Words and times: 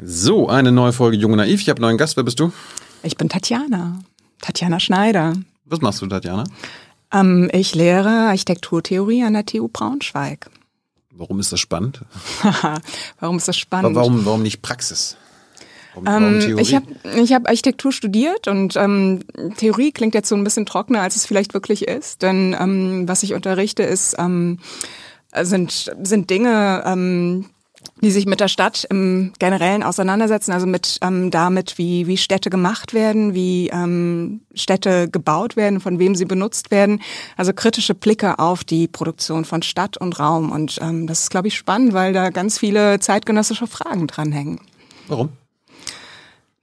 So, 0.00 0.48
eine 0.48 0.70
neue 0.70 0.92
Folge 0.92 1.16
Junge 1.16 1.36
Naiv. 1.36 1.60
Ich 1.60 1.68
habe 1.68 1.78
einen 1.78 1.88
neuen 1.88 1.98
Gast. 1.98 2.16
Wer 2.16 2.22
bist 2.22 2.38
du? 2.38 2.52
Ich 3.02 3.16
bin 3.16 3.28
Tatjana. 3.28 3.98
Tatjana 4.40 4.78
Schneider. 4.78 5.32
Was 5.64 5.80
machst 5.80 6.00
du, 6.00 6.06
Tatjana? 6.06 6.44
Ähm, 7.12 7.50
ich 7.52 7.74
lehre 7.74 8.28
Architekturtheorie 8.28 9.24
an 9.24 9.32
der 9.32 9.44
TU 9.44 9.66
Braunschweig. 9.66 10.50
Warum 11.10 11.40
ist 11.40 11.50
das 11.50 11.58
spannend? 11.58 12.02
warum 13.18 13.38
ist 13.38 13.48
das 13.48 13.56
spannend? 13.56 13.96
Warum, 13.96 14.24
warum 14.24 14.42
nicht 14.44 14.62
Praxis? 14.62 15.16
Warum, 15.94 16.06
warum 16.06 16.40
ähm, 16.40 16.58
ich 16.58 16.76
habe 16.76 16.86
ich 17.20 17.32
hab 17.32 17.48
Architektur 17.48 17.90
studiert 17.90 18.46
und 18.46 18.76
ähm, 18.76 19.24
Theorie 19.56 19.90
klingt 19.90 20.14
jetzt 20.14 20.28
so 20.28 20.36
ein 20.36 20.44
bisschen 20.44 20.64
trockener, 20.64 21.02
als 21.02 21.16
es 21.16 21.26
vielleicht 21.26 21.54
wirklich 21.54 21.88
ist. 21.88 22.22
Denn 22.22 22.54
ähm, 22.58 23.08
was 23.08 23.24
ich 23.24 23.34
unterrichte, 23.34 23.82
ist 23.82 24.14
ähm, 24.16 24.60
sind 25.34 25.90
sind 26.00 26.30
Dinge, 26.30 26.84
ähm, 26.86 27.46
die 28.00 28.10
sich 28.10 28.26
mit 28.26 28.40
der 28.40 28.48
Stadt 28.48 28.86
im 28.90 29.32
Generellen 29.38 29.82
auseinandersetzen, 29.82 30.52
also 30.52 30.66
mit 30.66 30.98
ähm, 31.02 31.30
damit, 31.30 31.78
wie, 31.78 32.06
wie 32.06 32.16
Städte 32.16 32.50
gemacht 32.50 32.94
werden, 32.94 33.34
wie 33.34 33.68
ähm, 33.68 34.40
Städte 34.54 35.08
gebaut 35.08 35.56
werden, 35.56 35.80
von 35.80 35.98
wem 35.98 36.14
sie 36.14 36.24
benutzt 36.24 36.70
werden. 36.70 37.00
Also 37.36 37.52
kritische 37.52 37.94
Blicke 37.94 38.38
auf 38.38 38.64
die 38.64 38.88
Produktion 38.88 39.44
von 39.44 39.62
Stadt 39.62 39.96
und 39.96 40.18
Raum. 40.18 40.52
Und 40.52 40.78
ähm, 40.80 41.06
das 41.06 41.22
ist, 41.22 41.30
glaube 41.30 41.48
ich, 41.48 41.56
spannend, 41.56 41.92
weil 41.92 42.12
da 42.12 42.30
ganz 42.30 42.58
viele 42.58 43.00
zeitgenössische 43.00 43.66
Fragen 43.66 44.06
dranhängen. 44.06 44.60
Warum? 45.08 45.30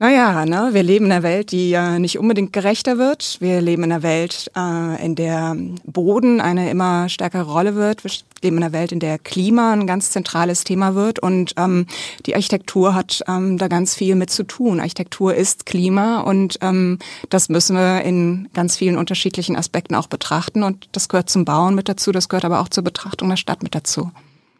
Naja, 0.06 0.46
ne, 0.46 0.70
wir 0.74 0.84
leben 0.84 1.06
in 1.06 1.12
einer 1.12 1.24
Welt, 1.24 1.52
die 1.52 1.72
ja 1.72 1.98
nicht 1.98 2.20
unbedingt 2.20 2.54
gerechter 2.54 3.00
wird. 3.00 3.38
Wir 3.40 3.60
leben 3.60 3.82
in 3.82 3.92
einer 3.92 4.04
Welt, 4.04 4.52
äh, 4.56 5.04
in 5.04 5.16
der 5.16 5.58
Boden 5.84 6.42
eine 6.42 6.70
immer 6.70 7.10
stärkere 7.10 7.52
Rolle 7.52 7.74
wird. 7.74 8.04
Wir 8.04 8.12
leben 8.44 8.58
in 8.58 8.64
einer 8.64 8.72
Welt, 8.72 8.92
in 8.92 9.00
der 9.00 9.18
Klima 9.18 9.74
ein 9.74 9.88
ganz 9.88 10.12
zentrales 10.12 10.64
Thema 10.64 10.94
wird. 10.94 11.18
Und 11.18 11.56
ähm, 11.58 11.88
die 12.28 12.36
Architektur 12.36 12.94
hat 12.94 13.24
ähm, 13.28 13.58
da 13.58 13.68
ganz 13.68 13.96
viel 13.96 14.14
mit 14.14 14.30
zu 14.30 14.44
tun. 14.44 14.80
Architektur 14.80 15.34
ist 15.34 15.66
Klima 15.66 16.20
und 16.20 16.60
ähm, 16.62 17.00
das 17.32 17.50
müssen 17.50 17.76
wir 17.76 18.04
in 18.04 18.48
ganz 18.54 18.78
vielen 18.78 19.00
unterschiedlichen 19.00 19.56
Aspekten 19.56 19.96
auch 19.96 20.06
betrachten. 20.06 20.62
Und 20.62 20.88
das 20.92 21.10
gehört 21.10 21.32
zum 21.32 21.46
Bauen 21.46 21.74
mit 21.74 21.90
dazu, 21.90 22.12
das 22.12 22.30
gehört 22.30 22.46
aber 22.46 22.60
auch 22.60 22.70
zur 22.70 22.84
Betrachtung 22.84 23.30
der 23.30 23.38
Stadt 23.38 23.64
mit 23.64 23.74
dazu. 23.74 24.12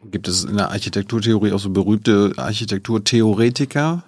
Gibt 0.10 0.28
es 0.28 0.44
in 0.44 0.58
der 0.58 0.72
Architekturtheorie 0.72 1.52
auch 1.52 1.60
so 1.60 1.70
berühmte 1.70 2.34
Architekturtheoretiker? 2.36 4.04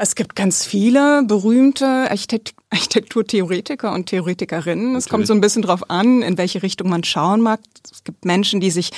Es 0.00 0.14
gibt 0.14 0.36
ganz 0.36 0.64
viele 0.64 1.24
berühmte 1.24 1.84
Architekt 1.84 2.54
Architekturtheoretiker 2.70 3.92
und 3.92 4.06
Theoretikerinnen. 4.06 4.94
Es 4.94 5.08
kommt 5.08 5.26
so 5.26 5.32
ein 5.32 5.40
bisschen 5.40 5.62
drauf 5.62 5.90
an, 5.90 6.20
in 6.20 6.36
welche 6.36 6.62
Richtung 6.62 6.90
man 6.90 7.02
schauen 7.02 7.40
mag. 7.40 7.60
Es 7.90 8.04
gibt 8.04 8.26
Menschen, 8.26 8.60
die 8.60 8.70
sich 8.70 8.90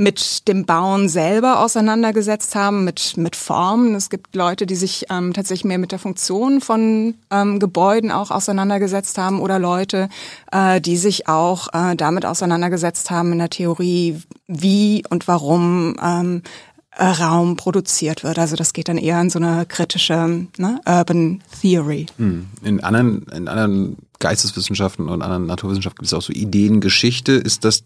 mit 0.00 0.48
dem 0.48 0.64
Bauen 0.64 1.10
selber 1.10 1.60
auseinandergesetzt 1.60 2.54
haben, 2.54 2.84
mit, 2.84 3.18
mit 3.18 3.36
Formen. 3.36 3.94
Es 3.94 4.08
gibt 4.08 4.34
Leute, 4.34 4.64
die 4.64 4.74
sich 4.74 5.04
ähm, 5.10 5.34
tatsächlich 5.34 5.66
mehr 5.66 5.76
mit 5.76 5.92
der 5.92 5.98
Funktion 5.98 6.62
von 6.62 7.16
ähm, 7.30 7.58
Gebäuden 7.58 8.10
auch 8.10 8.30
auseinandergesetzt 8.30 9.18
haben 9.18 9.40
oder 9.40 9.58
Leute, 9.58 10.08
äh, 10.52 10.80
die 10.80 10.96
sich 10.96 11.28
auch 11.28 11.68
äh, 11.74 11.96
damit 11.96 12.24
auseinandergesetzt 12.24 13.10
haben 13.10 13.32
in 13.32 13.40
der 13.40 13.50
Theorie, 13.50 14.22
wie 14.46 15.04
und 15.10 15.28
warum 15.28 15.96
ähm, 16.02 16.42
äh, 16.42 16.69
Raum 17.00 17.56
produziert 17.56 18.24
wird. 18.24 18.38
Also 18.38 18.56
das 18.56 18.72
geht 18.72 18.88
dann 18.88 18.98
eher 18.98 19.20
in 19.20 19.30
so 19.30 19.38
eine 19.38 19.66
kritische 19.66 20.46
ne, 20.58 20.80
Urban 20.86 21.42
Theory. 21.60 22.06
Hm. 22.16 22.46
In 22.62 22.80
anderen, 22.80 23.22
in 23.32 23.48
anderen 23.48 23.96
Geisteswissenschaften 24.18 25.08
und 25.08 25.22
anderen 25.22 25.46
Naturwissenschaften 25.46 25.98
gibt 25.98 26.06
es 26.06 26.14
auch 26.14 26.22
so 26.22 26.32
Ideengeschichte. 26.32 27.32
Ist 27.32 27.64
das 27.64 27.84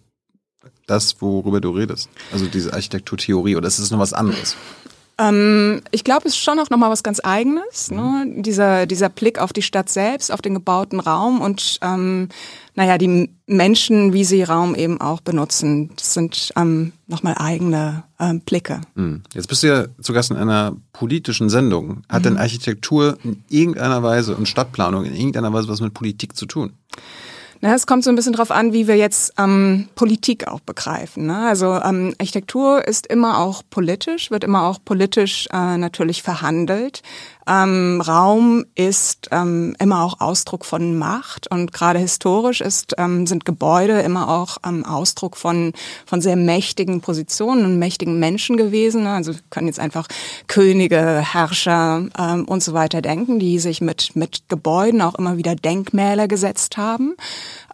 das, 0.86 1.20
worüber 1.20 1.60
du 1.60 1.70
redest? 1.70 2.10
Also 2.30 2.46
diese 2.46 2.72
Architekturtheorie 2.72 3.56
oder 3.56 3.68
ist 3.68 3.78
es 3.78 3.90
noch 3.90 3.98
was 3.98 4.12
anderes? 4.12 4.56
Ähm, 5.18 5.80
ich 5.90 6.02
glaube, 6.02 6.26
es 6.26 6.34
ist 6.34 6.42
schon 6.42 6.58
auch 6.58 6.70
nochmal 6.70 6.90
was 6.90 7.02
ganz 7.02 7.20
Eigenes. 7.22 7.90
Ne? 7.90 8.26
Dieser, 8.36 8.86
dieser 8.86 9.08
Blick 9.08 9.38
auf 9.38 9.52
die 9.52 9.62
Stadt 9.62 9.88
selbst, 9.88 10.32
auf 10.32 10.42
den 10.42 10.54
gebauten 10.54 11.00
Raum 11.00 11.40
und 11.40 11.78
ähm, 11.82 12.28
naja, 12.74 12.98
die 12.98 13.30
Menschen, 13.46 14.12
wie 14.12 14.24
sie 14.24 14.42
Raum 14.42 14.74
eben 14.74 15.00
auch 15.00 15.20
benutzen. 15.20 15.90
Das 15.96 16.14
sind 16.14 16.52
ähm, 16.56 16.92
nochmal 17.06 17.34
eigene 17.38 18.02
ähm, 18.18 18.40
Blicke. 18.40 18.80
Hm. 18.96 19.22
Jetzt 19.32 19.48
bist 19.48 19.62
du 19.62 19.68
ja 19.68 19.86
zu 20.00 20.12
Gast 20.12 20.30
in 20.30 20.36
einer 20.36 20.74
politischen 20.92 21.48
Sendung. 21.48 22.02
Hat 22.08 22.22
mhm. 22.22 22.24
denn 22.24 22.36
Architektur 22.38 23.16
in 23.22 23.44
irgendeiner 23.48 24.02
Weise 24.02 24.34
und 24.34 24.48
Stadtplanung 24.48 25.04
in 25.04 25.14
irgendeiner 25.14 25.52
Weise 25.52 25.68
was 25.68 25.80
mit 25.80 25.94
Politik 25.94 26.36
zu 26.36 26.46
tun? 26.46 26.72
Na, 27.60 27.74
es 27.74 27.86
kommt 27.86 28.04
so 28.04 28.10
ein 28.10 28.16
bisschen 28.16 28.32
drauf 28.32 28.50
an, 28.50 28.72
wie 28.72 28.86
wir 28.86 28.96
jetzt 28.96 29.32
ähm, 29.38 29.88
Politik 29.94 30.48
auch 30.48 30.60
begreifen. 30.60 31.26
Ne? 31.26 31.46
Also 31.46 31.74
ähm, 31.74 32.14
Architektur 32.18 32.86
ist 32.86 33.06
immer 33.06 33.38
auch 33.38 33.62
politisch, 33.70 34.30
wird 34.30 34.44
immer 34.44 34.64
auch 34.64 34.78
politisch 34.84 35.48
äh, 35.52 35.76
natürlich 35.78 36.22
verhandelt. 36.22 37.02
Ähm, 37.46 38.00
Raum 38.00 38.64
ist 38.74 39.28
ähm, 39.30 39.76
immer 39.78 40.02
auch 40.02 40.20
Ausdruck 40.20 40.64
von 40.64 40.96
Macht 40.96 41.50
und 41.50 41.72
gerade 41.72 41.98
historisch 41.98 42.60
ist, 42.60 42.94
ähm, 42.98 43.26
sind 43.26 43.44
Gebäude 43.44 44.00
immer 44.00 44.28
auch 44.28 44.58
ähm, 44.66 44.84
Ausdruck 44.84 45.36
von, 45.36 45.72
von 46.06 46.20
sehr 46.20 46.36
mächtigen 46.36 47.00
Positionen 47.00 47.64
und 47.64 47.78
mächtigen 47.78 48.18
Menschen 48.18 48.56
gewesen. 48.56 49.06
Also 49.06 49.34
wir 49.34 49.40
können 49.50 49.66
jetzt 49.66 49.80
einfach 49.80 50.06
Könige, 50.46 51.20
Herrscher 51.20 52.08
ähm, 52.18 52.44
und 52.46 52.62
so 52.62 52.72
weiter 52.72 53.02
denken, 53.02 53.38
die 53.38 53.58
sich 53.58 53.80
mit, 53.80 54.16
mit 54.16 54.48
Gebäuden 54.48 55.02
auch 55.02 55.14
immer 55.14 55.36
wieder 55.36 55.54
Denkmäler 55.54 56.28
gesetzt 56.28 56.76
haben. 56.76 57.16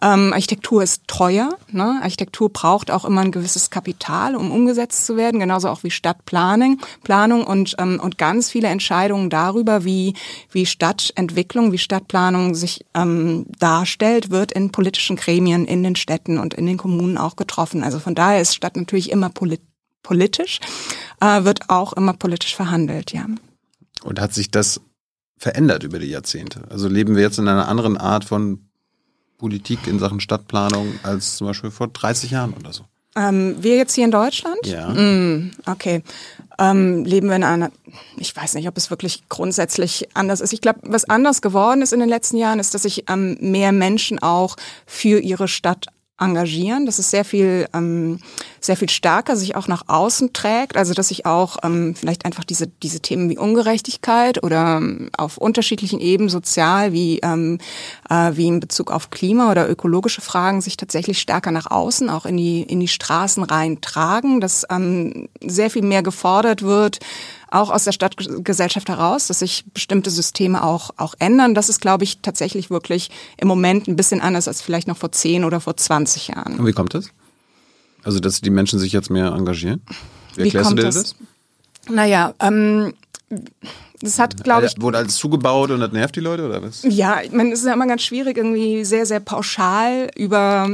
Ähm, 0.01 0.33
Architektur 0.33 0.83
ist 0.83 1.07
teuer. 1.07 1.49
Ne? 1.69 1.99
Architektur 2.01 2.49
braucht 2.49 2.91
auch 2.91 3.05
immer 3.05 3.21
ein 3.21 3.31
gewisses 3.31 3.69
Kapital, 3.69 4.35
um 4.35 4.51
umgesetzt 4.51 5.05
zu 5.05 5.15
werden, 5.15 5.39
genauso 5.39 5.69
auch 5.69 5.83
wie 5.83 5.91
Stadtplanung 5.91 6.79
Planung 7.03 7.43
und, 7.45 7.75
und 7.81 8.17
ganz 8.17 8.49
viele 8.49 8.67
Entscheidungen 8.67 9.29
darüber, 9.29 9.60
wie, 9.65 10.13
wie 10.51 10.65
Stadtentwicklung, 10.65 11.71
wie 11.71 11.77
Stadtplanung 11.77 12.55
sich 12.55 12.85
ähm, 12.93 13.45
darstellt, 13.59 14.29
wird 14.29 14.51
in 14.51 14.71
politischen 14.71 15.15
Gremien 15.15 15.65
in 15.65 15.83
den 15.83 15.95
Städten 15.95 16.37
und 16.37 16.53
in 16.53 16.65
den 16.65 16.77
Kommunen 16.77 17.17
auch 17.17 17.35
getroffen. 17.35 17.83
Also 17.83 17.99
von 17.99 18.15
daher 18.15 18.41
ist 18.41 18.55
Stadt 18.55 18.75
natürlich 18.75 19.11
immer 19.11 19.29
polit 19.29 19.61
politisch, 20.03 20.59
äh, 21.19 21.43
wird 21.43 21.69
auch 21.69 21.93
immer 21.93 22.13
politisch 22.13 22.55
verhandelt, 22.55 23.13
ja. 23.13 23.27
Und 24.03 24.19
hat 24.19 24.33
sich 24.33 24.49
das 24.49 24.81
verändert 25.37 25.83
über 25.83 25.99
die 25.99 26.07
Jahrzehnte? 26.07 26.63
Also 26.69 26.87
leben 26.87 27.15
wir 27.15 27.21
jetzt 27.21 27.37
in 27.37 27.47
einer 27.47 27.67
anderen 27.67 27.97
Art 27.97 28.25
von 28.25 28.67
Politik 29.37 29.87
in 29.87 29.99
Sachen 29.99 30.19
Stadtplanung 30.19 30.99
als 31.03 31.37
zum 31.37 31.47
Beispiel 31.47 31.71
vor 31.71 31.87
30 31.87 32.31
Jahren 32.31 32.53
oder 32.53 32.73
so? 32.73 32.83
Ähm, 33.15 33.57
wir 33.59 33.75
jetzt 33.75 33.95
hier 33.95 34.05
in 34.05 34.11
Deutschland? 34.11 34.65
Ja. 34.65 34.89
Mm, 34.89 35.51
okay. 35.65 36.03
Ähm, 36.61 37.05
leben 37.05 37.27
wir 37.27 37.35
in 37.35 37.43
einer, 37.43 37.71
ich 38.17 38.35
weiß 38.35 38.53
nicht, 38.53 38.67
ob 38.67 38.77
es 38.77 38.91
wirklich 38.91 39.23
grundsätzlich 39.29 40.09
anders 40.13 40.41
ist. 40.41 40.53
Ich 40.53 40.61
glaube, 40.61 40.79
was 40.83 41.09
anders 41.09 41.41
geworden 41.41 41.81
ist 41.81 41.91
in 41.91 41.99
den 41.99 42.09
letzten 42.09 42.37
Jahren, 42.37 42.59
ist, 42.59 42.75
dass 42.75 42.83
sich 42.83 43.05
ähm, 43.09 43.35
mehr 43.41 43.71
Menschen 43.71 44.19
auch 44.19 44.57
für 44.85 45.19
ihre 45.19 45.47
Stadt 45.47 45.87
engagieren, 46.19 46.85
dass 46.85 46.99
es 46.99 47.09
sehr 47.09 47.25
viel, 47.25 47.67
ähm, 47.73 48.19
sehr 48.61 48.77
viel 48.77 48.89
stärker 48.89 49.35
sich 49.35 49.55
auch 49.55 49.67
nach 49.67 49.83
außen 49.87 50.33
trägt, 50.33 50.77
also 50.77 50.93
dass 50.93 51.07
sich 51.07 51.25
auch 51.25 51.57
ähm, 51.63 51.95
vielleicht 51.95 52.25
einfach 52.25 52.43
diese, 52.43 52.67
diese 52.67 52.99
Themen 52.99 53.29
wie 53.29 53.37
Ungerechtigkeit 53.37 54.43
oder 54.43 54.77
ähm, 54.77 55.09
auf 55.17 55.37
unterschiedlichen 55.37 55.99
Ebenen 55.99 56.29
sozial 56.29 56.93
wie, 56.93 57.19
ähm, 57.23 57.57
äh, 58.09 58.31
wie 58.35 58.47
in 58.47 58.59
Bezug 58.59 58.91
auf 58.91 59.09
Klima 59.09 59.49
oder 59.51 59.69
ökologische 59.69 60.21
Fragen 60.21 60.61
sich 60.61 60.77
tatsächlich 60.77 61.19
stärker 61.19 61.51
nach 61.51 61.69
außen, 61.71 62.09
auch 62.09 62.25
in 62.25 62.37
die, 62.37 62.61
in 62.61 62.79
die 62.79 62.87
Straßen 62.87 63.43
reintragen, 63.43 64.41
dass 64.41 64.65
ähm, 64.69 65.27
sehr 65.43 65.71
viel 65.71 65.83
mehr 65.83 66.03
gefordert 66.03 66.61
wird, 66.61 66.99
auch 67.49 67.71
aus 67.71 67.83
der 67.83 67.91
Stadtgesellschaft 67.91 68.89
heraus, 68.89 69.27
dass 69.27 69.39
sich 69.39 69.65
bestimmte 69.73 70.11
Systeme 70.11 70.63
auch, 70.63 70.91
auch 70.97 71.15
ändern. 71.19 71.55
Das 71.55 71.67
ist, 71.67 71.81
glaube 71.81 72.03
ich, 72.03 72.19
tatsächlich 72.21 72.69
wirklich 72.69 73.09
im 73.37 73.47
Moment 73.47 73.87
ein 73.87 73.95
bisschen 73.95 74.21
anders 74.21 74.47
als 74.47 74.61
vielleicht 74.61 74.87
noch 74.87 74.97
vor 74.97 75.11
10 75.11 75.43
oder 75.43 75.59
vor 75.59 75.75
20 75.75 76.29
Jahren. 76.29 76.59
Und 76.59 76.65
wie 76.65 76.73
kommt 76.73 76.93
das? 76.93 77.09
Also, 78.03 78.19
dass 78.19 78.41
die 78.41 78.49
Menschen 78.49 78.79
sich 78.79 78.91
jetzt 78.93 79.09
mehr 79.09 79.27
engagieren? 79.27 79.81
Wie 80.35 80.43
erklärst 80.43 80.71
wie 80.71 80.75
du 80.75 80.81
dir 80.81 80.87
das? 80.87 80.95
das? 80.95 81.15
Naja, 81.89 82.33
ähm, 82.39 82.93
das 84.01 84.19
hat, 84.19 84.43
glaube 84.43 84.65
ich. 84.65 84.81
Wurde 84.81 84.97
alles 84.97 85.15
zugebaut 85.15 85.71
und 85.71 85.79
das 85.79 85.91
nervt 85.91 86.15
die 86.15 86.19
Leute 86.19 86.45
oder 86.45 86.61
was? 86.61 86.83
Ja, 86.83 87.21
ich 87.21 87.31
meine, 87.31 87.51
es 87.51 87.59
ist 87.59 87.65
ja 87.65 87.73
immer 87.73 87.87
ganz 87.87 88.01
schwierig, 88.01 88.37
irgendwie 88.37 88.83
sehr, 88.83 89.05
sehr 89.05 89.19
pauschal 89.19 90.09
über 90.15 90.69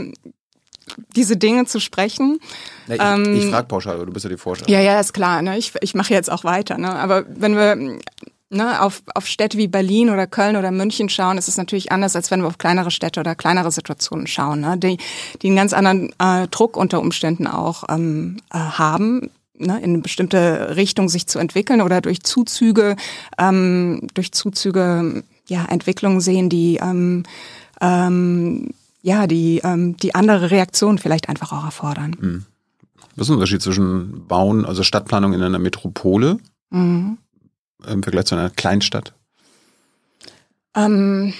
diese 1.16 1.36
Dinge 1.36 1.66
zu 1.66 1.80
sprechen. 1.80 2.40
Nee, 2.88 2.96
ich, 2.96 3.02
ähm, 3.02 3.36
ich 3.36 3.50
frage 3.50 3.68
pauschal, 3.68 3.96
aber 3.96 4.06
du 4.06 4.14
bist 4.14 4.24
ja 4.24 4.30
die 4.30 4.38
Forscher. 4.38 4.70
Ja, 4.70 4.80
ja, 4.80 5.00
ist 5.00 5.14
klar. 5.14 5.42
Ne? 5.42 5.58
Ich, 5.58 5.74
ich 5.82 5.94
mache 5.94 6.14
jetzt 6.14 6.32
auch 6.32 6.44
weiter. 6.44 6.78
Ne? 6.78 6.94
Aber 6.94 7.26
wenn 7.28 7.56
wir 7.56 8.00
ne, 8.50 8.82
auf, 8.82 9.04
auf 9.14 9.28
Städte 9.28 9.58
wie 9.58 9.68
Berlin 9.68 10.10
oder 10.10 10.28
Köln 10.28 10.56
oder 10.56 10.72
München 10.72 11.10
schauen, 11.10 11.38
ist 11.38 11.48
es 11.48 11.58
natürlich 11.58 11.92
anders, 11.92 12.16
als 12.16 12.32
wenn 12.32 12.42
wir 12.42 12.48
auf 12.48 12.58
kleinere 12.58 12.92
Städte 12.92 13.20
oder 13.20 13.36
kleinere 13.36 13.72
Situationen 13.72 14.28
schauen, 14.28 14.62
ne? 14.62 14.78
die, 14.78 14.98
die 15.42 15.48
einen 15.48 15.56
ganz 15.56 15.74
anderen 15.74 16.14
äh, 16.20 16.48
Druck 16.48 16.78
unter 16.78 17.00
Umständen 17.00 17.48
auch 17.48 17.84
ähm, 17.90 18.38
äh, 18.52 18.58
haben 18.58 19.30
ne, 19.58 19.78
in 19.78 19.94
eine 19.94 19.98
bestimmte 20.00 20.76
Richtung 20.76 21.10
sich 21.10 21.28
zu 21.28 21.40
entwickeln 21.40 21.82
oder 21.82 22.02
durch 22.02 22.24
Zuzüge, 22.24 22.96
ähm, 23.38 24.08
durch 24.14 24.32
Zuzüge 24.32 25.24
ja, 25.48 25.66
Entwicklungen 25.66 26.22
sehen, 26.22 26.50
die 26.50 26.78
ähm, 26.82 27.24
ähm, 27.82 28.70
ja, 29.02 29.28
die, 29.28 29.62
ähm, 29.64 29.96
die 29.98 30.16
andere 30.16 30.52
Reaktion 30.52 30.98
vielleicht 30.98 31.30
einfach 31.30 31.54
auch 31.54 31.64
erfordern. 31.64 32.16
Mhm. 32.20 32.46
Was 33.16 33.26
ist 33.26 33.30
der 33.30 33.36
Unterschied 33.36 33.62
zwischen 33.62 34.28
Bauen, 34.28 34.66
also 34.66 34.84
Stadtplanung 34.84 35.34
in 35.34 35.42
einer 35.42 35.60
Metropole 35.60 36.38
mhm. 36.70 37.18
Im 37.86 38.04
Vergleich 38.04 38.26
zu 38.26 38.36
einer 38.36 38.50
Kleinstadt? 38.50 39.14
Ähm, 40.76 41.34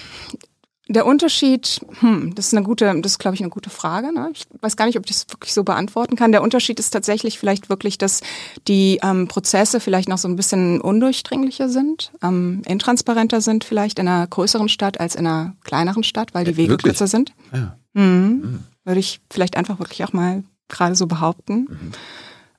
der 0.90 1.04
Unterschied, 1.04 1.80
hm, 2.00 2.34
das 2.34 2.46
ist 2.46 2.54
eine 2.54 2.64
gute, 2.64 3.00
das 3.02 3.12
ist 3.12 3.18
glaube 3.18 3.34
ich 3.34 3.42
eine 3.42 3.50
gute 3.50 3.68
Frage. 3.68 4.12
Ne? 4.12 4.30
Ich 4.32 4.46
weiß 4.60 4.76
gar 4.76 4.86
nicht, 4.86 4.96
ob 4.96 5.04
ich 5.04 5.12
das 5.12 5.26
wirklich 5.28 5.52
so 5.52 5.62
beantworten 5.62 6.16
kann. 6.16 6.32
Der 6.32 6.42
Unterschied 6.42 6.80
ist 6.80 6.90
tatsächlich 6.90 7.38
vielleicht 7.38 7.68
wirklich, 7.68 7.98
dass 7.98 8.22
die 8.66 8.98
ähm, 9.02 9.28
Prozesse 9.28 9.80
vielleicht 9.80 10.08
noch 10.08 10.16
so 10.16 10.28
ein 10.28 10.36
bisschen 10.36 10.80
undurchdringlicher 10.80 11.68
sind, 11.68 12.10
ähm, 12.22 12.62
intransparenter 12.66 13.42
sind 13.42 13.64
vielleicht 13.64 13.98
in 13.98 14.08
einer 14.08 14.26
größeren 14.26 14.70
Stadt 14.70 14.98
als 14.98 15.14
in 15.14 15.26
einer 15.26 15.54
kleineren 15.62 16.04
Stadt, 16.04 16.32
weil 16.32 16.44
die 16.44 16.56
Wege 16.56 16.70
wirklich? 16.70 16.92
kürzer 16.92 17.06
sind. 17.06 17.34
Ja. 17.52 17.76
Mhm. 17.92 18.02
Mhm. 18.02 18.64
Würde 18.84 19.00
ich 19.00 19.20
vielleicht 19.30 19.58
einfach 19.58 19.78
wirklich 19.78 20.04
auch 20.04 20.14
mal 20.14 20.42
gerade 20.68 20.94
so 20.94 21.06
behaupten. 21.06 21.66
Mhm. 21.68 21.92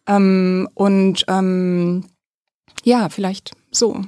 Ähm, 0.05 0.69
und 0.75 1.25
ähm, 1.27 2.05
ja, 2.83 3.09
vielleicht 3.09 3.53
so. 3.71 4.01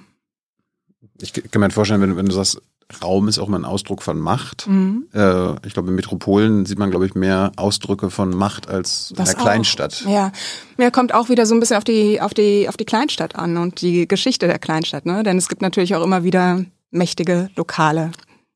Ich 1.22 1.34
kann 1.34 1.60
mir 1.62 1.70
vorstellen, 1.70 2.02
wenn, 2.02 2.16
wenn 2.18 2.26
du 2.26 2.32
sagst, 2.34 2.62
Raum 3.02 3.28
ist 3.30 3.40
auch 3.40 3.48
mal 3.48 3.58
ein 3.58 3.66
Ausdruck 3.66 4.02
von 4.02 4.20
Macht. 4.20 4.68
Mhm. 4.68 5.08
Äh, 5.14 5.66
ich 5.66 5.74
glaube, 5.74 5.90
in 5.90 5.96
Metropolen 5.96 6.66
sieht 6.66 6.78
man, 6.78 6.90
glaube 6.92 7.06
ich, 7.06 7.16
mehr 7.16 7.54
Ausdrücke 7.56 8.10
von 8.10 8.32
Macht 8.36 8.68
als 8.68 9.14
Das 9.16 9.30
in 9.30 9.36
der 9.36 9.44
Kleinstadt. 9.44 10.04
Auch. 10.06 10.12
Ja, 10.12 10.32
mir 10.78 10.92
kommt 10.92 11.14
auch 11.14 11.30
wieder 11.30 11.46
so 11.46 11.54
ein 11.54 11.60
bisschen 11.62 11.78
auf 11.78 11.86
die 11.86 12.20
auf 12.20 12.34
die 12.34 12.68
auf 12.68 12.76
die 12.76 12.84
Kleinstadt 12.86 13.36
an 13.38 13.56
und 13.58 13.82
die 13.82 14.08
Geschichte 14.10 14.48
der 14.48 14.60
Kleinstadt, 14.60 15.06
ne? 15.06 15.24
Denn 15.24 15.38
es 15.38 15.48
gibt 15.48 15.62
natürlich 15.62 15.96
auch 15.96 16.04
immer 16.04 16.24
wieder 16.26 16.66
mächtige 16.90 17.50
lokale 17.56 18.12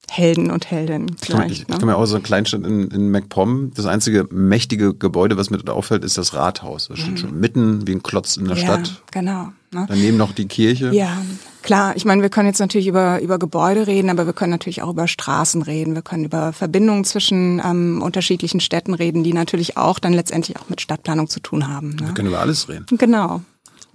Helden 0.09 0.51
und 0.51 0.69
Heldinnen 0.69 1.15
Ich 1.21 1.29
komme 1.29 1.43
vielleicht. 1.45 1.69
ich, 1.69 1.79
komme 1.79 1.93
ja 1.93 1.97
aus 1.97 2.09
so 2.09 2.15
einer 2.15 2.23
Kleinstadt 2.23 2.63
in, 2.63 2.91
in 2.91 3.09
MacPom. 3.11 3.71
Das 3.73 3.85
einzige 3.85 4.27
mächtige 4.31 4.93
Gebäude, 4.93 5.37
was 5.37 5.49
mir 5.49 5.57
dort 5.57 5.69
auffällt, 5.69 6.03
ist 6.03 6.17
das 6.17 6.33
Rathaus. 6.33 6.89
Das 6.89 6.99
steht 6.99 7.19
schon 7.19 7.39
mitten 7.39 7.87
wie 7.87 7.93
ein 7.93 8.03
Klotz 8.03 8.35
in 8.37 8.45
der 8.45 8.55
Mhm. 8.55 8.61
ja, 8.61 8.67
Stadt. 8.67 9.01
genau. 9.11 9.49
Ne? 9.75 9.85
Daneben 9.87 10.17
noch 10.17 10.31
die 10.31 10.47
Kirche. 10.47 10.91
Ja, 10.93 11.21
klar. 11.61 11.95
Ich 11.95 12.05
meine, 12.05 12.21
wir 12.23 12.29
können 12.29 12.47
jetzt 12.47 12.59
natürlich 12.59 12.87
über, 12.87 13.21
über 13.21 13.37
Gebäude 13.37 13.85
reden, 13.85 14.09
aber 14.09 14.25
wir 14.25 14.33
können 14.33 14.51
natürlich 14.51 14.81
auch 14.81 14.89
über 14.89 15.07
Straßen 15.07 15.61
reden. 15.61 15.93
Wir 15.93 16.01
können 16.01 16.25
über 16.25 16.53
Verbindungen 16.53 17.05
zwischen 17.05 17.61
ähm, 17.63 18.01
unterschiedlichen 18.01 18.59
Städten 18.61 18.93
reden, 18.93 19.23
die 19.23 19.33
natürlich 19.33 19.77
auch 19.77 19.99
dann 19.99 20.13
letztendlich 20.13 20.57
auch 20.57 20.69
mit 20.69 20.81
Stadtplanung 20.81 21.27
zu 21.29 21.39
tun 21.39 21.67
haben. 21.67 21.99
Wir 21.99 22.07
Ne? 22.07 22.13
können 22.13 22.29
über 22.29 22.39
alles 22.39 22.67
reden. 22.69 22.85
Genau. 22.97 23.41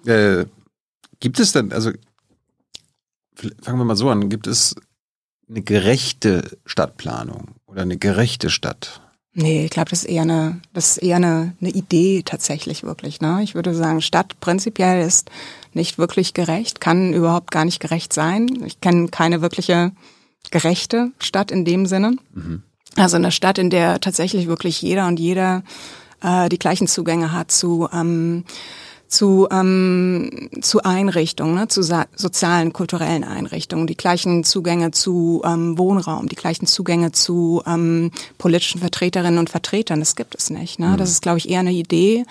Äh, 0.06 0.44
gibt 1.18 1.40
es 1.40 1.52
denn, 1.52 1.72
also 1.72 1.90
fangen 3.62 3.78
wir 3.78 3.84
mal 3.84 3.96
so 3.96 4.08
an, 4.10 4.28
gibt 4.28 4.46
es 4.46 4.74
eine 5.48 5.62
gerechte 5.62 6.58
Stadtplanung 6.66 7.48
oder 7.66 7.82
eine 7.82 7.96
gerechte 7.96 8.50
Stadt? 8.50 9.00
Nee, 9.32 9.64
ich 9.66 9.70
glaube, 9.70 9.90
das 9.90 10.00
ist 10.00 10.08
eher 10.10 10.22
eine, 10.22 10.60
das 10.72 10.92
ist 10.92 10.96
eher 10.98 11.16
eine, 11.16 11.54
eine 11.60 11.70
Idee 11.70 12.22
tatsächlich 12.24 12.82
wirklich. 12.82 13.20
Ne? 13.20 13.40
Ich 13.42 13.54
würde 13.54 13.74
sagen, 13.74 14.00
Stadt 14.02 14.38
prinzipiell 14.40 15.06
ist 15.06 15.30
nicht 15.74 15.98
wirklich 15.98 16.34
gerecht, 16.34 16.80
kann 16.80 17.12
überhaupt 17.12 17.50
gar 17.50 17.64
nicht 17.64 17.80
gerecht 17.80 18.12
sein. 18.12 18.62
Ich 18.66 18.80
kenne 18.80 19.08
keine 19.08 19.42
wirkliche 19.42 19.92
gerechte 20.50 21.12
Stadt 21.18 21.50
in 21.50 21.64
dem 21.64 21.86
Sinne. 21.86 22.16
Also 22.96 23.16
eine 23.16 23.30
Stadt, 23.30 23.58
in 23.58 23.70
der 23.70 24.00
tatsächlich 24.00 24.46
wirklich 24.46 24.82
jeder 24.82 25.06
und 25.06 25.20
jeder 25.20 25.62
äh, 26.22 26.48
die 26.48 26.58
gleichen 26.58 26.88
Zugänge 26.88 27.32
hat 27.32 27.52
zu 27.52 27.88
ähm, 27.92 28.44
zu, 29.10 29.48
ähm, 29.50 30.48
zu 30.60 30.84
Einrichtungen, 30.84 31.56
ne, 31.56 31.68
zu 31.68 31.82
sozialen, 31.82 32.72
kulturellen 32.72 33.24
Einrichtungen, 33.24 33.88
die 33.88 33.96
gleichen 33.96 34.44
Zugänge 34.44 34.92
zu 34.92 35.42
ähm, 35.44 35.76
Wohnraum, 35.76 36.28
die 36.28 36.36
gleichen 36.36 36.66
Zugänge 36.66 37.10
zu 37.10 37.60
ähm, 37.66 38.12
politischen 38.38 38.80
Vertreterinnen 38.80 39.40
und 39.40 39.50
Vertretern. 39.50 39.98
Das 39.98 40.14
gibt 40.14 40.36
es 40.36 40.50
nicht. 40.50 40.78
Ne? 40.78 40.96
Das 40.96 41.10
ist, 41.10 41.22
glaube 41.22 41.38
ich, 41.38 41.50
eher 41.50 41.60
eine 41.60 41.72
Idee 41.72 42.24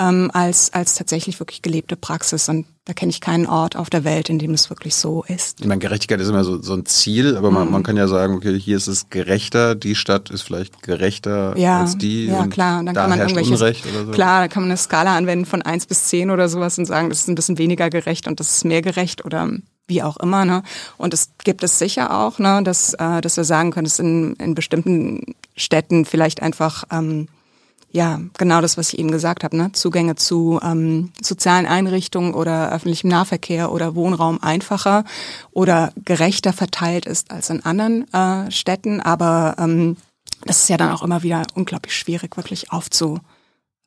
ähm, 0.00 0.30
als, 0.32 0.72
als 0.72 0.94
tatsächlich 0.94 1.40
wirklich 1.40 1.62
gelebte 1.62 1.96
Praxis. 1.96 2.48
Und 2.48 2.66
da 2.84 2.92
kenne 2.94 3.10
ich 3.10 3.20
keinen 3.20 3.46
Ort 3.46 3.76
auf 3.76 3.90
der 3.90 4.04
Welt, 4.04 4.28
in 4.30 4.38
dem 4.38 4.54
es 4.54 4.70
wirklich 4.70 4.94
so 4.94 5.24
ist. 5.28 5.60
Ich 5.60 5.66
meine, 5.66 5.78
Gerechtigkeit 5.80 6.20
ist 6.20 6.28
immer 6.28 6.44
so, 6.44 6.62
so 6.62 6.72
ein 6.74 6.86
Ziel, 6.86 7.36
aber 7.36 7.50
man, 7.50 7.66
Mhm. 7.66 7.72
man 7.72 7.82
kann 7.82 7.96
ja 7.96 8.08
sagen, 8.08 8.34
okay, 8.36 8.58
hier 8.58 8.76
ist 8.76 8.86
es 8.86 9.10
gerechter, 9.10 9.74
die 9.74 9.94
Stadt 9.94 10.30
ist 10.30 10.42
vielleicht 10.42 10.82
gerechter 10.82 11.56
Ja, 11.58 11.80
als 11.80 11.98
die. 11.98 12.26
ja 12.26 12.46
klar. 12.46 12.78
Und 12.80 12.86
dann 12.86 12.94
da 12.94 13.02
kann 13.02 13.10
man 13.10 13.18
herrscht 13.18 13.36
irgendwelches, 13.36 13.60
Unrecht 13.60 13.86
oder 13.86 14.04
so. 14.06 14.10
klar, 14.12 14.40
da 14.42 14.48
kann 14.48 14.62
man 14.62 14.70
eine 14.70 14.78
Skala 14.78 15.16
anwenden 15.16 15.44
von 15.46 15.62
eins 15.62 15.86
bis 15.86 16.04
zehn 16.04 16.30
oder 16.30 16.48
sowas 16.48 16.78
und 16.78 16.86
sagen, 16.86 17.08
das 17.10 17.20
ist 17.20 17.28
ein 17.28 17.34
bisschen 17.34 17.58
weniger 17.58 17.90
gerecht 17.90 18.26
und 18.26 18.40
das 18.40 18.50
ist 18.56 18.64
mehr 18.64 18.82
gerecht 18.82 19.24
oder 19.24 19.50
wie 19.86 20.02
auch 20.02 20.16
immer. 20.18 20.44
Ne? 20.44 20.62
Und 20.96 21.12
es 21.14 21.30
gibt 21.44 21.62
es 21.64 21.78
sicher 21.78 22.14
auch, 22.18 22.38
ne, 22.38 22.62
dass, 22.62 22.92
äh, 22.94 23.20
dass 23.22 23.36
wir 23.38 23.44
sagen 23.44 23.70
können, 23.70 23.84
dass 23.84 23.98
in, 23.98 24.34
in 24.34 24.54
bestimmten 24.54 25.34
Städten 25.56 26.04
vielleicht 26.04 26.42
einfach 26.42 26.84
ähm, 26.92 27.28
ja, 27.90 28.20
genau 28.36 28.60
das, 28.60 28.76
was 28.76 28.92
ich 28.92 28.98
eben 28.98 29.10
gesagt 29.10 29.44
habe, 29.44 29.56
ne? 29.56 29.72
Zugänge 29.72 30.14
zu 30.14 30.60
ähm, 30.62 31.10
sozialen 31.22 31.66
Einrichtungen 31.66 32.34
oder 32.34 32.70
öffentlichem 32.70 33.08
Nahverkehr 33.08 33.72
oder 33.72 33.94
Wohnraum 33.94 34.42
einfacher 34.42 35.04
oder 35.52 35.92
gerechter 36.04 36.52
verteilt 36.52 37.06
ist 37.06 37.30
als 37.30 37.48
in 37.48 37.64
anderen 37.64 38.12
äh, 38.12 38.50
Städten. 38.50 39.00
Aber 39.00 39.56
ähm, 39.58 39.96
das 40.44 40.62
ist 40.62 40.68
ja 40.68 40.76
dann 40.76 40.92
auch 40.92 41.02
immer 41.02 41.22
wieder 41.22 41.44
unglaublich 41.54 41.94
schwierig, 41.96 42.36
wirklich 42.36 42.70
aufzuwiegen. 42.72 43.22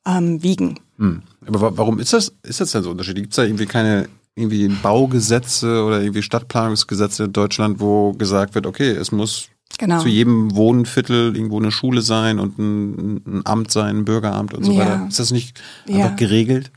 Ähm. 0.04 0.76
Hm. 0.98 1.22
Aber 1.46 1.60
wa- 1.60 1.72
warum 1.76 2.00
ist 2.00 2.12
das, 2.12 2.32
ist 2.42 2.60
das 2.60 2.72
denn 2.72 2.82
so 2.82 2.90
unterschiedlich? 2.90 3.22
Gibt 3.24 3.32
es 3.34 3.36
da 3.36 3.44
irgendwie 3.44 3.66
keine 3.66 4.08
irgendwie 4.34 4.68
Baugesetze 4.68 5.84
oder 5.84 6.00
irgendwie 6.00 6.22
Stadtplanungsgesetze 6.22 7.24
in 7.24 7.32
Deutschland, 7.32 7.80
wo 7.80 8.12
gesagt 8.14 8.54
wird, 8.54 8.66
okay, 8.66 8.90
es 8.90 9.12
muss 9.12 9.48
genau. 9.78 10.00
zu 10.00 10.08
jedem 10.08 10.54
Wohnviertel 10.54 11.34
irgendwo 11.36 11.58
eine 11.58 11.70
Schule 11.70 12.02
sein 12.02 12.38
und 12.38 12.58
ein, 12.58 13.16
ein 13.26 13.42
Amt 13.44 13.70
sein, 13.70 13.98
ein 13.98 14.04
Bürgeramt 14.04 14.54
und 14.54 14.64
so 14.64 14.72
Ja. 14.72 14.78
weiter. 14.80 15.06
Ist 15.08 15.18
das 15.18 15.30
nicht 15.30 15.60
Ja. 15.86 15.96
einfach 16.04 16.16
geregelt? 16.16 16.70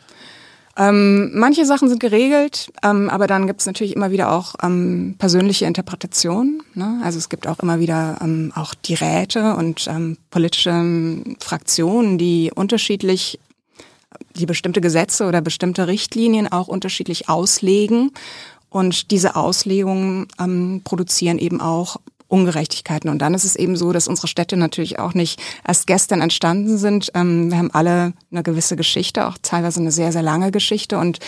Ähm, 0.77 1.31
manche 1.33 1.65
Sachen 1.65 1.87
sind 1.87 2.01
geregelt, 2.01 2.69
ähm, 2.83 3.09
aber 3.09 3.27
dann 3.27 3.47
gibt 3.47 3.61
es 3.61 3.65
natürlich 3.65 3.95
immer 3.95 4.11
wieder 4.11 4.33
auch 4.33 4.55
ähm, 4.61 5.15
persönliche 5.17 5.65
Interpretationen. 5.65 6.61
Ne? 6.73 6.99
Also 7.01 7.17
es 7.17 7.29
gibt 7.29 7.47
auch 7.47 7.59
immer 7.59 7.79
wieder 7.79 8.17
ähm, 8.21 8.51
auch 8.55 8.73
die 8.73 8.95
Räte 8.95 9.55
und 9.55 9.87
ähm, 9.87 10.17
politische 10.31 10.71
ähm, 10.71 11.37
Fraktionen, 11.39 12.17
die 12.17 12.51
unterschiedlich 12.53 13.39
die 14.35 14.45
bestimmte 14.45 14.81
Gesetze 14.81 15.27
oder 15.27 15.39
bestimmte 15.39 15.87
Richtlinien 15.87 16.51
auch 16.51 16.67
unterschiedlich 16.67 17.29
auslegen. 17.29 18.11
Und 18.69 19.11
diese 19.11 19.37
Auslegungen 19.37 20.27
produzieren 20.83 21.37
eben 21.37 21.61
auch 21.61 21.97
Ungerechtigkeiten. 22.27 23.09
Und 23.09 23.19
dann 23.19 23.33
ist 23.33 23.45
es 23.45 23.55
eben 23.55 23.75
so, 23.75 23.93
dass 23.93 24.07
unsere 24.07 24.27
Städte 24.27 24.57
natürlich 24.57 24.99
auch 24.99 25.13
nicht 25.13 25.39
erst 25.67 25.87
gestern 25.87 26.21
entstanden 26.21 26.77
sind. 26.77 27.11
Ähm, 27.13 27.51
wir 27.51 27.57
haben 27.57 27.71
alle 27.71 28.13
eine 28.31 28.43
gewisse 28.43 28.75
Geschichte, 28.75 29.27
auch 29.27 29.37
teilweise 29.41 29.79
eine 29.79 29.91
sehr, 29.91 30.11
sehr 30.11 30.23
lange 30.23 30.51
Geschichte 30.51 30.97
und 30.97 31.19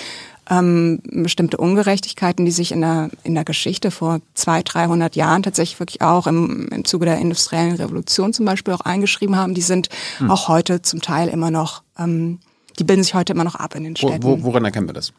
ähm, 0.50 1.00
bestimmte 1.04 1.58
Ungerechtigkeiten, 1.58 2.46
die 2.46 2.52
sich 2.52 2.72
in 2.72 2.82
der, 2.82 3.10
in 3.24 3.36
der 3.36 3.44
Geschichte 3.44 3.92
vor 3.92 4.22
zwei, 4.34 4.64
300 4.64 5.16
Jahren 5.16 5.44
tatsächlich 5.44 5.80
wirklich 5.80 6.02
auch 6.02 6.26
im, 6.28 6.68
im 6.70 6.86
Zuge 6.86 7.06
der 7.06 7.18
industriellen 7.18 7.76
Revolution 7.76 8.34
zum 8.34 8.46
Beispiel 8.46 8.74
auch 8.74 8.82
eingeschrieben 8.82 9.36
haben, 9.36 9.54
die 9.54 9.62
sind 9.62 9.90
auch 10.28 10.48
heute 10.48 10.82
zum 10.82 11.02
Teil 11.02 11.28
immer 11.28 11.52
noch, 11.52 11.84
ähm, 12.00 12.40
die 12.80 12.84
bilden 12.84 13.04
sich 13.04 13.14
heute 13.14 13.34
immer 13.34 13.44
noch 13.44 13.56
ab 13.56 13.76
in 13.76 13.84
den 13.84 13.96
Wo, 13.96 14.08
Städten. 14.08 14.24
wo, 14.24 14.44
woran 14.44 14.64
erkennen 14.64 14.88
wir 14.88 14.94
das? 14.94 15.12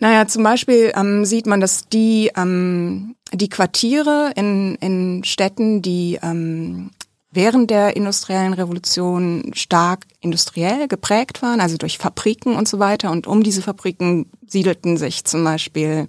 Naja, 0.00 0.26
zum 0.26 0.42
Beispiel 0.42 0.92
ähm, 0.96 1.24
sieht 1.24 1.46
man, 1.46 1.60
dass 1.60 1.88
die, 1.88 2.30
ähm, 2.36 3.14
die 3.34 3.48
Quartiere 3.48 4.32
in, 4.36 4.76
in 4.76 5.24
Städten, 5.24 5.82
die 5.82 6.18
ähm, 6.22 6.90
während 7.30 7.70
der 7.70 7.96
industriellen 7.96 8.52
Revolution 8.52 9.50
stark 9.54 10.06
industriell 10.20 10.88
geprägt 10.88 11.42
waren, 11.42 11.60
also 11.60 11.76
durch 11.76 11.98
Fabriken 11.98 12.54
und 12.54 12.68
so 12.68 12.78
weiter. 12.78 13.10
Und 13.10 13.26
um 13.26 13.42
diese 13.42 13.62
Fabriken 13.62 14.26
siedelten 14.46 14.96
sich 14.96 15.24
zum 15.24 15.44
Beispiel 15.44 16.08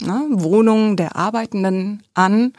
ne, 0.00 0.26
Wohnungen 0.30 0.96
der 0.96 1.16
Arbeitenden 1.16 2.02
an. 2.14 2.52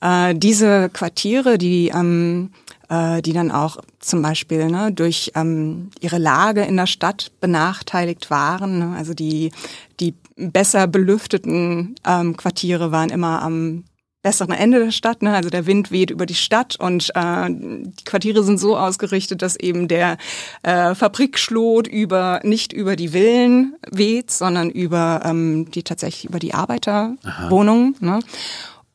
Äh, 0.00 0.34
diese 0.34 0.90
Quartiere, 0.90 1.56
die 1.56 1.88
ähm, 1.94 2.50
äh, 2.92 3.22
die 3.22 3.32
dann 3.32 3.50
auch 3.50 3.78
zum 4.00 4.20
Beispiel 4.20 4.66
ne, 4.66 4.92
durch 4.92 5.32
ähm, 5.34 5.90
ihre 6.00 6.18
Lage 6.18 6.62
in 6.62 6.76
der 6.76 6.86
Stadt 6.86 7.32
benachteiligt 7.40 8.28
waren. 8.28 8.78
Ne? 8.78 8.94
Also 8.96 9.14
die, 9.14 9.50
die 9.98 10.14
besser 10.36 10.86
belüfteten 10.86 11.94
ähm, 12.06 12.36
Quartiere 12.36 12.92
waren 12.92 13.10
immer 13.10 13.42
am 13.42 13.84
besseren 14.22 14.54
Ende 14.54 14.78
der 14.84 14.92
Stadt. 14.92 15.22
Ne? 15.22 15.34
Also 15.34 15.50
der 15.50 15.66
Wind 15.66 15.90
weht 15.90 16.10
über 16.10 16.26
die 16.26 16.34
Stadt 16.34 16.76
und 16.76 17.10
äh, 17.14 17.48
die 17.50 18.04
Quartiere 18.04 18.44
sind 18.44 18.58
so 18.58 18.76
ausgerichtet, 18.76 19.42
dass 19.42 19.56
eben 19.56 19.88
der 19.88 20.16
äh, 20.62 20.94
Fabrikschlot 20.94 21.88
über 21.88 22.40
nicht 22.44 22.72
über 22.72 22.96
die 22.96 23.08
Villen 23.08 23.74
weht, 23.90 24.30
sondern 24.30 24.70
über 24.70 25.22
ähm, 25.24 25.70
die 25.72 25.82
tatsächlich 25.82 26.28
über 26.28 26.38
die 26.38 26.54
Arbeiterwohnungen. 26.54 27.96
Ne? 28.00 28.20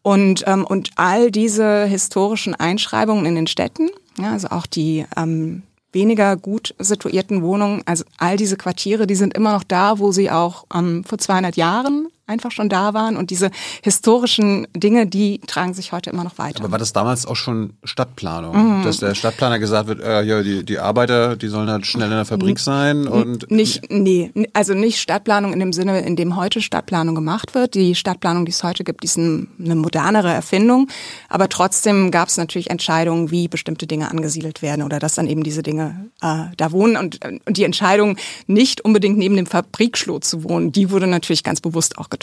Und, 0.02 0.46
ähm, 0.48 0.66
und 0.66 0.92
all 0.96 1.32
diese 1.32 1.86
historischen 1.86 2.56
Einschreibungen 2.56 3.26
in 3.26 3.36
den 3.36 3.48
Städten, 3.48 3.90
ja, 4.18 4.32
also 4.32 4.48
auch 4.48 4.66
die 4.66 5.06
ähm, 5.18 5.64
weniger 5.98 6.38
gut 6.38 6.76
situierten 6.78 7.42
Wohnungen, 7.42 7.82
also 7.86 8.06
all 8.18 8.38
diese 8.38 8.56
Quartiere, 8.56 9.08
die 9.08 9.16
sind 9.16 9.34
immer 9.34 9.54
noch 9.54 9.64
da, 9.64 9.98
wo 9.98 10.12
sie 10.12 10.30
auch 10.30 10.66
ähm, 10.74 11.04
vor 11.04 11.18
200 11.18 11.58
Jahren 11.58 12.08
einfach 12.28 12.52
schon 12.52 12.68
da 12.68 12.94
waren 12.94 13.16
und 13.16 13.30
diese 13.30 13.50
historischen 13.82 14.68
Dinge, 14.76 15.08
die 15.08 15.40
tragen 15.48 15.74
sich 15.74 15.94
heute 15.94 16.10
immer 16.10 16.26
noch 16.26 16.38
weiter. 16.38 16.60
Aber 16.60 16.72
war 16.72 16.78
das 16.78 16.92
damals 16.92 17.26
auch 17.26 17.38
schon 17.38 17.74
Stadtplanung, 17.86 18.80
mhm. 18.80 18.84
dass 18.84 18.98
der 18.98 19.16
Stadtplaner 19.16 19.60
gesagt 19.60 19.88
wird, 19.88 20.02
äh, 20.02 20.24
ja, 20.24 20.44
die, 20.44 20.66
die 20.66 20.78
Arbeiter, 20.78 21.38
die 21.38 21.48
sollen 21.48 21.70
halt 21.70 21.88
schnell 21.88 22.12
in 22.12 22.18
der 22.18 22.26
Fabrik 22.26 22.60
sein 22.60 23.08
und 23.08 23.50
nicht, 23.50 23.90
nee, 23.90 24.32
also 24.54 24.74
nicht 24.74 25.00
Stadtplanung 25.00 25.54
in 25.54 25.60
dem 25.60 25.72
Sinne, 25.72 26.02
in 26.02 26.18
dem 26.18 26.36
heute 26.36 26.62
Stadtplanung 26.62 27.16
gemacht 27.16 27.56
wird. 27.56 27.76
Die 27.76 27.96
Stadtplanung, 27.96 28.46
die 28.46 28.52
es 28.52 28.62
heute 28.62 28.84
gibt, 28.84 29.04
die 29.04 29.08
ist 29.08 29.18
ein, 29.18 29.48
eine 29.64 29.76
modernere 29.76 30.32
Erfindung, 30.32 30.90
aber 31.30 31.48
trotzdem 31.48 32.12
gab 32.12 32.28
es 32.28 32.36
natürlich 32.36 32.70
Entscheidungen, 32.70 33.32
wie 33.32 33.48
bestimmte 33.48 33.88
Dinge 33.88 34.12
angesiedelt 34.12 34.62
werden 34.62 34.84
oder 34.84 35.00
dass 35.00 35.16
dann 35.16 35.28
eben 35.28 35.44
diese 35.44 35.64
Dinge 35.64 36.10
äh, 36.22 36.44
da 36.58 36.74
wohnen 36.74 36.98
und, 36.98 37.20
und 37.24 37.58
die 37.58 37.64
Entscheidung 37.64 38.18
nicht 38.48 38.82
unbedingt 38.82 39.18
neben 39.18 39.38
dem 39.38 39.46
Fabrikschlot 39.46 40.26
zu 40.26 40.44
wohnen, 40.44 40.74
die 40.74 40.92
wurde 40.92 41.08
natürlich 41.08 41.44
ganz 41.44 41.62
bewusst 41.62 41.98
auch 41.98 42.10
getroffen. 42.10 42.17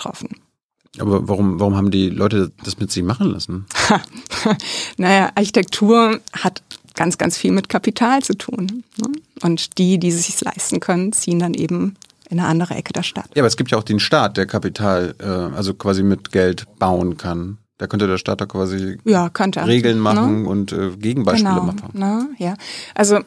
Aber 0.99 1.29
warum, 1.29 1.59
warum 1.59 1.77
haben 1.77 1.91
die 1.91 2.09
Leute 2.09 2.53
das 2.63 2.79
mit 2.79 2.93
sich 2.93 3.03
machen 3.03 3.31
lassen? 3.31 3.67
naja, 4.97 5.31
Architektur 5.35 6.21
hat 6.33 6.63
ganz, 6.95 7.19
ganz 7.19 7.37
viel 7.37 7.53
mit 7.53 7.69
Kapital 7.69 8.23
zu 8.23 8.35
tun. 8.35 8.85
Ne? 8.99 9.09
Und 9.43 9.79
die, 9.79 9.99
die 9.99 10.13
sich 10.13 10.41
leisten 10.41 10.81
können, 10.81 11.13
ziehen 11.13 11.41
dann 11.41 11.55
eben 11.55 11.97
in 12.31 12.39
eine 12.39 12.49
andere 12.49 12.75
Ecke 12.75 12.93
der 12.93 13.03
Stadt. 13.03 13.29
Ja, 13.35 13.43
aber 13.43 13.49
es 13.49 13.57
gibt 13.57 13.71
ja 13.71 13.79
auch 13.79 13.83
den 13.83 14.01
Staat, 14.01 14.37
der 14.37 14.47
Kapital, 14.47 15.15
äh, 15.19 15.25
also 15.25 15.75
quasi 15.75 16.03
mit 16.03 16.33
Geld 16.33 16.67
bauen 16.79 17.17
kann. 17.17 17.59
Da 17.79 17.89
könnte 17.89 18.07
der 18.07 18.19
Staat 18.19 18.41
da 18.41 18.47
quasi 18.47 18.99
ja. 19.05 19.31
Regeln 19.35 19.99
machen 19.99 20.43
ne? 20.43 20.49
und 20.49 20.73
äh, 20.73 20.91
Gegenbeispiele 20.97 21.55
genau, 21.55 21.65
machen. 21.65 21.91
Ne? 21.93 22.29
Ja, 22.39 22.55
also 22.95 23.19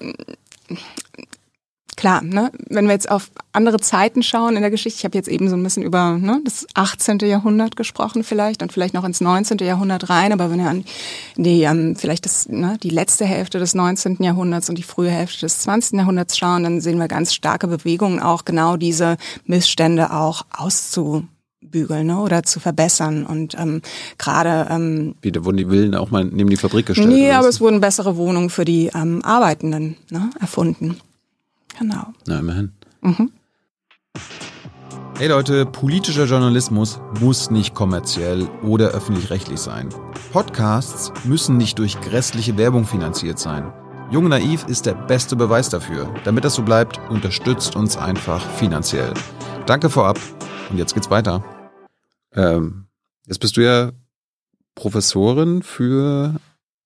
klar, 1.98 2.22
ne, 2.22 2.52
wenn 2.70 2.86
wir 2.86 2.94
jetzt 2.94 3.12
auf 3.12 3.30
andere 3.52 3.80
Zeiten 3.80 4.24
schauen 4.24 4.56
in 4.56 4.62
der 4.62 4.72
Geschichte, 4.72 5.00
ich 5.00 5.04
habe 5.04 5.18
jetzt 5.18 5.28
eben 5.28 5.50
so 5.50 5.58
ein 5.58 5.64
bisschen 5.64 5.84
über 5.84 6.18
ne, 6.18 6.40
das 6.46 6.66
18. 6.76 7.20
Jahrhundert 7.20 7.76
gesprochen 7.76 8.24
vielleicht 8.24 8.62
und 8.62 8.72
vielleicht 8.72 8.94
noch 8.94 9.04
ins 9.04 9.20
19. 9.20 9.58
Jahrhundert 9.58 10.10
rein, 10.10 10.32
aber 10.32 10.50
wenn 10.50 10.60
wir 10.60 10.70
an 10.70 10.86
die, 11.36 11.64
ähm, 11.64 11.96
vielleicht 11.98 12.26
das, 12.26 12.48
ne, 12.48 12.78
die 12.82 12.92
letzte 12.92 13.26
Hälfte 13.26 13.60
des 13.60 13.74
19. 13.74 14.18
Jahrhunderts 14.22 14.70
und 14.70 14.78
die 14.78 14.84
frühe 14.84 15.10
Hälfte 15.10 15.42
des 15.42 15.60
20. 15.60 15.98
Jahrhunderts 15.98 16.38
schauen, 16.38 16.64
dann 16.64 16.80
sehen 16.80 17.00
wir 17.00 17.08
ganz 17.08 17.34
starke 17.34 17.68
Bewegungen, 17.68 18.20
auch 18.20 18.46
genau 18.46 18.78
diese 18.78 19.18
Missstände 19.46 20.12
auch 20.14 20.46
auszubügeln 20.56 22.08
ne, 22.08 22.20
oder 22.20 22.44
zu 22.44 22.60
verbessern. 22.60 23.26
Und 23.26 23.58
ähm, 23.60 23.82
gerade 24.20 24.68
ähm, 24.70 25.16
Wie, 25.22 25.32
da 25.32 25.44
wurden 25.44 25.58
die 25.58 25.66
Villen 25.66 25.96
auch 25.96 26.12
mal 26.12 26.26
neben 26.26 26.52
die 26.52 26.58
Fabrik 26.58 26.86
gestellt? 26.86 27.10
Nee, 27.10 27.32
aber 27.32 27.48
es 27.48 27.60
wurden 27.60 27.82
bessere 27.82 28.18
Wohnungen 28.18 28.52
für 28.52 28.66
die 28.66 28.92
ähm, 28.94 29.26
Arbeitenden 29.26 29.98
ne, 30.12 30.30
erfunden. 30.40 30.98
Genau. 31.80 32.14
Na, 32.26 32.40
immerhin. 32.40 32.72
Mhm. 33.02 33.32
Hey 35.18 35.30
Leute, 35.30 35.66
politischer 35.66 36.26
Journalismus 36.26 37.00
muss 37.20 37.50
nicht 37.50 37.74
kommerziell 37.74 38.48
oder 38.62 38.90
öffentlich-rechtlich 38.90 39.60
sein. 39.60 39.90
Podcasts 40.32 41.12
müssen 41.26 41.58
nicht 41.58 41.80
durch 41.80 42.00
grässliche 42.02 42.56
Werbung 42.58 42.86
finanziert 42.86 43.40
sein. 43.40 43.74
Jung 44.12 44.28
Naiv 44.30 44.66
ist 44.68 44.86
der 44.86 44.94
beste 44.94 45.36
Beweis 45.36 45.70
dafür. 45.70 46.14
Damit 46.24 46.46
das 46.46 46.54
so 46.54 46.62
bleibt, 46.62 47.00
unterstützt 47.10 47.76
uns 47.76 47.98
einfach 47.98 48.48
finanziell. 48.52 49.12
Danke 49.66 49.90
vorab 49.90 50.20
und 50.70 50.78
jetzt 50.78 50.94
geht's 50.94 51.10
weiter. 51.10 51.44
Ähm, 52.34 52.86
jetzt 53.26 53.40
bist 53.40 53.58
du 53.58 53.62
ja 53.62 53.92
Professorin 54.76 55.64
für 55.64 56.36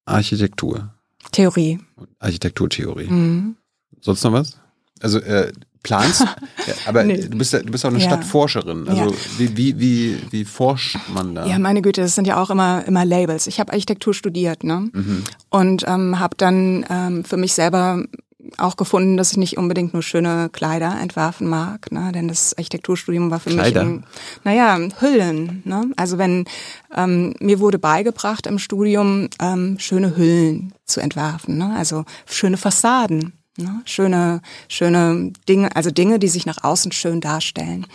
Architektur. 0.05 0.93
Theorie. 1.33 1.79
Architekturtheorie. 2.19 3.07
Mhm. 3.10 3.57
Sonst 4.00 4.24
noch 4.24 4.31
was? 4.31 4.61
Also 5.01 5.20
äh, 5.20 5.51
planst, 5.84 6.25
aber 6.86 7.03
nee. 7.03 7.17
du 7.27 7.38
bist 7.38 7.53
ja, 7.53 7.60
du 7.60 7.72
bist 7.72 7.86
auch 7.86 7.89
eine 7.89 8.00
ja. 8.00 8.05
Stadtforscherin. 8.05 8.88
Also 8.88 9.05
ja. 9.05 9.17
wie, 9.38 9.58
wie, 9.58 9.79
wie, 9.79 10.22
wie 10.29 10.46
forscht 10.46 10.98
man 11.13 11.36
da? 11.36 11.46
Ja, 11.46 11.58
meine 11.60 11.81
Güte, 11.81 12.01
das 12.01 12.15
sind 12.15 12.27
ja 12.27 12.41
auch 12.41 12.50
immer, 12.50 12.86
immer 12.86 13.03
Labels. 13.03 13.48
Ich 13.48 13.60
habe 13.60 13.74
Architektur 13.74 14.13
studiert, 14.13 14.63
ne? 14.63 14.89
Mhm. 14.93 15.24
Und 15.50 15.86
ähm, 15.88 16.20
habe 16.20 16.36
dann 16.38 16.86
ähm, 16.89 17.24
für 17.24 17.38
mich 17.38 17.53
selber 17.53 18.03
auch 18.58 18.75
gefunden, 18.75 19.17
dass 19.17 19.31
ich 19.31 19.38
nicht 19.38 19.58
unbedingt 19.58 19.93
nur 19.93 20.03
schöne 20.03 20.50
Kleider 20.50 20.98
entwerfen 21.00 21.48
mag, 21.48 21.91
ne? 21.91 22.12
denn 22.13 22.27
das 22.27 22.58
Architekturstudium 22.58 23.31
war 23.31 23.39
für 23.39 23.51
Kleider. 23.51 23.84
mich, 23.84 23.93
ein, 23.93 24.05
naja, 24.43 24.79
Hüllen. 25.00 25.62
Ne? 25.65 25.91
Also 25.96 26.17
wenn 26.17 26.46
ähm, 26.96 27.34
mir 27.39 27.60
wurde 27.60 27.79
beigebracht 27.79 28.48
im 28.48 28.60
Studium, 28.60 29.29
ähm, 29.39 29.77
schöne 29.79 30.17
Hüllen 30.17 30.74
zu 30.86 31.01
entwerfen, 31.01 31.58
ne? 31.58 31.74
also 31.77 32.05
schöne 32.25 32.58
Fassaden. 32.58 33.34
Ne? 33.58 33.81
Schöne, 33.84 34.41
schöne 34.70 35.34
Dinge, 35.50 35.75
also 35.75 35.91
Dinge, 35.91 36.20
die 36.20 36.29
sich 36.29 36.46
nach 36.46 36.63
außen 36.63 36.93
schön 36.93 37.20
darstellen. 37.20 37.86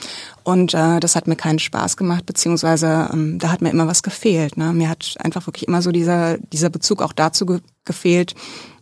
Und 0.44 0.74
äh, 0.74 1.00
das 1.00 1.16
hat 1.16 1.26
mir 1.26 1.36
keinen 1.36 1.58
Spaß 1.58 1.96
gemacht, 1.96 2.26
beziehungsweise 2.26 3.08
ähm, 3.12 3.38
da 3.38 3.50
hat 3.50 3.62
mir 3.62 3.70
immer 3.70 3.86
was 3.86 4.02
gefehlt. 4.02 4.58
Ne? 4.58 4.74
Mir 4.74 4.90
hat 4.90 5.14
einfach 5.18 5.46
wirklich 5.46 5.66
immer 5.66 5.80
so 5.80 5.92
dieser, 5.92 6.36
dieser 6.38 6.68
Bezug 6.68 7.00
auch 7.00 7.12
dazu 7.12 7.46
ge 7.46 7.60
gefehlt, 7.86 8.34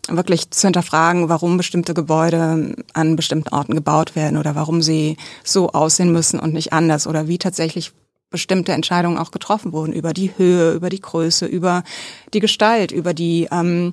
wirklich 0.08 0.50
zu 0.50 0.66
hinterfragen, 0.66 1.28
warum 1.28 1.58
bestimmte 1.58 1.92
Gebäude 1.92 2.74
an 2.94 3.16
bestimmten 3.16 3.50
Orten 3.54 3.74
gebaut 3.74 4.16
werden 4.16 4.38
oder 4.38 4.54
warum 4.54 4.80
sie 4.80 5.18
so 5.44 5.70
aussehen 5.70 6.10
müssen 6.10 6.40
und 6.40 6.54
nicht 6.54 6.72
anders 6.72 7.06
oder 7.06 7.28
wie 7.28 7.36
tatsächlich 7.36 7.92
bestimmte 8.30 8.72
Entscheidungen 8.72 9.18
auch 9.18 9.30
getroffen 9.30 9.72
wurden 9.72 9.92
über 9.92 10.14
die 10.14 10.32
Höhe, 10.36 10.72
über 10.72 10.88
die 10.88 11.02
Größe, 11.02 11.44
über 11.44 11.84
die 12.32 12.40
Gestalt, 12.40 12.92
über 12.92 13.12
die 13.12 13.46
ähm, 13.52 13.92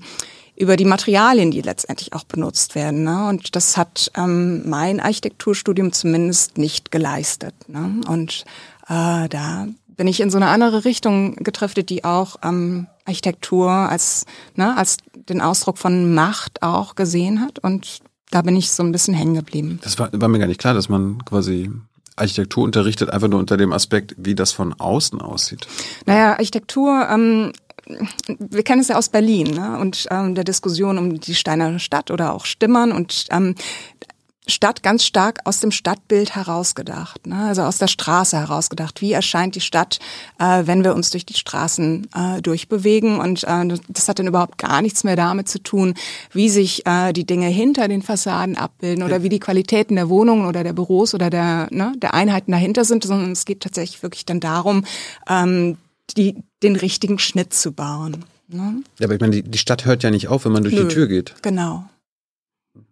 über 0.55 0.77
die 0.77 0.86
Materialien, 0.86 1.51
die 1.51 1.62
letztendlich 1.62 2.13
auch 2.13 2.24
benutzt 2.24 2.75
werden. 2.75 3.03
Ne? 3.03 3.27
Und 3.27 3.55
das 3.55 3.77
hat 3.77 4.12
ähm, 4.15 4.67
mein 4.70 5.00
Architekturstudium 5.00 5.91
zumindest 5.91 6.58
nicht 6.58 6.91
geleistet. 6.91 7.55
Ne? 7.67 8.01
Und 8.08 8.46
äh, 8.88 9.27
da 9.29 9.67
bin 9.88 10.08
ich 10.08 10.20
in 10.20 10.29
so 10.29 10.38
eine 10.38 10.48
andere 10.48 10.86
Richtung 10.86 11.36
getriftet, 11.36 11.89
die 11.89 12.03
auch 12.03 12.38
ähm, 12.43 12.88
Architektur 13.05 13.70
als, 13.70 14.25
ne, 14.55 14.75
als 14.77 14.98
den 15.29 15.41
Ausdruck 15.41 15.77
von 15.77 16.13
Macht 16.13 16.63
auch 16.63 16.96
gesehen 16.96 17.41
hat. 17.41 17.60
Und 17.60 18.00
da 18.31 18.41
bin 18.41 18.55
ich 18.55 18.72
so 18.72 18.84
ein 18.84 18.91
bisschen 18.91 19.13
hängen 19.13 19.36
geblieben. 19.36 19.79
Das 19.84 20.00
war, 20.00 20.10
war 20.13 20.27
mir 20.27 20.39
gar 20.39 20.48
nicht 20.48 20.60
klar, 20.60 20.74
dass 20.74 20.89
man 20.89 21.24
quasi 21.25 21.70
Architektur 22.15 22.63
unterrichtet, 22.63 23.10
einfach 23.10 23.27
nur 23.27 23.39
unter 23.39 23.58
dem 23.58 23.74
Aspekt, 23.74 24.15
wie 24.17 24.36
das 24.36 24.51
von 24.51 24.74
außen 24.74 25.22
aussieht. 25.22 25.67
Naja, 26.05 26.31
Architektur 26.31 27.08
ähm, 27.10 27.51
wir 27.85 28.63
kennen 28.63 28.81
es 28.81 28.88
ja 28.88 28.97
aus 28.97 29.09
Berlin 29.09 29.51
ne? 29.55 29.77
und 29.79 30.07
ähm, 30.11 30.35
der 30.35 30.43
Diskussion 30.43 30.97
um 30.97 31.19
die 31.19 31.35
Steiner 31.35 31.79
Stadt 31.79 32.11
oder 32.11 32.33
auch 32.33 32.45
Stimmern 32.45 32.91
und 32.91 33.25
ähm, 33.31 33.55
Stadt 34.47 34.81
ganz 34.81 35.05
stark 35.05 35.39
aus 35.45 35.59
dem 35.59 35.71
Stadtbild 35.71 36.35
herausgedacht, 36.35 37.27
ne? 37.27 37.45
also 37.45 37.61
aus 37.61 37.77
der 37.77 37.88
Straße 37.88 38.38
herausgedacht. 38.38 39.01
Wie 39.01 39.13
erscheint 39.13 39.55
die 39.55 39.61
Stadt, 39.61 40.00
äh, 40.39 40.63
wenn 40.65 40.83
wir 40.83 40.95
uns 40.95 41.11
durch 41.11 41.25
die 41.25 41.35
Straßen 41.35 42.07
äh, 42.13 42.41
durchbewegen? 42.41 43.19
Und 43.19 43.43
äh, 43.43 43.77
das 43.88 44.09
hat 44.09 44.17
dann 44.17 44.27
überhaupt 44.27 44.57
gar 44.57 44.81
nichts 44.81 45.03
mehr 45.03 45.15
damit 45.15 45.47
zu 45.47 45.61
tun, 45.61 45.93
wie 46.31 46.50
sich 46.50 46.85
äh, 46.88 47.13
die 47.13 47.25
Dinge 47.25 47.47
hinter 47.47 47.88
den 47.88 48.01
Fassaden 48.01 48.57
abbilden 48.57 49.03
oder 49.03 49.21
wie 49.21 49.29
die 49.29 49.39
Qualitäten 49.39 49.95
der 49.95 50.09
Wohnungen 50.09 50.47
oder 50.47 50.63
der 50.63 50.73
Büros 50.73 51.13
oder 51.13 51.29
der, 51.29 51.67
ne, 51.69 51.93
der 51.97 52.15
Einheiten 52.15 52.51
dahinter 52.51 52.83
sind, 52.83 53.03
sondern 53.03 53.31
es 53.31 53.45
geht 53.45 53.61
tatsächlich 53.61 54.01
wirklich 54.01 54.25
dann 54.25 54.39
darum, 54.39 54.85
ähm, 55.29 55.77
die, 56.13 56.44
den 56.63 56.75
richtigen 56.75 57.20
Schnitt 57.20 57.53
zu 57.53 57.72
bauen. 57.72 58.25
Ne? 58.48 58.84
Ja, 59.00 59.06
aber 59.06 59.15
ich 59.15 59.22
meine, 59.22 59.41
die, 59.41 59.44
die 59.44 59.58
Stadt 59.58 59.86
hört 59.86 60.03
ja 60.03 60.12
nicht 60.12 60.27
auf, 60.27 60.46
wenn 60.46 60.51
man 60.51 60.63
durch 60.63 60.75
Nö, 60.75 60.84
die 60.84 60.94
Tür 60.94 61.08
geht. 61.08 61.36
Genau. 61.41 61.86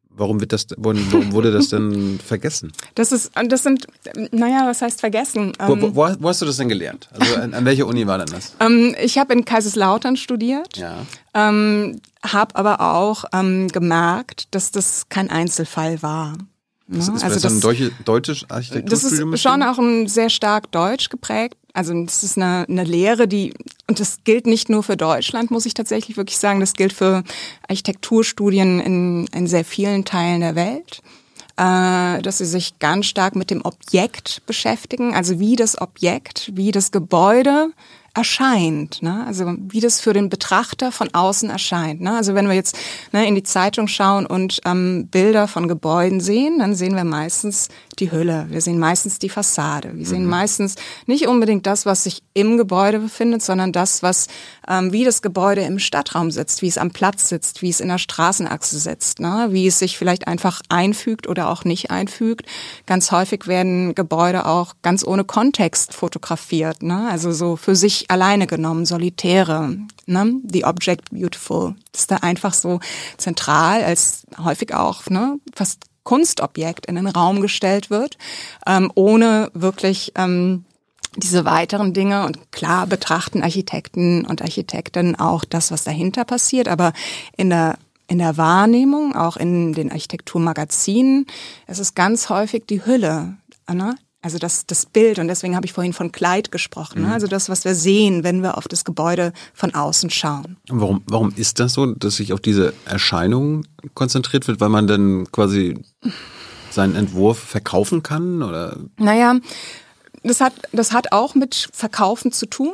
Warum 0.10 0.42
wird 0.42 0.52
das, 0.52 0.68
warum 0.76 1.32
wurde 1.32 1.52
das 1.52 1.70
denn 1.70 2.20
vergessen? 2.26 2.74
Das 2.96 3.14
ist, 3.14 3.32
das 3.48 3.64
sind, 3.64 3.88
naja, 4.32 4.68
was 4.68 4.82
heißt 4.82 5.00
vergessen? 5.00 5.54
Wo, 5.66 5.96
wo, 5.96 6.16
wo 6.20 6.30
hast 6.30 6.42
du 6.42 6.46
das 6.46 6.58
denn 6.58 6.68
gelernt? 6.68 7.08
Also 7.18 7.36
an, 7.36 7.54
an 7.54 7.64
welcher 7.64 7.88
Uni 7.88 8.06
war 8.06 8.18
denn 8.18 8.28
das? 8.28 8.54
Ähm, 8.60 8.96
ich 9.02 9.18
habe 9.18 9.34
in 9.34 9.46
Kaiserslautern 9.46 10.18
studiert, 10.18 10.76
ja. 10.76 11.06
ähm, 11.34 12.02
habe 12.22 12.56
aber 12.58 12.82
auch 12.82 13.24
ähm, 13.32 13.70
gemerkt, 13.70 14.54
dass 14.54 14.72
das 14.72 15.08
kein 15.08 15.30
Einzelfall 15.30 16.02
war. 16.02 16.34
Das 16.88 17.08
ist 17.08 17.24
also 17.24 17.40
das, 17.40 17.54
ein 17.54 17.62
deutsche, 17.62 17.92
deutsches 18.04 18.50
Architekturstudium? 18.50 19.32
Das 19.32 19.40
ist 19.40 19.44
schon 19.44 19.64
auch 19.64 19.78
ein 19.78 20.08
sehr 20.08 20.30
stark 20.30 20.72
deutsch 20.72 21.10
geprägt. 21.10 21.56
Also 21.74 21.94
das 22.04 22.24
ist 22.24 22.38
eine, 22.38 22.66
eine 22.68 22.84
Lehre, 22.84 23.28
die, 23.28 23.54
und 23.88 24.00
das 24.00 24.20
gilt 24.24 24.48
nicht 24.48 24.70
nur 24.70 24.84
für 24.84 24.98
Deutschland, 24.98 25.52
muss 25.52 25.66
ich 25.66 25.74
tatsächlich 25.74 26.18
wirklich 26.18 26.38
sagen, 26.38 26.60
das 26.60 26.74
gilt 26.74 26.94
für 26.94 27.24
Architekturstudien 27.68 28.80
in, 28.80 29.28
in 29.28 29.48
sehr 29.48 29.66
vielen 29.66 30.06
Teilen 30.06 30.42
der 30.42 30.56
Welt. 30.56 31.02
Äh, 31.60 32.22
dass 32.22 32.38
sie 32.38 32.46
sich 32.46 32.80
ganz 32.80 33.08
stark 33.08 33.36
mit 33.36 33.52
dem 33.52 33.66
Objekt 33.66 34.42
beschäftigen, 34.46 35.14
also 35.14 35.42
wie 35.42 35.58
das 35.58 35.82
Objekt, 35.82 36.52
wie 36.54 36.72
das 36.72 36.92
Gebäude 36.92 37.74
erscheint, 38.14 39.02
ne? 39.02 39.24
also 39.26 39.56
wie 39.70 39.80
das 39.80 40.02
für 40.02 40.14
den 40.14 40.30
Betrachter 40.30 40.92
von 40.92 41.14
außen 41.14 41.50
erscheint. 41.50 42.02
Ne? 42.02 42.16
Also 42.16 42.36
wenn 42.36 42.48
wir 42.48 42.56
jetzt 42.56 42.78
ne, 43.12 43.28
in 43.28 43.36
die 43.36 43.44
Zeitung 43.44 43.88
schauen 43.88 44.26
und 44.26 44.62
ähm, 44.66 45.08
Bilder 45.08 45.48
von 45.48 45.68
Gebäuden 45.68 46.20
sehen, 46.20 46.60
dann 46.60 46.76
sehen 46.76 46.96
wir 46.96 47.04
meistens 47.04 47.70
die 48.00 48.12
Hülle, 48.12 48.48
wir 48.50 48.62
sehen 48.62 48.80
meistens 48.80 49.20
die 49.20 49.30
Fassade, 49.30 49.92
wir 49.94 50.06
sehen 50.06 50.24
mhm. 50.24 50.30
meistens 50.30 50.76
nicht 51.06 51.28
unbedingt 51.28 51.66
das, 51.66 51.86
was 51.86 52.04
sich 52.04 52.24
im 52.34 52.58
Gebäude 52.58 53.00
befindet, 53.00 53.42
sondern 53.42 53.72
das, 53.72 54.02
was 54.02 54.28
ähm, 54.68 54.94
wie 54.94 55.04
das 55.04 55.22
Gebäude 55.22 55.62
im 55.62 55.80
Stadtraum 55.80 56.32
sitzt, 56.32 56.62
wie 56.62 56.68
es 56.68 56.78
am 56.78 56.92
Platz 56.92 57.30
sitzt, 57.30 57.62
wie 57.62 57.70
es 57.70 57.80
in 57.80 57.90
der 57.90 57.98
Straßenachse 57.98 58.80
sitzt, 58.80 59.20
ne? 59.20 59.48
wie 59.50 59.68
es 59.68 59.80
sich 59.80 59.98
vielleicht 59.98 60.28
einfach 60.28 60.62
einfügt 60.70 61.28
oder 61.28 61.50
auch 61.50 61.66
nicht 61.66 61.92
einfügt. 61.92 62.46
Ganz 62.86 63.12
häufig 63.12 63.48
werden 63.48 63.96
Gebäude 63.96 64.46
auch 64.46 64.76
ganz 64.82 65.06
ohne 65.06 65.24
Kontext 65.24 65.94
fotografiert, 65.94 66.84
ne? 66.84 67.08
also 67.10 67.32
so 67.32 67.56
für 67.56 67.76
sich 67.76 67.99
alleine 68.10 68.48
genommen, 68.48 68.86
solitäre. 68.86 69.78
Ne? 70.06 70.36
The 70.48 70.66
Object 70.66 71.10
Beautiful. 71.12 71.76
Ist 71.94 72.12
da 72.12 72.18
einfach 72.18 72.54
so 72.54 72.80
zentral, 73.18 73.84
als 73.84 74.26
häufig 74.44 74.74
auch 74.74 75.06
ne, 75.10 75.40
fast 75.54 75.86
Kunstobjekt 76.04 76.86
in 76.86 76.96
den 76.96 77.08
Raum 77.08 77.42
gestellt 77.42 77.90
wird, 77.90 78.18
ähm, 78.66 78.92
ohne 78.96 79.52
wirklich 79.54 80.14
ähm, 80.16 80.66
diese 81.16 81.46
weiteren 81.46 81.94
Dinge 81.94 82.26
und 82.26 82.52
klar 82.52 82.88
betrachten 82.88 83.44
Architekten 83.44 84.26
und 84.26 84.42
Architekten 84.42 85.16
auch 85.16 85.44
das, 85.44 85.72
was 85.72 85.84
dahinter 85.84 86.26
passiert, 86.26 86.68
aber 86.68 86.94
in 87.36 87.50
der 87.50 87.78
in 88.08 88.18
der 88.18 88.38
Wahrnehmung, 88.38 89.16
auch 89.16 89.38
in 89.38 89.74
den 89.74 89.92
Architekturmagazinen, 89.92 91.28
es 91.68 91.78
ist 91.78 91.96
ganz 91.96 92.30
häufig 92.30 92.66
die 92.66 92.84
Hülle, 92.84 93.38
ne? 93.72 93.96
Also 94.22 94.38
das, 94.38 94.66
das 94.66 94.86
Bild, 94.86 95.18
und 95.18 95.30
deswegen 95.30 95.56
habe 95.56 95.66
ich 95.66 95.72
vorhin 95.72 95.94
von 95.94 96.12
Kleid 96.12 96.52
gesprochen, 96.52 97.02
ne? 97.02 97.08
mhm. 97.08 97.14
also 97.14 97.28
das, 97.28 97.48
was 97.48 97.64
wir 97.64 97.74
sehen, 97.74 98.26
wenn 98.26 98.44
wir 98.44 98.58
auf 98.58 98.68
das 98.68 98.84
Gebäude 98.84 99.32
von 99.54 99.74
außen 99.74 100.10
schauen. 100.10 100.58
Warum, 100.68 101.04
warum 101.08 101.32
ist 101.38 101.60
das 101.62 101.74
so, 101.74 101.86
dass 101.86 102.18
sich 102.18 102.34
auf 102.34 102.42
diese 102.42 102.74
Erscheinung 102.86 103.66
konzentriert 103.94 104.46
wird, 104.50 104.60
weil 104.60 104.68
man 104.68 104.88
dann 104.88 105.32
quasi 105.32 105.80
seinen 106.70 106.96
Entwurf 106.96 107.40
verkaufen 107.40 108.04
kann? 108.04 108.44
Oder? 108.44 108.76
Naja, 108.98 109.40
das 110.24 110.42
hat, 110.42 110.54
das 110.74 110.92
hat 110.92 111.14
auch 111.14 111.34
mit 111.36 111.70
Verkaufen 111.72 112.34
zu 112.34 112.46
tun. 112.46 112.74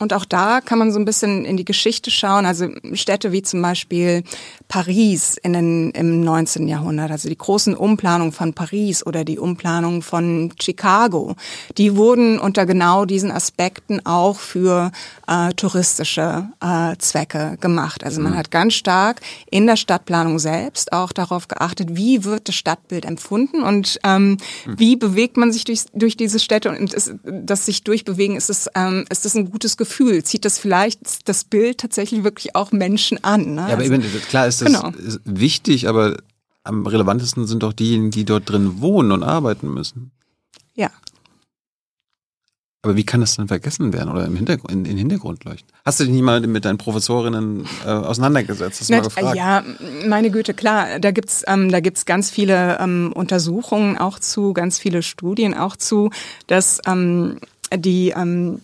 Und 0.00 0.12
auch 0.12 0.24
da 0.24 0.60
kann 0.60 0.78
man 0.78 0.92
so 0.92 0.98
ein 0.98 1.04
bisschen 1.04 1.44
in 1.44 1.56
die 1.56 1.64
Geschichte 1.64 2.10
schauen. 2.10 2.46
Also 2.46 2.68
Städte 2.94 3.30
wie 3.30 3.42
zum 3.42 3.62
Beispiel 3.62 4.24
Paris 4.66 5.36
in 5.42 5.52
den, 5.52 5.90
im 5.92 6.20
19. 6.22 6.66
Jahrhundert, 6.66 7.12
also 7.12 7.28
die 7.28 7.38
großen 7.38 7.76
Umplanungen 7.76 8.32
von 8.32 8.54
Paris 8.54 9.06
oder 9.06 9.24
die 9.24 9.38
Umplanung 9.38 10.02
von 10.02 10.52
Chicago, 10.60 11.36
die 11.78 11.96
wurden 11.96 12.40
unter 12.40 12.66
genau 12.66 13.04
diesen 13.04 13.30
Aspekten 13.30 14.04
auch 14.04 14.36
für 14.36 14.90
äh, 15.28 15.52
touristische 15.54 16.48
äh, 16.60 16.96
Zwecke 16.98 17.56
gemacht. 17.60 18.02
Also 18.02 18.20
man 18.20 18.32
mhm. 18.32 18.36
hat 18.36 18.50
ganz 18.50 18.74
stark 18.74 19.20
in 19.48 19.66
der 19.66 19.76
Stadtplanung 19.76 20.40
selbst 20.40 20.92
auch 20.92 21.12
darauf 21.12 21.46
geachtet, 21.46 21.90
wie 21.92 22.24
wird 22.24 22.48
das 22.48 22.56
Stadtbild 22.56 23.04
empfunden 23.04 23.62
und 23.62 24.00
ähm, 24.02 24.38
mhm. 24.66 24.74
wie 24.76 24.96
bewegt 24.96 25.36
man 25.36 25.52
sich 25.52 25.64
durch, 25.64 25.84
durch 25.92 26.16
diese 26.16 26.40
Städte 26.40 26.70
und 26.70 26.92
ist, 26.92 27.14
das 27.22 27.64
sich 27.64 27.84
durchbewegen, 27.84 28.36
ist 28.36 28.50
es, 28.50 28.68
ähm, 28.74 29.04
ist 29.08 29.24
das 29.24 29.36
ein 29.36 29.50
gutes 29.50 29.76
Gefühl? 29.76 29.83
Zieht 29.84 30.44
das 30.44 30.58
vielleicht 30.58 31.28
das 31.28 31.44
Bild 31.44 31.78
tatsächlich 31.78 32.24
wirklich 32.24 32.54
auch 32.56 32.72
Menschen 32.72 33.22
an? 33.22 33.54
Ne? 33.54 33.62
Ja, 33.62 33.74
aber 33.74 33.82
also, 33.82 33.94
eben, 33.94 34.02
klar 34.28 34.46
ist 34.46 34.60
das 34.60 34.66
genau. 34.66 34.92
wichtig, 35.24 35.88
aber 35.88 36.16
am 36.64 36.86
relevantesten 36.86 37.46
sind 37.46 37.62
doch 37.62 37.72
diejenigen, 37.72 38.10
die 38.10 38.24
dort 38.24 38.48
drin 38.48 38.80
wohnen 38.80 39.12
und 39.12 39.22
arbeiten 39.22 39.72
müssen. 39.72 40.10
Ja. 40.74 40.90
Aber 42.84 42.96
wie 42.96 43.04
kann 43.04 43.22
das 43.22 43.36
dann 43.36 43.48
vergessen 43.48 43.94
werden 43.94 44.10
oder 44.10 44.26
im 44.26 44.36
Hintergrund, 44.36 44.70
in, 44.70 44.84
in 44.84 44.98
Hintergrund 44.98 45.44
leuchten? 45.44 45.70
Hast 45.86 46.00
du 46.00 46.04
dich 46.04 46.12
nie 46.12 46.20
mal 46.20 46.40
mit 46.42 46.66
deinen 46.66 46.76
Professorinnen 46.76 47.66
äh, 47.86 47.88
auseinandergesetzt? 47.88 48.80
Hast 48.80 48.90
du 48.90 48.94
mal 48.94 49.02
gefragt? 49.02 49.36
Ja, 49.36 49.64
meine 50.06 50.30
Güte, 50.30 50.52
klar. 50.52 50.98
Da 51.00 51.10
gibt's 51.10 51.44
ähm, 51.46 51.72
da 51.72 51.80
gibt's 51.80 52.04
ganz 52.04 52.30
viele 52.30 52.78
ähm, 52.78 53.12
Untersuchungen 53.14 53.96
auch 53.96 54.18
zu, 54.18 54.52
ganz 54.52 54.78
viele 54.78 55.02
Studien 55.02 55.54
auch 55.54 55.76
zu, 55.76 56.10
dass 56.46 56.80
ähm, 56.86 57.38
die 57.74 58.10
ähm, 58.10 58.60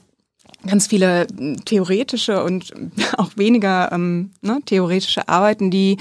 ganz 0.66 0.86
viele 0.86 1.26
theoretische 1.64 2.42
und 2.42 2.72
auch 3.16 3.30
weniger 3.36 3.92
ähm, 3.92 4.30
ne, 4.42 4.60
theoretische 4.64 5.28
Arbeiten, 5.28 5.70
die 5.70 5.98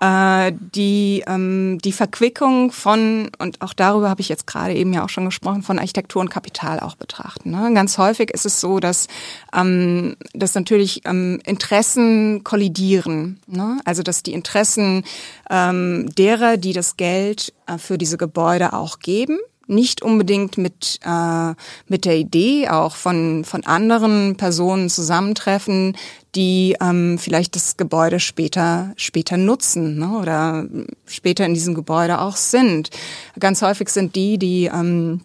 äh, 0.00 0.52
die 0.74 1.22
ähm, 1.26 1.78
die 1.82 1.92
Verquickung 1.92 2.72
von 2.72 3.30
und 3.38 3.60
auch 3.62 3.72
darüber 3.72 4.10
habe 4.10 4.20
ich 4.20 4.28
jetzt 4.28 4.46
gerade 4.46 4.74
eben 4.74 4.92
ja 4.92 5.04
auch 5.04 5.08
schon 5.08 5.24
gesprochen 5.24 5.62
von 5.62 5.78
Architektur 5.78 6.20
und 6.20 6.30
Kapital 6.30 6.80
auch 6.80 6.96
betrachten. 6.96 7.50
Ne? 7.50 7.72
Ganz 7.74 7.96
häufig 7.96 8.30
ist 8.30 8.44
es 8.44 8.60
so, 8.60 8.80
dass 8.80 9.06
ähm, 9.54 10.16
dass 10.32 10.54
natürlich 10.54 11.02
ähm, 11.04 11.40
Interessen 11.44 12.42
kollidieren. 12.44 13.40
Ne? 13.46 13.78
Also 13.84 14.02
dass 14.02 14.22
die 14.22 14.32
Interessen 14.32 15.04
ähm, 15.48 16.12
derer, 16.16 16.56
die 16.56 16.72
das 16.72 16.96
Geld 16.96 17.52
äh, 17.66 17.78
für 17.78 17.96
diese 17.96 18.18
Gebäude 18.18 18.72
auch 18.72 18.98
geben, 18.98 19.38
nicht 19.66 20.02
unbedingt 20.02 20.58
mit, 20.58 20.98
äh, 21.04 21.54
mit 21.88 22.04
der 22.04 22.16
Idee 22.16 22.68
auch 22.68 22.96
von, 22.96 23.44
von 23.44 23.64
anderen 23.64 24.36
Personen 24.36 24.90
zusammentreffen, 24.90 25.96
die 26.34 26.76
ähm, 26.80 27.18
vielleicht 27.18 27.56
das 27.56 27.76
Gebäude 27.76 28.20
später, 28.20 28.92
später 28.96 29.36
nutzen 29.36 29.98
ne, 29.98 30.18
oder 30.18 30.66
später 31.06 31.46
in 31.46 31.54
diesem 31.54 31.74
Gebäude 31.74 32.20
auch 32.20 32.36
sind. 32.36 32.90
Ganz 33.38 33.62
häufig 33.62 33.88
sind 33.88 34.16
die, 34.16 34.38
die 34.38 34.66
ähm, 34.66 35.20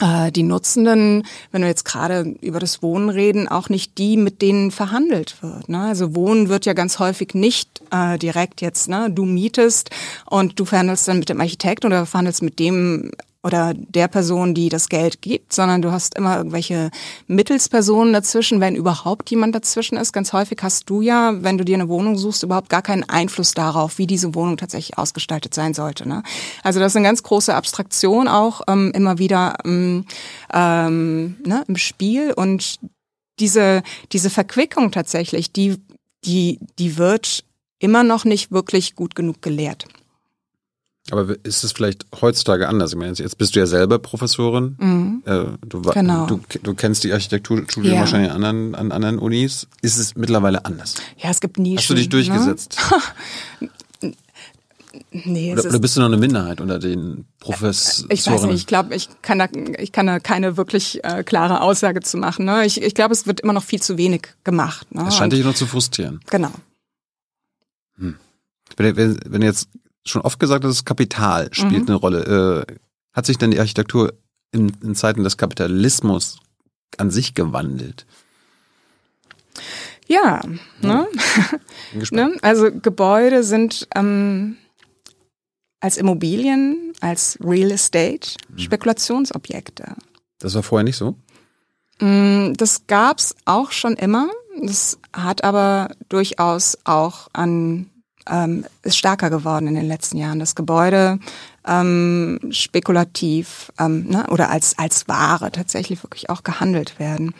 äh, 0.00 0.32
die 0.32 0.42
Nutzenden, 0.42 1.24
wenn 1.52 1.62
wir 1.62 1.68
jetzt 1.68 1.84
gerade 1.84 2.34
über 2.40 2.58
das 2.58 2.82
Wohnen 2.82 3.10
reden, 3.10 3.46
auch 3.46 3.68
nicht 3.68 3.96
die, 3.98 4.16
mit 4.16 4.42
denen 4.42 4.70
verhandelt 4.70 5.40
wird. 5.40 5.68
Ne? 5.68 5.80
Also 5.80 6.16
Wohnen 6.16 6.48
wird 6.48 6.66
ja 6.66 6.72
ganz 6.72 6.98
häufig 6.98 7.34
nicht 7.34 7.80
äh, 7.92 8.18
direkt 8.18 8.60
jetzt, 8.60 8.88
ne? 8.88 9.08
du 9.10 9.24
mietest 9.24 9.90
und 10.26 10.58
du 10.58 10.64
verhandelst 10.64 11.06
dann 11.06 11.20
mit 11.20 11.28
dem 11.28 11.40
Architekt 11.40 11.84
oder 11.84 12.06
verhandelst 12.06 12.42
mit 12.42 12.58
dem 12.58 13.12
oder 13.44 13.74
der 13.74 14.08
Person, 14.08 14.54
die 14.54 14.70
das 14.70 14.88
Geld 14.88 15.20
gibt, 15.20 15.52
sondern 15.52 15.82
du 15.82 15.92
hast 15.92 16.16
immer 16.16 16.38
irgendwelche 16.38 16.90
Mittelspersonen 17.26 18.14
dazwischen, 18.14 18.58
wenn 18.58 18.74
überhaupt 18.74 19.30
jemand 19.30 19.54
dazwischen 19.54 19.98
ist. 19.98 20.14
Ganz 20.14 20.32
häufig 20.32 20.58
hast 20.62 20.88
du 20.88 21.02
ja, 21.02 21.34
wenn 21.42 21.58
du 21.58 21.64
dir 21.64 21.74
eine 21.74 21.90
Wohnung 21.90 22.16
suchst, 22.16 22.42
überhaupt 22.42 22.70
gar 22.70 22.80
keinen 22.80 23.04
Einfluss 23.04 23.52
darauf, 23.52 23.98
wie 23.98 24.06
diese 24.06 24.34
Wohnung 24.34 24.56
tatsächlich 24.56 24.96
ausgestaltet 24.96 25.52
sein 25.52 25.74
sollte. 25.74 26.08
Ne? 26.08 26.22
Also 26.62 26.80
das 26.80 26.92
ist 26.92 26.96
eine 26.96 27.06
ganz 27.06 27.22
große 27.22 27.54
Abstraktion 27.54 28.28
auch 28.28 28.62
ähm, 28.66 28.92
immer 28.94 29.18
wieder 29.18 29.58
ähm, 29.66 30.06
ähm, 30.50 31.36
ne, 31.44 31.64
im 31.68 31.76
Spiel 31.76 32.32
und 32.32 32.78
diese 33.40 33.82
diese 34.12 34.30
Verquickung 34.30 34.90
tatsächlich, 34.90 35.52
die 35.52 35.76
die 36.24 36.60
die 36.78 36.96
wird 36.96 37.44
immer 37.78 38.04
noch 38.04 38.24
nicht 38.24 38.52
wirklich 38.52 38.94
gut 38.94 39.14
genug 39.14 39.42
gelehrt. 39.42 39.86
Aber 41.10 41.36
ist 41.42 41.64
es 41.64 41.72
vielleicht 41.72 42.06
heutzutage 42.20 42.66
anders? 42.66 42.92
Ich 42.92 42.98
meine, 42.98 43.12
jetzt 43.12 43.36
bist 43.36 43.54
du 43.54 43.60
ja 43.60 43.66
selber 43.66 43.98
Professorin. 43.98 44.76
Mhm. 44.78 45.22
Äh, 45.26 45.44
du, 45.66 45.82
genau. 45.82 46.26
du, 46.26 46.40
du, 46.62 46.74
kennst 46.74 47.04
die 47.04 47.12
Architekturstudien 47.12 47.94
ja. 47.94 48.00
wahrscheinlich 48.00 48.30
an 48.30 48.42
anderen, 48.42 48.74
an 48.74 48.90
anderen 48.90 49.18
Unis. 49.18 49.66
Ist 49.82 49.98
es 49.98 50.16
mittlerweile 50.16 50.64
anders? 50.64 50.94
Ja, 51.18 51.28
es 51.28 51.40
gibt 51.40 51.58
nie. 51.58 51.76
Hast 51.76 51.90
du 51.90 51.94
dich 51.94 52.08
durchgesetzt? 52.08 52.78
Ne? 53.60 53.70
Nee, 55.10 55.52
oder, 55.52 55.64
oder, 55.64 55.78
bist 55.78 55.96
du 55.96 56.00
noch 56.00 56.08
eine 56.08 56.16
Minderheit 56.16 56.60
unter 56.60 56.78
den 56.78 57.24
Professoren? 57.40 58.08
Ich 58.10 58.26
weiß 58.26 58.44
nicht, 58.44 58.54
ich 58.54 58.66
glaube, 58.66 58.94
ich 58.94 59.08
kann 59.22 59.38
da, 59.38 59.48
ich 59.78 59.92
kann 59.92 60.06
da 60.06 60.20
keine 60.20 60.56
wirklich 60.56 61.02
äh, 61.04 61.22
klare 61.24 61.60
Aussage 61.60 62.00
zu 62.00 62.16
machen. 62.16 62.44
Ne? 62.44 62.64
Ich, 62.64 62.80
ich 62.82 62.94
glaube, 62.94 63.12
es 63.12 63.26
wird 63.26 63.40
immer 63.40 63.52
noch 63.52 63.64
viel 63.64 63.80
zu 63.80 63.96
wenig 63.96 64.22
gemacht. 64.44 64.92
Ne? 64.94 65.04
Es 65.08 65.16
scheint 65.16 65.32
dich 65.32 65.44
noch 65.44 65.54
zu 65.54 65.66
frustrieren. 65.66 66.20
Genau. 66.30 66.52
Hm. 67.98 68.16
Wenn, 68.76 68.96
wenn, 68.96 69.20
wenn 69.26 69.42
jetzt 69.42 69.68
schon 70.06 70.22
oft 70.22 70.38
gesagt, 70.38 70.64
dass 70.64 70.76
das 70.76 70.84
Kapital 70.84 71.48
spielt 71.52 71.82
mhm. 71.82 71.88
eine 71.88 71.96
Rolle. 71.96 72.66
Äh, 72.68 72.74
hat 73.12 73.26
sich 73.26 73.38
denn 73.38 73.50
die 73.50 73.60
Architektur 73.60 74.14
in, 74.52 74.72
in 74.82 74.94
Zeiten 74.94 75.24
des 75.24 75.36
Kapitalismus 75.36 76.38
an 76.98 77.10
sich 77.10 77.34
gewandelt? 77.34 78.06
Ja, 80.06 80.42
ne? 80.82 81.06
ne? 82.10 82.36
also 82.42 82.70
Gebäude 82.70 83.42
sind 83.42 83.88
ähm, 83.94 84.56
als 85.80 85.96
Immobilien, 85.96 86.92
als 87.00 87.38
Real 87.42 87.70
Estate 87.70 88.36
mhm. 88.48 88.58
Spekulationsobjekte. 88.58 89.94
Das 90.38 90.54
war 90.54 90.62
vorher 90.62 90.84
nicht 90.84 90.96
so? 90.96 91.16
Mm, 92.00 92.52
das 92.54 92.86
gab's 92.86 93.34
auch 93.44 93.72
schon 93.72 93.94
immer. 93.94 94.28
Das 94.60 94.98
hat 95.12 95.44
aber 95.44 95.94
durchaus 96.08 96.78
auch 96.84 97.28
an 97.32 97.90
ähm, 98.30 98.64
ist 98.82 98.96
stärker 98.96 99.30
geworden 99.30 99.66
in 99.66 99.74
den 99.74 99.88
letzten 99.88 100.18
Jahren. 100.18 100.38
Das 100.38 100.54
Gebäude 100.54 101.18
ähm, 101.66 102.38
spekulativ 102.50 103.72
ähm, 103.78 104.06
ne, 104.08 104.26
oder 104.30 104.50
als 104.50 104.78
als 104.78 105.08
Ware 105.08 105.50
tatsächlich 105.52 106.02
wirklich 106.02 106.30
auch 106.30 106.42
gehandelt 106.42 106.98
werden. 106.98 107.34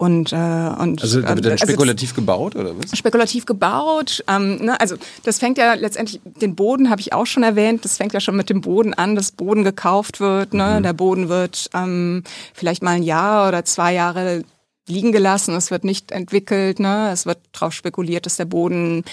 Und, 0.00 0.32
äh, 0.32 0.36
und 0.36 1.02
also 1.02 1.16
wird 1.16 1.28
dann 1.28 1.44
also 1.44 1.56
spekulativ 1.58 2.12
also, 2.12 2.22
gebaut 2.22 2.56
oder 2.56 2.72
was? 2.78 2.96
Spekulativ 2.96 3.44
gebaut. 3.44 4.24
Ähm, 4.28 4.56
ne, 4.64 4.80
also 4.80 4.96
das 5.24 5.38
fängt 5.38 5.58
ja 5.58 5.74
letztendlich, 5.74 6.22
den 6.24 6.56
Boden 6.56 6.88
habe 6.88 7.02
ich 7.02 7.12
auch 7.12 7.26
schon 7.26 7.42
erwähnt, 7.42 7.84
das 7.84 7.98
fängt 7.98 8.14
ja 8.14 8.20
schon 8.20 8.34
mit 8.34 8.48
dem 8.48 8.62
Boden 8.62 8.94
an, 8.94 9.14
dass 9.14 9.30
Boden 9.30 9.62
gekauft 9.62 10.18
wird. 10.18 10.54
Ne? 10.54 10.76
Mhm. 10.78 10.84
Der 10.84 10.94
Boden 10.94 11.28
wird 11.28 11.68
ähm, 11.74 12.22
vielleicht 12.54 12.82
mal 12.82 12.92
ein 12.92 13.02
Jahr 13.02 13.46
oder 13.46 13.66
zwei 13.66 13.92
Jahre 13.92 14.42
liegen 14.88 15.12
gelassen, 15.12 15.54
es 15.54 15.70
wird 15.70 15.84
nicht 15.84 16.12
entwickelt, 16.12 16.80
ne? 16.80 17.10
es 17.12 17.26
wird 17.26 17.38
darauf 17.52 17.74
spekuliert, 17.74 18.24
dass 18.24 18.38
der 18.38 18.46
Boden 18.46 19.04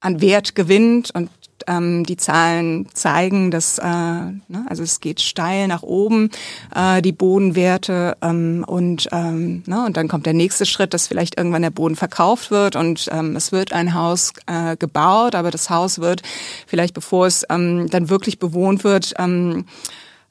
an 0.00 0.20
Wert 0.20 0.54
gewinnt 0.54 1.10
und 1.14 1.30
ähm, 1.66 2.04
die 2.04 2.16
Zahlen 2.16 2.86
zeigen, 2.92 3.50
dass 3.50 3.78
äh, 3.78 3.84
ne, 3.84 4.66
also 4.68 4.82
es 4.82 5.00
geht 5.00 5.20
steil 5.20 5.68
nach 5.68 5.82
oben 5.82 6.30
äh, 6.74 7.02
die 7.02 7.12
Bodenwerte 7.12 8.16
ähm, 8.22 8.64
und 8.66 9.08
ähm, 9.12 9.62
ne, 9.66 9.84
und 9.86 9.96
dann 9.96 10.08
kommt 10.08 10.26
der 10.26 10.34
nächste 10.34 10.66
Schritt, 10.66 10.94
dass 10.94 11.08
vielleicht 11.08 11.36
irgendwann 11.36 11.62
der 11.62 11.70
Boden 11.70 11.96
verkauft 11.96 12.50
wird 12.50 12.76
und 12.76 13.08
ähm, 13.10 13.36
es 13.36 13.52
wird 13.52 13.72
ein 13.72 13.94
Haus 13.94 14.32
äh, 14.46 14.76
gebaut, 14.76 15.34
aber 15.34 15.50
das 15.50 15.70
Haus 15.70 15.98
wird 15.98 16.22
vielleicht 16.66 16.94
bevor 16.94 17.26
es 17.26 17.44
ähm, 17.50 17.88
dann 17.90 18.08
wirklich 18.08 18.38
bewohnt 18.38 18.84
wird 18.84 19.14
ähm, 19.18 19.66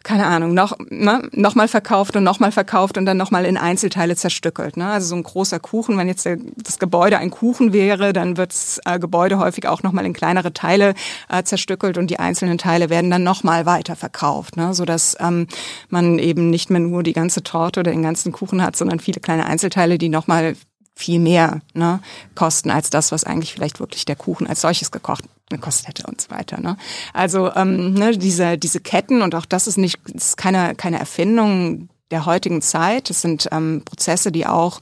keine 0.05 0.27
Ahnung, 0.27 0.53
noch, 0.53 0.77
ne, 0.89 1.27
noch 1.33 1.55
mal 1.55 1.67
verkauft 1.67 2.15
und 2.15 2.23
noch 2.23 2.39
mal 2.39 2.51
verkauft 2.51 2.97
und 2.97 3.05
dann 3.05 3.17
noch 3.17 3.31
mal 3.31 3.43
in 3.43 3.57
Einzelteile 3.57 4.15
zerstückelt. 4.15 4.77
Ne? 4.77 4.87
Also 4.87 5.07
so 5.07 5.15
ein 5.15 5.23
großer 5.23 5.59
Kuchen, 5.59 5.97
wenn 5.97 6.07
jetzt 6.07 6.25
der, 6.25 6.37
das 6.55 6.77
Gebäude 6.77 7.17
ein 7.17 7.31
Kuchen 7.31 7.73
wäre, 7.73 8.13
dann 8.13 8.37
wird 8.37 8.53
das 8.53 8.79
äh, 8.85 8.99
Gebäude 8.99 9.39
häufig 9.39 9.67
auch 9.67 9.81
noch 9.81 9.91
mal 9.91 10.05
in 10.05 10.13
kleinere 10.13 10.53
Teile 10.53 10.93
äh, 11.27 11.43
zerstückelt 11.43 11.97
und 11.97 12.11
die 12.11 12.19
einzelnen 12.19 12.59
Teile 12.59 12.89
werden 12.91 13.09
dann 13.09 13.23
noch 13.23 13.43
mal 13.43 13.65
weiter 13.65 13.95
verkauft, 13.95 14.57
ne? 14.57 14.75
sodass 14.75 15.17
ähm, 15.19 15.47
man 15.89 16.19
eben 16.19 16.51
nicht 16.51 16.69
mehr 16.69 16.79
nur 16.79 17.01
die 17.01 17.13
ganze 17.13 17.41
Torte 17.41 17.79
oder 17.79 17.91
den 17.91 18.03
ganzen 18.03 18.31
Kuchen 18.31 18.61
hat, 18.61 18.75
sondern 18.75 18.99
viele 18.99 19.19
kleine 19.19 19.47
Einzelteile, 19.47 19.97
die 19.97 20.09
noch 20.09 20.27
mal 20.27 20.55
viel 20.93 21.19
mehr 21.19 21.61
ne, 21.73 21.99
kosten 22.35 22.69
als 22.69 22.89
das, 22.89 23.11
was 23.11 23.23
eigentlich 23.25 23.53
vielleicht 23.53 23.79
wirklich 23.79 24.05
der 24.05 24.15
Kuchen 24.15 24.47
als 24.47 24.61
solches 24.61 24.91
gekocht 24.91 25.25
gekostet 25.49 25.87
hätte 25.87 26.07
und 26.07 26.21
so 26.21 26.31
weiter. 26.31 26.59
Ne? 26.59 26.77
Also 27.13 27.53
ähm, 27.53 27.93
ne, 27.93 28.17
diese, 28.17 28.57
diese 28.57 28.79
Ketten 28.79 29.21
und 29.21 29.35
auch 29.35 29.45
das 29.45 29.67
ist 29.67 29.77
nicht 29.77 29.99
ist 30.13 30.37
keine, 30.37 30.75
keine 30.75 30.99
Erfindung 30.99 31.89
der 32.11 32.25
heutigen 32.25 32.61
Zeit. 32.61 33.09
Das 33.09 33.21
sind 33.21 33.47
ähm, 33.51 33.83
Prozesse, 33.85 34.31
die 34.31 34.47
auch 34.47 34.79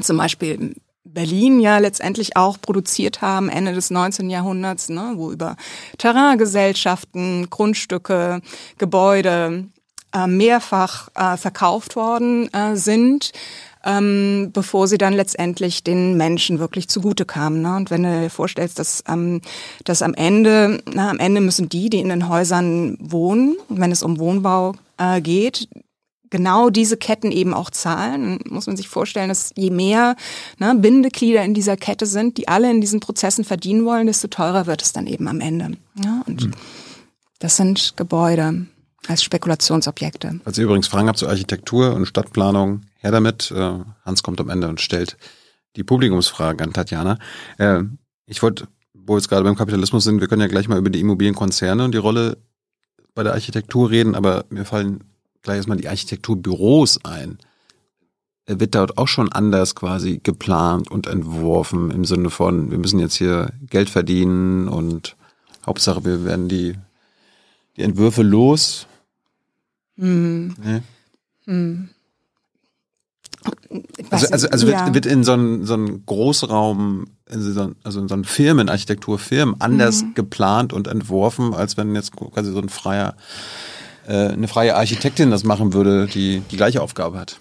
zum 0.00 0.16
Beispiel 0.16 0.74
Berlin 1.04 1.60
ja 1.60 1.78
letztendlich 1.78 2.36
auch 2.36 2.60
produziert 2.60 3.22
haben, 3.22 3.48
Ende 3.48 3.72
des 3.72 3.90
19. 3.90 4.30
Jahrhunderts, 4.30 4.88
ne, 4.88 5.12
wo 5.16 5.30
über 5.30 5.56
Terraingesellschaften, 5.98 7.50
Grundstücke, 7.50 8.40
Gebäude 8.78 9.68
äh, 10.12 10.26
mehrfach 10.26 11.08
äh, 11.14 11.36
verkauft 11.36 11.94
worden 11.94 12.52
äh, 12.52 12.76
sind 12.76 13.32
ähm, 13.84 14.50
bevor 14.52 14.88
sie 14.88 14.98
dann 14.98 15.12
letztendlich 15.12 15.84
den 15.84 16.16
Menschen 16.16 16.58
wirklich 16.58 16.88
zugute 16.88 17.24
kamen. 17.24 17.62
Ne? 17.62 17.76
Und 17.76 17.90
wenn 17.90 18.02
du 18.02 18.20
dir 18.22 18.30
vorstellst, 18.30 18.78
dass, 18.78 19.04
ähm, 19.08 19.40
dass 19.84 20.02
am 20.02 20.14
Ende, 20.14 20.82
na, 20.92 21.10
am 21.10 21.18
Ende 21.18 21.40
müssen 21.40 21.68
die, 21.68 21.90
die 21.90 22.00
in 22.00 22.08
den 22.08 22.28
Häusern 22.28 22.96
wohnen, 23.00 23.56
wenn 23.68 23.92
es 23.92 24.02
um 24.02 24.18
Wohnbau 24.18 24.74
äh, 24.96 25.20
geht, 25.20 25.68
genau 26.30 26.70
diese 26.70 26.96
Ketten 26.96 27.30
eben 27.30 27.54
auch 27.54 27.70
zahlen. 27.70 28.40
Muss 28.48 28.66
man 28.66 28.76
sich 28.76 28.88
vorstellen, 28.88 29.28
dass 29.28 29.52
je 29.54 29.70
mehr 29.70 30.16
ne, 30.58 30.74
Bindeglieder 30.74 31.44
in 31.44 31.54
dieser 31.54 31.76
Kette 31.76 32.06
sind, 32.06 32.38
die 32.38 32.48
alle 32.48 32.70
in 32.70 32.80
diesen 32.80 33.00
Prozessen 33.00 33.44
verdienen 33.44 33.84
wollen, 33.84 34.06
desto 34.06 34.28
teurer 34.28 34.66
wird 34.66 34.82
es 34.82 34.92
dann 34.92 35.06
eben 35.06 35.28
am 35.28 35.40
Ende. 35.40 35.76
Ja, 36.02 36.22
und 36.26 36.46
mhm. 36.46 36.50
das 37.38 37.56
sind 37.56 37.96
Gebäude 37.96 38.66
als 39.06 39.22
Spekulationsobjekte. 39.22 40.40
Falls 40.42 40.58
ihr 40.58 40.64
übrigens 40.64 40.88
Fragen 40.88 41.08
habt 41.08 41.18
zur 41.18 41.28
Architektur 41.28 41.94
und 41.94 42.06
Stadtplanung, 42.06 42.80
her 43.04 43.12
damit. 43.12 43.50
Äh, 43.50 43.80
Hans 44.04 44.22
kommt 44.22 44.40
am 44.40 44.48
Ende 44.48 44.68
und 44.68 44.80
stellt 44.80 45.16
die 45.76 45.84
Publikumsfrage 45.84 46.64
an 46.64 46.72
Tatjana. 46.72 47.18
Äh, 47.58 47.82
ich 48.26 48.42
wollte, 48.42 48.66
wo 48.94 49.14
wir 49.14 49.18
jetzt 49.18 49.28
gerade 49.28 49.44
beim 49.44 49.56
Kapitalismus 49.56 50.04
sind, 50.04 50.20
wir 50.20 50.28
können 50.28 50.40
ja 50.40 50.48
gleich 50.48 50.66
mal 50.66 50.78
über 50.78 50.90
die 50.90 51.00
Immobilienkonzerne 51.00 51.84
und 51.84 51.92
die 51.92 51.98
Rolle 51.98 52.38
bei 53.14 53.22
der 53.22 53.34
Architektur 53.34 53.90
reden, 53.90 54.14
aber 54.14 54.44
mir 54.48 54.64
fallen 54.64 55.04
gleich 55.42 55.58
erstmal 55.58 55.76
die 55.76 55.88
Architekturbüros 55.88 57.04
ein. 57.04 57.38
Wird 58.46 58.74
dort 58.74 58.98
auch 58.98 59.08
schon 59.08 59.32
anders 59.32 59.74
quasi 59.74 60.20
geplant 60.22 60.90
und 60.90 61.06
entworfen 61.06 61.90
im 61.90 62.04
Sinne 62.04 62.30
von, 62.30 62.70
wir 62.70 62.78
müssen 62.78 62.98
jetzt 62.98 63.14
hier 63.14 63.52
Geld 63.68 63.88
verdienen 63.88 64.68
und 64.68 65.16
Hauptsache 65.64 66.04
wir 66.04 66.24
werden 66.24 66.48
die, 66.48 66.74
die 67.76 67.82
Entwürfe 67.82 68.22
los? 68.22 68.86
Hm. 69.96 70.54
Nee? 70.62 70.82
Hm. 71.46 71.88
Also, 74.10 74.28
also, 74.28 74.48
also 74.48 74.68
ja. 74.68 74.86
wird, 74.86 74.94
wird 74.94 75.06
in 75.06 75.24
so 75.24 75.32
einem 75.32 75.66
so 75.66 75.74
einen 75.74 76.06
Großraum, 76.06 77.06
also 77.28 77.62
in 78.00 78.08
so 78.08 78.14
einem 78.14 78.24
Firmenarchitekturfirmen 78.24 79.60
anders 79.60 80.02
mhm. 80.02 80.14
geplant 80.14 80.72
und 80.72 80.86
entworfen, 80.86 81.54
als 81.54 81.76
wenn 81.76 81.94
jetzt 81.94 82.14
quasi 82.14 82.52
so 82.52 82.58
ein 82.58 82.68
freier, 82.68 83.16
äh, 84.06 84.28
eine 84.28 84.48
freie 84.48 84.76
Architektin 84.76 85.30
das 85.30 85.44
machen 85.44 85.72
würde, 85.72 86.06
die 86.06 86.42
die 86.50 86.56
gleiche 86.56 86.80
Aufgabe 86.80 87.18
hat. 87.18 87.38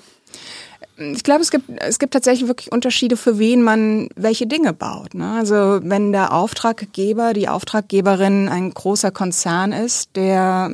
Ich 0.97 1.23
glaube, 1.23 1.41
es 1.41 1.49
gibt, 1.49 1.65
es 1.81 1.97
gibt 1.97 2.13
tatsächlich 2.13 2.47
wirklich 2.47 2.71
Unterschiede, 2.71 3.17
für 3.17 3.39
wen 3.39 3.63
man 3.63 4.09
welche 4.15 4.45
Dinge 4.45 4.73
baut. 4.73 5.15
Ne? 5.15 5.31
Also 5.31 5.79
wenn 5.83 6.11
der 6.11 6.33
Auftraggeber, 6.33 7.33
die 7.33 7.47
Auftraggeberin 7.47 8.47
ein 8.47 8.71
großer 8.71 9.11
Konzern 9.11 9.71
ist, 9.71 10.15
der 10.15 10.71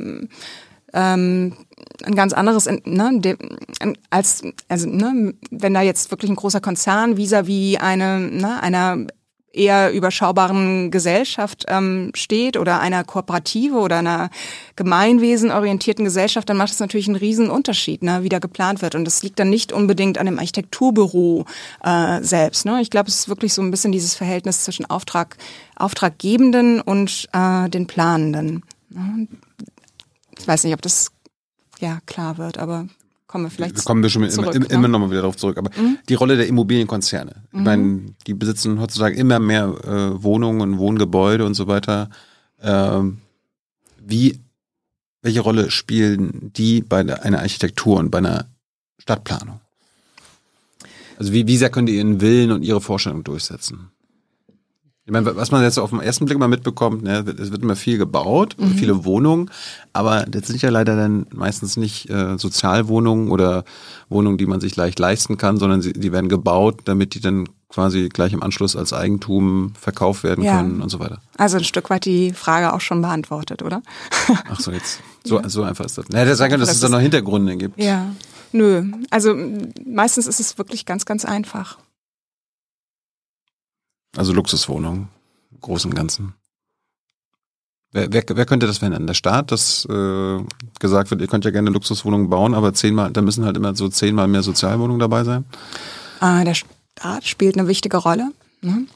ähm, 0.92 1.56
ein 2.04 2.14
ganz 2.14 2.32
anderes, 2.32 2.68
ne, 2.84 3.36
als, 4.10 4.42
also, 4.68 4.88
ne, 4.88 5.34
wenn 5.50 5.74
da 5.74 5.82
jetzt 5.82 6.10
wirklich 6.10 6.30
ein 6.30 6.36
großer 6.36 6.60
Konzern 6.60 7.16
vis-à-vis 7.16 7.76
-vis 7.76 7.80
eine, 7.80 8.18
ne, 8.18 8.62
einer 8.62 9.06
eher 9.52 9.92
überschaubaren 9.92 10.90
Gesellschaft 10.90 11.64
ähm, 11.68 12.12
steht 12.14 12.56
oder 12.56 12.80
einer 12.80 13.02
Kooperative 13.04 13.76
oder 13.76 13.98
einer 13.98 14.30
gemeinwesenorientierten 14.76 16.04
Gesellschaft, 16.04 16.48
dann 16.48 16.56
macht 16.56 16.72
es 16.72 16.80
natürlich 16.80 17.08
einen 17.08 17.16
riesen 17.16 17.50
Unterschied, 17.50 18.02
ne, 18.02 18.22
wie 18.22 18.28
da 18.28 18.38
geplant 18.38 18.80
wird. 18.80 18.94
Und 18.94 19.04
das 19.04 19.22
liegt 19.22 19.38
dann 19.38 19.50
nicht 19.50 19.72
unbedingt 19.72 20.18
an 20.18 20.26
dem 20.26 20.38
Architekturbüro 20.38 21.46
äh, 21.82 22.22
selbst. 22.22 22.64
Ne? 22.64 22.80
Ich 22.80 22.90
glaube, 22.90 23.08
es 23.08 23.16
ist 23.16 23.28
wirklich 23.28 23.52
so 23.52 23.62
ein 23.62 23.70
bisschen 23.70 23.92
dieses 23.92 24.14
Verhältnis 24.14 24.62
zwischen 24.64 24.86
Auftrag, 24.86 25.36
Auftraggebenden 25.76 26.80
und 26.80 27.28
äh, 27.32 27.68
den 27.68 27.86
Planenden. 27.86 28.62
Ne? 28.90 29.26
Ich 30.38 30.46
weiß 30.46 30.64
nicht, 30.64 30.74
ob 30.74 30.82
das 30.82 31.10
ja 31.80 32.00
klar 32.06 32.38
wird, 32.38 32.58
aber 32.58 32.86
kommen 33.26 33.44
wir 33.44 33.50
vielleicht. 33.50 33.76
Wir 33.76 33.82
kommen 33.84 34.02
wir 34.02 34.10
schon 34.10 34.28
zurück, 34.30 34.54
immer, 34.54 34.66
ne? 34.66 34.74
immer 34.74 34.88
nochmal 34.88 35.10
wieder 35.10 35.22
darauf 35.22 35.36
zurück. 35.36 35.58
Aber 35.58 35.70
mhm. 35.76 35.98
die 36.08 36.14
Rolle 36.14 36.36
der 36.36 36.46
Immobilienkonzerne. 36.46 37.44
Ich 37.52 37.58
mhm. 37.58 37.64
meine, 37.64 38.14
die 38.26 38.34
besitzen 38.34 38.80
heutzutage 38.80 39.16
immer 39.16 39.38
mehr 39.38 39.64
äh, 39.84 40.22
Wohnungen 40.22 40.60
und 40.60 40.78
Wohngebäude 40.78 41.44
und 41.44 41.54
so 41.54 41.66
weiter. 41.66 42.10
Ähm, 42.62 43.18
wie, 43.98 44.40
welche 45.22 45.40
Rolle 45.40 45.70
spielen 45.70 46.52
die 46.54 46.82
bei 46.82 47.00
einer 47.00 47.40
Architektur 47.40 47.98
und 47.98 48.10
bei 48.10 48.18
einer 48.18 48.46
Stadtplanung? 48.98 49.60
Also 51.18 51.32
wie, 51.32 51.46
wie 51.46 51.56
sehr 51.56 51.70
können 51.70 51.86
die 51.86 51.96
ihren 51.96 52.20
Willen 52.20 52.50
und 52.50 52.62
ihre 52.62 52.80
Vorstellung 52.80 53.24
durchsetzen? 53.24 53.90
Ich 55.10 55.12
meine, 55.12 55.34
was 55.34 55.50
man 55.50 55.64
jetzt 55.64 55.76
auf 55.76 55.90
den 55.90 55.98
ersten 55.98 56.24
Blick 56.26 56.38
mal 56.38 56.46
mitbekommt, 56.46 57.02
ne, 57.02 57.24
es 57.36 57.50
wird 57.50 57.64
immer 57.64 57.74
viel 57.74 57.98
gebaut, 57.98 58.54
mhm. 58.56 58.74
viele 58.74 59.04
Wohnungen, 59.04 59.50
aber 59.92 60.24
das 60.24 60.46
sind 60.46 60.62
ja 60.62 60.70
leider 60.70 60.94
dann 60.94 61.26
meistens 61.34 61.76
nicht 61.76 62.08
äh, 62.08 62.38
Sozialwohnungen 62.38 63.32
oder 63.32 63.64
Wohnungen, 64.08 64.38
die 64.38 64.46
man 64.46 64.60
sich 64.60 64.76
leicht 64.76 65.00
leisten 65.00 65.36
kann, 65.36 65.56
sondern 65.56 65.82
sie, 65.82 65.94
die 65.94 66.12
werden 66.12 66.28
gebaut, 66.28 66.82
damit 66.84 67.14
die 67.14 67.20
dann 67.20 67.48
quasi 67.68 68.08
gleich 68.08 68.32
im 68.32 68.40
Anschluss 68.40 68.76
als 68.76 68.92
Eigentum 68.92 69.72
verkauft 69.80 70.22
werden 70.22 70.44
ja. 70.44 70.58
können 70.58 70.80
und 70.80 70.90
so 70.90 71.00
weiter. 71.00 71.18
Also 71.36 71.56
ein 71.56 71.64
Stück 71.64 71.90
weit 71.90 72.04
die 72.04 72.32
Frage 72.32 72.72
auch 72.72 72.80
schon 72.80 73.02
beantwortet, 73.02 73.64
oder? 73.64 73.82
Ach 74.48 74.60
so, 74.60 74.70
jetzt. 74.70 75.00
So, 75.22 75.38
ja. 75.38 75.50
so 75.50 75.64
einfach 75.64 75.84
ist 75.84 75.98
das. 75.98 76.06
Na, 76.10 76.20
hätte 76.20 76.34
sagen 76.34 76.52
können, 76.52 76.62
dass 76.62 76.72
es 76.72 76.80
da 76.80 76.88
noch 76.88 76.98
Hintergründe 76.98 77.54
gibt. 77.58 77.78
Ja. 77.78 78.06
Nö. 78.52 78.84
Also 79.10 79.36
meistens 79.84 80.26
ist 80.26 80.40
es 80.40 80.56
wirklich 80.56 80.86
ganz, 80.86 81.04
ganz 81.04 81.26
einfach. 81.26 81.76
Also 84.16 84.32
Luxuswohnungen, 84.32 85.08
im 85.52 85.60
Großen 85.60 85.90
und 85.90 85.96
Ganzen. 85.96 86.34
Wer, 87.92 88.12
wer, 88.12 88.24
wer 88.28 88.46
könnte 88.46 88.66
das 88.66 88.78
verändern? 88.78 89.06
Der 89.06 89.14
Staat, 89.14 89.50
dass 89.50 89.84
äh, 89.86 90.38
gesagt 90.78 91.10
wird, 91.10 91.20
ihr 91.20 91.26
könnt 91.26 91.44
ja 91.44 91.50
gerne 91.50 91.70
Luxuswohnungen 91.70 92.30
bauen, 92.30 92.54
aber 92.54 92.72
zehnmal, 92.72 93.10
da 93.10 93.20
müssen 93.20 93.44
halt 93.44 93.56
immer 93.56 93.74
so 93.74 93.88
zehnmal 93.88 94.28
mehr 94.28 94.42
Sozialwohnungen 94.42 95.00
dabei 95.00 95.24
sein? 95.24 95.44
Äh, 96.20 96.44
der 96.44 96.54
Staat 96.54 97.26
spielt 97.26 97.58
eine 97.58 97.66
wichtige 97.66 97.96
Rolle. 97.96 98.30
Ne? 98.62 98.86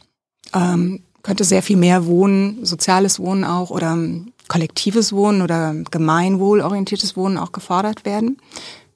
Ähm, 0.53 1.03
könnte 1.22 1.42
sehr 1.42 1.62
viel 1.62 1.77
mehr 1.77 2.07
Wohnen, 2.07 2.64
soziales 2.64 3.18
Wohnen 3.18 3.44
auch 3.44 3.70
oder 3.70 3.98
kollektives 4.46 5.12
Wohnen 5.12 5.42
oder 5.42 5.74
gemeinwohlorientiertes 5.90 7.16
Wohnen 7.16 7.38
auch 7.38 7.50
gefordert 7.50 8.05
werden. 8.05 8.37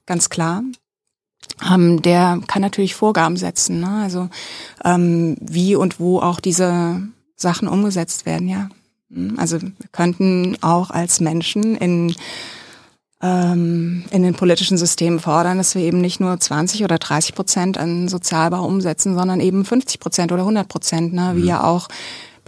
Ganz 0.06 0.28
klar 0.28 0.62
ähm, 1.72 2.02
der 2.02 2.40
kann 2.46 2.62
natürlich 2.62 2.94
Vorgaben 2.94 3.36
setzen. 3.36 3.80
Ne? 3.80 4.00
Also 4.02 4.28
ähm, 4.84 5.36
wie 5.40 5.76
und 5.76 6.00
wo 6.00 6.20
auch 6.20 6.40
diese 6.40 7.02
Sachen 7.36 7.68
umgesetzt 7.68 8.26
werden, 8.26 8.48
ja. 8.48 8.68
Hm, 9.12 9.38
also 9.38 9.60
wir 9.60 9.88
könnten 9.92 10.56
auch 10.62 10.90
als 10.90 11.20
Menschen 11.20 11.76
in 11.76 12.14
ähm, 13.20 14.04
in 14.10 14.22
den 14.22 14.34
politischen 14.34 14.78
Systemen 14.78 15.18
fordern, 15.18 15.58
dass 15.58 15.74
wir 15.74 15.82
eben 15.82 16.00
nicht 16.00 16.20
nur 16.20 16.38
20 16.38 16.84
oder 16.84 16.98
30 16.98 17.34
Prozent 17.34 17.76
an 17.78 18.08
Sozialbau 18.08 18.64
umsetzen, 18.64 19.16
sondern 19.16 19.40
eben 19.40 19.64
50 19.64 19.98
Prozent 19.98 20.30
oder 20.30 20.42
100 20.42 20.68
Prozent, 20.68 21.12
ne? 21.12 21.32
wie 21.34 21.40
mhm. 21.40 21.48
ja 21.48 21.64
auch 21.64 21.88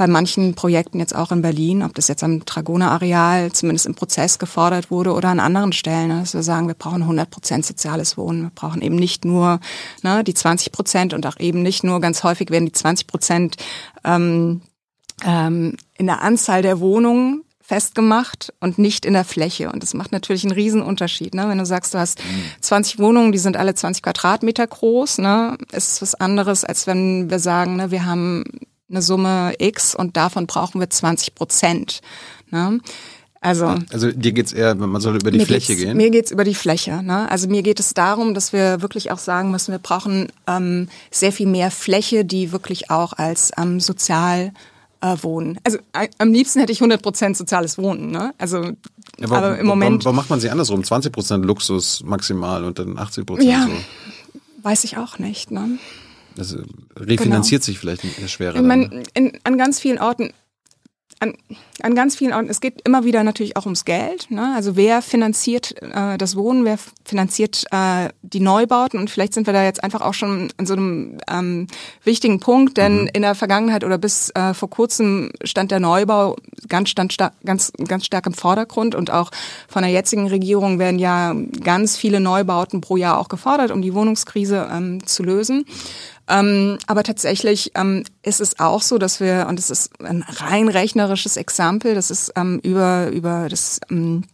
bei 0.00 0.06
manchen 0.06 0.54
Projekten 0.54 0.98
jetzt 0.98 1.14
auch 1.14 1.30
in 1.30 1.42
Berlin, 1.42 1.82
ob 1.82 1.94
das 1.94 2.08
jetzt 2.08 2.24
am 2.24 2.42
Dragoner-Areal 2.46 3.52
zumindest 3.52 3.84
im 3.84 3.94
Prozess 3.94 4.38
gefordert 4.38 4.90
wurde 4.90 5.12
oder 5.12 5.28
an 5.28 5.40
anderen 5.40 5.74
Stellen, 5.74 6.08
ne, 6.08 6.20
dass 6.20 6.32
wir 6.32 6.42
sagen, 6.42 6.68
wir 6.68 6.74
brauchen 6.74 7.02
100 7.02 7.28
Prozent 7.28 7.66
soziales 7.66 8.16
Wohnen. 8.16 8.44
Wir 8.44 8.50
brauchen 8.54 8.80
eben 8.80 8.96
nicht 8.96 9.26
nur 9.26 9.60
ne, 10.02 10.24
die 10.24 10.32
20 10.32 10.72
Prozent 10.72 11.12
und 11.12 11.26
auch 11.26 11.38
eben 11.38 11.62
nicht 11.62 11.84
nur, 11.84 12.00
ganz 12.00 12.24
häufig 12.24 12.48
werden 12.48 12.64
die 12.64 12.72
20 12.72 13.08
Prozent 13.08 13.56
ähm, 14.02 14.62
ähm, 15.22 15.76
in 15.98 16.06
der 16.06 16.22
Anzahl 16.22 16.62
der 16.62 16.80
Wohnungen 16.80 17.42
festgemacht 17.60 18.54
und 18.58 18.78
nicht 18.78 19.04
in 19.04 19.12
der 19.12 19.26
Fläche. 19.26 19.70
Und 19.70 19.82
das 19.82 19.92
macht 19.92 20.12
natürlich 20.12 20.44
einen 20.44 20.54
Riesenunterschied. 20.54 21.34
Ne? 21.34 21.46
Wenn 21.46 21.58
du 21.58 21.66
sagst, 21.66 21.92
du 21.92 21.98
hast 21.98 22.22
20 22.62 22.98
Wohnungen, 22.98 23.32
die 23.32 23.38
sind 23.38 23.58
alle 23.58 23.74
20 23.74 24.02
Quadratmeter 24.02 24.66
groß, 24.66 25.18
ne? 25.18 25.58
ist 25.72 25.92
es 25.92 26.00
was 26.00 26.14
anderes, 26.14 26.64
als 26.64 26.86
wenn 26.86 27.28
wir 27.28 27.38
sagen, 27.38 27.76
ne, 27.76 27.90
wir 27.90 28.06
haben 28.06 28.44
eine 28.90 29.02
Summe 29.02 29.54
X 29.58 29.94
und 29.94 30.16
davon 30.16 30.46
brauchen 30.46 30.80
wir 30.80 30.90
20 30.90 31.34
Prozent. 31.34 32.00
Ne? 32.50 32.80
Also, 33.42 33.74
also 33.90 34.12
dir 34.12 34.32
geht's 34.32 34.52
eher, 34.52 34.74
man 34.74 35.00
soll 35.00 35.16
über 35.16 35.30
die 35.30 35.40
Fläche 35.40 35.74
gehen? 35.74 35.96
Mir 35.96 36.10
geht's 36.10 36.30
über 36.30 36.44
die 36.44 36.54
Fläche. 36.54 37.02
Ne? 37.02 37.30
Also 37.30 37.48
mir 37.48 37.62
geht 37.62 37.80
es 37.80 37.94
darum, 37.94 38.34
dass 38.34 38.52
wir 38.52 38.82
wirklich 38.82 39.10
auch 39.10 39.18
sagen 39.18 39.50
müssen, 39.50 39.72
wir 39.72 39.78
brauchen 39.78 40.30
ähm, 40.46 40.88
sehr 41.10 41.32
viel 41.32 41.46
mehr 41.46 41.70
Fläche, 41.70 42.26
die 42.26 42.52
wirklich 42.52 42.90
auch 42.90 43.14
als 43.14 43.50
ähm, 43.56 43.80
sozial 43.80 44.52
äh, 45.00 45.16
wohnen. 45.22 45.58
Also 45.64 45.78
äh, 45.94 46.08
am 46.18 46.34
liebsten 46.34 46.60
hätte 46.60 46.72
ich 46.72 46.82
100% 46.82 47.34
soziales 47.34 47.78
Wohnen. 47.78 48.10
Ne? 48.10 48.34
Also, 48.36 48.62
ja, 49.18 49.30
aber, 49.30 49.58
im 49.58 49.66
Moment. 49.66 50.04
Warum, 50.04 50.04
warum, 50.04 50.16
macht 50.16 50.28
man 50.28 50.40
sie 50.40 50.50
andersrum? 50.50 50.82
20% 50.82 51.38
Luxus 51.38 52.02
maximal 52.04 52.64
und 52.64 52.78
dann 52.78 52.98
80% 52.98 53.42
ja, 53.42 53.66
so? 53.66 53.72
Weiß 54.62 54.84
ich 54.84 54.98
auch 54.98 55.18
nicht. 55.18 55.50
Ne? 55.50 55.78
Das 56.36 56.56
refinanziert 56.96 57.62
genau. 57.62 57.66
sich 57.66 57.78
vielleicht 57.78 58.30
schwerer. 58.30 58.56
Ich 58.56 58.62
meine, 58.62 59.02
in, 59.14 59.38
an 59.44 59.58
ganz 59.58 59.80
vielen 59.80 59.98
Orten 59.98 60.32
an, 61.20 61.34
an 61.82 61.94
ganz 61.94 62.16
vielen 62.16 62.32
Orten, 62.32 62.48
es 62.48 62.60
geht 62.60 62.80
immer 62.84 63.04
wieder 63.04 63.22
natürlich 63.22 63.56
auch 63.56 63.66
ums 63.66 63.84
Geld. 63.84 64.30
Ne? 64.30 64.54
Also 64.56 64.74
wer 64.74 65.02
finanziert 65.02 65.74
äh, 65.82 66.16
das 66.16 66.34
Wohnen, 66.34 66.64
wer 66.64 66.78
finanziert 67.04 67.66
äh, 67.70 68.08
die 68.22 68.40
Neubauten 68.40 68.98
und 68.98 69.10
vielleicht 69.10 69.34
sind 69.34 69.46
wir 69.46 69.52
da 69.52 69.62
jetzt 69.62 69.84
einfach 69.84 70.00
auch 70.00 70.14
schon 70.14 70.50
an 70.56 70.64
so 70.64 70.72
einem 70.72 71.18
ähm, 71.30 71.66
wichtigen 72.04 72.40
Punkt, 72.40 72.78
denn 72.78 73.02
mhm. 73.02 73.10
in 73.12 73.22
der 73.22 73.34
Vergangenheit 73.34 73.84
oder 73.84 73.98
bis 73.98 74.30
äh, 74.30 74.54
vor 74.54 74.70
kurzem 74.70 75.30
stand 75.44 75.70
der 75.70 75.80
Neubau 75.80 76.36
ganz, 76.68 76.88
stand 76.88 77.14
ganz, 77.44 77.70
ganz 77.86 78.06
stark 78.06 78.26
im 78.26 78.32
Vordergrund 78.32 78.94
und 78.94 79.10
auch 79.10 79.30
von 79.68 79.82
der 79.82 79.92
jetzigen 79.92 80.26
Regierung 80.26 80.78
werden 80.78 80.98
ja 80.98 81.34
ganz 81.62 81.98
viele 81.98 82.20
Neubauten 82.20 82.80
pro 82.80 82.96
Jahr 82.96 83.18
auch 83.18 83.28
gefordert, 83.28 83.72
um 83.72 83.82
die 83.82 83.92
Wohnungskrise 83.92 84.70
ähm, 84.72 85.06
zu 85.06 85.22
lösen. 85.22 85.66
Ähm, 86.30 86.78
aber 86.86 87.02
tatsächlich 87.02 87.72
ähm, 87.74 88.04
ist 88.22 88.40
es 88.40 88.60
auch 88.60 88.82
so, 88.82 88.98
dass 88.98 89.20
wir, 89.20 89.46
und 89.48 89.58
es 89.58 89.70
ist 89.70 90.00
ein 90.00 90.22
rein 90.22 90.68
rechnerisches 90.68 91.36
Exempel, 91.36 91.94
das 91.94 92.10
ist 92.10 92.32
ähm, 92.36 92.60
über, 92.62 93.08
über 93.08 93.48
das 93.48 93.80
ähm, 93.90 94.24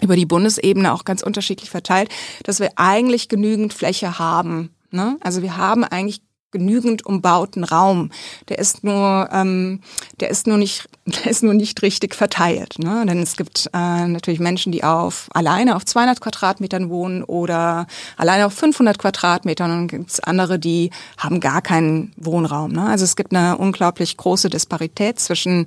über 0.00 0.16
die 0.16 0.26
Bundesebene 0.26 0.92
auch 0.92 1.04
ganz 1.04 1.22
unterschiedlich 1.22 1.70
verteilt, 1.70 2.10
dass 2.44 2.60
wir 2.60 2.70
eigentlich 2.76 3.28
genügend 3.28 3.72
Fläche 3.72 4.18
haben. 4.18 4.74
Ne? 4.90 5.16
Also 5.20 5.42
wir 5.42 5.56
haben 5.56 5.84
eigentlich 5.84 6.22
genügend 6.52 7.04
umbauten 7.04 7.64
Raum. 7.64 8.10
Der 8.48 8.58
ist 8.58 8.84
nur, 8.84 9.28
ähm, 9.32 9.80
der 10.20 10.30
ist 10.30 10.46
nur 10.46 10.58
nicht, 10.58 10.88
der 11.06 11.30
ist 11.30 11.42
nur 11.42 11.54
nicht 11.54 11.82
richtig 11.82 12.14
verteilt. 12.14 12.78
Ne? 12.78 13.04
Denn 13.06 13.20
es 13.20 13.36
gibt 13.36 13.68
äh, 13.72 14.06
natürlich 14.06 14.40
Menschen, 14.40 14.70
die 14.70 14.84
auf 14.84 15.28
alleine 15.32 15.74
auf 15.74 15.84
200 15.84 16.20
Quadratmetern 16.20 16.88
wohnen 16.88 17.24
oder 17.24 17.86
alleine 18.16 18.46
auf 18.46 18.54
500 18.54 18.98
Quadratmetern. 18.98 19.70
Und 19.70 19.76
dann 19.76 19.88
gibt 19.88 20.10
es 20.10 20.20
andere, 20.20 20.58
die 20.58 20.90
haben 21.18 21.40
gar 21.40 21.62
keinen 21.62 22.12
Wohnraum. 22.16 22.72
Ne? 22.72 22.84
Also 22.84 23.04
es 23.04 23.16
gibt 23.16 23.34
eine 23.34 23.56
unglaublich 23.56 24.16
große 24.16 24.48
Disparität 24.48 25.18
zwischen 25.18 25.66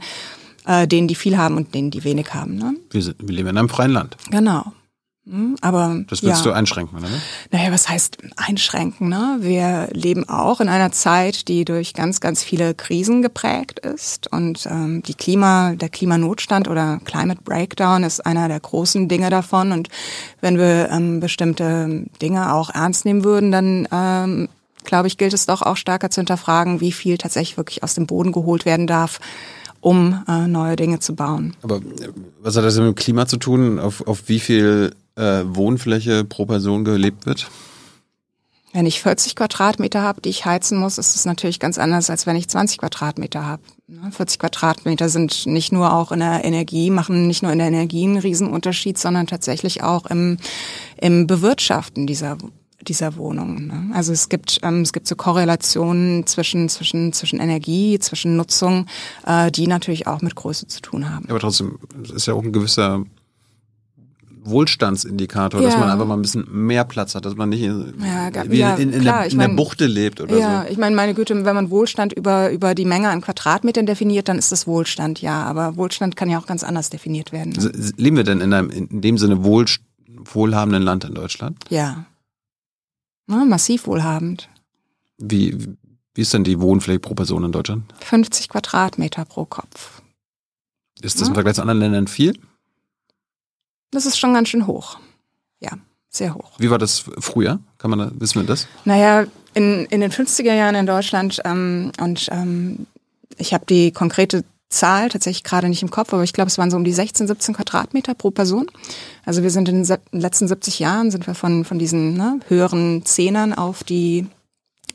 äh, 0.65 0.88
denen, 0.88 1.08
die 1.08 1.15
viel 1.15 1.38
haben 1.38 1.58
und 1.58 1.74
denen, 1.76 1.91
die 1.91 2.04
wenig 2.04 2.34
haben. 2.34 2.56
Ne? 2.56 2.76
Wir, 2.91 3.02
sind, 3.02 3.17
wir 3.19 3.36
leben 3.36 3.50
in 3.50 3.58
einem 3.58 3.69
freien 3.69 3.91
Land. 3.91 4.17
Genau. 4.30 4.71
Hm, 5.28 5.56
aber 5.62 6.04
das 6.08 6.22
willst 6.22 6.46
ja. 6.46 6.52
du 6.52 6.56
einschränken, 6.56 7.00
oder? 7.00 7.08
Naja, 7.52 7.72
was 7.72 7.90
heißt 7.90 8.20
einschränken? 8.36 9.10
Ne? 9.10 9.38
Wir 9.40 9.90
leben 9.92 10.30
auch 10.30 10.62
in 10.62 10.70
einer 10.70 10.92
Zeit, 10.92 11.48
die 11.48 11.66
durch 11.66 11.96
ganz, 11.96 12.20
ganz 12.20 12.44
viele 12.44 12.76
Krisen 12.76 13.24
geprägt 13.24 13.80
ist 13.80 14.32
und 14.32 14.68
ähm, 14.68 15.02
die 15.02 15.16
Klima, 15.16 15.74
der 15.74 15.90
Klimanotstand 15.90 16.68
oder 16.68 17.00
Climate 17.06 17.42
Breakdown 17.44 18.04
ist 18.04 18.24
einer 18.24 18.48
der 18.48 18.60
großen 18.60 19.08
Dinge 19.08 19.32
davon. 19.32 19.72
Und 19.72 19.90
wenn 20.42 20.60
wir 20.60 20.90
ähm, 20.92 21.20
bestimmte 21.22 22.06
Dinge 22.22 22.54
auch 22.54 22.70
ernst 22.70 23.06
nehmen 23.06 23.24
würden, 23.24 23.52
dann 23.52 23.88
ähm, 23.92 24.50
glaube 24.84 25.08
ich, 25.08 25.18
gilt 25.18 25.34
es 25.34 25.48
doch 25.48 25.64
auch 25.64 25.78
stärker 25.78 26.12
zu 26.12 26.22
hinterfragen, 26.22 26.82
wie 26.82 26.92
viel 26.92 27.18
tatsächlich 27.18 27.58
wirklich 27.58 27.82
aus 27.82 27.96
dem 27.96 28.06
Boden 28.06 28.32
geholt 28.32 28.66
werden 28.66 28.86
darf 28.86 29.20
um 29.82 30.24
äh, 30.28 30.48
neue 30.48 30.76
Dinge 30.76 30.98
zu 30.98 31.14
bauen. 31.14 31.56
Aber 31.62 31.76
äh, 31.76 32.10
was 32.42 32.58
hat 32.58 32.64
das 32.64 32.76
mit 32.78 32.88
dem 32.88 32.96
Klima 32.96 33.28
zu 33.28 33.38
tun? 33.38 33.78
Auf, 33.78 34.08
auf 34.08 34.28
wie 34.28 34.40
viel 34.40 34.96
äh, 35.15 35.43
Wohnfläche 35.45 36.23
pro 36.23 36.45
Person 36.45 36.86
gelebt 36.86 37.25
wird? 37.25 37.47
Wenn 38.75 38.86
ich 38.86 39.01
40 39.01 39.38
Quadratmeter 39.38 40.01
habe, 40.01 40.19
die 40.19 40.28
ich 40.28 40.45
heizen 40.45 40.78
muss, 40.78 40.97
ist 40.97 41.15
es 41.15 41.23
natürlich 41.23 41.62
ganz 41.62 41.78
anders, 41.78 42.10
als 42.10 42.28
wenn 42.28 42.36
ich 42.36 42.49
20 42.49 42.80
Quadratmeter 42.80 43.45
habe. 43.45 43.63
40 44.12 44.38
Quadratmeter 44.38 45.08
sind 45.08 45.45
nicht 45.45 45.71
nur 45.71 45.93
auch 45.93 46.12
in 46.12 46.19
der 46.19 46.43
Energie, 46.43 46.89
machen 46.89 47.25
nicht 47.25 47.41
nur 47.41 47.54
in 47.54 47.60
der 47.60 47.69
Energie 47.69 48.04
einen 48.04 48.17
Riesenunterschied, 48.17 48.97
sondern 48.97 49.28
tatsächlich 49.28 49.82
auch 49.82 50.06
im, 50.08 50.39
im 50.97 51.25
Bewirtschaften 51.25 52.06
dieser 52.06 52.38
dieser 52.82 53.15
Wohnung. 53.15 53.67
Ne? 53.67 53.91
Also 53.93 54.12
es 54.12 54.30
gibt 54.30 54.60
ähm, 54.62 54.82
es 54.82 54.91
gibt 54.91 55.08
so 55.08 55.15
Korrelationen 55.15 56.28
zwischen 56.28 56.67
zwischen 56.67 57.13
zwischen 57.13 57.39
Energie, 57.39 57.97
zwischen 57.99 58.36
Nutzung, 58.36 58.88
äh, 59.25 59.51
die 59.51 59.67
natürlich 59.67 60.06
auch 60.06 60.21
mit 60.21 60.36
Größe 60.36 60.67
zu 60.67 60.82
tun 60.82 61.10
haben. 61.10 61.30
Aber 61.30 61.39
trotzdem 61.39 61.80
ist 62.13 62.28
ja 62.28 62.34
auch 62.34 62.43
ein 62.43 62.51
gewisser 62.51 63.06
Wohlstandsindikator, 64.46 65.60
ja. 65.60 65.68
dass 65.68 65.78
man 65.78 65.90
einfach 65.90 66.06
mal 66.06 66.16
ein 66.16 66.22
bisschen 66.22 66.46
mehr 66.50 66.84
Platz 66.84 67.16
hat, 67.16 67.26
dass 67.26 67.36
man 67.36 67.50
nicht 67.50 67.62
ja, 67.62 67.82
wie 68.50 68.58
ja, 68.58 68.76
in, 68.76 68.94
in, 68.94 69.02
klar, 69.02 69.24
der, 69.24 69.32
in 69.32 69.38
mein, 69.38 69.50
der, 69.50 69.56
Buchte 69.56 69.88
lebt 69.88 70.22
oder 70.22 70.38
ja, 70.38 70.38
so. 70.38 70.68
Ja, 70.68 70.72
ich 70.72 70.78
meine, 70.78 70.96
meine 70.96 71.14
Güte, 71.14 71.46
wenn 71.46 71.56
man 71.56 71.70
Wohlstand 71.70 72.14
über, 72.14 72.52
über 72.52 72.76
die 72.76 72.86
Menge 72.86 73.10
an 73.10 73.22
Quadratmetern 73.22 73.86
definiert, 73.86 74.30
dann 74.30 74.38
ist 74.38 74.52
das 74.52 74.68
Wohlstand, 74.68 75.22
ja. 75.22 75.44
Aber 75.44 75.78
Wohlstand 75.78 76.16
kann 76.16 76.30
ja 76.30 76.40
auch 76.40 76.46
ganz 76.46 76.64
anders 76.64 76.90
definiert 76.90 77.32
werden. 77.32 77.54
Ne? 77.54 77.72
Leben 77.98 78.18
wir 78.18 78.24
denn 78.24 78.42
in, 78.42 78.54
einem, 78.54 78.70
in 78.70 79.02
dem 79.02 79.18
Sinne 79.18 79.44
wohl, 79.44 79.66
wohlhabenden 80.08 80.84
Land 80.84 81.04
in 81.06 81.14
Deutschland? 81.14 81.66
Ja. 81.70 82.06
Na, 83.28 83.44
massiv 83.46 83.88
wohlhabend. 83.88 84.50
Wie, 85.18 85.58
wie 86.14 86.22
ist 86.22 86.34
denn 86.34 86.44
die 86.44 86.60
Wohnfläche 86.60 87.00
pro 87.00 87.16
Person 87.16 87.44
in 87.44 87.52
Deutschland? 87.52 87.84
50 88.00 88.50
Quadratmeter 88.50 89.26
pro 89.26 89.46
Kopf. 89.46 90.02
Ist 91.02 91.20
das 91.20 91.28
im 91.28 91.34
Vergleich 91.34 91.56
zu 91.56 91.62
anderen 91.62 91.80
Ländern 91.80 92.08
viel? 92.08 92.38
Das 93.91 94.06
ist 94.06 94.17
schon 94.17 94.34
ganz 94.34 94.50
schön 94.50 94.67
hoch. 94.67 94.98
Ja, 95.60 95.71
sehr 96.10 96.36
hoch. 96.36 96.52
Wie 96.58 96.69
war 96.69 96.78
das 96.78 97.06
früher? 97.19 97.60
Kann 97.78 97.89
man 97.91 98.00
da, 98.00 98.12
wissen 98.15 98.41
wir 98.41 98.48
das? 98.48 98.67
Naja, 98.84 99.26
in, 99.54 99.86
in 99.86 100.02
den 100.02 100.12
50er 100.12 100.54
Jahren 100.54 100.76
in 100.76 100.86
Deutschland 100.86 101.41
ähm, 101.45 101.91
und 102.00 102.28
ähm, 102.32 102.88
ich 103.38 103.54
habe 103.54 103.65
die 103.65 103.91
konkrete 103.91 104.43
Zahl 104.69 105.10
tatsächlich 105.10 105.43
gerade 105.43 105.69
nicht 105.69 105.82
im 105.82 105.91
Kopf, 105.91 106.13
aber 106.13 106.24
ich 106.24 106.34
glaube, 106.34 106.50
es 106.50 106.58
waren 106.58 106.71
so 106.71 106.78
um 106.78 106.84
die 106.84 106.93
16, 106.93 107.28
17 107.28 107.56
Quadratmeter 107.56 108.13
pro 108.13 108.32
Person. 108.32 108.67
Also 109.26 109.43
wir 109.43 109.50
sind 109.50 109.69
in 109.69 109.84
den 109.84 109.98
letzten 110.12 110.48
70 110.48 110.80
Jahren 110.80 111.12
sind 111.12 111.28
wir 111.28 111.36
von, 111.36 111.65
von 111.65 111.80
diesen 111.80 112.15
ne, 112.15 112.39
höheren 112.48 113.06
Zehnern 113.06 113.54
auf 113.54 113.84
die 113.84 114.28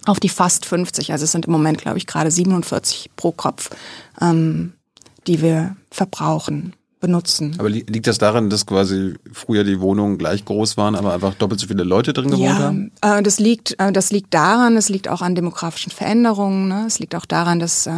auf 0.07 0.19
die 0.19 0.29
fast 0.31 0.65
50. 0.65 1.13
Also 1.13 1.25
es 1.25 1.33
sind 1.33 1.47
im 1.47 1.53
Moment, 1.53 1.79
glaube 1.79 1.99
ich, 1.99 2.07
gerade 2.07 2.31
47 2.31 3.11
pro 3.17 3.33
Kopf, 3.33 3.71
ähm, 4.21 4.73
die 5.27 5.43
wir 5.43 5.77
verbrauchen 5.91 6.75
benutzen. 7.01 7.57
Aber 7.59 7.71
liegt 7.71 8.07
das 8.07 8.19
daran, 8.19 8.51
dass 8.51 8.67
quasi 8.67 9.15
früher 9.33 9.65
die 9.65 9.81
Wohnungen 9.81 10.19
gleich 10.19 10.45
groß 10.45 10.77
waren, 10.77 10.95
aber 10.95 11.15
einfach 11.15 11.35
doppelt 11.35 11.59
so 11.59 11.67
viele 11.67 11.83
Leute 11.83 12.13
drin 12.13 12.31
gewohnt 12.31 12.45
ja, 12.45 12.59
haben? 12.59 12.93
Äh, 13.01 13.23
das 13.23 13.41
liegt, 13.41 13.75
äh, 13.81 13.91
das 13.91 14.13
liegt 14.13 14.35
daran, 14.35 14.77
es 14.77 14.91
liegt 14.91 15.09
auch 15.09 15.23
an 15.23 15.35
demografischen 15.35 15.91
Veränderungen. 15.91 16.69
Ne? 16.69 16.85
Es 16.87 16.99
liegt 16.99 17.15
auch 17.15 17.25
daran, 17.25 17.59
dass, 17.59 17.87
äh, 17.87 17.91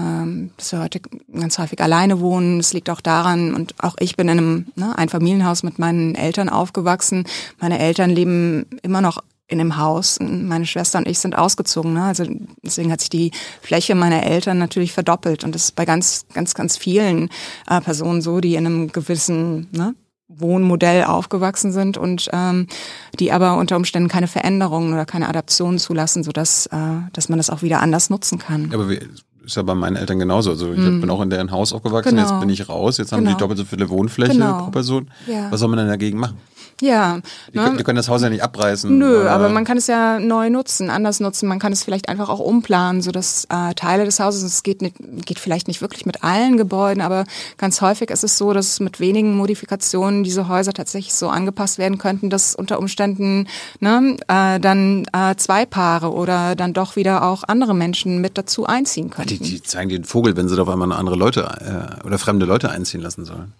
dass 0.56 0.72
wir 0.72 0.80
heute 0.80 1.00
ganz 1.34 1.58
häufig 1.58 1.80
alleine 1.80 2.20
wohnen. 2.20 2.60
Es 2.60 2.72
liegt 2.72 2.88
auch 2.90 3.00
daran, 3.00 3.54
und 3.54 3.74
auch 3.82 3.96
ich 3.98 4.16
bin 4.16 4.28
in 4.28 4.38
einem 4.38 4.66
ne, 4.76 4.96
Einfamilienhaus 4.96 5.64
mit 5.64 5.80
meinen 5.80 6.14
Eltern 6.14 6.48
aufgewachsen. 6.48 7.24
Meine 7.60 7.80
Eltern 7.80 8.10
leben 8.10 8.66
immer 8.82 9.00
noch 9.00 9.18
in 9.52 9.58
dem 9.58 9.76
Haus. 9.76 10.18
Meine 10.20 10.66
Schwester 10.66 10.98
und 10.98 11.06
ich 11.06 11.18
sind 11.18 11.36
ausgezogen. 11.36 11.92
Ne? 11.92 12.02
Also 12.02 12.24
deswegen 12.62 12.90
hat 12.90 13.00
sich 13.00 13.10
die 13.10 13.30
Fläche 13.60 13.94
meiner 13.94 14.24
Eltern 14.24 14.58
natürlich 14.58 14.92
verdoppelt. 14.92 15.44
Und 15.44 15.54
das 15.54 15.64
ist 15.64 15.76
bei 15.76 15.84
ganz, 15.84 16.26
ganz, 16.32 16.54
ganz 16.54 16.76
vielen 16.76 17.28
äh, 17.68 17.80
Personen 17.80 18.22
so, 18.22 18.40
die 18.40 18.56
in 18.56 18.66
einem 18.66 18.90
gewissen 18.90 19.68
ne, 19.72 19.94
Wohnmodell 20.28 21.04
aufgewachsen 21.04 21.72
sind 21.72 21.98
und 21.98 22.28
ähm, 22.32 22.66
die 23.20 23.32
aber 23.32 23.58
unter 23.58 23.76
Umständen 23.76 24.08
keine 24.08 24.28
Veränderungen 24.28 24.92
oder 24.92 25.04
keine 25.04 25.28
Adaptionen 25.28 25.78
zulassen, 25.78 26.24
sodass 26.24 26.66
äh, 26.66 26.78
dass 27.12 27.28
man 27.28 27.38
das 27.38 27.50
auch 27.50 27.62
wieder 27.62 27.80
anders 27.80 28.08
nutzen 28.10 28.38
kann. 28.38 28.70
Aber 28.72 28.88
wie, 28.88 29.00
ist 29.44 29.56
ja 29.56 29.62
bei 29.62 29.74
meinen 29.74 29.96
Eltern 29.96 30.18
genauso. 30.18 30.50
Also 30.50 30.72
ich 30.72 30.78
mm. 30.78 31.00
bin 31.00 31.10
auch 31.10 31.20
in 31.20 31.30
deren 31.30 31.50
Haus 31.50 31.72
aufgewachsen, 31.72 32.16
genau. 32.16 32.28
jetzt 32.28 32.40
bin 32.40 32.48
ich 32.48 32.68
raus, 32.68 32.98
jetzt 32.98 33.12
haben 33.12 33.24
genau. 33.24 33.36
die 33.36 33.40
doppelt 33.40 33.58
so 33.58 33.64
viele 33.64 33.90
Wohnfläche 33.90 34.32
genau. 34.32 34.64
pro 34.64 34.70
Person. 34.70 35.10
Ja. 35.26 35.50
Was 35.50 35.60
soll 35.60 35.68
man 35.68 35.78
denn 35.78 35.88
dagegen 35.88 36.18
machen? 36.18 36.38
Ja. 36.82 37.20
Die, 37.52 37.58
ne? 37.58 37.64
können, 37.64 37.78
die 37.78 37.84
können 37.84 37.96
das 37.96 38.08
Haus 38.08 38.22
ja 38.22 38.28
nicht 38.28 38.42
abreißen. 38.42 38.98
Nö, 38.98 39.28
aber 39.28 39.48
man 39.48 39.64
kann 39.64 39.78
es 39.78 39.86
ja 39.86 40.18
neu 40.18 40.50
nutzen, 40.50 40.90
anders 40.90 41.20
nutzen. 41.20 41.48
Man 41.48 41.60
kann 41.60 41.72
es 41.72 41.84
vielleicht 41.84 42.08
einfach 42.08 42.28
auch 42.28 42.40
umplanen, 42.40 43.02
sodass 43.02 43.46
äh, 43.50 43.72
Teile 43.74 44.04
des 44.04 44.18
Hauses, 44.18 44.42
es 44.42 44.64
geht, 44.64 44.82
nicht, 44.82 44.96
geht 45.24 45.38
vielleicht 45.38 45.68
nicht 45.68 45.80
wirklich 45.80 46.06
mit 46.06 46.24
allen 46.24 46.56
Gebäuden, 46.56 47.00
aber 47.00 47.24
ganz 47.56 47.80
häufig 47.82 48.10
ist 48.10 48.24
es 48.24 48.36
so, 48.36 48.52
dass 48.52 48.80
mit 48.80 48.98
wenigen 48.98 49.36
Modifikationen 49.36 50.24
diese 50.24 50.48
Häuser 50.48 50.72
tatsächlich 50.72 51.14
so 51.14 51.28
angepasst 51.28 51.78
werden 51.78 51.98
könnten, 51.98 52.30
dass 52.30 52.56
unter 52.56 52.80
Umständen 52.80 53.46
ne, 53.78 54.16
äh, 54.26 54.58
dann 54.58 55.06
äh, 55.12 55.36
zwei 55.36 55.64
Paare 55.64 56.12
oder 56.12 56.56
dann 56.56 56.72
doch 56.72 56.96
wieder 56.96 57.22
auch 57.22 57.44
andere 57.44 57.76
Menschen 57.76 58.20
mit 58.20 58.36
dazu 58.36 58.66
einziehen 58.66 59.10
könnten. 59.10 59.38
Die, 59.38 59.38
die 59.38 59.62
zeigen 59.62 59.90
den 59.90 60.02
Vogel, 60.02 60.36
wenn 60.36 60.48
sie 60.48 60.56
da 60.56 60.62
auf 60.62 60.68
einmal 60.68 60.92
andere 60.92 61.14
Leute 61.14 62.00
äh, 62.02 62.04
oder 62.04 62.18
fremde 62.18 62.44
Leute 62.44 62.70
einziehen 62.70 63.00
lassen 63.00 63.24
sollen. 63.24 63.52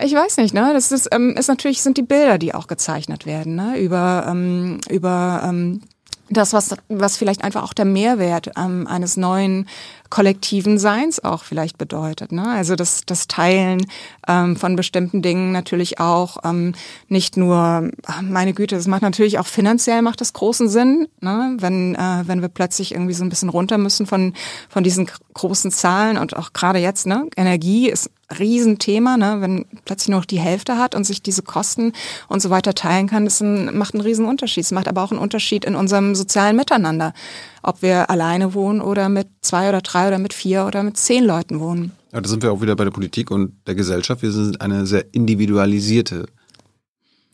Ich 0.00 0.14
weiß 0.14 0.36
nicht, 0.38 0.52
ne? 0.52 0.70
Das 0.72 0.92
ist, 0.92 1.08
ähm, 1.12 1.34
ist 1.36 1.48
natürlich 1.48 1.82
sind 1.82 1.96
die 1.96 2.02
Bilder, 2.02 2.38
die 2.38 2.54
auch 2.54 2.66
gezeichnet 2.66 3.24
werden, 3.24 3.54
ne? 3.54 3.78
Über 3.78 4.26
ähm, 4.28 4.80
über 4.90 5.42
ähm, 5.44 5.80
das, 6.28 6.52
was, 6.52 6.74
was 6.88 7.16
vielleicht 7.16 7.44
einfach 7.44 7.62
auch 7.62 7.72
der 7.72 7.84
Mehrwert 7.84 8.50
ähm, 8.56 8.86
eines 8.86 9.16
neuen 9.16 9.68
kollektiven 10.10 10.78
Seins 10.78 11.22
auch 11.22 11.44
vielleicht 11.44 11.78
bedeutet. 11.78 12.32
Ne? 12.32 12.48
Also 12.48 12.76
das, 12.76 13.02
das 13.06 13.28
Teilen 13.28 13.86
ähm, 14.26 14.56
von 14.56 14.76
bestimmten 14.76 15.22
Dingen 15.22 15.52
natürlich 15.52 16.00
auch 16.00 16.38
ähm, 16.44 16.74
nicht 17.08 17.36
nur, 17.36 17.90
meine 18.22 18.54
Güte, 18.54 18.76
das 18.76 18.86
macht 18.86 19.02
natürlich 19.02 19.38
auch 19.38 19.46
finanziell 19.46 20.02
macht 20.02 20.20
das 20.20 20.32
großen 20.32 20.68
Sinn, 20.68 21.08
ne? 21.20 21.56
wenn, 21.58 21.94
äh, 21.94 22.22
wenn 22.26 22.40
wir 22.40 22.48
plötzlich 22.48 22.92
irgendwie 22.92 23.14
so 23.14 23.24
ein 23.24 23.30
bisschen 23.30 23.48
runter 23.48 23.78
müssen 23.78 24.06
von, 24.06 24.34
von 24.68 24.84
diesen 24.84 25.08
großen 25.34 25.70
Zahlen 25.70 26.18
und 26.18 26.36
auch 26.36 26.52
gerade 26.52 26.78
jetzt, 26.78 27.06
ne? 27.06 27.28
Energie 27.36 27.88
ist 27.88 28.10
Riesenthema, 28.38 29.16
ne? 29.16 29.36
wenn 29.40 29.66
plötzlich 29.84 30.08
nur 30.08 30.20
noch 30.20 30.26
die 30.26 30.40
Hälfte 30.40 30.78
hat 30.78 30.94
und 30.94 31.04
sich 31.04 31.22
diese 31.22 31.42
Kosten 31.42 31.92
und 32.28 32.40
so 32.40 32.50
weiter 32.50 32.74
teilen 32.74 33.06
kann, 33.06 33.24
das 33.24 33.40
ein, 33.40 33.76
macht 33.76 33.94
einen 33.94 34.02
riesen 34.02 34.26
Unterschied. 34.26 34.64
Es 34.64 34.72
macht 34.72 34.88
aber 34.88 35.02
auch 35.02 35.12
einen 35.12 35.20
Unterschied 35.20 35.64
in 35.64 35.76
unserem 35.76 36.14
sozialen 36.14 36.56
Miteinander, 36.56 37.14
ob 37.62 37.82
wir 37.82 38.10
alleine 38.10 38.54
wohnen 38.54 38.80
oder 38.80 39.08
mit 39.08 39.28
zwei 39.42 39.68
oder 39.68 39.80
drei 39.80 40.08
oder 40.08 40.18
mit 40.18 40.32
vier 40.32 40.66
oder 40.66 40.82
mit 40.82 40.96
zehn 40.96 41.24
Leuten 41.24 41.60
wohnen. 41.60 41.92
Ja, 42.12 42.20
da 42.20 42.28
sind 42.28 42.42
wir 42.42 42.52
auch 42.52 42.60
wieder 42.60 42.74
bei 42.74 42.84
der 42.84 42.90
Politik 42.90 43.30
und 43.30 43.52
der 43.66 43.74
Gesellschaft. 43.74 44.22
Wir 44.22 44.32
sind 44.32 44.60
eine 44.60 44.86
sehr 44.86 45.14
individualisierte 45.14 46.26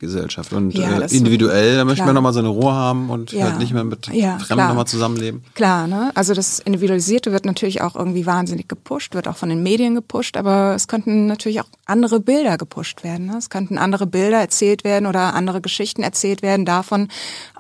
Gesellschaft. 0.03 0.53
Und 0.53 0.75
ja, 0.75 0.99
äh, 0.99 1.17
individuell, 1.17 1.77
da 1.77 1.85
möchte 1.85 2.05
man 2.05 2.15
nochmal 2.15 2.33
seine 2.33 2.49
Ruhe 2.49 2.73
haben 2.73 3.09
und 3.09 3.33
ja. 3.33 3.45
halt 3.45 3.59
nicht 3.59 3.73
mehr 3.73 3.85
mit 3.85 4.09
ja, 4.09 4.37
Fremden 4.38 4.67
nochmal 4.67 4.87
zusammenleben. 4.87 5.43
Klar, 5.55 5.87
ne? 5.87 6.11
Also 6.15 6.35
das 6.35 6.59
Individualisierte 6.59 7.33
wird 7.33 7.47
natürlich 7.47 7.81
auch 7.81 7.95
irgendwie 7.95 8.27
wahnsinnig 8.27 8.69
gepusht, 8.69 9.15
wird 9.15 9.29
auch 9.29 9.37
von 9.37 9.49
den 9.49 9.62
Medien 9.62 9.95
gepusht, 9.95 10.37
aber 10.37 10.75
es 10.75 10.88
könnten 10.88 11.27
natürlich 11.27 11.61
auch 11.61 11.69
andere 11.87 12.19
Bilder 12.19 12.59
gepusht 12.59 13.05
werden. 13.05 13.27
Ne? 13.27 13.37
Es 13.38 13.49
könnten 13.49 13.79
andere 13.79 14.07
Bilder 14.07 14.38
erzählt 14.38 14.83
werden 14.83 15.07
oder 15.07 15.35
andere 15.35 15.61
Geschichten 15.61 16.03
erzählt 16.03 16.43
werden 16.43 16.67
davon, 16.67 17.09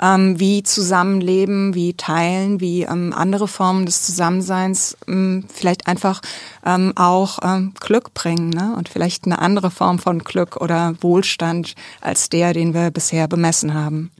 ähm, 0.02 0.40
wie 0.40 0.64
Zusammenleben, 0.64 1.74
wie 1.76 1.94
Teilen, 1.94 2.60
wie 2.60 2.82
ähm, 2.82 3.14
andere 3.16 3.46
Formen 3.46 3.86
des 3.86 4.04
Zusammenseins 4.04 4.96
ähm, 5.06 5.44
vielleicht 5.48 5.86
einfach 5.86 6.20
ähm, 6.66 6.92
auch 6.96 7.38
ähm, 7.42 7.72
Glück 7.78 8.14
bringen 8.14 8.50
ne? 8.50 8.74
und 8.76 8.88
vielleicht 8.88 9.26
eine 9.26 9.38
andere 9.38 9.70
Form 9.70 10.00
von 10.00 10.18
Glück 10.18 10.56
oder 10.56 10.94
Wohlstand 11.00 11.74
als 12.00 12.31
der, 12.32 12.52
den 12.52 12.74
wir 12.74 12.90
bisher 12.90 13.28
bemessen 13.28 13.74
haben. 13.74 14.10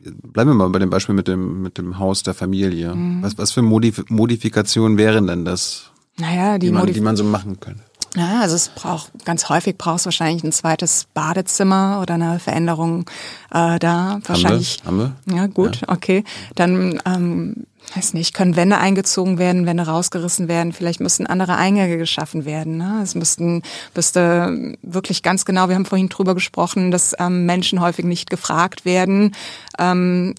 Bleiben 0.00 0.50
wir 0.50 0.54
mal 0.54 0.68
bei 0.70 0.78
dem 0.78 0.90
Beispiel 0.90 1.14
mit 1.14 1.26
dem, 1.26 1.62
mit 1.62 1.78
dem 1.78 1.98
Haus 1.98 2.22
der 2.22 2.34
Familie. 2.34 2.94
Mhm. 2.94 3.22
Was, 3.22 3.38
was 3.38 3.52
für 3.52 3.62
Modif 3.62 4.04
Modifikationen 4.08 4.98
wären 4.98 5.26
denn 5.26 5.44
das? 5.44 5.90
Naja, 6.18 6.58
die, 6.58 6.66
die, 6.66 6.72
man, 6.72 6.92
die 6.92 7.00
man 7.00 7.16
so 7.16 7.24
machen 7.24 7.58
könnte. 7.60 7.82
Ja, 8.16 8.40
also 8.40 8.54
es 8.54 8.70
braucht 8.70 9.12
ganz 9.26 9.50
häufig 9.50 9.76
braucht 9.76 10.00
es 10.00 10.04
wahrscheinlich 10.06 10.42
ein 10.42 10.52
zweites 10.52 11.06
Badezimmer 11.12 11.98
oder 12.00 12.14
eine 12.14 12.38
Veränderung 12.38 13.10
äh, 13.52 13.78
da. 13.78 14.20
Wahrscheinlich. 14.24 14.80
Haben 14.86 14.98
wir? 14.98 15.04
Haben 15.04 15.22
wir? 15.26 15.36
Ja, 15.36 15.46
gut, 15.48 15.82
ja. 15.82 15.88
okay. 15.88 16.24
Dann 16.54 16.98
ähm, 17.04 17.66
weiß 17.94 18.14
nicht, 18.14 18.34
können 18.34 18.56
Wände 18.56 18.78
eingezogen 18.78 19.38
werden, 19.38 19.66
Wände 19.66 19.84
rausgerissen 19.84 20.48
werden, 20.48 20.72
vielleicht 20.72 21.00
müssten 21.00 21.26
andere 21.26 21.56
Eingänge 21.56 21.98
geschaffen 21.98 22.44
werden. 22.44 22.76
Ne? 22.76 23.00
Es 23.02 23.14
müssten, 23.14 23.62
müsste 23.94 24.76
wirklich 24.82 25.22
ganz 25.22 25.44
genau, 25.44 25.68
wir 25.68 25.76
haben 25.76 25.84
vorhin 25.84 26.08
drüber 26.08 26.34
gesprochen, 26.34 26.90
dass 26.90 27.14
ähm, 27.18 27.46
Menschen 27.46 27.80
häufig 27.80 28.04
nicht 28.04 28.30
gefragt 28.30 28.84
werden. 28.84 29.34
Ähm, 29.78 30.34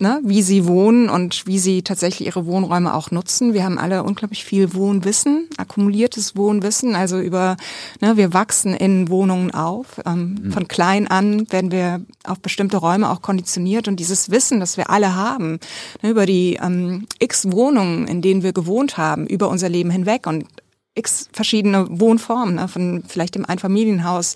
ne, 0.00 0.20
wie 0.24 0.42
sie 0.42 0.66
wohnen 0.66 1.08
und 1.08 1.46
wie 1.46 1.58
sie 1.58 1.82
tatsächlich 1.82 2.26
ihre 2.26 2.46
Wohnräume 2.46 2.94
auch 2.94 3.10
nutzen. 3.10 3.52
Wir 3.52 3.64
haben 3.64 3.78
alle 3.78 4.02
unglaublich 4.02 4.44
viel 4.44 4.74
Wohnwissen, 4.74 5.48
akkumuliertes 5.56 6.36
Wohnwissen. 6.36 6.94
Also 6.94 7.20
über, 7.20 7.56
ne, 8.00 8.16
wir 8.16 8.32
wachsen 8.32 8.74
in 8.74 9.08
Wohnungen 9.08 9.52
auf. 9.52 10.00
Ähm, 10.06 10.38
mhm. 10.42 10.52
Von 10.52 10.68
klein 10.68 11.06
an 11.06 11.50
werden 11.52 11.70
wir 11.70 12.00
auf 12.24 12.40
bestimmte 12.40 12.78
Räume 12.78 13.10
auch 13.10 13.22
konditioniert 13.22 13.88
und 13.88 14.00
dieses 14.00 14.30
Wissen, 14.30 14.60
das 14.60 14.76
wir 14.76 14.90
alle 14.90 15.14
haben, 15.14 15.60
ne, 16.02 16.10
über 16.10 16.26
die 16.26 16.58
ähm, 16.62 17.06
x 17.18 17.50
Wohnungen, 17.52 18.08
in 18.08 18.22
denen 18.22 18.42
wir 18.42 18.52
gewohnt 18.52 18.96
haben, 18.96 19.26
über 19.26 19.48
unser 19.48 19.68
Leben 19.68 19.90
hinweg 19.90 20.26
und 20.26 20.46
x 20.94 21.28
verschiedene 21.32 21.86
Wohnformen, 21.88 22.56
ne, 22.56 22.68
von 22.68 23.04
vielleicht 23.06 23.36
im 23.36 23.44
Einfamilienhaus. 23.44 24.34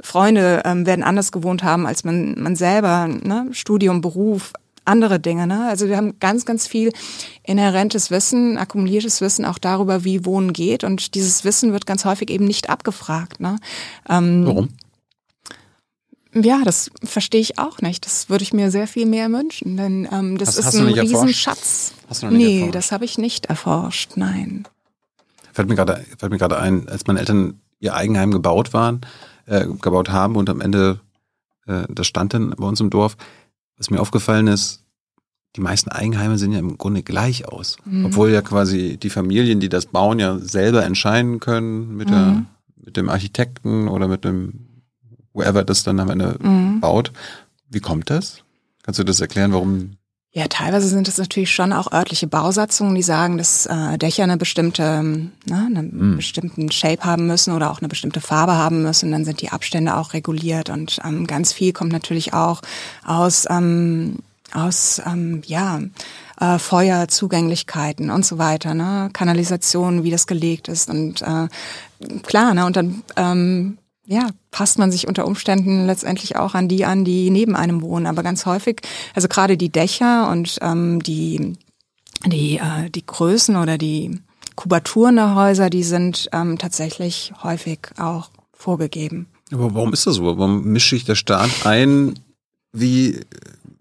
Freunde 0.00 0.62
ähm, 0.64 0.86
werden 0.86 1.02
anders 1.02 1.32
gewohnt 1.32 1.64
haben 1.64 1.86
als 1.86 2.04
man, 2.04 2.40
man 2.40 2.54
selber, 2.54 3.08
ne? 3.08 3.48
Studium, 3.52 4.00
Beruf, 4.00 4.52
andere 4.86 5.20
Dinge. 5.20 5.46
Ne? 5.46 5.66
Also 5.68 5.88
wir 5.88 5.96
haben 5.96 6.18
ganz, 6.18 6.44
ganz 6.44 6.66
viel 6.66 6.92
inhärentes 7.42 8.10
Wissen, 8.10 8.58
akkumuliertes 8.58 9.20
Wissen 9.20 9.44
auch 9.44 9.58
darüber, 9.58 10.04
wie 10.04 10.24
Wohnen 10.24 10.52
geht. 10.52 10.84
Und 10.84 11.14
dieses 11.14 11.44
Wissen 11.44 11.72
wird 11.72 11.86
ganz 11.86 12.04
häufig 12.04 12.30
eben 12.30 12.44
nicht 12.44 12.70
abgefragt. 12.70 13.40
Ne? 13.40 13.56
Ähm, 14.08 14.46
Warum? 14.46 14.68
Ja, 16.34 16.62
das 16.64 16.90
verstehe 17.02 17.40
ich 17.40 17.58
auch 17.58 17.80
nicht. 17.80 18.04
Das 18.04 18.28
würde 18.28 18.42
ich 18.44 18.52
mir 18.52 18.70
sehr 18.70 18.86
viel 18.86 19.06
mehr 19.06 19.30
wünschen, 19.32 19.76
denn 19.78 20.06
ähm, 20.12 20.36
das 20.36 20.48
hast, 20.48 20.58
ist 20.58 20.66
hast 20.66 20.74
ein 20.76 20.88
Riesenschatz. 20.88 21.94
Hast 22.08 22.22
du 22.22 22.26
noch 22.26 22.32
nicht 22.32 22.46
nee, 22.46 22.56
erforscht? 22.56 22.74
das 22.74 22.92
habe 22.92 23.04
ich 23.06 23.16
nicht 23.16 23.46
erforscht, 23.46 24.12
nein. 24.16 24.68
Fällt 25.54 25.68
mir 25.68 25.76
gerade 25.76 26.04
fällt 26.18 26.32
mir 26.32 26.38
gerade 26.38 26.58
ein, 26.58 26.88
als 26.90 27.06
meine 27.06 27.20
Eltern 27.20 27.60
ihr 27.80 27.94
Eigenheim 27.94 28.32
gebaut 28.32 28.74
waren, 28.74 29.00
äh, 29.46 29.66
gebaut 29.80 30.10
haben 30.10 30.36
und 30.36 30.50
am 30.50 30.60
Ende 30.60 31.00
äh, 31.66 31.84
das 31.88 32.06
stand 32.06 32.34
dann 32.34 32.50
bei 32.50 32.66
uns 32.66 32.80
im 32.80 32.90
Dorf, 32.90 33.16
was 33.76 33.90
mir 33.90 34.00
aufgefallen 34.00 34.46
ist, 34.46 34.82
die 35.56 35.60
meisten 35.60 35.90
Eigenheime 35.90 36.38
sehen 36.38 36.52
ja 36.52 36.58
im 36.58 36.76
Grunde 36.76 37.02
gleich 37.02 37.48
aus. 37.48 37.78
Mhm. 37.84 38.06
Obwohl 38.06 38.30
ja 38.30 38.42
quasi 38.42 38.98
die 38.98 39.10
Familien, 39.10 39.58
die 39.58 39.68
das 39.68 39.86
bauen, 39.86 40.18
ja 40.18 40.38
selber 40.38 40.84
entscheiden 40.84 41.40
können 41.40 41.96
mit, 41.96 42.08
mhm. 42.08 42.12
der, 42.12 42.44
mit 42.84 42.96
dem 42.96 43.08
Architekten 43.08 43.88
oder 43.88 44.06
mit 44.06 44.24
dem, 44.24 44.82
whoever 45.32 45.64
das 45.64 45.82
dann 45.82 46.00
am 46.00 46.10
Ende 46.10 46.36
mhm. 46.42 46.80
baut. 46.80 47.12
Wie 47.70 47.80
kommt 47.80 48.10
das? 48.10 48.42
Kannst 48.82 49.00
du 49.00 49.04
das 49.04 49.20
erklären, 49.20 49.52
warum 49.52 49.96
ja, 50.36 50.48
teilweise 50.48 50.86
sind 50.88 51.08
es 51.08 51.16
natürlich 51.16 51.50
schon 51.50 51.72
auch 51.72 51.90
örtliche 51.90 52.26
Bausatzungen, 52.26 52.94
die 52.94 53.02
sagen, 53.02 53.38
dass 53.38 53.64
äh, 53.64 53.96
Dächer 53.96 54.24
eine 54.24 54.36
bestimmte, 54.36 55.02
ne, 55.02 55.30
einen 55.48 56.12
mm. 56.12 56.16
bestimmten 56.16 56.70
Shape 56.70 57.04
haben 57.06 57.26
müssen 57.26 57.54
oder 57.54 57.70
auch 57.70 57.80
eine 57.80 57.88
bestimmte 57.88 58.20
Farbe 58.20 58.52
haben 58.52 58.82
müssen. 58.82 59.12
Dann 59.12 59.24
sind 59.24 59.40
die 59.40 59.48
Abstände 59.48 59.96
auch 59.96 60.12
reguliert 60.12 60.68
und 60.68 61.00
ähm, 61.06 61.26
ganz 61.26 61.54
viel 61.54 61.72
kommt 61.72 61.90
natürlich 61.90 62.34
auch 62.34 62.60
aus 63.02 63.46
ähm, 63.48 64.16
aus 64.52 65.00
ähm, 65.06 65.40
ja 65.46 65.80
äh, 66.38 66.58
Feuerzugänglichkeiten 66.58 68.10
und 68.10 68.26
so 68.26 68.36
weiter, 68.36 68.74
ne, 68.74 69.08
Kanalisation, 69.14 70.04
wie 70.04 70.10
das 70.10 70.26
gelegt 70.26 70.68
ist 70.68 70.90
und 70.90 71.22
äh, 71.22 71.48
klar, 72.24 72.52
ne, 72.52 72.66
und 72.66 72.76
dann 72.76 73.02
ähm, 73.16 73.78
ja, 74.06 74.28
passt 74.50 74.78
man 74.78 74.92
sich 74.92 75.08
unter 75.08 75.26
Umständen 75.26 75.86
letztendlich 75.86 76.36
auch 76.36 76.54
an 76.54 76.68
die 76.68 76.84
an, 76.84 77.04
die 77.04 77.30
neben 77.30 77.56
einem 77.56 77.82
wohnen. 77.82 78.06
Aber 78.06 78.22
ganz 78.22 78.46
häufig, 78.46 78.80
also 79.14 79.28
gerade 79.28 79.56
die 79.56 79.70
Dächer 79.70 80.30
und 80.30 80.58
ähm, 80.62 81.02
die, 81.02 81.54
die, 82.24 82.58
äh, 82.58 82.88
die 82.90 83.04
Größen 83.04 83.56
oder 83.56 83.78
die 83.78 84.20
Kubaturen 84.54 85.16
der 85.16 85.34
Häuser, 85.34 85.70
die 85.70 85.82
sind 85.82 86.28
ähm, 86.32 86.58
tatsächlich 86.58 87.32
häufig 87.42 87.80
auch 87.98 88.30
vorgegeben. 88.52 89.26
Aber 89.52 89.74
warum 89.74 89.92
ist 89.92 90.06
das 90.06 90.16
so? 90.16 90.24
Warum 90.24 90.64
mischt 90.64 90.90
sich 90.90 91.04
der 91.04 91.14
Staat 91.14 91.50
ein, 91.66 92.18
wie 92.72 93.20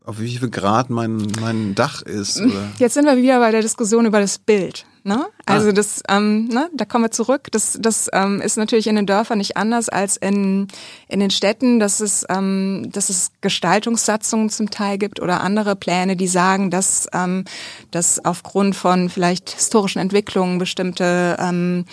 auf 0.04 0.20
wie 0.20 0.38
viel 0.38 0.50
Grad 0.50 0.90
mein, 0.90 1.28
mein 1.40 1.76
Dach 1.76 2.02
ist? 2.02 2.40
Oder? 2.42 2.72
Jetzt 2.78 2.94
sind 2.94 3.06
wir 3.06 3.18
wieder 3.18 3.40
bei 3.40 3.52
der 3.52 3.62
Diskussion 3.62 4.06
über 4.06 4.20
das 4.20 4.38
Bild. 4.38 4.86
Ne? 5.08 5.28
Also 5.46 5.70
ah. 5.70 5.72
das, 5.72 6.02
ähm, 6.10 6.48
ne, 6.48 6.68
da 6.74 6.84
kommen 6.84 7.04
wir 7.04 7.12
zurück. 7.12 7.50
Das, 7.52 7.78
das 7.80 8.10
ähm, 8.12 8.42
ist 8.42 8.58
natürlich 8.58 8.88
in 8.88 8.96
den 8.96 9.06
Dörfern 9.06 9.38
nicht 9.38 9.56
anders 9.56 9.88
als 9.88 10.18
in, 10.18 10.68
in 11.08 11.20
den 11.20 11.30
Städten, 11.30 11.80
dass 11.80 12.00
es, 12.00 12.26
ähm, 12.28 12.90
dass 12.92 13.10
es 13.10 13.32
Gestaltungssatzungen 13.42 14.50
zum 14.50 14.72
Teil 14.72 14.98
gibt 14.98 15.20
oder 15.20 15.42
andere 15.42 15.76
Pläne, 15.76 16.16
die 16.16 16.28
sagen, 16.28 16.72
dass, 16.72 17.08
ähm, 17.14 17.46
dass 17.92 18.26
aufgrund 18.26 18.76
von 18.76 19.10
vielleicht 19.10 19.52
historischen 19.52 20.00
Entwicklungen 20.00 20.58
bestimmte 20.58 21.38
ähm, 21.40 21.86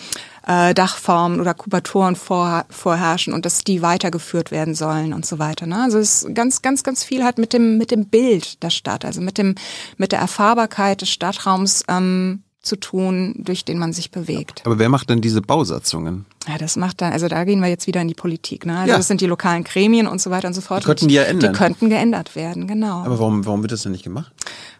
äh, 0.47 0.73
Dachformen 0.73 1.39
oder 1.39 1.53
Kubatoren 1.53 2.15
vor, 2.15 2.65
vorherrschen 2.71 3.31
und 3.31 3.45
dass 3.45 3.63
die 3.63 3.83
weitergeführt 3.83 4.49
werden 4.49 4.73
sollen 4.73 5.13
und 5.13 5.23
so 5.23 5.37
weiter. 5.37 5.67
Ne? 5.67 5.83
Also 5.83 5.99
es 5.99 6.23
ist 6.23 6.33
ganz, 6.33 6.63
ganz, 6.63 6.81
ganz 6.83 7.03
viel 7.03 7.23
halt 7.23 7.37
mit 7.37 7.53
dem, 7.53 7.77
mit 7.77 7.91
dem 7.91 8.07
Bild 8.07 8.63
der 8.63 8.71
Stadt, 8.71 9.05
also 9.05 9.21
mit 9.21 9.37
dem, 9.37 9.53
mit 9.97 10.11
der 10.11 10.19
Erfahrbarkeit 10.19 11.01
des 11.01 11.09
Stadtraums 11.09 11.83
ähm, 11.87 12.41
zu 12.63 12.77
tun, 12.77 13.35
durch 13.37 13.65
den 13.65 13.77
man 13.77 13.93
sich 13.93 14.09
bewegt. 14.09 14.63
Aber 14.65 14.79
wer 14.79 14.89
macht 14.89 15.09
denn 15.09 15.21
diese 15.21 15.41
Bausatzungen? 15.41 16.25
Ja, 16.47 16.57
das 16.57 16.77
macht 16.77 17.01
dann, 17.01 17.11
also 17.11 17.27
da 17.27 17.43
gehen 17.43 17.61
wir 17.61 17.67
jetzt 17.67 17.87
wieder 17.87 18.01
in 18.01 18.07
die 18.07 18.13
Politik. 18.13 18.65
Ne? 18.65 18.79
Also 18.79 18.91
ja. 18.91 18.97
das 18.97 19.07
sind 19.07 19.21
die 19.21 19.25
lokalen 19.25 19.65
Gremien 19.65 20.07
und 20.07 20.21
so 20.21 20.31
weiter 20.31 20.47
und 20.47 20.53
so 20.53 20.61
fort. 20.61 20.83
Die 20.83 20.85
könnten 20.85 21.07
die 21.09 21.15
ja 21.15 21.23
ändern. 21.23 21.53
Die 21.53 21.57
könnten 21.57 21.89
geändert 21.89 22.35
werden, 22.35 22.67
genau. 22.67 23.03
Aber 23.03 23.19
warum, 23.19 23.45
warum 23.45 23.61
wird 23.61 23.73
das 23.73 23.83
denn 23.83 23.91
nicht 23.91 24.05
gemacht? 24.05 24.31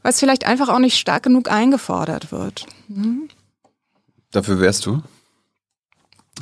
Weil 0.02 0.12
es 0.14 0.20
vielleicht 0.20 0.46
einfach 0.46 0.70
auch 0.70 0.80
nicht 0.80 0.98
stark 0.98 1.24
genug 1.24 1.52
eingefordert 1.52 2.32
wird. 2.32 2.66
Hm? 2.88 3.28
Dafür 4.32 4.60
wärst 4.60 4.86
du? 4.86 5.02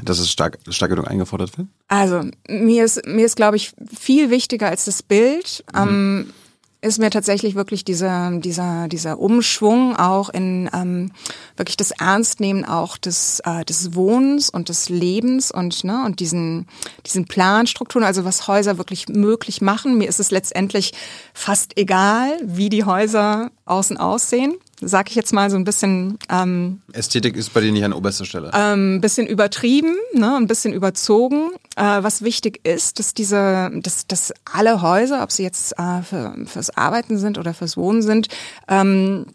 Dass 0.04 0.20
es 0.20 0.32
stark, 0.32 0.60
stark 0.70 0.92
genug 0.92 1.10
eingefordert 1.10 1.58
wird? 1.58 1.68
Also 1.88 2.24
mir 2.48 2.86
ist, 2.86 3.06
mir 3.06 3.26
ist, 3.26 3.36
glaube 3.36 3.58
ich, 3.58 3.74
viel 4.00 4.30
wichtiger 4.30 4.70
als 4.70 4.86
das 4.86 5.04
Bild. 5.04 5.66
Mhm. 5.74 5.80
Ähm, 5.80 6.34
ist 6.82 6.98
mir 6.98 7.12
tatsächlich 7.12 7.54
wirklich 7.54 7.86
dieser, 7.86 8.32
dieser, 8.40 8.88
dieser 8.88 9.20
Umschwung 9.20 9.96
auch 9.96 10.30
in 10.30 10.70
ähm, 10.74 11.12
wirklich 11.56 11.78
das 11.78 11.92
Ernstnehmen 11.92 12.66
auch 12.66 12.98
des, 12.98 13.40
äh, 13.46 13.64
des 13.64 13.94
Wohnens 13.94 14.50
und 14.50 14.68
des 14.70 14.90
Lebens 14.90 15.52
und, 15.52 15.84
ne, 15.84 16.04
und 16.06 16.20
diesen, 16.20 16.68
diesen 17.06 17.26
Planstrukturen, 17.26 18.04
also 18.04 18.26
was 18.26 18.48
Häuser 18.48 18.80
wirklich 18.80 19.08
möglich 19.10 19.62
machen. 19.62 19.98
Mir 19.98 20.10
ist 20.10 20.20
es 20.20 20.32
letztendlich 20.32 20.94
fast 21.36 21.78
egal, 21.78 22.40
wie 22.44 22.70
die 22.70 22.84
Häuser 22.84 23.52
außen 23.66 23.98
aussehen 23.98 24.56
sag 24.82 25.10
ich 25.10 25.16
jetzt 25.16 25.34
mal 25.34 25.50
so 25.50 25.58
ein 25.58 25.64
bisschen. 25.64 26.18
Ähm, 26.30 26.82
Ästhetik 26.94 27.36
ist 27.36 27.54
bei 27.54 27.62
dir 27.62 27.72
nicht 27.72 27.84
an 27.84 27.94
oberster 27.94 28.26
Stelle. 28.26 28.54
Ein 28.54 28.74
ähm, 28.74 29.02
bisschen 29.02 29.28
übertrieben, 29.28 29.96
ne, 30.14 30.36
ein 30.36 30.48
bisschen 30.48 30.74
überzogen. 30.74 31.52
Äh, 31.76 32.04
was 32.04 32.22
wichtig 32.24 32.66
ist, 32.66 33.00
dass 33.00 33.14
diese, 33.14 33.72
dass, 33.74 34.08
dass 34.08 34.34
alle 34.52 34.82
Häuser, 34.82 35.24
ob 35.24 35.32
sie 35.32 35.44
jetzt 35.44 35.78
äh, 35.78 36.02
für, 36.02 36.36
fürs 36.46 36.76
Arbeiten 36.76 37.18
sind 37.18 37.38
oder 37.38 37.54
fürs 37.54 37.78
Wohnen 37.78 38.02
sind, 38.02 38.28
ähm, 38.68 39.28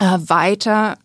äh, 0.00 0.18
weiter 0.26 0.96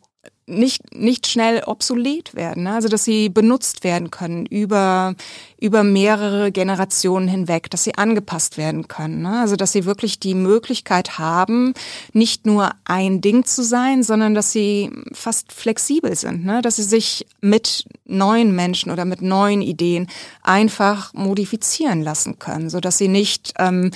nicht, 0.45 0.95
nicht 0.95 1.27
schnell 1.27 1.63
obsolet 1.65 2.35
werden. 2.35 2.63
Ne? 2.63 2.73
Also 2.73 2.89
dass 2.89 3.05
sie 3.05 3.29
benutzt 3.29 3.83
werden 3.83 4.11
können 4.11 4.45
über, 4.45 5.15
über 5.63 5.85
mehrere 5.85 6.51
Generationen 6.51 7.29
hinweg, 7.29 7.69
dass 7.69 7.85
sie 7.85 7.95
angepasst 7.95 8.57
werden 8.57 8.89
können. 8.89 9.21
Ne? 9.21 9.39
Also 9.39 9.55
dass 9.55 9.71
sie 9.71 9.85
wirklich 9.85 10.19
die 10.19 10.33
Möglichkeit 10.33 11.17
haben, 11.17 11.73
nicht 12.11 12.45
nur 12.45 12.71
ein 12.83 13.21
Ding 13.21 13.45
zu 13.45 13.63
sein, 13.63 14.03
sondern 14.03 14.33
dass 14.33 14.51
sie 14.51 14.91
fast 15.13 15.53
flexibel 15.53 16.17
sind, 16.17 16.43
ne? 16.43 16.61
dass 16.61 16.75
sie 16.75 16.83
sich 16.83 17.25
mit 17.39 17.85
neuen 18.03 18.53
Menschen 18.53 18.91
oder 18.91 19.05
mit 19.05 19.21
neuen 19.21 19.61
Ideen 19.61 20.07
einfach 20.41 21.13
modifizieren 21.13 22.01
lassen 22.01 22.39
können, 22.39 22.69
so 22.69 22.81
dass 22.81 22.97
sie 22.97 23.07
nicht 23.07 23.53
ähm, 23.57 23.91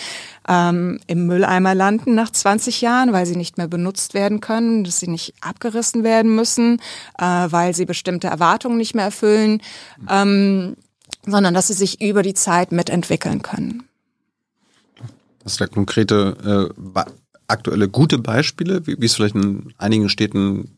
ähm, 0.48 1.00
im 1.08 1.28
Mülleimer 1.28 1.76
landen 1.76 2.16
nach 2.16 2.30
20 2.30 2.80
Jahren, 2.80 3.12
weil 3.12 3.26
sie 3.26 3.36
nicht 3.36 3.58
mehr 3.58 3.68
benutzt 3.68 4.14
werden 4.14 4.40
können, 4.40 4.86
dass 4.86 5.02
sie 5.02 5.10
nicht 5.10 5.34
abgerissen 5.42 6.06
werden 6.06 6.34
müssen, 6.34 6.80
äh, 7.20 7.26
weil 7.26 7.76
sie 7.76 7.84
bestimmte 7.84 8.28
Erwartungen 8.28 8.78
nicht 8.78 8.96
mehr 8.96 9.04
erfüllen. 9.04 9.62
Ähm, 10.10 10.78
sondern 11.32 11.54
dass 11.54 11.68
sie 11.68 11.74
sich 11.74 12.02
über 12.02 12.24
die 12.24 12.34
Zeit 12.34 12.72
mitentwickeln 12.72 13.42
können. 13.42 13.84
Hast 15.46 15.60
du 15.60 15.66
da 15.66 15.70
konkrete, 15.70 16.74
äh, 16.76 17.02
aktuelle 17.48 17.88
gute 17.88 18.18
Beispiele, 18.18 18.86
wie, 18.88 19.00
wie 19.00 19.06
es 19.06 19.16
vielleicht 19.16 19.36
in 19.36 19.74
einigen 19.78 20.10
Städten 20.10 20.78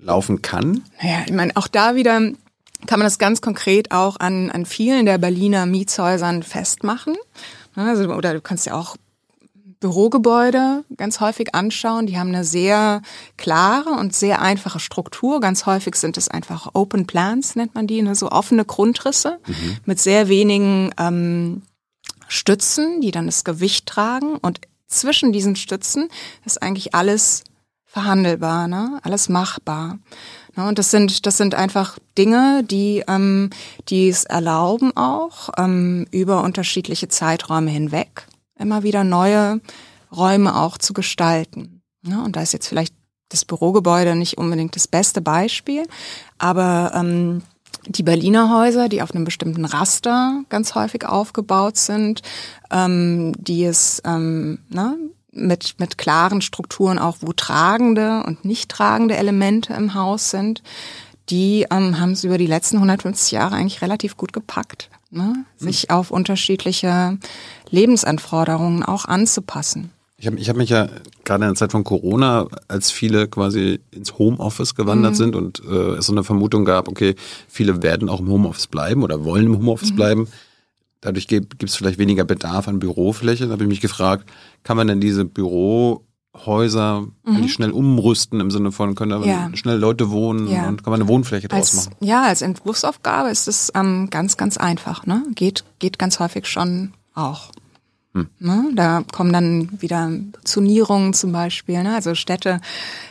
laufen 0.00 0.40
kann? 0.42 0.82
Naja, 1.02 1.24
ich 1.26 1.32
meine, 1.32 1.56
auch 1.56 1.68
da 1.68 1.94
wieder 1.94 2.20
kann 2.86 2.98
man 2.98 3.06
das 3.06 3.18
ganz 3.18 3.40
konkret 3.40 3.90
auch 3.90 4.18
an, 4.20 4.50
an 4.50 4.66
vielen 4.66 5.06
der 5.06 5.18
Berliner 5.18 5.66
Mietshäusern 5.66 6.42
festmachen. 6.42 7.16
Also, 7.74 8.04
oder 8.14 8.32
du 8.32 8.40
kannst 8.40 8.66
ja 8.66 8.74
auch 8.74 8.96
Bürogebäude 9.80 10.84
ganz 10.96 11.20
häufig 11.20 11.54
anschauen. 11.54 12.06
Die 12.06 12.18
haben 12.18 12.28
eine 12.28 12.44
sehr 12.44 13.02
klare 13.36 13.90
und 13.90 14.14
sehr 14.14 14.40
einfache 14.40 14.80
Struktur. 14.80 15.40
Ganz 15.40 15.66
häufig 15.66 15.96
sind 15.96 16.16
es 16.16 16.28
einfach 16.28 16.70
Open 16.74 17.06
Plans, 17.06 17.56
nennt 17.56 17.74
man 17.74 17.86
die, 17.86 18.02
ne? 18.02 18.14
so 18.14 18.30
offene 18.30 18.64
Grundrisse 18.64 19.38
mhm. 19.46 19.76
mit 19.84 20.00
sehr 20.00 20.28
wenigen 20.28 20.92
ähm, 20.98 21.62
Stützen, 22.28 23.00
die 23.00 23.10
dann 23.10 23.26
das 23.26 23.44
Gewicht 23.44 23.86
tragen. 23.86 24.36
Und 24.36 24.60
zwischen 24.86 25.32
diesen 25.32 25.56
Stützen 25.56 26.08
ist 26.44 26.62
eigentlich 26.62 26.94
alles 26.94 27.44
verhandelbar, 27.84 28.68
ne? 28.68 28.98
alles 29.02 29.28
machbar. 29.28 29.98
Ne? 30.56 30.66
Und 30.66 30.78
das 30.78 30.90
sind, 30.90 31.26
das 31.26 31.36
sind 31.36 31.54
einfach 31.54 31.98
Dinge, 32.18 32.64
die, 32.64 33.04
ähm, 33.08 33.50
die 33.88 34.08
es 34.08 34.24
erlauben 34.24 34.96
auch 34.96 35.50
ähm, 35.58 36.06
über 36.10 36.42
unterschiedliche 36.42 37.08
Zeiträume 37.08 37.70
hinweg 37.70 38.26
immer 38.58 38.82
wieder 38.82 39.04
neue 39.04 39.60
Räume 40.14 40.56
auch 40.56 40.78
zu 40.78 40.92
gestalten. 40.92 41.82
Ja, 42.02 42.22
und 42.22 42.36
da 42.36 42.42
ist 42.42 42.52
jetzt 42.52 42.68
vielleicht 42.68 42.94
das 43.28 43.44
Bürogebäude 43.44 44.14
nicht 44.14 44.38
unbedingt 44.38 44.76
das 44.76 44.86
beste 44.86 45.20
Beispiel, 45.20 45.86
aber 46.38 46.92
ähm, 46.94 47.42
die 47.88 48.02
Berliner 48.02 48.56
Häuser, 48.56 48.88
die 48.88 49.02
auf 49.02 49.12
einem 49.14 49.24
bestimmten 49.24 49.64
Raster 49.64 50.42
ganz 50.48 50.74
häufig 50.74 51.06
aufgebaut 51.06 51.76
sind, 51.76 52.22
ähm, 52.70 53.32
die 53.38 53.64
es 53.64 54.02
ähm, 54.04 54.58
ne, 54.68 54.96
mit, 55.32 55.76
mit 55.78 55.98
klaren 55.98 56.40
Strukturen 56.40 56.98
auch, 56.98 57.18
wo 57.20 57.32
tragende 57.32 58.22
und 58.24 58.44
nicht 58.44 58.70
tragende 58.70 59.16
Elemente 59.16 59.74
im 59.74 59.94
Haus 59.94 60.30
sind, 60.30 60.62
die 61.28 61.66
ähm, 61.70 61.98
haben 61.98 62.12
es 62.12 62.24
über 62.24 62.38
die 62.38 62.46
letzten 62.46 62.76
150 62.76 63.32
Jahre 63.32 63.56
eigentlich 63.56 63.82
relativ 63.82 64.16
gut 64.16 64.32
gepackt, 64.32 64.90
ne? 65.10 65.44
sich 65.56 65.88
mhm. 65.88 65.94
auf 65.94 66.10
unterschiedliche 66.10 67.18
Lebensanforderungen 67.70 68.82
auch 68.82 69.04
anzupassen. 69.04 69.90
Ich 70.18 70.26
habe 70.26 70.38
ich 70.38 70.48
hab 70.48 70.56
mich 70.56 70.70
ja 70.70 70.88
gerade 71.24 71.44
in 71.44 71.50
der 71.50 71.56
Zeit 71.56 71.72
von 71.72 71.84
Corona, 71.84 72.46
als 72.68 72.90
viele 72.90 73.28
quasi 73.28 73.80
ins 73.90 74.18
Homeoffice 74.18 74.74
gewandert 74.74 75.12
mhm. 75.12 75.16
sind 75.16 75.36
und 75.36 75.62
äh, 75.68 75.96
es 75.96 76.06
so 76.06 76.12
eine 76.12 76.24
Vermutung 76.24 76.64
gab, 76.64 76.88
okay, 76.88 77.14
viele 77.48 77.82
werden 77.82 78.08
auch 78.08 78.20
im 78.20 78.28
Homeoffice 78.28 78.66
bleiben 78.66 79.02
oder 79.02 79.24
wollen 79.24 79.46
im 79.46 79.58
Homeoffice 79.58 79.90
mhm. 79.90 79.96
bleiben. 79.96 80.28
Dadurch 81.02 81.28
gibt 81.28 81.62
es 81.62 81.76
vielleicht 81.76 81.98
weniger 81.98 82.24
Bedarf 82.24 82.66
an 82.66 82.78
Bürofläche. 82.78 83.46
Da 83.46 83.52
habe 83.52 83.64
ich 83.64 83.68
mich 83.68 83.82
gefragt, 83.82 84.28
kann 84.64 84.78
man 84.78 84.88
denn 84.88 85.00
diese 85.00 85.26
Bürohäuser 85.26 87.06
mhm. 87.24 87.48
schnell 87.48 87.70
umrüsten 87.70 88.40
im 88.40 88.50
Sinne 88.50 88.72
von, 88.72 88.94
können 88.94 89.10
da 89.10 89.26
ja. 89.26 89.50
schnell 89.54 89.76
Leute 89.76 90.10
wohnen 90.10 90.48
ja. 90.48 90.66
und 90.66 90.82
kann 90.82 90.90
man 90.90 91.02
eine 91.02 91.08
Wohnfläche 91.08 91.48
draus 91.48 91.76
als, 91.76 91.76
machen? 91.76 91.96
Ja, 92.00 92.22
als 92.22 92.40
Entwurfsaufgabe 92.40 93.28
ist 93.28 93.48
es 93.48 93.70
ähm, 93.74 94.08
ganz, 94.08 94.38
ganz 94.38 94.56
einfach. 94.56 95.04
Ne? 95.04 95.22
Geht, 95.34 95.64
geht 95.78 95.98
ganz 95.98 96.18
häufig 96.20 96.46
schon 96.46 96.94
auch. 97.14 97.50
Hm. 98.16 98.28
Ne? 98.38 98.70
Da 98.74 99.04
kommen 99.12 99.32
dann 99.32 99.80
wieder 99.82 100.10
Zonierungen 100.42 101.12
zum 101.12 101.32
Beispiel. 101.32 101.82
Ne? 101.82 101.94
Also 101.94 102.14
Städte, 102.14 102.60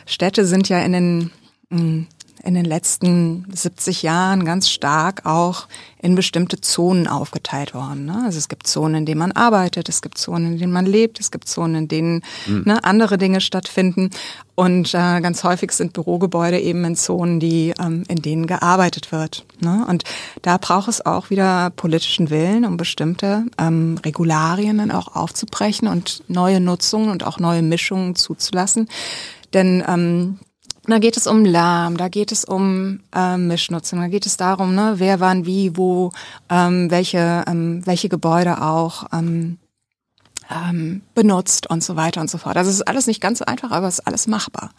Städte 0.04 0.44
sind 0.44 0.68
ja 0.68 0.80
in 0.80 0.92
den 0.92 1.30
hm, 1.70 2.06
in 2.46 2.54
den 2.54 2.64
letzten 2.64 3.44
70 3.52 4.02
Jahren 4.02 4.44
ganz 4.44 4.70
stark 4.70 5.26
auch 5.26 5.66
in 6.00 6.14
bestimmte 6.14 6.60
Zonen 6.60 7.08
aufgeteilt 7.08 7.74
worden. 7.74 8.04
Ne? 8.04 8.22
Also 8.24 8.38
es 8.38 8.48
gibt 8.48 8.68
Zonen, 8.68 8.94
in 8.94 9.06
denen 9.06 9.18
man 9.18 9.32
arbeitet, 9.32 9.88
es 9.88 10.00
gibt 10.00 10.16
Zonen, 10.16 10.52
in 10.52 10.58
denen 10.58 10.72
man 10.72 10.86
lebt, 10.86 11.18
es 11.18 11.32
gibt 11.32 11.48
Zonen, 11.48 11.74
in 11.74 11.88
denen 11.88 12.22
mhm. 12.46 12.62
ne, 12.64 12.84
andere 12.84 13.18
Dinge 13.18 13.40
stattfinden. 13.40 14.10
Und 14.54 14.94
äh, 14.94 15.20
ganz 15.20 15.42
häufig 15.42 15.72
sind 15.72 15.92
Bürogebäude 15.92 16.60
eben 16.60 16.84
in 16.84 16.94
Zonen, 16.94 17.40
die 17.40 17.74
ähm, 17.80 18.04
in 18.06 18.22
denen 18.22 18.46
gearbeitet 18.46 19.10
wird. 19.10 19.44
Ne? 19.60 19.84
Und 19.88 20.04
da 20.42 20.56
braucht 20.56 20.88
es 20.88 21.04
auch 21.04 21.30
wieder 21.30 21.70
politischen 21.70 22.30
Willen, 22.30 22.64
um 22.64 22.76
bestimmte 22.76 23.44
ähm, 23.58 23.98
Regularien 24.04 24.78
dann 24.78 24.92
auch 24.92 25.16
aufzubrechen 25.16 25.88
und 25.88 26.22
neue 26.28 26.60
Nutzungen 26.60 27.10
und 27.10 27.26
auch 27.26 27.40
neue 27.40 27.62
Mischungen 27.62 28.14
zuzulassen. 28.14 28.88
Denn 29.52 29.82
ähm, 29.88 30.38
da 30.88 30.98
geht 30.98 31.16
es 31.16 31.26
um 31.26 31.44
Lärm, 31.44 31.96
da 31.96 32.08
geht 32.08 32.32
es 32.32 32.44
um 32.44 33.00
ähm, 33.14 33.48
Mischnutzung, 33.48 34.00
da 34.00 34.08
geht 34.08 34.26
es 34.26 34.36
darum, 34.36 34.74
ne, 34.74 34.94
wer 34.96 35.20
wann 35.20 35.46
wie 35.46 35.76
wo 35.76 36.12
ähm, 36.48 36.90
welche 36.90 37.44
ähm, 37.46 37.84
welche 37.86 38.08
Gebäude 38.08 38.62
auch 38.62 39.06
ähm, 39.12 39.58
ähm, 40.50 41.02
benutzt 41.14 41.68
und 41.68 41.82
so 41.82 41.96
weiter 41.96 42.20
und 42.20 42.30
so 42.30 42.38
fort. 42.38 42.56
Also 42.56 42.70
es 42.70 42.76
ist 42.76 42.88
alles 42.88 43.06
nicht 43.06 43.20
ganz 43.20 43.38
so 43.38 43.44
einfach, 43.44 43.70
aber 43.70 43.88
es 43.88 43.98
ist 43.98 44.06
alles 44.06 44.26
machbar. 44.26 44.70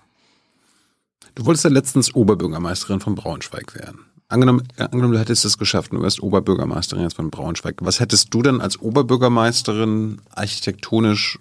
Du 1.35 1.45
wolltest 1.45 1.65
ja 1.65 1.69
letztens 1.69 2.15
Oberbürgermeisterin 2.15 2.99
von 2.99 3.15
Braunschweig 3.15 3.75
werden. 3.75 3.99
Angenommen, 4.29 4.67
äh, 4.77 4.83
angenommen, 4.83 5.13
du 5.13 5.19
hättest 5.19 5.45
es 5.45 5.57
geschafft, 5.57 5.93
du 5.93 6.01
wärst 6.01 6.21
Oberbürgermeisterin 6.21 7.03
jetzt 7.03 7.15
von 7.15 7.29
Braunschweig. 7.29 7.75
Was 7.81 7.99
hättest 7.99 8.33
du 8.33 8.41
denn 8.41 8.59
als 8.59 8.79
Oberbürgermeisterin 8.79 10.19
architektonisch 10.33 11.37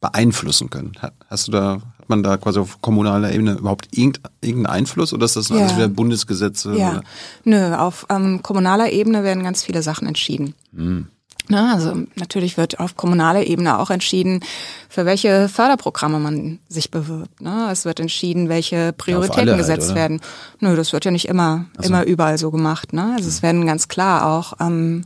beeinflussen 0.00 0.70
können? 0.70 0.92
Hast 1.28 1.48
du 1.48 1.52
da 1.52 1.80
hat 2.08 2.10
man 2.10 2.22
da 2.22 2.38
quasi 2.38 2.58
auf 2.58 2.80
kommunaler 2.80 3.32
Ebene 3.32 3.52
überhaupt 3.52 3.88
irgendeinen 3.90 4.66
Einfluss 4.66 5.12
oder 5.12 5.26
ist 5.26 5.36
das 5.36 5.50
ja. 5.50 5.56
alles 5.56 5.76
wieder 5.76 5.88
Bundesgesetze? 5.88 6.74
Ja, 6.74 6.90
oder? 6.90 7.02
nö, 7.44 7.74
auf 7.74 8.06
ähm, 8.08 8.42
kommunaler 8.42 8.90
Ebene 8.90 9.24
werden 9.24 9.42
ganz 9.42 9.62
viele 9.62 9.82
Sachen 9.82 10.08
entschieden. 10.08 10.54
Hm. 10.74 11.08
Na, 11.50 11.74
also 11.74 11.94
natürlich 12.16 12.56
wird 12.56 12.80
auf 12.80 12.96
kommunaler 12.96 13.46
Ebene 13.46 13.78
auch 13.78 13.90
entschieden, 13.90 14.40
für 14.88 15.06
welche 15.06 15.48
Förderprogramme 15.48 16.18
man 16.18 16.58
sich 16.68 16.90
bewirbt. 16.90 17.40
Ne? 17.40 17.68
Es 17.70 17.84
wird 17.84 18.00
entschieden, 18.00 18.48
welche 18.48 18.92
Prioritäten 18.92 19.48
ja, 19.48 19.52
halt, 19.54 19.58
gesetzt 19.58 19.88
halt, 19.88 19.96
werden. 19.96 20.20
Nö, 20.60 20.76
das 20.76 20.92
wird 20.92 21.04
ja 21.04 21.10
nicht 21.10 21.28
immer, 21.28 21.66
so. 21.78 21.88
immer 21.88 22.04
überall 22.04 22.38
so 22.38 22.50
gemacht. 22.50 22.92
Ne? 22.92 23.02
Also 23.02 23.24
hm. 23.24 23.28
es 23.28 23.42
werden 23.42 23.66
ganz 23.66 23.88
klar 23.88 24.26
auch 24.26 24.54
ähm, 24.60 25.04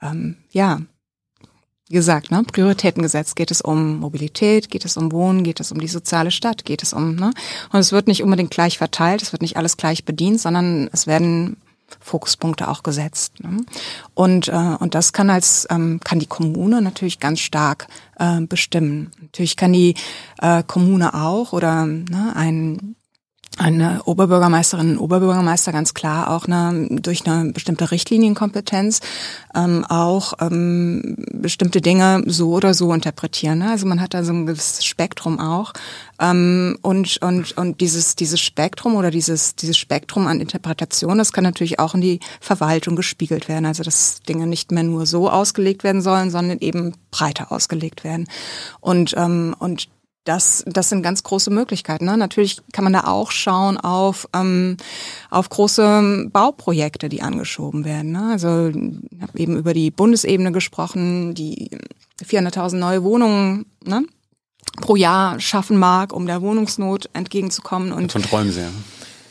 ähm, 0.00 0.36
ja 0.50 0.80
gesagt, 1.88 2.30
ne, 2.30 2.42
Prioritätengesetz, 2.42 3.34
geht 3.34 3.50
es 3.50 3.60
um 3.60 4.00
Mobilität, 4.00 4.70
geht 4.70 4.84
es 4.84 4.96
um 4.96 5.12
Wohnen, 5.12 5.44
geht 5.44 5.60
es 5.60 5.70
um 5.70 5.80
die 5.80 5.88
soziale 5.88 6.30
Stadt, 6.30 6.64
geht 6.64 6.82
es 6.82 6.92
um, 6.92 7.14
ne? 7.14 7.32
Und 7.72 7.78
es 7.78 7.92
wird 7.92 8.08
nicht 8.08 8.22
unbedingt 8.22 8.50
gleich 8.50 8.78
verteilt, 8.78 9.22
es 9.22 9.32
wird 9.32 9.42
nicht 9.42 9.56
alles 9.56 9.76
gleich 9.76 10.04
bedient, 10.04 10.40
sondern 10.40 10.88
es 10.92 11.06
werden 11.06 11.56
Fokuspunkte 12.00 12.68
auch 12.68 12.82
gesetzt. 12.82 13.40
Ne? 13.40 13.64
Und, 14.14 14.48
äh, 14.48 14.76
und 14.78 14.94
das 14.94 15.12
kann 15.12 15.30
als 15.30 15.66
ähm, 15.70 16.00
kann 16.02 16.18
die 16.18 16.26
Kommune 16.26 16.82
natürlich 16.82 17.20
ganz 17.20 17.40
stark 17.40 17.86
äh, 18.18 18.40
bestimmen. 18.40 19.12
Natürlich 19.20 19.56
kann 19.56 19.72
die 19.72 19.94
äh, 20.40 20.62
Kommune 20.66 21.14
auch 21.14 21.52
oder 21.52 21.86
ne, 21.86 22.32
ein 22.34 22.96
eine 23.58 24.02
Oberbürgermeisterin, 24.04 24.98
Oberbürgermeister 24.98 25.72
ganz 25.72 25.94
klar 25.94 26.30
auch 26.30 26.46
eine, 26.46 26.88
durch 26.90 27.26
eine 27.26 27.52
bestimmte 27.52 27.90
Richtlinienkompetenz 27.90 29.00
ähm, 29.54 29.84
auch 29.86 30.34
ähm, 30.40 31.16
bestimmte 31.32 31.80
Dinge 31.80 32.22
so 32.26 32.50
oder 32.50 32.74
so 32.74 32.92
interpretieren. 32.92 33.58
Ne? 33.58 33.70
Also 33.70 33.86
man 33.86 34.00
hat 34.00 34.14
da 34.14 34.24
so 34.24 34.32
ein 34.32 34.46
gewisses 34.46 34.84
Spektrum 34.84 35.40
auch 35.40 35.72
ähm, 36.20 36.78
und 36.82 37.18
und 37.22 37.56
und 37.56 37.80
dieses 37.80 38.14
dieses 38.14 38.40
Spektrum 38.40 38.94
oder 38.94 39.10
dieses 39.10 39.54
dieses 39.56 39.78
Spektrum 39.78 40.26
an 40.26 40.40
Interpretation, 40.40 41.18
das 41.18 41.32
kann 41.32 41.44
natürlich 41.44 41.78
auch 41.78 41.94
in 41.94 42.02
die 42.02 42.20
Verwaltung 42.40 42.94
gespiegelt 42.96 43.48
werden. 43.48 43.66
Also 43.66 43.82
dass 43.82 44.20
Dinge 44.22 44.46
nicht 44.46 44.70
mehr 44.70 44.82
nur 44.82 45.06
so 45.06 45.30
ausgelegt 45.30 45.82
werden 45.82 46.02
sollen, 46.02 46.30
sondern 46.30 46.58
eben 46.58 46.94
breiter 47.10 47.52
ausgelegt 47.52 48.04
werden. 48.04 48.28
Und 48.80 49.14
ähm, 49.16 49.56
und 49.58 49.88
das, 50.26 50.64
das 50.66 50.88
sind 50.88 51.02
ganz 51.02 51.22
große 51.22 51.50
Möglichkeiten. 51.50 52.04
Ne? 52.04 52.16
Natürlich 52.16 52.60
kann 52.72 52.84
man 52.84 52.92
da 52.92 53.04
auch 53.04 53.30
schauen 53.30 53.78
auf, 53.78 54.28
ähm, 54.34 54.76
auf 55.30 55.48
große 55.48 56.28
Bauprojekte, 56.32 57.08
die 57.08 57.22
angeschoben 57.22 57.84
werden. 57.84 58.12
Ne? 58.12 58.30
Also 58.32 58.68
ich 58.68 59.22
habe 59.22 59.38
eben 59.38 59.56
über 59.56 59.72
die 59.72 59.90
Bundesebene 59.90 60.52
gesprochen, 60.52 61.34
die 61.34 61.70
400.000 62.24 62.76
neue 62.76 63.04
Wohnungen 63.04 63.66
ne, 63.84 64.04
pro 64.80 64.96
Jahr 64.96 65.38
schaffen 65.38 65.78
mag, 65.78 66.12
um 66.12 66.26
der 66.26 66.42
Wohnungsnot 66.42 67.08
entgegenzukommen. 67.12 67.92
Und 67.92 68.14
Davon 68.14 68.22
träumen 68.22 68.52
Sie 68.52 68.60
ja. 68.60 68.70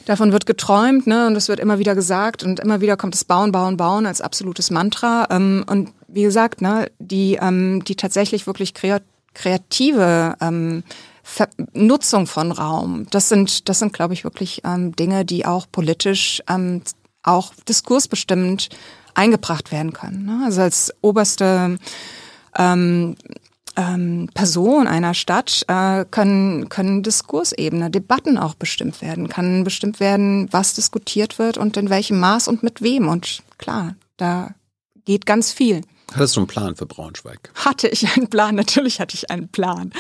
Davon 0.06 0.32
wird 0.32 0.46
geträumt, 0.46 1.08
ne, 1.08 1.26
und 1.26 1.36
es 1.36 1.50
wird 1.50 1.60
immer 1.60 1.80
wieder 1.80 1.96
gesagt 1.96 2.44
und 2.44 2.60
immer 2.60 2.80
wieder 2.80 2.96
kommt 2.96 3.16
das 3.16 3.24
Bauen, 3.24 3.52
Bauen, 3.52 3.76
Bauen 3.76 4.06
als 4.06 4.22
absolutes 4.22 4.70
Mantra. 4.70 5.28
Ähm, 5.32 5.66
und 5.68 5.90
wie 6.08 6.22
gesagt, 6.22 6.62
ne, 6.62 6.92
die, 7.00 7.40
ähm, 7.42 7.84
die 7.84 7.96
tatsächlich 7.96 8.46
wirklich 8.46 8.76
kreativ 8.76 9.08
kreative 9.36 10.36
ähm, 10.42 10.84
Ver 11.28 11.50
Nutzung 11.74 12.28
von 12.28 12.52
Raum, 12.52 13.08
das 13.10 13.30
sind, 13.30 13.68
das 13.68 13.80
sind, 13.80 13.94
glaube 13.94 14.14
ich, 14.14 14.24
wirklich 14.24 14.62
ähm, 14.64 14.96
Dinge, 14.96 15.26
die 15.26 15.46
auch 15.46 15.66
politisch 15.72 16.44
ähm, 16.48 16.84
auch 17.24 17.52
diskursbestimmend 17.68 18.70
eingebracht 19.16 19.72
werden 19.72 19.92
können. 19.92 20.26
Ne? 20.26 20.44
Also 20.46 20.62
als 20.62 20.94
oberste 21.02 21.80
ähm, 22.56 23.16
ähm, 23.76 24.30
Person 24.34 24.88
einer 24.88 25.14
Stadt 25.14 25.66
äh, 25.68 26.06
können, 26.06 26.70
können 26.70 27.04
Diskursebene, 27.04 27.90
Debatten 27.90 28.38
auch 28.38 28.56
bestimmt 28.56 29.02
werden, 29.02 29.28
kann 29.28 29.64
bestimmt 29.64 30.00
werden, 30.00 30.48
was 30.52 30.74
diskutiert 30.74 31.40
wird 31.40 31.58
und 31.58 31.76
in 31.78 31.90
welchem 31.90 32.20
Maß 32.20 32.48
und 32.48 32.64
mit 32.64 32.82
wem. 32.82 33.08
Und 33.08 33.42
klar, 33.58 33.96
da 34.18 34.52
geht 35.06 35.26
ganz 35.26 35.52
viel. 35.52 35.82
Hattest 36.14 36.36
du 36.36 36.42
einen 36.42 36.48
Plan 36.48 36.76
für 36.76 36.86
Braunschweig? 36.86 37.52
Hatte 37.56 37.88
ich 37.88 38.16
einen 38.16 38.30
Plan, 38.30 38.56
natürlich 38.56 39.00
hatte 39.00 39.16
ich 39.16 39.30
einen 39.32 39.50
Plan. 39.50 39.92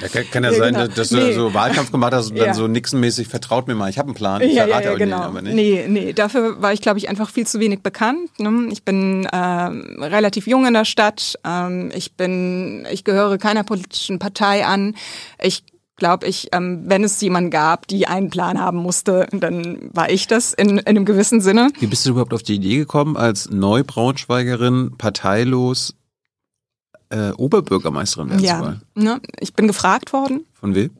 Ja, 0.00 0.08
kann, 0.08 0.30
kann 0.30 0.44
ja, 0.44 0.50
ja 0.52 0.58
sein, 0.58 0.74
genau. 0.74 0.86
dass 0.88 1.10
du 1.10 1.16
nee. 1.16 1.32
so 1.32 1.54
Wahlkampf 1.54 1.92
gemacht 1.92 2.12
hast 2.12 2.30
und 2.30 2.36
ja. 2.36 2.46
dann 2.46 2.54
so 2.54 2.66
Nixon-mäßig 2.66 3.28
vertraut 3.28 3.68
mir 3.68 3.74
mal, 3.74 3.90
ich 3.90 3.98
habe 3.98 4.08
einen 4.08 4.14
Plan, 4.14 4.40
ich 4.40 4.54
ja, 4.54 4.66
verrate 4.66 4.88
ja, 4.88 4.94
genau. 4.94 5.18
aber 5.18 5.42
nicht. 5.42 5.54
Nee, 5.54 5.86
nee, 5.88 6.12
dafür 6.12 6.60
war 6.62 6.72
ich, 6.72 6.80
glaube 6.80 6.98
ich, 6.98 7.08
einfach 7.08 7.30
viel 7.30 7.46
zu 7.46 7.60
wenig 7.60 7.82
bekannt. 7.82 8.38
Ne? 8.38 8.68
Ich 8.72 8.82
bin 8.82 9.26
äh, 9.26 9.36
relativ 9.36 10.46
jung 10.46 10.66
in 10.66 10.74
der 10.74 10.84
Stadt, 10.84 11.38
ähm, 11.44 11.90
ich 11.94 12.14
bin, 12.14 12.86
ich 12.90 13.04
gehöre 13.04 13.38
keiner 13.38 13.62
politischen 13.62 14.18
Partei 14.18 14.66
an. 14.66 14.96
Ich 15.40 15.62
glaube 15.96 16.26
ich, 16.26 16.48
ähm, 16.52 16.84
wenn 16.86 17.04
es 17.04 17.20
jemanden 17.20 17.50
gab, 17.50 17.88
die 17.88 18.06
einen 18.06 18.30
Plan 18.30 18.60
haben 18.60 18.78
musste, 18.78 19.26
dann 19.32 19.90
war 19.92 20.10
ich 20.10 20.26
das 20.26 20.52
in, 20.52 20.78
in 20.78 20.86
einem 20.86 21.04
gewissen 21.04 21.40
Sinne. 21.40 21.70
Wie 21.78 21.86
bist 21.86 22.06
du 22.06 22.10
überhaupt 22.10 22.34
auf 22.34 22.42
die 22.42 22.56
Idee 22.56 22.76
gekommen, 22.76 23.16
als 23.16 23.50
Neubraunschweigerin, 23.50 24.96
parteilos, 24.98 25.94
äh, 27.08 27.30
Oberbürgermeisterin 27.30 28.30
werden 28.30 28.44
ja, 28.44 28.58
zu 28.58 28.64
wollen? 28.64 28.82
Ne, 28.94 29.20
ich 29.40 29.54
bin 29.54 29.66
gefragt 29.66 30.12
worden. 30.12 30.44
Von 30.52 30.74
wem? 30.74 30.90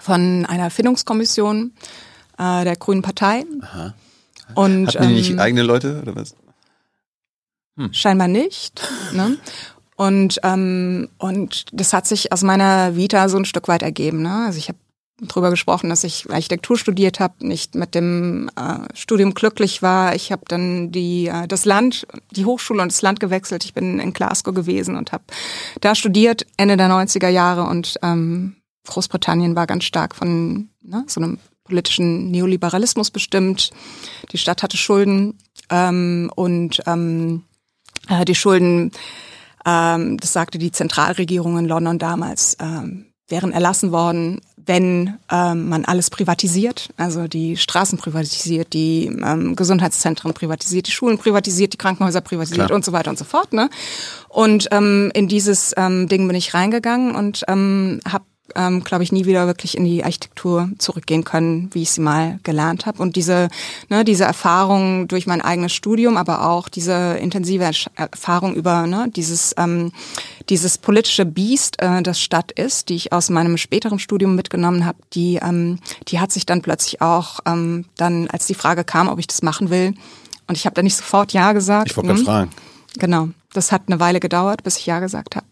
Von 0.00 0.46
einer 0.46 0.64
Erfindungskommission 0.64 1.72
äh, 2.38 2.64
der 2.64 2.76
Grünen 2.76 3.02
Partei. 3.02 3.44
Aha. 3.60 3.94
Und, 4.54 4.88
Hatten 4.88 5.08
die 5.08 5.14
nicht 5.14 5.30
ähm, 5.30 5.38
eigene 5.38 5.62
Leute 5.62 6.00
oder 6.02 6.16
was? 6.16 6.34
Hm. 7.76 7.92
Scheinbar 7.92 8.28
nicht. 8.28 8.82
Ne? 9.12 9.36
Und, 10.00 10.40
ähm, 10.44 11.10
und 11.18 11.66
das 11.72 11.92
hat 11.92 12.06
sich 12.06 12.32
aus 12.32 12.42
meiner 12.42 12.96
Vita 12.96 13.28
so 13.28 13.36
ein 13.36 13.44
Stück 13.44 13.68
weit 13.68 13.82
ergeben. 13.82 14.22
Ne? 14.22 14.46
Also 14.46 14.56
ich 14.56 14.68
habe 14.68 14.78
drüber 15.20 15.50
gesprochen, 15.50 15.90
dass 15.90 16.04
ich 16.04 16.24
Architektur 16.30 16.78
studiert 16.78 17.20
habe, 17.20 17.46
nicht 17.46 17.74
mit 17.74 17.94
dem 17.94 18.50
äh, 18.56 18.78
Studium 18.94 19.34
glücklich 19.34 19.82
war. 19.82 20.14
Ich 20.14 20.32
habe 20.32 20.40
dann 20.48 20.90
die 20.90 21.26
äh, 21.26 21.46
das 21.46 21.66
Land, 21.66 22.06
die 22.30 22.46
Hochschule 22.46 22.80
und 22.80 22.90
das 22.90 23.02
Land 23.02 23.20
gewechselt. 23.20 23.62
Ich 23.66 23.74
bin 23.74 24.00
in 24.00 24.14
Glasgow 24.14 24.54
gewesen 24.54 24.96
und 24.96 25.12
habe 25.12 25.24
da 25.82 25.94
studiert 25.94 26.46
Ende 26.56 26.78
der 26.78 26.88
90er 26.88 27.28
Jahre 27.28 27.64
und 27.64 27.98
ähm, 28.02 28.56
Großbritannien 28.86 29.54
war 29.54 29.66
ganz 29.66 29.84
stark 29.84 30.14
von 30.14 30.70
ne, 30.80 31.04
so 31.08 31.20
einem 31.20 31.38
politischen 31.64 32.30
Neoliberalismus 32.30 33.10
bestimmt. 33.10 33.70
Die 34.32 34.38
Stadt 34.38 34.62
hatte 34.62 34.78
Schulden 34.78 35.36
ähm, 35.68 36.32
und 36.34 36.80
ähm, 36.86 37.42
äh, 38.08 38.24
die 38.24 38.34
Schulden 38.34 38.92
ähm, 39.66 40.16
das 40.18 40.32
sagte 40.32 40.58
die 40.58 40.72
Zentralregierung 40.72 41.58
in 41.58 41.66
London 41.66 41.98
damals, 41.98 42.56
ähm, 42.60 43.06
wären 43.28 43.52
erlassen 43.52 43.92
worden, 43.92 44.40
wenn 44.56 45.14
ähm, 45.30 45.68
man 45.68 45.84
alles 45.84 46.10
privatisiert, 46.10 46.90
also 46.96 47.26
die 47.28 47.56
Straßen 47.56 47.98
privatisiert, 47.98 48.72
die 48.72 49.06
ähm, 49.06 49.56
Gesundheitszentren 49.56 50.34
privatisiert, 50.34 50.86
die 50.86 50.92
Schulen 50.92 51.18
privatisiert, 51.18 51.72
die 51.72 51.78
Krankenhäuser 51.78 52.20
privatisiert 52.20 52.66
Klar. 52.66 52.76
und 52.76 52.84
so 52.84 52.92
weiter 52.92 53.10
und 53.10 53.18
so 53.18 53.24
fort. 53.24 53.52
Ne? 53.52 53.70
Und 54.28 54.68
ähm, 54.70 55.10
in 55.14 55.28
dieses 55.28 55.72
ähm, 55.76 56.08
Ding 56.08 56.26
bin 56.26 56.36
ich 56.36 56.54
reingegangen 56.54 57.14
und 57.14 57.44
ähm, 57.48 58.00
habe 58.06 58.24
ähm, 58.56 58.84
glaube 58.84 59.04
ich, 59.04 59.12
nie 59.12 59.26
wieder 59.26 59.46
wirklich 59.46 59.76
in 59.76 59.84
die 59.84 60.04
Architektur 60.04 60.70
zurückgehen 60.78 61.24
können, 61.24 61.70
wie 61.72 61.82
ich 61.82 61.90
sie 61.90 62.00
mal 62.00 62.38
gelernt 62.42 62.86
habe. 62.86 63.02
Und 63.02 63.16
diese, 63.16 63.48
ne, 63.88 64.04
diese 64.04 64.24
Erfahrung 64.24 65.08
durch 65.08 65.26
mein 65.26 65.40
eigenes 65.40 65.72
Studium, 65.72 66.16
aber 66.16 66.48
auch 66.48 66.68
diese 66.68 67.18
intensive 67.20 67.70
Erfahrung 67.94 68.54
über 68.54 68.86
ne, 68.86 69.10
dieses, 69.14 69.54
ähm, 69.58 69.92
dieses 70.48 70.78
politische 70.78 71.24
Biest, 71.24 71.80
äh, 71.80 72.02
das 72.02 72.20
Stadt 72.20 72.52
ist, 72.52 72.88
die 72.88 72.96
ich 72.96 73.12
aus 73.12 73.30
meinem 73.30 73.56
späteren 73.56 73.98
Studium 73.98 74.34
mitgenommen 74.34 74.86
habe, 74.86 74.98
die, 75.14 75.36
ähm, 75.42 75.78
die 76.08 76.20
hat 76.20 76.32
sich 76.32 76.46
dann 76.46 76.62
plötzlich 76.62 77.00
auch 77.00 77.40
ähm, 77.46 77.84
dann, 77.96 78.28
als 78.28 78.46
die 78.46 78.54
Frage 78.54 78.84
kam, 78.84 79.08
ob 79.08 79.18
ich 79.18 79.26
das 79.26 79.42
machen 79.42 79.70
will, 79.70 79.94
und 80.50 80.56
ich 80.56 80.66
habe 80.66 80.74
da 80.74 80.82
nicht 80.82 80.96
sofort 80.96 81.32
Ja 81.32 81.52
gesagt. 81.52 81.90
Ich 81.90 81.96
wollte 81.96 82.10
hm? 82.10 82.24
fragen. 82.24 82.50
Genau. 82.98 83.28
Das 83.52 83.70
hat 83.70 83.82
eine 83.86 84.00
Weile 84.00 84.18
gedauert, 84.18 84.64
bis 84.64 84.78
ich 84.78 84.86
Ja 84.86 84.98
gesagt 84.98 85.36
habe. 85.36 85.46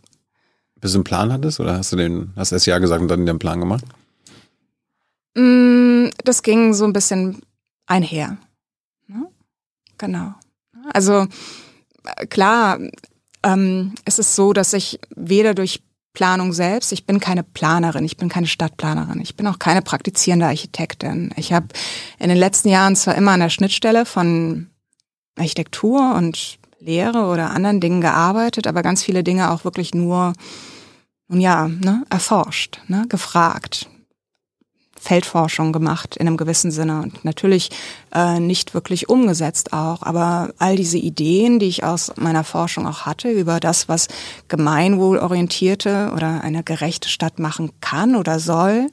Bis 0.80 0.92
du 0.92 0.98
einen 0.98 1.04
Plan 1.04 1.32
hattest 1.32 1.60
oder 1.60 1.76
hast 1.76 1.92
du 1.92 1.96
den, 1.96 2.32
hast 2.36 2.52
erst 2.52 2.66
Ja 2.66 2.78
gesagt 2.78 3.02
und 3.02 3.08
dann 3.08 3.26
den 3.26 3.38
Plan 3.38 3.60
gemacht? 3.60 3.84
Mm, 5.34 6.06
das 6.24 6.42
ging 6.42 6.74
so 6.74 6.84
ein 6.84 6.92
bisschen 6.92 7.42
einher. 7.86 8.36
Ne? 9.06 9.26
Genau. 9.98 10.34
Also 10.92 11.26
äh, 12.04 12.26
klar, 12.26 12.78
ähm, 13.42 13.94
es 14.04 14.18
ist 14.18 14.34
so, 14.34 14.52
dass 14.52 14.72
ich 14.72 15.00
weder 15.14 15.54
durch 15.54 15.82
Planung 16.12 16.52
selbst, 16.52 16.92
ich 16.92 17.06
bin 17.06 17.20
keine 17.20 17.44
Planerin, 17.44 18.04
ich 18.04 18.16
bin 18.16 18.28
keine 18.28 18.48
Stadtplanerin, 18.48 19.20
ich 19.20 19.36
bin 19.36 19.46
auch 19.46 19.58
keine 19.60 19.82
praktizierende 19.82 20.46
Architektin. 20.46 21.32
Ich 21.36 21.52
habe 21.52 21.68
in 22.18 22.28
den 22.28 22.38
letzten 22.38 22.68
Jahren 22.68 22.96
zwar 22.96 23.14
immer 23.14 23.32
an 23.32 23.40
der 23.40 23.50
Schnittstelle 23.50 24.04
von 24.04 24.68
Architektur 25.36 26.14
und 26.16 26.58
Lehre 26.80 27.26
oder 27.26 27.50
anderen 27.50 27.80
Dingen 27.80 28.00
gearbeitet, 28.00 28.66
aber 28.66 28.82
ganz 28.82 29.02
viele 29.02 29.22
Dinge 29.22 29.52
auch 29.52 29.64
wirklich 29.64 29.94
nur, 29.94 30.32
nun 31.28 31.40
ja, 31.40 31.68
ne, 31.68 32.04
erforscht, 32.10 32.80
ne, 32.88 33.04
gefragt, 33.08 33.88
Feldforschung 35.00 35.72
gemacht 35.72 36.16
in 36.16 36.26
einem 36.26 36.36
gewissen 36.36 36.70
Sinne 36.70 37.02
und 37.02 37.24
natürlich 37.24 37.70
äh, 38.12 38.40
nicht 38.40 38.74
wirklich 38.74 39.08
umgesetzt 39.08 39.72
auch. 39.72 40.02
Aber 40.02 40.52
all 40.58 40.76
diese 40.76 40.98
Ideen, 40.98 41.58
die 41.58 41.66
ich 41.66 41.84
aus 41.84 42.12
meiner 42.16 42.44
Forschung 42.44 42.86
auch 42.86 43.06
hatte 43.06 43.30
über 43.30 43.60
das, 43.60 43.88
was 43.88 44.08
gemeinwohlorientierte 44.48 46.12
oder 46.14 46.42
eine 46.42 46.62
gerechte 46.62 47.08
Stadt 47.08 47.38
machen 47.38 47.70
kann 47.80 48.16
oder 48.16 48.40
soll, 48.40 48.88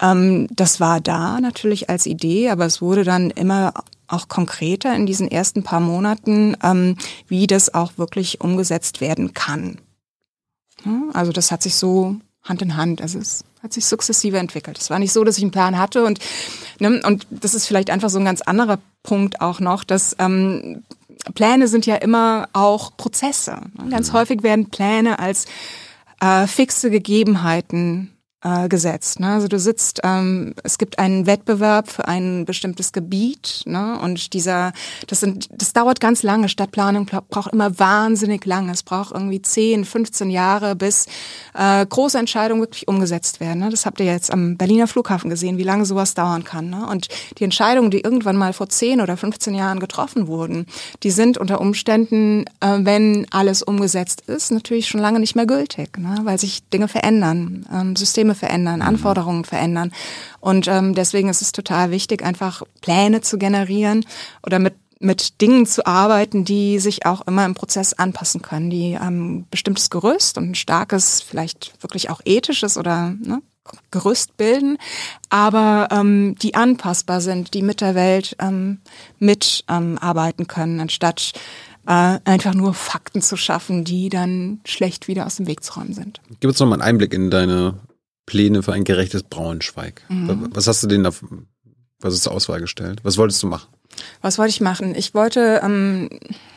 ähm, 0.00 0.46
das 0.50 0.80
war 0.80 1.00
da 1.00 1.40
natürlich 1.40 1.88
als 1.88 2.06
Idee, 2.06 2.50
aber 2.50 2.66
es 2.66 2.82
wurde 2.82 3.04
dann 3.04 3.30
immer 3.30 3.72
auch 4.08 4.28
konkreter 4.28 4.94
in 4.94 5.06
diesen 5.06 5.30
ersten 5.30 5.62
paar 5.62 5.80
Monaten, 5.80 6.56
ähm, 6.62 6.96
wie 7.28 7.46
das 7.46 7.72
auch 7.72 7.92
wirklich 7.96 8.40
umgesetzt 8.40 9.00
werden 9.00 9.34
kann. 9.34 9.78
Also 11.12 11.32
das 11.32 11.50
hat 11.50 11.62
sich 11.62 11.74
so 11.74 12.16
Hand 12.42 12.62
in 12.62 12.76
Hand, 12.76 13.02
also 13.02 13.18
es 13.18 13.44
hat 13.62 13.72
sich 13.72 13.86
sukzessive 13.86 14.38
entwickelt. 14.38 14.78
Es 14.78 14.90
war 14.90 14.98
nicht 14.98 15.12
so, 15.12 15.24
dass 15.24 15.36
ich 15.36 15.42
einen 15.42 15.50
Plan 15.50 15.78
hatte 15.78 16.04
und 16.04 16.18
ne, 16.78 17.00
und 17.04 17.26
das 17.30 17.54
ist 17.54 17.66
vielleicht 17.66 17.90
einfach 17.90 18.08
so 18.08 18.18
ein 18.18 18.24
ganz 18.24 18.40
anderer 18.40 18.78
Punkt 19.02 19.40
auch 19.40 19.60
noch, 19.60 19.84
dass 19.84 20.16
ähm, 20.18 20.82
Pläne 21.34 21.68
sind 21.68 21.84
ja 21.86 21.96
immer 21.96 22.48
auch 22.52 22.96
Prozesse. 22.96 23.60
Ganz 23.90 24.12
mhm. 24.12 24.16
häufig 24.16 24.42
werden 24.42 24.70
Pläne 24.70 25.18
als 25.18 25.46
äh, 26.20 26.46
fixe 26.46 26.90
Gegebenheiten 26.90 28.16
äh, 28.42 28.68
gesetzt. 28.68 29.20
Ne? 29.20 29.28
Also 29.28 29.48
du 29.48 29.58
sitzt, 29.58 30.00
ähm, 30.02 30.54
es 30.62 30.78
gibt 30.78 30.98
einen 30.98 31.26
Wettbewerb 31.26 31.90
für 31.90 32.08
ein 32.08 32.44
bestimmtes 32.44 32.92
Gebiet, 32.92 33.62
ne? 33.66 33.98
Und 34.00 34.32
dieser, 34.32 34.72
das 35.06 35.20
sind, 35.20 35.48
das 35.52 35.72
dauert 35.72 36.00
ganz 36.00 36.22
lange. 36.22 36.48
Stadtplanung 36.48 37.06
braucht 37.06 37.52
immer 37.52 37.78
wahnsinnig 37.78 38.44
lange. 38.46 38.72
Es 38.72 38.82
braucht 38.82 39.12
irgendwie 39.12 39.42
10, 39.42 39.84
15 39.84 40.30
Jahre, 40.30 40.74
bis 40.74 41.06
äh, 41.54 41.84
große 41.84 42.18
Entscheidungen 42.18 42.62
wirklich 42.62 42.88
umgesetzt 42.88 43.40
werden. 43.40 43.60
Ne? 43.60 43.70
Das 43.70 43.86
habt 43.86 44.00
ihr 44.00 44.06
jetzt 44.06 44.32
am 44.32 44.56
Berliner 44.56 44.86
Flughafen 44.86 45.30
gesehen, 45.30 45.58
wie 45.58 45.64
lange 45.64 45.84
sowas 45.84 46.14
dauern 46.14 46.44
kann. 46.44 46.70
Ne? 46.70 46.86
Und 46.86 47.08
die 47.38 47.44
Entscheidungen, 47.44 47.90
die 47.90 48.00
irgendwann 48.00 48.36
mal 48.36 48.52
vor 48.52 48.68
10 48.68 49.00
oder 49.00 49.16
15 49.16 49.54
Jahren 49.54 49.80
getroffen 49.80 50.26
wurden, 50.26 50.66
die 51.02 51.10
sind 51.10 51.38
unter 51.38 51.60
Umständen, 51.60 52.44
äh, 52.60 52.78
wenn 52.80 53.26
alles 53.30 53.62
umgesetzt 53.62 54.22
ist, 54.26 54.50
natürlich 54.50 54.88
schon 54.88 55.00
lange 55.00 55.20
nicht 55.20 55.36
mehr 55.36 55.46
gültig, 55.46 55.98
ne? 55.98 56.20
weil 56.24 56.38
sich 56.38 56.62
Dinge 56.70 56.88
verändern, 56.88 57.66
ähm, 57.72 57.96
Systeme 57.96 58.29
Systeme 58.30 58.34
verändern, 58.34 58.80
mhm. 58.80 58.86
Anforderungen 58.86 59.44
verändern. 59.44 59.92
Und 60.40 60.68
ähm, 60.68 60.94
deswegen 60.94 61.28
ist 61.28 61.42
es 61.42 61.52
total 61.52 61.90
wichtig, 61.90 62.24
einfach 62.24 62.62
Pläne 62.80 63.20
zu 63.20 63.38
generieren 63.38 64.04
oder 64.44 64.58
mit 64.58 64.74
mit 65.02 65.40
Dingen 65.40 65.64
zu 65.64 65.86
arbeiten, 65.86 66.44
die 66.44 66.78
sich 66.78 67.06
auch 67.06 67.26
immer 67.26 67.46
im 67.46 67.54
Prozess 67.54 67.94
anpassen 67.94 68.42
können, 68.42 68.68
die 68.68 68.98
ähm, 69.00 69.46
bestimmtes 69.50 69.88
Gerüst 69.88 70.36
und 70.36 70.50
ein 70.50 70.54
starkes, 70.54 71.22
vielleicht 71.22 71.72
wirklich 71.80 72.10
auch 72.10 72.20
ethisches 72.26 72.76
oder 72.76 73.14
ne, 73.18 73.40
Gerüst 73.90 74.36
bilden, 74.36 74.76
aber 75.30 75.88
ähm, 75.90 76.34
die 76.42 76.54
anpassbar 76.54 77.22
sind, 77.22 77.54
die 77.54 77.62
mit 77.62 77.80
der 77.80 77.94
Welt 77.94 78.36
ähm, 78.40 78.82
mitarbeiten 79.18 80.42
ähm, 80.42 80.48
können, 80.48 80.80
anstatt 80.80 81.32
äh, 81.86 82.18
einfach 82.24 82.52
nur 82.52 82.74
Fakten 82.74 83.22
zu 83.22 83.38
schaffen, 83.38 83.84
die 83.84 84.10
dann 84.10 84.60
schlecht 84.66 85.08
wieder 85.08 85.24
aus 85.24 85.36
dem 85.36 85.46
Weg 85.46 85.64
zu 85.64 85.72
räumen 85.74 85.94
sind. 85.94 86.20
Gib 86.40 86.50
uns 86.50 86.60
noch 86.60 86.66
mal 86.66 86.74
einen 86.74 86.82
Einblick 86.82 87.14
in 87.14 87.30
deine 87.30 87.80
Pläne 88.30 88.62
für 88.62 88.72
ein 88.72 88.84
gerechtes 88.84 89.24
Braunschweig. 89.24 90.02
Mhm. 90.08 90.50
Was 90.54 90.68
hast 90.68 90.84
du 90.84 90.86
denn 90.86 91.02
da, 91.02 91.10
was 91.98 92.14
ist 92.14 92.22
zur 92.22 92.32
Auswahl 92.32 92.60
gestellt? 92.60 93.00
Was 93.02 93.18
wolltest 93.18 93.42
du 93.42 93.48
machen? 93.48 93.68
Was 94.22 94.38
wollte 94.38 94.50
ich 94.50 94.60
machen? 94.60 94.94
Ich 94.94 95.14
wollte, 95.14 95.60
ähm, 95.64 96.08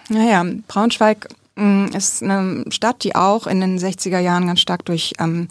naja, 0.07 0.45
Braunschweig 0.67 1.29
Mm, 1.55 1.85
ist 1.95 2.23
eine 2.23 2.65
Stadt, 2.69 3.03
die 3.03 3.15
auch 3.15 3.45
in 3.45 3.61
den 3.61 3.77
60er 3.77 4.17
Jahren 4.17 4.47
ganz 4.47 4.59
stark 4.59 4.85
durch, 4.85 5.13
ähm, 5.19 5.49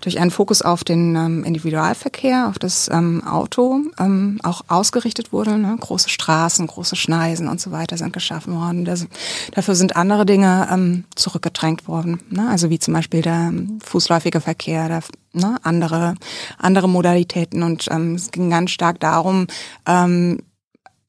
durch 0.00 0.18
einen 0.18 0.32
Fokus 0.32 0.60
auf 0.60 0.82
den 0.82 1.14
ähm, 1.14 1.44
Individualverkehr, 1.44 2.48
auf 2.48 2.58
das 2.58 2.90
ähm, 2.92 3.22
Auto 3.24 3.80
ähm, 4.00 4.40
auch 4.42 4.62
ausgerichtet 4.66 5.32
wurde. 5.32 5.56
Ne? 5.56 5.76
Große 5.78 6.08
Straßen, 6.08 6.66
große 6.66 6.96
Schneisen 6.96 7.46
und 7.46 7.60
so 7.60 7.70
weiter 7.70 7.96
sind 7.96 8.12
geschaffen 8.12 8.56
worden. 8.56 8.84
Das, 8.84 9.06
dafür 9.52 9.76
sind 9.76 9.94
andere 9.94 10.26
Dinge 10.26 10.66
ähm, 10.72 11.04
zurückgedrängt 11.14 11.86
worden. 11.86 12.20
Ne? 12.28 12.48
Also 12.50 12.68
wie 12.68 12.80
zum 12.80 12.94
Beispiel 12.94 13.22
der 13.22 13.50
ähm, 13.50 13.78
fußläufige 13.84 14.40
Verkehr, 14.40 14.88
der, 14.88 15.02
ne? 15.32 15.58
andere, 15.62 16.16
andere 16.58 16.88
Modalitäten. 16.88 17.62
Und 17.62 17.86
ähm, 17.92 18.16
es 18.16 18.32
ging 18.32 18.50
ganz 18.50 18.72
stark 18.72 18.98
darum, 18.98 19.46
ähm, 19.86 20.38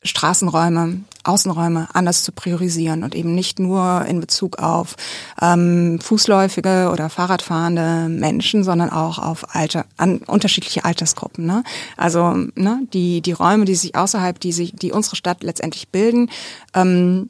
Straßenräume, 0.03 1.01
Außenräume 1.23 1.87
anders 1.93 2.23
zu 2.23 2.31
priorisieren 2.31 3.03
und 3.03 3.15
eben 3.15 3.33
nicht 3.33 3.59
nur 3.59 4.05
in 4.05 4.19
Bezug 4.19 4.59
auf 4.59 4.95
ähm, 5.41 5.99
fußläufige 5.99 6.89
oder 6.91 7.09
Fahrradfahrende 7.09 8.07
Menschen, 8.09 8.63
sondern 8.63 8.89
auch 8.91 9.17
auf 9.17 9.55
Alter, 9.55 9.85
an 9.97 10.19
unterschiedliche 10.19 10.85
Altersgruppen. 10.85 11.45
Ne? 11.45 11.63
Also 11.97 12.33
ne, 12.55 12.81
die 12.93 13.21
die 13.21 13.31
Räume, 13.31 13.65
die 13.65 13.75
sich 13.75 13.95
außerhalb, 13.95 14.39
die 14.39 14.51
sich, 14.51 14.73
die 14.73 14.91
unsere 14.91 15.15
Stadt 15.15 15.43
letztendlich 15.43 15.89
bilden, 15.89 16.29
ähm, 16.73 17.29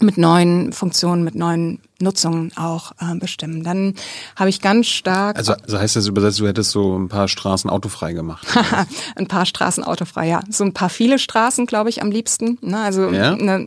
mit 0.00 0.18
neuen 0.18 0.72
Funktionen, 0.72 1.24
mit 1.24 1.34
neuen 1.34 1.80
Nutzungen 2.00 2.52
auch 2.56 2.92
äh, 3.00 3.14
bestimmen. 3.18 3.64
Dann 3.64 3.94
habe 4.36 4.50
ich 4.50 4.60
ganz 4.60 4.86
stark. 4.86 5.38
Also, 5.38 5.54
also 5.54 5.78
heißt 5.78 5.96
das 5.96 6.06
übersetzt, 6.06 6.38
du 6.40 6.46
hättest 6.46 6.70
so 6.70 6.98
ein 6.98 7.08
paar 7.08 7.26
Straßen 7.28 7.70
autofrei 7.70 8.12
gemacht. 8.12 8.46
ein 9.16 9.26
paar 9.26 9.46
Straßen 9.46 9.82
autofrei, 9.82 10.28
ja. 10.28 10.42
So 10.50 10.64
ein 10.64 10.74
paar 10.74 10.90
viele 10.90 11.18
Straßen, 11.18 11.66
glaube 11.66 11.88
ich, 11.88 12.02
am 12.02 12.10
liebsten. 12.10 12.58
Ne? 12.60 12.78
Also 12.78 13.10
ja? 13.10 13.34
ne, 13.34 13.66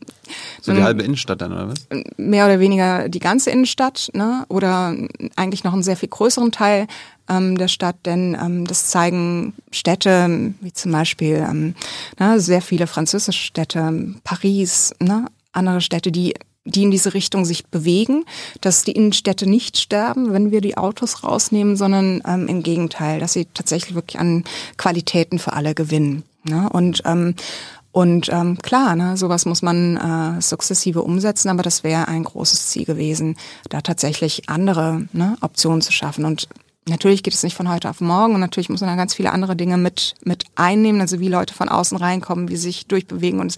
so 0.62 0.74
die 0.74 0.84
halbe 0.84 1.02
Innenstadt 1.02 1.42
dann, 1.42 1.54
oder 1.54 1.70
was? 1.70 1.88
Mehr 2.18 2.46
oder 2.46 2.60
weniger 2.60 3.10
die 3.10 3.20
ganze 3.20 3.50
Innenstadt, 3.50 4.10
ne? 4.14 4.46
Oder 4.50 4.96
eigentlich 5.36 5.64
noch 5.64 5.74
einen 5.74 5.84
sehr 5.84 5.98
viel 5.98 6.10
größeren 6.10 6.52
Teil 6.52 6.88
ähm, 7.30 7.58
der 7.58 7.68
Stadt, 7.68 7.96
denn 8.06 8.38
ähm, 8.40 8.68
das 8.68 8.88
zeigen 8.88 9.54
Städte, 9.72 10.54
wie 10.62 10.74
zum 10.74 10.92
Beispiel 10.92 11.46
ähm, 11.50 11.76
ne, 12.20 12.40
sehr 12.40 12.62
viele 12.62 12.88
französische 12.88 13.44
Städte, 13.44 14.14
Paris, 14.24 14.94
ne, 15.00 15.26
andere 15.60 15.82
Städte, 15.82 16.12
die 16.12 16.34
die 16.66 16.84
in 16.84 16.92
diese 16.92 17.14
Richtung 17.14 17.46
sich 17.46 17.66
bewegen, 17.68 18.26
dass 18.62 18.84
die 18.84 18.92
Innenstädte 18.92 19.50
nicht 19.50 19.78
sterben, 19.78 20.34
wenn 20.34 20.52
wir 20.52 20.62
die 20.62 20.78
Autos 20.78 21.24
rausnehmen, 21.24 21.76
sondern 21.76 22.22
ähm, 22.28 22.48
im 22.48 22.64
Gegenteil, 22.64 23.20
dass 23.20 23.34
sie 23.34 23.46
tatsächlich 23.54 23.96
wirklich 23.96 24.20
an 24.20 24.44
Qualitäten 24.78 25.40
für 25.40 25.54
alle 25.54 25.74
gewinnen. 25.74 26.24
Ne? 26.44 26.70
Und 26.70 27.02
ähm, 27.06 27.36
und 27.92 28.30
ähm, 28.32 28.60
klar, 28.60 28.96
ne, 28.96 29.18
sowas 29.18 29.46
muss 29.46 29.64
man 29.64 29.98
äh, 29.98 30.42
sukzessive 30.42 31.02
umsetzen, 31.02 31.50
aber 31.50 31.64
das 31.64 31.84
wäre 31.84 32.08
ein 32.08 32.24
großes 32.24 32.68
Ziel 32.68 32.86
gewesen, 32.86 33.36
da 33.70 33.82
tatsächlich 33.82 34.48
andere 34.48 35.08
ne, 35.12 35.38
Optionen 35.42 35.82
zu 35.82 35.92
schaffen. 35.92 36.24
Und 36.24 36.48
natürlich 36.88 37.24
geht 37.24 37.34
es 37.34 37.42
nicht 37.42 37.56
von 37.56 37.68
heute 37.68 37.90
auf 37.90 38.00
morgen 38.00 38.36
und 38.36 38.42
natürlich 38.42 38.70
muss 38.70 38.82
man 38.82 38.92
da 38.92 38.96
ganz 38.96 39.16
viele 39.16 39.32
andere 39.32 39.56
Dinge 39.56 39.78
mit, 39.78 40.14
mit 40.24 40.46
einnehmen, 40.54 41.02
also 41.02 41.20
wie 41.20 41.30
Leute 41.30 41.56
von 41.56 41.68
außen 41.68 41.98
reinkommen, 41.98 42.48
wie 42.50 42.58
sie 42.58 42.68
sich 42.68 42.86
durchbewegen. 42.86 43.40
Und 43.40 43.48
es 43.48 43.58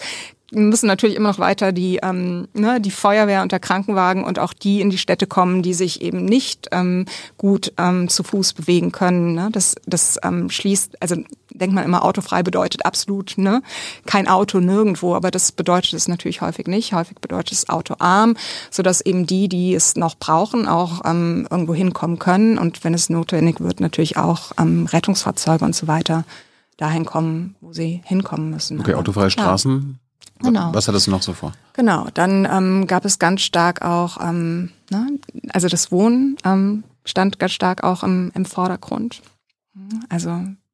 müssen 0.51 0.87
natürlich 0.87 1.15
immer 1.15 1.29
noch 1.29 1.39
weiter 1.39 1.71
die, 1.71 1.99
ähm, 2.03 2.47
ne, 2.53 2.81
die 2.81 2.91
Feuerwehr 2.91 3.41
und 3.41 3.51
der 3.51 3.59
Krankenwagen 3.59 4.23
und 4.23 4.37
auch 4.37 4.53
die 4.53 4.81
in 4.81 4.89
die 4.89 4.97
Städte 4.97 5.25
kommen, 5.25 5.61
die 5.61 5.73
sich 5.73 6.01
eben 6.01 6.25
nicht 6.25 6.67
ähm, 6.71 7.05
gut 7.37 7.73
ähm, 7.77 8.09
zu 8.09 8.23
Fuß 8.23 8.53
bewegen 8.53 8.91
können. 8.91 9.33
Ne? 9.33 9.49
Das, 9.51 9.75
das 9.85 10.17
ähm, 10.23 10.49
schließt, 10.49 11.01
also 11.01 11.15
denkt 11.51 11.73
man 11.73 11.85
immer, 11.85 12.03
autofrei 12.03 12.43
bedeutet 12.43 12.85
absolut 12.85 13.37
ne, 13.37 13.61
kein 14.05 14.27
Auto 14.27 14.59
nirgendwo, 14.59 15.15
aber 15.15 15.31
das 15.31 15.53
bedeutet 15.53 15.93
es 15.93 16.09
natürlich 16.09 16.41
häufig 16.41 16.67
nicht. 16.67 16.93
Häufig 16.93 17.19
bedeutet 17.19 17.53
es 17.53 17.69
autoarm, 17.69 18.35
sodass 18.69 18.99
eben 18.99 19.25
die, 19.25 19.47
die 19.47 19.73
es 19.73 19.95
noch 19.95 20.15
brauchen, 20.15 20.67
auch 20.67 21.01
ähm, 21.05 21.47
irgendwo 21.49 21.73
hinkommen 21.73 22.19
können 22.19 22.57
und 22.57 22.83
wenn 22.83 22.93
es 22.93 23.09
notwendig 23.09 23.61
wird, 23.61 23.79
natürlich 23.79 24.17
auch 24.17 24.51
ähm, 24.59 24.85
Rettungsfahrzeuge 24.85 25.63
und 25.63 25.75
so 25.75 25.87
weiter 25.87 26.25
dahin 26.75 27.05
kommen, 27.05 27.55
wo 27.61 27.71
sie 27.71 28.01
hinkommen 28.03 28.49
müssen. 28.49 28.79
Okay, 28.79 28.95
autofreie 28.95 29.29
Straßen 29.29 29.99
Genau. 30.41 30.73
Was 30.73 30.87
hat 30.87 30.95
es 30.95 31.07
noch 31.07 31.21
so 31.21 31.33
vor? 31.33 31.53
Genau, 31.73 32.07
dann 32.13 32.47
ähm, 32.51 32.87
gab 32.87 33.05
es 33.05 33.19
ganz 33.19 33.41
stark 33.41 33.81
auch, 33.81 34.17
ähm, 34.21 34.71
ne, 34.89 35.07
also 35.53 35.67
das 35.67 35.91
Wohnen 35.91 36.37
ähm, 36.43 36.83
stand 37.05 37.39
ganz 37.39 37.51
stark 37.51 37.83
auch 37.83 38.03
im, 38.03 38.31
im 38.33 38.45
Vordergrund. 38.45 39.21
Also 40.09 40.29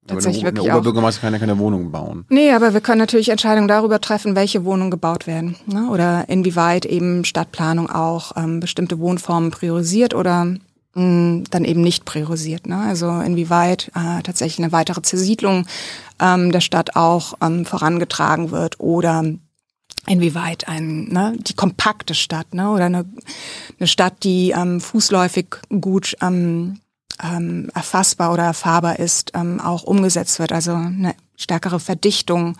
tatsächlich 0.07 0.43
aber 0.43 0.51
der, 0.51 0.57
wirklich 0.57 0.65
der 0.65 0.75
Oberbürgermeister 0.75 1.21
kann 1.21 1.33
ja 1.33 1.39
keine 1.39 1.57
Wohnungen 1.57 1.91
bauen. 1.91 2.25
Nee, 2.29 2.51
aber 2.51 2.73
wir 2.73 2.81
können 2.81 2.99
natürlich 2.99 3.29
Entscheidungen 3.29 3.67
darüber 3.67 4.01
treffen, 4.01 4.35
welche 4.35 4.65
Wohnungen 4.65 4.91
gebaut 4.91 5.27
werden. 5.27 5.55
Ne? 5.65 5.89
Oder 5.89 6.29
inwieweit 6.29 6.85
eben 6.85 7.25
Stadtplanung 7.25 7.89
auch 7.89 8.31
ähm, 8.35 8.59
bestimmte 8.59 8.99
Wohnformen 8.99 9.51
priorisiert 9.51 10.13
oder 10.13 10.45
mh, 10.45 10.59
mm, 10.95 11.43
dann 11.51 11.65
eben 11.65 11.81
nicht 11.81 12.05
priorisiert. 12.05 12.67
Ne? 12.67 12.77
Also 12.77 13.09
inwieweit 13.19 13.91
äh, 13.95 14.23
tatsächlich 14.23 14.59
eine 14.59 14.71
weitere 14.71 15.01
Zersiedlung 15.01 15.65
ähm, 16.19 16.51
der 16.51 16.61
Stadt 16.61 16.95
auch 16.95 17.35
ähm, 17.41 17.65
vorangetragen 17.65 18.51
wird 18.51 18.79
oder 18.79 19.23
inwieweit 20.07 20.67
ein 20.67 21.09
ne, 21.09 21.35
die 21.37 21.53
kompakte 21.53 22.15
Stadt 22.15 22.53
ne, 22.53 22.71
oder 22.71 22.85
eine, 22.85 23.05
eine 23.79 23.87
Stadt, 23.87 24.23
die 24.23 24.51
ähm, 24.51 24.81
fußläufig 24.81 25.47
gut 25.81 26.15
ähm, 26.21 26.79
ähm, 27.21 27.69
erfassbar 27.73 28.33
oder 28.33 28.43
erfahrbar 28.43 28.99
ist, 28.99 29.31
ähm, 29.35 29.59
auch 29.59 29.83
umgesetzt 29.83 30.39
wird. 30.39 30.51
Also 30.51 30.73
eine 30.73 31.15
stärkere 31.35 31.79
Verdichtung 31.79 32.57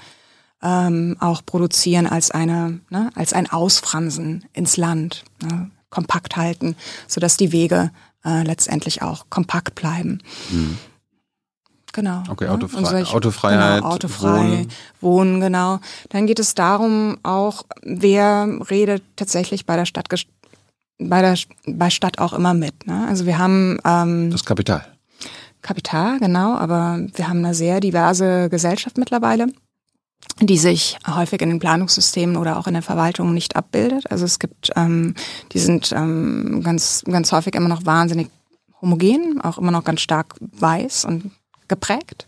ähm, 0.61 1.15
auch 1.19 1.45
produzieren 1.45 2.07
als 2.07 2.31
eine 2.31 2.79
ne, 2.89 3.11
als 3.15 3.33
ein 3.33 3.49
Ausfransen 3.49 4.45
ins 4.53 4.77
Land, 4.77 5.23
ne, 5.41 5.71
kompakt 5.89 6.35
halten, 6.35 6.75
so 7.07 7.21
dass 7.21 7.37
die 7.37 7.51
Wege 7.51 7.91
äh, 8.25 8.43
letztendlich 8.43 9.01
auch 9.01 9.25
kompakt 9.29 9.75
bleiben. 9.75 10.19
Mhm. 10.49 10.77
Genau. 11.97 12.21
Okay, 12.29 12.45
ne? 12.45 12.51
Autofrei 12.51 12.83
solche, 12.83 13.11
Autofreiheit. 13.15 13.77
Genau, 13.77 13.91
autofrei, 13.91 14.37
wohnen. 14.37 14.67
wohnen, 15.01 15.41
genau. 15.41 15.79
Dann 16.09 16.27
geht 16.27 16.37
es 16.37 16.53
darum 16.53 17.17
auch, 17.23 17.63
wer 17.81 18.47
redet 18.69 19.01
tatsächlich 19.15 19.65
bei 19.65 19.75
der 19.75 19.85
Stadt 19.85 20.07
bei 20.99 21.21
der 21.23 21.35
bei 21.65 21.89
Stadt 21.89 22.19
auch 22.19 22.33
immer 22.33 22.53
mit. 22.53 22.85
Ne? 22.85 23.07
Also 23.09 23.25
wir 23.25 23.39
haben 23.39 23.79
ähm, 23.83 24.29
das 24.29 24.45
Kapital. 24.45 24.85
Kapital, 25.63 26.19
genau, 26.19 26.53
aber 26.53 26.99
wir 27.15 27.27
haben 27.27 27.43
eine 27.43 27.55
sehr 27.55 27.79
diverse 27.79 28.47
Gesellschaft 28.49 28.99
mittlerweile, 28.99 29.47
die 30.39 30.59
sich 30.59 30.99
häufig 31.07 31.41
in 31.41 31.49
den 31.49 31.59
Planungssystemen 31.59 32.37
oder 32.37 32.59
auch 32.59 32.67
in 32.67 32.75
der 32.75 32.83
Verwaltung 32.83 33.33
nicht 33.33 33.55
abbildet. 33.55 34.11
Also 34.11 34.25
es 34.25 34.37
gibt, 34.37 34.69
ähm, 34.75 35.15
die 35.51 35.59
sind 35.59 35.91
ähm, 35.93 36.61
ganz 36.63 37.03
ganz 37.09 37.31
häufig 37.31 37.55
immer 37.55 37.69
noch 37.69 37.87
wahnsinnig 37.87 38.29
homogen, 38.83 39.41
auch 39.41 39.57
immer 39.57 39.71
noch 39.71 39.83
ganz 39.83 40.01
stark 40.01 40.35
weiß 40.39 41.05
und 41.05 41.31
geprägt. 41.68 42.26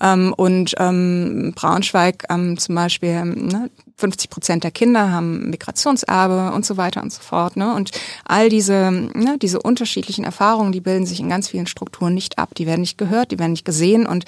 Ähm, 0.00 0.34
und 0.36 0.74
ähm, 0.78 1.52
Braunschweig 1.54 2.24
ähm, 2.28 2.58
zum 2.58 2.74
Beispiel, 2.74 3.24
ne, 3.24 3.70
50 3.96 4.28
Prozent 4.28 4.64
der 4.64 4.72
Kinder 4.72 5.12
haben 5.12 5.50
Migrationserbe 5.50 6.52
und 6.54 6.66
so 6.66 6.76
weiter 6.76 7.02
und 7.02 7.12
so 7.12 7.22
fort. 7.22 7.56
Ne? 7.56 7.74
Und 7.74 7.92
all 8.24 8.48
diese, 8.48 8.90
ne, 8.90 9.38
diese 9.40 9.62
unterschiedlichen 9.62 10.24
Erfahrungen, 10.24 10.72
die 10.72 10.80
bilden 10.80 11.06
sich 11.06 11.20
in 11.20 11.28
ganz 11.28 11.48
vielen 11.48 11.66
Strukturen 11.66 12.12
nicht 12.12 12.38
ab. 12.38 12.54
Die 12.56 12.66
werden 12.66 12.80
nicht 12.80 12.98
gehört, 12.98 13.30
die 13.30 13.38
werden 13.38 13.52
nicht 13.52 13.64
gesehen 13.64 14.06
und 14.06 14.24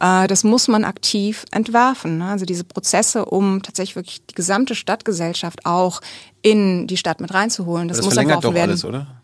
äh, 0.00 0.26
das 0.28 0.44
muss 0.44 0.68
man 0.68 0.84
aktiv 0.84 1.44
entwerfen. 1.50 2.18
Ne? 2.18 2.26
Also 2.26 2.44
diese 2.44 2.64
Prozesse, 2.64 3.24
um 3.24 3.62
tatsächlich 3.62 3.96
wirklich 3.96 4.26
die 4.26 4.34
gesamte 4.34 4.74
Stadtgesellschaft 4.74 5.66
auch 5.66 6.00
in 6.42 6.86
die 6.86 6.96
Stadt 6.96 7.20
mit 7.20 7.34
reinzuholen. 7.34 7.88
Das, 7.88 7.96
das 7.96 8.06
muss 8.06 8.14
verlängert 8.14 8.44
doch 8.44 8.54
werden. 8.54 8.70
alles, 8.70 8.84
oder? 8.84 9.17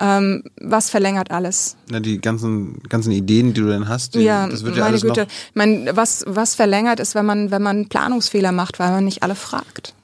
Ähm, 0.00 0.42
was 0.60 0.90
verlängert 0.90 1.30
alles? 1.30 1.76
Na, 1.88 2.00
die 2.00 2.20
ganzen, 2.20 2.82
ganzen 2.88 3.12
Ideen, 3.12 3.54
die 3.54 3.60
du 3.60 3.68
dann 3.68 3.88
hast, 3.88 4.14
die, 4.14 4.20
ja, 4.20 4.48
das 4.48 4.64
wird 4.64 4.74
ja 4.74 4.82
meine 4.82 4.92
alles 4.92 5.02
Güte. 5.02 5.22
noch 5.22 5.28
Mein, 5.54 5.88
was, 5.92 6.24
was 6.26 6.54
verlängert 6.54 6.98
ist, 6.98 7.14
wenn 7.14 7.26
man, 7.26 7.50
wenn 7.50 7.62
man 7.62 7.88
Planungsfehler 7.88 8.50
macht, 8.50 8.78
weil 8.80 8.90
man 8.90 9.04
nicht 9.04 9.22
alle 9.22 9.36
fragt. 9.36 9.94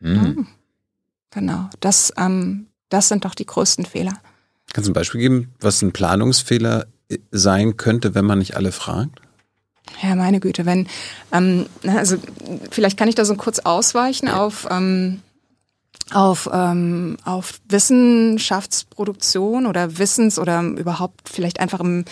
Mhm. 0.00 0.46
Genau. 1.30 1.68
Das, 1.80 2.12
ähm, 2.16 2.66
das 2.88 3.08
sind 3.08 3.24
doch 3.24 3.34
die 3.34 3.46
größten 3.46 3.86
Fehler. 3.86 4.12
Kannst 4.72 4.86
du 4.86 4.92
ein 4.92 4.94
Beispiel 4.94 5.20
geben, 5.20 5.52
was 5.60 5.82
ein 5.82 5.92
Planungsfehler 5.92 6.86
äh, 7.08 7.18
sein 7.32 7.76
könnte, 7.76 8.14
wenn 8.14 8.24
man 8.24 8.38
nicht 8.38 8.56
alle 8.56 8.72
fragt? 8.72 9.20
Ja, 10.02 10.14
meine 10.14 10.38
Güte, 10.38 10.66
wenn, 10.66 10.86
ähm, 11.32 11.66
also 11.84 12.16
vielleicht 12.70 12.96
kann 12.96 13.08
ich 13.08 13.16
da 13.16 13.24
so 13.24 13.34
kurz 13.34 13.58
ausweichen 13.60 14.28
auf, 14.28 14.68
ähm, 14.70 15.20
auf, 16.12 16.48
ähm, 16.52 17.16
auf 17.24 17.60
Wissenschaftsproduktion 17.68 19.66
oder 19.66 19.98
Wissens- 19.98 20.38
oder 20.38 20.62
überhaupt 20.62 21.28
vielleicht 21.28 21.60
einfach 21.60 21.80
im 21.80 22.04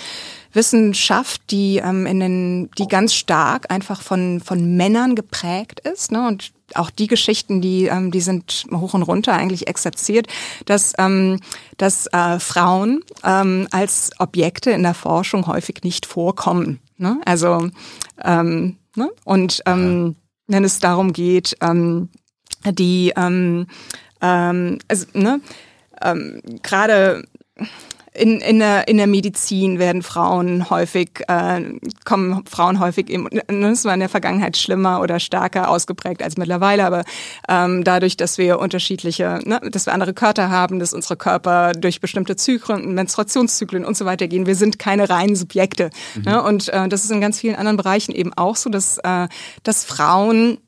Wissenschaft, 0.52 1.42
die 1.50 1.78
ähm, 1.78 2.06
in 2.06 2.20
den, 2.20 2.70
die 2.78 2.88
ganz 2.88 3.14
stark 3.14 3.70
einfach 3.70 4.00
von 4.02 4.40
von 4.40 4.76
Männern 4.76 5.14
geprägt 5.14 5.80
ist, 5.80 6.10
ne? 6.10 6.26
Und 6.26 6.52
auch 6.74 6.90
die 6.90 7.06
Geschichten, 7.06 7.60
die 7.60 7.86
ähm, 7.86 8.10
die 8.10 8.20
sind 8.20 8.64
hoch 8.72 8.94
und 8.94 9.02
runter 9.02 9.34
eigentlich 9.34 9.68
exerziert, 9.68 10.26
dass 10.64 10.94
ähm, 10.98 11.40
dass 11.76 12.06
äh, 12.12 12.38
Frauen 12.38 13.04
ähm, 13.24 13.68
als 13.70 14.10
Objekte 14.18 14.70
in 14.70 14.82
der 14.82 14.94
Forschung 14.94 15.46
häufig 15.46 15.82
nicht 15.82 16.06
vorkommen. 16.06 16.80
Ne? 16.96 17.20
Also 17.24 17.68
ähm, 18.24 18.76
ne? 18.96 19.10
und 19.24 19.62
ähm, 19.66 20.16
wenn 20.46 20.64
es 20.64 20.80
darum 20.80 21.12
geht, 21.12 21.56
ähm, 21.60 22.08
die 22.64 23.12
ähm, 23.16 23.66
ähm, 24.20 24.78
also, 24.88 25.06
ne, 25.14 25.40
ähm, 26.02 26.40
gerade 26.62 27.22
in, 28.14 28.40
in, 28.40 28.58
der, 28.58 28.88
in 28.88 28.96
der 28.96 29.06
Medizin 29.06 29.78
werden 29.78 30.02
Frauen 30.02 30.70
häufig, 30.70 31.22
äh, 31.28 31.60
kommen 32.04 32.44
Frauen 32.46 32.80
häufig 32.80 33.10
eben, 33.10 33.28
das 33.46 33.84
war 33.84 33.94
in 33.94 34.00
der 34.00 34.08
Vergangenheit 34.08 34.56
schlimmer 34.56 35.00
oder 35.00 35.20
stärker 35.20 35.70
ausgeprägt 35.70 36.22
als 36.22 36.36
mittlerweile, 36.36 36.84
aber 36.84 37.04
ähm, 37.48 37.84
dadurch, 37.84 38.16
dass 38.16 38.36
wir 38.36 38.58
unterschiedliche, 38.58 39.38
ne, 39.44 39.60
dass 39.70 39.86
wir 39.86 39.92
andere 39.92 40.14
Körper 40.14 40.50
haben, 40.50 40.80
dass 40.80 40.94
unsere 40.94 41.16
Körper 41.16 41.72
durch 41.72 42.00
bestimmte 42.00 42.34
Zyklen, 42.34 42.94
Menstruationszyklen 42.94 43.84
und 43.84 43.96
so 43.96 44.04
weiter 44.04 44.26
gehen, 44.26 44.46
wir 44.46 44.56
sind 44.56 44.80
keine 44.80 45.08
reinen 45.08 45.36
Subjekte. 45.36 45.90
Mhm. 46.16 46.22
Ne, 46.22 46.42
und 46.42 46.68
äh, 46.70 46.88
das 46.88 47.04
ist 47.04 47.12
in 47.12 47.20
ganz 47.20 47.38
vielen 47.38 47.54
anderen 47.54 47.76
Bereichen 47.76 48.12
eben 48.12 48.32
auch 48.34 48.56
so, 48.56 48.68
dass, 48.68 48.98
äh, 48.98 49.28
dass 49.62 49.84
Frauen 49.84 50.58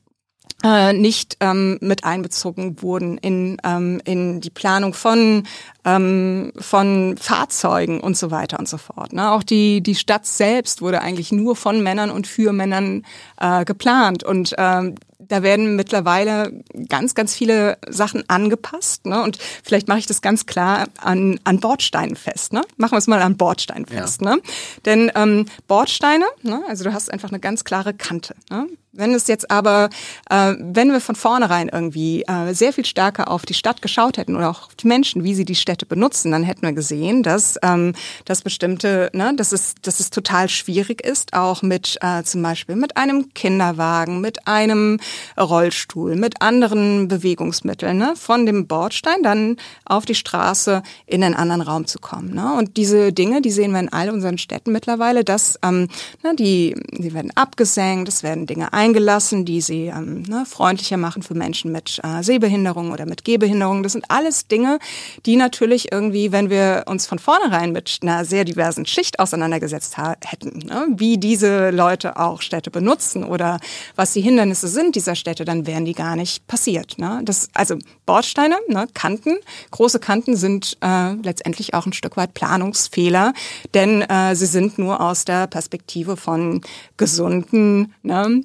äh, 0.63 0.93
nicht 0.93 1.37
ähm, 1.39 1.77
mit 1.81 2.03
einbezogen 2.03 2.81
wurden 2.81 3.17
in, 3.17 3.57
ähm, 3.63 4.01
in 4.05 4.41
die 4.41 4.49
Planung 4.49 4.93
von, 4.93 5.43
ähm, 5.85 6.51
von 6.57 7.15
Fahrzeugen 7.17 7.99
und 7.99 8.17
so 8.17 8.31
weiter 8.31 8.59
und 8.59 8.67
so 8.67 8.77
fort. 8.77 9.13
Ne? 9.13 9.31
Auch 9.31 9.43
die, 9.43 9.81
die 9.81 9.95
Stadt 9.95 10.25
selbst 10.25 10.81
wurde 10.81 11.01
eigentlich 11.01 11.31
nur 11.31 11.55
von 11.55 11.81
Männern 11.81 12.11
und 12.11 12.27
für 12.27 12.53
Männern 12.53 13.03
äh, 13.39 13.65
geplant. 13.65 14.23
Und 14.23 14.53
ähm, 14.57 14.95
da 15.31 15.43
werden 15.43 15.75
mittlerweile 15.75 16.51
ganz, 16.89 17.15
ganz 17.15 17.33
viele 17.33 17.77
Sachen 17.87 18.29
angepasst. 18.29 19.05
Ne? 19.05 19.23
Und 19.23 19.37
vielleicht 19.63 19.87
mache 19.87 19.99
ich 19.99 20.05
das 20.05 20.21
ganz 20.21 20.45
klar 20.45 20.87
an, 20.99 21.39
an 21.43 21.59
Bordsteinen 21.59 22.15
fest. 22.15 22.53
Ne? 22.53 22.61
Machen 22.77 22.91
wir 22.91 22.97
es 22.97 23.07
mal 23.07 23.21
an 23.21 23.37
Bordsteinen 23.37 23.85
fest. 23.85 24.21
Ja. 24.21 24.35
Ne? 24.35 24.41
Denn 24.85 25.11
ähm, 25.15 25.45
Bordsteine, 25.67 26.25
ne? 26.43 26.61
also 26.67 26.83
du 26.83 26.93
hast 26.93 27.11
einfach 27.11 27.29
eine 27.29 27.39
ganz 27.39 27.63
klare 27.63 27.93
Kante. 27.93 28.35
Ne? 28.49 28.67
Wenn 28.93 29.13
es 29.13 29.27
jetzt 29.27 29.49
aber, 29.49 29.89
äh, 30.29 30.53
wenn 30.59 30.91
wir 30.91 30.99
von 30.99 31.15
vornherein 31.15 31.69
irgendwie 31.69 32.23
äh, 32.23 32.53
sehr 32.53 32.73
viel 32.73 32.85
stärker 32.85 33.31
auf 33.31 33.45
die 33.45 33.53
Stadt 33.53 33.81
geschaut 33.81 34.17
hätten 34.17 34.35
oder 34.35 34.49
auch 34.49 34.67
auf 34.67 34.75
die 34.75 34.87
Menschen, 34.87 35.23
wie 35.23 35.33
sie 35.33 35.45
die 35.45 35.55
Städte 35.55 35.85
benutzen, 35.85 36.31
dann 36.31 36.43
hätten 36.43 36.63
wir 36.63 36.73
gesehen, 36.73 37.23
dass, 37.23 37.57
ähm, 37.63 37.93
dass 38.25 38.41
bestimmte, 38.41 39.09
ne, 39.13 39.33
dass 39.37 39.53
es, 39.53 39.75
dass 39.81 40.01
es 40.01 40.09
total 40.09 40.49
schwierig 40.49 41.05
ist, 41.05 41.33
auch 41.33 41.61
mit 41.61 41.97
äh, 42.01 42.23
zum 42.23 42.41
Beispiel 42.41 42.75
mit 42.75 42.97
einem 42.97 43.33
Kinderwagen, 43.33 44.19
mit 44.19 44.45
einem 44.45 44.99
Rollstuhl, 45.39 46.17
mit 46.17 46.41
anderen 46.41 47.07
Bewegungsmitteln, 47.07 47.97
ne, 47.97 48.15
von 48.17 48.45
dem 48.45 48.67
Bordstein 48.67 49.23
dann 49.23 49.55
auf 49.85 50.03
die 50.03 50.15
Straße 50.15 50.83
in 51.05 51.23
einen 51.23 51.35
anderen 51.35 51.61
Raum 51.61 51.87
zu 51.87 51.99
kommen. 51.99 52.33
Ne? 52.33 52.55
Und 52.57 52.75
diese 52.75 53.13
Dinge, 53.13 53.41
die 53.41 53.51
sehen 53.51 53.71
wir 53.71 53.79
in 53.79 53.93
all 53.93 54.09
unseren 54.09 54.37
Städten 54.37 54.73
mittlerweile, 54.73 55.23
dass 55.23 55.57
ähm, 55.63 55.87
ne, 56.23 56.35
die, 56.35 56.75
die 56.91 57.13
werden 57.13 57.31
abgesenkt, 57.35 58.09
es 58.09 58.21
werden 58.21 58.47
Dinge 58.47 58.73
eingelassen, 58.81 59.45
die 59.45 59.61
sie 59.61 59.87
ähm, 59.87 60.23
ne, 60.23 60.43
freundlicher 60.47 60.97
machen 60.97 61.21
für 61.21 61.35
Menschen 61.35 61.71
mit 61.71 62.01
äh, 62.03 62.23
Sehbehinderung 62.23 62.91
oder 62.91 63.05
mit 63.05 63.23
Gehbehinderung. 63.23 63.83
Das 63.83 63.91
sind 63.91 64.05
alles 64.09 64.47
Dinge, 64.47 64.79
die 65.27 65.35
natürlich 65.35 65.91
irgendwie, 65.91 66.31
wenn 66.31 66.49
wir 66.49 66.85
uns 66.87 67.05
von 67.05 67.19
vornherein 67.19 67.73
mit 67.73 67.99
einer 68.01 68.25
sehr 68.25 68.43
diversen 68.43 68.87
Schicht 68.87 69.19
auseinandergesetzt 69.19 69.97
hätten, 69.97 70.65
ne, 70.65 70.87
wie 70.97 71.19
diese 71.19 71.69
Leute 71.69 72.17
auch 72.17 72.41
Städte 72.41 72.71
benutzen 72.71 73.23
oder 73.23 73.59
was 73.95 74.13
die 74.13 74.21
Hindernisse 74.21 74.67
sind 74.67 74.95
dieser 74.95 75.13
Städte, 75.13 75.45
dann 75.45 75.67
wären 75.67 75.85
die 75.85 75.93
gar 75.93 76.15
nicht 76.15 76.47
passiert. 76.47 76.97
Ne? 76.97 77.21
Das, 77.23 77.49
also 77.53 77.77
Bordsteine, 78.07 78.55
ne, 78.67 78.87
Kanten, 78.95 79.37
große 79.69 79.99
Kanten 79.99 80.35
sind 80.35 80.77
äh, 80.81 81.13
letztendlich 81.21 81.75
auch 81.75 81.85
ein 81.85 81.93
Stück 81.93 82.17
weit 82.17 82.33
Planungsfehler, 82.33 83.33
denn 83.75 84.01
äh, 84.01 84.35
sie 84.35 84.47
sind 84.47 84.79
nur 84.79 85.01
aus 85.01 85.23
der 85.23 85.45
Perspektive 85.45 86.17
von 86.17 86.61
gesunden, 86.97 87.93
ne, 88.01 88.41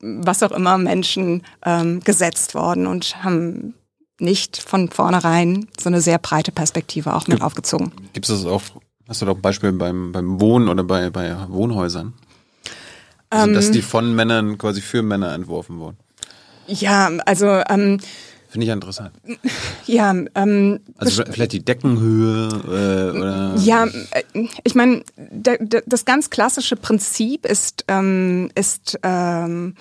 was 0.00 0.42
auch 0.42 0.52
immer 0.52 0.78
Menschen 0.78 1.42
ähm, 1.64 2.00
gesetzt 2.00 2.54
worden 2.54 2.86
und 2.86 3.22
haben 3.24 3.74
nicht 4.20 4.58
von 4.60 4.88
vornherein 4.90 5.68
so 5.78 5.88
eine 5.88 6.00
sehr 6.00 6.18
breite 6.18 6.52
Perspektive 6.52 7.14
auch 7.14 7.26
mit 7.28 7.42
aufgezogen. 7.42 7.92
Gibt 8.12 8.28
es 8.28 8.42
das 8.42 8.50
auch, 8.50 8.62
hast 9.08 9.22
du 9.22 9.26
doch 9.26 9.36
ein 9.36 9.42
Beispiel 9.42 9.72
beim, 9.72 10.12
beim 10.12 10.40
Wohnen 10.40 10.68
oder 10.68 10.84
bei, 10.84 11.10
bei 11.10 11.36
Wohnhäusern? 11.48 12.14
Also, 13.30 13.48
ähm, 13.48 13.54
dass 13.54 13.70
die 13.70 13.82
von 13.82 14.14
Männern 14.14 14.58
quasi 14.58 14.80
für 14.80 15.02
Männer 15.02 15.32
entworfen 15.34 15.78
wurden. 15.78 15.98
Ja, 16.66 17.10
also 17.24 17.62
ähm, 17.68 17.98
Finde 18.48 18.66
ich 18.66 18.72
interessant. 18.72 19.12
Ja, 19.86 20.14
ähm, 20.34 20.80
also 20.98 21.22
vielleicht 21.30 21.52
die 21.52 21.64
Deckenhöhe 21.64 22.48
äh, 22.66 23.16
oder. 23.16 23.54
Ja, 23.56 23.86
äh, 23.86 24.46
ich 24.62 24.74
meine, 24.74 25.02
das 25.86 26.04
ganz 26.04 26.28
klassische 26.28 26.76
Prinzip 26.76 27.46
ist 27.46 27.84
ist 27.88 28.50
ist 28.54 28.98
ähm, 29.02 29.74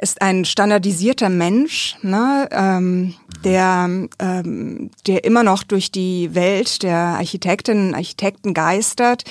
ist 0.00 0.22
ein 0.22 0.44
standardisierter 0.44 1.28
Mensch, 1.28 1.96
ne, 2.02 2.48
ähm, 2.52 3.14
der, 3.44 4.08
ähm, 4.18 4.90
der 5.06 5.24
immer 5.24 5.42
noch 5.42 5.62
durch 5.62 5.92
die 5.92 6.34
Welt 6.34 6.82
der 6.82 6.96
Architektinnen 6.96 7.88
und 7.88 7.94
Architekten 7.94 8.54
geistert. 8.54 9.24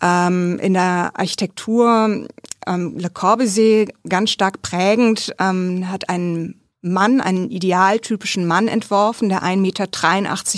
Ähm, 0.00 0.58
in 0.60 0.74
der 0.74 1.12
Architektur 1.14 2.28
ähm, 2.66 2.98
Le 2.98 3.10
Corbusier 3.10 3.88
ganz 4.08 4.30
stark 4.30 4.62
prägend 4.62 5.34
ähm, 5.40 5.90
hat 5.90 6.08
einen 6.08 6.60
Mann, 6.84 7.20
einen 7.20 7.50
idealtypischen 7.50 8.46
Mann 8.46 8.68
entworfen, 8.68 9.28
der 9.30 9.42
1,83 9.42 9.56
Meter 9.56 9.86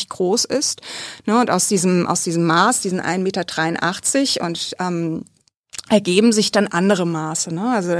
groß 0.09 0.45
ist. 0.45 0.81
Ne, 1.24 1.41
und 1.41 1.51
aus 1.51 1.68
diesem, 1.68 2.07
aus 2.07 2.24
diesem 2.24 2.45
Maß, 2.45 2.81
diesen 2.81 3.01
1,83 3.01 3.18
Meter 3.18 4.45
und 4.45 4.77
ähm, 4.81 5.24
ergeben 5.89 6.32
sich 6.32 6.51
dann 6.51 6.66
andere 6.66 7.07
Maße. 7.07 7.55
Ne? 7.55 7.70
Also 7.72 7.93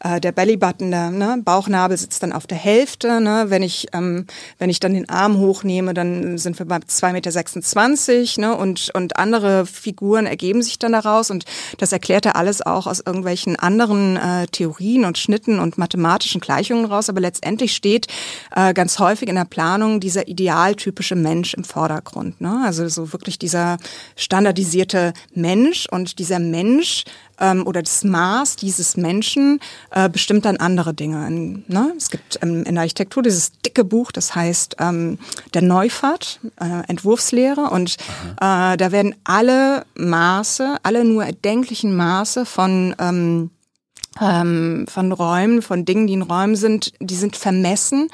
äh, 0.00 0.20
der 0.20 0.32
Bellybutton, 0.32 0.90
der 0.90 1.10
ne, 1.10 1.40
Bauchnabel 1.44 1.96
sitzt 1.96 2.22
dann 2.22 2.32
auf 2.32 2.48
der 2.48 2.58
Hälfte. 2.58 3.20
Ne? 3.20 3.46
Wenn 3.48 3.62
ich 3.62 3.88
ähm, 3.92 4.26
wenn 4.58 4.70
ich 4.70 4.80
dann 4.80 4.94
den 4.94 5.08
Arm 5.08 5.38
hochnehme, 5.38 5.94
dann 5.94 6.38
sind 6.38 6.58
wir 6.58 6.66
bei 6.66 6.78
2,26 6.78 8.40
Meter 8.40 8.48
ne? 8.48 8.56
und 8.56 8.90
und 8.94 9.16
andere 9.16 9.66
Figuren 9.66 10.26
ergeben 10.26 10.62
sich 10.62 10.78
dann 10.80 10.92
daraus 10.92 11.30
und 11.30 11.44
das 11.78 11.92
erklärt 11.92 12.26
er 12.26 12.34
alles 12.34 12.60
auch 12.60 12.88
aus 12.88 13.00
irgendwelchen 13.04 13.56
anderen 13.56 14.16
äh, 14.16 14.46
Theorien 14.48 15.04
und 15.04 15.16
Schnitten 15.16 15.60
und 15.60 15.78
mathematischen 15.78 16.40
Gleichungen 16.40 16.86
raus. 16.86 17.08
Aber 17.08 17.20
letztendlich 17.20 17.74
steht 17.74 18.08
äh, 18.54 18.74
ganz 18.74 18.98
häufig 18.98 19.28
in 19.28 19.36
der 19.36 19.44
Planung 19.44 20.00
dieser 20.00 20.26
idealtypische 20.26 21.14
Mensch 21.14 21.54
im 21.54 21.62
Vordergrund. 21.62 22.40
Ne? 22.40 22.62
Also 22.64 22.88
so 22.88 23.12
wirklich 23.12 23.38
dieser 23.38 23.78
standardisierte 24.16 25.12
Mensch 25.34 25.86
und 25.88 26.18
dieser 26.18 26.40
Mensch 26.40 27.04
ähm, 27.40 27.66
oder 27.66 27.82
das 27.82 28.04
Maß 28.04 28.56
dieses 28.56 28.96
Menschen 28.96 29.60
äh, 29.90 30.08
bestimmt 30.08 30.44
dann 30.44 30.56
andere 30.56 30.94
Dinge. 30.94 31.26
In, 31.26 31.64
ne? 31.68 31.92
Es 31.96 32.10
gibt 32.10 32.38
ähm, 32.42 32.64
in 32.64 32.74
der 32.74 32.82
Architektur 32.82 33.22
dieses 33.22 33.52
dicke 33.60 33.84
Buch, 33.84 34.12
das 34.12 34.34
heißt 34.34 34.76
ähm, 34.78 35.18
der 35.54 35.62
Neufahrt, 35.62 36.40
äh, 36.60 36.88
Entwurfslehre. 36.88 37.70
Und 37.70 37.96
äh, 38.40 38.76
da 38.76 38.92
werden 38.92 39.14
alle 39.24 39.84
Maße, 39.96 40.76
alle 40.82 41.04
nur 41.04 41.24
erdenklichen 41.24 41.94
Maße 41.96 42.46
von 42.46 42.94
ähm, 42.98 43.50
ähm, 44.20 44.86
von 44.88 45.12
Räumen, 45.12 45.62
von 45.62 45.84
Dingen, 45.84 46.06
die 46.06 46.14
in 46.14 46.22
Räumen 46.22 46.56
sind, 46.56 46.92
die 47.00 47.14
sind 47.14 47.36
vermessen 47.36 48.08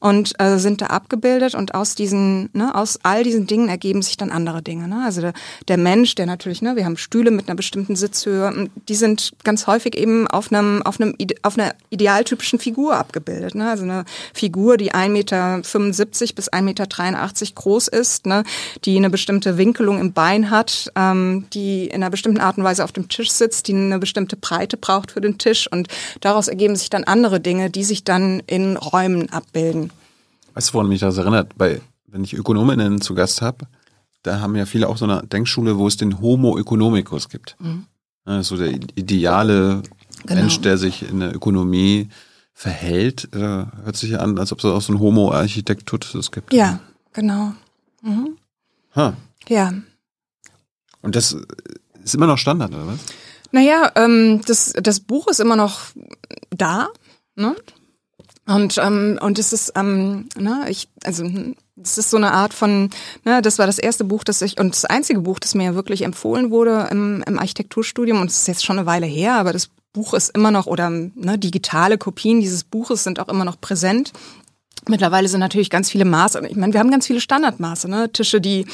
und 0.00 0.40
äh, 0.40 0.58
sind 0.58 0.80
da 0.80 0.86
abgebildet 0.86 1.54
und 1.54 1.74
aus 1.74 1.94
diesen, 1.94 2.50
ne, 2.52 2.74
aus 2.74 3.00
all 3.02 3.24
diesen 3.24 3.46
Dingen 3.46 3.68
ergeben 3.68 4.02
sich 4.02 4.16
dann 4.16 4.30
andere 4.30 4.62
Dinge. 4.62 4.86
Ne? 4.86 5.02
Also 5.04 5.20
der, 5.20 5.32
der 5.66 5.76
Mensch, 5.76 6.14
der 6.14 6.26
natürlich, 6.26 6.62
ne, 6.62 6.76
wir 6.76 6.84
haben 6.84 6.96
Stühle 6.96 7.30
mit 7.30 7.48
einer 7.48 7.56
bestimmten 7.56 7.96
Sitzhöhe, 7.96 8.68
die 8.88 8.94
sind 8.94 9.32
ganz 9.42 9.66
häufig 9.66 9.96
eben 9.96 10.28
auf 10.28 10.52
einem, 10.52 10.82
auf 10.82 11.00
einem, 11.00 11.16
auf 11.42 11.58
einer 11.58 11.74
idealtypischen 11.90 12.58
Figur 12.58 12.96
abgebildet. 12.96 13.54
Ne? 13.54 13.68
Also 13.68 13.84
eine 13.84 14.04
Figur, 14.32 14.76
die 14.76 14.92
1,75 14.92 15.08
Meter 15.08 15.62
bis 16.34 16.52
1,83 16.52 16.62
Meter 16.62 16.86
groß 17.54 17.88
ist, 17.88 18.26
ne, 18.26 18.44
die 18.84 18.96
eine 18.96 19.10
bestimmte 19.10 19.58
Winkelung 19.58 19.98
im 20.00 20.12
Bein 20.12 20.50
hat, 20.50 20.92
ähm, 20.94 21.46
die 21.52 21.86
in 21.86 21.96
einer 21.96 22.10
bestimmten 22.10 22.40
Art 22.40 22.56
und 22.56 22.64
Weise 22.64 22.84
auf 22.84 22.92
dem 22.92 23.08
Tisch 23.08 23.30
sitzt, 23.30 23.66
die 23.68 23.74
eine 23.74 23.98
bestimmte 23.98 24.36
Breite 24.36 24.76
braucht 24.76 25.10
für 25.10 25.20
den 25.20 25.38
Tisch 25.38 25.70
und 25.70 25.88
daraus 26.20 26.46
ergeben 26.48 26.76
sich 26.76 26.90
dann 26.90 27.04
andere 27.04 27.40
Dinge, 27.40 27.70
die 27.70 27.84
sich 27.84 28.04
dann 28.04 28.42
in 28.46 28.76
Räumen 28.76 29.30
abbilden. 29.30 29.87
Weißt 30.58 30.70
du, 30.70 30.74
woran 30.74 30.88
mich 30.88 30.98
das 30.98 31.16
erinnert? 31.16 31.56
Bei, 31.56 31.80
wenn 32.08 32.24
ich 32.24 32.34
Ökonominnen 32.34 33.00
zu 33.00 33.14
Gast 33.14 33.42
habe, 33.42 33.68
da 34.24 34.40
haben 34.40 34.56
ja 34.56 34.66
viele 34.66 34.88
auch 34.88 34.96
so 34.96 35.04
eine 35.04 35.22
Denkschule, 35.22 35.78
wo 35.78 35.86
es 35.86 35.96
den 35.96 36.20
Homo 36.20 36.58
economicus 36.58 37.28
gibt. 37.28 37.56
Mhm. 37.60 37.86
So 38.42 38.56
der 38.56 38.72
ideale 38.96 39.84
genau. 40.26 40.40
Mensch, 40.40 40.60
der 40.60 40.76
sich 40.76 41.08
in 41.08 41.20
der 41.20 41.32
Ökonomie 41.32 42.08
verhält. 42.52 43.28
Äh, 43.36 43.38
hört 43.38 43.96
sich 43.96 44.18
an, 44.18 44.36
als 44.36 44.50
ob 44.50 44.58
es 44.58 44.64
auch 44.64 44.82
so 44.82 44.92
ein 44.94 44.98
Homo 44.98 45.30
architektus 45.30 46.32
gibt. 46.32 46.52
Ja, 46.52 46.80
genau. 47.12 47.52
Mhm. 48.02 48.36
Huh. 48.96 49.12
Ja. 49.46 49.72
Und 51.02 51.14
das 51.14 51.36
ist 52.02 52.16
immer 52.16 52.26
noch 52.26 52.38
Standard, 52.38 52.74
oder 52.74 52.88
was? 52.88 52.98
Naja, 53.52 53.92
ähm, 53.94 54.40
das, 54.44 54.72
das 54.72 54.98
Buch 54.98 55.28
ist 55.28 55.38
immer 55.38 55.54
noch 55.54 55.82
da. 56.50 56.88
Ne? 57.36 57.54
Und 58.48 58.78
ähm, 58.78 59.18
und 59.20 59.38
es 59.38 59.52
ist 59.52 59.72
ähm, 59.76 60.28
ne, 60.34 60.64
ich 60.68 60.88
also 61.04 61.24
es 61.82 61.98
ist 61.98 62.08
so 62.08 62.16
eine 62.16 62.32
Art 62.32 62.54
von 62.54 62.88
ne, 63.24 63.42
das 63.42 63.58
war 63.58 63.66
das 63.66 63.78
erste 63.78 64.04
Buch, 64.04 64.24
das 64.24 64.40
ich 64.40 64.58
und 64.58 64.74
das 64.74 64.86
einzige 64.86 65.20
Buch, 65.20 65.38
das 65.38 65.54
mir 65.54 65.74
wirklich 65.74 66.02
empfohlen 66.02 66.50
wurde 66.50 66.88
im, 66.90 67.22
im 67.26 67.38
Architekturstudium 67.38 68.22
und 68.22 68.30
es 68.30 68.38
ist 68.38 68.48
jetzt 68.48 68.64
schon 68.64 68.78
eine 68.78 68.86
Weile 68.86 69.04
her, 69.04 69.34
aber 69.34 69.52
das 69.52 69.68
Buch 69.92 70.14
ist 70.14 70.34
immer 70.34 70.50
noch 70.50 70.66
oder 70.66 70.88
ne, 70.88 71.38
digitale 71.38 71.98
Kopien 71.98 72.40
dieses 72.40 72.64
Buches 72.64 73.04
sind 73.04 73.20
auch 73.20 73.28
immer 73.28 73.44
noch 73.44 73.60
präsent. 73.60 74.12
Mittlerweile 74.86 75.28
sind 75.28 75.40
natürlich 75.40 75.68
ganz 75.68 75.90
viele 75.90 76.06
Maße. 76.06 76.46
Ich 76.48 76.56
meine, 76.56 76.72
wir 76.72 76.80
haben 76.80 76.90
ganz 76.90 77.06
viele 77.06 77.20
Standardmaße, 77.20 77.90
ne? 77.90 78.10
Tische, 78.10 78.40
die 78.40 78.64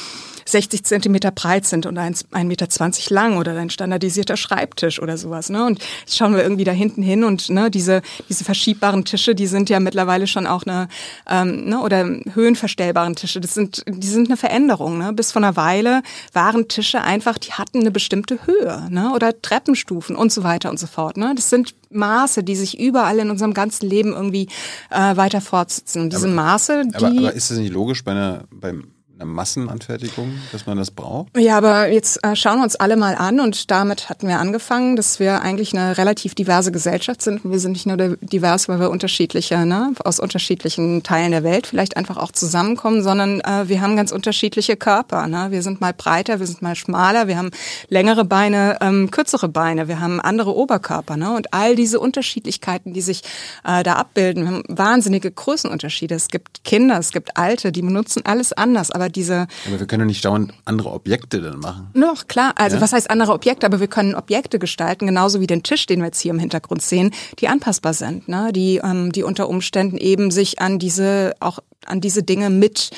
60 0.45 0.83
Zentimeter 0.83 1.31
breit 1.31 1.65
sind 1.65 1.85
und 1.85 1.97
1,20 1.97 2.43
Meter 2.45 2.67
lang 3.09 3.37
oder 3.37 3.57
ein 3.57 3.69
standardisierter 3.69 4.37
Schreibtisch 4.37 5.01
oder 5.01 5.17
sowas. 5.17 5.49
Ne? 5.49 5.65
Und 5.65 5.83
jetzt 6.01 6.15
schauen 6.15 6.35
wir 6.35 6.43
irgendwie 6.43 6.63
da 6.63 6.71
hinten 6.71 7.01
hin 7.01 7.23
und 7.23 7.49
ne, 7.49 7.71
diese, 7.71 8.01
diese 8.29 8.43
verschiebbaren 8.43 9.05
Tische, 9.05 9.33
die 9.33 9.47
sind 9.47 9.69
ja 9.69 9.79
mittlerweile 9.79 10.27
schon 10.27 10.45
auch 10.45 10.63
eine, 10.63 10.87
ähm, 11.27 11.65
ne, 11.65 11.79
oder 11.79 12.05
höhenverstellbaren 12.33 13.15
Tische, 13.15 13.41
das 13.41 13.55
sind, 13.55 13.83
die 13.87 14.07
sind 14.07 14.27
eine 14.27 14.37
Veränderung. 14.37 14.99
Ne? 14.99 15.13
Bis 15.13 15.31
vor 15.31 15.41
einer 15.41 15.55
Weile 15.55 16.03
waren 16.33 16.67
Tische 16.67 17.01
einfach, 17.01 17.39
die 17.39 17.53
hatten 17.53 17.79
eine 17.79 17.91
bestimmte 17.91 18.45
Höhe 18.45 18.87
ne? 18.89 19.11
oder 19.15 19.41
Treppenstufen 19.41 20.15
und 20.15 20.31
so 20.31 20.43
weiter 20.43 20.69
und 20.69 20.79
so 20.79 20.87
fort. 20.87 21.17
Ne? 21.17 21.33
Das 21.35 21.49
sind 21.49 21.73
Maße, 21.89 22.43
die 22.43 22.55
sich 22.55 22.79
überall 22.79 23.17
in 23.17 23.31
unserem 23.31 23.53
ganzen 23.53 23.89
Leben 23.89 24.13
irgendwie 24.13 24.47
äh, 24.91 25.15
weiter 25.15 25.41
fortsetzen. 25.41 26.03
Und 26.03 26.13
diese 26.13 26.27
aber, 26.27 26.35
Maße, 26.35 26.83
die. 26.85 26.95
Aber, 26.95 27.07
aber 27.07 27.33
ist 27.33 27.49
das 27.49 27.57
nicht 27.57 27.73
logisch 27.73 28.03
bei 28.03 28.11
einer, 28.11 28.43
beim 28.51 28.94
eine 29.17 29.25
Massenanfertigung, 29.25 30.39
dass 30.51 30.65
man 30.65 30.77
das 30.77 30.91
braucht? 30.91 31.37
Ja, 31.37 31.57
aber 31.57 31.87
jetzt 31.87 32.21
äh, 32.23 32.35
schauen 32.35 32.57
wir 32.57 32.63
uns 32.63 32.75
alle 32.75 32.97
mal 32.97 33.15
an 33.15 33.39
und 33.39 33.71
damit 33.71 34.09
hatten 34.09 34.27
wir 34.27 34.39
angefangen, 34.39 34.97
dass 34.97 35.19
wir 35.19 35.41
eigentlich 35.41 35.73
eine 35.73 35.97
relativ 35.97 36.35
diverse 36.35 36.71
Gesellschaft 36.71 37.21
sind. 37.21 37.41
Wir 37.45 37.59
sind 37.59 37.73
nicht 37.73 37.85
nur 37.85 37.95
divers, 37.97 38.67
weil 38.67 38.79
wir 38.79 38.89
unterschiedliche, 38.89 39.65
ne, 39.65 39.93
aus 40.03 40.19
unterschiedlichen 40.19 41.03
Teilen 41.03 41.31
der 41.31 41.43
Welt 41.43 41.67
vielleicht 41.67 41.95
einfach 41.95 42.17
auch 42.17 42.33
zusammenkommen, 42.33 43.03
sondern 43.03 43.39
äh, 43.41 43.69
wir 43.69 43.79
haben 43.79 43.95
ganz 43.95 44.11
unterschiedliche 44.11 44.75
Körper. 44.75 45.27
Ne? 45.27 45.47
Wir 45.49 45.61
sind 45.61 45.79
mal 45.79 45.93
breiter, 45.93 46.39
wir 46.39 46.47
sind 46.47 46.61
mal 46.61 46.75
schmaler, 46.75 47.27
wir 47.27 47.37
haben 47.37 47.51
längere 47.87 48.25
Beine, 48.25 48.77
ähm, 48.81 49.11
kürzere 49.11 49.47
Beine, 49.47 49.87
wir 49.87 50.01
haben 50.01 50.19
andere 50.19 50.53
Oberkörper. 50.53 51.15
Ne? 51.15 51.33
Und 51.33 51.53
all 51.53 51.75
diese 51.75 52.01
Unterschiedlichkeiten, 52.01 52.91
die 52.91 53.01
sich 53.01 53.21
äh, 53.63 53.81
da 53.83 53.93
abbilden, 53.93 54.43
wir 54.43 54.51
haben 54.51 54.63
wahnsinnige 54.67 55.31
Größenunterschiede. 55.31 56.15
Es 56.15 56.27
gibt 56.27 56.65
Kinder, 56.65 56.99
es 56.99 57.11
gibt 57.11 57.37
Alte, 57.37 57.71
die 57.71 57.81
benutzen 57.81 58.23
alles 58.25 58.51
anders, 58.51 58.91
aber 58.91 59.04
aber 59.05 59.09
diese. 59.09 59.47
Aber 59.67 59.79
wir 59.79 59.87
können 59.87 60.01
ja 60.01 60.05
nicht 60.05 60.25
dauernd 60.25 60.53
andere 60.65 60.91
Objekte 60.91 61.41
dann 61.41 61.59
machen. 61.59 61.89
Noch, 61.93 62.27
klar. 62.27 62.53
Also 62.55 62.77
ja? 62.77 62.81
was 62.81 62.93
heißt 62.93 63.09
andere 63.09 63.33
Objekte? 63.33 63.65
Aber 63.65 63.79
wir 63.79 63.87
können 63.87 64.15
Objekte 64.15 64.59
gestalten, 64.59 65.05
genauso 65.05 65.39
wie 65.39 65.47
den 65.47 65.63
Tisch, 65.63 65.85
den 65.85 65.99
wir 65.99 66.07
jetzt 66.07 66.19
hier 66.19 66.31
im 66.31 66.39
Hintergrund 66.39 66.81
sehen, 66.81 67.11
die 67.39 67.47
anpassbar 67.47 67.93
sind, 67.93 68.27
ne? 68.27 68.51
die, 68.53 68.81
ähm, 68.83 69.11
die 69.11 69.23
unter 69.23 69.47
Umständen 69.49 69.97
eben 69.97 70.31
sich 70.31 70.59
an 70.59 70.79
diese, 70.79 71.33
auch 71.39 71.59
an 71.85 72.01
diese 72.01 72.23
Dinge 72.23 72.49
mit, 72.49 72.89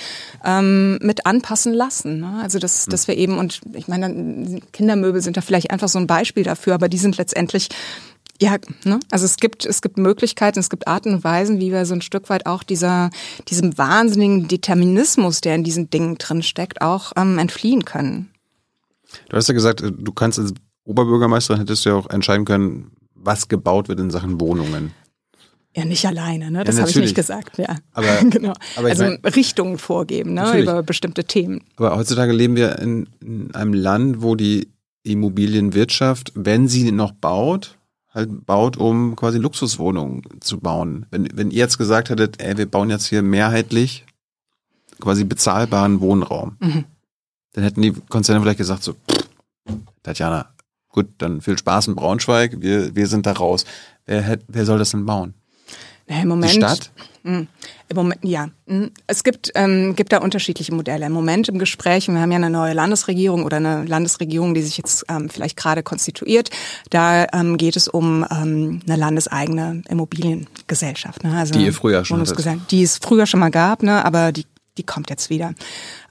ähm, 0.45 0.97
mit 1.01 1.25
anpassen 1.25 1.73
lassen. 1.73 2.21
Ne? 2.21 2.39
Also 2.41 2.57
dass, 2.59 2.85
hm. 2.85 2.91
dass 2.91 3.07
wir 3.07 3.17
eben, 3.17 3.37
und 3.37 3.61
ich 3.73 3.87
meine, 3.87 4.61
Kindermöbel 4.71 5.21
sind 5.21 5.35
da 5.35 5.41
vielleicht 5.41 5.71
einfach 5.71 5.89
so 5.89 5.99
ein 5.99 6.07
Beispiel 6.07 6.43
dafür, 6.43 6.73
aber 6.73 6.87
die 6.87 6.97
sind 6.97 7.17
letztendlich 7.17 7.67
ja, 8.39 8.57
ne? 8.83 8.99
also 9.09 9.25
es 9.25 9.37
gibt, 9.37 9.65
es 9.65 9.81
gibt 9.81 9.97
Möglichkeiten, 9.97 10.59
es 10.59 10.69
gibt 10.69 10.87
Arten 10.87 11.15
und 11.15 11.23
Weisen, 11.23 11.59
wie 11.59 11.71
wir 11.71 11.85
so 11.85 11.93
ein 11.93 12.01
Stück 12.01 12.29
weit 12.29 12.45
auch 12.45 12.63
dieser, 12.63 13.09
diesem 13.47 13.77
wahnsinnigen 13.77 14.47
Determinismus, 14.47 15.41
der 15.41 15.55
in 15.55 15.63
diesen 15.63 15.89
Dingen 15.89 16.17
drin 16.17 16.43
steckt, 16.43 16.81
auch 16.81 17.13
ähm, 17.15 17.39
entfliehen 17.39 17.85
können. 17.85 18.29
Du 19.29 19.37
hast 19.37 19.47
ja 19.47 19.53
gesagt, 19.53 19.81
äh, 19.81 19.91
du 19.91 20.11
kannst 20.11 20.39
als 20.39 20.53
Oberbürgermeisterin 20.83 21.59
hättest 21.59 21.85
du 21.85 21.89
ja 21.89 21.95
auch 21.95 22.09
entscheiden 22.09 22.45
können, 22.45 22.91
was 23.13 23.47
gebaut 23.47 23.89
wird 23.89 23.99
in 23.99 24.09
Sachen 24.09 24.39
Wohnungen. 24.39 24.93
Ja, 25.75 25.85
nicht 25.85 26.05
alleine, 26.07 26.49
ne? 26.49 26.63
Das 26.63 26.75
ja, 26.75 26.81
habe 26.81 26.89
ich 26.89 26.97
nicht 26.97 27.15
gesagt, 27.15 27.57
ja. 27.57 27.77
Aber, 27.93 28.07
genau. 28.29 28.53
aber 28.75 28.87
also 28.87 29.03
mein, 29.03 29.19
Richtungen 29.23 29.77
vorgeben, 29.77 30.33
ne? 30.33 30.59
Über 30.59 30.81
bestimmte 30.81 31.25
Themen. 31.25 31.61
Aber 31.75 31.95
heutzutage 31.95 32.31
leben 32.31 32.55
wir 32.55 32.79
in, 32.79 33.07
in 33.21 33.53
einem 33.53 33.73
Land, 33.73 34.21
wo 34.21 34.35
die 34.35 34.69
Immobilienwirtschaft, 35.03 36.31
wenn 36.35 36.67
sie 36.67 36.91
noch 36.91 37.11
baut, 37.11 37.76
halt 38.17 38.45
baut, 38.45 38.77
um 38.77 39.15
quasi 39.15 39.37
Luxuswohnungen 39.37 40.23
zu 40.41 40.59
bauen. 40.59 41.05
Wenn, 41.11 41.29
wenn 41.33 41.51
ihr 41.51 41.59
jetzt 41.59 41.77
gesagt 41.77 42.09
hättet, 42.09 42.41
ey, 42.41 42.57
wir 42.57 42.65
bauen 42.65 42.89
jetzt 42.89 43.05
hier 43.05 43.21
mehrheitlich 43.21 44.05
quasi 44.99 45.23
bezahlbaren 45.23 46.01
Wohnraum, 46.01 46.57
mhm. 46.59 46.85
dann 47.53 47.63
hätten 47.63 47.81
die 47.81 47.93
Konzerne 47.93 48.41
vielleicht 48.41 48.57
gesagt 48.57 48.83
so, 48.83 48.95
Tatjana, 50.03 50.49
gut, 50.89 51.07
dann 51.19 51.41
viel 51.41 51.57
Spaß 51.57 51.89
in 51.89 51.95
Braunschweig, 51.95 52.59
wir, 52.59 52.95
wir 52.95 53.07
sind 53.07 53.25
da 53.25 53.33
raus. 53.33 53.65
Wer, 54.05 54.39
wer 54.47 54.65
soll 54.65 54.79
das 54.79 54.91
denn 54.91 55.05
bauen? 55.05 55.33
Na, 56.07 56.21
Im 56.21 56.29
Moment, 56.29 56.53
Die 56.53 56.57
Stadt? 56.57 56.91
Mh, 57.27 57.45
Im 57.89 57.95
Moment, 57.95 58.23
ja. 58.23 58.49
Mh. 58.67 58.87
Es 59.05 59.23
gibt, 59.23 59.51
ähm, 59.55 59.95
gibt 59.95 60.13
da 60.13 60.19
unterschiedliche 60.19 60.73
Modelle. 60.73 61.05
Im 61.05 61.11
Moment 61.11 61.49
im 61.49 61.59
Gespräch, 61.59 62.07
wir 62.07 62.19
haben 62.19 62.31
ja 62.31 62.37
eine 62.37 62.49
neue 62.49 62.73
Landesregierung 62.73 63.43
oder 63.43 63.57
eine 63.57 63.83
Landesregierung, 63.83 64.53
die 64.53 64.61
sich 64.61 64.77
jetzt 64.77 65.05
ähm, 65.09 65.29
vielleicht 65.29 65.57
gerade 65.57 65.83
konstituiert. 65.83 66.49
Da 66.89 67.27
ähm, 67.33 67.57
geht 67.57 67.75
es 67.75 67.89
um 67.89 68.25
ähm, 68.31 68.81
eine 68.87 68.95
landeseigene 68.95 69.81
Immobiliengesellschaft. 69.89 71.23
Ne? 71.25 71.37
Also 71.37 71.53
die 71.53 71.65
ihr 71.65 71.73
früher 71.73 72.05
schon 72.05 72.21
hattet. 72.21 72.71
Die 72.71 72.83
es 72.83 72.97
früher 72.97 73.25
schon 73.25 73.41
mal 73.41 73.51
gab, 73.51 73.83
ne? 73.83 74.05
aber 74.05 74.31
die 74.31 74.45
die 74.77 74.83
kommt 74.83 75.09
jetzt 75.09 75.29
wieder 75.29 75.53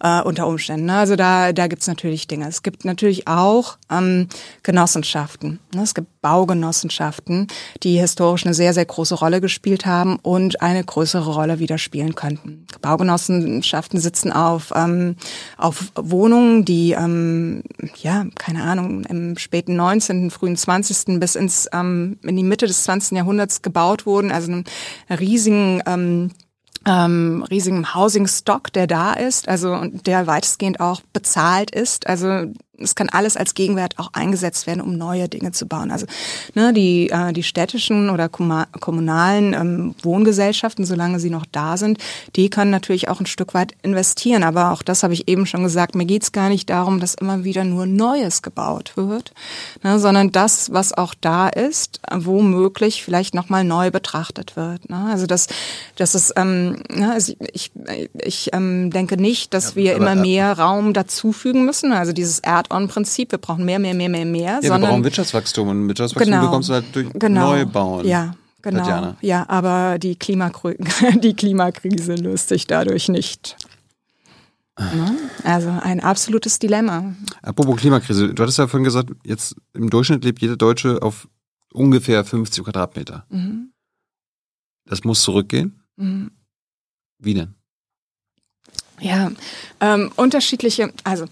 äh, 0.01 0.21
unter 0.23 0.47
Umständen. 0.47 0.87
Ne? 0.87 0.97
Also 0.97 1.17
da, 1.17 1.53
da 1.53 1.67
gibt's 1.67 1.87
natürlich 1.87 2.27
Dinge. 2.27 2.49
Es 2.49 2.63
gibt 2.63 2.85
natürlich 2.85 3.29
auch 3.29 3.79
ähm, 3.91 4.29
Genossenschaften. 4.63 5.61
Ne? 5.75 5.83
Es 5.83 5.95
gibt 5.95 6.21
Baugenossenschaften, 6.21 7.47
die 7.83 7.99
historisch 7.99 8.45
eine 8.45 8.55
sehr, 8.55 8.75
sehr 8.75 8.85
große 8.85 9.15
Rolle 9.15 9.41
gespielt 9.41 9.87
haben 9.87 10.19
und 10.23 10.61
eine 10.61 10.83
größere 10.83 11.33
Rolle 11.33 11.61
wieder 11.61 11.79
spielen 11.79 12.15
könnten. 12.15 12.67
Baugenossenschaften 12.83 14.01
sitzen 14.01 14.33
auf, 14.33 14.73
ähm, 14.75 15.17
auf 15.57 15.93
Wohnungen, 15.95 16.65
die, 16.65 16.93
ähm, 16.93 17.63
ja, 18.03 18.27
keine 18.35 18.65
Ahnung, 18.65 19.05
im 19.05 19.39
späten 19.39 19.77
19., 19.77 20.31
frühen 20.31 20.57
20. 20.57 21.21
bis 21.21 21.37
ins, 21.37 21.69
ähm, 21.73 22.19
in 22.23 22.37
die 22.37 22.43
Mitte 22.43 22.67
des 22.67 22.83
20. 22.83 23.17
Jahrhunderts 23.17 23.63
gebaut 23.63 24.05
wurden, 24.05 24.33
also 24.33 24.51
einen 24.51 24.65
riesigen 25.09 25.83
ähm, 25.87 26.33
ähm, 26.87 27.45
riesigem 27.51 27.95
Housing 27.95 28.29
Stock, 28.29 28.73
der 28.73 28.87
da 28.87 29.13
ist, 29.13 29.49
also 29.49 29.85
der 29.87 30.27
weitestgehend 30.27 30.81
auch 30.81 31.01
bezahlt 31.13 31.73
ist. 31.73 32.07
Also 32.07 32.47
es 32.79 32.95
kann 32.95 33.09
alles 33.09 33.37
als 33.37 33.55
Gegenwert 33.55 33.99
auch 33.99 34.11
eingesetzt 34.13 34.67
werden, 34.67 34.81
um 34.81 34.97
neue 34.97 35.29
Dinge 35.29 35.53
zu 35.53 35.67
bauen. 35.67 35.91
Also 35.91 36.07
ne, 36.55 36.73
die, 36.73 37.11
äh, 37.11 37.33
die 37.33 37.43
städtischen 37.43 38.11
oder 38.11 38.29
kommunalen 38.29 39.55
ähm, 39.55 39.95
Wohngesellschaften, 40.03 40.85
solange 40.85 41.21
sie 41.21 41.31
noch 41.31 41.47
da 41.51 41.77
sind, 41.77 41.99
die 42.37 42.51
können 42.51 42.71
natürlich 42.71 43.09
auch 43.09 43.21
ein 43.21 43.27
Stück 43.27 43.55
weit 43.55 43.75
investieren. 43.83 44.43
Aber 44.43 44.73
auch 44.73 44.83
das 44.83 45.03
habe 45.03 45.15
ich 45.15 45.29
eben 45.29 45.47
schon 45.47 45.63
gesagt, 45.63 45.95
mir 45.95 46.07
geht 46.07 46.23
es 46.23 46.33
gar 46.33 46.49
nicht 46.49 46.69
darum, 46.71 47.01
dass 47.01 47.15
immer 47.15 47.45
wieder 47.45 47.65
nur 47.65 47.87
Neues 47.87 48.43
gebaut 48.43 48.93
wird, 48.97 49.33
ne, 49.83 49.99
sondern 49.99 50.33
das, 50.33 50.73
was 50.73 50.93
auch 50.93 51.15
da 51.21 51.49
ist, 51.49 52.01
womöglich 52.13 53.03
vielleicht 53.03 53.35
nochmal 53.35 53.65
neu 53.65 53.91
betrachtet 53.91 54.57
wird. 54.57 54.89
Ne? 54.91 55.09
Also 55.11 55.27
das, 55.27 55.47
das 55.97 56.15
ist, 56.15 56.35
ähm, 56.37 56.83
ne, 56.91 57.13
also 57.13 57.35
ich, 57.53 57.73
ich 58.23 58.51
ähm, 58.53 58.91
denke 58.91 59.17
nicht, 59.17 59.55
dass 59.55 59.71
ja, 59.71 59.77
wir 59.77 59.97
immer 59.97 60.15
mehr 60.15 60.59
Raum 60.59 60.93
dazufügen 60.93 61.65
müssen. 61.65 61.93
Also 61.93 62.13
dieses 62.13 62.41
Add-on-Prinzip, 62.67 63.33
wir 63.33 63.39
brauchen 63.39 63.65
mehr, 63.65 63.79
mehr, 63.79 63.95
mehr, 63.95 64.09
mehr, 64.09 64.25
mehr. 64.25 64.43
Ja, 64.43 64.63
sondern, 64.63 64.83
wir 64.83 64.89
brauchen 64.89 65.05
Wirtschaftswachstum 65.05 65.69
und 65.69 65.89
Wirtschaftswachstum 65.89 66.33
genau, 66.33 66.47
bekommst 66.47 66.69
du 66.69 66.75
halt 66.75 66.85
durch 66.93 67.09
genau, 67.15 67.53
Neubauen. 67.53 68.07
Ja, 68.07 68.35
genau. 68.63 68.79
Tatjana. 68.81 69.17
Ja, 69.21 69.49
aber 69.49 69.99
die, 69.99 70.17
Klimakr 70.17 70.75
die 71.17 71.35
Klimakrise 71.35 72.15
löst 72.15 72.49
sich 72.49 72.67
dadurch 72.67 73.09
nicht. 73.09 73.57
Ne? 74.79 75.17
Also 75.43 75.71
ein 75.71 76.01
absolutes 76.01 76.59
Dilemma. 76.59 77.15
Apropos 77.41 77.81
Klimakrise, 77.81 78.35
du 78.35 78.43
hattest 78.43 78.59
ja 78.59 78.69
vorhin 78.69 78.85
gesagt, 78.85 79.11
jetzt 79.25 79.57
im 79.73 79.89
Durchschnitt 79.89 80.23
lebt 80.23 80.43
jeder 80.43 80.57
Deutsche 80.57 81.01
auf 81.01 81.29
ungefähr 81.73 82.25
50 82.25 82.63
Quadratmeter. 82.63 83.25
Mhm. 83.31 83.73
Das 84.85 85.03
muss 85.05 85.23
zurückgehen. 85.23 85.83
Mhm. 85.97 86.31
Wie 87.19 87.35
denn? 87.35 87.55
Ja, 89.01 89.31
ähm, 89.81 90.11
unterschiedliche, 90.17 90.93
also 91.05 91.27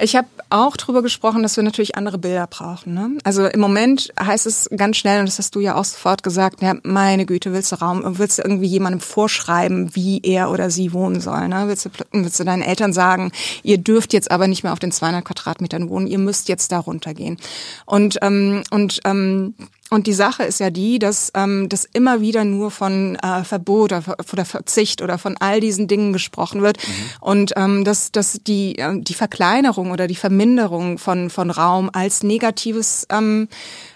ich 0.00 0.16
habe 0.16 0.28
auch 0.50 0.76
drüber 0.76 1.02
gesprochen, 1.02 1.42
dass 1.42 1.56
wir 1.56 1.64
natürlich 1.64 1.96
andere 1.96 2.18
Bilder 2.18 2.46
brauchen. 2.46 2.94
Ne? 2.94 3.18
Also 3.24 3.46
im 3.46 3.60
Moment 3.60 4.12
heißt 4.18 4.46
es 4.46 4.68
ganz 4.76 4.96
schnell, 4.96 5.20
und 5.20 5.26
das 5.26 5.38
hast 5.38 5.54
du 5.54 5.60
ja 5.60 5.74
auch 5.74 5.84
sofort 5.84 6.22
gesagt, 6.22 6.62
ja, 6.62 6.74
meine 6.82 7.26
Güte, 7.26 7.52
willst 7.52 7.72
du 7.72 7.76
Raum, 7.76 8.18
willst 8.18 8.38
du 8.38 8.42
irgendwie 8.42 8.66
jemandem 8.66 9.00
vorschreiben, 9.00 9.94
wie 9.94 10.20
er 10.22 10.50
oder 10.50 10.70
sie 10.70 10.92
wohnen 10.92 11.20
soll? 11.20 11.48
Ne? 11.48 11.64
Willst, 11.66 11.86
du, 11.86 11.90
willst 12.12 12.40
du 12.40 12.44
deinen 12.44 12.62
Eltern 12.62 12.92
sagen, 12.92 13.32
ihr 13.62 13.78
dürft 13.78 14.12
jetzt 14.12 14.30
aber 14.30 14.48
nicht 14.48 14.62
mehr 14.62 14.72
auf 14.72 14.78
den 14.78 14.92
200 14.92 15.24
Quadratmetern 15.24 15.88
wohnen, 15.88 16.06
ihr 16.06 16.18
müsst 16.18 16.48
jetzt 16.48 16.72
da 16.72 16.78
runtergehen. 16.78 17.36
Und, 17.86 18.18
ähm, 18.22 18.62
und 18.70 19.00
ähm, 19.04 19.54
und 19.90 20.06
die 20.06 20.12
Sache 20.12 20.44
ist 20.44 20.60
ja 20.60 20.70
die, 20.70 21.00
dass 21.00 21.32
ähm, 21.34 21.68
das 21.68 21.84
immer 21.84 22.20
wieder 22.20 22.44
nur 22.44 22.70
von 22.70 23.16
äh, 23.16 23.42
Verbot 23.42 23.92
oder, 23.92 24.16
oder 24.32 24.44
Verzicht 24.44 25.02
oder 25.02 25.18
von 25.18 25.36
all 25.40 25.58
diesen 25.58 25.88
Dingen 25.88 26.12
gesprochen 26.12 26.62
wird 26.62 26.78
mhm. 26.78 26.92
und 27.20 27.52
ähm, 27.56 27.84
dass, 27.84 28.12
dass 28.12 28.40
die, 28.46 28.78
äh, 28.78 29.00
die 29.00 29.14
Verkleinerung 29.14 29.90
oder 29.90 30.06
die 30.06 30.14
Verminderung 30.14 30.98
von, 30.98 31.28
von 31.28 31.50
Raum 31.50 31.90
als 31.92 32.22
negatives 32.22 33.06
ähm, 33.10 33.48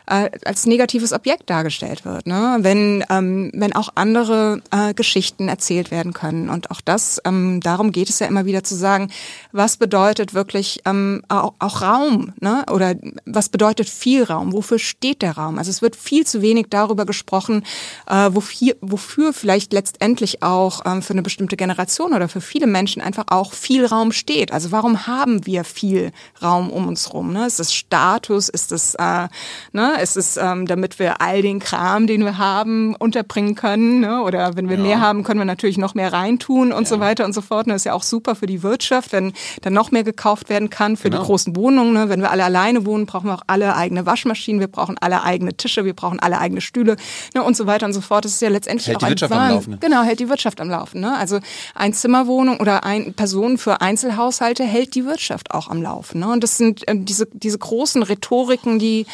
äh, 0.07 0.31
als 0.45 0.67
negatives 0.67 1.13
Objekt 1.13 1.49
dargestellt 1.49 2.05
wird, 2.05 2.27
ne? 2.27 2.59
wenn, 2.61 3.05
ähm, 3.09 3.51
wenn 3.55 3.75
auch 3.75 3.91
andere 3.95 4.61
äh, 4.71 4.93
Geschichten 4.93 5.49
erzählt 5.49 5.91
werden 5.91 6.13
können. 6.13 6.51
Und 6.51 6.71
auch 6.71 6.81
das, 6.81 7.21
ähm, 7.25 7.61
darum 7.61 7.91
geht 7.91 8.11
es 8.11 8.19
ja 8.19 8.27
immer 8.27 8.45
wieder 8.45 8.63
zu 8.63 8.75
sagen, 8.75 9.11
was 9.53 9.77
bedeutet 9.77 10.35
wirklich 10.35 10.83
ähm, 10.85 11.23
auch, 11.29 11.55
auch 11.59 11.81
Raum 11.81 12.35
ne? 12.41 12.65
oder 12.71 12.95
was 13.25 13.49
bedeutet 13.49 13.89
viel 13.89 14.25
Raum, 14.25 14.53
wofür 14.53 14.79
steht 14.79 15.23
der 15.23 15.37
Raum? 15.37 15.59
Also 15.59 15.71
es 15.71 15.81
wird 15.81 15.97
viel 15.97 16.27
zu 16.27 16.43
wenig 16.43 16.67
darüber 16.69 17.07
gesprochen, 17.07 17.65
äh, 18.07 18.31
wofür, 18.33 18.77
wofür 18.81 19.33
vielleicht 19.33 19.73
letztendlich 19.73 20.43
auch 20.43 20.83
ähm, 20.85 21.01
für 21.01 21.15
eine 21.15 21.23
bestimmte 21.23 21.57
Generation 21.57 22.13
oder 22.13 22.29
für 22.29 22.43
viele 22.43 22.67
Menschen 22.67 23.01
einfach 23.01 23.25
auch 23.29 23.53
viel 23.53 23.87
Raum 23.87 24.13
steht. 24.13 24.53
Also 24.53 24.71
warum 24.71 25.07
haben 25.07 25.47
wir 25.47 25.65
viel 25.65 26.13
Raum 26.43 26.71
um 26.71 26.89
uns 26.89 27.15
rum? 27.15 27.33
Ne? 27.33 27.47
Ist 27.47 27.59
das 27.59 27.73
Status? 27.73 28.51
Ist 28.51 28.71
das 28.71 28.95
äh, 28.97 29.29
ne? 29.73 29.94
Es 30.01 30.17
ist, 30.17 30.37
ähm, 30.37 30.67
damit 30.67 30.99
wir 30.99 31.21
all 31.21 31.43
den 31.43 31.59
Kram, 31.59 32.07
den 32.07 32.25
wir 32.25 32.39
haben, 32.39 32.95
unterbringen 32.97 33.55
können. 33.55 34.01
Ne? 34.01 34.23
Oder 34.23 34.57
wenn 34.57 34.69
wir 34.69 34.77
ja. 34.77 34.83
mehr 34.83 35.01
haben, 35.01 35.25
können 35.25 35.41
wir 35.41 35.45
natürlich 35.45 35.79
noch 35.79 35.95
mehr 35.95 36.13
reintun 36.13 36.73
und 36.73 36.85
ja. 36.85 36.89
so 36.89 37.01
weiter 37.01 37.25
und 37.25 37.33
so 37.33 37.41
fort. 37.41 37.67
Und 37.67 37.73
das 37.73 37.83
ist 37.83 37.87
ja 37.87 37.95
auch 37.95 38.03
super 38.03 38.35
für 38.35 38.47
die 38.47 38.63
Wirtschaft, 38.63 39.13
wenn 39.13 39.33
dann 39.63 39.73
noch 39.73 39.91
mehr 39.91 40.05
gekauft 40.05 40.49
werden 40.49 40.71
kann 40.71 40.97
für 40.97 41.11
genau. 41.11 41.23
die 41.23 41.27
großen 41.27 41.57
Wohnungen. 41.57 41.93
Ne? 41.93 42.09
Wenn 42.09 42.21
wir 42.21 42.31
alle 42.31 42.45
alleine 42.45 42.87
wohnen, 42.87 43.07
brauchen 43.07 43.29
wir 43.29 43.35
auch 43.35 43.45
alle 43.47 43.77
eigene 43.77 44.07
Waschmaschinen, 44.07 44.61
wir 44.61 44.69
brauchen 44.69 44.97
alle 45.01 45.23
eigene 45.23 45.55
Tische, 45.55 45.85
wir 45.85 45.95
brauchen 45.95 46.21
alle 46.21 46.39
eigene 46.39 46.61
Stühle 46.61 46.97
ne? 47.35 47.43
und 47.43 47.57
so 47.57 47.67
weiter 47.67 47.87
und 47.87 47.93
so 47.93 48.01
fort. 48.01 48.25
Das 48.25 48.33
ist 48.33 48.43
ja 48.43 48.49
letztendlich 48.49 48.89
hält 48.89 48.97
auch 48.97 49.01
die 49.01 49.11
Wirtschaft 49.11 49.33
ein 49.33 49.41
am 49.41 49.51
Laufen. 49.51 49.71
Ne? 49.73 49.79
Genau, 49.81 50.03
hält 50.03 50.21
die 50.21 50.29
Wirtschaft 50.29 50.61
am 50.61 50.71
Laufen. 50.71 51.01
Ne? 51.01 51.17
Also 51.17 51.41
ein 51.75 51.93
Zimmerwohnung 51.93 52.61
oder 52.61 52.85
ein 52.85 53.15
Person 53.15 53.59
für 53.59 53.81
Einzelhaushalte 53.81 54.65
hält 54.65 54.95
die 54.95 55.05
Wirtschaft 55.05 55.53
auch 55.53 55.69
am 55.69 55.83
Laufen. 55.83 56.21
Ne? 56.21 56.29
Und 56.29 56.43
das 56.43 56.57
sind 56.57 56.87
äh, 56.89 56.95
diese, 56.97 57.27
diese 57.33 57.59
großen 57.59 58.03
Rhetoriken, 58.03 58.79
die 58.79 59.07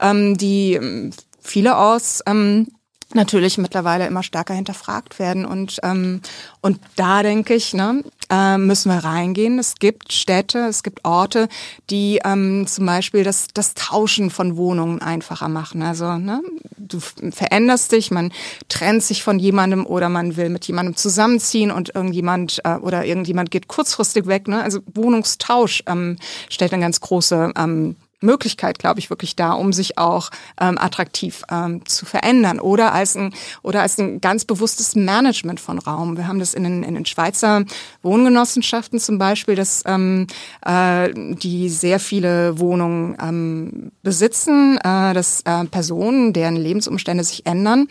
ähm, 0.00 0.27
die 0.36 0.74
ähm, 0.74 1.10
vielerorts 1.40 2.22
ähm, 2.26 2.68
natürlich 3.14 3.56
mittlerweile 3.56 4.06
immer 4.06 4.22
stärker 4.22 4.54
hinterfragt 4.54 5.18
werden. 5.18 5.46
Und, 5.46 5.78
ähm, 5.82 6.20
und 6.60 6.78
da 6.96 7.22
denke 7.22 7.54
ich, 7.54 7.72
ne, 7.72 8.04
äh, 8.30 8.58
müssen 8.58 8.92
wir 8.92 8.98
reingehen. 8.98 9.58
Es 9.58 9.76
gibt 9.76 10.12
Städte, 10.12 10.58
es 10.66 10.82
gibt 10.82 11.04
Orte, 11.04 11.48
die 11.88 12.20
ähm, 12.24 12.66
zum 12.66 12.84
Beispiel 12.84 13.24
das, 13.24 13.46
das 13.54 13.72
Tauschen 13.74 14.30
von 14.30 14.56
Wohnungen 14.56 15.00
einfacher 15.00 15.48
machen. 15.48 15.82
Also 15.82 16.18
ne, 16.18 16.42
du 16.76 17.00
veränderst 17.00 17.92
dich, 17.92 18.10
man 18.10 18.30
trennt 18.68 19.02
sich 19.02 19.22
von 19.22 19.38
jemandem 19.38 19.86
oder 19.86 20.10
man 20.10 20.36
will 20.36 20.50
mit 20.50 20.66
jemandem 20.66 20.96
zusammenziehen 20.96 21.70
und 21.70 21.94
irgendjemand 21.94 22.60
äh, 22.64 22.76
oder 22.76 23.06
irgendjemand 23.06 23.50
geht 23.50 23.68
kurzfristig 23.68 24.26
weg. 24.26 24.48
Ne? 24.48 24.62
Also 24.62 24.80
Wohnungstausch 24.92 25.82
ähm, 25.86 26.18
stellt 26.50 26.74
eine 26.74 26.82
ganz 26.82 27.00
große 27.00 27.52
ähm, 27.56 27.96
Möglichkeit, 28.20 28.78
glaube 28.78 29.00
ich, 29.00 29.10
wirklich 29.10 29.36
da, 29.36 29.52
um 29.52 29.72
sich 29.72 29.98
auch 29.98 30.30
ähm, 30.60 30.76
attraktiv 30.78 31.42
ähm, 31.50 31.84
zu 31.86 32.04
verändern 32.04 32.58
oder 32.60 32.92
als 32.92 33.16
ein 33.16 33.32
oder 33.62 33.82
als 33.82 33.98
ein 33.98 34.20
ganz 34.20 34.44
bewusstes 34.44 34.96
Management 34.96 35.60
von 35.60 35.78
Raum. 35.78 36.16
Wir 36.16 36.26
haben 36.26 36.38
das 36.38 36.54
in 36.54 36.64
den, 36.64 36.82
in 36.82 36.94
den 36.94 37.06
Schweizer 37.06 37.64
Wohngenossenschaften 38.02 38.98
zum 38.98 39.18
Beispiel, 39.18 39.54
dass 39.54 39.82
ähm, 39.86 40.26
äh, 40.64 41.10
die 41.14 41.68
sehr 41.68 42.00
viele 42.00 42.58
Wohnungen 42.58 43.16
ähm, 43.22 43.92
besitzen, 44.02 44.78
äh, 44.78 45.14
dass 45.14 45.42
äh, 45.42 45.64
Personen, 45.66 46.32
deren 46.32 46.56
Lebensumstände 46.56 47.22
sich 47.22 47.46
ändern, 47.46 47.88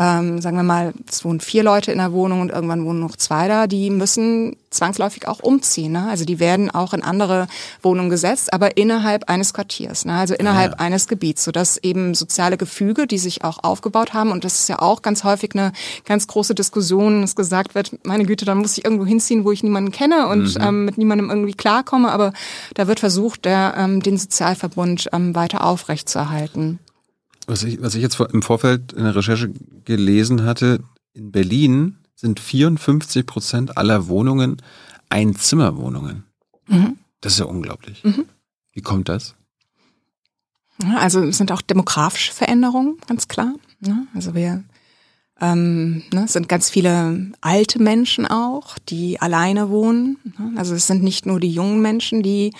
ähm, 0.00 0.40
sagen 0.40 0.56
wir 0.56 0.62
mal, 0.62 0.94
es 1.08 1.26
wohnen 1.26 1.40
vier 1.40 1.62
Leute 1.62 1.92
in 1.92 1.98
der 1.98 2.12
Wohnung 2.12 2.40
und 2.40 2.50
irgendwann 2.50 2.86
wohnen 2.86 3.00
noch 3.00 3.16
zwei 3.16 3.48
da, 3.48 3.66
die 3.66 3.90
müssen 3.90 4.56
zwangsläufig 4.70 5.28
auch 5.28 5.40
umziehen. 5.40 5.92
Ne? 5.92 6.08
Also 6.08 6.24
die 6.24 6.40
werden 6.40 6.70
auch 6.70 6.94
in 6.94 7.02
andere 7.02 7.48
Wohnungen 7.82 8.08
gesetzt, 8.08 8.54
aber 8.54 8.78
innerhalb 8.78 9.28
eines 9.28 9.52
Quartiers, 9.52 10.06
ne? 10.06 10.14
also 10.14 10.32
innerhalb 10.34 10.72
ja. 10.72 10.78
eines 10.78 11.06
Gebiets, 11.06 11.44
sodass 11.44 11.76
eben 11.76 12.14
soziale 12.14 12.56
Gefüge, 12.56 13.06
die 13.06 13.18
sich 13.18 13.44
auch 13.44 13.62
aufgebaut 13.62 14.14
haben, 14.14 14.32
und 14.32 14.44
das 14.44 14.60
ist 14.60 14.68
ja 14.70 14.78
auch 14.78 15.02
ganz 15.02 15.22
häufig 15.22 15.50
eine 15.54 15.72
ganz 16.06 16.26
große 16.26 16.54
Diskussion, 16.54 17.20
dass 17.20 17.36
gesagt 17.36 17.74
wird, 17.74 17.94
meine 18.06 18.24
Güte, 18.24 18.46
dann 18.46 18.58
muss 18.58 18.78
ich 18.78 18.84
irgendwo 18.86 19.04
hinziehen, 19.04 19.44
wo 19.44 19.52
ich 19.52 19.62
niemanden 19.62 19.92
kenne 19.92 20.28
und 20.28 20.54
mhm. 20.58 20.64
ähm, 20.64 20.84
mit 20.86 20.96
niemandem 20.96 21.28
irgendwie 21.28 21.52
klarkomme, 21.52 22.10
aber 22.10 22.32
da 22.72 22.86
wird 22.86 23.00
versucht, 23.00 23.44
der, 23.44 23.74
ähm, 23.76 24.02
den 24.02 24.16
Sozialverbund 24.16 25.10
ähm, 25.12 25.34
weiter 25.34 25.64
aufrechtzuerhalten. 25.64 26.78
Was 27.50 27.64
ich, 27.64 27.82
was 27.82 27.96
ich 27.96 28.02
jetzt 28.02 28.20
im 28.20 28.42
Vorfeld 28.42 28.92
in 28.92 29.02
der 29.02 29.16
Recherche 29.16 29.52
gelesen 29.84 30.44
hatte, 30.44 30.84
in 31.12 31.32
Berlin 31.32 31.98
sind 32.14 32.38
54 32.38 33.26
Prozent 33.26 33.76
aller 33.76 34.06
Wohnungen 34.06 34.62
Einzimmerwohnungen. 35.08 36.22
Mhm. 36.68 36.98
Das 37.20 37.32
ist 37.32 37.40
ja 37.40 37.46
unglaublich. 37.46 38.04
Mhm. 38.04 38.26
Wie 38.70 38.82
kommt 38.82 39.08
das? 39.08 39.34
Also 40.94 41.24
es 41.24 41.38
sind 41.38 41.50
auch 41.50 41.60
demografische 41.60 42.32
Veränderungen, 42.32 42.98
ganz 43.08 43.26
klar. 43.26 43.54
Ne? 43.80 44.06
Also 44.14 44.36
wir 44.36 44.62
ähm, 45.40 46.04
ne, 46.12 46.28
sind 46.28 46.48
ganz 46.48 46.70
viele 46.70 47.32
alte 47.40 47.82
Menschen 47.82 48.26
auch, 48.26 48.78
die 48.78 49.20
alleine 49.20 49.70
wohnen. 49.70 50.18
Ne? 50.38 50.52
Also 50.56 50.76
es 50.76 50.86
sind 50.86 51.02
nicht 51.02 51.26
nur 51.26 51.40
die 51.40 51.50
jungen 51.50 51.82
Menschen, 51.82 52.22
die, 52.22 52.52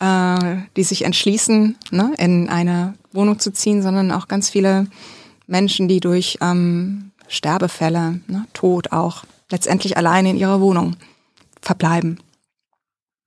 äh, 0.00 0.56
die 0.76 0.84
sich 0.84 1.04
entschließen, 1.04 1.76
ne, 1.90 2.12
in 2.18 2.48
eine 2.48 2.94
Wohnung 3.12 3.38
zu 3.38 3.52
ziehen, 3.52 3.82
sondern 3.82 4.12
auch 4.12 4.28
ganz 4.28 4.50
viele 4.50 4.86
Menschen, 5.46 5.88
die 5.88 6.00
durch 6.00 6.38
ähm, 6.40 7.10
Sterbefälle, 7.26 8.20
ne, 8.26 8.46
Tod 8.52 8.92
auch, 8.92 9.24
letztendlich 9.50 9.96
alleine 9.96 10.30
in 10.30 10.36
ihrer 10.36 10.60
Wohnung 10.60 10.96
verbleiben. 11.62 12.18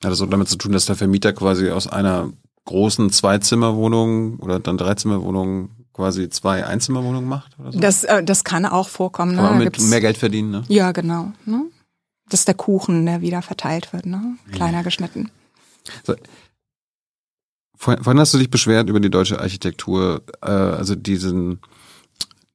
Hat 0.03 0.11
das 0.11 0.21
auch 0.21 0.29
damit 0.29 0.49
zu 0.49 0.57
tun, 0.57 0.71
dass 0.71 0.85
der 0.85 0.95
Vermieter 0.95 1.33
quasi 1.33 1.69
aus 1.69 1.87
einer 1.87 2.31
großen 2.65 3.11
Zweizimmerwohnung 3.11 4.39
oder 4.39 4.59
dann 4.59 4.77
Dreizimmerwohnung 4.77 5.69
quasi 5.93 6.29
zwei 6.29 6.65
Einzimmerwohnungen 6.65 7.27
macht? 7.27 7.55
So? 7.71 7.79
das, 7.79 8.03
äh, 8.03 8.23
das 8.23 8.43
kann 8.43 8.65
auch 8.65 8.87
vorkommen. 8.87 9.35
Kann 9.35 9.43
ne? 9.43 9.51
man 9.51 9.59
mit 9.59 9.79
mehr 9.79 10.01
Geld 10.01 10.17
verdienen, 10.17 10.51
ne? 10.51 10.63
Ja, 10.67 10.91
genau. 10.91 11.33
Ne? 11.45 11.65
Das 12.29 12.41
ist 12.41 12.47
der 12.47 12.55
Kuchen, 12.55 13.05
der 13.05 13.21
wieder 13.21 13.41
verteilt 13.41 13.93
wird, 13.93 14.05
ne? 14.05 14.37
kleiner 14.51 14.77
ja. 14.77 14.83
geschnitten. 14.83 15.29
So. 16.03 16.15
Vorhin 17.81 18.19
hast 18.19 18.31
du 18.31 18.37
dich 18.37 18.51
beschwert 18.51 18.89
über 18.89 18.99
die 18.99 19.09
deutsche 19.09 19.39
Architektur, 19.39 20.21
äh, 20.43 20.51
also 20.51 20.93
diesen 20.93 21.59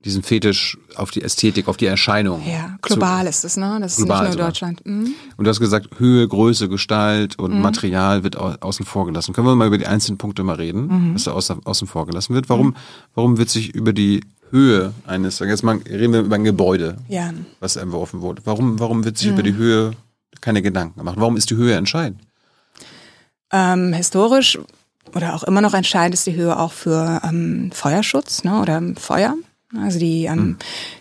diesen 0.05 0.23
Fetisch 0.23 0.79
auf 0.95 1.11
die 1.11 1.21
Ästhetik, 1.21 1.67
auf 1.67 1.77
die 1.77 1.87
Erscheinung. 1.87 2.41
Ja, 2.47 2.77
global 2.81 3.25
zu, 3.25 3.31
ist 3.31 3.45
es, 3.45 3.57
ne? 3.57 3.79
Das 3.81 3.95
ist 3.95 3.99
nicht 3.99 4.09
nur 4.09 4.31
sogar. 4.31 4.47
Deutschland. 4.47 4.87
Mhm. 4.87 5.15
Und 5.37 5.45
du 5.45 5.51
hast 5.51 5.59
gesagt, 5.59 5.99
Höhe, 5.99 6.29
Größe, 6.29 6.69
Gestalt 6.69 7.41
und 7.41 7.55
mhm. 7.55 7.61
Material 7.61 8.23
wird 8.23 8.39
au 8.39 8.55
außen 8.61 8.87
vor 8.87 9.07
gelassen. 9.07 9.35
Können 9.35 9.49
wir 9.49 9.57
mal 9.57 9.67
über 9.67 9.79
die 9.79 9.87
einzelnen 9.89 10.17
Punkte 10.17 10.45
mal 10.45 10.55
reden, 10.55 10.87
mhm. 10.87 11.15
was 11.15 11.25
da 11.25 11.33
außen, 11.33 11.67
außen 11.67 11.89
vor 11.89 12.07
gelassen 12.07 12.35
wird? 12.37 12.49
Warum, 12.49 12.69
mhm. 12.69 12.75
warum 13.17 13.37
wird 13.37 13.51
sich 13.51 13.75
über 13.75 13.93
die 13.93 14.21
Höhe 14.53 14.93
eines, 15.09 15.41
jetzt 15.41 15.65
mal 15.65 15.79
reden 15.79 16.13
wir 16.13 16.21
über 16.21 16.37
ein 16.37 16.45
Gebäude, 16.45 16.99
ja. 17.09 17.33
was 17.59 17.75
entworfen 17.75 18.21
wurde. 18.21 18.43
Warum, 18.45 18.79
warum 18.79 19.05
wird 19.05 19.19
sich 19.19 19.27
über 19.27 19.43
die 19.43 19.55
Höhe 19.55 19.91
keine 20.41 20.63
Gedanken 20.63 21.01
gemacht? 21.01 21.17
Warum 21.19 21.37
ist 21.37 21.51
die 21.51 21.57
Höhe 21.57 21.75
entscheidend? 21.75 22.21
Ähm, 23.51 23.93
historisch 23.93 24.57
oder 25.15 25.35
auch 25.35 25.45
immer 25.45 25.61
noch 25.61 25.75
entscheidend 25.75 26.15
ist 26.15 26.27
die 26.27 26.35
Höhe 26.35 26.59
auch 26.59 26.73
für 26.73 27.21
ähm, 27.25 27.71
Feuerschutz 27.73 28.45
ne, 28.45 28.61
oder 28.61 28.83
Feuer. 28.99 29.35
Also 29.83 29.99
die, 29.99 30.25
ähm, 30.25 30.37
mhm. 30.37 30.57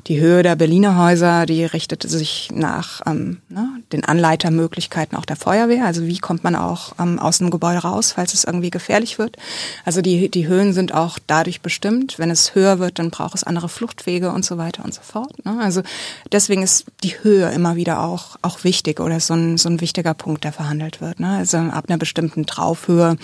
die 0.07 0.19
Höhe 0.19 0.43
der 0.43 0.55
Berliner 0.55 0.97
Häuser, 0.97 1.45
die 1.45 1.65
richtete 1.65 2.07
sich 2.07 2.49
nach 2.53 3.01
ähm, 3.05 3.37
ne, 3.49 3.67
den 3.91 4.03
Anleitermöglichkeiten 4.03 5.17
auch 5.17 5.25
der 5.25 5.35
Feuerwehr. 5.35 5.85
Also 5.85 6.05
wie 6.05 6.17
kommt 6.17 6.43
man 6.43 6.55
auch 6.55 6.93
ähm, 6.99 7.19
aus 7.19 7.41
einem 7.41 7.51
Gebäude 7.51 7.79
raus, 7.79 8.13
falls 8.13 8.33
es 8.33 8.43
irgendwie 8.43 8.69
gefährlich 8.69 9.17
wird. 9.19 9.37
Also 9.83 10.01
die, 10.01 10.29
die 10.29 10.47
Höhen 10.47 10.73
sind 10.73 10.93
auch 10.93 11.19
dadurch 11.27 11.61
bestimmt. 11.61 12.19
Wenn 12.19 12.29
es 12.29 12.55
höher 12.55 12.79
wird, 12.79 12.99
dann 12.99 13.11
braucht 13.11 13.35
es 13.35 13.43
andere 13.43 13.69
Fluchtwege 13.69 14.31
und 14.31 14.45
so 14.45 14.57
weiter 14.57 14.83
und 14.83 14.93
so 14.93 15.01
fort. 15.01 15.45
Ne? 15.45 15.57
Also 15.59 15.81
deswegen 16.31 16.63
ist 16.63 16.85
die 17.03 17.23
Höhe 17.23 17.49
immer 17.51 17.75
wieder 17.75 18.01
auch, 18.01 18.37
auch 18.41 18.63
wichtig 18.63 18.99
oder 18.99 19.19
so 19.19 19.33
ein, 19.33 19.57
so 19.57 19.69
ein 19.69 19.81
wichtiger 19.81 20.13
Punkt, 20.13 20.43
der 20.43 20.53
verhandelt 20.53 21.01
wird. 21.01 21.19
Ne? 21.19 21.37
Also 21.37 21.57
ab 21.57 21.85
einer 21.87 21.97
bestimmten 21.97 22.45
Traufhöhe 22.45 23.17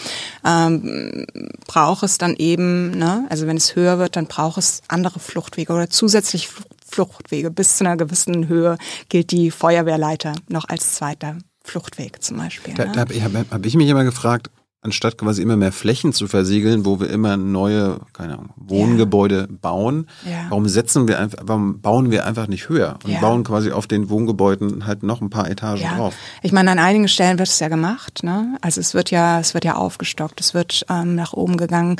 ähm, 0.45 1.25
braucht 1.67 2.03
es 2.03 2.17
dann 2.17 2.35
eben, 2.35 2.91
ne? 2.91 3.25
also 3.29 3.47
wenn 3.47 3.57
es 3.57 3.75
höher 3.75 3.99
wird, 3.99 4.15
dann 4.15 4.27
braucht 4.27 4.57
es 4.57 4.81
andere 4.87 5.19
Fluchtwege 5.19 5.40
oder 5.73 5.89
zusätzlich 5.89 6.49
Fluchtwege. 6.85 7.51
Bis 7.51 7.77
zu 7.77 7.85
einer 7.85 7.97
gewissen 7.97 8.47
Höhe 8.47 8.77
gilt 9.09 9.31
die 9.31 9.51
Feuerwehrleiter 9.51 10.33
noch 10.49 10.67
als 10.67 10.95
zweiter 10.95 11.37
Fluchtweg 11.63 12.21
zum 12.21 12.37
Beispiel. 12.37 12.73
Da, 12.73 12.85
ne? 12.85 12.91
da 12.93 12.99
habe 13.01 13.13
ich, 13.13 13.23
hab, 13.23 13.33
hab 13.33 13.65
ich 13.65 13.75
mich 13.75 13.89
immer 13.89 14.03
gefragt, 14.03 14.49
anstatt 14.83 15.17
quasi 15.17 15.43
immer 15.43 15.57
mehr 15.57 15.71
Flächen 15.71 16.11
zu 16.11 16.27
versiegeln, 16.27 16.85
wo 16.85 16.99
wir 16.99 17.09
immer 17.11 17.37
neue, 17.37 17.99
keine 18.13 18.33
Ahnung, 18.33 18.49
Wohngebäude 18.55 19.47
ja. 19.47 19.57
bauen, 19.61 20.07
ja. 20.25 20.47
warum 20.49 20.67
setzen 20.67 21.07
wir 21.07 21.19
einfach, 21.19 21.37
warum 21.43 21.81
bauen 21.81 22.09
wir 22.09 22.25
einfach 22.25 22.47
nicht 22.47 22.67
höher 22.67 22.97
und 23.03 23.11
ja. 23.11 23.19
bauen 23.19 23.43
quasi 23.43 23.71
auf 23.71 23.85
den 23.85 24.09
Wohngebäuden 24.09 24.87
halt 24.87 25.03
noch 25.03 25.21
ein 25.21 25.29
paar 25.29 25.49
Etagen 25.49 25.83
drauf? 25.83 26.15
Ich 26.41 26.51
meine, 26.51 26.71
an 26.71 26.79
einigen 26.79 27.07
Stellen 27.07 27.37
wird 27.37 27.49
es 27.49 27.59
ja 27.59 27.67
gemacht, 27.67 28.23
ne? 28.23 28.57
Also 28.61 28.81
es 28.81 28.95
wird 28.95 29.11
ja, 29.11 29.39
es 29.39 29.53
wird 29.53 29.65
ja 29.65 29.75
aufgestockt, 29.75 30.41
es 30.41 30.55
wird 30.55 30.83
ähm, 30.89 31.13
nach 31.13 31.33
oben 31.33 31.57
gegangen. 31.57 31.97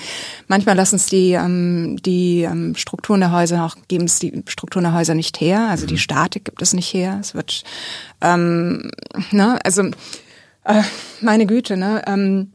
Manchmal 0.47 0.75
lassen 0.75 0.95
es 0.95 1.05
die 1.05 1.33
ähm, 1.33 1.97
die 2.03 2.41
ähm, 2.41 2.73
Strukturen 2.75 3.19
der 3.19 3.31
Häuser 3.31 3.63
auch 3.63 3.75
geben 3.89 4.05
es 4.05 4.17
die 4.17 4.43
Strukturen 4.47 4.85
der 4.85 4.93
Häuser 4.93 5.13
nicht 5.13 5.39
her, 5.39 5.67
also 5.69 5.83
mhm. 5.83 5.89
die 5.89 5.97
Statik 5.99 6.45
gibt 6.45 6.63
es 6.63 6.73
nicht 6.73 6.91
her. 6.91 7.19
Es 7.21 7.35
wird, 7.35 7.63
ähm, 8.21 8.89
ne? 9.29 9.59
Also 9.63 9.83
äh, 10.63 10.81
meine 11.21 11.45
Güte, 11.45 11.77
ne? 11.77 12.01
Ähm, 12.07 12.53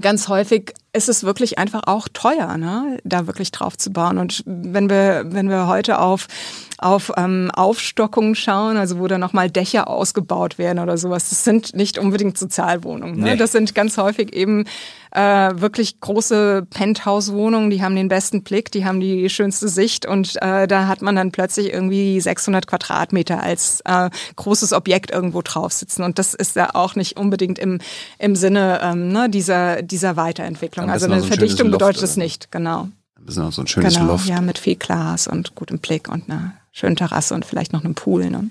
ganz 0.00 0.28
häufig 0.28 0.74
ist 0.92 1.08
es 1.08 1.22
wirklich 1.22 1.58
einfach 1.58 1.82
auch 1.86 2.08
teuer, 2.12 2.56
ne, 2.56 2.98
da 3.04 3.26
wirklich 3.26 3.52
drauf 3.52 3.76
zu 3.76 3.90
bauen. 3.90 4.18
Und 4.18 4.42
wenn 4.46 4.88
wir, 4.88 5.24
wenn 5.26 5.48
wir 5.48 5.66
heute 5.66 5.98
auf 6.00 6.28
auf 6.78 7.10
ähm, 7.16 7.50
Aufstockungen 7.52 8.36
schauen, 8.36 8.76
also 8.76 9.00
wo 9.00 9.08
dann 9.08 9.20
nochmal 9.20 9.50
Dächer 9.50 9.88
ausgebaut 9.88 10.58
werden 10.58 10.78
oder 10.78 10.96
sowas. 10.96 11.28
Das 11.28 11.42
sind 11.42 11.74
nicht 11.74 11.98
unbedingt 11.98 12.38
Sozialwohnungen. 12.38 13.18
Ne? 13.18 13.30
Nee. 13.30 13.36
Das 13.36 13.50
sind 13.50 13.74
ganz 13.74 13.98
häufig 13.98 14.32
eben 14.32 14.64
äh, 15.10 15.20
wirklich 15.54 16.00
große 16.00 16.66
Penthouse-Wohnungen, 16.70 17.70
die 17.70 17.82
haben 17.82 17.96
den 17.96 18.08
besten 18.08 18.42
Blick, 18.42 18.70
die 18.70 18.84
haben 18.84 19.00
die 19.00 19.28
schönste 19.30 19.68
Sicht 19.68 20.06
und 20.06 20.36
äh, 20.42 20.68
da 20.68 20.86
hat 20.86 21.02
man 21.02 21.16
dann 21.16 21.32
plötzlich 21.32 21.72
irgendwie 21.72 22.20
600 22.20 22.66
Quadratmeter 22.66 23.42
als 23.42 23.80
äh, 23.86 24.10
großes 24.36 24.74
Objekt 24.74 25.10
irgendwo 25.10 25.40
drauf 25.42 25.72
sitzen 25.72 26.02
und 26.02 26.18
das 26.18 26.34
ist 26.34 26.56
ja 26.56 26.74
auch 26.74 26.94
nicht 26.94 27.18
unbedingt 27.18 27.58
im, 27.58 27.78
im 28.18 28.36
Sinne 28.36 28.80
ähm, 28.82 29.08
ne, 29.08 29.30
dieser, 29.30 29.82
dieser 29.82 30.16
Weiterentwicklung. 30.16 30.77
Also 30.80 31.06
eine 31.06 31.20
so 31.20 31.26
ein 31.26 31.28
Verdichtung 31.28 31.70
bedeutet 31.70 32.02
es 32.02 32.16
nicht, 32.16 32.50
genau. 32.50 32.88
Ein 33.16 33.26
bisschen 33.26 33.42
auch 33.42 33.52
so 33.52 33.62
ein 33.62 33.66
schönes 33.66 33.94
genau, 33.94 34.12
Loft. 34.12 34.26
Ja, 34.26 34.40
mit 34.40 34.58
viel 34.58 34.76
Glas 34.76 35.26
und 35.26 35.54
gutem 35.54 35.78
Blick 35.78 36.08
und 36.08 36.28
einer 36.30 36.54
schönen 36.72 36.96
Terrasse 36.96 37.34
und 37.34 37.44
vielleicht 37.44 37.72
noch 37.72 37.84
einem 37.84 37.94
Pool. 37.94 38.30
Ne? 38.30 38.50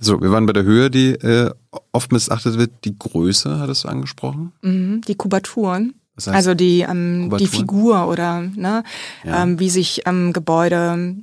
So, 0.00 0.20
wir 0.20 0.32
waren 0.32 0.46
bei 0.46 0.52
der 0.52 0.64
Höhe, 0.64 0.90
die 0.90 1.12
äh, 1.12 1.50
oft 1.92 2.10
missachtet 2.10 2.58
wird. 2.58 2.72
Die 2.84 2.98
Größe, 2.98 3.60
hattest 3.60 3.84
du 3.84 3.88
angesprochen? 3.88 4.52
Mhm, 4.62 5.02
die 5.06 5.14
Kubaturen. 5.14 5.94
Das 6.16 6.26
heißt, 6.26 6.36
also 6.36 6.54
die, 6.54 6.80
ähm, 6.80 7.34
die 7.38 7.46
Figur 7.46 8.08
oder 8.08 8.42
ne, 8.42 8.82
ja. 9.24 9.42
ähm, 9.42 9.58
wie 9.58 9.70
sich 9.70 10.02
ähm, 10.06 10.32
Gebäude 10.32 11.16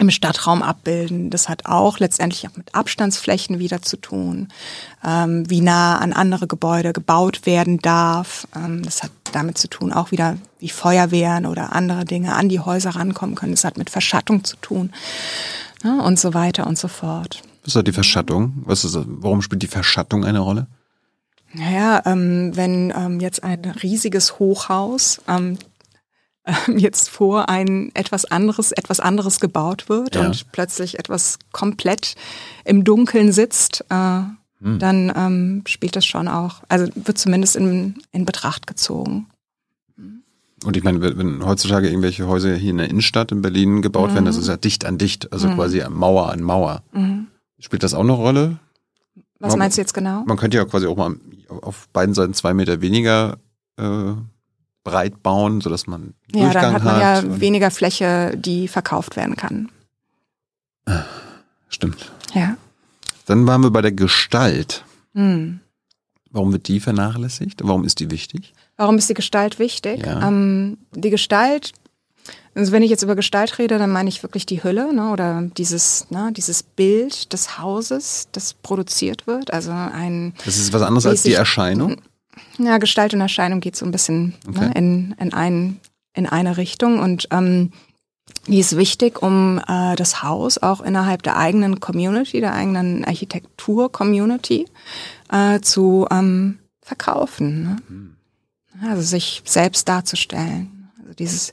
im 0.00 0.10
Stadtraum 0.10 0.62
abbilden. 0.62 1.30
Das 1.30 1.48
hat 1.48 1.66
auch 1.66 1.98
letztendlich 1.98 2.48
auch 2.48 2.56
mit 2.56 2.74
Abstandsflächen 2.74 3.58
wieder 3.58 3.82
zu 3.82 3.96
tun, 3.96 4.48
ähm, 5.04 5.48
wie 5.48 5.60
nah 5.60 5.98
an 5.98 6.12
andere 6.12 6.46
Gebäude 6.46 6.92
gebaut 6.92 7.44
werden 7.44 7.78
darf. 7.78 8.48
Ähm, 8.56 8.82
das 8.82 9.02
hat 9.02 9.10
damit 9.32 9.58
zu 9.58 9.68
tun, 9.68 9.92
auch 9.92 10.10
wieder 10.10 10.38
wie 10.58 10.70
Feuerwehren 10.70 11.46
oder 11.46 11.74
andere 11.74 12.04
Dinge 12.04 12.34
an 12.34 12.48
die 12.48 12.60
Häuser 12.60 12.90
rankommen 12.90 13.34
können. 13.34 13.52
Das 13.52 13.64
hat 13.64 13.78
mit 13.78 13.90
Verschattung 13.90 14.42
zu 14.44 14.56
tun 14.56 14.90
ne, 15.84 16.02
und 16.02 16.18
so 16.18 16.34
weiter 16.34 16.66
und 16.66 16.78
so 16.78 16.88
fort. 16.88 17.42
Was 17.64 17.76
ist 17.76 17.86
die 17.86 17.92
Verschattung? 17.92 18.54
Was 18.64 18.84
ist, 18.84 18.98
warum 19.04 19.42
spielt 19.42 19.62
die 19.62 19.66
Verschattung 19.66 20.24
eine 20.24 20.40
Rolle? 20.40 20.66
Naja, 21.52 22.02
ähm, 22.06 22.52
wenn 22.54 22.92
ähm, 22.96 23.20
jetzt 23.20 23.42
ein 23.42 23.64
riesiges 23.82 24.38
Hochhaus 24.38 25.20
ähm, 25.28 25.36
ähm, 25.46 25.58
jetzt 26.76 27.08
vor 27.08 27.48
ein 27.48 27.90
etwas 27.94 28.24
anderes, 28.24 28.72
etwas 28.72 29.00
anderes 29.00 29.40
gebaut 29.40 29.88
wird 29.88 30.14
ja. 30.14 30.26
und 30.26 30.52
plötzlich 30.52 30.98
etwas 30.98 31.38
komplett 31.52 32.14
im 32.64 32.84
Dunkeln 32.84 33.32
sitzt, 33.32 33.84
äh, 33.88 33.94
hm. 33.94 34.78
dann 34.78 35.12
ähm, 35.14 35.62
spielt 35.66 35.96
das 35.96 36.04
schon 36.04 36.28
auch, 36.28 36.62
also 36.68 36.86
wird 36.94 37.18
zumindest 37.18 37.56
in, 37.56 38.02
in 38.12 38.24
Betracht 38.24 38.66
gezogen. 38.66 39.26
Und 40.64 40.76
ich 40.76 40.84
meine, 40.84 41.00
wenn 41.00 41.44
heutzutage 41.44 41.88
irgendwelche 41.88 42.26
Häuser 42.26 42.54
hier 42.54 42.70
in 42.70 42.78
der 42.78 42.90
Innenstadt 42.90 43.32
in 43.32 43.40
Berlin 43.40 43.80
gebaut 43.80 44.10
mhm. 44.10 44.14
werden, 44.14 44.24
das 44.26 44.36
ist 44.36 44.48
ja 44.48 44.58
dicht 44.58 44.84
an 44.84 44.98
dicht, 44.98 45.32
also 45.32 45.48
mhm. 45.48 45.54
quasi 45.54 45.82
Mauer 45.88 46.30
an 46.30 46.42
Mauer. 46.42 46.82
Mhm. 46.92 47.28
Spielt 47.58 47.82
das 47.82 47.94
auch 47.94 48.00
eine 48.00 48.12
Rolle? 48.12 48.58
Was 49.38 49.52
man, 49.52 49.60
meinst 49.60 49.78
du 49.78 49.80
jetzt 49.80 49.94
genau? 49.94 50.22
Man 50.26 50.36
könnte 50.36 50.58
ja 50.58 50.64
quasi 50.66 50.86
auch 50.86 50.96
mal 50.96 51.16
auf 51.48 51.88
beiden 51.92 52.14
Seiten 52.14 52.34
zwei 52.34 52.52
Meter 52.52 52.82
weniger 52.82 53.38
äh, 53.78 54.12
breit 54.84 55.22
bauen, 55.22 55.60
sodass 55.60 55.86
man 55.86 56.14
ja, 56.34 56.44
Durchgang 56.44 56.62
dann 56.62 56.74
hat 56.74 56.84
man 56.84 56.94
hat 56.94 57.24
ja 57.24 57.40
weniger 57.40 57.70
Fläche, 57.70 58.36
die 58.36 58.68
verkauft 58.68 59.16
werden 59.16 59.36
kann. 59.36 59.68
Stimmt. 61.68 62.10
Ja. 62.34 62.56
Dann 63.26 63.46
waren 63.46 63.62
wir 63.62 63.70
bei 63.70 63.82
der 63.82 63.92
Gestalt. 63.92 64.84
Hm. 65.14 65.60
Warum 66.30 66.52
wird 66.52 66.68
die 66.68 66.80
vernachlässigt? 66.80 67.60
Warum 67.64 67.84
ist 67.84 68.00
die 68.00 68.10
wichtig? 68.10 68.52
Warum 68.76 68.98
ist 68.98 69.08
die 69.08 69.14
Gestalt 69.14 69.58
wichtig? 69.58 70.06
Ja. 70.06 70.26
Ähm, 70.26 70.78
die 70.94 71.10
Gestalt, 71.10 71.72
also 72.54 72.72
wenn 72.72 72.82
ich 72.82 72.90
jetzt 72.90 73.02
über 73.02 73.16
Gestalt 73.16 73.58
rede, 73.58 73.78
dann 73.78 73.90
meine 73.90 74.08
ich 74.08 74.22
wirklich 74.22 74.46
die 74.46 74.62
Hülle 74.62 74.92
ne, 74.92 75.10
oder 75.10 75.42
dieses, 75.56 76.10
ne, 76.10 76.32
dieses 76.36 76.62
Bild 76.62 77.32
des 77.32 77.58
Hauses, 77.58 78.28
das 78.32 78.54
produziert 78.54 79.26
wird. 79.26 79.52
Also 79.52 79.72
ein. 79.72 80.34
Das 80.44 80.56
ist 80.56 80.72
was 80.72 80.82
anderes 80.82 81.06
als 81.06 81.22
die 81.22 81.34
Erscheinung? 81.34 82.00
Ja, 82.58 82.78
Gestalt 82.78 83.14
und 83.14 83.20
Erscheinung 83.20 83.60
geht 83.60 83.76
so 83.76 83.86
ein 83.86 83.92
bisschen 83.92 84.34
okay. 84.46 84.60
ne, 84.60 84.72
in, 84.74 85.14
in, 85.18 85.32
ein, 85.32 85.80
in 86.14 86.26
eine 86.26 86.56
Richtung 86.56 86.98
und 86.98 87.28
ähm, 87.30 87.72
die 88.46 88.58
ist 88.58 88.76
wichtig, 88.76 89.22
um 89.22 89.60
äh, 89.66 89.96
das 89.96 90.22
Haus 90.22 90.58
auch 90.58 90.80
innerhalb 90.80 91.22
der 91.22 91.36
eigenen 91.36 91.80
Community, 91.80 92.40
der 92.40 92.54
eigenen 92.54 93.04
Architektur-Community 93.04 94.66
äh, 95.30 95.60
zu 95.60 96.06
ähm, 96.10 96.58
verkaufen. 96.80 97.62
Ne? 97.62 97.76
Hm. 97.88 98.16
Also 98.82 99.02
sich 99.02 99.42
selbst 99.44 99.88
darzustellen. 99.88 100.90
Also 101.00 101.14
dieses 101.14 101.52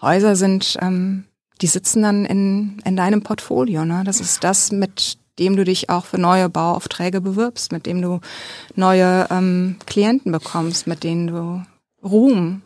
Häuser 0.00 0.36
sind, 0.36 0.76
ähm, 0.80 1.24
die 1.60 1.66
sitzen 1.66 2.02
dann 2.02 2.24
in, 2.24 2.80
in 2.84 2.96
deinem 2.96 3.22
Portfolio. 3.22 3.84
Ne? 3.84 4.02
Das 4.04 4.20
ist 4.20 4.44
das, 4.44 4.70
mit 4.72 5.18
dem 5.38 5.56
du 5.56 5.64
dich 5.64 5.88
auch 5.88 6.04
für 6.04 6.18
neue 6.18 6.48
Bauaufträge 6.48 7.20
bewirbst, 7.20 7.72
mit 7.72 7.86
dem 7.86 8.02
du 8.02 8.20
neue 8.74 9.26
ähm, 9.30 9.76
Klienten 9.86 10.32
bekommst, 10.32 10.86
mit 10.86 11.04
denen 11.04 11.26
du 11.28 11.62
Ruhm 12.02 12.62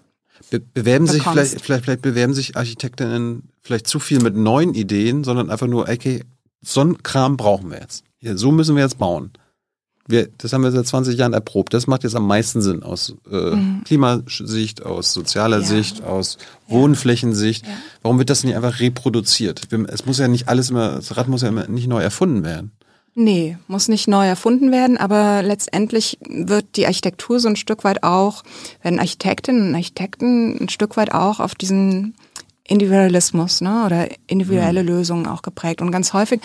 Be 0.50 0.60
bewerben 0.60 1.06
sich 1.06 1.22
vielleicht, 1.22 1.60
vielleicht, 1.60 1.84
vielleicht 1.84 2.02
bewerben 2.02 2.34
sich 2.34 2.56
Architektinnen 2.56 3.48
vielleicht 3.62 3.86
zu 3.86 3.98
viel 3.98 4.20
mit 4.20 4.36
neuen 4.36 4.74
Ideen, 4.74 5.24
sondern 5.24 5.50
einfach 5.50 5.66
nur, 5.66 5.88
okay, 5.88 6.24
so 6.60 6.80
ein 6.80 7.02
Kram 7.02 7.36
brauchen 7.36 7.70
wir 7.70 7.80
jetzt. 7.80 8.04
Ja, 8.20 8.36
so 8.36 8.50
müssen 8.50 8.76
wir 8.76 8.82
jetzt 8.82 8.98
bauen. 8.98 9.32
Wir, 10.06 10.28
das 10.38 10.52
haben 10.52 10.62
wir 10.62 10.70
seit 10.70 10.86
20 10.86 11.18
Jahren 11.18 11.32
erprobt. 11.32 11.72
Das 11.72 11.86
macht 11.86 12.04
jetzt 12.04 12.14
am 12.14 12.26
meisten 12.26 12.60
Sinn 12.60 12.82
aus 12.82 13.16
äh, 13.30 13.54
mhm. 13.54 13.82
Klimasicht, 13.84 14.84
aus 14.84 15.12
sozialer 15.12 15.60
ja. 15.60 15.64
Sicht, 15.64 16.04
aus 16.04 16.36
Wohnflächensicht. 16.68 17.66
Ja. 17.66 17.72
Warum 18.02 18.18
wird 18.18 18.28
das 18.28 18.44
nicht 18.44 18.54
einfach 18.54 18.80
reproduziert? 18.80 19.68
Es 19.88 20.04
muss 20.04 20.18
ja 20.18 20.28
nicht 20.28 20.48
alles 20.48 20.70
immer, 20.70 20.96
das 20.96 21.16
Rad 21.16 21.28
muss 21.28 21.42
ja 21.42 21.48
immer 21.48 21.66
nicht 21.68 21.88
neu 21.88 22.02
erfunden 22.02 22.44
werden. 22.44 22.72
Nee, 23.16 23.58
muss 23.68 23.86
nicht 23.86 24.08
neu 24.08 24.26
erfunden 24.26 24.72
werden, 24.72 24.96
aber 24.96 25.42
letztendlich 25.42 26.18
wird 26.28 26.76
die 26.76 26.86
Architektur 26.86 27.38
so 27.38 27.48
ein 27.48 27.54
Stück 27.54 27.84
weit 27.84 28.02
auch, 28.02 28.42
werden 28.82 28.98
Architektinnen 28.98 29.68
und 29.68 29.74
Architekten 29.76 30.58
ein 30.60 30.68
Stück 30.68 30.96
weit 30.96 31.12
auch 31.12 31.38
auf 31.38 31.54
diesen 31.54 32.14
Individualismus 32.66 33.60
ne, 33.60 33.84
oder 33.86 34.08
individuelle 34.26 34.82
mhm. 34.82 34.88
Lösungen 34.88 35.26
auch 35.26 35.42
geprägt. 35.42 35.80
Und 35.80 35.92
ganz 35.92 36.12
häufig 36.12 36.40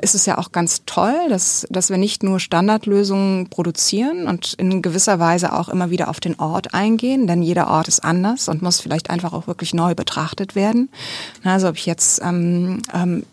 ist 0.00 0.14
es 0.14 0.26
ja 0.26 0.38
auch 0.38 0.52
ganz 0.52 0.82
toll, 0.86 1.14
dass, 1.28 1.66
dass 1.70 1.90
wir 1.90 1.98
nicht 1.98 2.22
nur 2.22 2.40
Standardlösungen 2.40 3.48
produzieren 3.48 4.26
und 4.26 4.54
in 4.54 4.82
gewisser 4.82 5.18
Weise 5.18 5.52
auch 5.52 5.68
immer 5.68 5.90
wieder 5.90 6.08
auf 6.08 6.20
den 6.20 6.38
Ort 6.38 6.74
eingehen, 6.74 7.26
denn 7.26 7.42
jeder 7.42 7.68
Ort 7.68 7.88
ist 7.88 8.00
anders 8.00 8.48
und 8.48 8.62
muss 8.62 8.80
vielleicht 8.80 9.10
einfach 9.10 9.32
auch 9.32 9.46
wirklich 9.46 9.74
neu 9.74 9.94
betrachtet 9.94 10.54
werden. 10.54 10.88
Also 11.44 11.68
ob 11.68 11.76
ich 11.76 11.86
jetzt 11.86 12.20
ähm, 12.22 12.82
ähm, 12.94 13.24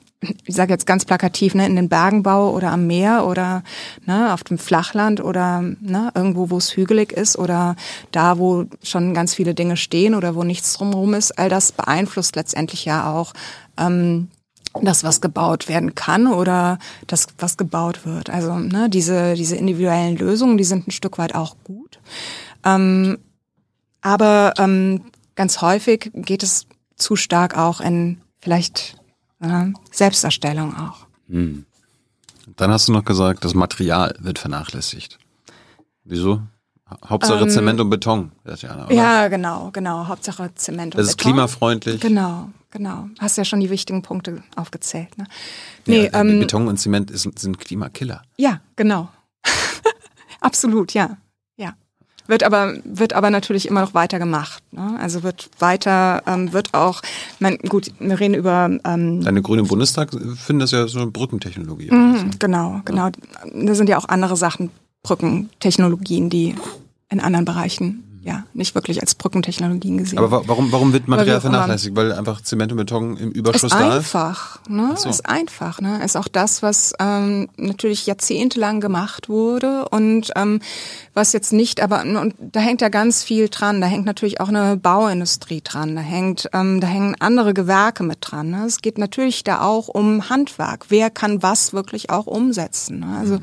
ich 0.45 0.55
sage 0.55 0.71
jetzt 0.71 0.85
ganz 0.85 1.05
plakativ, 1.05 1.55
ne, 1.55 1.65
in 1.65 1.75
den 1.75 1.89
Bergen 1.89 2.23
baue 2.23 2.51
oder 2.51 2.71
am 2.71 2.87
Meer 2.87 3.25
oder 3.27 3.63
ne, 4.05 4.33
auf 4.33 4.43
dem 4.43 4.57
Flachland 4.57 5.21
oder 5.21 5.61
ne, 5.61 6.11
irgendwo, 6.15 6.49
wo 6.49 6.57
es 6.57 6.75
hügelig 6.75 7.11
ist 7.11 7.37
oder 7.37 7.75
da, 8.11 8.37
wo 8.37 8.65
schon 8.81 9.13
ganz 9.13 9.33
viele 9.33 9.53
Dinge 9.53 9.77
stehen 9.77 10.15
oder 10.15 10.35
wo 10.35 10.43
nichts 10.43 10.73
drumherum 10.73 11.13
ist, 11.13 11.37
all 11.37 11.49
das 11.49 11.71
beeinflusst 11.71 12.35
letztendlich 12.35 12.85
ja 12.85 13.11
auch 13.11 13.33
ähm, 13.77 14.29
das, 14.81 15.03
was 15.03 15.21
gebaut 15.21 15.67
werden 15.67 15.95
kann 15.95 16.27
oder 16.27 16.79
das, 17.07 17.27
was 17.37 17.57
gebaut 17.57 18.05
wird. 18.05 18.29
Also 18.29 18.57
ne, 18.57 18.89
diese, 18.89 19.35
diese 19.35 19.55
individuellen 19.55 20.17
Lösungen, 20.17 20.57
die 20.57 20.63
sind 20.63 20.87
ein 20.87 20.91
Stück 20.91 21.17
weit 21.17 21.35
auch 21.35 21.55
gut. 21.63 21.99
Ähm, 22.63 23.17
aber 24.01 24.53
ähm, 24.57 25.01
ganz 25.35 25.61
häufig 25.61 26.11
geht 26.13 26.43
es 26.43 26.67
zu 26.95 27.15
stark 27.15 27.57
auch 27.57 27.81
in 27.81 28.21
vielleicht 28.39 28.97
äh, 29.41 29.67
Selbsterstellung 29.91 30.75
auch. 30.75 31.07
Hm. 31.29 31.65
Dann 32.55 32.71
hast 32.71 32.87
du 32.87 32.91
noch 32.91 33.05
gesagt, 33.05 33.45
das 33.45 33.53
Material 33.53 34.15
wird 34.19 34.39
vernachlässigt. 34.39 35.17
Wieso? 36.03 36.41
Hauptsache 37.07 37.43
ähm, 37.43 37.49
Zement 37.49 37.79
und 37.79 37.89
Beton, 37.89 38.31
Tatjana, 38.45 38.85
oder? 38.85 38.93
Ja, 38.93 39.27
genau, 39.27 39.71
genau. 39.71 40.07
Hauptsache 40.07 40.51
Zement 40.55 40.87
und 40.87 40.89
Beton. 40.91 41.05
Das 41.05 41.07
ist 41.07 41.17
klimafreundlich. 41.17 42.01
Genau, 42.01 42.49
genau. 42.73 43.07
Hast 43.19 43.37
ja 43.37 43.45
schon 43.45 43.61
die 43.61 43.69
wichtigen 43.69 44.01
Punkte 44.01 44.43
aufgezählt. 44.57 45.17
Ne? 45.17 45.25
Nee, 45.85 46.09
ja, 46.11 46.19
ähm, 46.19 46.39
Beton 46.39 46.67
und 46.67 46.77
Zement 46.77 47.09
ist, 47.09 47.29
sind 47.39 47.59
Klimakiller. 47.59 48.23
Ja, 48.35 48.59
genau. 48.75 49.09
Absolut, 50.41 50.93
ja. 50.93 51.17
Ja. 51.55 51.75
Wird 52.27 52.43
aber, 52.43 52.73
wird 52.83 53.13
aber 53.13 53.29
natürlich 53.29 53.67
immer 53.67 53.81
noch 53.81 53.93
weiter 53.93 54.19
gemacht. 54.19 54.61
Ne? 54.71 54.97
Also 54.99 55.23
wird 55.23 55.49
weiter, 55.59 56.23
ähm, 56.25 56.51
wird 56.51 56.73
auch, 56.73 57.01
mein, 57.39 57.57
gut, 57.59 57.91
wir 57.99 58.19
reden 58.19 58.33
über. 58.33 58.69
Ähm, 58.83 59.21
Deine 59.21 59.41
Grüne 59.41 59.61
im 59.61 59.67
Bundestag 59.67 60.11
finden 60.11 60.59
das 60.59 60.71
ja 60.71 60.87
so 60.87 60.99
eine 60.99 61.11
Brückentechnologie. 61.11 61.91
Mhm, 61.91 62.31
genau, 62.39 62.81
genau. 62.83 63.05
Ja. 63.05 63.11
Da 63.53 63.75
sind 63.75 63.87
ja 63.87 63.97
auch 63.97 64.09
andere 64.09 64.35
Sachen, 64.35 64.71
Brückentechnologien, 65.03 66.29
die 66.29 66.55
in 67.09 67.19
anderen 67.19 67.45
Bereichen 67.45 68.03
ja 68.23 68.43
nicht 68.53 68.75
wirklich 68.75 69.01
als 69.01 69.15
Brückentechnologien 69.15 69.97
gesehen. 69.97 70.19
Aber 70.19 70.47
warum, 70.47 70.71
warum 70.71 70.93
wird 70.93 71.07
Material 71.07 71.41
vernachlässigt? 71.41 71.95
Weil 71.95 72.13
einfach 72.13 72.41
Zement 72.41 72.71
und 72.71 72.77
Beton 72.77 73.17
im 73.17 73.31
Überschuss 73.31 73.63
ist 73.63 73.73
da 73.73 73.89
ist? 73.89 73.95
Einfach, 73.95 74.59
ne? 74.67 74.93
So. 74.97 75.09
Ist 75.09 75.27
einfach, 75.27 75.81
ne? 75.81 76.03
Ist 76.03 76.15
auch 76.15 76.27
das, 76.27 76.63
was 76.63 76.93
ähm, 76.99 77.49
natürlich 77.57 78.05
jahrzehntelang 78.05 78.79
gemacht 78.79 79.29
wurde 79.29 79.87
und 79.89 80.31
ähm, 80.35 80.61
was 81.13 81.33
jetzt 81.33 81.53
nicht, 81.53 81.81
aber 81.81 82.01
und 82.03 82.35
da 82.39 82.59
hängt 82.59 82.81
ja 82.81 82.89
ganz 82.89 83.23
viel 83.23 83.49
dran. 83.49 83.81
Da 83.81 83.87
hängt 83.87 84.05
natürlich 84.05 84.39
auch 84.39 84.49
eine 84.49 84.77
Bauindustrie 84.77 85.61
dran. 85.61 85.95
Da 85.95 86.01
hängt, 86.01 86.49
ähm, 86.53 86.79
da 86.79 86.87
hängen 86.87 87.15
andere 87.19 87.53
Gewerke 87.53 88.03
mit 88.03 88.19
dran. 88.21 88.49
Ne? 88.49 88.65
Es 88.65 88.81
geht 88.81 88.97
natürlich 88.97 89.43
da 89.43 89.61
auch 89.61 89.87
um 89.87 90.29
Handwerk. 90.29 90.85
Wer 90.89 91.09
kann 91.09 91.43
was 91.43 91.73
wirklich 91.73 92.09
auch 92.09 92.27
umsetzen? 92.27 92.99
Ne? 92.99 93.17
Also 93.19 93.35
mhm. 93.35 93.41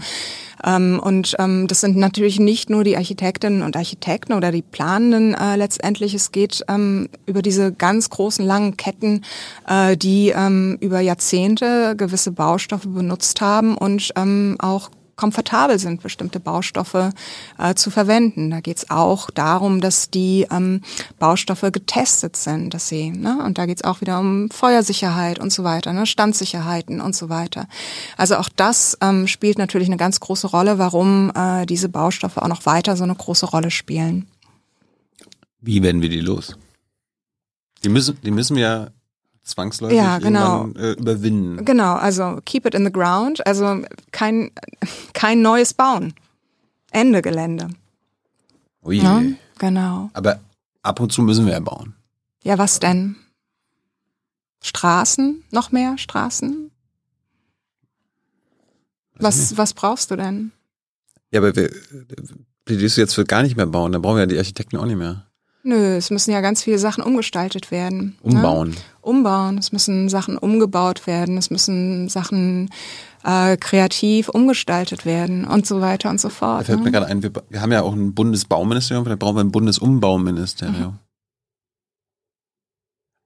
Ähm, 0.64 1.00
und 1.02 1.36
ähm, 1.38 1.66
das 1.66 1.80
sind 1.80 1.96
natürlich 1.96 2.38
nicht 2.40 2.70
nur 2.70 2.84
die 2.84 2.96
Architektinnen 2.96 3.62
und 3.62 3.76
Architekten 3.76 4.32
oder 4.32 4.52
die 4.52 4.62
Planenden 4.62 5.34
äh, 5.34 5.56
letztendlich. 5.56 6.14
Es 6.14 6.32
geht 6.32 6.64
ähm, 6.68 7.08
über 7.26 7.42
diese 7.42 7.72
ganz 7.72 8.10
großen 8.10 8.44
langen 8.44 8.76
Ketten, 8.76 9.24
äh, 9.66 9.96
die 9.96 10.30
ähm, 10.30 10.76
über 10.80 11.00
Jahrzehnte 11.00 11.94
gewisse 11.96 12.32
Baustoffe 12.32 12.86
benutzt 12.86 13.40
haben 13.40 13.76
und 13.76 14.12
ähm, 14.16 14.56
auch 14.58 14.90
komfortabel 15.20 15.78
sind, 15.78 16.02
bestimmte 16.02 16.40
Baustoffe 16.40 17.12
äh, 17.58 17.74
zu 17.74 17.90
verwenden. 17.90 18.50
Da 18.50 18.60
geht 18.60 18.78
es 18.78 18.90
auch 18.90 19.30
darum, 19.30 19.82
dass 19.82 20.10
die 20.10 20.46
ähm, 20.50 20.80
Baustoffe 21.18 21.70
getestet 21.70 22.36
sind, 22.36 22.72
dass 22.72 22.88
sie, 22.88 23.10
ne, 23.10 23.44
und 23.44 23.58
da 23.58 23.66
geht 23.66 23.76
es 23.76 23.84
auch 23.84 24.00
wieder 24.00 24.18
um 24.18 24.48
Feuersicherheit 24.50 25.38
und 25.38 25.52
so 25.52 25.62
weiter, 25.62 25.92
ne, 25.92 26.06
Standsicherheiten 26.06 27.02
und 27.02 27.14
so 27.14 27.28
weiter. 27.28 27.68
Also 28.16 28.36
auch 28.36 28.48
das 28.48 28.96
ähm, 29.02 29.26
spielt 29.26 29.58
natürlich 29.58 29.88
eine 29.88 29.98
ganz 29.98 30.20
große 30.20 30.46
Rolle, 30.46 30.78
warum 30.78 31.30
äh, 31.34 31.66
diese 31.66 31.90
Baustoffe 31.90 32.38
auch 32.38 32.48
noch 32.48 32.64
weiter 32.64 32.96
so 32.96 33.04
eine 33.04 33.14
große 33.14 33.44
Rolle 33.44 33.70
spielen. 33.70 34.26
Wie 35.60 35.82
werden 35.82 36.00
wir 36.00 36.08
die 36.08 36.20
los? 36.20 36.56
Die 37.84 37.90
müssen, 37.90 38.16
die 38.22 38.30
müssen 38.30 38.56
wir 38.56 38.92
zwangsläufig 39.50 39.96
ja, 39.96 40.18
genau. 40.18 40.68
äh, 40.76 40.92
überwinden. 40.92 41.64
Genau, 41.64 41.94
also 41.94 42.40
keep 42.44 42.66
it 42.66 42.74
in 42.74 42.84
the 42.84 42.92
ground, 42.92 43.46
also 43.46 43.82
kein, 44.12 44.50
kein 45.12 45.42
neues 45.42 45.74
Bauen. 45.74 46.14
Ende 46.90 47.22
Gelände. 47.22 47.68
Ui. 48.82 48.98
Ja, 48.98 49.22
genau. 49.58 50.10
Aber 50.14 50.40
ab 50.82 51.00
und 51.00 51.12
zu 51.12 51.22
müssen 51.22 51.46
wir 51.46 51.52
ja 51.52 51.60
bauen. 51.60 51.94
Ja, 52.42 52.58
was 52.58 52.80
denn? 52.80 53.16
Straßen? 54.62 55.44
Noch 55.50 55.72
mehr 55.72 55.98
Straßen? 55.98 56.70
Was, 59.14 59.56
was 59.56 59.74
brauchst 59.74 60.10
du 60.10 60.16
denn? 60.16 60.52
Ja, 61.30 61.40
aber 61.40 61.54
wir, 61.54 61.70
plädierst 62.64 62.96
du 62.96 63.00
jetzt 63.02 63.14
für 63.14 63.24
gar 63.24 63.42
nicht 63.42 63.56
mehr 63.56 63.66
bauen, 63.66 63.92
dann 63.92 64.02
brauchen 64.02 64.16
wir 64.16 64.22
ja 64.22 64.26
die 64.26 64.38
Architekten 64.38 64.76
auch 64.76 64.86
nicht 64.86 64.96
mehr. 64.96 65.26
Nö, 65.62 65.96
es 65.96 66.10
müssen 66.10 66.30
ja 66.30 66.40
ganz 66.40 66.62
viele 66.62 66.78
Sachen 66.78 67.04
umgestaltet 67.04 67.70
werden. 67.70 68.16
Ne? 68.22 68.36
Umbauen. 68.36 68.70
Ne? 68.70 68.76
Umbauen. 69.02 69.58
Es 69.58 69.72
müssen 69.72 70.08
Sachen 70.08 70.38
umgebaut 70.38 71.06
werden. 71.06 71.36
Es 71.36 71.50
müssen 71.50 72.08
Sachen 72.08 72.70
äh, 73.24 73.56
kreativ 73.56 74.28
umgestaltet 74.30 75.04
werden 75.04 75.44
und 75.44 75.66
so 75.66 75.80
weiter 75.80 76.08
und 76.08 76.20
so 76.20 76.30
fort. 76.30 76.60
Da 76.60 76.64
fällt 76.64 76.78
ne? 76.78 76.84
mir 76.86 76.92
gerade 76.92 77.06
ein, 77.06 77.22
wir, 77.22 77.30
wir, 77.48 77.60
haben 77.60 77.72
ja 77.72 77.82
auch 77.82 77.92
ein 77.92 78.14
Bundesbauministerium, 78.14 79.04
vielleicht 79.04 79.20
brauchen 79.20 79.36
wir 79.36 79.44
ein 79.44 79.52
Bundesumbaumministerium. 79.52 80.92
Mhm. 80.92 80.98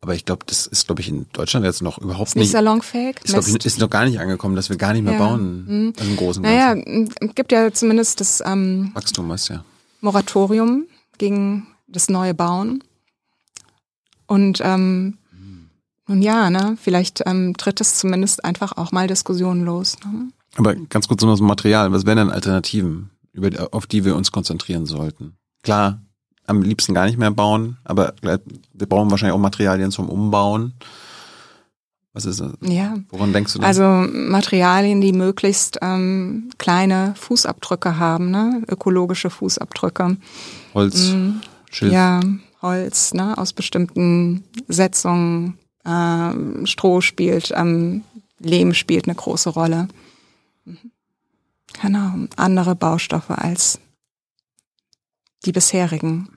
Aber 0.00 0.14
ich 0.14 0.26
glaube, 0.26 0.44
das 0.46 0.66
ist, 0.66 0.86
glaube 0.86 1.00
ich, 1.00 1.08
in 1.08 1.26
Deutschland 1.32 1.64
jetzt 1.64 1.80
noch 1.80 1.96
überhaupt 1.96 2.28
ist 2.28 2.36
nicht. 2.36 2.44
Nicht 2.44 2.52
salonfähig? 2.52 3.16
Ist, 3.24 3.32
glaube 3.32 3.48
ich, 3.48 3.64
ist 3.64 3.78
noch 3.78 3.88
gar 3.88 4.04
nicht 4.04 4.20
angekommen, 4.20 4.54
dass 4.54 4.68
wir 4.68 4.76
gar 4.76 4.92
nicht 4.92 5.02
mehr 5.02 5.14
ja. 5.14 5.18
bauen. 5.18 5.64
Mhm. 5.66 5.92
Also 5.98 6.10
im 6.10 6.16
Großen 6.16 6.42
Naja, 6.42 6.74
es 6.74 7.34
gibt 7.34 7.52
ja 7.52 7.72
zumindest 7.72 8.20
das 8.20 8.42
ähm, 8.44 8.90
Wachstum, 8.92 9.30
was 9.30 9.48
ja. 9.48 9.64
Moratorium 10.02 10.84
gegen 11.16 11.68
das 11.86 12.08
neue 12.08 12.34
Bauen. 12.34 12.82
Und 14.26 14.60
ähm, 14.62 15.18
nun 16.06 16.22
ja, 16.22 16.50
ne, 16.50 16.76
vielleicht 16.80 17.22
ähm, 17.26 17.56
tritt 17.56 17.80
es 17.80 17.98
zumindest 17.98 18.44
einfach 18.44 18.76
auch 18.76 18.92
mal 18.92 19.06
Diskussionen 19.06 19.64
los. 19.64 19.96
Ne? 20.04 20.28
Aber 20.56 20.74
ganz 20.74 21.08
kurz 21.08 21.22
noch 21.22 21.36
zum 21.36 21.46
Material. 21.46 21.92
Was 21.92 22.06
wären 22.06 22.18
denn 22.18 22.30
Alternativen, 22.30 23.10
über, 23.32 23.68
auf 23.72 23.86
die 23.86 24.04
wir 24.04 24.14
uns 24.14 24.30
konzentrieren 24.30 24.86
sollten? 24.86 25.36
Klar, 25.62 26.00
am 26.46 26.62
liebsten 26.62 26.94
gar 26.94 27.06
nicht 27.06 27.18
mehr 27.18 27.30
bauen, 27.30 27.78
aber 27.84 28.14
wir 28.22 28.86
brauchen 28.86 29.10
wahrscheinlich 29.10 29.34
auch 29.34 29.40
Materialien 29.40 29.90
zum 29.90 30.08
Umbauen. 30.08 30.74
Was 32.12 32.26
ist 32.26 32.40
das? 32.40 32.52
Ja. 32.60 32.94
Woran 33.08 33.32
denkst 33.32 33.54
du 33.54 33.58
da? 33.58 33.66
Also 33.66 33.82
Materialien, 33.82 35.00
die 35.00 35.12
möglichst 35.12 35.78
ähm, 35.82 36.50
kleine 36.58 37.14
Fußabdrücke 37.16 37.98
haben, 37.98 38.30
ne? 38.30 38.62
ökologische 38.68 39.30
Fußabdrücke. 39.30 40.16
Holz. 40.74 41.08
Mhm. 41.08 41.40
Schilf. 41.74 41.92
Ja, 41.92 42.20
Holz, 42.62 43.14
ne, 43.14 43.36
aus 43.36 43.52
bestimmten 43.52 44.44
Setzungen. 44.68 45.58
Äh, 45.84 46.66
Stroh 46.66 47.00
spielt, 47.00 47.52
ähm, 47.54 48.04
Lehm 48.38 48.74
spielt 48.74 49.06
eine 49.06 49.16
große 49.16 49.50
Rolle. 49.50 49.88
Genau, 51.82 52.28
andere 52.36 52.76
Baustoffe 52.76 53.30
als 53.30 53.80
die 55.44 55.50
bisherigen. 55.50 56.28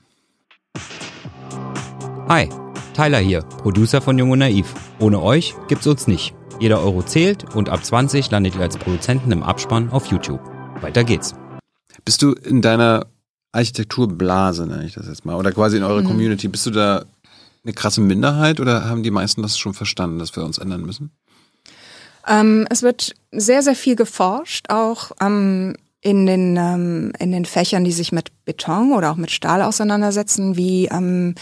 Hi, 2.28 2.48
Tyler 2.94 3.20
hier, 3.20 3.42
Producer 3.42 4.02
von 4.02 4.18
Jung 4.18 4.32
und 4.32 4.40
Naiv. 4.40 4.74
Ohne 4.98 5.22
euch 5.22 5.54
gibt's 5.68 5.86
uns 5.86 6.08
nicht. 6.08 6.34
Jeder 6.58 6.80
Euro 6.80 7.02
zählt 7.04 7.54
und 7.54 7.68
ab 7.68 7.84
20 7.84 8.28
landet 8.32 8.56
ihr 8.56 8.62
als 8.62 8.76
Produzenten 8.76 9.30
im 9.30 9.44
Abspann 9.44 9.90
auf 9.90 10.06
YouTube. 10.06 10.40
Weiter 10.80 11.04
geht's. 11.04 11.36
Bist 12.04 12.22
du 12.22 12.32
in 12.32 12.60
deiner 12.60 13.06
Architekturblase, 13.52 14.66
nenne 14.66 14.84
ich 14.84 14.94
das 14.94 15.06
jetzt 15.06 15.24
mal, 15.24 15.36
oder 15.36 15.52
quasi 15.52 15.76
in 15.76 15.82
eurer 15.82 16.02
mhm. 16.02 16.06
Community, 16.06 16.48
bist 16.48 16.66
du 16.66 16.70
da 16.70 17.04
eine 17.64 17.72
krasse 17.72 18.00
Minderheit 18.00 18.60
oder 18.60 18.84
haben 18.84 19.02
die 19.02 19.10
meisten 19.10 19.42
das 19.42 19.58
schon 19.58 19.74
verstanden, 19.74 20.18
dass 20.18 20.34
wir 20.36 20.44
uns 20.44 20.58
ändern 20.58 20.82
müssen? 20.82 21.10
Ähm, 22.26 22.66
es 22.70 22.82
wird 22.82 23.14
sehr, 23.32 23.62
sehr 23.62 23.74
viel 23.74 23.96
geforscht, 23.96 24.70
auch 24.70 25.12
ähm, 25.20 25.74
in, 26.00 26.26
den, 26.26 26.56
ähm, 26.56 27.12
in 27.18 27.32
den 27.32 27.44
Fächern, 27.44 27.84
die 27.84 27.92
sich 27.92 28.12
mit 28.12 28.30
Beton 28.44 28.92
oder 28.92 29.10
auch 29.10 29.16
mit 29.16 29.30
Stahl 29.30 29.62
auseinandersetzen, 29.62 30.56
wie 30.56 30.86
ähm, 30.86 31.34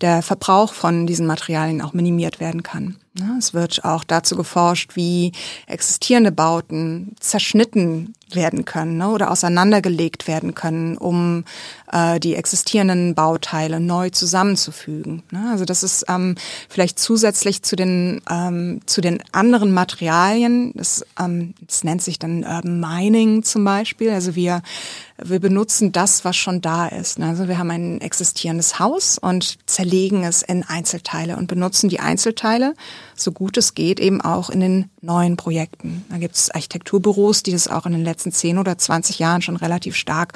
der 0.00 0.22
Verbrauch 0.22 0.74
von 0.74 1.06
diesen 1.06 1.26
Materialien 1.26 1.80
auch 1.80 1.92
minimiert 1.92 2.40
werden 2.40 2.62
kann. 2.62 2.96
Es 3.38 3.52
wird 3.52 3.84
auch 3.84 4.04
dazu 4.04 4.36
geforscht, 4.36 4.96
wie 4.96 5.32
existierende 5.66 6.32
Bauten 6.32 7.14
zerschnitten 7.20 8.14
werden 8.34 8.64
können 8.64 8.96
ne, 8.96 9.10
oder 9.10 9.30
auseinandergelegt 9.30 10.26
werden 10.26 10.54
können, 10.54 10.96
um 10.96 11.44
äh, 11.92 12.18
die 12.18 12.34
existierenden 12.34 13.14
Bauteile 13.14 13.80
neu 13.80 14.10
zusammenzufügen. 14.10 15.22
Ne? 15.30 15.48
Also 15.50 15.64
das 15.64 15.82
ist 15.82 16.06
ähm, 16.08 16.36
vielleicht 16.68 16.98
zusätzlich 16.98 17.62
zu 17.62 17.76
den 17.76 18.22
ähm, 18.30 18.80
zu 18.86 19.00
den 19.00 19.22
anderen 19.32 19.72
Materialien. 19.72 20.72
Das, 20.74 21.04
ähm, 21.20 21.54
das 21.66 21.84
nennt 21.84 22.02
sich 22.02 22.18
dann 22.18 22.44
Urban 22.44 22.80
Mining 22.80 23.42
zum 23.42 23.64
Beispiel. 23.64 24.10
Also 24.10 24.34
wir 24.34 24.62
wir 25.24 25.40
benutzen 25.40 25.92
das, 25.92 26.24
was 26.24 26.36
schon 26.36 26.60
da 26.60 26.86
ist. 26.88 27.18
Ne? 27.18 27.26
Also 27.26 27.48
wir 27.48 27.58
haben 27.58 27.70
ein 27.70 28.00
existierendes 28.00 28.78
Haus 28.78 29.18
und 29.18 29.58
zerlegen 29.66 30.24
es 30.24 30.42
in 30.42 30.64
Einzelteile 30.64 31.36
und 31.36 31.46
benutzen 31.46 31.88
die 31.88 32.00
Einzelteile, 32.00 32.74
so 33.22 33.32
gut 33.32 33.56
es 33.56 33.74
geht, 33.74 34.00
eben 34.00 34.20
auch 34.20 34.50
in 34.50 34.60
den 34.60 34.90
neuen 35.00 35.36
Projekten. 35.36 36.04
Da 36.08 36.18
gibt 36.18 36.34
es 36.34 36.50
Architekturbüros, 36.50 37.42
die 37.42 37.52
das 37.52 37.68
auch 37.68 37.86
in 37.86 37.92
den 37.92 38.04
letzten 38.04 38.32
zehn 38.32 38.58
oder 38.58 38.78
zwanzig 38.78 39.18
Jahren 39.18 39.42
schon 39.42 39.56
relativ 39.56 39.96
stark 39.96 40.32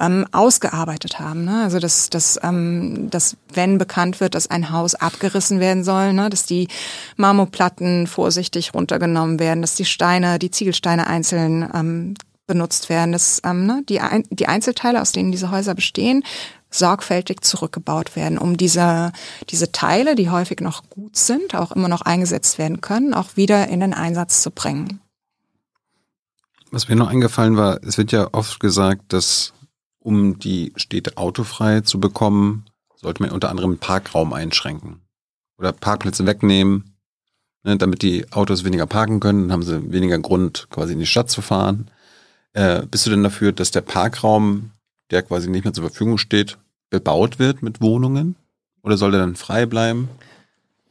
ähm, 0.00 0.26
ausgearbeitet 0.32 1.18
haben. 1.18 1.44
Ne? 1.44 1.62
Also 1.62 1.78
dass, 1.78 2.10
dass, 2.10 2.38
ähm, 2.42 3.08
dass 3.10 3.36
wenn 3.52 3.78
bekannt 3.78 4.20
wird, 4.20 4.34
dass 4.34 4.50
ein 4.50 4.70
Haus 4.70 4.94
abgerissen 4.94 5.60
werden 5.60 5.84
soll, 5.84 6.12
ne? 6.12 6.28
dass 6.28 6.44
die 6.46 6.68
Marmorplatten 7.16 8.06
vorsichtig 8.06 8.74
runtergenommen 8.74 9.38
werden, 9.38 9.62
dass 9.62 9.74
die 9.74 9.84
Steine, 9.84 10.38
die 10.38 10.50
Ziegelsteine 10.50 11.06
einzeln 11.06 11.68
ähm, 11.74 12.14
benutzt 12.46 12.88
werden. 12.88 13.12
Das, 13.12 13.40
ähm, 13.44 13.66
ne, 13.66 13.82
die, 13.88 14.00
Ein 14.00 14.22
die 14.30 14.46
Einzelteile, 14.46 15.02
aus 15.02 15.12
denen 15.12 15.32
diese 15.32 15.50
Häuser 15.50 15.74
bestehen, 15.74 16.22
sorgfältig 16.70 17.42
zurückgebaut 17.42 18.16
werden, 18.16 18.38
um 18.38 18.56
diese, 18.56 19.12
diese 19.50 19.72
Teile, 19.72 20.14
die 20.14 20.30
häufig 20.30 20.60
noch 20.60 20.88
gut 20.90 21.16
sind, 21.16 21.54
auch 21.54 21.72
immer 21.72 21.88
noch 21.88 22.02
eingesetzt 22.02 22.58
werden 22.58 22.80
können, 22.80 23.14
auch 23.14 23.36
wieder 23.36 23.68
in 23.68 23.80
den 23.80 23.94
Einsatz 23.94 24.42
zu 24.42 24.50
bringen. 24.50 25.00
Was 26.70 26.88
mir 26.88 26.96
noch 26.96 27.08
eingefallen 27.08 27.56
war, 27.56 27.82
es 27.84 27.96
wird 27.96 28.12
ja 28.12 28.28
oft 28.32 28.60
gesagt, 28.60 29.12
dass 29.12 29.52
um 29.98 30.38
die 30.38 30.72
Städte 30.76 31.16
autofrei 31.16 31.80
zu 31.80 31.98
bekommen, 31.98 32.66
sollte 32.94 33.22
man 33.22 33.32
unter 33.32 33.50
anderem 33.50 33.78
Parkraum 33.78 34.32
einschränken 34.32 35.00
oder 35.58 35.72
Parkplätze 35.72 36.26
wegnehmen, 36.26 36.96
ne, 37.64 37.76
damit 37.76 38.02
die 38.02 38.30
Autos 38.32 38.64
weniger 38.64 38.86
parken 38.86 39.20
können, 39.20 39.42
dann 39.42 39.52
haben 39.52 39.62
sie 39.62 39.92
weniger 39.92 40.18
Grund, 40.18 40.68
quasi 40.70 40.92
in 40.92 40.98
die 40.98 41.06
Stadt 41.06 41.30
zu 41.30 41.42
fahren. 41.42 41.90
Äh, 42.52 42.82
bist 42.86 43.06
du 43.06 43.10
denn 43.10 43.22
dafür, 43.22 43.52
dass 43.52 43.70
der 43.70 43.80
Parkraum, 43.80 44.70
der 45.10 45.22
quasi 45.22 45.50
nicht 45.50 45.64
mehr 45.64 45.72
zur 45.72 45.84
Verfügung 45.84 46.18
steht, 46.18 46.58
bebaut 46.90 47.38
wird 47.38 47.62
mit 47.62 47.80
Wohnungen? 47.80 48.36
Oder 48.82 48.96
soll 48.96 49.10
der 49.10 49.20
dann 49.20 49.36
frei 49.36 49.66
bleiben? 49.66 50.08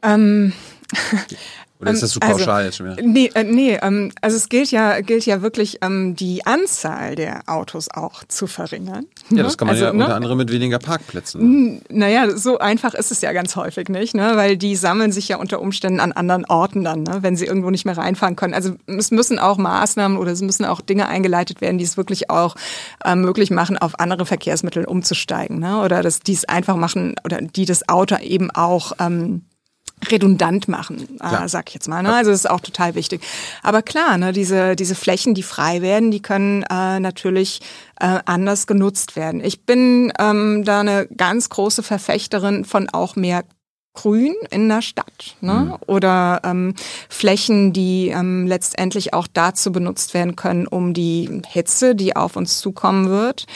Ähm, 0.02 0.52
Oder 1.80 1.90
ist 1.90 2.02
das 2.02 2.10
zu 2.10 2.20
also, 2.20 2.38
pauschal 2.38 2.64
jetzt 2.64 2.76
schon 2.76 2.86
wieder? 2.86 3.02
Nee, 3.02 3.30
äh, 3.34 3.44
nee 3.44 3.78
ähm, 3.82 4.10
also 4.22 4.36
es 4.36 4.48
gilt 4.48 4.70
ja, 4.70 5.00
gilt 5.00 5.26
ja 5.26 5.42
wirklich, 5.42 5.78
ähm, 5.82 6.16
die 6.16 6.46
Anzahl 6.46 7.16
der 7.16 7.42
Autos 7.46 7.88
auch 7.90 8.24
zu 8.24 8.46
verringern. 8.46 9.06
Ja, 9.30 9.42
das 9.42 9.58
kann 9.58 9.66
man 9.66 9.74
also, 9.74 9.86
ja 9.86 9.92
ne? 9.92 10.04
unter 10.04 10.16
anderem 10.16 10.38
mit 10.38 10.50
weniger 10.50 10.78
Parkplätzen. 10.78 11.82
Naja, 11.90 12.34
so 12.36 12.58
einfach 12.58 12.94
ist 12.94 13.10
es 13.10 13.20
ja 13.20 13.32
ganz 13.32 13.56
häufig 13.56 13.88
nicht, 13.88 14.14
ne? 14.14 14.32
weil 14.36 14.56
die 14.56 14.74
sammeln 14.74 15.12
sich 15.12 15.28
ja 15.28 15.36
unter 15.36 15.60
Umständen 15.60 16.00
an 16.00 16.12
anderen 16.12 16.46
Orten 16.46 16.82
dann, 16.82 17.02
ne? 17.02 17.18
wenn 17.20 17.36
sie 17.36 17.44
irgendwo 17.44 17.70
nicht 17.70 17.84
mehr 17.84 17.98
reinfahren 17.98 18.36
können. 18.36 18.54
Also 18.54 18.74
es 18.86 19.10
müssen 19.10 19.38
auch 19.38 19.58
Maßnahmen 19.58 20.16
oder 20.16 20.32
es 20.32 20.40
müssen 20.40 20.64
auch 20.64 20.80
Dinge 20.80 21.08
eingeleitet 21.08 21.60
werden, 21.60 21.76
die 21.76 21.84
es 21.84 21.98
wirklich 21.98 22.30
auch 22.30 22.56
äh, 23.04 23.14
möglich 23.14 23.50
machen, 23.50 23.76
auf 23.76 24.00
andere 24.00 24.24
Verkehrsmittel 24.24 24.84
umzusteigen. 24.86 25.58
Ne? 25.58 25.82
Oder 25.82 26.02
dass 26.02 26.20
die 26.20 26.32
es 26.32 26.46
einfach 26.46 26.76
machen 26.76 27.16
oder 27.24 27.42
die 27.42 27.66
das 27.66 27.86
Auto 27.88 28.16
eben 28.16 28.50
auch 28.50 28.92
ähm, 28.98 29.42
redundant 30.10 30.68
machen, 30.68 31.18
äh, 31.20 31.48
sag 31.48 31.68
ich 31.68 31.74
jetzt 31.74 31.88
mal. 31.88 32.02
Ne? 32.02 32.14
Also 32.14 32.30
das 32.30 32.40
ist 32.40 32.50
auch 32.50 32.60
total 32.60 32.94
wichtig. 32.94 33.22
Aber 33.62 33.82
klar, 33.82 34.18
ne, 34.18 34.32
diese, 34.32 34.76
diese 34.76 34.94
Flächen, 34.94 35.34
die 35.34 35.42
frei 35.42 35.82
werden, 35.82 36.10
die 36.10 36.20
können 36.20 36.62
äh, 36.64 37.00
natürlich 37.00 37.60
äh, 37.98 38.20
anders 38.26 38.66
genutzt 38.66 39.16
werden. 39.16 39.42
Ich 39.42 39.64
bin 39.64 40.12
ähm, 40.18 40.64
da 40.64 40.80
eine 40.80 41.06
ganz 41.16 41.48
große 41.48 41.82
Verfechterin 41.82 42.64
von 42.64 42.88
auch 42.90 43.16
mehr 43.16 43.44
Grün 43.96 44.34
in 44.50 44.68
der 44.68 44.82
Stadt 44.82 45.36
ne? 45.40 45.52
Mhm. 45.54 45.76
oder 45.86 46.40
ähm, 46.44 46.74
Flächen, 47.08 47.72
die 47.72 48.08
ähm, 48.08 48.46
letztendlich 48.46 49.14
auch 49.14 49.26
dazu 49.26 49.72
benutzt 49.72 50.14
werden 50.14 50.36
können, 50.36 50.66
um 50.66 50.94
die 50.94 51.42
Hitze, 51.48 51.94
die 51.96 52.14
auf 52.14 52.36
uns 52.36 52.60
zukommen 52.60 53.08
wird, 53.08 53.46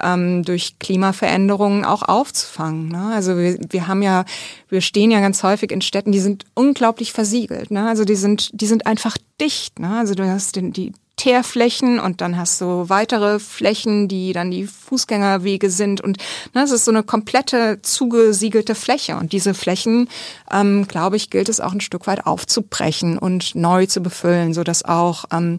ähm, 0.00 0.44
durch 0.44 0.78
Klimaveränderungen 0.78 1.84
auch 1.84 2.02
aufzufangen. 2.02 2.88
Ne? 2.88 3.10
Also 3.14 3.36
wir, 3.38 3.58
wir 3.70 3.88
haben 3.88 4.02
ja, 4.02 4.24
wir 4.68 4.82
stehen 4.82 5.10
ja 5.10 5.20
ganz 5.20 5.42
häufig 5.42 5.72
in 5.72 5.80
Städten, 5.80 6.12
die 6.12 6.20
sind 6.20 6.44
unglaublich 6.54 7.12
versiegelt. 7.12 7.70
Ne? 7.70 7.88
Also 7.88 8.04
die 8.04 8.16
sind, 8.16 8.50
die 8.52 8.66
sind 8.66 8.86
einfach 8.86 9.16
dicht. 9.40 9.78
Ne? 9.78 9.98
Also 9.98 10.14
du 10.14 10.28
hast 10.28 10.56
den, 10.56 10.72
die 10.72 10.92
Teerflächen 11.16 11.98
und 11.98 12.20
dann 12.20 12.36
hast 12.36 12.60
du 12.60 12.88
weitere 12.88 13.38
Flächen, 13.38 14.06
die 14.06 14.32
dann 14.32 14.50
die 14.50 14.66
Fußgängerwege 14.66 15.70
sind 15.70 16.02
und 16.02 16.18
ne, 16.54 16.62
es 16.62 16.70
ist 16.70 16.84
so 16.84 16.90
eine 16.90 17.02
komplette 17.02 17.80
zugesiegelte 17.82 18.74
Fläche 18.74 19.16
und 19.16 19.32
diese 19.32 19.54
Flächen, 19.54 20.08
ähm, 20.52 20.86
glaube 20.86 21.16
ich, 21.16 21.30
gilt 21.30 21.48
es 21.48 21.60
auch 21.60 21.72
ein 21.72 21.80
Stück 21.80 22.06
weit 22.06 22.26
aufzubrechen 22.26 23.18
und 23.18 23.54
neu 23.54 23.86
zu 23.86 24.02
befüllen, 24.02 24.52
so 24.52 24.62
dass 24.62 24.84
auch 24.84 25.24
ähm, 25.32 25.58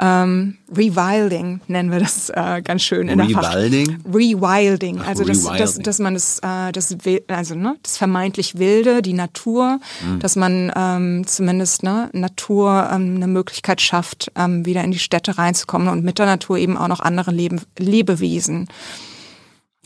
ähm, 0.00 0.56
Rewilding 0.74 1.60
nennen 1.66 1.90
wir 1.90 1.98
das 1.98 2.30
äh, 2.30 2.62
ganz 2.62 2.82
schön 2.82 3.08
in 3.08 3.20
Rewilding? 3.20 3.98
der 4.04 4.14
Rewilding, 4.14 5.00
Ach, 5.02 5.08
also 5.08 5.24
dass, 5.24 5.42
dass, 5.42 5.50
Rewilding. 5.50 5.82
dass 5.82 5.98
man 5.98 6.14
das, 6.14 6.38
äh, 6.38 6.72
das, 6.72 6.96
also 7.28 7.54
ne, 7.54 7.76
das 7.82 7.96
vermeintlich 7.96 8.58
Wilde, 8.58 9.02
die 9.02 9.12
Natur, 9.14 9.80
Mhm. 10.04 10.18
dass 10.20 10.36
man 10.36 10.70
ähm, 10.76 11.26
zumindest 11.26 11.82
ne, 11.82 12.10
Natur 12.12 12.88
ähm, 12.92 13.16
eine 13.16 13.26
Möglichkeit 13.26 13.80
schafft, 13.80 14.30
ähm, 14.36 14.64
wieder 14.66 14.84
in 14.84 14.90
die 14.92 14.98
Städte 14.98 15.38
reinzukommen 15.38 15.88
und 15.88 16.04
mit 16.04 16.18
der 16.18 16.26
Natur 16.26 16.58
eben 16.58 16.76
auch 16.76 16.88
noch 16.88 17.00
andere 17.00 17.30
Leben, 17.32 17.60
Lebewesen. 17.78 18.68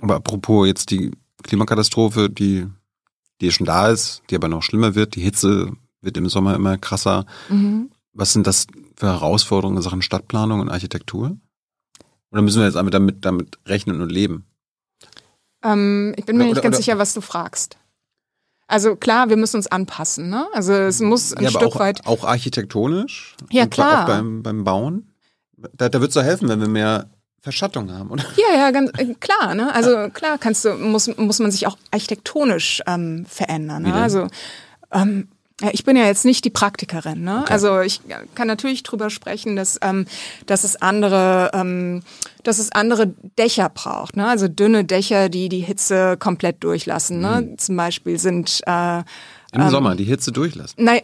Aber 0.01 0.17
apropos 0.17 0.67
jetzt 0.67 0.91
die 0.91 1.13
Klimakatastrophe, 1.45 2.29
die, 2.29 2.67
die 3.41 3.51
schon 3.53 3.67
da 3.67 3.89
ist, 3.89 4.23
die 4.31 4.37
aber 4.37 4.49
noch 4.49 4.63
schlimmer 4.63 4.95
wird, 4.95 5.15
die 5.15 5.21
Hitze 5.23 5.73
wird 6.01 6.17
im 6.17 6.29
Sommer 6.29 6.55
immer 6.57 6.77
krasser. 6.79 7.25
Mhm. 7.49 7.91
Was 8.15 8.33
sind 8.33 8.47
das 8.47 8.67
für 8.97 9.07
Herausforderungen 9.07 9.77
in 9.79 9.83
Sachen 9.83 10.03
Stadtplanung 10.03 10.61
und 10.61 10.69
Architektur? 10.69 11.37
Oder 12.31 12.43
müssen 12.43 12.61
wir 12.61 12.67
jetzt 12.67 12.77
einfach 12.77 12.91
damit, 12.91 13.25
damit 13.25 13.59
rechnen 13.67 14.01
und 14.01 14.11
leben? 14.11 14.47
Ähm, 15.63 16.15
ich 16.17 16.25
bin 16.25 16.37
mir 16.37 16.45
Oder- 16.45 16.49
nicht 16.51 16.59
oder- 16.59 16.63
ganz 16.63 16.77
oder- 16.77 16.83
sicher, 16.83 16.99
was 16.99 17.15
du 17.15 17.21
fragst. 17.21 17.77
Also 18.67 18.97
klar, 18.97 19.29
wir 19.29 19.37
müssen 19.37 19.57
uns 19.57 19.67
anpassen. 19.67 20.31
Ne? 20.31 20.47
Also 20.55 20.73
es 20.73 21.01
muss 21.01 21.35
ein 21.35 21.43
ja, 21.43 21.51
aber 21.51 21.61
Stück 21.61 21.75
auch, 21.75 21.79
weit. 21.81 22.07
auch 22.07 22.25
architektonisch? 22.25 23.37
Ja, 23.51 23.67
klar. 23.67 24.05
Auch 24.05 24.07
beim, 24.07 24.43
beim 24.43 24.65
Bauen? 24.65 25.13
Da, 25.75 25.89
da 25.89 26.01
wird 26.01 26.09
es 26.11 26.15
doch 26.15 26.23
helfen, 26.23 26.49
wenn 26.49 26.61
wir 26.61 26.69
mehr 26.69 27.11
Verschattung 27.41 27.93
haben, 27.93 28.11
oder? 28.11 28.25
Ja, 28.37 28.57
ja, 28.57 28.71
ganz 28.71 28.91
äh, 28.99 29.15
klar. 29.15 29.55
Ne? 29.55 29.75
Also 29.75 30.09
klar, 30.11 30.39
kannst 30.39 30.65
du 30.65 30.75
muss 30.75 31.15
muss 31.17 31.39
man 31.39 31.51
sich 31.51 31.67
auch 31.67 31.77
architektonisch 31.91 32.83
ähm, 32.87 33.27
verändern. 33.29 33.83
Ne? 33.83 33.95
Also 33.95 34.29
ähm, 34.91 35.29
ja, 35.63 35.69
ich 35.73 35.85
bin 35.85 35.97
ja 35.97 36.07
jetzt 36.07 36.25
nicht 36.25 36.45
die 36.45 36.51
Praktikerin. 36.51 37.23
Ne? 37.23 37.45
Also 37.49 37.81
ich 37.81 38.01
kann 38.35 38.49
natürlich 38.49 38.83
drüber 38.83 39.11
sprechen, 39.11 39.55
dass 39.55 39.79
ähm, 39.81 40.07
dass 40.47 40.65
es 40.65 40.81
andere 40.83 41.53
ähm, 41.55 42.03
dass 42.43 42.59
es 42.59 42.73
andere 42.73 43.15
Dächer 43.39 43.69
braucht. 43.69 44.17
Ne? 44.17 44.27
Also 44.27 44.49
dünne 44.49 44.85
Dächer, 44.85 45.29
die 45.29 45.49
die 45.49 45.61
Hitze 45.61 46.17
komplett 46.17 46.65
durchlassen. 46.65 47.21
Ne? 47.21 47.55
Zum 47.59 47.77
Beispiel 47.77 48.19
sind 48.19 48.61
äh, 48.67 49.03
Im 49.55 49.69
Sommer 49.69 49.95
die 49.97 50.05
Hitze 50.05 50.33
durchlassen. 50.33 50.75
na, 50.79 50.95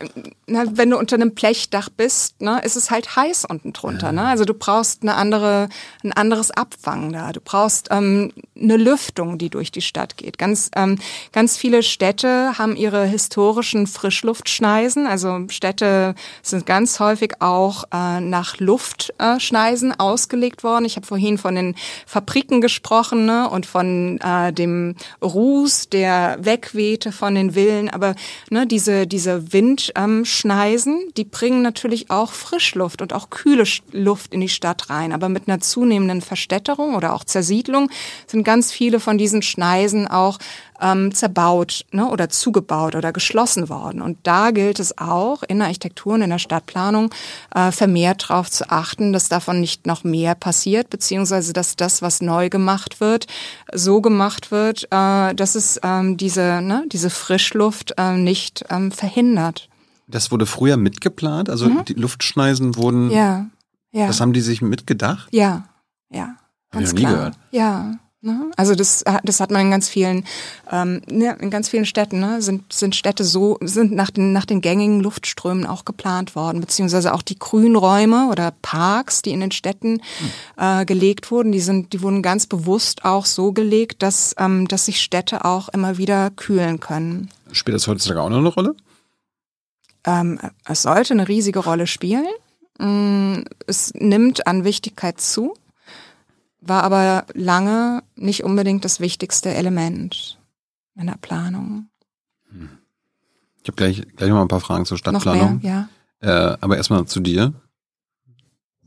na, 0.47 0.65
wenn 0.73 0.89
du 0.89 0.97
unter 0.97 1.17
einem 1.17 1.35
Blechdach 1.35 1.91
bist, 1.91 2.41
ne, 2.41 2.63
ist 2.65 2.77
es 2.77 2.91
halt 2.91 3.15
heiß 3.15 3.45
unten 3.45 3.75
drunter. 3.75 4.11
Ne? 4.11 4.25
Also 4.25 4.47
du 4.47 4.55
brauchst 4.55 5.03
eine 5.03 5.17
andere, 5.17 5.69
ein 6.03 6.15
anderes 6.15 6.51
Abfangen 6.51 7.13
da. 7.13 7.33
Du 7.33 7.41
brauchst 7.41 7.89
ähm, 7.91 8.33
eine 8.59 8.79
Lüftung, 8.79 9.37
die 9.37 9.51
durch 9.51 9.71
die 9.71 9.83
Stadt 9.83 10.17
geht. 10.17 10.39
Ganz, 10.39 10.71
ähm, 10.77 10.99
ganz 11.33 11.59
viele 11.59 11.83
Städte 11.83 12.59
haben 12.59 12.75
ihre 12.75 13.05
historischen 13.05 13.87
Frischluftschneisen. 13.87 15.07
Also 15.07 15.41
Städte 15.51 16.15
sind 16.43 16.65
ganz 16.65 17.01
häufig 17.01 17.41
auch 17.41 17.85
äh, 17.93 18.21
nach 18.21 18.59
Luftschneisen 18.59 19.99
ausgelegt 20.01 20.65
worden. 20.65 20.87
Ich 20.87 20.97
habe 20.97 21.07
vorhin 21.07 21.37
von 21.37 21.55
den 21.55 21.75
Fabriken 22.07 22.63
gesprochen 22.63 23.27
ne, 23.27 23.51
und 23.51 23.67
von 23.67 24.19
äh, 24.21 24.55
dem 24.55 24.97
Ruß, 25.21 25.91
der 25.91 26.39
wegwehte 26.41 27.13
von 27.13 27.35
den 27.35 27.53
Villen. 27.53 27.91
Aber 27.91 28.15
ne, 28.51 28.67
diese, 28.67 29.07
diese 29.07 29.53
Windschneisen, 29.53 31.09
die 31.17 31.25
bringen 31.25 31.63
natürlich 31.63 32.11
auch 32.11 32.33
Frischluft 32.33 33.03
und 33.03 33.13
auch 33.13 33.31
kühle 33.31 33.65
Luft 33.93 34.33
in 34.33 34.41
die 34.41 34.49
Stadt 34.49 34.91
rein. 34.91 35.13
Aber 35.13 35.29
mit 35.29 35.49
einer 35.49 35.61
zunehmenden 35.61 36.21
Verstädterung 36.21 36.95
oder 36.95 37.15
auch 37.15 37.25
Zersiedlung 37.25 37.91
sind 38.27 38.45
ganz 38.45 38.73
viele 38.73 39.01
von 39.01 39.19
diesen 39.19 39.43
Schneisen 39.43 40.09
auch 40.09 40.39
ähm, 40.81 41.15
zerbaut 41.15 41.85
ne, 41.93 42.09
oder 42.09 42.29
zugebaut 42.29 42.95
oder 42.95 43.13
geschlossen 43.13 43.69
worden. 43.69 44.03
Und 44.03 44.19
da 44.23 44.51
gilt 44.51 44.79
es 44.81 44.97
auch 44.99 45.43
in 45.43 45.59
der 45.59 45.67
Architektur 45.69 46.15
und 46.15 46.23
in 46.23 46.31
der 46.31 46.39
Stadtplanung 46.39 47.11
äh, 47.55 47.71
vermehrt 47.73 48.29
darauf 48.31 48.51
zu 48.51 48.71
achten, 48.71 49.13
dass 49.13 49.29
davon 49.29 49.61
nicht 49.61 49.87
noch 49.87 50.05
mehr 50.05 50.35
passiert, 50.35 50.91
beziehungsweise 50.91 51.53
dass 51.53 51.77
das, 51.77 52.03
was 52.03 52.21
neu 52.21 52.49
gemacht 52.49 53.01
wird, 53.01 53.27
so 53.73 54.01
gemacht 54.01 54.51
wird, 54.51 54.85
äh, 54.91 55.35
dass 55.35 55.55
es 55.55 55.81
ähm, 55.83 56.17
diese, 56.17 56.61
ne, 56.63 56.85
diese 56.93 57.11
Frischluft 57.11 57.95
äh, 57.99 58.17
nicht 58.17 58.65
ähm, 58.71 58.91
verhindert. 58.93 59.69
Das 60.07 60.31
wurde 60.31 60.47
früher 60.47 60.77
mitgeplant? 60.77 61.51
Also 61.51 61.69
Mhm. 61.69 61.85
die 61.85 61.95
Luftschneisen 61.95 62.77
wurden, 62.77 63.11
Ja, 63.11 63.47
ja. 63.93 64.07
das 64.07 64.21
haben 64.21 64.33
die 64.33 64.41
sich 64.41 64.63
mitgedacht? 64.63 65.29
Ja, 65.33 65.65
ja, 66.11 66.37
Hab 66.73 66.81
ich 66.81 66.89
ganz 66.89 66.89
noch 66.89 66.95
nie 66.95 67.01
klar. 67.05 67.13
gehört. 67.15 67.39
Ja, 67.51 67.93
ne? 68.21 68.51
also 68.57 68.75
das, 68.75 69.05
das 69.23 69.41
hat 69.41 69.51
man 69.51 69.63
in 69.63 69.71
ganz 69.71 69.89
vielen, 69.89 70.25
ähm, 70.71 71.03
ne, 71.11 71.37
in 71.41 71.51
ganz 71.51 71.69
vielen 71.69 71.87
Städten 71.87 72.21
ne, 72.21 72.43
sind 72.43 72.73
sind 72.73 72.97
Städte 72.97 73.25
so 73.25 73.59
sind 73.61 73.93
nach 73.93 74.11
den 74.11 74.33
nach 74.33 74.45
den 74.45 74.61
gängigen 74.61 75.01
Luftströmen 75.01 75.67
auch 75.67 75.85
geplant 75.85 76.35
worden, 76.35 76.61
beziehungsweise 76.61 77.15
auch 77.15 77.23
die 77.23 77.39
Grünräume 77.39 78.29
oder 78.31 78.53
Parks, 78.63 79.23
die 79.23 79.31
in 79.31 79.41
den 79.41 79.53
Städten 79.53 80.01
äh, 80.57 80.85
gelegt 80.85 81.31
wurden, 81.31 81.53
die 81.53 81.61
sind, 81.61 81.93
die 81.93 82.03
wurden 82.03 82.23
ganz 82.23 82.47
bewusst 82.47 83.05
auch 83.05 83.27
so 83.27 83.53
gelegt, 83.53 84.03
dass 84.03 84.35
ähm, 84.39 84.69
dass 84.69 84.87
sich 84.87 85.01
Städte 85.01 85.45
auch 85.45 85.69
immer 85.69 85.99
wieder 85.99 86.31
kühlen 86.31 86.81
können. 86.81 87.31
Spielt 87.53 87.75
das 87.75 87.87
heutzutage 87.87 88.21
auch 88.21 88.31
noch 88.31 88.39
eine 88.39 88.49
Rolle? 88.49 88.75
Ähm, 90.05 90.39
es 90.65 90.83
sollte 90.83 91.15
eine 91.15 91.29
riesige 91.29 91.61
Rolle 91.61 91.87
spielen. 91.87 92.27
Mm, 92.79 93.45
Es 93.67 93.93
nimmt 93.95 94.47
an 94.47 94.65
Wichtigkeit 94.65 95.21
zu, 95.21 95.55
war 96.61 96.83
aber 96.85 97.25
lange 97.35 98.03
nicht 98.17 98.45
unbedingt 98.45 98.85
das 98.85 99.01
wichtigste 99.01 99.55
Element 99.55 100.39
in 100.97 101.07
der 101.07 101.17
Planung. 101.21 101.89
Ich 103.63 103.69
habe 103.69 103.77
gleich, 103.77 104.07
gleich 104.17 104.29
noch 104.31 104.37
mal 104.37 104.43
ein 104.43 104.49
paar 104.49 104.61
Fragen 104.61 104.85
zur 104.87 104.97
Noch 104.97 105.05
mehr, 105.05 105.21
Stadtplanung. 105.21 105.61
ja. 105.63 105.89
Äh, 106.21 106.57
aber 106.61 106.77
erstmal 106.77 107.05
zu 107.07 107.21
dir. 107.21 107.53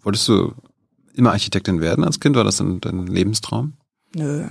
Wolltest 0.02 0.27
du 0.27 0.53
immer 1.14 1.31
Architektin 1.31 1.80
werden 1.80 2.03
als 2.03 2.19
Kind? 2.19 2.35
War 2.35 2.43
das 2.43 2.57
dein, 2.57 2.81
dein 2.81 3.07
Lebenstraum? 3.07 3.73
Nö. 4.15 4.48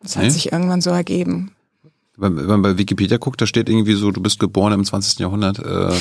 Das 0.00 0.16
Nee? 0.16 0.24
hat 0.26 0.32
sich 0.32 0.52
irgendwann 0.52 0.80
so 0.80 0.90
ergeben. 0.90 1.52
Wenn 2.16 2.36
wenn 2.36 2.46
man 2.46 2.62
bei 2.62 2.78
Wikipedia 2.78 3.16
guckt, 3.16 3.40
da 3.40 3.46
steht 3.46 3.68
irgendwie 3.68 3.94
so, 3.94 4.10
du 4.10 4.20
bist 4.20 4.38
geboren 4.38 4.72
im 4.74 4.84
20. 4.84 5.18
Jahrhundert. 5.20 5.58
Äh, 5.58 5.98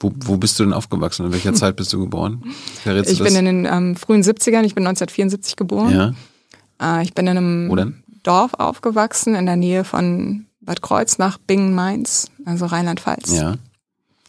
wo, 0.00 0.12
wo 0.24 0.36
bist 0.36 0.58
du 0.58 0.64
denn 0.64 0.72
aufgewachsen? 0.72 1.26
In 1.26 1.32
welcher 1.32 1.54
Zeit 1.54 1.76
bist 1.76 1.92
du 1.92 1.98
geboren? 1.98 2.42
Verrätst 2.82 3.12
Ich 3.12 3.22
bin 3.22 3.34
in 3.34 3.44
den 3.44 3.64
ähm, 3.64 3.96
frühen 3.96 4.22
70ern, 4.22 4.64
ich 4.64 4.74
bin 4.74 4.86
1974 4.86 5.56
geboren. 5.56 5.90
ja. 5.90 6.14
Äh, 6.80 7.02
ich 7.02 7.14
bin 7.14 7.26
in 7.26 7.38
einem? 7.38 8.02
Dorf 8.22 8.54
aufgewachsen, 8.54 9.36
in 9.36 9.46
der 9.46 9.56
Nähe 9.56 9.84
von 9.84 10.46
Bad 10.60 10.82
Kreuznach, 10.82 11.38
Bingen, 11.38 11.74
Mainz, 11.74 12.28
also 12.44 12.66
Rheinland-Pfalz. 12.66 13.32
Ja. 13.32 13.54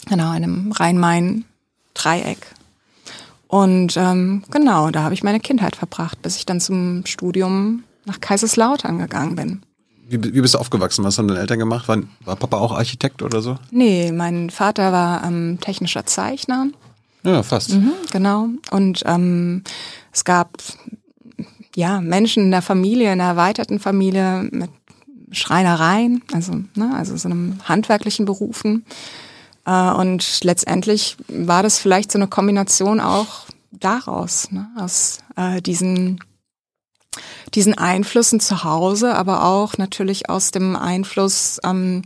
Genau, 0.08 0.30
in 0.30 0.44
einem 0.44 0.72
Rhein-Main-Dreieck. 0.72 2.38
Und 3.48 3.98
ähm, 3.98 4.44
genau, 4.52 4.92
da 4.92 5.02
habe 5.02 5.16
ich 5.16 5.24
meine 5.24 5.40
Kindheit 5.40 5.76
verbracht, 5.76 6.22
bis 6.22 6.38
ich 6.38 6.46
dann 6.46 6.62
zum 6.62 7.06
Studium 7.06 7.84
nach 8.06 8.22
Kaiserslautern 8.22 9.00
gegangen 9.00 9.36
bin. 9.36 9.62
Wie, 10.10 10.22
wie 10.24 10.42
bist 10.42 10.54
du 10.54 10.58
aufgewachsen? 10.60 11.04
Was 11.04 11.18
haben 11.18 11.28
deine 11.28 11.40
Eltern 11.42 11.60
gemacht? 11.60 11.88
War, 11.88 11.98
war 12.26 12.36
Papa 12.36 12.58
auch 12.58 12.72
Architekt 12.72 13.22
oder 13.22 13.42
so? 13.42 13.58
Nee, 13.72 14.12
mein 14.12 14.50
Vater 14.50 14.92
war 14.92 15.24
ähm, 15.24 15.58
technischer 15.60 16.06
Zeichner, 16.06 16.68
Ja, 17.24 17.44
fast. 17.44 17.74
mhm, 17.74 17.92
genau. 18.12 18.48
Und 18.72 19.04
ähm, 19.06 19.64
es 20.14 20.24
gab 20.24 20.58
ja 21.76 22.00
Menschen 22.02 22.44
in 22.44 22.52
der 22.52 22.62
Familie, 22.62 23.12
in 23.12 23.20
der 23.20 23.28
erweiterten 23.28 23.80
Familie 23.80 24.48
mit 24.52 24.70
Schreinereien, 25.32 26.24
also 26.34 26.54
ne, 26.76 26.92
also 26.96 27.18
so 27.18 27.28
einem 27.28 27.60
handwerklichen 27.66 28.26
Berufen. 28.26 28.86
Äh, 29.66 29.92
und 29.92 30.44
letztendlich 30.44 31.18
war 31.28 31.64
das 31.64 31.80
vielleicht 31.80 32.12
so 32.14 32.18
eine 32.18 32.28
Kombination 32.28 33.00
auch 33.02 33.46
daraus, 33.72 34.50
ne, 34.52 34.70
aus 34.78 35.20
äh, 35.36 35.62
diesen 35.62 36.20
diesen 37.54 37.78
Einflüssen 37.78 38.40
zu 38.40 38.64
Hause, 38.64 39.16
aber 39.16 39.44
auch 39.44 39.78
natürlich 39.78 40.30
aus 40.30 40.52
dem 40.52 40.76
Einfluss, 40.76 41.60
ähm, 41.64 42.04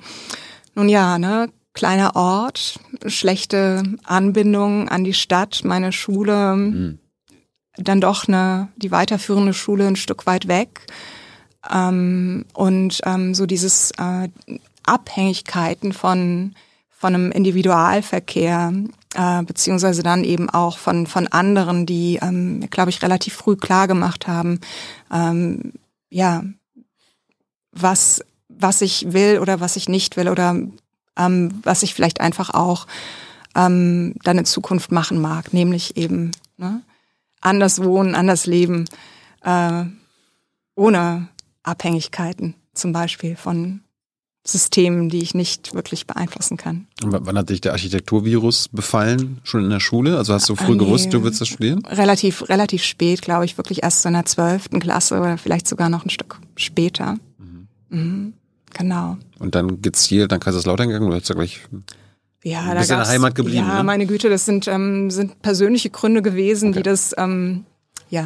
nun 0.75 0.89
ja, 0.89 1.17
ne, 1.17 1.49
kleiner 1.73 2.15
Ort, 2.15 2.79
schlechte 3.05 3.83
Anbindung 4.03 4.89
an 4.89 5.03
die 5.03 5.13
Stadt, 5.13 5.61
meine 5.63 5.91
Schule, 5.91 6.55
Mhm. 6.55 6.99
dann 7.77 8.01
doch 8.01 8.27
eine, 8.27 8.67
die 8.75 8.91
weiterführende 8.91 9.53
Schule 9.53 9.87
ein 9.87 9.95
Stück 9.95 10.25
weit 10.25 10.47
weg. 10.47 10.87
Ähm, 11.71 12.45
und 12.53 13.01
ähm, 13.05 13.33
so 13.33 13.45
dieses 13.45 13.91
äh, 13.91 14.29
Abhängigkeiten 14.83 15.93
von, 15.93 16.55
von 16.89 17.15
einem 17.15 17.31
Individualverkehr, 17.31 18.73
äh, 19.13 19.43
beziehungsweise 19.43 20.03
dann 20.03 20.23
eben 20.23 20.49
auch 20.49 20.77
von, 20.77 21.07
von 21.07 21.27
anderen, 21.27 21.85
die, 21.85 22.19
ähm, 22.21 22.67
glaube 22.69 22.89
ich, 22.89 23.01
relativ 23.01 23.35
früh 23.35 23.55
klar 23.55 23.87
gemacht 23.87 24.27
haben, 24.27 24.59
ähm, 25.11 25.73
ja, 26.09 26.43
was, 27.71 28.23
was 28.49 28.81
ich 28.81 29.13
will 29.13 29.39
oder 29.39 29.59
was 29.59 29.75
ich 29.75 29.89
nicht 29.89 30.17
will 30.17 30.29
oder 30.29 30.55
ähm, 31.17 31.59
was 31.63 31.83
ich 31.83 31.93
vielleicht 31.93 32.21
einfach 32.21 32.49
auch 32.51 32.87
ähm, 33.55 34.15
dann 34.23 34.37
in 34.37 34.45
Zukunft 34.45 34.91
machen 34.91 35.19
mag, 35.19 35.53
nämlich 35.53 35.97
eben 35.97 36.31
ne, 36.57 36.81
anders 37.41 37.83
wohnen, 37.83 38.15
anders 38.15 38.45
leben, 38.45 38.85
äh, 39.43 39.83
ohne 40.75 41.27
Abhängigkeiten 41.63 42.55
zum 42.73 42.93
Beispiel 42.93 43.35
von 43.35 43.81
Systemen, 44.45 45.09
die 45.09 45.19
ich 45.21 45.35
nicht 45.35 45.73
wirklich 45.75 46.07
beeinflussen 46.07 46.57
kann. 46.57 46.87
Und 47.03 47.15
wann 47.25 47.37
hat 47.37 47.49
dich 47.49 47.61
der 47.61 47.73
Architekturvirus 47.73 48.69
befallen? 48.69 49.39
Schon 49.43 49.63
in 49.63 49.69
der 49.69 49.79
Schule? 49.79 50.17
Also 50.17 50.33
hast 50.33 50.49
du 50.49 50.55
früh 50.55 50.65
Ah, 50.65 50.69
nee. 50.71 50.77
gewusst, 50.77 51.13
du 51.13 51.23
willst 51.23 51.41
das 51.41 51.47
studieren? 51.49 51.85
Relativ, 51.85 52.49
relativ 52.49 52.83
spät, 52.83 53.21
glaube 53.21 53.45
ich, 53.45 53.57
wirklich 53.57 53.83
erst 53.83 54.01
so 54.01 54.09
in 54.09 54.13
der 54.13 54.25
zwölften 54.25 54.79
Klasse 54.79 55.19
oder 55.19 55.37
vielleicht 55.37 55.67
sogar 55.67 55.89
noch 55.89 56.05
ein 56.05 56.09
Stück 56.09 56.39
später. 56.55 57.17
Mhm. 57.89 58.33
Genau. 58.73 59.17
Und 59.37 59.53
dann 59.55 59.81
gezielt 59.81 60.31
nach 60.31 60.39
Kaiserslautern 60.39 60.87
gegangen? 60.87 61.09
Du 61.09 61.15
hättest 61.15 61.29
ja 61.29 61.35
gleich 61.35 61.59
Ja, 62.43 62.61
Du 62.61 62.67
da 62.73 62.79
bist 62.79 62.89
in 62.91 62.97
der 62.97 63.07
Heimat 63.07 63.35
geblieben, 63.35 63.57
Ja, 63.67 63.77
ne? 63.77 63.83
meine 63.83 64.07
Güte, 64.07 64.29
das 64.29 64.45
sind, 64.45 64.67
ähm, 64.67 65.11
sind 65.11 65.41
persönliche 65.43 65.89
Gründe 65.91 66.21
gewesen, 66.23 66.69
Okay. 66.69 66.79
die 66.79 66.83
das, 66.83 67.13
ähm, 67.17 67.65
ja, 68.09 68.23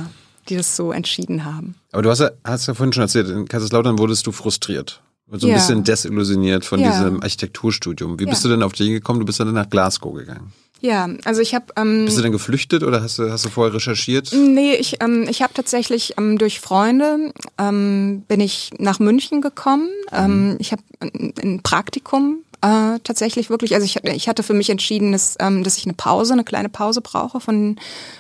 die 0.48 0.56
das 0.56 0.76
so 0.78 0.92
entschieden 0.94 1.44
haben. 1.44 1.76
Aber 1.92 2.04
du 2.04 2.10
hast 2.10 2.20
ja, 2.20 2.30
hast 2.46 2.68
ja 2.68 2.74
vorhin 2.74 2.94
schon 2.94 3.02
erzählt, 3.02 3.28
in 3.30 3.48
Kaiserslautern 3.48 3.98
wurdest 3.98 4.26
du 4.28 4.32
frustriert. 4.32 5.02
So 5.32 5.48
ein 5.48 5.52
Ja. 5.52 5.56
bisschen 5.56 5.84
desillusioniert 5.84 6.66
von 6.66 6.80
Ja. 6.80 6.92
diesem 6.92 7.22
Architekturstudium. 7.24 8.20
Wie 8.20 8.26
bist 8.26 8.44
Ja. 8.44 8.50
du 8.50 8.56
denn 8.56 8.64
auf 8.64 8.74
die 8.74 8.84
Idee 8.84 8.94
gekommen? 8.94 9.20
Du 9.20 9.26
bist 9.26 9.40
dann 9.40 9.52
nach 9.54 9.70
Glasgow 9.70 10.14
gegangen. 10.14 10.54
Ja, 10.82 11.10
also 11.24 11.42
ich 11.42 11.56
habe 11.56 11.66
ähm, 11.78 12.06
Bist 12.06 12.18
du 12.18 12.22
denn 12.22 12.32
geflüchtet 12.32 12.84
oder 12.84 13.02
hast 13.02 13.18
du, 13.18 13.32
hast 13.32 13.44
du 13.46 13.50
vorher 13.50 13.74
recherchiert? 13.74 14.32
Nee, 14.34 14.76
ich, 14.76 15.02
ähm, 15.02 15.26
ich 15.28 15.42
habe 15.42 15.54
tatsächlich 15.54 16.14
ähm, 16.18 16.38
durch 16.38 16.60
Freunde 16.60 17.32
ähm, 17.58 18.24
bin 18.28 18.40
ich 18.40 18.70
nach 18.78 19.00
München 19.00 19.42
gekommen. 19.42 19.90
Ähm, 20.12 20.58
ich 20.60 20.72
habe 20.74 20.84
ein, 21.00 21.34
ein 21.42 21.64
Praktikum 21.64 22.44
äh, 22.62 23.00
tatsächlich 23.04 23.50
wirklich, 23.50 23.74
also 23.74 23.86
ich, 23.86 23.96
ich 24.04 24.28
hatte 24.30 24.44
für 24.44 24.54
mich 24.54 24.70
entschieden, 24.70 25.12
dass, 25.14 25.36
ähm, 25.40 25.64
dass 25.64 25.78
ich 25.78 25.86
eine 25.86 25.94
Pause, 25.94 26.34
eine 26.34 26.44
kleine 26.44 26.70
Pause 26.70 27.02
brauche 27.02 27.40
von, 27.40 27.78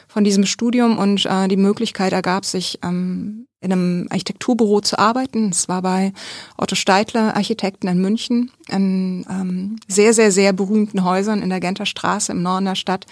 von 0.07 0.23
diesem 0.23 0.45
Studium 0.48 0.98
und 0.98 1.26
äh, 1.26 1.48
die 1.48 1.57
Möglichkeit 1.57 2.14
ergab 2.14 2.45
sich, 2.45 2.80
ähm, 2.84 3.45
in 3.65 3.73
einem 3.73 4.07
Architekturbüro 4.09 4.81
zu 4.81 4.97
arbeiten. 4.97 5.49
Es 5.49 5.67
war 5.67 5.81
bei 5.81 6.13
Otto 6.57 6.75
Steitler 6.75 7.35
Architekten 7.35 7.87
in 7.87 7.99
München, 7.99 8.51
in 8.69 9.25
ähm, 9.29 9.77
sehr, 9.87 10.13
sehr, 10.13 10.31
sehr 10.31 10.53
berühmten 10.53 11.03
Häusern 11.03 11.41
in 11.41 11.49
der 11.49 11.59
Genter 11.59 11.85
Straße 11.85 12.31
im 12.31 12.41
Norden 12.41 12.65
der 12.65 12.75
Stadt. 12.75 13.05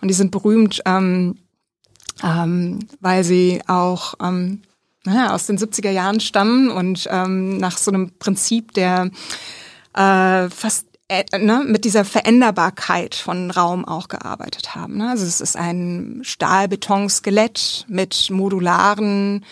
Und 0.00 0.08
die 0.08 0.14
sind 0.14 0.30
berühmt, 0.30 0.82
ähm, 0.84 1.38
ähm, 2.22 2.80
weil 3.00 3.24
sie 3.24 3.62
auch 3.66 4.14
ähm, 4.20 4.62
naja, 5.04 5.34
aus 5.34 5.46
den 5.46 5.58
70er 5.58 5.90
Jahren 5.90 6.20
stammen 6.20 6.70
und 6.70 7.08
ähm, 7.10 7.58
nach 7.58 7.78
so 7.78 7.90
einem 7.90 8.12
Prinzip 8.18 8.72
der 8.72 9.10
äh, 9.94 10.48
fast 10.48 10.86
äh, 11.08 11.24
ne, 11.38 11.64
mit 11.66 11.84
dieser 11.84 12.04
Veränderbarkeit 12.04 13.14
von 13.14 13.50
Raum 13.50 13.84
auch 13.84 14.08
gearbeitet 14.08 14.74
haben. 14.74 14.98
Ne? 14.98 15.10
Also 15.10 15.26
es 15.26 15.40
ist 15.40 15.56
ein 15.56 16.20
Stahlbetonskelett 16.22 17.84
mit 17.88 18.30
modularen 18.30 19.44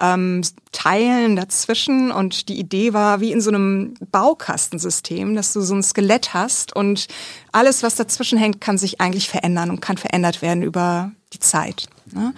ähm, 0.00 0.42
Teilen 0.72 1.36
dazwischen 1.36 2.10
und 2.10 2.48
die 2.48 2.58
Idee 2.58 2.92
war 2.92 3.20
wie 3.20 3.32
in 3.32 3.40
so 3.40 3.50
einem 3.50 3.94
Baukastensystem, 4.12 5.34
dass 5.34 5.52
du 5.52 5.60
so 5.60 5.74
ein 5.74 5.82
Skelett 5.82 6.34
hast 6.34 6.74
und 6.74 7.08
alles, 7.52 7.82
was 7.82 7.96
dazwischen 7.96 8.38
hängt, 8.38 8.60
kann 8.60 8.78
sich 8.78 9.00
eigentlich 9.00 9.28
verändern 9.28 9.70
und 9.70 9.80
kann 9.80 9.96
verändert 9.96 10.42
werden 10.42 10.62
über 10.62 11.12
die 11.32 11.40
Zeit. 11.40 11.88
Ne? 12.12 12.32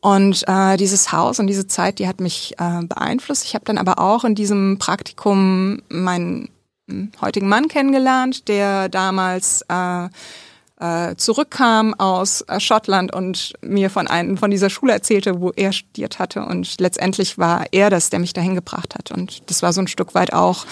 Und 0.00 0.44
äh, 0.48 0.76
dieses 0.76 1.12
Haus 1.12 1.38
und 1.38 1.46
diese 1.46 1.68
Zeit, 1.68 1.98
die 2.00 2.08
hat 2.08 2.20
mich 2.20 2.54
äh, 2.58 2.82
beeinflusst. 2.84 3.44
Ich 3.44 3.54
habe 3.54 3.64
dann 3.64 3.78
aber 3.78 4.00
auch 4.00 4.24
in 4.24 4.34
diesem 4.34 4.78
Praktikum 4.78 5.80
meinen 5.88 6.48
hm, 6.88 7.12
heutigen 7.20 7.48
Mann 7.48 7.68
kennengelernt, 7.68 8.48
der 8.48 8.88
damals 8.88 9.62
äh, 9.68 10.08
äh, 10.82 11.14
zurückkam 11.16 11.94
aus 11.94 12.42
äh, 12.42 12.58
Schottland 12.58 13.14
und 13.14 13.52
mir 13.62 13.88
von 13.88 14.08
einem 14.08 14.36
von 14.36 14.50
dieser 14.50 14.68
Schule 14.68 14.92
erzählte, 14.92 15.40
wo 15.40 15.50
er 15.50 15.72
studiert 15.72 16.18
hatte. 16.18 16.44
Und 16.44 16.80
letztendlich 16.80 17.38
war 17.38 17.66
er 17.70 17.88
das, 17.88 18.10
der 18.10 18.18
mich 18.18 18.32
dahin 18.32 18.56
gebracht 18.56 18.96
hat. 18.96 19.12
Und 19.12 19.48
das 19.48 19.62
war 19.62 19.72
so 19.72 19.80
ein 19.80 19.86
Stück 19.86 20.14
weit 20.14 20.32
auch 20.32 20.66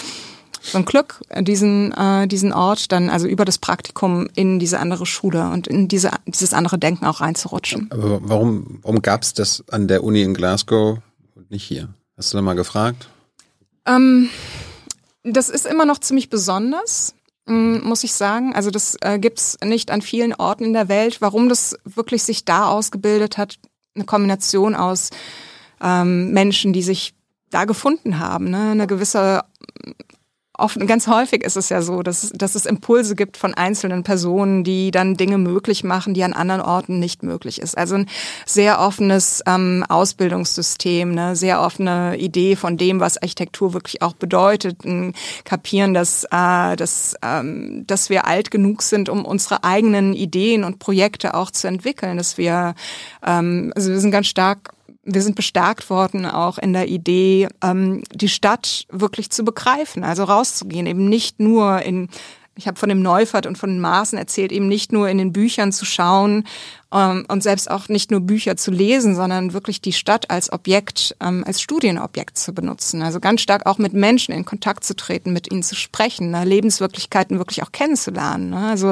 so 0.61 0.77
ein 0.77 0.85
Glück, 0.85 1.21
äh, 1.29 1.41
diesen, 1.41 1.91
äh, 1.93 2.27
diesen 2.27 2.51
Ort 2.53 2.91
dann, 2.91 3.09
also 3.09 3.25
über 3.27 3.45
das 3.45 3.57
Praktikum 3.57 4.27
in 4.35 4.59
diese 4.59 4.79
andere 4.79 5.05
Schule 5.05 5.49
und 5.49 5.67
in 5.67 5.87
diese, 5.87 6.11
dieses 6.27 6.53
andere 6.53 6.77
Denken 6.77 7.05
auch 7.05 7.21
reinzurutschen. 7.21 7.89
Aber 7.91 8.19
warum, 8.21 8.79
warum 8.81 9.01
gab 9.01 9.23
es 9.23 9.33
das 9.33 9.63
an 9.71 9.87
der 9.87 10.03
Uni 10.03 10.21
in 10.21 10.33
Glasgow 10.33 10.99
und 11.35 11.51
nicht 11.51 11.63
hier? 11.63 11.89
Hast 12.17 12.33
du 12.33 12.37
da 12.37 12.41
mal 12.41 12.53
gefragt? 12.53 13.07
Ähm, 13.87 14.29
das 15.23 15.49
ist 15.49 15.65
immer 15.65 15.85
noch 15.85 15.99
ziemlich 15.99 16.29
besonders. 16.29 17.15
Mm, 17.51 17.83
muss 17.83 18.03
ich 18.03 18.13
sagen. 18.13 18.55
Also 18.55 18.71
das 18.71 18.97
äh, 19.01 19.19
gibt's 19.19 19.57
nicht 19.63 19.91
an 19.91 20.01
vielen 20.01 20.33
Orten 20.33 20.65
in 20.65 20.73
der 20.73 20.89
Welt. 20.89 21.21
Warum 21.21 21.49
das 21.49 21.77
wirklich 21.83 22.23
sich 22.23 22.45
da 22.45 22.67
ausgebildet 22.67 23.37
hat, 23.37 23.59
eine 23.95 24.05
Kombination 24.05 24.75
aus 24.75 25.09
ähm, 25.81 26.31
Menschen, 26.31 26.73
die 26.73 26.83
sich 26.83 27.13
da 27.49 27.65
gefunden 27.65 28.19
haben, 28.19 28.49
ne? 28.49 28.71
eine 28.71 28.87
gewisse 28.87 29.41
oft, 30.61 30.79
ganz 30.87 31.07
häufig 31.07 31.43
ist 31.43 31.57
es 31.57 31.69
ja 31.69 31.81
so, 31.81 32.03
dass, 32.03 32.31
dass 32.33 32.55
es 32.55 32.65
Impulse 32.65 33.15
gibt 33.15 33.37
von 33.37 33.53
einzelnen 33.53 34.03
Personen, 34.03 34.63
die 34.63 34.91
dann 34.91 35.17
Dinge 35.17 35.37
möglich 35.37 35.83
machen, 35.83 36.13
die 36.13 36.23
an 36.23 36.33
anderen 36.33 36.61
Orten 36.61 36.99
nicht 36.99 37.23
möglich 37.23 37.61
ist. 37.61 37.77
Also 37.77 37.95
ein 37.95 38.07
sehr 38.45 38.79
offenes 38.79 39.41
ähm, 39.47 39.83
Ausbildungssystem, 39.87 41.11
eine 41.11 41.35
sehr 41.35 41.61
offene 41.61 42.17
Idee 42.17 42.55
von 42.55 42.77
dem, 42.77 42.99
was 42.99 43.17
Architektur 43.17 43.73
wirklich 43.73 44.01
auch 44.01 44.13
bedeutet, 44.13 44.85
ein 44.85 45.13
Kapieren, 45.43 45.93
dass, 45.93 46.23
äh, 46.25 46.75
dass, 46.75 47.15
ähm, 47.21 47.85
dass 47.87 48.09
wir 48.09 48.27
alt 48.27 48.51
genug 48.51 48.81
sind, 48.81 49.09
um 49.09 49.25
unsere 49.25 49.63
eigenen 49.63 50.13
Ideen 50.13 50.63
und 50.63 50.79
Projekte 50.79 51.33
auch 51.33 51.51
zu 51.51 51.67
entwickeln, 51.67 52.17
dass 52.17 52.37
wir, 52.37 52.75
ähm, 53.25 53.71
also 53.75 53.91
wir 53.91 53.99
sind 53.99 54.11
ganz 54.11 54.27
stark 54.27 54.73
wir 55.13 55.21
sind 55.21 55.35
bestärkt 55.35 55.89
worden 55.89 56.25
auch 56.25 56.57
in 56.57 56.73
der 56.73 56.87
Idee, 56.87 57.47
ähm, 57.63 58.03
die 58.13 58.29
Stadt 58.29 58.85
wirklich 58.89 59.29
zu 59.29 59.43
begreifen, 59.43 60.03
also 60.03 60.23
rauszugehen, 60.23 60.85
eben 60.87 61.09
nicht 61.09 61.39
nur 61.39 61.81
in 61.81 62.09
ich 62.55 62.67
habe 62.67 62.77
von 62.77 62.89
dem 62.89 63.01
Neufert 63.01 63.45
und 63.45 63.57
von 63.57 63.69
den 63.69 63.79
Maßen 63.79 64.17
erzählt, 64.17 64.51
eben 64.51 64.67
nicht 64.67 64.91
nur 64.91 65.07
in 65.09 65.17
den 65.17 65.31
Büchern 65.31 65.71
zu 65.71 65.85
schauen 65.85 66.43
und 66.91 67.41
selbst 67.41 67.71
auch 67.71 67.87
nicht 67.87 68.11
nur 68.11 68.19
Bücher 68.19 68.57
zu 68.57 68.69
lesen, 68.69 69.15
sondern 69.15 69.53
wirklich 69.53 69.79
die 69.79 69.93
Stadt 69.93 70.29
als 70.29 70.51
Objekt, 70.51 71.15
ähm, 71.21 71.43
als 71.47 71.61
Studienobjekt 71.61 72.37
zu 72.37 72.53
benutzen. 72.53 73.01
Also 73.01 73.19
ganz 73.21 73.41
stark 73.41 73.65
auch 73.65 73.77
mit 73.77 73.93
Menschen 73.93 74.33
in 74.33 74.43
Kontakt 74.43 74.83
zu 74.83 74.95
treten, 74.95 75.31
mit 75.31 75.51
ihnen 75.51 75.63
zu 75.63 75.75
sprechen, 75.75 76.31
ne? 76.31 76.43
Lebenswirklichkeiten 76.43 77.37
wirklich 77.37 77.63
auch 77.63 77.71
kennenzulernen. 77.71 78.49
Ne? 78.49 78.67
Also 78.67 78.89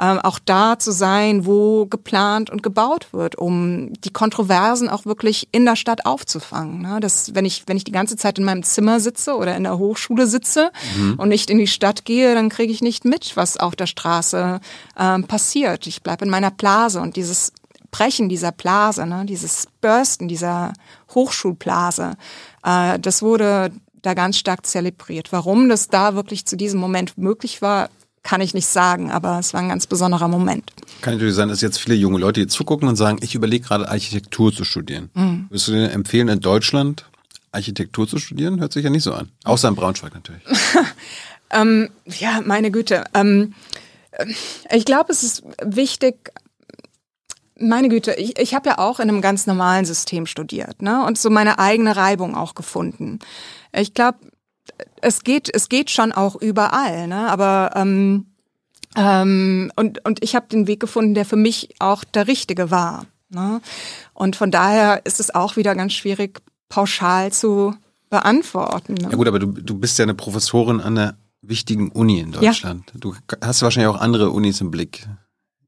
ähm, 0.00 0.18
auch 0.18 0.38
da 0.44 0.78
zu 0.78 0.90
sein, 0.90 1.46
wo 1.46 1.86
geplant 1.86 2.50
und 2.50 2.62
gebaut 2.62 3.08
wird, 3.12 3.36
um 3.36 3.92
die 4.04 4.10
Kontroversen 4.10 4.88
auch 4.88 5.06
wirklich 5.06 5.48
in 5.52 5.64
der 5.64 5.76
Stadt 5.76 6.06
aufzufangen. 6.06 6.82
Ne? 6.82 6.98
Das, 7.00 7.34
wenn 7.34 7.44
ich, 7.44 7.64
wenn 7.66 7.76
ich 7.76 7.84
die 7.84 7.92
ganze 7.92 8.16
Zeit 8.16 8.38
in 8.38 8.44
meinem 8.44 8.62
Zimmer 8.62 9.00
sitze 9.00 9.36
oder 9.36 9.56
in 9.56 9.62
der 9.62 9.78
Hochschule 9.78 10.26
sitze 10.26 10.70
mhm. 10.96 11.14
und 11.18 11.28
nicht 11.28 11.50
in 11.50 11.58
die 11.58 11.66
Stadt 11.66 12.04
gehe, 12.04 12.34
dann 12.34 12.48
kriege 12.48 12.72
ich 12.72 12.82
nicht 12.82 13.04
mit, 13.04 13.36
was 13.36 13.56
auf 13.56 13.76
der 13.76 13.86
Straße 13.86 14.60
ähm, 14.98 15.24
passiert. 15.24 15.86
Ich 15.86 16.02
bleibe 16.02 16.24
in 16.24 16.30
meiner 16.30 16.50
Blase 16.50 17.00
und 17.00 17.16
diese 17.16 17.27
dieses 17.28 17.52
Brechen 17.90 18.28
dieser 18.28 18.52
Blase, 18.52 19.06
ne, 19.06 19.24
dieses 19.26 19.66
Bursten 19.80 20.28
dieser 20.28 20.72
Hochschulblase, 21.14 22.16
äh, 22.64 22.98
das 22.98 23.22
wurde 23.22 23.70
da 24.02 24.14
ganz 24.14 24.38
stark 24.38 24.66
zelebriert. 24.66 25.32
Warum 25.32 25.68
das 25.68 25.88
da 25.88 26.14
wirklich 26.14 26.46
zu 26.46 26.56
diesem 26.56 26.80
Moment 26.80 27.18
möglich 27.18 27.62
war, 27.62 27.90
kann 28.22 28.40
ich 28.40 28.52
nicht 28.52 28.66
sagen, 28.66 29.10
aber 29.10 29.38
es 29.38 29.54
war 29.54 29.60
ein 29.60 29.68
ganz 29.68 29.86
besonderer 29.86 30.28
Moment. 30.28 30.70
Kann 31.00 31.14
natürlich 31.14 31.34
sein, 31.34 31.48
dass 31.48 31.60
jetzt 31.60 31.78
viele 31.78 31.94
junge 31.94 32.18
Leute 32.18 32.40
hier 32.40 32.48
zugucken 32.48 32.88
und 32.88 32.96
sagen, 32.96 33.18
ich 33.22 33.34
überlege 33.34 33.66
gerade 33.66 33.88
Architektur 33.88 34.52
zu 34.52 34.64
studieren. 34.64 35.10
Mhm. 35.14 35.46
Würdest 35.48 35.68
du 35.68 35.72
dir 35.72 35.90
empfehlen, 35.90 36.28
in 36.28 36.40
Deutschland 36.40 37.06
Architektur 37.52 38.06
zu 38.06 38.18
studieren? 38.18 38.60
Hört 38.60 38.72
sich 38.72 38.84
ja 38.84 38.90
nicht 38.90 39.04
so 39.04 39.14
an. 39.14 39.30
Außer 39.44 39.68
in 39.68 39.76
Braunschweig 39.76 40.12
natürlich. 40.14 40.42
ähm, 41.50 41.88
ja, 42.04 42.42
meine 42.44 42.70
Güte. 42.70 43.04
Ähm, 43.14 43.54
ich 44.70 44.84
glaube, 44.84 45.12
es 45.12 45.22
ist 45.22 45.42
wichtig, 45.64 46.32
meine 47.60 47.88
Güte, 47.88 48.14
ich, 48.14 48.38
ich 48.38 48.54
habe 48.54 48.70
ja 48.70 48.78
auch 48.78 49.00
in 49.00 49.08
einem 49.08 49.20
ganz 49.20 49.46
normalen 49.46 49.84
System 49.84 50.26
studiert, 50.26 50.82
ne? 50.82 51.04
Und 51.04 51.18
so 51.18 51.30
meine 51.30 51.58
eigene 51.58 51.96
Reibung 51.96 52.34
auch 52.34 52.54
gefunden. 52.54 53.18
Ich 53.72 53.94
glaube, 53.94 54.18
es 55.00 55.24
geht, 55.24 55.50
es 55.52 55.68
geht 55.68 55.90
schon 55.90 56.12
auch 56.12 56.36
überall, 56.36 57.06
ne? 57.06 57.28
Aber 57.28 57.72
ähm, 57.74 58.26
ähm, 58.96 59.70
und 59.76 60.04
und 60.04 60.22
ich 60.22 60.34
habe 60.34 60.48
den 60.48 60.66
Weg 60.66 60.80
gefunden, 60.80 61.14
der 61.14 61.24
für 61.24 61.36
mich 61.36 61.74
auch 61.78 62.04
der 62.04 62.26
richtige 62.26 62.70
war. 62.70 63.06
Ne? 63.30 63.60
Und 64.14 64.36
von 64.36 64.50
daher 64.50 65.04
ist 65.04 65.20
es 65.20 65.34
auch 65.34 65.56
wieder 65.56 65.74
ganz 65.74 65.92
schwierig, 65.92 66.40
pauschal 66.68 67.32
zu 67.32 67.74
beantworten. 68.08 68.94
Ne? 68.94 69.08
Ja 69.10 69.16
gut, 69.16 69.28
aber 69.28 69.38
du, 69.38 69.48
du 69.52 69.78
bist 69.78 69.98
ja 69.98 70.04
eine 70.04 70.14
Professorin 70.14 70.80
an 70.80 70.96
einer 70.96 71.18
wichtigen 71.42 71.90
Uni 71.90 72.20
in 72.20 72.32
Deutschland. 72.32 72.90
Ja. 72.94 73.00
Du 73.00 73.14
hast 73.42 73.62
wahrscheinlich 73.62 73.94
auch 73.94 74.00
andere 74.00 74.30
Unis 74.30 74.60
im 74.60 74.70
Blick. 74.70 75.06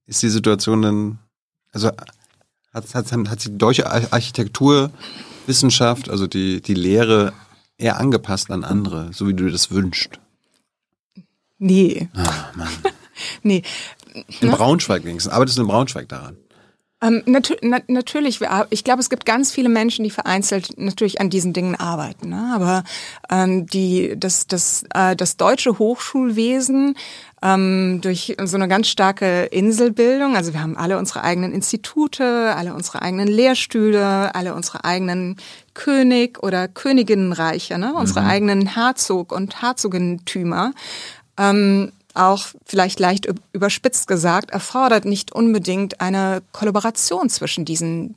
Ist 0.07 0.23
die 0.23 0.31
Situation 0.31 0.83
denn 0.83 1.19
also 1.73 1.91
hat, 2.73 2.95
hat, 2.95 3.13
hat 3.13 3.45
die 3.45 3.59
deutsche 3.59 3.91
Architekturwissenschaft, 3.91 6.09
also 6.09 6.27
die, 6.27 6.61
die 6.61 6.75
Lehre, 6.75 7.33
eher 7.79 7.99
angepasst 7.99 8.51
an 8.51 8.65
andere, 8.65 9.13
so 9.13 9.27
wie 9.27 9.35
du 9.35 9.45
dir 9.45 9.53
das 9.53 9.71
wünschst? 9.71 10.21
Nee. 11.59 12.09
Ah, 12.15 12.51
Mann. 12.55 12.69
nee. 13.43 13.63
In 14.15 14.49
ne? 14.49 14.57
Braunschweig 14.57 15.05
wenigstens. 15.05 15.33
Arbeitest 15.33 15.59
du 15.59 15.63
in 15.63 15.69
Braunschweig 15.69 16.09
daran? 16.09 16.37
Ähm, 17.03 17.23
natu 17.25 17.55
na 17.63 17.81
natürlich, 17.89 18.41
ich 18.71 18.85
glaube, 18.85 19.01
es 19.01 19.09
gibt 19.09 19.25
ganz 19.25 19.53
viele 19.53 19.71
Menschen, 19.71 20.05
die 20.05 20.11
vereinzelt 20.11 20.77
natürlich 20.77 21.21
an 21.21 21.31
diesen 21.31 21.55
Dingen 21.55 21.75
arbeiten. 21.75 22.29
Ne? 22.29 22.53
Aber 22.55 22.85
ähm, 23.31 23.67
die, 23.67 24.15
das, 24.19 24.47
das, 24.47 24.85
äh, 24.95 25.17
das 25.17 25.39
deutsche 25.39 25.79
Hochschulwesen 25.79 26.97
ähm, 27.43 28.01
durch 28.03 28.37
so 28.45 28.57
eine 28.57 28.69
ganz 28.69 28.89
starke 28.89 29.45
Inselbildung, 29.45 30.37
also 30.37 30.53
wir 30.53 30.63
haben 30.63 30.77
alle 30.77 30.99
unsere 30.99 31.23
eigenen 31.25 31.53
Institute, 31.53 32.23
alle 32.25 32.75
unsere 32.75 33.03
eigenen 33.03 33.29
Lehrstühle, 33.29 34.35
alle 34.35 34.55
unsere 34.55 34.85
eigenen 34.85 35.37
König- 35.75 36.43
oder 36.43 36.69
Königinnenreiche, 36.69 37.79
ne? 37.79 37.95
unsere 37.95 38.21
mhm. 38.23 38.27
eigenen 38.27 38.67
Herzog- 38.67 39.33
und 39.33 39.63
Herzogenentümer. 39.63 40.73
Ähm, 41.39 41.93
auch 42.15 42.49
vielleicht 42.67 42.99
leicht 42.99 43.29
überspitzt 43.53 44.07
gesagt, 44.07 44.51
erfordert 44.51 45.05
nicht 45.05 45.33
unbedingt 45.33 46.01
eine 46.01 46.43
Kollaboration 46.53 47.29
zwischen 47.29 47.65
diesen. 47.65 48.17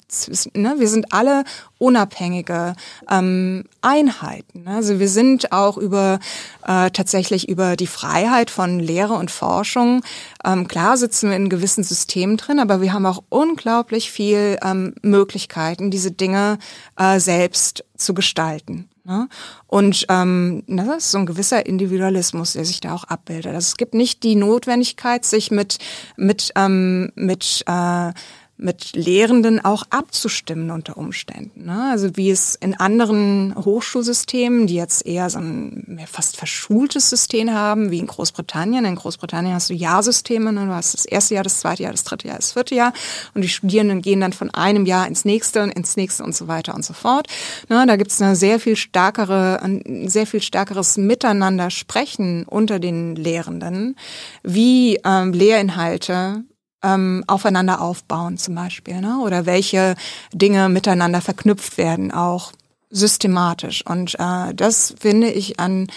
Ne? 0.53 0.76
Wir 0.80 0.88
sind 0.88 1.14
alle 1.14 1.44
unabhängige 1.78 2.76
ähm, 3.10 3.65
Einheiten. 3.82 4.64
Ne? 4.64 4.76
Also 4.76 4.99
wir 4.99 5.10
sind 5.10 5.52
auch 5.52 5.78
über 5.78 6.20
äh, 6.65 6.90
tatsächlich 6.91 7.49
über 7.49 7.76
die 7.76 7.88
Freiheit 7.88 8.49
von 8.49 8.80
Lehre 8.80 9.14
und 9.14 9.32
Forschung. 9.32 10.02
Ähm, 10.44 10.68
klar 10.68 10.98
sitzen 10.98 11.30
wir 11.30 11.36
in 11.36 11.49
gewissen 11.49 11.84
Systemen 11.84 12.38
drin, 12.38 12.60
aber 12.60 12.82
wir 12.82 12.94
haben 12.94 13.06
auch 13.06 13.24
unglaublich 13.30 14.11
viel 14.11 14.57
ähm, 14.64 14.95
Möglichkeiten, 15.02 15.91
diese 15.91 16.11
Dinge 16.11 16.57
äh, 16.98 17.20
selbst 17.20 17.84
zu 17.95 18.14
gestalten. 18.14 18.90
Ne? 19.05 19.27
Und 19.67 20.05
ähm, 20.09 20.63
das 20.67 20.97
ist 20.97 21.11
so 21.11 21.17
ein 21.17 21.25
gewisser 21.25 21.65
Individualismus, 21.65 22.53
der 22.53 22.63
sich 22.63 22.80
da 22.80 22.93
auch 22.93 23.03
abbildet. 23.03 23.47
Also 23.47 23.67
es 23.67 23.77
gibt 23.77 23.93
nicht 23.93 24.23
die 24.23 24.35
Notwendigkeit, 24.35 25.25
sich 25.25 25.51
mit 25.51 25.77
mit 26.15 26.51
ähm, 26.55 27.11
mit 27.15 27.63
äh, 27.67 28.13
mit 28.57 28.95
Lehrenden 28.95 29.65
auch 29.65 29.84
abzustimmen 29.89 30.69
unter 30.69 30.95
Umständen. 30.97 31.65
Ne? 31.65 31.89
Also 31.91 32.15
wie 32.15 32.30
es 32.30 32.55
in 32.55 32.75
anderen 32.80 33.55
Hochschulsystemen, 33.55 34.67
die 34.67 34.75
jetzt 34.75 35.05
eher 35.05 35.30
so 35.30 35.39
ein 35.39 35.99
fast 36.09 36.38
verschultes 36.38 37.09
System 37.09 37.51
haben, 37.51 37.89
wie 37.89 37.97
in 37.97 38.05
Großbritannien. 38.05 38.85
In 38.85 38.95
Großbritannien 38.95 39.55
hast 39.55 39.71
du 39.71 39.73
Jahrsysteme, 39.73 40.53
ne? 40.53 40.67
du 40.67 40.73
hast 40.73 40.93
das 40.93 41.05
erste 41.05 41.34
Jahr, 41.34 41.43
das 41.43 41.59
zweite 41.59 41.84
Jahr, 41.84 41.91
das 41.91 42.03
dritte 42.03 42.27
Jahr, 42.27 42.38
das 42.38 42.53
vierte 42.53 42.75
Jahr 42.75 42.93
und 43.34 43.41
die 43.41 43.49
Studierenden 43.49 44.03
gehen 44.03 44.21
dann 44.21 44.34
von 44.34 44.51
einem 44.51 44.85
Jahr 44.85 45.07
ins 45.07 45.25
nächste, 45.25 45.59
ins 45.61 45.97
nächste 45.97 46.23
und 46.23 46.35
so 46.35 46.47
weiter 46.47 46.75
und 46.75 46.85
so 46.85 46.93
fort. 46.93 47.27
Ne? 47.69 47.84
Da 47.88 47.95
gibt 47.95 48.11
es 48.11 48.21
eine 48.21 48.35
sehr 48.35 48.59
viel 48.59 48.75
stärkere, 48.75 49.61
ein 49.63 50.09
sehr 50.09 50.27
viel 50.27 50.41
stärkeres 50.41 50.97
Miteinander 50.97 51.71
sprechen 51.71 52.45
unter 52.45 52.80
den 52.80 53.15
Lehrenden, 53.15 53.95
wie 54.43 54.99
ähm, 55.03 55.34
Lehrinhalte 55.34 56.43
ähm, 56.84 57.23
aufeinander 57.27 57.81
aufbauen 57.81 58.38
zum 58.38 58.55
Beispiel, 58.55 59.01
ne? 59.01 59.19
oder 59.23 59.45
welche 59.45 59.95
Dinge 60.34 60.69
miteinander 60.69 61.22
verknüpft 61.22 61.77
werden, 61.77 62.11
auch 62.11 62.51
systematisch. 62.89 63.85
Und 63.85 64.15
äh, 64.19 64.53
das 64.53 64.93
finde 64.99 65.31
ich 65.31 65.60
an 65.60 65.88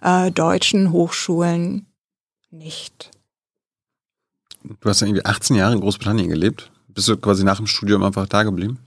äh, 0.00 0.30
deutschen 0.30 0.92
Hochschulen 0.92 1.86
nicht. 2.50 3.10
Du 4.62 4.88
hast 4.88 5.00
ja 5.00 5.06
irgendwie 5.06 5.24
18 5.24 5.56
Jahre 5.56 5.74
in 5.74 5.80
Großbritannien 5.80 6.28
gelebt. 6.28 6.70
Bist 6.88 7.08
du 7.08 7.16
quasi 7.16 7.44
nach 7.44 7.56
dem 7.56 7.66
Studium 7.66 8.02
einfach 8.02 8.28
da 8.28 8.44
geblieben? 8.44 8.78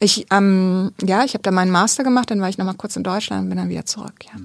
Ich, 0.00 0.26
ähm, 0.32 0.92
ja, 1.00 1.24
ich 1.24 1.34
habe 1.34 1.42
da 1.42 1.52
meinen 1.52 1.70
Master 1.70 2.02
gemacht, 2.02 2.30
dann 2.30 2.40
war 2.40 2.48
ich 2.48 2.58
nochmal 2.58 2.74
kurz 2.74 2.96
in 2.96 3.04
Deutschland 3.04 3.44
und 3.44 3.48
bin 3.50 3.58
dann 3.58 3.68
wieder 3.68 3.86
zurück, 3.86 4.24
ja. 4.24 4.40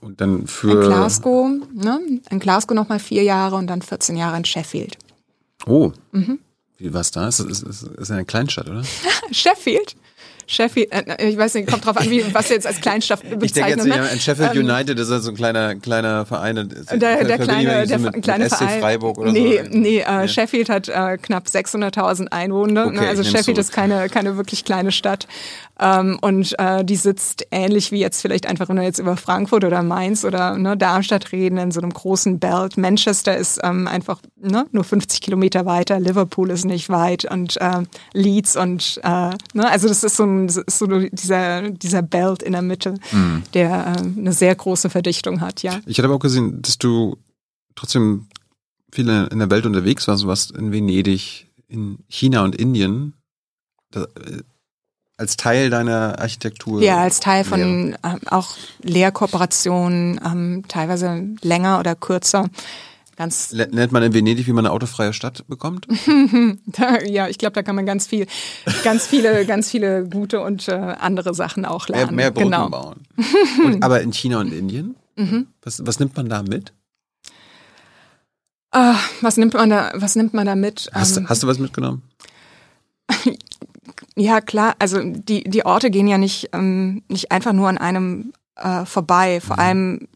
Und 0.00 0.20
dann 0.20 0.46
für. 0.46 0.72
In 0.72 0.80
Glasgow, 0.80 1.48
ne? 1.72 2.20
In 2.30 2.38
Glasgow 2.38 2.74
nochmal 2.74 2.98
vier 2.98 3.22
Jahre 3.22 3.56
und 3.56 3.68
dann 3.68 3.80
14 3.80 4.16
Jahre 4.16 4.36
in 4.36 4.44
Sheffield. 4.44 4.98
Oh. 5.66 5.92
Mhm. 6.12 6.38
Wie 6.78 6.92
war 6.92 7.00
es 7.00 7.10
da? 7.10 7.28
Ist, 7.28 7.40
ist, 7.40 7.62
ist, 7.62 7.82
ist 7.82 8.10
eine 8.10 8.24
Kleinstadt, 8.24 8.68
oder? 8.68 8.84
Sheffield? 9.30 9.96
Sheffield, 10.46 10.92
äh, 10.92 11.28
ich 11.28 11.36
weiß 11.36 11.54
nicht, 11.54 11.68
kommt 11.68 11.84
drauf 11.84 11.96
an, 11.96 12.10
wie, 12.10 12.24
was 12.32 12.48
jetzt 12.48 12.66
als 12.66 12.80
Kleinstadt 12.80 13.20
bezeichnet. 13.20 13.44
Ich 13.44 13.52
denke 13.52 13.70
jetzt 13.70 13.86
ne? 13.86 14.10
an 14.10 14.20
Sheffield 14.20 14.54
Ähm, 14.54 14.64
United, 14.64 14.98
das 14.98 15.08
ist 15.08 15.22
so 15.24 15.30
ein 15.30 15.36
kleiner, 15.36 15.74
kleiner 15.76 16.26
Verein. 16.26 16.56
Der, 16.56 17.24
der 17.24 17.40
ich 17.40 17.42
kleine, 17.42 17.86
der 17.86 17.98
so 17.98 18.04
mit, 18.04 18.22
kleine 18.22 18.44
mit 18.44 18.52
SC 18.52 18.58
Verein. 18.58 18.80
Freiburg 18.80 19.18
oder 19.18 19.32
nee, 19.32 19.62
so. 19.62 19.78
nee, 19.78 20.00
äh, 20.00 20.28
Sheffield 20.28 20.68
hat 20.68 20.88
äh, 20.88 21.18
knapp 21.18 21.46
600.000 21.46 22.28
Einwohner. 22.28 22.86
Okay, 22.86 23.00
ne? 23.00 23.08
Also 23.08 23.22
Sheffield 23.22 23.44
zurück. 23.44 23.58
ist 23.58 23.72
keine, 23.72 24.08
keine 24.08 24.36
wirklich 24.36 24.64
kleine 24.64 24.92
Stadt. 24.92 25.26
Ähm, 25.80 26.18
und 26.20 26.54
äh, 26.58 26.84
die 26.84 26.96
sitzt 26.96 27.46
ähnlich 27.50 27.90
wie 27.90 27.98
jetzt 27.98 28.20
vielleicht 28.20 28.46
einfach, 28.46 28.68
wenn 28.68 28.76
wir 28.76 28.84
jetzt 28.84 29.00
über 29.00 29.16
Frankfurt 29.16 29.64
oder 29.64 29.82
Mainz 29.82 30.24
oder 30.24 30.56
ne, 30.56 30.76
Darmstadt 30.76 31.32
reden, 31.32 31.58
in 31.58 31.72
so 31.72 31.80
einem 31.80 31.92
großen 31.92 32.38
Belt. 32.38 32.76
Manchester 32.76 33.36
ist 33.36 33.58
ähm, 33.64 33.88
einfach 33.88 34.20
ne, 34.40 34.66
nur 34.70 34.84
50 34.84 35.20
Kilometer 35.20 35.66
weiter, 35.66 35.98
Liverpool 35.98 36.50
ist 36.50 36.64
nicht 36.64 36.88
weit 36.88 37.24
und 37.24 37.60
äh, 37.60 37.82
Leeds 38.12 38.56
und 38.56 39.00
äh, 39.02 39.30
ne, 39.54 39.70
also 39.70 39.88
das 39.88 40.04
ist 40.04 40.16
so, 40.16 40.24
ein, 40.24 40.31
das 40.46 40.56
ist 40.56 40.78
so 40.78 40.86
dieser, 40.86 41.70
dieser 41.70 42.02
Belt 42.02 42.42
in 42.42 42.52
der 42.52 42.62
Mitte, 42.62 42.94
Mhm. 43.12 43.42
der 43.54 43.70
äh, 43.70 44.00
eine 44.00 44.32
sehr 44.32 44.54
große 44.54 44.90
Verdichtung 44.90 45.40
hat, 45.40 45.62
ja. 45.62 45.80
Ich 45.86 45.98
hatte 45.98 46.06
aber 46.06 46.16
auch 46.16 46.20
gesehen, 46.20 46.62
dass 46.62 46.78
du 46.78 47.16
trotzdem 47.74 48.26
viel 48.92 49.08
in 49.08 49.38
der 49.38 49.50
Welt 49.50 49.64
unterwegs 49.66 50.06
warst. 50.08 50.22
Du 50.22 50.28
warst 50.28 50.50
in 50.52 50.72
Venedig, 50.72 51.46
in 51.68 51.98
China 52.08 52.44
und 52.44 52.54
Indien. 52.54 53.14
Da, 53.90 54.02
äh, 54.02 54.42
als 55.18 55.36
Teil 55.36 55.70
deiner 55.70 56.18
Architektur. 56.18 56.82
Ja, 56.82 56.98
als 57.02 57.20
Teil 57.20 57.44
von 57.44 57.60
ähm, 58.02 58.18
auch 58.26 58.56
Lehrkooperationen, 58.82 60.20
ähm, 60.24 60.64
teilweise 60.68 61.28
länger 61.42 61.78
oder 61.78 61.94
kürzer. 61.94 62.48
Ganz, 63.16 63.52
Lernt 63.52 63.92
man 63.92 64.02
in 64.02 64.14
Venedig, 64.14 64.46
wie 64.46 64.52
man 64.52 64.64
eine 64.64 64.72
autofreie 64.72 65.12
Stadt 65.12 65.44
bekommt? 65.46 65.86
da, 66.66 67.00
ja, 67.02 67.28
ich 67.28 67.36
glaube, 67.38 67.52
da 67.52 67.62
kann 67.62 67.76
man 67.76 67.84
ganz 67.84 68.06
viel, 68.06 68.26
ganz 68.84 69.06
viele, 69.06 69.44
ganz 69.44 69.70
viele 69.70 70.08
gute 70.08 70.40
und 70.40 70.66
äh, 70.68 70.72
andere 70.72 71.34
Sachen 71.34 71.64
auch 71.66 71.88
Mehr, 71.88 71.98
lernen. 71.98 72.16
mehr 72.16 72.30
Brücken 72.30 72.50
genau. 72.50 72.70
bauen. 72.70 73.00
Und, 73.64 73.82
aber 73.82 74.00
in 74.00 74.12
China 74.12 74.40
und 74.40 74.52
Indien? 74.52 74.96
Mhm. 75.16 75.46
Was, 75.62 75.86
was 75.86 75.98
nimmt 76.00 76.16
man 76.16 76.28
da 76.30 76.42
mit? 76.42 76.72
Ah, 78.70 78.96
was 79.20 79.36
nimmt 79.36 79.52
man 79.52 79.68
da, 79.68 79.92
was 79.94 80.16
nimmt 80.16 80.32
man 80.32 80.46
da 80.46 80.54
mit? 80.54 80.90
Hast, 80.94 81.18
Ähm, 81.18 81.28
hast 81.28 81.42
du 81.42 81.46
was 81.46 81.58
mitgenommen? 81.58 82.02
Ja, 84.14 84.42
klar. 84.42 84.74
Also 84.78 85.00
die, 85.02 85.42
die 85.44 85.64
Orte 85.64 85.90
gehen 85.90 86.06
ja 86.06 86.18
nicht, 86.18 86.50
ähm, 86.52 87.02
nicht 87.08 87.32
einfach 87.32 87.54
nur 87.54 87.68
an 87.68 87.78
einem 87.78 88.34
äh, 88.56 88.84
vorbei. 88.84 89.40
Vor 89.40 89.58
allem, 89.58 90.06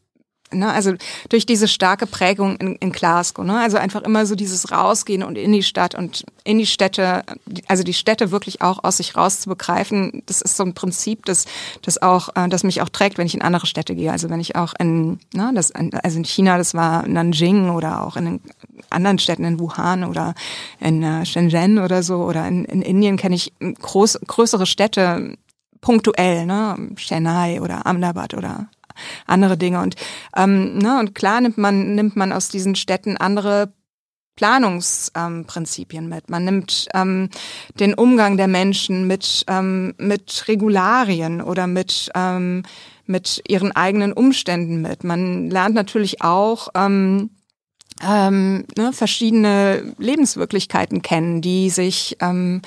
ne, 0.53 0.71
also 0.73 0.95
durch 1.29 1.47
diese 1.47 1.69
starke 1.69 2.07
Prägung 2.07 2.57
in, 2.57 2.77
in 2.77 2.93
Glasgow. 2.93 3.45
Ne? 3.45 3.59
Also 3.59 3.77
einfach 3.77 4.03
immer 4.03 4.27
so 4.27 4.35
dieses 4.35 4.71
Rausgehen 4.71 5.23
und 5.23 5.37
in 5.37 5.53
die 5.53 5.63
Stadt 5.63 5.95
und 5.95 6.25
in 6.45 6.59
die 6.59 6.67
Städte, 6.67 7.23
also 7.69 7.83
die 7.83 7.95
Städte 7.95 8.31
wirklich 8.31 8.63
auch 8.63 8.85
aus 8.85 8.99
sich 8.99 9.17
raus 9.17 9.41
zu 9.41 9.49
begreifen. 9.49 10.23
Das 10.27 10.43
ist 10.43 10.57
so 10.57 10.65
ein 10.65 10.75
Prinzip, 10.75 11.25
das, 11.27 11.47
das 11.83 12.01
auch, 12.01 12.31
äh, 12.37 12.49
das 12.49 12.65
mich 12.65 12.83
auch 12.83 12.89
trägt, 12.89 13.19
wenn 13.19 13.27
ich 13.27 13.35
in 13.35 13.43
andere 13.43 13.67
Städte 13.67 13.95
gehe. 13.95 14.13
Also 14.13 14.31
wenn 14.31 14.41
ich 14.41 14.57
auch 14.57 14.75
in, 14.79 15.19
ne, 15.35 15.51
das, 15.55 15.73
also 15.73 16.19
in 16.19 16.25
China, 16.25 16.59
das 16.59 16.75
war 16.75 17.07
Nanjing 17.07 17.71
oder 17.71 18.03
auch 18.05 18.17
in 18.17 18.41
anderen 18.91 19.19
Städten 19.19 19.45
in 19.45 19.59
Wuhan 19.59 20.05
oder 20.05 20.35
in 20.81 21.03
äh, 21.03 21.27
Shenzhen 21.27 21.79
oder 21.79 22.03
so 22.03 22.19
oder 22.19 22.47
in, 22.47 22.65
in 22.65 22.83
Indien 22.83 23.17
kenne 23.17 23.35
ich 23.35 23.53
groß, 23.59 24.21
größere 24.27 24.67
Städte 24.67 25.37
punktuell, 25.81 26.47
ne, 26.47 26.77
Chennai 26.97 27.61
oder 27.61 27.87
Ahmedabad 27.87 28.35
oder 28.35 28.69
andere 29.27 29.57
Dinge 29.57 29.81
und 29.81 29.97
ähm, 30.37 30.79
ne, 30.79 30.99
und 30.99 31.15
klar 31.15 31.41
nimmt 31.41 31.59
man 31.59 31.95
nimmt 31.95 32.17
man 32.17 32.33
aus 32.33 32.49
diesen 32.49 32.75
Städten 32.75 33.17
andere 33.17 33.73
Planungsprinzipien 34.37 36.05
ähm, 36.05 36.11
mit. 36.11 36.29
Man 36.29 36.45
nimmt 36.45 36.89
ähm, 36.95 37.31
den 37.81 37.95
Umgang 37.95 38.37
der 38.37 38.49
Menschen 38.49 39.07
mit 39.07 39.45
ähm, 39.49 39.95
mit 39.99 40.45
Regularien 40.47 41.41
oder 41.41 41.67
mit 41.67 42.11
ähm, 42.15 42.63
mit 43.07 43.43
ihren 43.49 43.73
eigenen 43.73 44.13
Umständen 44.13 44.83
mit. 44.83 45.05
Man 45.05 45.49
lernt 45.49 45.75
natürlich 45.75 46.23
auch 46.23 46.69
ähm, 46.75 47.31
ähm, 48.07 48.65
ne, 48.77 48.93
verschiedene 48.93 49.95
Lebenswirklichkeiten 49.99 51.03
kennen, 51.03 51.41
die 51.41 51.71
sich 51.71 52.17
ähm, 52.21 52.63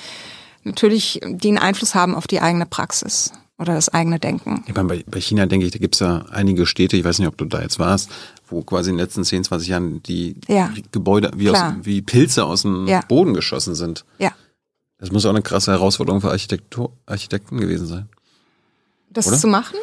natürlich, 0.64 1.20
die 1.24 1.48
einen 1.48 1.58
Einfluss 1.58 1.94
haben 1.94 2.14
auf 2.14 2.26
die 2.26 2.40
eigene 2.40 2.66
Praxis 2.66 3.32
oder 3.60 3.74
das 3.74 3.88
eigene 3.90 4.18
Denken. 4.18 4.64
Ich 4.66 4.74
meine, 4.74 4.88
bei, 4.88 5.04
bei 5.06 5.20
China 5.20 5.46
denke 5.46 5.66
ich, 5.66 5.72
da 5.72 5.78
gibt's 5.78 5.98
ja 6.00 6.24
einige 6.30 6.66
Städte, 6.66 6.96
ich 6.96 7.04
weiß 7.04 7.18
nicht, 7.18 7.28
ob 7.28 7.36
du 7.36 7.44
da 7.44 7.60
jetzt 7.60 7.78
warst, 7.78 8.10
wo 8.48 8.62
quasi 8.62 8.90
in 8.90 8.96
den 8.96 9.04
letzten 9.04 9.22
10, 9.22 9.44
20 9.44 9.68
Jahren 9.68 10.02
die 10.02 10.34
Ja. 10.48 10.72
Gebäude 10.92 11.30
wie, 11.36 11.50
aus, 11.50 11.58
wie 11.82 12.00
Pilze 12.02 12.44
aus 12.44 12.62
dem 12.62 12.86
Ja. 12.88 13.02
Boden 13.06 13.34
geschossen 13.34 13.74
sind. 13.74 14.04
Ja, 14.18 14.32
Das 14.98 15.12
muss 15.12 15.24
auch 15.26 15.30
eine 15.30 15.42
krasse 15.42 15.70
Herausforderung 15.72 16.20
für 16.20 16.30
Architektur, 16.30 16.92
Architekten 17.06 17.58
gewesen 17.58 17.86
sein. 17.86 18.08
das 19.10 19.26
Oder? 19.28 19.36
zu 19.38 19.46
machen. 19.48 19.76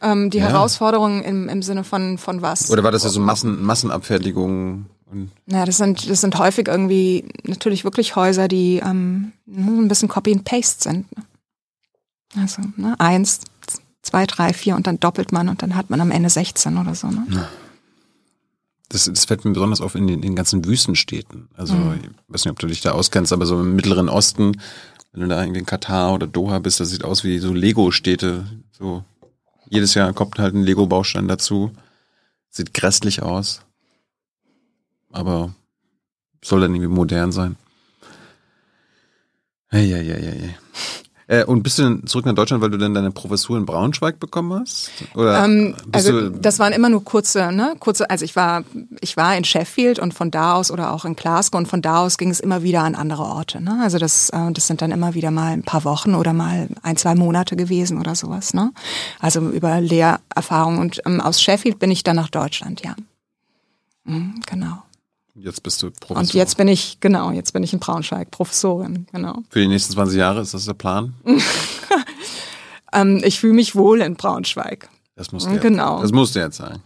Ähm, 0.00 0.30
die 0.30 0.38
Ja. 0.38 0.48
Herausforderung 0.48 1.22
im, 1.22 1.48
im 1.48 1.60
Sinne 1.62 1.82
von 1.84 2.18
von 2.18 2.40
was? 2.40 2.70
Oder 2.70 2.84
war 2.84 2.92
das 2.92 3.02
ja 3.04 3.10
so 3.10 3.20
Massen, 3.20 3.62
Massenabfertigung? 3.64 4.86
Und 5.10 5.30
Ja, 5.46 5.64
das 5.64 5.76
sind 5.78 6.08
das 6.08 6.20
sind 6.20 6.38
häufig 6.38 6.68
irgendwie 6.68 7.24
natürlich 7.44 7.82
wirklich 7.84 8.14
Häuser, 8.16 8.46
die 8.48 8.76
ähm, 8.84 9.32
ein 9.46 9.88
bisschen 9.88 10.08
Copy 10.08 10.32
and 10.32 10.44
Paste 10.44 10.84
sind. 10.88 11.16
Ne? 11.16 11.24
Also 12.36 12.62
ne, 12.76 12.94
eins, 12.98 13.40
zwei, 14.02 14.26
drei, 14.26 14.52
vier 14.52 14.76
und 14.76 14.86
dann 14.86 15.00
doppelt 15.00 15.32
man 15.32 15.48
und 15.48 15.62
dann 15.62 15.74
hat 15.74 15.90
man 15.90 16.00
am 16.00 16.10
Ende 16.10 16.30
16 16.30 16.76
oder 16.78 16.94
so. 16.94 17.08
Ne? 17.08 17.48
das, 18.90 19.04
das 19.04 19.24
fällt 19.26 19.44
mir 19.44 19.52
besonders 19.52 19.80
auf 19.80 19.94
in 19.94 20.06
den, 20.06 20.16
in 20.16 20.22
den 20.22 20.36
ganzen 20.36 20.64
Wüstenstädten. 20.64 21.48
Also 21.54 21.74
Mhm. 21.74 21.94
ich 22.02 22.10
weiß 22.28 22.44
nicht, 22.44 22.52
ob 22.52 22.58
du 22.58 22.66
dich 22.66 22.80
da 22.80 22.92
auskennst, 22.92 23.32
aber 23.32 23.44
so 23.46 23.60
im 23.60 23.74
Mittleren 23.76 24.08
Osten, 24.08 24.60
wenn 25.12 25.22
du 25.22 25.28
da 25.28 25.40
irgendwie 25.42 25.60
in 25.60 25.66
Katar 25.66 26.14
oder 26.14 26.26
Doha 26.26 26.58
bist, 26.58 26.80
das 26.80 26.90
sieht 26.90 27.04
aus 27.04 27.24
wie 27.24 27.38
so 27.38 27.52
Lego-Städte. 27.52 28.46
So 28.72 29.04
jedes 29.68 29.94
Jahr 29.94 30.12
kommt 30.12 30.38
halt 30.38 30.54
ein 30.54 30.62
Lego-Baustein 30.62 31.28
dazu. 31.28 31.72
Sieht 32.50 32.72
grässlich 32.72 33.22
aus. 33.22 33.62
Aber 35.10 35.54
soll 36.42 36.60
dann 36.60 36.74
irgendwie 36.74 36.94
modern 36.94 37.32
sein. 37.32 37.56
Ja, 39.72 39.78
ja, 39.80 39.98
ja, 40.00 40.18
ja. 40.18 40.48
Äh, 41.28 41.44
und 41.44 41.62
bist 41.62 41.78
du 41.78 41.82
denn 41.82 42.06
zurück 42.06 42.24
nach 42.24 42.34
Deutschland, 42.34 42.62
weil 42.62 42.70
du 42.70 42.78
dann 42.78 42.94
deine 42.94 43.10
Professur 43.10 43.58
in 43.58 43.66
Braunschweig 43.66 44.18
bekommen 44.18 44.60
hast? 44.60 44.90
Oder 45.14 45.44
Ähm, 45.44 45.74
also 45.92 46.30
das 46.30 46.58
waren 46.58 46.72
immer 46.72 46.88
nur 46.88 47.04
kurze, 47.04 47.52
ne, 47.52 47.74
kurze, 47.78 48.08
also 48.08 48.24
ich 48.24 48.34
war, 48.34 48.64
ich 49.02 49.16
war 49.18 49.36
in 49.36 49.44
Sheffield 49.44 49.98
und 49.98 50.14
von 50.14 50.30
da 50.30 50.54
aus 50.54 50.70
oder 50.70 50.90
auch 50.92 51.04
in 51.04 51.16
Glasgow 51.16 51.58
und 51.58 51.68
von 51.68 51.82
da 51.82 51.98
aus 51.98 52.16
ging 52.16 52.30
es 52.30 52.40
immer 52.40 52.62
wieder 52.62 52.82
an 52.82 52.94
andere 52.94 53.24
Orte. 53.24 53.60
Ne? 53.60 53.78
Also 53.82 53.98
das, 53.98 54.30
äh, 54.30 54.52
das 54.52 54.66
sind 54.66 54.80
dann 54.80 54.90
immer 54.90 55.12
wieder 55.12 55.30
mal 55.30 55.52
ein 55.52 55.64
paar 55.64 55.84
Wochen 55.84 56.14
oder 56.14 56.32
mal 56.32 56.68
ein, 56.82 56.96
zwei 56.96 57.14
Monate 57.14 57.56
gewesen 57.56 58.00
oder 58.00 58.14
sowas. 58.14 58.54
Ne? 58.54 58.72
Also 59.20 59.40
über 59.50 59.82
Lehrerfahrung 59.82 60.78
und 60.78 61.02
ähm, 61.04 61.20
aus 61.20 61.42
Sheffield 61.42 61.78
bin 61.78 61.90
ich 61.90 62.02
dann 62.02 62.16
nach 62.16 62.30
Deutschland, 62.30 62.80
ja. 62.82 62.96
Mhm, 64.04 64.40
genau. 64.46 64.82
Jetzt 65.40 65.62
bist 65.62 65.82
du 65.82 65.90
Professor. 65.90 66.18
Und 66.18 66.34
jetzt 66.34 66.56
bin 66.56 66.68
ich, 66.68 66.98
genau, 67.00 67.30
jetzt 67.30 67.52
bin 67.52 67.62
ich 67.62 67.72
in 67.72 67.78
Braunschweig, 67.78 68.30
Professorin, 68.30 69.06
genau. 69.12 69.42
Für 69.50 69.60
die 69.60 69.68
nächsten 69.68 69.92
20 69.92 70.16
Jahre 70.18 70.40
ist 70.40 70.54
das 70.54 70.64
der 70.64 70.74
Plan? 70.74 71.14
Ähm, 72.92 73.20
ich 73.24 73.38
fühle 73.40 73.54
mich 73.54 73.74
wohl 73.74 74.00
in 74.00 74.16
Braunschweig. 74.16 74.88
Das 75.16 75.32
muss 75.32 75.46
Genau. 75.46 76.00
Das 76.00 76.12
musst 76.12 76.34
du 76.34 76.40
jetzt 76.40 76.56
sagen. 76.56 76.82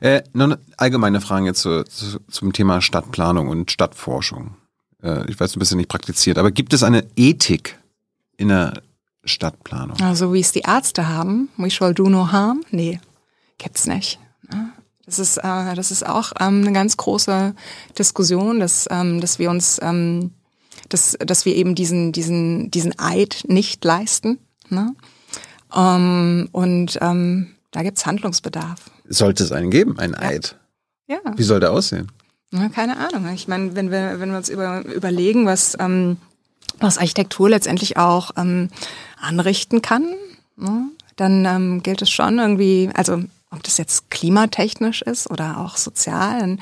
Äh, 0.00 0.22
eine 0.34 0.58
allgemeine 0.76 1.20
Frage 1.20 1.46
jetzt 1.46 1.60
zu, 1.60 1.84
zu, 1.84 2.18
zum 2.28 2.52
Thema 2.52 2.80
Stadtplanung 2.80 3.48
und 3.48 3.70
Stadtforschung. 3.70 4.56
Äh, 5.02 5.30
ich 5.30 5.38
weiß, 5.38 5.52
du 5.52 5.58
bist 5.58 5.70
ja 5.70 5.76
nicht 5.76 5.88
praktiziert, 5.88 6.38
aber 6.38 6.50
gibt 6.50 6.72
es 6.72 6.82
eine 6.82 7.06
Ethik 7.16 7.78
in 8.36 8.48
der 8.48 8.82
Stadtplanung? 9.24 10.00
Also 10.00 10.32
wie 10.32 10.40
es 10.40 10.52
die 10.52 10.60
Ärzte 10.60 11.08
haben, 11.08 11.48
we 11.56 11.70
shall 11.70 11.94
do 11.94 12.08
no 12.08 12.32
harm? 12.32 12.62
Nee, 12.70 13.00
gibt's 13.58 13.86
nicht. 13.86 14.18
Das 15.10 15.18
ist, 15.18 15.38
äh, 15.38 15.74
das 15.74 15.90
ist 15.90 16.06
auch 16.06 16.32
ähm, 16.38 16.62
eine 16.62 16.72
ganz 16.72 16.96
große 16.96 17.52
Diskussion, 17.98 18.60
dass, 18.60 18.86
ähm, 18.90 19.20
dass 19.20 19.40
wir 19.40 19.50
uns, 19.50 19.80
ähm, 19.82 20.30
dass, 20.88 21.16
dass 21.18 21.44
wir 21.44 21.56
eben 21.56 21.74
diesen, 21.74 22.12
diesen, 22.12 22.70
diesen 22.70 22.96
Eid 22.96 23.44
nicht 23.48 23.84
leisten. 23.84 24.38
Ne? 24.68 24.94
Ähm, 25.74 26.48
und 26.52 26.96
ähm, 27.00 27.56
da 27.72 27.82
gibt's 27.82 28.06
Handlungsbedarf. 28.06 28.78
Sollte 29.08 29.42
es 29.42 29.50
einen 29.50 29.70
geben, 29.70 29.98
einen 29.98 30.14
Eid? 30.14 30.56
Ja. 31.08 31.18
Wie 31.34 31.42
soll 31.42 31.58
der 31.58 31.72
aussehen? 31.72 32.12
Na, 32.52 32.68
keine 32.68 32.96
Ahnung. 32.96 33.28
Ich 33.34 33.48
meine, 33.48 33.74
wenn 33.74 33.90
wir, 33.90 34.20
wenn 34.20 34.30
wir 34.30 34.36
uns 34.36 34.48
über, 34.48 34.84
überlegen, 34.84 35.44
was, 35.44 35.76
ähm, 35.80 36.18
was 36.78 36.98
Architektur 36.98 37.50
letztendlich 37.50 37.96
auch 37.96 38.30
ähm, 38.36 38.68
anrichten 39.20 39.82
kann, 39.82 40.14
ne, 40.56 40.88
dann 41.16 41.44
ähm, 41.46 41.82
gilt 41.82 42.00
es 42.00 42.10
schon 42.10 42.38
irgendwie, 42.38 42.90
also 42.94 43.24
ob 43.50 43.62
das 43.64 43.78
jetzt 43.78 44.10
klimatechnisch 44.10 45.02
ist 45.02 45.28
oder 45.30 45.58
auch 45.58 45.76
sozial, 45.76 46.56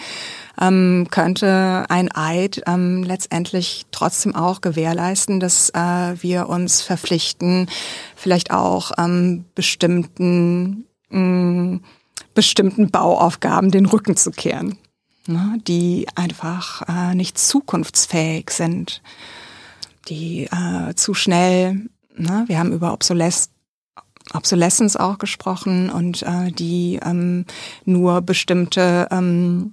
ähm, 0.60 1.06
könnte 1.10 1.84
ein 1.88 2.10
Eid 2.14 2.62
ähm, 2.66 3.02
letztendlich 3.02 3.86
trotzdem 3.90 4.34
auch 4.34 4.60
gewährleisten, 4.60 5.38
dass 5.38 5.70
äh, 5.70 6.22
wir 6.22 6.48
uns 6.48 6.80
verpflichten, 6.80 7.68
vielleicht 8.16 8.50
auch 8.50 8.92
ähm, 8.98 9.44
bestimmten 9.54 10.86
mh, 11.10 11.80
bestimmten 12.34 12.90
Bauaufgaben 12.90 13.70
den 13.70 13.86
Rücken 13.86 14.16
zu 14.16 14.30
kehren, 14.30 14.78
ne, 15.26 15.58
die 15.66 16.06
einfach 16.14 16.82
äh, 16.88 17.14
nicht 17.14 17.38
zukunftsfähig 17.38 18.50
sind, 18.50 19.02
die 20.08 20.44
äh, 20.44 20.94
zu 20.94 21.14
schnell 21.14 21.88
na, 22.18 22.44
wir 22.48 22.58
haben 22.58 22.72
über 22.72 22.92
Obsoles 22.92 23.50
Obsolescence 24.34 24.96
auch 24.96 25.18
gesprochen 25.18 25.90
und 25.90 26.22
äh, 26.22 26.50
die 26.50 27.00
ähm, 27.02 27.44
nur 27.84 28.20
bestimmte 28.20 29.08
ähm, 29.10 29.72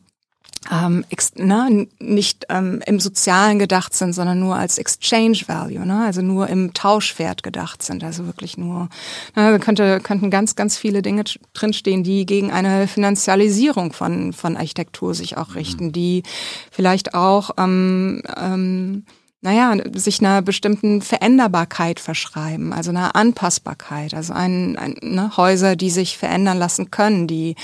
ähm, 0.72 1.06
ne, 1.36 1.88
nicht 2.00 2.46
ähm, 2.50 2.82
im 2.86 3.00
Sozialen 3.00 3.60
gedacht 3.60 3.94
sind, 3.94 4.14
sondern 4.14 4.40
nur 4.40 4.56
als 4.56 4.78
Exchange 4.78 5.42
Value, 5.48 5.86
ne, 5.86 6.04
also 6.06 6.22
nur 6.22 6.48
im 6.48 6.74
Tauschwert 6.74 7.44
gedacht 7.44 7.84
sind, 7.84 8.04
also 8.04 8.26
wirklich 8.26 8.58
nur, 8.58 8.90
ne, 9.36 9.52
da 9.52 9.60
könnte, 9.60 10.00
könnten 10.00 10.32
ganz, 10.32 10.56
ganz 10.56 10.78
viele 10.78 11.02
Dinge 11.02 11.24
drinstehen, 11.54 12.04
die 12.04 12.26
gegen 12.26 12.52
eine 12.52 12.88
Finanzialisierung 12.88 13.94
von, 13.94 14.34
von 14.34 14.58
Architektur 14.58 15.14
sich 15.14 15.38
auch 15.38 15.56
richten, 15.56 15.92
die 15.92 16.24
vielleicht 16.72 17.14
auch 17.14 17.52
ähm, 17.58 18.24
ähm, 18.36 19.04
naja, 19.46 19.78
sich 19.94 20.22
einer 20.22 20.42
bestimmten 20.42 21.04
Veränderbarkeit 21.04 22.00
verschreiben, 22.00 22.74
also 22.74 22.90
einer 22.90 23.16
Anpassbarkeit, 23.16 24.16
also 24.16 24.34
ein, 24.34 24.76
ein 24.76 24.96
ne, 25.04 25.38
Häuser, 25.38 25.76
die 25.76 25.92
sich 25.92 26.18
verändern 26.18 26.58
lassen 26.58 26.90
können, 26.90 27.28
die 27.28 27.56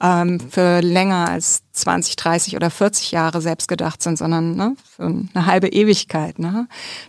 ähm, 0.00 0.40
für 0.40 0.80
länger 0.80 1.28
als 1.28 1.62
20, 1.72 2.16
30 2.16 2.56
oder 2.56 2.70
40 2.70 3.12
Jahre 3.12 3.42
selbst 3.42 3.68
gedacht 3.68 4.02
sind, 4.02 4.16
sondern 4.16 4.56
ne, 4.56 4.76
für 4.96 5.02
eine 5.02 5.44
halbe 5.44 5.68
Ewigkeit. 5.68 6.38
Ne? 6.38 6.68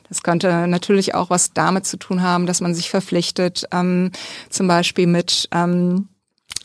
Das 0.09 0.23
könnte 0.23 0.67
natürlich 0.67 1.15
auch 1.15 1.29
was 1.29 1.53
damit 1.53 1.85
zu 1.85 1.95
tun 1.95 2.21
haben, 2.21 2.47
dass 2.47 2.59
man 2.59 2.75
sich 2.75 2.89
verpflichtet, 2.89 3.65
ähm, 3.71 4.11
zum 4.49 4.67
Beispiel 4.67 5.07
mit 5.07 5.47
ähm, 5.53 6.09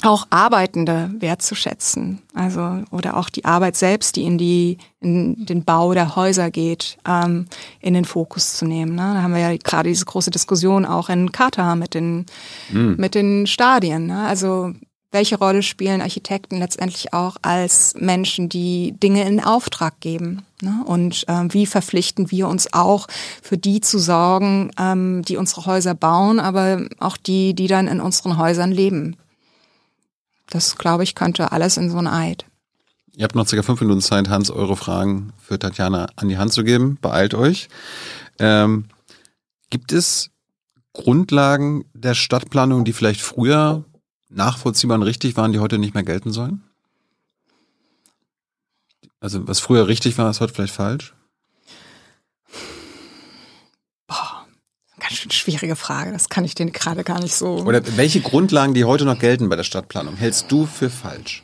auch 0.05 0.27
Arbeitende 0.31 1.11
wertzuschätzen. 1.19 2.23
Also, 2.35 2.83
oder 2.91 3.17
auch 3.17 3.29
die 3.29 3.45
Arbeit 3.45 3.77
selbst, 3.77 4.17
die 4.17 4.25
in 4.25 4.39
die, 4.39 4.79
in 5.01 5.47
den 5.47 5.65
Bau 5.65 5.95
der 5.95 6.17
Häuser 6.17 6.51
geht, 6.51 6.99
ähm, 7.07 7.47
in 7.81 7.95
den 7.95 8.05
Fokus 8.05 8.55
zu 8.57 8.65
nehmen. 8.65 8.95
Ne? 8.95 9.15
Da 9.15 9.23
haben 9.23 9.35
wir 9.35 9.41
ja 9.41 9.57
gerade 9.57 9.89
diese 9.89 10.05
große 10.05 10.31
Diskussion 10.31 10.85
auch 10.85 11.09
in 11.09 11.33
Katar 11.33 11.77
mit 11.77 11.95
den, 11.95 12.27
mhm. 12.71 12.97
mit 12.99 13.15
den 13.15 13.47
Stadien. 13.47 14.07
Ne? 14.07 14.27
Also, 14.27 14.73
welche 15.13 15.37
Rolle 15.37 15.63
spielen 15.63 16.01
Architekten 16.01 16.59
letztendlich 16.59 17.13
auch 17.13 17.37
als 17.43 17.95
Menschen, 17.99 18.49
die 18.49 18.95
Dinge 18.99 19.25
in 19.29 19.45
Auftrag 19.45 20.01
geben? 20.01 20.43
Ne? 20.63 20.83
Und 20.87 21.27
ähm, 21.29 21.53
wie 21.53 21.67
verpflichten 21.67 22.31
wir 22.31 22.49
uns 22.49 22.73
auch 22.73 23.07
für 23.43 23.59
die 23.59 23.83
zu 23.83 23.99
sorgen, 23.99 24.71
ähm, 24.81 25.23
die 25.23 25.37
unsere 25.37 25.67
Häuser 25.67 25.95
bauen, 25.95 26.41
aber 26.41 26.87
auch 26.99 27.19
die, 27.19 27.53
die 27.53 27.67
dann 27.67 27.89
in 27.89 28.01
unseren 28.01 28.39
Häusern 28.39 28.73
leben? 28.73 29.17
Das, 30.53 30.77
glaube 30.77 31.03
ich, 31.03 31.15
könnte 31.15 31.51
alles 31.51 31.79
in 31.79 31.89
so 31.89 31.97
ein 31.97 32.07
Eid. 32.07 32.45
Ihr 33.17 33.25
habt 33.25 33.35
noch 33.35 33.47
circa 33.47 33.63
fünf 33.63 33.81
Minuten 33.81 34.03
Zeit, 34.03 34.29
Hans, 34.29 34.51
eure 34.51 34.77
Fragen 34.77 35.33
für 35.41 35.59
Tatjana 35.59 36.09
an 36.17 36.29
die 36.29 36.37
Hand 36.37 36.53
zu 36.53 36.63
geben. 36.63 36.99
Beeilt 37.01 37.33
euch. 37.33 37.71
Ähm, 38.39 38.85
gibt 39.71 39.93
es 39.93 40.31
Grundlagen 40.93 41.87
der 41.95 42.13
Stadtplanung, 42.13 42.85
die 42.85 42.93
vielleicht 42.93 43.23
früher 43.23 43.87
nachvollziehbar 44.29 44.97
und 44.97 45.05
richtig 45.05 45.39
waren, 45.39 45.53
die 45.53 45.59
heute 45.59 45.79
nicht 45.79 45.95
mehr 45.95 46.03
gelten 46.03 46.33
sollen? 46.33 46.63
Also 49.21 49.49
was 49.49 49.59
früher 49.59 49.89
richtig 49.89 50.19
war, 50.19 50.29
ist 50.29 50.43
heute 50.43 50.53
vielleicht 50.53 50.75
falsch? 50.75 51.15
Ganz 55.03 55.15
schön 55.15 55.33
schwierige 55.33 55.75
Frage. 55.75 56.13
Das 56.13 56.29
kann 56.29 56.45
ich 56.45 56.55
dir 56.55 56.67
gerade 56.67 57.03
gar 57.03 57.21
nicht 57.21 57.35
so. 57.35 57.57
Oder 57.57 57.83
welche 57.97 58.21
Grundlagen, 58.21 58.73
die 58.73 58.85
heute 58.85 59.05
noch 59.05 59.19
gelten 59.19 59.49
bei 59.49 59.57
der 59.57 59.65
Stadtplanung, 59.65 60.17
hältst 60.17 60.51
du 60.53 60.65
für 60.65 60.91
falsch? 60.91 61.43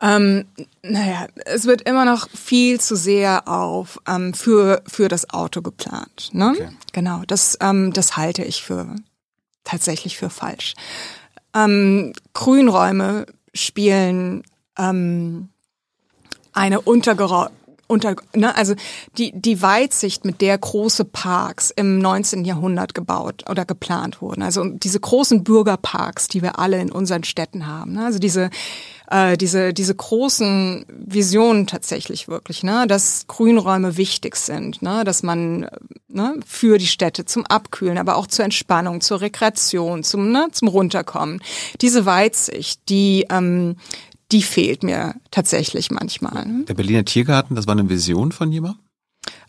Ähm, 0.00 0.44
naja, 0.82 1.26
es 1.46 1.64
wird 1.64 1.88
immer 1.88 2.04
noch 2.04 2.28
viel 2.28 2.80
zu 2.80 2.96
sehr 2.96 3.48
auf 3.48 3.98
ähm, 4.06 4.34
für 4.34 4.82
für 4.86 5.08
das 5.08 5.30
Auto 5.30 5.62
geplant. 5.62 6.28
Ne? 6.32 6.50
Okay. 6.54 6.68
Genau, 6.92 7.22
das 7.26 7.56
das 7.58 7.76
das 7.92 8.16
halte 8.16 8.44
ich 8.44 8.62
für 8.62 8.94
tatsächlich 9.64 10.18
für 10.18 10.30
falsch. 10.30 10.74
Ähm, 11.54 12.12
Grünräume 12.34 13.26
spielen 13.54 14.44
ähm, 14.78 15.48
eine 16.52 16.82
untergeordnete 16.82 17.67
unter, 17.88 18.14
ne, 18.34 18.54
also 18.56 18.74
die, 19.16 19.32
die 19.34 19.60
Weitsicht, 19.60 20.24
mit 20.24 20.40
der 20.40 20.56
große 20.56 21.04
Parks 21.04 21.72
im 21.74 21.98
19. 21.98 22.44
Jahrhundert 22.44 22.94
gebaut 22.94 23.44
oder 23.50 23.64
geplant 23.64 24.22
wurden. 24.22 24.42
Also 24.42 24.64
diese 24.64 25.00
großen 25.00 25.42
Bürgerparks, 25.42 26.28
die 26.28 26.42
wir 26.42 26.58
alle 26.58 26.80
in 26.80 26.92
unseren 26.92 27.24
Städten 27.24 27.66
haben. 27.66 27.94
Ne, 27.94 28.04
also 28.04 28.18
diese, 28.18 28.50
äh, 29.10 29.36
diese, 29.36 29.72
diese 29.72 29.94
großen 29.94 30.84
Visionen 30.88 31.66
tatsächlich 31.66 32.28
wirklich, 32.28 32.62
ne, 32.62 32.86
dass 32.86 33.26
Grünräume 33.26 33.96
wichtig 33.96 34.36
sind, 34.36 34.82
ne, 34.82 35.02
dass 35.04 35.22
man 35.22 35.68
ne, 36.08 36.34
für 36.46 36.78
die 36.78 36.86
Städte 36.86 37.24
zum 37.24 37.46
Abkühlen, 37.46 37.98
aber 37.98 38.16
auch 38.16 38.26
zur 38.26 38.44
Entspannung, 38.44 39.00
zur 39.00 39.20
Rekreation, 39.22 40.04
zum, 40.04 40.30
ne, 40.30 40.48
zum 40.52 40.68
Runterkommen. 40.68 41.40
Diese 41.80 42.04
Weitsicht, 42.04 42.80
die, 42.88 43.26
ähm, 43.30 43.76
die 44.32 44.42
fehlt 44.42 44.82
mir 44.82 45.14
tatsächlich 45.30 45.90
manchmal. 45.90 46.46
Der 46.68 46.74
Berliner 46.74 47.04
Tiergarten, 47.04 47.54
das 47.54 47.66
war 47.66 47.72
eine 47.72 47.88
Vision 47.88 48.32
von 48.32 48.52
jemandem? 48.52 48.80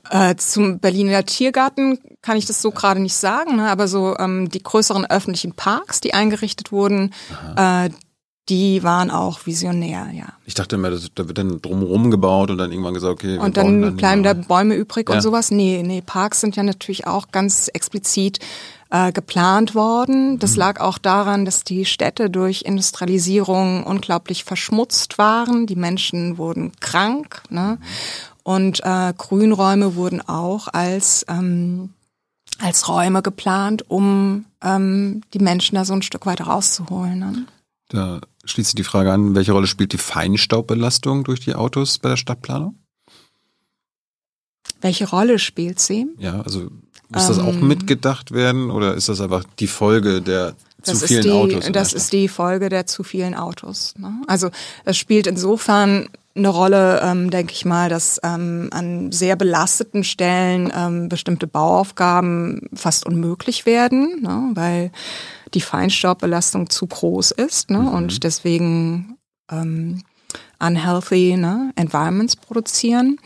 Äh, 0.10 0.36
zum 0.38 0.80
Berliner 0.80 1.26
Tiergarten 1.26 2.00
kann 2.22 2.38
ich 2.38 2.46
das 2.46 2.62
so 2.62 2.72
gerade 2.72 3.00
nicht 3.00 3.14
sagen, 3.14 3.58
ne? 3.58 3.70
aber 3.70 3.88
so 3.88 4.18
ähm, 4.18 4.50
die 4.50 4.64
größeren 4.64 5.06
öffentlichen 5.06 5.54
Parks, 5.54 6.02
die 6.02 6.14
eingerichtet 6.14 6.72
wurden, 6.72 7.14
äh, 7.56 7.90
die 8.50 8.82
waren 8.82 9.12
auch 9.12 9.46
visionär, 9.46 10.08
ja. 10.12 10.26
Ich 10.46 10.56
dachte 10.56 10.76
immer, 10.76 10.90
da 10.90 11.28
wird 11.28 11.38
dann 11.38 11.62
drumherum 11.62 12.10
gebaut 12.10 12.50
und 12.50 12.58
dann 12.58 12.72
irgendwann 12.72 12.96
gesagt, 12.96 13.14
okay. 13.14 13.38
Und 13.38 13.58
dann, 13.58 13.82
dann 13.82 13.96
bleiben 13.96 14.24
da 14.24 14.34
Bäume 14.34 14.74
übrig 14.74 15.08
ja. 15.08 15.16
und 15.16 15.22
sowas. 15.22 15.52
Nee, 15.52 15.84
nee, 15.86 16.02
Parks 16.02 16.42
sind 16.42 16.56
ja 16.56 16.64
natürlich 16.64 17.06
auch 17.06 17.28
ganz 17.32 17.68
explizit 17.68 18.40
äh, 18.90 19.12
geplant 19.12 19.76
worden. 19.76 20.40
Das 20.40 20.54
mhm. 20.54 20.60
lag 20.60 20.80
auch 20.80 20.98
daran, 20.98 21.46
dass 21.46 21.64
die 21.64 21.86
Städte 21.86 22.30
durch 22.30 22.64
Industrialisierung 22.64 23.84
unglaublich 23.84 24.44
verschmutzt 24.44 25.18
waren. 25.18 25.68
Die 25.68 25.76
Menschen 25.76 26.38
wurden 26.38 26.72
krank. 26.80 27.44
Ne? 27.50 27.78
Mhm. 27.80 27.86
Und 28.44 28.82
äh, 28.84 29.14
Grünräume 29.18 29.96
wurden 29.96 30.28
auch 30.28 30.68
als 30.70 31.26
ähm, 31.28 31.94
als 32.60 32.88
Räume 32.90 33.22
geplant, 33.22 33.90
um 33.90 34.46
ähm, 34.62 35.22
die 35.34 35.40
Menschen 35.40 35.76
da 35.76 35.86
so 35.86 35.94
ein 35.94 36.02
Stück 36.02 36.26
weit 36.26 36.46
rauszuholen. 36.46 37.20
Ne? 37.20 37.46
Da 37.90 38.22
schließt 38.44 38.72
sich 38.72 38.76
die 38.76 38.84
Frage 38.84 39.12
an, 39.12 39.34
welche 39.34 39.54
Rolle 39.54 39.68
spielt 39.68 39.94
die 39.94 39.98
Feinstaubbelastung 39.98 41.24
durch 41.24 41.40
die 41.40 41.56
Autos 41.56 41.98
bei 41.98 42.10
der 42.10 42.18
Stadtplanung? 42.18 42.76
Welche 44.82 45.10
Rolle 45.10 45.40
spielt 45.40 45.80
sie? 45.80 46.08
Ja, 46.20 46.42
also 46.42 46.70
muss 47.10 47.28
das 47.28 47.40
auch 47.40 47.54
ähm, 47.54 47.68
mitgedacht 47.68 48.32
werden 48.32 48.70
oder 48.70 48.94
ist 48.94 49.10
das 49.10 49.20
einfach 49.20 49.44
die 49.60 49.68
Folge 49.68 50.22
der 50.22 50.54
zu 50.82 50.96
vielen 50.96 51.24
die, 51.24 51.32
Autos? 51.32 51.72
Das 51.72 51.94
ist 51.94 52.14
die 52.14 52.28
Folge 52.28 52.70
der 52.70 52.86
zu 52.86 53.04
vielen 53.04 53.34
Autos. 53.36 53.96
Ne? 53.98 54.22
Also 54.28 54.50
es 54.86 54.98
spielt 54.98 55.28
insofern 55.28 56.10
eine 56.36 56.50
Rolle, 56.50 57.02
ähm, 57.04 57.32
denke 57.32 57.54
ich 57.54 57.66
mal, 57.66 57.90
dass 57.90 58.20
ähm, 58.24 58.70
an 58.72 59.12
sehr 59.12 59.36
belasteten 59.36 60.04
Stellen 60.04 60.72
ähm, 60.76 61.10
bestimmte 61.10 61.48
Bauaufgaben 61.48 62.70
fast 62.74 63.06
unmöglich 63.06 63.66
werden, 63.66 64.22
ne? 64.22 64.52
weil 64.54 64.92
die 65.54 65.62
Feinstaubbelastung 65.62 66.70
zu 66.70 66.88
groß 66.88 67.32
ist 67.32 67.72
ne? 67.72 67.80
Mhm. 67.80 67.88
und 67.88 68.24
deswegen 68.24 69.18
ähm, 69.52 70.04
unhealthy 70.60 71.38
ne? 71.38 71.72
Environments 71.76 72.36
produzieren. 72.36 73.18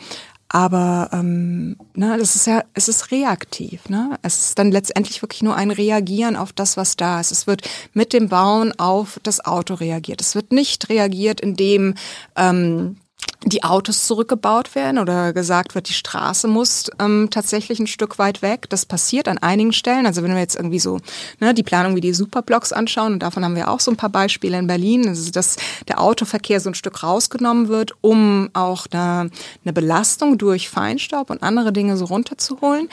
Aber 0.54 1.10
ähm, 1.12 1.76
ne, 1.96 2.16
das 2.16 2.36
ist 2.36 2.46
ja, 2.46 2.62
es 2.74 2.86
ist 2.86 3.10
reaktiv. 3.10 3.88
Ne? 3.88 4.16
Es 4.22 4.38
ist 4.38 4.58
dann 4.60 4.70
letztendlich 4.70 5.20
wirklich 5.20 5.42
nur 5.42 5.56
ein 5.56 5.72
Reagieren 5.72 6.36
auf 6.36 6.52
das, 6.52 6.76
was 6.76 6.94
da 6.94 7.18
ist. 7.18 7.32
Es 7.32 7.48
wird 7.48 7.68
mit 7.92 8.12
dem 8.12 8.28
Bauen 8.28 8.72
auf 8.78 9.18
das 9.24 9.44
Auto 9.44 9.74
reagiert. 9.74 10.20
Es 10.20 10.36
wird 10.36 10.52
nicht 10.52 10.88
reagiert, 10.90 11.40
indem 11.40 11.96
ähm, 12.36 12.98
die 13.46 13.62
Autos 13.62 14.06
zurückgebaut 14.06 14.74
werden 14.74 14.98
oder 14.98 15.32
gesagt 15.32 15.74
wird, 15.74 15.88
die 15.88 15.94
Straße 15.94 16.48
muss 16.48 16.90
ähm, 16.98 17.28
tatsächlich 17.30 17.78
ein 17.78 17.86
Stück 17.86 18.18
weit 18.18 18.40
weg. 18.40 18.68
Das 18.70 18.86
passiert 18.86 19.28
an 19.28 19.38
einigen 19.38 19.72
Stellen. 19.72 20.06
Also 20.06 20.22
wenn 20.22 20.32
wir 20.32 20.40
jetzt 20.40 20.56
irgendwie 20.56 20.78
so 20.78 20.98
ne, 21.40 21.52
die 21.52 21.62
Planung 21.62 21.94
wie 21.94 22.00
die 22.00 22.14
Superblocks 22.14 22.72
anschauen, 22.72 23.14
und 23.14 23.22
davon 23.22 23.44
haben 23.44 23.56
wir 23.56 23.68
auch 23.68 23.80
so 23.80 23.90
ein 23.90 23.96
paar 23.96 24.08
Beispiele 24.08 24.58
in 24.58 24.66
Berlin, 24.66 25.06
also 25.08 25.30
dass 25.30 25.56
der 25.88 26.00
Autoverkehr 26.00 26.60
so 26.60 26.70
ein 26.70 26.74
Stück 26.74 27.02
rausgenommen 27.02 27.68
wird, 27.68 27.92
um 28.00 28.48
auch 28.54 28.86
eine, 28.90 29.30
eine 29.64 29.72
Belastung 29.72 30.38
durch 30.38 30.70
Feinstaub 30.70 31.28
und 31.28 31.42
andere 31.42 31.72
Dinge 31.72 31.96
so 31.96 32.06
runterzuholen. 32.06 32.88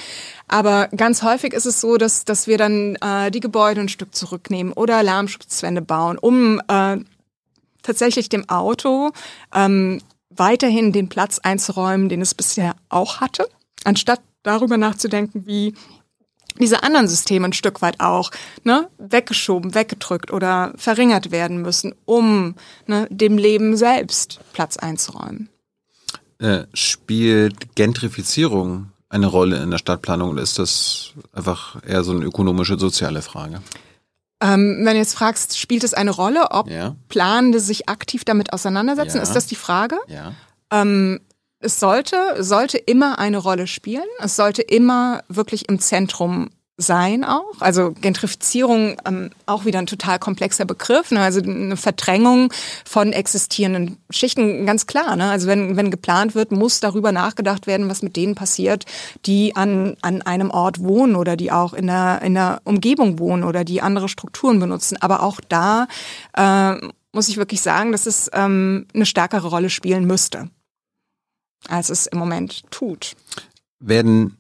Aber 0.50 0.90
ganz 0.90 1.24
häufig 1.24 1.54
ist 1.54 1.66
es 1.66 1.80
so, 1.80 1.96
dass, 1.96 2.26
dass 2.26 2.48
wir 2.48 2.58
dann 2.58 2.96
äh, 2.96 3.32
die 3.32 3.40
Gebäude 3.40 3.80
ein 3.80 3.90
Stück 3.90 4.14
zurücknehmen 4.14 4.74
oder 4.74 4.98
Alarmschutzwände 4.98 5.82
bauen, 5.82 6.18
um 6.18 6.62
äh, 6.68 6.98
tatsächlich 7.84 8.30
dem 8.30 8.48
Auto 8.50 9.12
ähm, 9.56 10.02
weiterhin 10.36 10.92
den 10.92 11.10
Platz 11.10 11.40
einzuräumen, 11.40 12.10
den 12.10 12.22
es 12.22 12.34
bisher 12.34 12.76
auch 12.90 13.20
hatte, 13.20 13.48
anstatt 13.84 14.22
darüber 14.44 14.78
nachzudenken, 14.78 15.46
wie 15.46 15.74
diese 16.60 16.84
anderen 16.84 17.08
Systeme 17.08 17.48
ein 17.48 17.54
Stück 17.54 17.82
weit 17.82 18.00
auch 18.00 18.32
ne, 18.64 18.90
weggeschoben, 18.98 19.74
weggedrückt 19.74 20.32
oder 20.32 20.74
verringert 20.76 21.32
werden 21.32 21.62
müssen, 21.62 21.96
um 22.06 22.56
ne, 22.88 23.08
dem 23.10 23.38
Leben 23.38 23.78
selbst 23.78 24.40
Platz 24.54 24.78
einzuräumen. 24.78 25.50
Äh, 26.40 26.66
spielt 26.74 27.76
Gentrifizierung 27.76 28.92
eine 29.10 29.28
Rolle 29.28 29.62
in 29.62 29.72
der 29.72 29.78
Stadtplanung 29.78 30.32
oder 30.32 30.42
ist 30.42 30.58
das 30.58 31.14
einfach 31.34 31.82
eher 31.86 32.04
so 32.04 32.12
eine 32.12 32.26
ökonomische, 32.26 32.80
soziale 32.80 33.22
Frage? 33.22 33.62
Ähm, 34.42 34.78
wenn 34.80 34.94
du 34.94 34.98
jetzt 34.98 35.14
fragst, 35.14 35.58
spielt 35.58 35.84
es 35.84 35.94
eine 35.94 36.12
Rolle, 36.12 36.52
ob 36.52 36.70
Ja. 36.70 36.96
Planende 37.10 37.60
sich 37.60 37.88
aktiv 37.90 38.24
damit 38.26 38.54
auseinandersetzen, 38.54 39.18
Ja. 39.18 39.24
ist 39.24 39.34
das 39.36 39.46
die 39.46 39.56
Frage? 39.56 39.98
Ja. 40.08 40.34
Ähm, 40.72 41.20
es 41.60 41.80
sollte, 41.80 42.18
sollte 42.44 42.78
immer 42.80 43.20
eine 43.20 43.38
Rolle 43.38 43.68
spielen. 43.68 44.08
Es 44.20 44.36
sollte 44.36 44.64
immer 44.64 45.24
wirklich 45.28 45.70
im 45.70 45.80
Zentrum 45.80 46.50
sein 46.82 47.24
auch. 47.24 47.60
Also 47.60 47.92
Gentrifizierung 47.92 48.98
ähm, 49.06 49.32
auch 49.46 49.66
wieder 49.66 49.80
ein 49.80 49.88
total 49.88 50.20
komplexer 50.20 50.66
Begriff. 50.66 51.12
Ne? 51.12 51.22
Also 51.22 51.42
eine 51.42 51.78
Verdrängung 51.78 52.52
von 52.86 53.14
existierenden 53.14 53.98
Schichten, 54.10 54.66
ganz 54.66 54.88
klar. 54.88 55.16
Ne? 55.16 55.30
Also 55.30 55.48
wenn, 55.48 55.78
wenn 55.78 55.92
geplant 55.92 56.36
wird, 56.36 56.52
muss 56.52 56.80
darüber 56.80 57.12
nachgedacht 57.12 57.68
werden, 57.68 57.90
was 57.90 58.02
mit 58.02 58.16
denen 58.16 58.36
passiert, 58.36 58.86
die 59.26 59.56
an, 59.56 59.96
an 60.02 60.22
einem 60.22 60.52
Ort 60.52 60.80
wohnen 60.84 61.16
oder 61.16 61.36
die 61.36 61.52
auch 61.52 61.74
in 61.74 61.88
der, 61.88 62.22
in 62.22 62.34
der 62.34 62.62
Umgebung 62.64 63.20
wohnen 63.20 63.44
oder 63.44 63.64
die 63.64 63.82
andere 63.82 64.10
Strukturen 64.10 64.60
benutzen. 64.60 64.98
Aber 65.02 65.24
auch 65.24 65.40
da 65.48 65.88
äh, 66.36 66.76
muss 67.14 67.30
ich 67.30 67.38
wirklich 67.38 67.62
sagen, 67.62 67.92
dass 67.92 68.06
es 68.06 68.30
ähm, 68.34 68.88
eine 68.94 69.06
stärkere 69.06 69.48
Rolle 69.48 69.70
spielen 69.70 70.06
müsste 70.06 70.50
als 71.68 71.90
es 71.90 72.08
im 72.08 72.20
Moment 72.20 72.64
tut. 72.72 73.16
Werden 73.80 74.38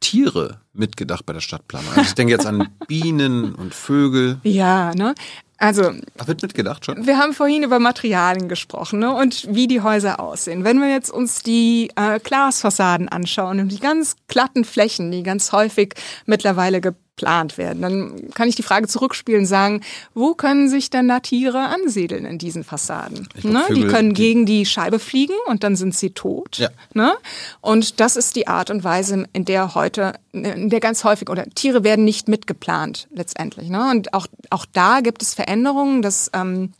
Tiere 0.00 0.60
mitgedacht 0.74 1.24
bei 1.26 1.32
der 1.32 1.40
Stadtplanung? 1.40 1.90
Also 1.90 2.02
ich 2.02 2.14
denke 2.14 2.32
jetzt 2.32 2.46
an 2.46 2.68
Bienen 2.88 3.54
und 3.54 3.74
Vögel. 3.74 4.38
Ja, 4.42 4.94
ne? 4.94 5.14
Also, 5.56 5.92
Ach, 6.18 6.26
wird 6.26 6.42
mitgedacht 6.42 6.84
schon? 6.84 7.06
wir 7.06 7.16
haben 7.16 7.32
vorhin 7.32 7.62
über 7.62 7.78
Materialien 7.78 8.48
gesprochen 8.48 8.98
ne? 8.98 9.14
und 9.14 9.46
wie 9.48 9.68
die 9.68 9.80
Häuser 9.80 10.18
aussehen. 10.20 10.64
Wenn 10.64 10.80
wir 10.80 10.90
jetzt 10.90 11.10
uns 11.10 11.42
die 11.42 11.90
äh, 11.96 12.18
Glasfassaden 12.18 13.08
anschauen 13.08 13.60
und 13.60 13.68
die 13.68 13.78
ganz 13.78 14.16
glatten 14.26 14.64
Flächen, 14.64 15.12
die 15.12 15.22
ganz 15.22 15.52
häufig 15.52 15.94
mittlerweile 16.26 16.80
geplant 17.16 17.58
werden, 17.58 17.80
dann 17.82 18.30
kann 18.34 18.48
ich 18.48 18.56
die 18.56 18.62
Frage 18.62 18.88
zurückspielen 18.88 19.42
und 19.42 19.46
sagen, 19.46 19.82
wo 20.14 20.34
können 20.34 20.68
sich 20.68 20.90
denn 20.90 21.06
da 21.08 21.20
Tiere 21.20 21.60
ansiedeln 21.68 22.24
in 22.24 22.38
diesen 22.38 22.64
Fassaden? 22.64 23.28
Glaub, 23.40 23.52
ne? 23.52 23.62
Die 23.68 23.74
Vögel, 23.74 23.90
können 23.90 24.08
die- 24.14 24.22
gegen 24.22 24.46
die 24.46 24.66
Scheibe 24.66 24.98
fliegen 24.98 25.34
und 25.46 25.62
dann 25.62 25.76
sind 25.76 25.94
sie 25.94 26.10
tot. 26.10 26.58
Ja. 26.58 26.70
Ne? 26.92 27.14
Und 27.60 28.00
das 28.00 28.16
ist 28.16 28.34
die 28.36 28.48
Art 28.48 28.70
und 28.70 28.82
Weise, 28.82 29.26
in 29.32 29.44
der 29.44 29.74
heute, 29.74 30.14
in 30.32 30.70
der 30.70 30.80
ganz 30.80 31.04
häufig, 31.04 31.30
oder 31.30 31.44
Tiere 31.50 31.84
werden 31.84 32.04
nicht 32.04 32.26
mitgeplant 32.28 33.06
letztendlich. 33.12 33.68
Ne? 33.68 33.90
Und 33.90 34.12
auch, 34.12 34.26
auch 34.50 34.66
da 34.72 35.00
gibt 35.00 35.22
es 35.22 35.34
Veränderungen, 35.34 36.02
dass 36.02 36.30
ähm, 36.34 36.72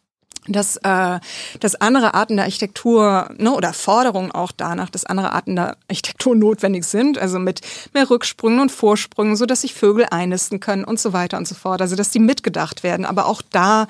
dass, 0.48 0.76
äh, 0.78 1.20
dass 1.60 1.74
andere 1.76 2.14
Arten 2.14 2.36
der 2.36 2.44
Architektur 2.44 3.30
ne, 3.38 3.52
oder 3.52 3.72
Forderungen 3.72 4.30
auch 4.30 4.52
danach, 4.52 4.90
dass 4.90 5.04
andere 5.04 5.32
Arten 5.32 5.56
der 5.56 5.76
Architektur 5.88 6.34
notwendig 6.34 6.84
sind, 6.84 7.18
also 7.18 7.38
mit 7.38 7.60
mehr 7.92 8.08
Rücksprüngen 8.08 8.60
und 8.60 8.70
Vorsprüngen, 8.72 9.36
so 9.36 9.46
dass 9.46 9.62
sich 9.62 9.74
Vögel 9.74 10.06
einnisten 10.10 10.60
können 10.60 10.84
und 10.84 10.98
so 11.00 11.12
weiter 11.12 11.38
und 11.38 11.48
so 11.48 11.54
fort, 11.54 11.80
also 11.80 11.96
dass 11.96 12.10
die 12.10 12.18
mitgedacht 12.18 12.82
werden. 12.82 13.06
Aber 13.06 13.26
auch 13.26 13.42
da 13.42 13.86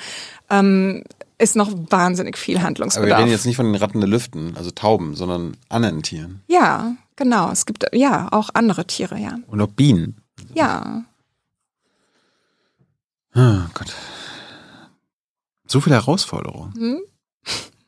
ähm, 0.51 1.02
ist 1.39 1.56
noch 1.56 1.72
wahnsinnig 1.90 2.39
viel 2.39 2.56
Aber 2.56 2.62
wir 2.62 2.66
Handlungsbedarf. 2.66 3.18
reden 3.20 3.31
jetzt 3.31 3.47
nicht 3.47 3.56
von 3.56 3.66
den 3.66 3.74
Ratten 3.74 4.01
der 4.01 4.09
Lüften, 4.09 4.56
also 4.56 4.70
Tauben, 4.70 5.14
sondern 5.14 5.56
anderen 5.68 6.02
Tieren. 6.02 6.43
ja, 6.47 6.94
genau. 7.16 7.51
Es 7.51 7.66
gibt 7.66 7.85
ja 7.93 8.28
auch 8.31 8.51
andere 8.55 8.86
Tiere, 8.86 9.18
ja. 9.18 9.36
Und 9.48 9.60
auch 9.60 9.68
Bienen. 9.68 10.16
Ja. 10.55 11.02
Oh 13.35 13.40
Gott. 13.74 13.93
So 15.74 15.80
viele 15.80 15.96
Herausforderungen. 15.96 16.72
Hm? 16.78 17.01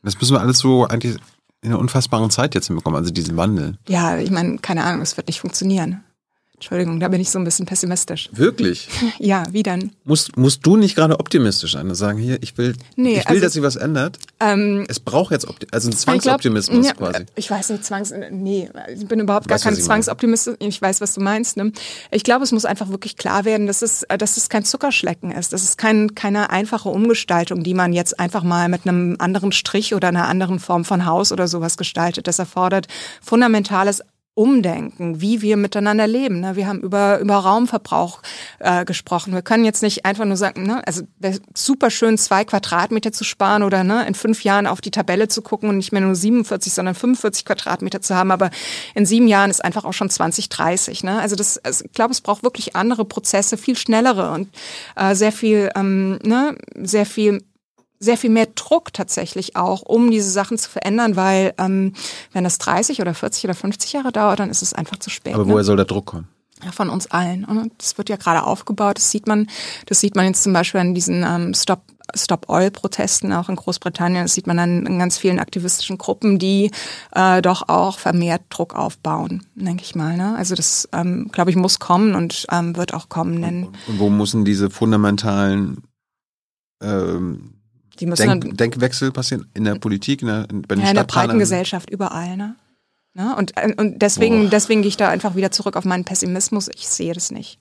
Das 0.03 0.19
müssen 0.19 0.33
wir 0.33 0.41
alles 0.41 0.59
so 0.59 0.85
eigentlich 0.85 1.15
in 1.61 1.69
einer 1.69 1.79
unfassbaren 1.79 2.29
Zeit 2.29 2.53
jetzt 2.53 2.67
hinbekommen, 2.67 2.97
also 2.97 3.13
diesen 3.13 3.37
Wandel. 3.37 3.77
Ja, 3.87 4.17
ich 4.17 4.29
meine, 4.29 4.57
keine 4.57 4.83
Ahnung, 4.83 5.01
es 5.01 5.15
wird 5.15 5.27
nicht 5.27 5.39
funktionieren. 5.39 6.03
Entschuldigung, 6.59 6.99
da 6.99 7.07
bin 7.07 7.21
ich 7.21 7.29
so 7.29 7.37
ein 7.37 7.43
bisschen 7.45 7.67
pessimistisch. 7.67 8.29
Wirklich? 8.33 8.89
Ja, 9.19 9.43
wie 9.51 9.61
dann? 9.63 9.91
Musst, 10.05 10.37
musst 10.37 10.65
du 10.65 10.75
nicht 10.75 10.95
gerade 10.95 11.19
optimistisch 11.19 11.73
sein 11.73 11.87
und 11.87 11.95
sagen, 11.95 12.17
hier, 12.19 12.41
ich 12.41 12.57
will, 12.57 12.75
Nee, 12.95 13.09
ich 13.09 13.15
will, 13.17 13.23
also- 13.27 13.41
dass 13.41 13.53
sich 13.53 13.61
was 13.61 13.75
ändert? 13.75 14.17
Ähm, 14.39 14.85
Es 14.87 14.99
braucht 14.99 15.31
jetzt 15.31 15.47
Opti 15.47 15.67
also 15.71 15.87
ein 15.89 15.93
Ich 15.93 15.97
glaub, 16.03 16.15
Zwangsoptimismus 16.21 16.85
ja, 16.87 16.93
quasi. 16.93 17.25
Ich 17.35 17.49
weiß 17.51 17.69
nicht, 17.69 17.85
Zwangs... 17.85 18.11
Nee, 18.31 18.69
ich 18.93 19.07
bin 19.07 19.19
überhaupt 19.19 19.47
gar 19.47 19.55
Weißt, 19.55 19.65
kein. 19.65 19.75
Zwangsoptimist. 19.75 20.51
Ich 20.59 20.81
weiß, 20.81 20.99
was 21.01 21.13
du 21.13 21.21
meinst. 21.21 21.57
Ne? 21.57 21.71
Ich 22.11 22.23
glaube, 22.23 22.43
es 22.43 22.51
muss 22.51 22.65
einfach 22.65 22.89
wirklich 22.89 23.17
klar 23.17 23.45
werden, 23.45 23.67
dass 23.67 23.81
es, 23.83 24.03
äh, 24.03 24.17
dass 24.17 24.37
es 24.37 24.49
kein 24.49 24.65
Zuckerschlecken 24.65 25.31
ist. 25.31 25.53
Das 25.53 25.61
ist 25.63 25.77
kein, 25.77 26.15
keine 26.15 26.49
einfache 26.49 26.89
Umgestaltung, 26.89 27.63
die 27.63 27.73
man 27.75 27.93
jetzt 27.93 28.19
einfach 28.19 28.43
mal 28.43 28.67
mit 28.69 28.87
einem 28.87 29.15
anderen 29.19 29.51
Strich 29.51 29.93
oder 29.93 30.07
einer 30.07 30.27
anderen 30.27 30.59
Form 30.59 30.85
von 30.85 31.05
Haus 31.05 31.31
oder 31.31 31.47
sowas 31.47 31.77
gestaltet. 31.77 32.27
Das 32.27 32.39
erfordert 32.39 32.87
fundamentales 33.21 34.01
Umdenken, 34.37 35.19
wie 35.19 35.41
wir 35.41 35.57
miteinander 35.57 36.05
leben. 36.05 36.41
Ne? 36.41 36.55
Wir 36.55 36.67
haben 36.67 36.81
über, 36.81 37.19
über 37.19 37.37
Raumverbrauch 37.37 38.21
äh, 38.59 38.85
gesprochen. 38.85 39.33
Wir 39.33 39.41
können 39.41 39.65
jetzt 39.65 39.81
nicht 39.81 40.05
einfach 40.05 40.25
nur 40.25 40.37
sagen, 40.37 40.63
ne, 40.63 40.85
also 40.85 41.01
super 41.55 41.89
schön, 41.89 42.19
zwei 42.19 42.45
Quadratmeter 42.45 43.11
zu 43.11 43.23
sparen 43.23 43.63
oder 43.63 43.83
ne, 43.83 44.05
in 44.07 44.13
fünf 44.13 44.43
Jahren 44.43 44.67
auf 44.67 44.79
die 44.79 44.91
Tabelle 44.91 45.27
zu 45.27 45.41
gucken 45.41 45.69
und 45.69 45.77
nicht 45.77 45.91
mehr 45.91 46.01
nur 46.01 46.13
47, 46.13 46.71
sondern 46.71 46.93
45 46.93 47.45
Quadratmeter 47.45 47.99
zu 48.01 48.15
haben. 48.15 48.29
Aber 48.29 48.51
in 48.93 49.07
sieben 49.07 49.27
Jahren 49.27 49.49
ist 49.49 49.65
einfach 49.65 49.85
auch 49.85 49.93
schon 49.93 50.11
20, 50.11 50.49
30. 50.49 51.03
Ne? 51.03 51.19
Also 51.19 51.35
das, 51.35 51.57
also 51.57 51.85
ich 51.85 51.93
glaube, 51.93 52.11
es 52.11 52.21
braucht 52.21 52.43
wirklich 52.43 52.75
andere 52.75 53.05
Prozesse, 53.05 53.57
viel 53.57 53.75
schnellere 53.75 54.31
und 54.33 54.49
äh, 54.95 55.15
sehr 55.15 55.31
viel, 55.31 55.71
ähm, 55.75 56.19
ne, 56.21 56.55
sehr 56.75 57.07
viel 57.07 57.41
sehr 57.99 58.17
viel 58.17 58.29
mehr 58.29 58.47
Druck 58.53 58.93
tatsächlich 58.93 59.55
auch, 59.55 59.81
um 59.81 60.11
diese 60.11 60.29
Sachen 60.29 60.57
zu 60.57 60.69
verändern, 60.69 61.15
weil 61.15 61.53
ähm, 61.57 61.93
wenn 62.31 62.43
das 62.43 62.57
30 62.59 63.01
oder 63.01 63.13
40 63.13 63.45
oder 63.45 63.55
50 63.55 63.93
Jahre 63.93 64.11
dauert, 64.11 64.39
dann 64.39 64.49
ist 64.49 64.61
es 64.61 64.73
einfach 64.73 64.97
zu 64.97 65.09
spät. 65.09 65.33
Aber 65.33 65.45
ne? 65.45 65.53
woher 65.53 65.63
soll 65.63 65.77
der 65.77 65.85
Druck 65.85 66.07
kommen? 66.07 66.27
Ja, 66.63 66.71
von 66.71 66.89
uns 66.89 67.07
allen. 67.07 67.45
Und 67.45 67.71
das 67.77 67.97
wird 67.97 68.09
ja 68.09 68.15
gerade 68.15 68.43
aufgebaut. 68.43 68.97
Das 68.97 69.11
sieht 69.11 69.27
man, 69.27 69.47
das 69.85 69.99
sieht 69.99 70.15
man 70.15 70.25
jetzt 70.25 70.41
zum 70.41 70.53
Beispiel 70.53 70.81
an 70.81 70.95
diesen 70.95 71.23
ähm, 71.23 71.53
Stop 71.53 71.81
Stop 72.15 72.47
Oil 72.47 72.71
Protesten 72.71 73.33
auch 73.33 73.49
in 73.49 73.57
Großbritannien. 73.57 74.23
Das 74.23 74.33
sieht 74.33 74.47
man 74.47 74.55
dann 74.55 74.85
in 74.85 74.97
ganz 74.97 75.17
vielen 75.17 75.39
aktivistischen 75.39 75.97
Gruppen, 75.97 76.39
die 76.39 76.71
äh, 77.11 77.41
doch 77.41 77.67
auch 77.67 77.99
vermehrt 77.99 78.43
Druck 78.49 78.75
aufbauen, 78.75 79.45
denke 79.55 79.83
ich 79.83 79.93
mal. 79.93 80.15
Ne? 80.15 80.33
Also 80.37 80.55
das, 80.55 80.87
ähm, 80.93 81.29
glaube 81.33 81.49
ich, 81.49 81.57
muss 81.57 81.79
kommen 81.79 82.15
und 82.15 82.47
ähm, 82.49 82.77
wird 82.77 82.93
auch 82.93 83.09
kommen. 83.09 83.41
Denn 83.41 83.65
Und 83.87 83.99
wo 83.99 84.09
müssen 84.09 84.45
diese 84.45 84.69
fundamentalen 84.69 85.83
ähm, 86.81 87.56
die 87.99 88.05
müssen 88.05 88.27
dann, 88.27 88.41
Denk 88.41 88.57
Denkwechsel 88.57 89.11
passieren? 89.11 89.47
In 89.53 89.63
der 89.63 89.75
Politik, 89.75 90.21
in 90.21 90.27
der, 90.27 90.49
in, 90.49 90.61
bei 90.61 90.75
den 90.75 90.83
ja, 90.83 90.89
in 90.89 90.95
der 90.95 91.03
breiten 91.03 91.39
Gesellschaft 91.39 91.89
überall. 91.89 92.37
Ne? 92.37 92.55
Ne? 93.13 93.35
Und, 93.35 93.53
und 93.77 93.99
deswegen, 93.99 94.43
Boah. 94.43 94.49
deswegen 94.51 94.81
gehe 94.81 94.89
ich 94.89 94.97
da 94.97 95.09
einfach 95.09 95.35
wieder 95.35 95.51
zurück 95.51 95.75
auf 95.75 95.85
meinen 95.85 96.05
Pessimismus. 96.05 96.69
Ich 96.75 96.87
sehe 96.87 97.13
das 97.13 97.31
nicht. 97.31 97.59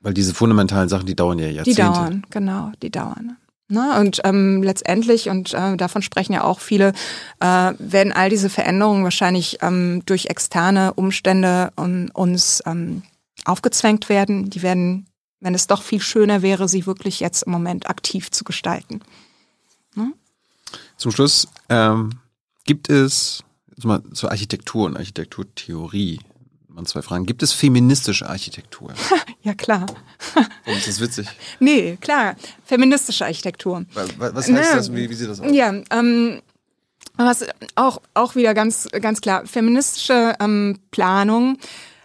Weil 0.00 0.14
diese 0.14 0.34
fundamentalen 0.34 0.88
Sachen, 0.88 1.06
die 1.06 1.14
dauern 1.14 1.38
ja 1.38 1.48
Die 1.48 1.54
Jahrzehnte. 1.54 1.82
dauern, 1.82 2.22
genau, 2.30 2.72
die 2.82 2.90
dauern. 2.90 3.36
Ne? 3.68 3.98
Und 3.98 4.20
ähm, 4.24 4.62
letztendlich, 4.62 5.28
und 5.28 5.54
äh, 5.54 5.76
davon 5.76 6.02
sprechen 6.02 6.32
ja 6.32 6.44
auch 6.44 6.60
viele, 6.60 6.92
äh, 7.40 7.72
werden 7.78 8.12
all 8.12 8.30
diese 8.30 8.48
Veränderungen 8.48 9.04
wahrscheinlich 9.04 9.58
ähm, 9.62 10.02
durch 10.06 10.26
externe 10.26 10.94
Umstände 10.94 11.72
um, 11.76 12.08
uns 12.12 12.62
ähm, 12.66 13.02
aufgezwängt 13.44 14.08
werden. 14.08 14.50
Die 14.50 14.62
werden, 14.62 15.06
wenn 15.40 15.54
es 15.54 15.66
doch 15.66 15.82
viel 15.82 16.00
schöner 16.00 16.42
wäre, 16.42 16.68
sie 16.68 16.86
wirklich 16.86 17.20
jetzt 17.20 17.42
im 17.42 17.52
Moment 17.52 17.88
aktiv 17.88 18.30
zu 18.30 18.44
gestalten. 18.44 19.00
Zum 20.96 21.12
Schluss 21.12 21.48
ähm, 21.68 22.10
gibt 22.64 22.88
es 22.88 23.42
mal 23.82 24.02
zur 24.12 24.30
Architektur 24.30 24.86
und 24.86 24.96
Architekturtheorie 24.96 26.20
mal 26.68 26.84
zwei 26.86 27.02
Fragen. 27.02 27.26
Gibt 27.26 27.42
es 27.42 27.52
feministische 27.52 28.28
Architektur? 28.28 28.92
Ja, 29.42 29.54
klar. 29.54 29.86
Oh, 30.66 30.72
ist 30.72 30.88
das 30.88 31.00
witzig? 31.00 31.28
Nee, 31.60 31.96
klar. 32.00 32.34
Feministische 32.64 33.24
Architektur. 33.24 33.84
Wa- 33.94 34.04
wa- 34.18 34.30
Was 34.34 34.46
heißt 34.48 34.50
Ne, 34.50 34.60
das? 34.74 34.92
Wie, 34.92 35.08
wie 35.08 35.14
sieht 35.14 35.28
das 35.28 35.40
aus? 35.40 35.52
Ja, 35.52 35.72
ähm, 35.90 36.42
was 37.16 37.44
auch, 37.76 38.02
auch 38.14 38.34
wieder 38.34 38.54
ganz, 38.54 38.88
ganz 39.00 39.20
klar, 39.20 39.46
feministische 39.46 40.34
ähm, 40.40 40.80
Planung 40.90 41.58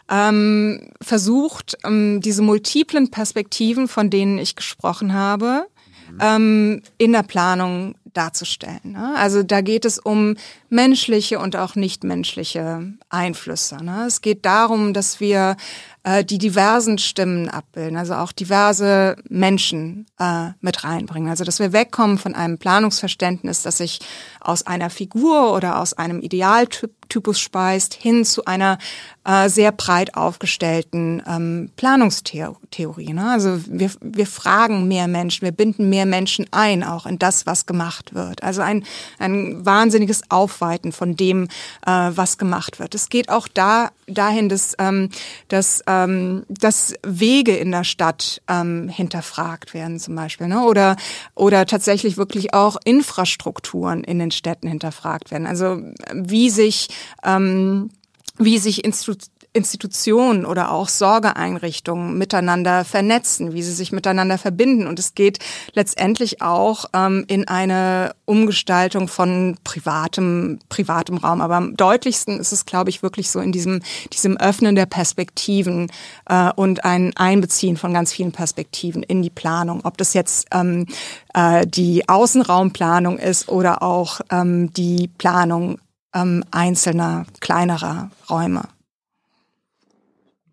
ähm, 0.08 0.92
versucht, 1.02 1.78
ähm, 1.84 2.22
diese 2.22 2.44
multiplen 2.44 3.10
Perspektiven, 3.10 3.88
von 3.88 4.12
denen 4.12 4.38
ich 4.38 4.56
gesprochen 4.56 5.14
habe, 5.14 5.66
ähm, 6.20 6.82
in 6.98 7.12
der 7.14 7.24
Planung 7.24 7.96
darzustellen. 8.14 8.80
Ne? 8.84 9.14
Also 9.16 9.44
da 9.44 9.62
geht 9.62 9.86
es 9.86 9.98
um 9.98 10.36
menschliche 10.70 11.40
und 11.40 11.56
auch 11.56 11.76
nichtmenschliche 11.76 12.94
Einflüsse. 13.10 13.78
Ne? 13.84 14.06
Es 14.08 14.22
geht 14.22 14.46
darum, 14.46 14.94
dass 14.94 15.20
wir 15.20 15.56
äh, 16.04 16.24
die 16.26 16.38
diversen 16.38 16.98
Stimmen 16.98 17.48
abbilden, 17.48 17.98
also 17.98 18.16
auch 18.16 18.32
diverse 18.32 19.16
Menschen 19.30 20.06
äh, 20.20 20.50
mit 20.60 20.84
reinbringen. 20.84 21.30
Also 21.30 21.44
dass 21.44 21.60
wir 21.60 21.74
wegkommen 21.74 22.18
von 22.18 22.36
einem 22.36 22.58
Planungsverständnis, 22.58 23.62
das 23.62 23.78
sich 23.78 24.00
aus 24.40 24.66
einer 24.66 24.90
Figur 24.90 25.54
oder 25.56 25.80
aus 25.80 25.94
einem 25.94 26.20
Idealtypus 27.12 27.40
speist, 27.40 27.94
hin 27.94 28.24
zu 28.26 28.46
einer 28.46 28.78
äh, 29.26 29.50
sehr 29.50 29.72
breit 29.72 30.16
aufgestellten 30.16 31.22
ähm, 31.28 31.70
Planungstheorie. 31.76 33.14
Ne? 33.14 33.30
Also 33.30 33.60
wir, 33.68 33.92
wir 34.02 34.26
fragen 34.26 34.88
mehr 34.88 35.08
Menschen, 35.08 35.44
wir 35.44 35.52
binden 35.52 35.90
mehr 35.90 36.06
Menschen 36.06 36.46
ein, 36.52 36.84
auch 36.84 37.06
in 37.06 37.20
das, 37.20 37.46
was 37.46 37.66
gemacht 37.66 38.16
wird. 38.16 38.42
Also 38.42 38.62
ein, 38.62 38.86
ein 39.20 39.66
wahnsinniges 39.66 40.24
Auf 40.30 40.62
Tragweiten 40.62 40.92
von 40.92 41.16
dem, 41.16 41.48
äh, 41.86 42.12
was 42.14 42.38
gemacht 42.38 42.80
wird. 42.80 42.96
Es 42.96 43.10
geht 43.10 43.30
auch 43.30 43.48
da 43.48 43.90
dahin, 44.08 44.50
dass, 44.50 44.76
ähm, 44.80 45.10
dass, 45.48 45.84
ähm, 45.88 46.44
dass 46.50 46.94
Wege 47.04 47.56
in 47.56 47.72
der 47.72 47.84
Stadt 47.84 48.42
ähm, 48.48 48.90
hinterfragt 48.90 49.74
werden 49.74 50.00
zum 50.00 50.16
Beispiel, 50.16 50.48
ne? 50.48 50.62
oder 50.64 50.96
oder 51.36 51.66
tatsächlich 51.66 52.18
wirklich 52.18 52.54
auch 52.54 52.78
Infrastrukturen 52.84 54.04
in 54.04 54.20
den 54.20 54.32
Städten 54.32 54.68
hinterfragt 54.68 55.32
werden. 55.32 55.48
Also 55.48 55.82
wie 56.14 56.50
sich 56.50 56.90
ähm, 57.24 57.90
wie 58.38 58.58
sich 58.58 58.84
Institu 58.84 59.28
Institutionen 59.54 60.46
oder 60.46 60.72
auch 60.72 60.88
Sorgeeinrichtungen 60.88 62.18
miteinander 62.18 62.86
vernetzen, 62.86 63.52
wie 63.54 63.64
sie 63.64 63.74
sich 63.74 63.92
miteinander 63.92 64.38
verbinden. 64.38 64.88
Und 64.88 64.98
es 64.98 65.14
geht 65.14 65.40
letztendlich 65.74 66.42
auch 66.42 66.86
ähm, 66.94 67.26
in 67.28 67.50
eine 67.50 68.16
Umgestaltung 68.24 69.10
von 69.10 69.58
privatem, 69.66 70.60
privatem 70.70 71.18
Raum. 71.18 71.42
Aber 71.42 71.56
am 71.56 71.76
deutlichsten 71.76 72.40
ist 72.40 72.54
es, 72.54 72.66
glaube 72.66 72.92
ich, 72.92 73.04
wirklich 73.04 73.30
so 73.30 73.42
in 73.42 73.52
diesem, 73.52 73.82
diesem 74.14 74.38
Öffnen 74.38 74.76
der 74.76 74.86
Perspektiven 74.86 75.92
äh, 76.30 76.52
und 76.56 76.86
ein 76.86 77.12
Einbeziehen 77.18 77.76
von 77.76 77.94
ganz 77.94 78.14
vielen 78.14 78.32
Perspektiven 78.32 79.04
in 79.04 79.22
die 79.22 79.30
Planung. 79.30 79.82
Ob 79.84 79.98
das 79.98 80.14
jetzt 80.14 80.48
ähm, 80.54 80.86
äh, 81.34 81.68
die 81.68 82.08
Außenraumplanung 82.08 83.18
ist 83.18 83.50
oder 83.50 83.84
auch 83.84 84.22
ähm, 84.32 84.72
die 84.72 85.10
Planung 85.18 85.78
ähm, 86.14 86.44
einzelner, 86.52 87.26
kleinerer 87.40 88.12
Räume. 88.30 88.64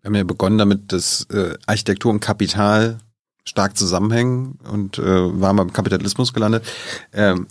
Wir 0.01 0.07
haben 0.09 0.15
ja 0.15 0.23
begonnen 0.23 0.57
damit, 0.57 0.93
dass 0.93 1.23
äh, 1.29 1.57
Architektur 1.65 2.11
und 2.11 2.21
Kapital 2.21 2.99
stark 3.43 3.77
zusammenhängen 3.77 4.59
und 4.71 4.97
äh, 4.97 5.41
waren 5.41 5.57
beim 5.57 5.73
Kapitalismus 5.73 6.33
gelandet. 6.33 6.65
Ähm, 7.11 7.47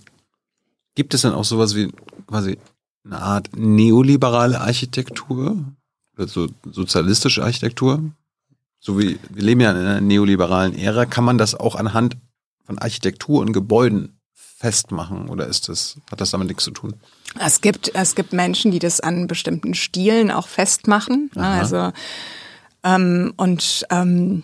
gibt 0.95 1.13
es 1.13 1.21
denn 1.21 1.33
auch 1.33 1.43
sowas 1.43 1.75
wie 1.75 1.91
quasi 2.27 2.57
eine 3.05 3.21
Art 3.21 3.49
neoliberale 3.55 4.59
Architektur 4.61 5.63
oder 6.17 6.27
so 6.27 6.47
sozialistische 6.65 7.43
Architektur? 7.43 8.11
So 8.79 8.97
wie 8.97 9.19
wir 9.29 9.43
leben 9.43 9.61
ja 9.61 9.71
in 9.71 9.77
einer 9.77 10.01
neoliberalen 10.01 10.77
Ära, 10.77 11.05
kann 11.05 11.25
man 11.25 11.37
das 11.37 11.53
auch 11.53 11.75
anhand 11.75 12.17
von 12.63 12.77
Architektur 12.77 13.41
und 13.41 13.51
Gebäuden 13.51 14.18
festmachen 14.59 15.29
oder 15.29 15.47
ist 15.47 15.69
das 15.69 15.95
hat 16.11 16.19
das 16.19 16.31
damit 16.31 16.49
nichts 16.49 16.65
zu 16.65 16.71
tun? 16.71 16.95
Es 17.39 17.61
gibt 17.61 17.91
es 17.93 18.15
gibt 18.15 18.33
Menschen, 18.33 18.71
die 18.71 18.79
das 18.79 18.99
an 18.99 19.27
bestimmten 19.27 19.73
Stilen 19.73 20.31
auch 20.31 20.47
festmachen. 20.47 21.31
Aha. 21.35 21.59
Also 21.59 21.91
ähm, 22.83 23.33
und 23.37 23.85
ähm, 23.89 24.43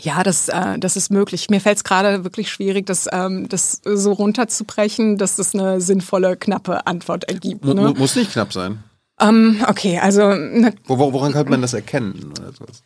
ja, 0.00 0.22
das, 0.22 0.48
äh, 0.48 0.78
das 0.78 0.96
ist 0.96 1.10
möglich. 1.10 1.50
Mir 1.50 1.60
fällt 1.60 1.78
es 1.78 1.84
gerade 1.84 2.22
wirklich 2.22 2.50
schwierig, 2.50 2.86
das, 2.86 3.08
ähm, 3.10 3.48
das 3.48 3.80
so 3.84 4.12
runterzubrechen, 4.12 5.18
dass 5.18 5.36
das 5.36 5.54
eine 5.54 5.80
sinnvolle, 5.80 6.36
knappe 6.36 6.86
Antwort 6.86 7.24
ergibt. 7.24 7.64
Ne? 7.64 7.94
Muss 7.96 8.14
nicht 8.14 8.32
knapp 8.32 8.52
sein. 8.52 8.82
Ähm, 9.20 9.60
okay, 9.66 9.98
also. 9.98 10.28
Ne, 10.28 10.72
woran 10.86 11.32
kann 11.32 11.48
man 11.48 11.62
das 11.62 11.74
erkennen? 11.74 12.32
Oder 12.38 12.52
sowas? 12.52 12.82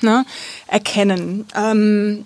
Ne? 0.00 0.24
Erkennen. 0.66 1.46
Ähm, 1.54 2.24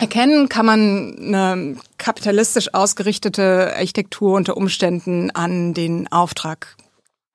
Erkennen 0.00 0.48
kann 0.48 0.64
man 0.64 1.14
eine 1.18 1.76
kapitalistisch 1.98 2.72
ausgerichtete 2.72 3.74
Architektur 3.76 4.34
unter 4.34 4.56
Umständen 4.56 5.30
an 5.30 5.74
den 5.74 6.10
Auftrag 6.10 6.74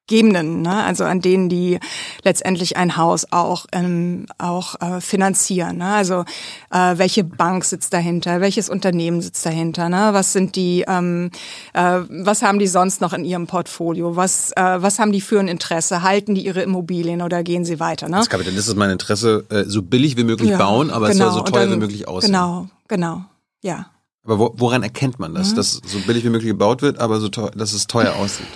Gebenden, 0.08 0.62
ne? 0.62 0.84
also 0.84 1.04
an 1.04 1.20
denen, 1.20 1.50
die 1.50 1.80
letztendlich 2.24 2.78
ein 2.78 2.96
Haus 2.96 3.26
auch 3.32 3.66
ähm, 3.72 4.28
auch 4.38 4.80
äh, 4.80 5.02
finanzieren. 5.02 5.78
Ne? 5.78 5.88
Also 5.88 6.26
äh, 6.70 6.98
welche 6.98 7.24
Bank 7.24 7.66
sitzt 7.66 7.92
dahinter, 7.92 8.40
welches 8.40 8.70
Unternehmen 8.70 9.22
sitzt 9.22 9.44
dahinter, 9.46 9.90
ne? 9.90 10.10
Was 10.12 10.32
sind 10.32 10.56
die, 10.56 10.86
ähm, 10.88 11.32
äh, 11.74 12.02
was 12.10 12.44
haben 12.44 12.60
die 12.60 12.68
sonst 12.68 13.02
noch 13.02 13.14
in 13.14 13.26
ihrem 13.26 13.48
Portfolio? 13.48 14.16
Was 14.16 14.52
äh, 14.56 14.82
was 14.82 15.00
haben 15.00 15.12
die 15.12 15.22
für 15.22 15.40
ein 15.40 15.48
Interesse? 15.48 16.04
Halten 16.04 16.36
die 16.36 16.46
ihre 16.46 16.62
Immobilien 16.62 17.24
oder 17.24 17.42
gehen 17.42 17.66
sie 17.66 17.80
weiter? 17.80 18.08
Ne? 18.08 18.18
Das 18.18 18.30
Kapitalist 18.30 18.68
ist 18.68 18.76
mein 18.76 18.92
Interesse, 18.92 19.46
äh, 19.50 19.64
so 19.66 19.82
billig 19.82 20.18
wie 20.18 20.24
möglich 20.24 20.52
ja, 20.52 20.58
bauen, 20.58 20.92
aber 20.92 21.10
genau. 21.10 21.30
es 21.30 21.34
soll 21.34 21.46
so 21.46 21.52
teuer 21.52 21.62
dann, 21.62 21.72
wie 21.74 21.78
möglich 21.78 22.08
aussehen. 22.08 22.32
Genau, 22.32 22.68
genau, 22.88 23.26
ja. 23.64 23.88
Aber 24.24 24.40
wo, 24.40 24.54
woran 24.58 24.84
erkennt 24.84 25.20
man 25.20 25.34
das, 25.34 25.52
mhm. 25.52 25.56
dass 25.56 25.82
so 25.84 26.00
billig 26.06 26.24
wie 26.24 26.30
möglich 26.30 26.50
gebaut 26.50 26.84
wird, 26.84 27.00
aber 27.00 27.20
so 27.20 27.30
teuer, 27.30 27.52
dass 27.52 27.74
es 27.74 27.88
teuer 27.88 28.16
aussieht? 28.16 28.48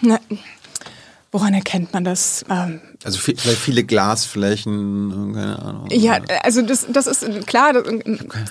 Na, 0.00 0.18
woran 1.32 1.54
erkennt 1.54 1.92
man 1.92 2.04
das? 2.04 2.44
Ähm, 2.48 2.80
also 3.04 3.18
vielleicht 3.18 3.58
viele 3.58 3.84
Glasflächen, 3.84 5.32
keine 5.34 5.58
Ahnung. 5.58 5.88
Ja, 5.90 6.20
also 6.42 6.62
das, 6.62 6.86
das 6.88 7.06
ist 7.06 7.46
klar, 7.46 7.72
das, 7.72 7.84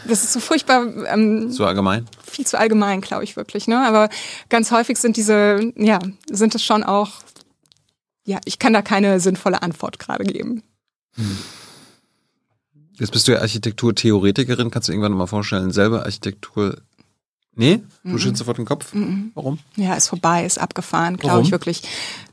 das 0.07 0.23
ist 0.23 0.33
so 0.33 0.39
furchtbar. 0.39 0.87
Ähm, 1.07 1.51
zu 1.51 1.65
allgemein? 1.65 2.07
Viel 2.25 2.45
zu 2.45 2.59
allgemein, 2.59 3.01
glaube 3.01 3.23
ich 3.23 3.35
wirklich. 3.35 3.67
Ne? 3.67 3.85
Aber 3.85 4.09
ganz 4.49 4.71
häufig 4.71 4.97
sind 4.97 5.15
diese, 5.15 5.71
ja, 5.75 5.99
sind 6.29 6.55
es 6.55 6.63
schon 6.63 6.83
auch, 6.83 7.21
ja, 8.25 8.39
ich 8.45 8.59
kann 8.59 8.73
da 8.73 8.81
keine 8.81 9.19
sinnvolle 9.19 9.61
Antwort 9.61 9.99
gerade 9.99 10.23
geben. 10.23 10.63
Hm. 11.15 11.37
Jetzt 12.97 13.11
bist 13.11 13.27
du 13.27 13.31
ja 13.31 13.39
Architekturtheoretikerin. 13.39 14.69
Kannst 14.69 14.87
du 14.87 14.93
irgendwann 14.93 15.13
mal 15.13 15.27
vorstellen, 15.27 15.71
selber 15.71 16.03
Architektur 16.03 16.77
Nee? 17.55 17.81
Du 18.03 18.11
mhm. 18.11 18.19
schützt 18.19 18.37
sofort 18.37 18.57
den 18.57 18.65
Kopf? 18.65 18.93
Mhm. 18.93 19.31
Warum? 19.35 19.59
Ja, 19.75 19.95
ist 19.95 20.07
vorbei, 20.07 20.45
ist 20.45 20.59
abgefahren, 20.59 21.17
glaube 21.17 21.43
ich 21.43 21.51
wirklich. 21.51 21.83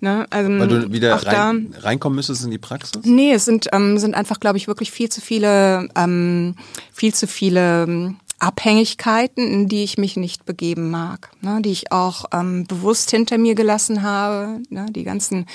Ne? 0.00 0.26
Also, 0.30 0.48
Weil 0.50 0.68
du 0.68 0.92
wieder 0.92 1.14
rein, 1.14 1.72
da, 1.72 1.80
reinkommen 1.80 2.16
müsstest 2.16 2.44
in 2.44 2.52
die 2.52 2.58
Praxis? 2.58 3.02
Nee, 3.04 3.32
es 3.32 3.44
sind, 3.44 3.68
ähm, 3.72 3.98
sind 3.98 4.14
einfach, 4.14 4.38
glaube 4.38 4.58
ich, 4.58 4.68
wirklich 4.68 4.92
viel 4.92 5.08
zu 5.08 5.20
viele, 5.20 5.88
ähm, 5.96 6.54
viel 6.92 7.12
zu 7.12 7.26
viele 7.26 7.82
ähm, 7.82 8.16
Abhängigkeiten, 8.40 9.44
in 9.44 9.68
die 9.68 9.82
ich 9.82 9.98
mich 9.98 10.16
nicht 10.16 10.46
begeben 10.46 10.90
mag, 10.90 11.30
ne, 11.40 11.60
die 11.60 11.72
ich 11.72 11.90
auch 11.90 12.26
ähm, 12.32 12.66
bewusst 12.68 13.10
hinter 13.10 13.36
mir 13.36 13.56
gelassen 13.56 14.02
habe, 14.04 14.60
ne, 14.70 14.86
die 14.90 15.02
ganzen 15.02 15.46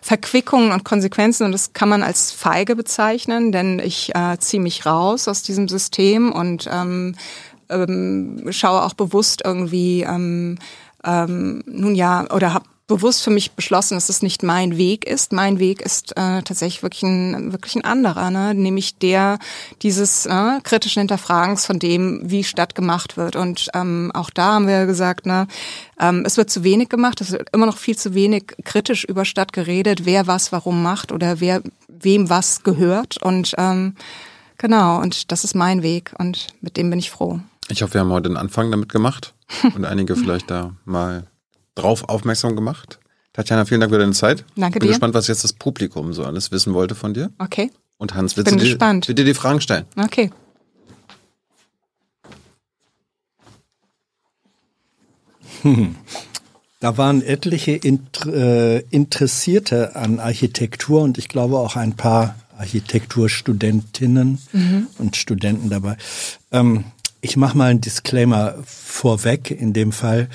Verquickungen 0.00 0.70
und 0.70 0.84
Konsequenzen 0.84 1.44
und 1.44 1.52
das 1.52 1.72
kann 1.72 1.88
man 1.88 2.04
als 2.04 2.30
feige 2.30 2.76
bezeichnen, 2.76 3.50
denn 3.50 3.80
ich 3.80 4.14
äh, 4.14 4.38
ziehe 4.38 4.62
mich 4.62 4.86
raus 4.86 5.26
aus 5.26 5.42
diesem 5.42 5.66
System 5.66 6.30
und 6.30 6.68
ähm, 6.72 7.16
ähm, 7.70 8.46
schaue 8.50 8.82
auch 8.82 8.94
bewusst 8.94 9.42
irgendwie, 9.44 10.02
ähm, 10.02 10.58
ähm, 11.04 11.62
nun 11.66 11.94
ja, 11.94 12.26
oder 12.30 12.54
habe 12.54 12.66
bewusst 12.88 13.22
für 13.22 13.30
mich 13.30 13.52
beschlossen, 13.52 13.94
dass 13.94 14.08
es 14.08 14.22
nicht 14.22 14.42
mein 14.42 14.78
Weg 14.78 15.06
ist. 15.06 15.30
Mein 15.32 15.58
Weg 15.58 15.82
ist 15.82 16.12
äh, 16.12 16.42
tatsächlich 16.42 16.82
wirklich 16.82 17.02
ein, 17.02 17.52
wirklich 17.52 17.76
ein 17.76 17.84
anderer, 17.84 18.30
ne? 18.30 18.54
nämlich 18.54 18.96
der 18.96 19.38
dieses 19.82 20.24
äh, 20.24 20.60
kritischen 20.64 21.00
Hinterfragens 21.00 21.66
von 21.66 21.78
dem, 21.78 22.22
wie 22.24 22.42
Stadt 22.42 22.74
gemacht 22.74 23.18
wird. 23.18 23.36
Und 23.36 23.68
ähm, 23.74 24.10
auch 24.14 24.30
da 24.30 24.54
haben 24.54 24.66
wir 24.66 24.86
gesagt, 24.86 25.26
ne, 25.26 25.46
ähm, 26.00 26.22
es 26.24 26.38
wird 26.38 26.48
zu 26.48 26.64
wenig 26.64 26.88
gemacht, 26.88 27.20
es 27.20 27.30
wird 27.30 27.48
immer 27.52 27.66
noch 27.66 27.76
viel 27.76 27.96
zu 27.96 28.14
wenig 28.14 28.44
kritisch 28.64 29.04
über 29.04 29.26
Stadt 29.26 29.52
geredet, 29.52 30.06
wer 30.06 30.26
was 30.26 30.50
warum 30.50 30.82
macht 30.82 31.12
oder 31.12 31.40
wer 31.40 31.62
wem 31.88 32.30
was 32.30 32.62
gehört. 32.62 33.22
Und 33.22 33.54
ähm, 33.58 33.96
genau, 34.56 34.98
und 34.98 35.30
das 35.30 35.44
ist 35.44 35.54
mein 35.54 35.82
Weg 35.82 36.14
und 36.18 36.48
mit 36.62 36.78
dem 36.78 36.88
bin 36.88 36.98
ich 36.98 37.10
froh. 37.10 37.40
Ich 37.70 37.82
hoffe, 37.82 37.94
wir 37.94 38.00
haben 38.00 38.10
heute 38.10 38.28
den 38.28 38.36
Anfang 38.36 38.70
damit 38.70 38.88
gemacht 38.88 39.34
und 39.74 39.84
einige 39.84 40.16
vielleicht 40.16 40.50
da 40.50 40.74
mal 40.84 41.24
drauf 41.74 42.08
aufmerksam 42.08 42.56
gemacht. 42.56 42.98
Tatjana, 43.34 43.66
vielen 43.66 43.80
Dank 43.80 43.92
für 43.92 43.98
deine 43.98 44.12
Zeit. 44.12 44.44
Danke 44.56 44.78
dir. 44.78 44.80
Bin 44.80 44.88
gespannt, 44.88 45.14
was 45.14 45.28
jetzt 45.28 45.44
das 45.44 45.52
Publikum 45.52 46.12
so 46.12 46.24
alles 46.24 46.50
wissen 46.50 46.74
wollte 46.74 46.94
von 46.94 47.14
dir. 47.14 47.30
Okay. 47.38 47.70
Und 47.98 48.14
Hans, 48.14 48.36
willst 48.36 48.50
Bin 48.50 48.58
du 48.58 48.64
dir, 48.64 49.14
dir 49.14 49.24
die 49.24 49.34
Fragen 49.34 49.60
stellen? 49.60 49.84
Okay. 49.96 50.30
Hm. 55.62 55.94
Da 56.80 56.96
waren 56.96 57.22
etliche 57.22 57.72
äh, 57.72 58.78
Interessierte 58.90 59.96
an 59.96 60.20
Architektur 60.20 61.02
und 61.02 61.18
ich 61.18 61.28
glaube 61.28 61.58
auch 61.58 61.74
ein 61.74 61.96
paar 61.96 62.36
Architekturstudentinnen 62.56 64.38
mhm. 64.52 64.86
und 64.98 65.16
Studenten 65.16 65.70
dabei. 65.70 65.96
Ähm, 66.52 66.84
ich 67.20 67.36
mache 67.36 67.56
mal 67.56 67.70
einen 67.70 67.80
Disclaimer 67.80 68.54
vorweg 68.64 69.50
in 69.50 69.72
dem 69.72 69.92
Fall. 69.92 70.28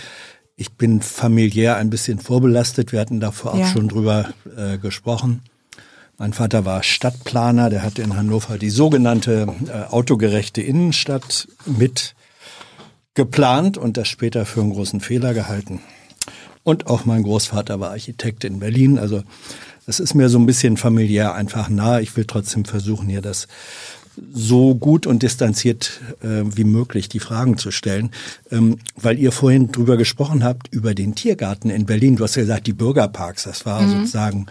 Ich 0.56 0.74
bin 0.74 1.02
familiär 1.02 1.78
ein 1.78 1.90
bisschen 1.90 2.20
vorbelastet. 2.20 2.92
Wir 2.92 3.00
hatten 3.00 3.20
davor 3.20 3.58
ja. 3.58 3.66
auch 3.66 3.72
schon 3.72 3.88
drüber 3.88 4.34
äh, 4.56 4.78
gesprochen. 4.78 5.42
Mein 6.18 6.34
Vater 6.34 6.64
war 6.64 6.84
Stadtplaner, 6.84 7.70
der 7.70 7.82
hat 7.82 7.98
in 7.98 8.16
Hannover 8.16 8.58
die 8.58 8.70
sogenannte 8.70 9.48
äh, 9.68 9.92
autogerechte 9.92 10.62
Innenstadt 10.62 11.48
mit 11.66 12.16
geplant 13.16 13.78
und 13.78 13.98
das 13.98 14.08
später 14.08 14.46
für 14.46 14.62
einen 14.62 14.74
großen 14.74 15.02
Fehler 15.02 15.34
gehalten. 15.34 15.82
Und 16.64 16.88
auch 16.88 17.06
mein 17.06 17.24
Großvater 17.24 17.80
war 17.80 17.92
Architekt 17.92 18.44
in 18.44 18.60
Berlin. 18.60 19.00
Also 19.00 19.24
das 19.86 20.00
ist 20.00 20.14
mir 20.14 20.30
so 20.30 20.40
ein 20.40 20.46
bisschen 20.46 20.78
familiär 20.78 21.34
einfach 21.34 21.68
nah. 21.68 22.00
Ich 22.00 22.16
will 22.16 22.26
trotzdem 22.26 22.64
versuchen, 22.64 23.10
hier 23.10 23.22
das 23.22 23.48
so 24.32 24.76
gut 24.76 25.08
und 25.08 25.24
distanziert 25.24 26.02
äh, 26.22 26.44
wie 26.46 26.64
möglich 26.64 27.10
die 27.10 27.20
Fragen 27.20 27.58
zu 27.58 27.72
stellen, 27.72 28.12
ähm, 28.52 28.78
weil 28.96 29.18
ihr 29.20 29.32
vorhin 29.32 29.72
drüber 29.72 29.98
gesprochen 29.98 30.44
habt, 30.44 30.74
über 30.74 30.94
den 30.94 31.16
Tiergarten 31.16 31.70
in 31.70 31.86
Berlin. 31.86 32.16
Du 32.16 32.24
hast 32.24 32.36
ja 32.36 32.44
gesagt, 32.44 32.68
die 32.68 32.74
Bürgerparks, 32.74 33.44
das 33.44 33.66
war 33.66 33.82
mhm. 33.82 33.92
sozusagen 33.92 34.46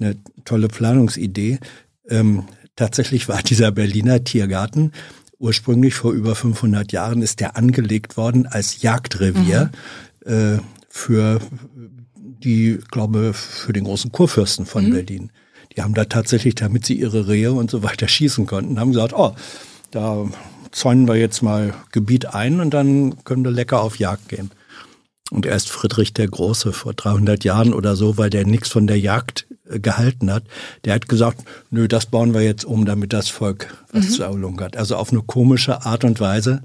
eine 0.00 0.16
tolle 0.44 0.68
Planungsidee. 0.68 1.58
Ähm, 2.08 2.44
tatsächlich 2.76 3.28
war 3.28 3.42
dieser 3.42 3.70
Berliner 3.70 4.24
Tiergarten 4.24 4.92
ursprünglich 5.38 5.94
vor 5.94 6.12
über 6.12 6.34
500 6.34 6.92
Jahren 6.92 7.20
ist 7.20 7.40
der 7.40 7.56
angelegt 7.56 8.16
worden 8.16 8.46
als 8.46 8.82
Jagdrevier. 8.82 9.70
Mhm 9.72 9.78
äh, 10.24 10.58
für 10.88 11.40
die, 12.16 12.78
glaube 12.90 13.32
für 13.34 13.72
den 13.72 13.84
großen 13.84 14.12
Kurfürsten 14.12 14.66
von 14.66 14.86
mhm. 14.86 14.92
Berlin. 14.92 15.32
Die 15.76 15.82
haben 15.82 15.94
da 15.94 16.04
tatsächlich, 16.04 16.54
damit 16.54 16.86
sie 16.86 16.94
ihre 16.94 17.28
Rehe 17.28 17.52
und 17.52 17.70
so 17.70 17.82
weiter 17.82 18.08
schießen 18.08 18.46
konnten, 18.46 18.78
haben 18.78 18.92
gesagt, 18.92 19.12
oh, 19.12 19.34
da 19.90 20.26
zäunen 20.70 21.06
wir 21.06 21.16
jetzt 21.16 21.42
mal 21.42 21.74
Gebiet 21.92 22.34
ein 22.34 22.60
und 22.60 22.72
dann 22.72 23.24
können 23.24 23.44
wir 23.44 23.50
lecker 23.50 23.80
auf 23.80 23.98
Jagd 23.98 24.28
gehen. 24.28 24.50
Und 25.30 25.46
erst 25.46 25.70
Friedrich 25.70 26.12
der 26.12 26.28
Große 26.28 26.72
vor 26.72 26.92
300 26.92 27.44
Jahren 27.44 27.72
oder 27.72 27.96
so, 27.96 28.18
weil 28.18 28.30
der 28.30 28.46
nichts 28.46 28.68
von 28.68 28.86
der 28.86 28.98
Jagd 28.98 29.46
äh, 29.68 29.80
gehalten 29.80 30.30
hat, 30.30 30.44
der 30.84 30.94
hat 30.94 31.08
gesagt, 31.08 31.44
nö, 31.70 31.88
das 31.88 32.06
bauen 32.06 32.34
wir 32.34 32.42
jetzt 32.42 32.64
um, 32.64 32.84
damit 32.84 33.12
das 33.12 33.28
Volk 33.28 33.74
was 33.92 34.04
mhm. 34.04 34.10
zu 34.10 34.60
hat. 34.60 34.76
Also 34.76 34.96
auf 34.96 35.12
eine 35.12 35.22
komische 35.22 35.86
Art 35.86 36.04
und 36.04 36.20
Weise 36.20 36.62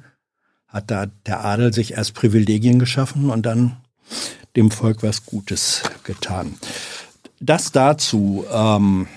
hat 0.67 0.91
da 0.91 1.07
der 1.25 1.43
Adel 1.45 1.73
sich 1.73 1.93
erst 1.93 2.13
Privilegien 2.13 2.79
geschaffen 2.79 3.29
und 3.29 3.45
dann 3.45 3.77
dem 4.55 4.71
Volk 4.71 5.03
was 5.03 5.25
Gutes 5.25 5.83
getan. 6.03 6.55
Das 7.39 7.71
dazu 7.71 8.45
ähm, 8.51 9.07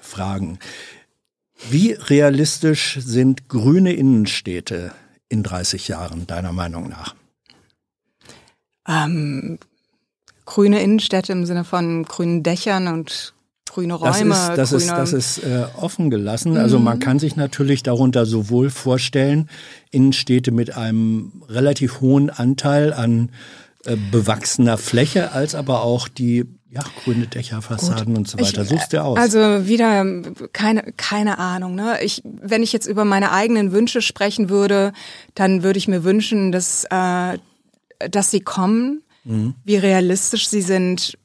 Fragen. 0.00 0.58
Wie 1.68 1.92
realistisch 1.92 2.98
sind 3.00 3.48
grüne 3.48 3.92
Innenstädte 3.92 4.92
in 5.28 5.42
30 5.42 5.88
Jahren, 5.88 6.26
deiner 6.26 6.52
Meinung 6.52 6.88
nach? 6.88 7.14
Ähm, 8.88 9.58
grüne 10.46 10.82
Innenstädte 10.82 11.32
im 11.32 11.46
Sinne 11.46 11.64
von 11.64 12.04
grünen 12.04 12.42
Dächern 12.42 12.88
und 12.88 13.34
grüne 13.70 13.94
Räume. 13.94 14.30
Das 14.30 14.42
ist, 14.50 14.58
das 14.58 14.72
ist, 14.72 14.90
das 14.90 15.12
ist 15.12 15.38
äh, 15.44 15.66
offen 15.76 16.10
gelassen. 16.10 16.56
Also 16.56 16.78
man 16.78 16.96
mhm. 16.96 17.00
kann 17.00 17.18
sich 17.18 17.36
natürlich 17.36 17.82
darunter 17.82 18.26
sowohl 18.26 18.70
vorstellen, 18.70 19.48
Innenstädte 19.90 20.50
mit 20.50 20.76
einem 20.76 21.32
relativ 21.48 22.00
hohen 22.00 22.30
Anteil 22.30 22.92
an 22.92 23.30
äh, 23.84 23.96
bewachsener 23.96 24.78
Fläche, 24.78 25.32
als 25.32 25.54
aber 25.54 25.82
auch 25.82 26.08
die 26.08 26.44
ja, 26.70 26.82
grüne 27.02 27.26
Dächerfassaden 27.26 28.06
Gut. 28.06 28.16
und 28.18 28.28
so 28.28 28.38
weiter. 28.38 28.62
Ich, 28.62 28.68
Suchst 28.68 28.92
du 28.92 29.02
aus? 29.02 29.18
Also 29.18 29.66
wieder 29.66 30.04
keine, 30.52 30.92
keine 30.96 31.38
Ahnung. 31.38 31.74
Ne? 31.74 31.98
Ich, 32.02 32.22
wenn 32.24 32.62
ich 32.62 32.72
jetzt 32.72 32.86
über 32.86 33.04
meine 33.04 33.32
eigenen 33.32 33.72
Wünsche 33.72 34.02
sprechen 34.02 34.48
würde, 34.48 34.92
dann 35.34 35.62
würde 35.62 35.78
ich 35.78 35.88
mir 35.88 36.04
wünschen, 36.04 36.52
dass, 36.52 36.84
äh, 36.90 37.38
dass 38.10 38.30
sie 38.30 38.40
kommen. 38.40 39.02
Mhm. 39.24 39.54
Wie 39.64 39.76
realistisch 39.76 40.48
sie 40.48 40.62
sind, 40.62 41.18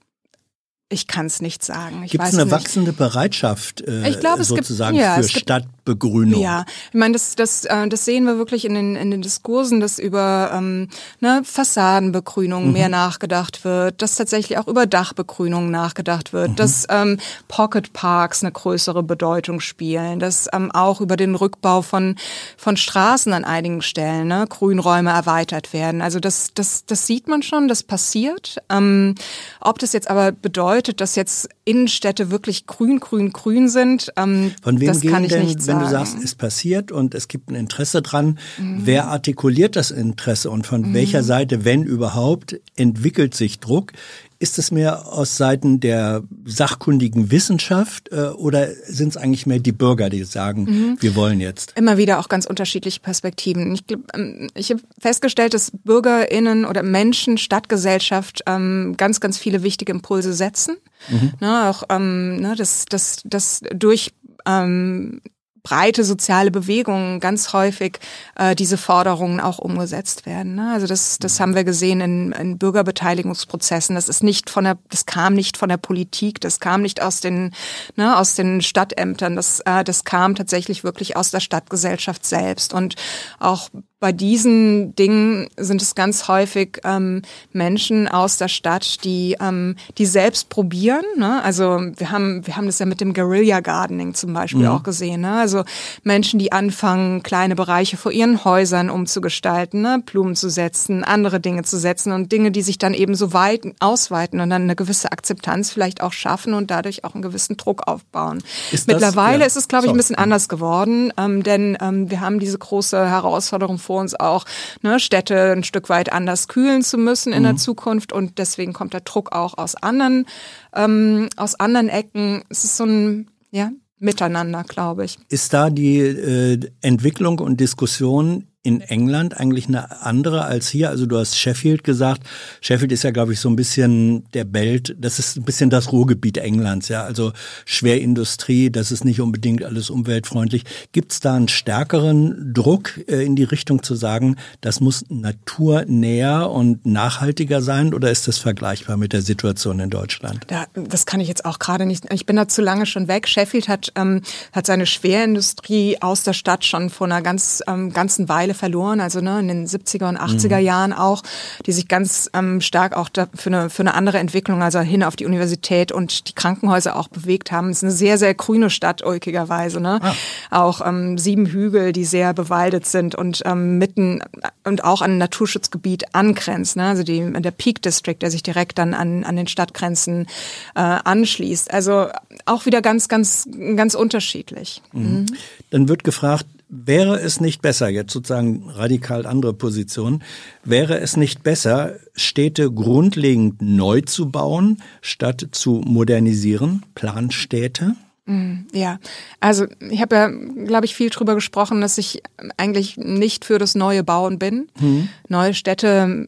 ich 0.89 1.07
kann 1.07 1.27
es 1.27 1.41
nicht 1.41 1.63
sagen. 1.63 2.05
Gibt 2.07 2.23
es 2.23 2.33
eine 2.33 2.45
nicht. 2.45 2.51
wachsende 2.51 2.93
Bereitschaft 2.93 3.81
äh, 3.81 4.09
ich 4.09 4.19
glaub, 4.19 4.41
sozusagen 4.43 4.95
gibt, 4.97 5.05
ja, 5.05 5.21
für 5.21 5.61
Stadtbegrünung? 5.85 6.41
Ja, 6.41 6.65
ich 6.91 6.99
meine, 6.99 7.13
das, 7.13 7.35
das, 7.35 7.65
äh, 7.65 7.87
das 7.87 8.05
sehen 8.05 8.25
wir 8.25 8.37
wirklich 8.37 8.65
in 8.65 8.73
den, 8.73 8.95
in 8.95 9.11
den 9.11 9.21
Diskursen, 9.21 9.79
dass 9.79 9.99
über 9.99 10.51
ähm, 10.53 10.89
ne, 11.19 11.41
Fassadenbegrünung 11.43 12.67
mhm. 12.67 12.73
mehr 12.73 12.89
nachgedacht 12.89 13.63
wird, 13.63 14.01
dass 14.01 14.15
tatsächlich 14.15 14.57
auch 14.57 14.67
über 14.67 14.85
Dachbegrünung 14.85 15.69
nachgedacht 15.69 16.33
wird, 16.33 16.51
mhm. 16.51 16.55
dass 16.55 16.87
ähm, 16.89 17.17
Pocket 17.47 17.93
Parks 17.93 18.43
eine 18.43 18.51
größere 18.51 19.03
Bedeutung 19.03 19.59
spielen, 19.59 20.19
dass 20.19 20.49
ähm, 20.53 20.71
auch 20.71 21.01
über 21.01 21.17
den 21.17 21.35
Rückbau 21.35 21.81
von, 21.81 22.15
von 22.57 22.77
Straßen 22.77 23.33
an 23.33 23.45
einigen 23.45 23.81
Stellen 23.81 24.27
ne, 24.27 24.45
Grünräume 24.49 25.11
erweitert 25.11 25.73
werden. 25.73 26.01
Also 26.01 26.19
das, 26.19 26.51
das, 26.53 26.85
das 26.85 27.05
sieht 27.07 27.27
man 27.27 27.43
schon, 27.43 27.67
das 27.67 27.83
passiert. 27.83 28.57
Ähm, 28.69 29.15
ob 29.61 29.79
das 29.79 29.93
jetzt 29.93 30.09
aber 30.09 30.31
bedeutet, 30.31 31.01
dass 31.01 31.15
jetzt 31.15 31.49
Innenstädte 31.65 32.31
wirklich 32.31 32.67
grün, 32.67 32.99
grün, 32.99 33.31
grün 33.31 33.69
sind, 33.69 34.11
ähm, 34.17 34.53
das 34.63 35.01
kann 35.01 35.23
ich 35.23 35.31
denn, 35.31 35.45
nicht 35.45 35.61
wenn 35.75 35.85
du 35.85 35.91
sagst, 35.91 36.17
es 36.23 36.35
passiert 36.35 36.91
und 36.91 37.15
es 37.15 37.27
gibt 37.27 37.49
ein 37.49 37.55
Interesse 37.55 38.01
dran, 38.01 38.39
mhm. 38.57 38.81
wer 38.83 39.07
artikuliert 39.07 39.75
das 39.75 39.91
Interesse 39.91 40.49
und 40.49 40.65
von 40.65 40.81
mhm. 40.81 40.93
welcher 40.93 41.23
Seite, 41.23 41.65
wenn 41.65 41.83
überhaupt, 41.83 42.59
entwickelt 42.75 43.35
sich 43.35 43.59
Druck? 43.59 43.93
Ist 44.37 44.59
es 44.59 44.69
mehr 44.69 45.07
aus 45.07 45.37
Seiten 45.37 45.79
der 45.79 46.23
sachkundigen 46.43 47.31
Wissenschaft 47.31 48.11
äh, 48.11 48.27
oder 48.27 48.67
sind 48.85 49.09
es 49.09 49.17
eigentlich 49.17 49.45
mehr 49.45 49.59
die 49.59 49.71
Bürger, 49.71 50.09
die 50.09 50.25
sagen, 50.25 50.63
mhm. 50.65 50.97
wir 50.99 51.15
wollen 51.15 51.39
jetzt? 51.39 51.73
Immer 51.77 51.97
wieder 51.97 52.19
auch 52.19 52.27
ganz 52.27 52.45
unterschiedliche 52.45 52.99
Perspektiven. 52.99 53.73
Ich, 53.73 53.83
ähm, 54.13 54.49
ich 54.53 54.71
habe 54.71 54.81
festgestellt, 54.99 55.53
dass 55.53 55.71
BürgerInnen 55.71 56.65
oder 56.65 56.83
Menschen, 56.83 57.37
Stadtgesellschaft 57.37 58.43
ähm, 58.45 58.95
ganz, 58.97 59.21
ganz 59.21 59.37
viele 59.37 59.63
wichtige 59.63 59.93
Impulse 59.93 60.33
setzen. 60.33 60.75
Mhm. 61.09 61.33
Ne, 61.39 61.69
auch 61.69 61.83
ähm, 61.89 62.35
ne, 62.37 62.55
dass 62.55 62.85
das, 62.85 63.21
das 63.23 63.61
durch 63.73 64.11
ähm, 64.45 65.21
breite 65.65 66.03
soziale 66.03 66.51
Bewegungen 66.51 67.19
ganz 67.19 67.51
häufig 67.51 67.99
äh, 68.35 68.55
diese 68.55 68.77
Forderungen 68.77 69.41
auch 69.41 69.57
umgesetzt 69.57 70.25
werden. 70.27 70.55
Ne? 70.55 70.71
Also 70.71 70.85
das, 70.85 71.17
das 71.17 71.39
haben 71.39 71.55
wir 71.55 71.63
gesehen 71.63 71.99
in, 72.01 72.31
in 72.31 72.57
Bürgerbeteiligungsprozessen. 72.59 73.95
Das 73.95 74.07
ist 74.07 74.23
nicht 74.23 74.49
von 74.49 74.63
der, 74.63 74.77
das 74.89 75.07
kam 75.07 75.33
nicht 75.33 75.57
von 75.57 75.67
der 75.67 75.77
Politik, 75.77 76.39
das 76.39 76.59
kam 76.59 76.83
nicht 76.83 77.01
aus 77.01 77.19
den, 77.19 77.51
ne, 77.95 78.15
aus 78.15 78.35
den 78.35 78.61
Stadtämtern, 78.61 79.35
das, 79.35 79.59
äh, 79.61 79.83
das 79.83 80.05
kam 80.05 80.35
tatsächlich 80.35 80.83
wirklich 80.83 81.17
aus 81.17 81.31
der 81.31 81.39
Stadtgesellschaft 81.39 82.25
selbst. 82.25 82.71
Und 82.71 82.95
auch 83.39 83.69
bei 84.01 84.11
diesen 84.11 84.93
Dingen 84.95 85.47
sind 85.55 85.81
es 85.81 85.95
ganz 85.95 86.27
häufig 86.27 86.81
ähm, 86.83 87.21
Menschen 87.53 88.09
aus 88.09 88.37
der 88.37 88.49
Stadt, 88.49 89.05
die 89.05 89.37
ähm, 89.39 89.77
die 89.97 90.05
selbst 90.05 90.49
probieren. 90.49 91.05
Ne? 91.15 91.41
Also 91.41 91.79
wir 91.95 92.11
haben 92.11 92.45
wir 92.45 92.57
haben 92.57 92.65
das 92.65 92.77
ja 92.79 92.85
mit 92.85 92.99
dem 92.99 93.13
Guerilla 93.13 93.61
Gardening 93.61 94.13
zum 94.13 94.33
Beispiel 94.33 94.63
mhm. 94.63 94.67
auch 94.67 94.83
gesehen. 94.83 95.21
Ne? 95.21 95.39
Also 95.39 95.63
Menschen, 96.03 96.39
die 96.39 96.51
anfangen 96.51 97.23
kleine 97.23 97.55
Bereiche 97.55 97.95
vor 97.95 98.11
ihren 98.11 98.43
Häusern 98.43 98.89
umzugestalten, 98.89 99.81
ne? 99.81 100.03
Blumen 100.05 100.35
zu 100.35 100.49
setzen, 100.49 101.05
andere 101.05 101.39
Dinge 101.39 101.63
zu 101.63 101.77
setzen 101.77 102.11
und 102.11 102.33
Dinge, 102.33 102.51
die 102.51 102.63
sich 102.63 102.77
dann 102.77 102.93
eben 102.93 103.15
so 103.15 103.31
weit 103.31 103.61
ausweiten 103.79 104.41
und 104.41 104.49
dann 104.49 104.63
eine 104.63 104.75
gewisse 104.75 105.13
Akzeptanz 105.13 105.71
vielleicht 105.71 106.01
auch 106.01 106.11
schaffen 106.11 106.53
und 106.53 106.69
dadurch 106.69 107.05
auch 107.05 107.13
einen 107.13 107.21
gewissen 107.21 107.55
Druck 107.55 107.87
aufbauen. 107.87 108.43
Ist 108.73 108.87
Mittlerweile 108.87 109.39
das, 109.39 109.39
ja. 109.39 109.45
ist 109.45 109.55
es 109.55 109.67
glaube 109.69 109.85
ich 109.85 109.91
ein 109.91 109.97
bisschen 109.97 110.17
anders 110.17 110.49
geworden, 110.49 111.13
ähm, 111.17 111.43
denn 111.43 111.77
ähm, 111.79 112.09
wir 112.11 112.19
haben 112.19 112.39
diese 112.39 112.57
große 112.57 113.09
Herausforderung 113.09 113.79
vor 113.85 114.01
uns 114.01 114.15
auch, 114.15 114.45
ne, 114.81 114.99
Städte 114.99 115.53
ein 115.53 115.63
Stück 115.63 115.89
weit 115.89 116.11
anders 116.11 116.47
kühlen 116.47 116.81
zu 116.81 116.97
müssen 116.97 117.33
in 117.33 117.39
mhm. 117.39 117.47
der 117.47 117.55
Zukunft 117.57 118.11
und 118.11 118.37
deswegen 118.37 118.73
kommt 118.73 118.93
der 118.93 119.01
Druck 119.01 119.31
auch 119.31 119.57
aus 119.57 119.75
anderen, 119.75 120.25
ähm, 120.73 121.29
aus 121.37 121.55
anderen 121.59 121.89
Ecken. 121.89 122.43
Es 122.49 122.63
ist 122.63 122.77
so 122.77 122.85
ein, 122.85 123.31
ja, 123.51 123.71
Miteinander, 123.97 124.63
glaube 124.67 125.05
ich. 125.05 125.17
Ist 125.29 125.53
da 125.53 125.69
die 125.69 125.99
äh, 125.99 126.59
Entwicklung 126.81 127.39
und 127.39 127.59
Diskussion 127.61 128.47
in 128.65 128.81
England 128.81 129.37
eigentlich 129.37 129.67
eine 129.67 130.01
andere 130.01 130.45
als 130.45 130.67
hier? 130.67 130.89
Also 130.89 131.05
du 131.05 131.17
hast 131.19 131.37
Sheffield 131.37 131.83
gesagt. 131.83 132.23
Sheffield 132.61 132.91
ist 132.91 133.03
ja, 133.03 133.11
glaube 133.11 133.33
ich, 133.33 133.39
so 133.39 133.47
ein 133.47 133.55
bisschen 133.55 134.25
der 134.33 134.43
Belt, 134.43 134.95
das 134.99 135.19
ist 135.19 135.37
ein 135.37 135.43
bisschen 135.43 135.69
das 135.69 135.91
Ruhrgebiet 135.91 136.37
Englands, 136.37 136.87
ja. 136.87 137.03
Also 137.03 137.31
Schwerindustrie, 137.65 138.71
das 138.71 138.91
ist 138.91 139.05
nicht 139.05 139.21
unbedingt 139.21 139.63
alles 139.63 139.91
umweltfreundlich. 139.91 140.63
Gibt 140.91 141.11
es 141.11 141.19
da 141.19 141.35
einen 141.35 141.47
stärkeren 141.47 142.53
Druck 142.53 142.99
äh, 143.07 143.23
in 143.23 143.35
die 143.35 143.43
Richtung 143.43 143.83
zu 143.83 143.93
sagen, 143.93 144.37
das 144.61 144.79
muss 144.79 145.05
naturnäher 145.09 146.49
und 146.49 146.87
nachhaltiger 146.87 147.61
sein 147.61 147.93
oder 147.93 148.09
ist 148.09 148.27
das 148.27 148.39
vergleichbar 148.39 148.97
mit 148.97 149.13
der 149.13 149.21
Situation 149.21 149.79
in 149.79 149.91
Deutschland? 149.91 150.41
Da, 150.47 150.65
das 150.73 151.05
kann 151.05 151.19
ich 151.19 151.27
jetzt 151.27 151.45
auch 151.45 151.59
gerade 151.59 151.85
nicht. 151.85 152.11
Ich 152.11 152.25
bin 152.25 152.35
da 152.35 152.47
zu 152.47 152.63
lange 152.63 152.87
schon 152.87 153.07
weg. 153.07 153.27
Sheffield 153.27 153.67
hat, 153.67 153.91
ähm, 153.95 154.21
hat 154.51 154.65
seine 154.65 154.87
Schwerindustrie 154.87 156.01
aus 156.01 156.23
der 156.23 156.33
Stadt 156.33 156.65
schon 156.65 156.89
vor 156.89 157.05
einer 157.05 157.21
ganz 157.21 157.61
ähm, 157.67 157.93
ganzen 157.93 158.27
Weile 158.27 158.54
verloren, 158.55 158.99
also 158.99 159.21
ne, 159.21 159.39
in 159.39 159.47
den 159.47 159.67
70er 159.67 160.09
und 160.09 160.17
80er 160.19 160.59
mhm. 160.59 160.65
Jahren 160.65 160.93
auch, 160.93 161.23
die 161.65 161.71
sich 161.71 161.87
ganz 161.87 162.29
ähm, 162.33 162.61
stark 162.61 162.95
auch 162.95 163.09
da 163.09 163.27
für, 163.33 163.49
eine, 163.49 163.69
für 163.69 163.81
eine 163.81 163.93
andere 163.93 164.17
Entwicklung, 164.19 164.61
also 164.61 164.79
hin 164.79 165.03
auf 165.03 165.15
die 165.15 165.25
Universität 165.25 165.91
und 165.91 166.29
die 166.29 166.33
Krankenhäuser 166.33 166.95
auch 166.95 167.07
bewegt 167.07 167.51
haben. 167.51 167.69
Es 167.69 167.77
ist 167.77 167.83
eine 167.83 167.91
sehr, 167.91 168.17
sehr 168.17 168.33
grüne 168.33 168.69
Stadt, 168.69 169.05
ulkigerweise. 169.05 169.79
Ne? 169.79 169.99
Ah. 170.01 170.13
Auch 170.51 170.85
ähm, 170.85 171.17
sieben 171.17 171.45
Hügel, 171.45 171.91
die 171.91 172.05
sehr 172.05 172.33
bewaldet 172.33 172.85
sind 172.85 173.15
und 173.15 173.41
ähm, 173.45 173.77
mitten 173.77 174.23
und 174.63 174.83
auch 174.83 175.01
an 175.01 175.11
ein 175.11 175.17
Naturschutzgebiet 175.17 176.13
angrenzt. 176.13 176.75
Ne? 176.75 176.85
Also 176.85 177.03
die, 177.03 177.33
der 177.33 177.51
Peak 177.51 177.81
District, 177.81 178.17
der 178.21 178.31
sich 178.31 178.43
direkt 178.43 178.77
dann 178.77 178.93
an, 178.93 179.23
an 179.23 179.35
den 179.35 179.47
Stadtgrenzen 179.47 180.27
äh, 180.75 180.79
anschließt. 180.79 181.73
Also 181.73 182.07
auch 182.45 182.65
wieder 182.65 182.81
ganz, 182.81 183.07
ganz, 183.07 183.47
ganz 183.75 183.95
unterschiedlich. 183.95 184.81
Mhm. 184.93 185.15
Mhm. 185.15 185.25
Dann 185.69 185.87
wird 185.89 186.03
gefragt, 186.03 186.45
Wäre 186.67 187.19
es 187.19 187.39
nicht 187.39 187.61
besser, 187.61 187.89
jetzt 187.89 188.11
sozusagen 188.11 188.69
radikal 188.69 189.25
andere 189.27 189.53
Position, 189.53 190.23
wäre 190.63 190.99
es 190.99 191.15
nicht 191.15 191.43
besser, 191.43 191.93
Städte 192.15 192.71
grundlegend 192.71 193.61
neu 193.61 194.01
zu 194.01 194.31
bauen, 194.31 194.81
statt 195.01 195.47
zu 195.51 195.81
modernisieren, 195.85 196.83
Planstädte? 196.95 197.95
Mm, 198.25 198.61
ja, 198.73 198.97
also 199.39 199.67
ich 199.79 200.01
habe 200.01 200.15
ja, 200.15 200.27
glaube 200.27 200.85
ich, 200.85 200.95
viel 200.95 201.11
drüber 201.11 201.35
gesprochen, 201.35 201.81
dass 201.81 201.99
ich 201.99 202.23
eigentlich 202.57 202.97
nicht 202.97 203.45
für 203.45 203.59
das 203.59 203.75
neue 203.75 204.03
Bauen 204.03 204.39
bin. 204.39 204.67
Mhm. 204.79 205.09
Neue 205.29 205.53
Städte 205.53 206.25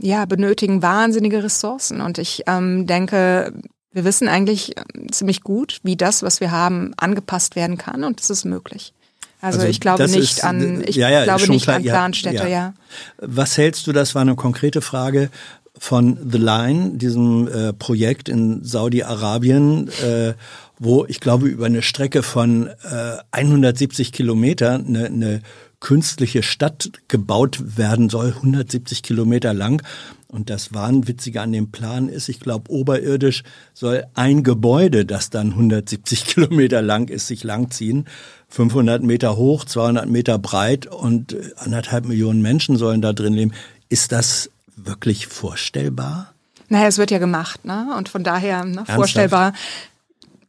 ja, 0.00 0.24
benötigen 0.24 0.82
wahnsinnige 0.82 1.42
Ressourcen 1.42 2.00
und 2.00 2.18
ich 2.18 2.44
ähm, 2.46 2.86
denke, 2.86 3.52
wir 3.92 4.04
wissen 4.04 4.28
eigentlich 4.28 4.74
ziemlich 5.10 5.42
gut, 5.42 5.80
wie 5.82 5.96
das, 5.96 6.22
was 6.22 6.40
wir 6.40 6.52
haben, 6.52 6.94
angepasst 6.96 7.56
werden 7.56 7.76
kann 7.76 8.04
und 8.04 8.20
es 8.20 8.30
ist 8.30 8.44
möglich. 8.44 8.94
Also, 9.40 9.60
also 9.60 9.70
ich 9.70 9.80
glaube 9.80 10.08
nicht 10.08 10.38
ist, 10.38 10.44
an, 10.44 10.82
ich 10.86 10.96
ja, 10.96 11.08
ja, 11.08 11.24
glaube 11.24 11.48
nicht 11.48 11.64
klar, 11.64 11.76
an 11.76 11.82
Planstädte, 11.82 12.44
ja, 12.44 12.48
ja. 12.48 12.74
Was 13.18 13.56
hältst 13.56 13.86
du, 13.86 13.92
das 13.92 14.14
war 14.14 14.22
eine 14.22 14.36
konkrete 14.36 14.82
Frage, 14.82 15.30
von 15.78 16.18
The 16.30 16.36
Line, 16.36 16.98
diesem 16.98 17.48
äh, 17.48 17.72
Projekt 17.72 18.28
in 18.28 18.62
Saudi-Arabien, 18.62 19.88
äh, 19.88 20.34
wo 20.78 21.06
ich 21.06 21.20
glaube 21.20 21.48
über 21.48 21.66
eine 21.66 21.80
Strecke 21.80 22.22
von 22.22 22.66
äh, 22.66 23.16
170 23.30 24.12
Kilometer 24.12 24.74
eine, 24.74 25.06
eine 25.06 25.40
künstliche 25.80 26.42
Stadt 26.42 26.90
gebaut 27.08 27.78
werden 27.78 28.10
soll, 28.10 28.34
170 28.36 29.02
Kilometer 29.02 29.54
lang. 29.54 29.82
Und 30.28 30.50
das 30.50 30.74
Wahnwitzige 30.74 31.40
an 31.40 31.50
dem 31.50 31.70
Plan 31.70 32.08
ist, 32.08 32.28
ich 32.28 32.40
glaube, 32.40 32.70
oberirdisch 32.70 33.42
soll 33.72 34.04
ein 34.14 34.42
Gebäude, 34.42 35.06
das 35.06 35.30
dann 35.30 35.52
170 35.52 36.24
Kilometer 36.26 36.82
lang 36.82 37.08
ist, 37.08 37.26
sich 37.26 37.42
langziehen. 37.42 38.04
500 38.50 39.02
Meter 39.02 39.36
hoch, 39.36 39.64
200 39.64 40.08
Meter 40.08 40.38
breit 40.38 40.86
und 40.86 41.36
anderthalb 41.56 42.06
Millionen 42.06 42.42
Menschen 42.42 42.76
sollen 42.76 43.00
da 43.00 43.12
drin 43.12 43.32
leben. 43.32 43.52
Ist 43.88 44.12
das 44.12 44.50
wirklich 44.76 45.28
vorstellbar? 45.28 46.32
Naja, 46.68 46.86
es 46.86 46.98
wird 46.98 47.10
ja 47.10 47.18
gemacht, 47.18 47.64
ne? 47.64 47.94
Und 47.96 48.08
von 48.08 48.24
daher 48.24 48.64
ne, 48.64 48.84
vorstellbar. 48.86 49.52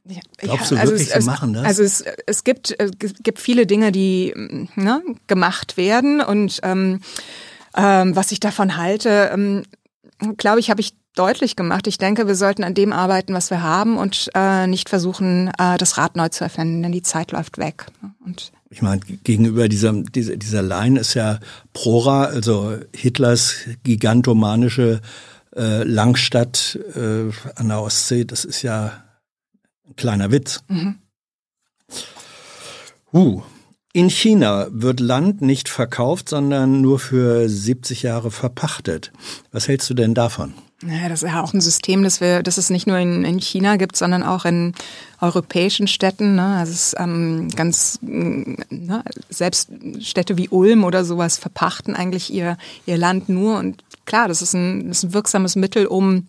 Ja, 0.05 0.19
Glaubst 0.37 0.71
du 0.71 0.75
also 0.75 0.93
wirklich, 0.93 1.15
es, 1.15 1.23
sie 1.23 1.29
machen 1.29 1.53
das? 1.53 1.63
Also 1.63 1.83
es, 1.83 2.03
es 2.25 2.43
gibt, 2.43 2.75
es 2.79 2.91
gibt 3.23 3.39
viele 3.39 3.65
Dinge, 3.65 3.91
die 3.91 4.33
ne, 4.75 5.01
gemacht 5.27 5.77
werden 5.77 6.21
und 6.21 6.59
ähm, 6.63 7.01
ähm, 7.75 8.15
was 8.15 8.31
ich 8.31 8.39
davon 8.39 8.77
halte, 8.77 9.29
ähm, 9.33 9.63
glaube 10.37 10.59
ich, 10.59 10.69
habe 10.69 10.81
ich 10.81 10.93
deutlich 11.15 11.55
gemacht. 11.55 11.87
Ich 11.87 11.97
denke, 11.97 12.27
wir 12.27 12.35
sollten 12.35 12.63
an 12.63 12.73
dem 12.73 12.93
arbeiten, 12.93 13.33
was 13.33 13.49
wir 13.49 13.61
haben 13.61 13.97
und 13.97 14.29
äh, 14.33 14.67
nicht 14.67 14.89
versuchen, 14.89 15.49
äh, 15.57 15.77
das 15.77 15.97
Rad 15.97 16.15
neu 16.15 16.29
zu 16.29 16.43
erfinden, 16.43 16.81
denn 16.83 16.91
die 16.91 17.01
Zeit 17.01 17.31
läuft 17.31 17.57
weg. 17.57 17.87
Und 18.25 18.51
ich 18.69 18.81
meine, 18.81 19.01
gegenüber 19.01 19.67
dieser, 19.67 19.91
dieser, 19.91 20.37
dieser 20.37 20.61
Line 20.61 20.99
ist 20.99 21.13
ja 21.13 21.39
Prora, 21.73 22.25
also 22.25 22.77
Hitlers 22.95 23.55
gigantomanische 23.83 25.01
äh, 25.55 25.83
Langstadt 25.83 26.79
äh, 26.95 27.29
an 27.55 27.67
der 27.67 27.81
Ostsee, 27.81 28.23
das 28.23 28.45
ist 28.45 28.61
ja 28.61 29.03
ein 29.87 29.95
kleiner 29.97 30.31
Witz. 30.31 30.63
Mhm. 30.67 30.99
Uh. 33.13 33.41
In 33.93 34.09
China 34.09 34.67
wird 34.71 35.01
Land 35.01 35.41
nicht 35.41 35.67
verkauft, 35.67 36.29
sondern 36.29 36.79
nur 36.79 36.97
für 36.97 37.49
70 37.49 38.03
Jahre 38.03 38.31
verpachtet. 38.31 39.11
Was 39.51 39.67
hältst 39.67 39.89
du 39.89 39.93
denn 39.93 40.13
davon? 40.13 40.53
Naja, 40.83 41.09
das 41.09 41.21
ist 41.21 41.29
ja 41.29 41.43
auch 41.43 41.53
ein 41.53 41.61
System, 41.61 42.03
das 42.03 42.21
wir, 42.21 42.41
das 42.41 42.57
es 42.57 42.69
nicht 42.69 42.87
nur 42.87 42.97
in, 42.97 43.23
in 43.23 43.39
China 43.39 43.75
gibt, 43.75 43.95
sondern 43.95 44.23
auch 44.23 44.45
in 44.45 44.73
europäischen 45.19 45.87
Städten. 45.87 46.35
Ne? 46.35 46.55
Also 46.57 46.71
es 46.71 46.93
ist 46.93 46.95
ähm, 46.99 47.49
ganz 47.49 47.99
ne? 48.01 49.03
selbst 49.29 49.69
Städte 49.99 50.37
wie 50.37 50.49
Ulm 50.49 50.83
oder 50.83 51.05
sowas 51.05 51.37
verpachten 51.37 51.95
eigentlich 51.95 52.33
ihr 52.33 52.57
ihr 52.85 52.97
Land 52.97 53.29
nur. 53.29 53.59
Und 53.59 53.83
klar, 54.05 54.27
das 54.27 54.41
ist 54.41 54.53
ein, 54.53 54.87
das 54.87 54.99
ist 54.99 55.03
ein 55.03 55.13
wirksames 55.13 55.55
Mittel, 55.55 55.85
um 55.85 56.27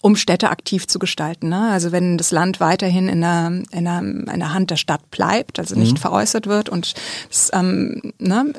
um 0.00 0.16
Städte 0.16 0.50
aktiv 0.50 0.86
zu 0.86 0.98
gestalten. 0.98 1.48
Ne? 1.48 1.70
Also 1.70 1.92
wenn 1.92 2.18
das 2.18 2.30
Land 2.30 2.60
weiterhin 2.60 3.08
in 3.08 3.20
der, 3.20 3.46
in 3.70 3.84
der, 3.84 4.00
in 4.00 4.38
der 4.40 4.52
Hand 4.52 4.70
der 4.70 4.76
Stadt 4.76 5.10
bleibt, 5.10 5.58
also 5.58 5.74
nicht 5.74 5.94
mhm. 5.94 5.98
veräußert 5.98 6.46
wird 6.46 6.68
und 6.68 6.94
es, 7.30 7.50
ähm, 7.54 8.12
ne, 8.18 8.52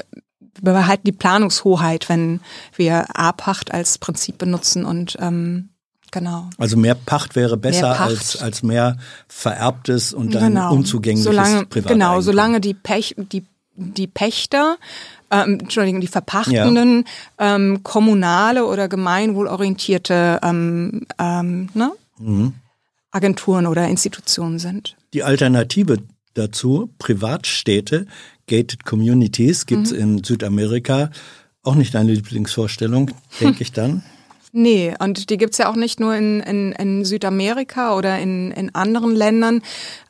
behalten 0.61 1.03
die 1.05 1.11
Planungshoheit, 1.11 2.09
wenn 2.09 2.41
wir 2.75 3.05
A-Pacht 3.17 3.73
als 3.73 3.97
Prinzip 3.97 4.37
benutzen 4.37 4.85
und 4.85 5.17
ähm, 5.19 5.69
genau. 6.11 6.49
Also 6.57 6.77
mehr 6.77 6.95
Pacht 6.95 7.35
wäre 7.35 7.57
besser 7.57 7.89
mehr 7.89 7.95
Pacht. 7.95 8.09
als 8.09 8.41
als 8.41 8.63
mehr 8.63 8.97
vererbtes 9.27 10.13
und 10.13 10.33
dann 10.33 10.53
genau. 10.53 10.73
unzugängliches 10.73 11.25
solange, 11.25 11.65
Genau, 11.67 12.21
solange 12.21 12.61
die 12.61 12.73
Pech, 12.73 13.15
die 13.17 13.45
die 13.77 14.07
Pächter, 14.07 14.77
ähm, 15.31 15.59
Entschuldigung, 15.59 16.01
die 16.01 16.07
Verpachtenden 16.07 17.05
ja. 17.39 17.55
ähm, 17.55 17.83
kommunale 17.83 18.65
oder 18.65 18.87
gemeinwohlorientierte 18.87 20.39
ähm, 20.43 21.05
ähm, 21.19 21.69
ne? 21.73 21.91
Mhm. 22.19 22.53
Agenturen 23.11 23.67
oder 23.67 23.87
Institutionen 23.87 24.59
sind. 24.59 24.95
Die 25.13 25.23
Alternative 25.23 25.99
dazu, 26.35 26.93
Privatstädte, 26.99 28.05
Gated 28.47 28.85
Communities 28.85 29.65
gibt's 29.65 29.91
mhm. 29.91 29.99
in 29.99 30.23
Südamerika. 30.23 31.09
Auch 31.63 31.75
nicht 31.75 31.95
deine 31.95 32.13
Lieblingsvorstellung, 32.13 33.11
denke 33.41 33.63
ich 33.63 33.71
dann. 33.71 34.03
Nee, 34.57 34.95
und 34.99 35.29
die 35.29 35.35
gibt's 35.35 35.57
ja 35.57 35.69
auch 35.69 35.75
nicht 35.75 35.99
nur 35.99 36.15
in, 36.15 36.39
in, 36.39 36.71
in 36.71 37.03
Südamerika 37.03 37.93
oder 37.93 38.19
in, 38.19 38.51
in 38.51 38.73
anderen 38.73 39.13
Ländern. 39.13 39.61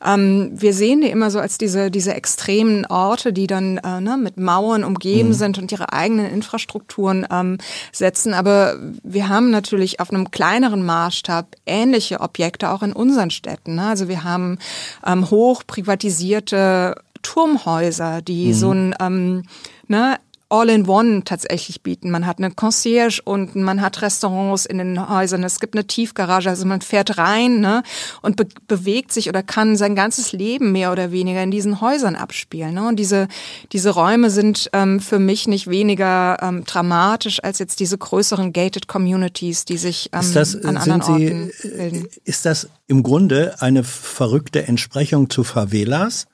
Ähm, 0.04 0.52
wir 0.52 0.72
sehen 0.72 1.00
die 1.00 1.10
immer 1.10 1.32
so 1.32 1.40
als 1.40 1.58
diese, 1.58 1.90
diese 1.90 2.14
extremen 2.14 2.86
Orte, 2.86 3.32
die 3.32 3.48
dann 3.48 3.78
äh, 3.78 4.00
ne, 4.00 4.16
mit 4.16 4.36
Mauern 4.36 4.84
umgeben 4.84 5.30
mhm. 5.30 5.32
sind 5.32 5.58
und 5.58 5.72
ihre 5.72 5.92
eigenen 5.92 6.26
Infrastrukturen 6.26 7.26
ähm, 7.28 7.58
setzen. 7.90 8.34
Aber 8.34 8.78
wir 9.02 9.28
haben 9.28 9.50
natürlich 9.50 9.98
auf 9.98 10.10
einem 10.10 10.30
kleineren 10.30 10.86
Maßstab 10.86 11.56
ähnliche 11.66 12.20
Objekte 12.20 12.70
auch 12.70 12.84
in 12.84 12.92
unseren 12.92 13.30
Städten. 13.30 13.74
Ne? 13.74 13.88
Also 13.88 14.06
wir 14.06 14.22
haben 14.22 14.58
ähm, 15.04 15.28
hoch 15.28 15.64
privatisierte 15.66 16.94
Turmhäuser, 17.22 18.22
die 18.22 18.46
mhm. 18.46 18.54
so 18.54 18.70
ein 18.70 18.94
ähm, 19.00 19.42
ne, 19.88 20.18
All-in-One 20.48 21.24
tatsächlich 21.24 21.82
bieten. 21.82 22.10
Man 22.10 22.24
hat 22.24 22.38
eine 22.38 22.52
Concierge 22.52 23.20
unten, 23.24 23.64
man 23.64 23.80
hat 23.80 24.00
Restaurants 24.00 24.64
in 24.64 24.78
den 24.78 25.08
Häusern, 25.08 25.42
es 25.42 25.58
gibt 25.58 25.74
eine 25.74 25.86
Tiefgarage, 25.86 26.48
also 26.48 26.64
man 26.66 26.82
fährt 26.82 27.18
rein 27.18 27.60
ne, 27.60 27.82
und 28.22 28.36
be 28.36 28.46
bewegt 28.68 29.12
sich 29.12 29.28
oder 29.28 29.42
kann 29.42 29.76
sein 29.76 29.94
ganzes 29.94 30.32
Leben 30.32 30.72
mehr 30.72 30.92
oder 30.92 31.10
weniger 31.10 31.42
in 31.42 31.50
diesen 31.50 31.80
Häusern 31.80 32.14
abspielen. 32.14 32.74
Ne? 32.74 32.86
Und 32.86 32.96
diese, 32.96 33.28
diese 33.72 33.90
Räume 33.90 34.30
sind 34.30 34.70
ähm, 34.72 35.00
für 35.00 35.18
mich 35.18 35.48
nicht 35.48 35.68
weniger 35.68 36.36
ähm, 36.40 36.64
dramatisch 36.64 37.42
als 37.42 37.58
jetzt 37.58 37.80
diese 37.80 37.98
größeren 37.98 38.52
gated 38.52 38.86
Communities, 38.86 39.64
die 39.64 39.78
sich 39.78 40.10
ähm, 40.12 40.32
das, 40.32 40.54
an 40.64 40.76
anderen 40.76 41.02
Sie, 41.02 41.12
Orten 41.12 41.52
bilden. 41.62 42.08
Ist 42.24 42.46
das 42.46 42.68
im 42.86 43.02
Grunde 43.02 43.56
eine 43.60 43.82
verrückte 43.84 44.66
Entsprechung 44.66 45.30
zu 45.30 45.44
Favelas? 45.44 46.26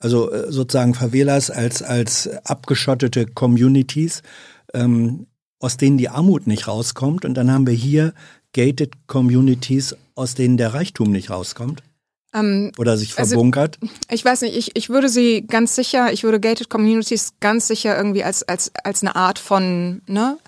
Also 0.00 0.32
äh, 0.32 0.50
sozusagen 0.50 0.94
Favelas 0.94 1.50
als, 1.50 1.82
als 1.82 2.28
abgeschottete 2.44 3.26
Communities, 3.26 4.22
ähm, 4.74 5.26
aus 5.60 5.76
denen 5.76 5.98
die 5.98 6.08
Armut 6.08 6.46
nicht 6.46 6.66
rauskommt. 6.66 7.24
Und 7.24 7.34
dann 7.34 7.52
haben 7.52 7.66
wir 7.66 7.74
hier 7.74 8.14
gated 8.52 9.06
Communities, 9.06 9.94
aus 10.14 10.34
denen 10.34 10.56
der 10.56 10.74
Reichtum 10.74 11.12
nicht 11.12 11.30
rauskommt. 11.30 11.82
Ähm, 12.32 12.72
Oder 12.78 12.96
sich 12.96 13.18
also 13.18 13.32
verbunkert? 13.32 13.78
Also, 13.82 13.94
ich 14.10 14.24
weiß 14.24 14.42
nicht, 14.42 14.56
ich, 14.56 14.76
ich 14.76 14.88
würde 14.88 15.08
sie 15.08 15.46
ganz 15.46 15.74
sicher, 15.74 16.12
ich 16.12 16.22
würde 16.22 16.40
gated 16.40 16.70
Communities 16.70 17.34
ganz 17.40 17.66
sicher 17.66 17.96
irgendwie 17.96 18.24
als, 18.24 18.42
als, 18.44 18.72
als 18.84 19.02
eine 19.02 19.16
Art 19.16 19.38
von 19.38 20.02
ne, 20.06 20.38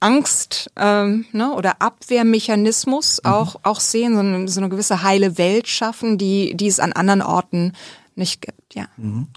Angst 0.00 0.70
ähm, 0.76 1.26
ne, 1.32 1.52
oder 1.52 1.82
Abwehrmechanismus 1.82 3.20
mhm. 3.22 3.30
auch, 3.30 3.56
auch 3.62 3.80
sehen, 3.80 4.14
so 4.14 4.20
eine, 4.20 4.48
so 4.48 4.60
eine 4.60 4.68
gewisse 4.68 5.02
heile 5.02 5.38
Welt 5.38 5.68
schaffen, 5.68 6.18
die, 6.18 6.56
die 6.56 6.68
es 6.68 6.80
an 6.80 6.92
anderen 6.92 7.22
Orten 7.22 7.72
nicht 8.14 8.40
gibt, 8.40 8.65
ja. 8.76 8.88
Mhm. 8.96 9.28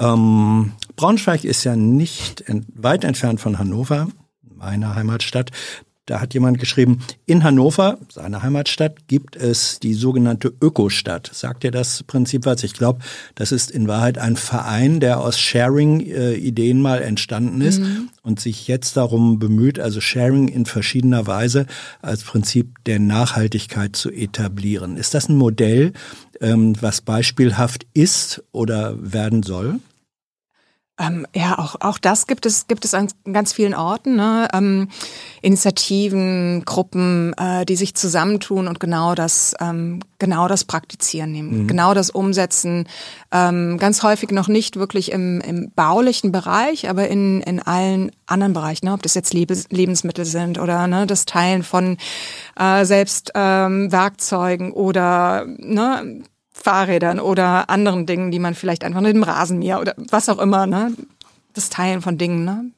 Ähm, 0.00 0.72
Braunschweig 0.96 1.44
ist 1.44 1.64
ja 1.64 1.76
nicht 1.76 2.42
ent 2.42 2.66
weit 2.74 3.04
entfernt 3.04 3.40
von 3.40 3.58
Hannover, 3.58 4.08
meiner 4.42 4.94
Heimatstadt. 4.94 5.50
Da 6.06 6.22
hat 6.22 6.32
jemand 6.32 6.58
geschrieben, 6.58 7.00
in 7.26 7.44
Hannover, 7.44 7.98
seiner 8.10 8.42
Heimatstadt, 8.42 9.08
gibt 9.08 9.36
es 9.36 9.78
die 9.78 9.92
sogenannte 9.92 10.54
Ökostadt. 10.62 11.30
Sagt 11.34 11.64
ihr 11.64 11.70
das 11.70 12.02
Prinzip 12.02 12.46
was? 12.46 12.64
Ich 12.64 12.72
glaube, 12.72 13.00
das 13.34 13.52
ist 13.52 13.70
in 13.70 13.88
Wahrheit 13.88 14.16
ein 14.16 14.36
Verein, 14.36 15.00
der 15.00 15.20
aus 15.20 15.38
Sharing-Ideen 15.38 16.80
mal 16.80 17.02
entstanden 17.02 17.60
ist 17.60 17.80
mhm. 17.80 18.08
und 18.22 18.40
sich 18.40 18.68
jetzt 18.68 18.96
darum 18.96 19.38
bemüht, 19.38 19.78
also 19.78 20.00
Sharing 20.00 20.48
in 20.48 20.64
verschiedener 20.64 21.26
Weise 21.26 21.66
als 22.00 22.24
Prinzip 22.24 22.82
der 22.86 23.00
Nachhaltigkeit 23.00 23.94
zu 23.94 24.10
etablieren. 24.10 24.96
Ist 24.96 25.12
das 25.12 25.28
ein 25.28 25.36
Modell, 25.36 25.92
ähm, 26.40 26.74
was 26.80 27.00
beispielhaft 27.00 27.86
ist 27.94 28.42
oder 28.52 28.96
werden 29.00 29.42
soll? 29.42 29.80
Ähm, 30.98 31.26
ja, 31.34 31.58
auch, 31.58 31.76
auch 31.80 31.98
das 31.98 32.26
gibt 32.26 32.44
es, 32.44 32.66
gibt 32.66 32.84
es 32.84 32.92
an 32.92 33.08
ganz 33.32 33.52
vielen 33.52 33.74
Orten. 33.74 34.16
Ne? 34.16 34.48
Ähm, 34.52 34.88
Initiativen, 35.42 36.64
Gruppen, 36.64 37.34
äh, 37.34 37.64
die 37.64 37.76
sich 37.76 37.94
zusammentun 37.94 38.66
und 38.66 38.80
genau 38.80 39.14
das, 39.14 39.54
ähm, 39.60 40.00
genau 40.18 40.48
das 40.48 40.64
praktizieren, 40.64 41.30
nehmen, 41.30 41.62
mhm. 41.62 41.66
genau 41.68 41.94
das 41.94 42.10
umsetzen. 42.10 42.88
Ähm, 43.30 43.78
ganz 43.78 44.02
häufig 44.02 44.32
noch 44.32 44.48
nicht 44.48 44.76
wirklich 44.76 45.12
im, 45.12 45.40
im 45.40 45.70
baulichen 45.70 46.32
Bereich, 46.32 46.88
aber 46.90 47.08
in, 47.08 47.42
in 47.42 47.60
allen 47.60 48.10
anderen 48.26 48.52
Bereichen, 48.52 48.86
ne? 48.86 48.92
ob 48.92 49.02
das 49.02 49.14
jetzt 49.14 49.32
Lebens 49.32 49.66
Lebensmittel 49.70 50.24
sind 50.24 50.58
oder 50.58 50.86
ne, 50.86 51.06
das 51.06 51.24
Teilen 51.24 51.62
von 51.62 51.96
äh, 52.58 52.84
selbst 52.84 53.32
ähm, 53.34 53.90
Werkzeugen 53.92 54.72
oder 54.72 55.46
ne, 55.46 56.22
Fahrrädern 56.62 57.20
oder 57.20 57.70
anderen 57.70 58.06
Dingen, 58.06 58.30
die 58.30 58.38
man 58.38 58.54
vielleicht 58.54 58.84
einfach 58.84 59.00
mit 59.00 59.14
dem 59.14 59.22
Rasenmäher 59.22 59.80
oder 59.80 59.94
was 60.10 60.28
auch 60.28 60.38
immer, 60.38 60.66
ne? 60.66 60.92
Das 61.54 61.70
Teilen 61.70 62.02
von 62.02 62.18
Dingen, 62.18 62.44
ne? 62.44 62.70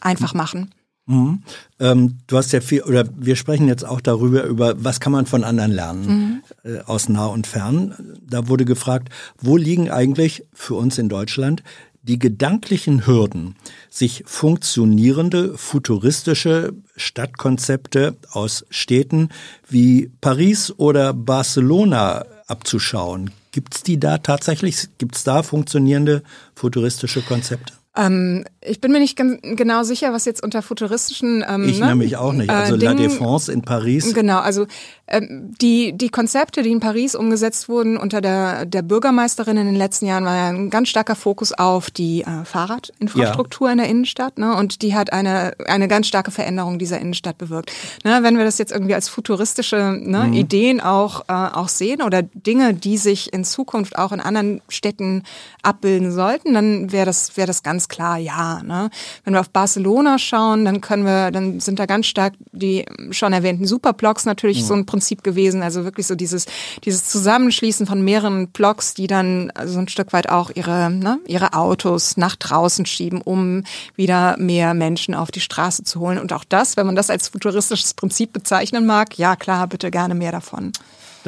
Einfach 0.00 0.34
machen. 0.34 0.72
Mhm. 1.06 1.42
Ähm, 1.80 2.18
du 2.26 2.36
hast 2.36 2.52
ja 2.52 2.60
viel, 2.60 2.82
oder 2.82 3.04
wir 3.16 3.34
sprechen 3.34 3.66
jetzt 3.66 3.84
auch 3.84 4.02
darüber, 4.02 4.44
über 4.44 4.74
was 4.84 5.00
kann 5.00 5.12
man 5.12 5.24
von 5.24 5.42
anderen 5.42 5.72
lernen, 5.72 6.42
mhm. 6.64 6.70
äh, 6.70 6.80
aus 6.82 7.08
nah 7.08 7.26
und 7.26 7.46
fern. 7.46 7.94
Da 8.28 8.48
wurde 8.48 8.66
gefragt, 8.66 9.08
wo 9.40 9.56
liegen 9.56 9.90
eigentlich 9.90 10.44
für 10.52 10.74
uns 10.74 10.98
in 10.98 11.08
Deutschland 11.08 11.62
die 12.02 12.18
gedanklichen 12.18 13.06
Hürden, 13.06 13.56
sich 13.90 14.22
funktionierende 14.26 15.56
futuristische 15.56 16.72
Stadtkonzepte 16.96 18.16
aus 18.30 18.64
Städten 18.70 19.30
wie 19.68 20.10
Paris 20.20 20.72
oder 20.76 21.12
Barcelona 21.12 22.24
abzuschauen. 22.48 23.30
Gibt 23.52 23.76
es 23.76 23.82
die 23.82 24.00
da 24.00 24.18
tatsächlich? 24.18 24.88
Gibt 24.98 25.16
es 25.16 25.24
da 25.24 25.42
funktionierende 25.42 26.22
futuristische 26.54 27.22
Konzepte? 27.22 27.77
Ähm, 27.98 28.44
ich 28.60 28.80
bin 28.80 28.92
mir 28.92 29.00
nicht 29.00 29.16
genau 29.16 29.82
sicher, 29.82 30.12
was 30.12 30.24
jetzt 30.24 30.42
unter 30.42 30.62
futuristischen. 30.62 31.44
Ähm, 31.48 31.68
ich 31.68 31.80
ne, 31.80 31.86
nämlich 31.86 32.16
auch 32.16 32.32
nicht. 32.32 32.48
Also 32.48 32.76
äh, 32.76 32.78
La 32.78 32.92
Défense 32.92 33.50
in 33.50 33.62
Paris. 33.62 34.14
Genau, 34.14 34.38
also 34.38 34.66
ähm, 35.08 35.54
die 35.60 35.96
die 35.96 36.08
Konzepte, 36.08 36.62
die 36.62 36.70
in 36.70 36.80
Paris 36.80 37.16
umgesetzt 37.16 37.68
wurden 37.68 37.96
unter 37.96 38.20
der 38.20 38.66
der 38.66 38.82
Bürgermeisterin 38.82 39.56
in 39.56 39.66
den 39.66 39.74
letzten 39.74 40.06
Jahren, 40.06 40.24
war 40.24 40.36
ja 40.36 40.48
ein 40.48 40.70
ganz 40.70 40.88
starker 40.88 41.16
Fokus 41.16 41.52
auf 41.52 41.90
die 41.90 42.22
äh, 42.22 42.44
Fahrradinfrastruktur 42.44 43.68
ja. 43.68 43.72
in 43.72 43.78
der 43.78 43.88
Innenstadt, 43.88 44.38
ne? 44.38 44.54
Und 44.54 44.82
die 44.82 44.94
hat 44.94 45.12
eine 45.12 45.54
eine 45.66 45.88
ganz 45.88 46.06
starke 46.06 46.30
Veränderung 46.30 46.78
dieser 46.78 47.00
Innenstadt 47.00 47.38
bewirkt. 47.38 47.72
Ne? 48.04 48.20
Wenn 48.22 48.38
wir 48.38 48.44
das 48.44 48.58
jetzt 48.58 48.70
irgendwie 48.70 48.94
als 48.94 49.08
futuristische 49.08 49.98
ne, 50.00 50.24
mhm. 50.24 50.32
Ideen 50.34 50.80
auch 50.80 51.22
äh, 51.28 51.32
auch 51.32 51.68
sehen 51.68 52.02
oder 52.02 52.22
Dinge, 52.22 52.74
die 52.74 52.96
sich 52.96 53.32
in 53.32 53.44
Zukunft 53.44 53.98
auch 53.98 54.12
in 54.12 54.20
anderen 54.20 54.60
Städten 54.68 55.24
abbilden 55.62 56.12
sollten, 56.12 56.54
dann 56.54 56.92
wäre 56.92 57.06
das 57.06 57.36
wäre 57.36 57.46
das 57.46 57.62
ganz 57.62 57.87
klar 57.88 58.18
ja. 58.18 58.62
Ne? 58.62 58.90
Wenn 59.24 59.34
wir 59.34 59.40
auf 59.40 59.50
Barcelona 59.50 60.18
schauen, 60.18 60.64
dann 60.64 60.80
können 60.80 61.04
wir, 61.04 61.30
dann 61.30 61.60
sind 61.60 61.78
da 61.78 61.86
ganz 61.86 62.06
stark 62.06 62.34
die 62.52 62.84
schon 63.10 63.32
erwähnten 63.32 63.66
Superblocks 63.66 64.24
natürlich 64.24 64.62
mhm. 64.62 64.66
so 64.66 64.74
ein 64.74 64.86
Prinzip 64.86 65.22
gewesen. 65.22 65.62
Also 65.62 65.84
wirklich 65.84 66.06
so 66.06 66.14
dieses, 66.14 66.46
dieses 66.84 67.04
Zusammenschließen 67.08 67.86
von 67.86 68.02
mehreren 68.02 68.48
Blocks, 68.48 68.94
die 68.94 69.06
dann 69.06 69.52
so 69.64 69.78
ein 69.78 69.88
Stück 69.88 70.12
weit 70.12 70.28
auch 70.28 70.50
ihre, 70.54 70.90
ne, 70.90 71.18
ihre 71.26 71.54
Autos 71.54 72.16
nach 72.16 72.36
draußen 72.36 72.86
schieben, 72.86 73.20
um 73.20 73.64
wieder 73.96 74.36
mehr 74.38 74.74
Menschen 74.74 75.14
auf 75.14 75.30
die 75.30 75.40
Straße 75.40 75.84
zu 75.84 76.00
holen. 76.00 76.18
Und 76.18 76.32
auch 76.32 76.44
das, 76.44 76.76
wenn 76.76 76.86
man 76.86 76.96
das 76.96 77.10
als 77.10 77.28
futuristisches 77.28 77.94
Prinzip 77.94 78.32
bezeichnen 78.32 78.86
mag, 78.86 79.18
ja 79.18 79.36
klar, 79.36 79.66
bitte 79.66 79.90
gerne 79.90 80.14
mehr 80.14 80.32
davon. 80.32 80.72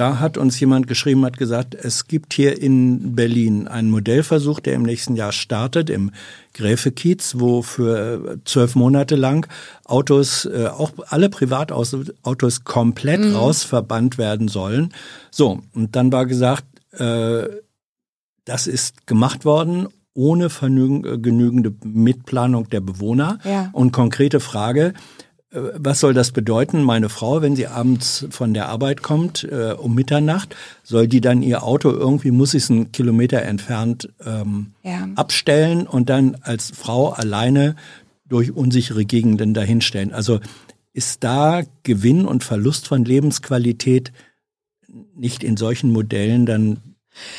Da 0.01 0.19
hat 0.19 0.39
uns 0.39 0.59
jemand 0.59 0.87
geschrieben, 0.87 1.27
hat 1.27 1.37
gesagt, 1.37 1.75
es 1.75 2.07
gibt 2.07 2.33
hier 2.33 2.59
in 2.63 3.15
Berlin 3.15 3.69
einen 3.69 3.91
Modellversuch, 3.91 4.59
der 4.59 4.73
im 4.73 4.83
nächsten 4.83 5.15
Jahr 5.15 5.31
startet, 5.31 5.91
im 5.91 6.11
Gräfekiez, 6.55 7.35
wo 7.37 7.61
für 7.61 8.39
zwölf 8.47 8.77
Monate 8.77 9.15
lang 9.15 9.47
Autos, 9.85 10.47
äh, 10.47 10.69
auch 10.69 10.93
alle 11.09 11.29
Privatautos 11.29 12.65
komplett 12.65 13.21
mhm. 13.21 13.37
rausverbannt 13.37 14.17
werden 14.17 14.49
sollen. 14.49 14.95
So, 15.31 15.61
und 15.75 15.95
dann 15.95 16.11
war 16.13 16.25
gesagt, 16.25 16.65
äh, 16.93 17.47
das 18.47 18.67
ist 18.67 19.07
gemacht 19.07 19.45
worden 19.45 19.89
ohne 20.15 20.47
äh, 20.47 21.19
genügende 21.19 21.75
Mitplanung 21.85 22.71
der 22.71 22.81
Bewohner. 22.81 23.39
Ja. 23.45 23.69
Und 23.75 23.93
konkrete 23.93 24.41
Frage, 24.41 24.87
äh, 24.89 24.93
was 25.53 25.99
soll 25.99 26.15
das 26.15 26.31
bedeuten? 26.31 26.83
Meine 26.83 27.09
Frau, 27.09 27.43
wenn 27.43 27.57
sie 27.57 27.67
abends 27.67 28.27
von 28.31 28.55
der 28.55 28.69
Arbeit 28.69 29.03
kommt, 29.03 29.45
äh, 29.45 29.75
um 29.77 29.95
Mitternacht, 29.95 30.55
soll 30.85 31.09
die 31.09 31.21
dann 31.21 31.43
ihr 31.43 31.65
Auto 31.65 31.91
irgendwie, 31.91 32.31
muss 32.31 32.53
sie 32.53 32.59
es 32.59 32.71
einen 32.71 32.93
Kilometer 32.93 33.43
entfernt 33.43 34.09
ähm, 34.25 34.73
ja. 34.85 35.09
abstellen 35.17 35.89
und 35.89 36.09
dann 36.09 36.37
als 36.43 36.71
Frau 36.71 37.11
alleine 37.11 37.75
durch 38.29 38.53
unsichere 38.53 39.05
Gegenden 39.05 39.53
dahinstellen. 39.53 40.13
Also 40.13 40.39
ist 40.93 41.25
da 41.25 41.63
Gewinn 41.83 42.27
und 42.27 42.45
Verlust 42.45 42.87
von 42.87 43.05
Lebensqualität 43.05 44.13
nicht 45.17 45.43
in 45.43 45.57
solchen 45.57 45.93
Modellen 45.93 46.47
dann 46.47 46.90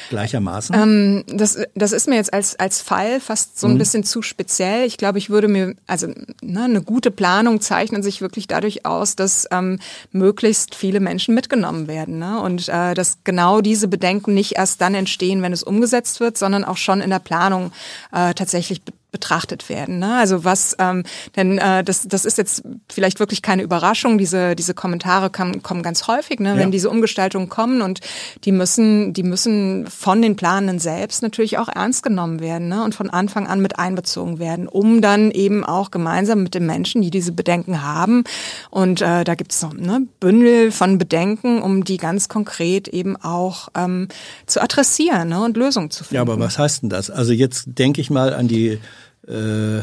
Gleichermaßen? 0.09 0.75
Ähm, 0.75 1.23
das, 1.27 1.57
das 1.75 1.91
ist 1.91 2.07
mir 2.07 2.15
jetzt 2.15 2.33
als, 2.33 2.59
als 2.59 2.81
Fall 2.81 3.19
fast 3.19 3.59
so 3.59 3.67
ein 3.67 3.73
mhm. 3.73 3.77
bisschen 3.77 4.03
zu 4.03 4.21
speziell. 4.21 4.85
Ich 4.85 4.97
glaube, 4.97 5.17
ich 5.17 5.29
würde 5.29 5.47
mir, 5.47 5.75
also 5.87 6.07
ne, 6.41 6.63
eine 6.63 6.81
gute 6.81 7.11
Planung 7.11 7.61
zeichnet 7.61 8.03
sich 8.03 8.21
wirklich 8.21 8.47
dadurch 8.47 8.85
aus, 8.85 9.15
dass 9.15 9.47
ähm, 9.51 9.79
möglichst 10.11 10.75
viele 10.75 10.99
Menschen 10.99 11.35
mitgenommen 11.35 11.87
werden. 11.87 12.19
Ne? 12.19 12.39
Und 12.41 12.69
äh, 12.69 12.93
dass 12.93 13.19
genau 13.23 13.61
diese 13.61 13.87
Bedenken 13.87 14.33
nicht 14.33 14.57
erst 14.57 14.81
dann 14.81 14.95
entstehen, 14.95 15.41
wenn 15.41 15.53
es 15.53 15.63
umgesetzt 15.63 16.19
wird, 16.19 16.37
sondern 16.37 16.63
auch 16.63 16.77
schon 16.77 17.01
in 17.01 17.09
der 17.09 17.19
Planung 17.19 17.71
äh, 18.11 18.33
tatsächlich 18.33 18.81
betrachtet 19.11 19.67
werden. 19.67 19.99
Ne? 19.99 20.17
Also 20.17 20.45
was, 20.45 20.75
ähm, 20.79 21.03
denn 21.35 21.57
äh, 21.57 21.83
das, 21.83 22.07
das 22.07 22.23
ist 22.23 22.37
jetzt 22.37 22.63
vielleicht 22.89 23.19
wirklich 23.19 23.41
keine 23.41 23.61
Überraschung. 23.61 24.17
Diese, 24.17 24.55
diese 24.55 24.73
Kommentare 24.73 25.29
kam, 25.29 25.61
kommen 25.61 25.83
ganz 25.83 26.07
häufig, 26.07 26.39
ne? 26.39 26.51
Ja. 26.51 26.57
wenn 26.57 26.71
diese 26.71 26.89
Umgestaltungen 26.89 27.49
kommen 27.49 27.81
und 27.81 27.99
die 28.45 28.53
müssen, 28.53 29.13
die 29.13 29.23
müssen 29.23 29.87
von 29.87 30.21
den 30.21 30.37
Planenden 30.37 30.79
selbst 30.79 31.21
natürlich 31.23 31.57
auch 31.57 31.67
ernst 31.67 32.03
genommen 32.03 32.39
werden 32.39 32.69
ne? 32.69 32.83
und 32.83 32.95
von 32.95 33.09
Anfang 33.09 33.47
an 33.47 33.61
mit 33.61 33.77
einbezogen 33.77 34.39
werden, 34.39 34.67
um 34.67 35.01
dann 35.01 35.31
eben 35.31 35.65
auch 35.65 35.91
gemeinsam 35.91 36.43
mit 36.43 36.55
den 36.55 36.65
Menschen, 36.65 37.01
die 37.01 37.11
diese 37.11 37.33
Bedenken 37.33 37.83
haben. 37.83 38.23
Und 38.69 39.01
äh, 39.01 39.25
da 39.25 39.35
gibt 39.35 39.51
es 39.51 39.61
noch 39.61 39.73
ne, 39.73 40.07
Bündel 40.21 40.71
von 40.71 40.97
Bedenken, 40.97 41.61
um 41.61 41.83
die 41.83 41.97
ganz 41.97 42.29
konkret 42.29 42.87
eben 42.87 43.17
auch 43.17 43.67
ähm, 43.75 44.07
zu 44.45 44.61
adressieren 44.61 45.27
ne? 45.27 45.43
und 45.43 45.57
Lösungen 45.57 45.91
zu 45.91 46.05
finden. 46.05 46.15
Ja, 46.15 46.21
aber 46.21 46.39
was 46.39 46.57
heißt 46.57 46.83
denn 46.83 46.89
das? 46.89 47.09
Also 47.09 47.33
jetzt 47.33 47.65
denke 47.65 47.99
ich 47.99 48.09
mal 48.09 48.33
an 48.33 48.47
die 48.47 48.79
äh, 49.27 49.81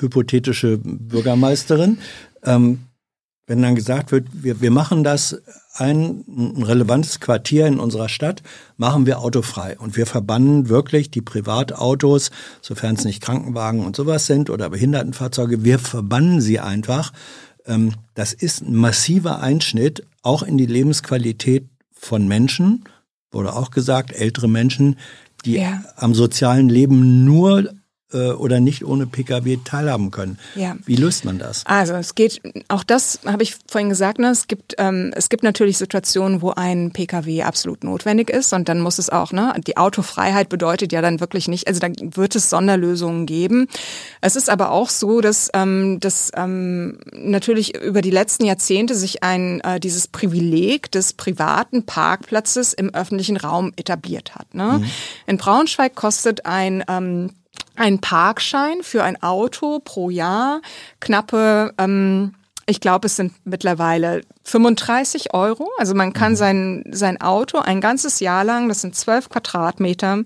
hypothetische 0.00 0.78
Bürgermeisterin. 0.82 1.98
Ähm, 2.44 2.80
wenn 3.48 3.62
dann 3.62 3.74
gesagt 3.74 4.12
wird, 4.12 4.26
wir, 4.32 4.60
wir 4.60 4.70
machen 4.70 5.02
das 5.02 5.40
ein, 5.74 6.24
ein 6.28 6.62
relevantes 6.62 7.18
Quartier 7.18 7.66
in 7.66 7.80
unserer 7.80 8.08
Stadt, 8.08 8.42
machen 8.76 9.06
wir 9.06 9.20
autofrei. 9.20 9.78
Und 9.78 9.96
wir 9.96 10.06
verbannen 10.06 10.68
wirklich 10.68 11.10
die 11.10 11.22
Privatautos, 11.22 12.30
sofern 12.60 12.94
es 12.96 13.04
nicht 13.04 13.22
Krankenwagen 13.22 13.84
und 13.84 13.96
sowas 13.96 14.26
sind 14.26 14.50
oder 14.50 14.68
Behindertenfahrzeuge, 14.68 15.64
wir 15.64 15.78
verbannen 15.78 16.40
sie 16.40 16.60
einfach. 16.60 17.12
Ähm, 17.64 17.94
das 18.14 18.34
ist 18.34 18.62
ein 18.62 18.74
massiver 18.74 19.40
Einschnitt 19.40 20.04
auch 20.22 20.42
in 20.42 20.58
die 20.58 20.66
Lebensqualität 20.66 21.66
von 21.92 22.28
Menschen, 22.28 22.84
wurde 23.30 23.54
auch 23.54 23.70
gesagt, 23.70 24.12
ältere 24.12 24.48
Menschen, 24.48 24.96
die 25.44 25.54
ja. 25.54 25.82
am 25.96 26.14
sozialen 26.14 26.68
Leben 26.68 27.24
nur 27.24 27.70
oder 28.16 28.60
nicht 28.60 28.84
ohne 28.84 29.06
Pkw 29.06 29.58
teilhaben 29.64 30.10
können. 30.10 30.38
Ja. 30.54 30.76
Wie 30.86 30.96
löst 30.96 31.24
man 31.24 31.38
das? 31.38 31.66
Also 31.66 31.94
es 31.94 32.14
geht, 32.14 32.40
auch 32.68 32.84
das 32.84 33.20
habe 33.26 33.42
ich 33.42 33.56
vorhin 33.70 33.88
gesagt, 33.88 34.18
ne, 34.18 34.30
es 34.30 34.46
gibt 34.46 34.74
ähm, 34.78 35.12
es 35.14 35.28
gibt 35.28 35.42
natürlich 35.42 35.76
Situationen, 35.78 36.40
wo 36.40 36.52
ein 36.52 36.90
Pkw 36.92 37.42
absolut 37.42 37.84
notwendig 37.84 38.30
ist 38.30 38.52
und 38.52 38.68
dann 38.68 38.80
muss 38.80 38.98
es 38.98 39.10
auch, 39.10 39.32
ne, 39.32 39.54
die 39.66 39.76
Autofreiheit 39.76 40.48
bedeutet 40.48 40.92
ja 40.92 41.02
dann 41.02 41.20
wirklich 41.20 41.48
nicht, 41.48 41.68
also 41.68 41.80
da 41.80 41.88
wird 41.98 42.34
es 42.34 42.48
Sonderlösungen 42.50 43.26
geben. 43.26 43.68
Es 44.20 44.36
ist 44.36 44.48
aber 44.48 44.70
auch 44.70 44.88
so, 44.88 45.20
dass, 45.20 45.50
ähm, 45.54 46.00
dass 46.00 46.30
ähm, 46.34 47.00
natürlich 47.12 47.76
über 47.76 48.00
die 48.00 48.10
letzten 48.10 48.44
Jahrzehnte 48.44 48.94
sich 48.94 49.22
ein 49.22 49.60
äh, 49.60 49.80
dieses 49.80 50.08
Privileg 50.08 50.90
des 50.92 51.12
privaten 51.12 51.84
Parkplatzes 51.84 52.72
im 52.72 52.94
öffentlichen 52.94 53.36
Raum 53.36 53.72
etabliert 53.76 54.34
hat. 54.34 54.54
Ne? 54.54 54.78
Mhm. 54.78 54.90
In 55.26 55.36
Braunschweig 55.38 55.94
kostet 55.94 56.46
ein 56.46 56.84
ähm, 56.88 57.30
ein 57.76 58.00
Parkschein 58.00 58.82
für 58.82 59.04
ein 59.04 59.22
Auto 59.22 59.80
pro 59.80 60.10
Jahr 60.10 60.60
knappe, 61.00 61.72
ähm, 61.78 62.34
ich 62.66 62.80
glaube, 62.80 63.06
es 63.06 63.16
sind 63.16 63.32
mittlerweile 63.44 64.20
35 64.44 65.32
Euro. 65.32 65.70
Also 65.78 65.94
man 65.94 66.12
kann 66.12 66.32
mhm. 66.32 66.36
sein, 66.36 66.84
sein 66.90 67.20
Auto 67.20 67.58
ein 67.58 67.80
ganzes 67.80 68.20
Jahr 68.20 68.44
lang, 68.44 68.68
das 68.68 68.82
sind 68.82 68.94
12 68.94 69.30
Quadratmeter, 69.30 70.22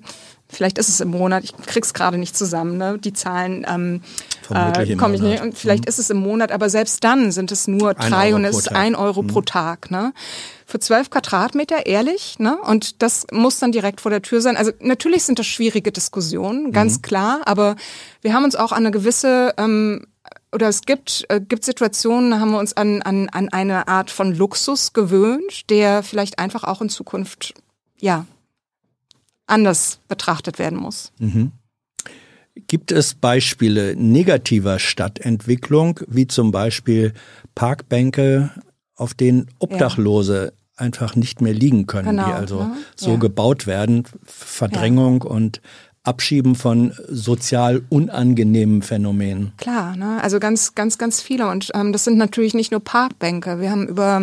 vielleicht 0.52 0.78
ist 0.78 0.88
es 0.88 1.00
im 1.00 1.08
Monat, 1.08 1.44
ich 1.44 1.56
krieg's 1.56 1.94
gerade 1.94 2.18
nicht 2.18 2.36
zusammen, 2.36 2.76
ne? 2.76 2.98
die 2.98 3.12
Zahlen 3.12 3.66
ähm, 3.68 4.02
äh, 4.50 4.96
komme 4.96 5.14
ich 5.14 5.22
nicht. 5.22 5.42
Und 5.42 5.56
vielleicht 5.56 5.84
mhm. 5.84 5.88
ist 5.88 5.98
es 5.98 6.10
im 6.10 6.18
Monat, 6.18 6.52
aber 6.52 6.68
selbst 6.70 7.02
dann 7.04 7.32
sind 7.32 7.50
es 7.50 7.66
nur 7.66 7.94
drei 7.94 8.34
und 8.34 8.44
es 8.44 8.56
ist 8.56 8.72
ein 8.72 8.94
Euro 8.94 9.22
mhm. 9.22 9.28
pro 9.28 9.40
Tag. 9.42 9.90
Ne? 9.90 10.12
für 10.64 10.80
zwölf 10.80 11.10
Quadratmeter, 11.10 11.84
ehrlich, 11.84 12.38
ne? 12.38 12.56
Und 12.62 13.02
das 13.02 13.26
muss 13.30 13.58
dann 13.58 13.72
direkt 13.72 14.00
vor 14.00 14.10
der 14.10 14.22
Tür 14.22 14.40
sein. 14.40 14.56
Also 14.56 14.72
natürlich 14.80 15.24
sind 15.24 15.38
das 15.38 15.46
schwierige 15.46 15.92
Diskussionen, 15.92 16.72
ganz 16.72 16.96
mhm. 16.96 17.02
klar, 17.02 17.40
aber 17.44 17.76
wir 18.22 18.32
haben 18.32 18.44
uns 18.44 18.56
auch 18.56 18.72
an 18.72 18.78
eine 18.78 18.90
gewisse 18.90 19.52
ähm, 19.58 20.06
oder 20.50 20.68
es 20.68 20.82
gibt, 20.82 21.26
äh, 21.28 21.40
gibt 21.40 21.64
Situationen, 21.64 22.30
da 22.30 22.40
haben 22.40 22.52
wir 22.52 22.58
uns 22.58 22.74
an, 22.74 23.02
an, 23.02 23.28
an 23.30 23.48
eine 23.50 23.88
Art 23.88 24.10
von 24.10 24.34
Luxus 24.34 24.92
gewöhnt, 24.92 25.68
der 25.70 26.02
vielleicht 26.02 26.38
einfach 26.38 26.64
auch 26.64 26.80
in 26.80 26.88
Zukunft 26.88 27.54
ja 27.98 28.26
anders 29.52 30.00
betrachtet 30.08 30.58
werden 30.58 30.78
muss. 30.78 31.12
Mhm. 31.18 31.52
Gibt 32.66 32.92
es 32.92 33.14
Beispiele 33.14 33.94
negativer 33.96 34.78
Stadtentwicklung, 34.78 36.00
wie 36.06 36.26
zum 36.26 36.50
Beispiel 36.50 37.12
Parkbänke, 37.54 38.50
auf 38.94 39.14
denen 39.14 39.48
Obdachlose 39.58 40.52
einfach 40.76 41.16
nicht 41.16 41.40
mehr 41.40 41.54
liegen 41.54 41.86
können, 41.86 42.16
genau, 42.16 42.26
die 42.26 42.32
also 42.32 42.64
ne? 42.64 42.76
so 42.96 43.12
ja. 43.12 43.16
gebaut 43.16 43.66
werden, 43.66 44.04
Verdrängung 44.24 45.22
ja. 45.24 45.30
und 45.30 45.60
Abschieben 46.04 46.56
von 46.56 46.92
sozial 47.08 47.82
unangenehmen 47.88 48.82
Phänomenen. 48.82 49.52
Klar, 49.56 49.94
ne? 49.96 50.18
also 50.20 50.40
ganz, 50.40 50.74
ganz, 50.74 50.98
ganz 50.98 51.20
viele. 51.22 51.48
Und 51.48 51.70
ähm, 51.74 51.92
das 51.92 52.02
sind 52.02 52.18
natürlich 52.18 52.54
nicht 52.54 52.72
nur 52.72 52.80
Parkbänke. 52.80 53.60
Wir 53.60 53.70
haben 53.70 53.86
über 53.86 54.20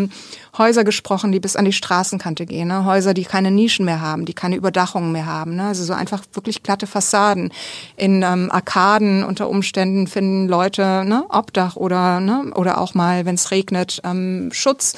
Häuser 0.58 0.84
gesprochen, 0.84 1.32
die 1.32 1.40
bis 1.40 1.56
an 1.56 1.64
die 1.64 1.72
Straßenkante 1.72 2.46
gehen. 2.46 2.68
Ne? 2.68 2.84
Häuser, 2.84 3.14
die 3.14 3.24
keine 3.24 3.50
Nischen 3.50 3.86
mehr 3.86 4.02
haben, 4.02 4.26
die 4.26 4.34
keine 4.34 4.58
Überdachungen 4.58 5.14
mehr 5.14 5.26
haben. 5.26 5.56
Ne? 5.56 5.68
Also 5.68 5.86
so 5.86 5.94
einfach 5.94 6.24
wirklich 6.34 6.64
glatte 6.64 6.86
Fassaden. 6.86 7.54
In 7.96 8.24
ähm, 8.24 8.52
Arkaden 8.52 9.24
unter 9.24 9.48
Umständen 9.48 10.08
finden 10.08 10.50
Leute 10.50 11.06
ne, 11.06 11.24
Obdach 11.30 11.78
oder, 11.78 12.20
ne, 12.20 12.52
oder 12.56 12.82
auch 12.82 12.94
mal, 12.94 13.26
wenn 13.26 13.36
es 13.36 13.52
regnet, 13.52 14.02
ähm, 14.04 14.50
Schutz. 14.52 14.96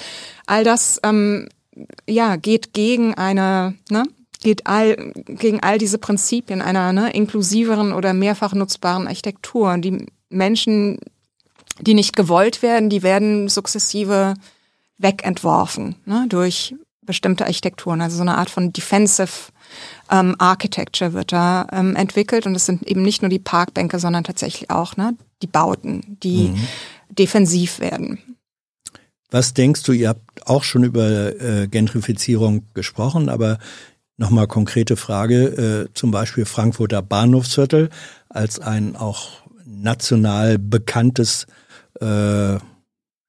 All 0.47 0.63
das 0.63 0.99
ähm, 1.03 1.47
ja, 2.07 2.37
geht 2.37 2.73
gegen 2.73 3.13
eine 3.13 3.75
ne, 3.91 4.03
geht 4.41 4.67
all, 4.67 5.13
gegen 5.15 5.61
all 5.61 5.77
diese 5.77 5.97
Prinzipien 5.97 6.61
einer 6.61 6.91
ne, 6.93 7.11
inklusiveren 7.13 7.93
oder 7.93 8.13
mehrfach 8.13 8.53
nutzbaren 8.53 9.07
Architektur. 9.07 9.77
Die 9.77 10.05
Menschen, 10.29 10.99
die 11.79 11.93
nicht 11.93 12.15
gewollt 12.15 12.61
werden, 12.61 12.89
die 12.89 13.03
werden 13.03 13.47
sukzessive 13.47 14.33
wegentworfen 14.97 15.95
ne, 16.05 16.25
durch 16.27 16.75
bestimmte 17.01 17.45
Architekturen. 17.45 18.01
Also 18.01 18.17
so 18.17 18.21
eine 18.21 18.37
Art 18.37 18.49
von 18.49 18.73
Defensive 18.73 19.51
ähm, 20.09 20.35
Architecture 20.37 21.13
wird 21.13 21.31
da 21.31 21.67
ähm, 21.71 21.95
entwickelt 21.95 22.45
und 22.45 22.55
es 22.55 22.65
sind 22.65 22.83
eben 22.83 23.01
nicht 23.01 23.21
nur 23.21 23.29
die 23.29 23.39
Parkbänke, 23.39 23.99
sondern 23.99 24.23
tatsächlich 24.23 24.69
auch 24.69 24.97
ne, 24.97 25.15
die 25.41 25.47
Bauten, 25.47 26.17
die 26.21 26.49
mhm. 26.49 26.67
defensiv 27.09 27.79
werden. 27.79 28.19
Was 29.29 29.53
denkst 29.53 29.83
du, 29.83 29.93
ihr 29.93 30.09
habt 30.09 30.45
auch 30.45 30.63
schon 30.63 30.83
über 30.83 31.41
äh, 31.41 31.67
Gentrifizierung 31.67 32.65
gesprochen, 32.73 33.29
aber 33.29 33.59
Nochmal 34.17 34.47
konkrete 34.47 34.97
Frage, 34.97 35.87
äh, 35.89 35.93
zum 35.93 36.11
Beispiel 36.11 36.45
Frankfurter 36.45 37.01
Bahnhofsviertel 37.01 37.89
als 38.29 38.59
ein 38.59 38.95
auch 38.95 39.41
national 39.65 40.59
bekanntes 40.59 41.47
äh, 41.99 42.57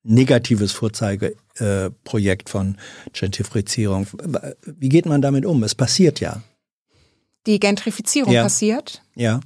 negatives 0.03 0.73
Vorzeigeprojekt 0.73 2.49
äh, 2.49 2.51
von 2.51 2.77
Gentrifizierung. 3.13 4.07
Wie 4.67 4.89
geht 4.89 5.07
man 5.07 5.23
damit 5.23 5.47
um? 5.47 5.63
Es 5.63 5.75
passiert 5.75 6.21
ja. 6.21 6.43
Die 7.47 7.59
Gentrifizierung 7.59 8.33
ja. 8.33 8.43
passiert? 8.43 9.03
Ja. 9.15 9.41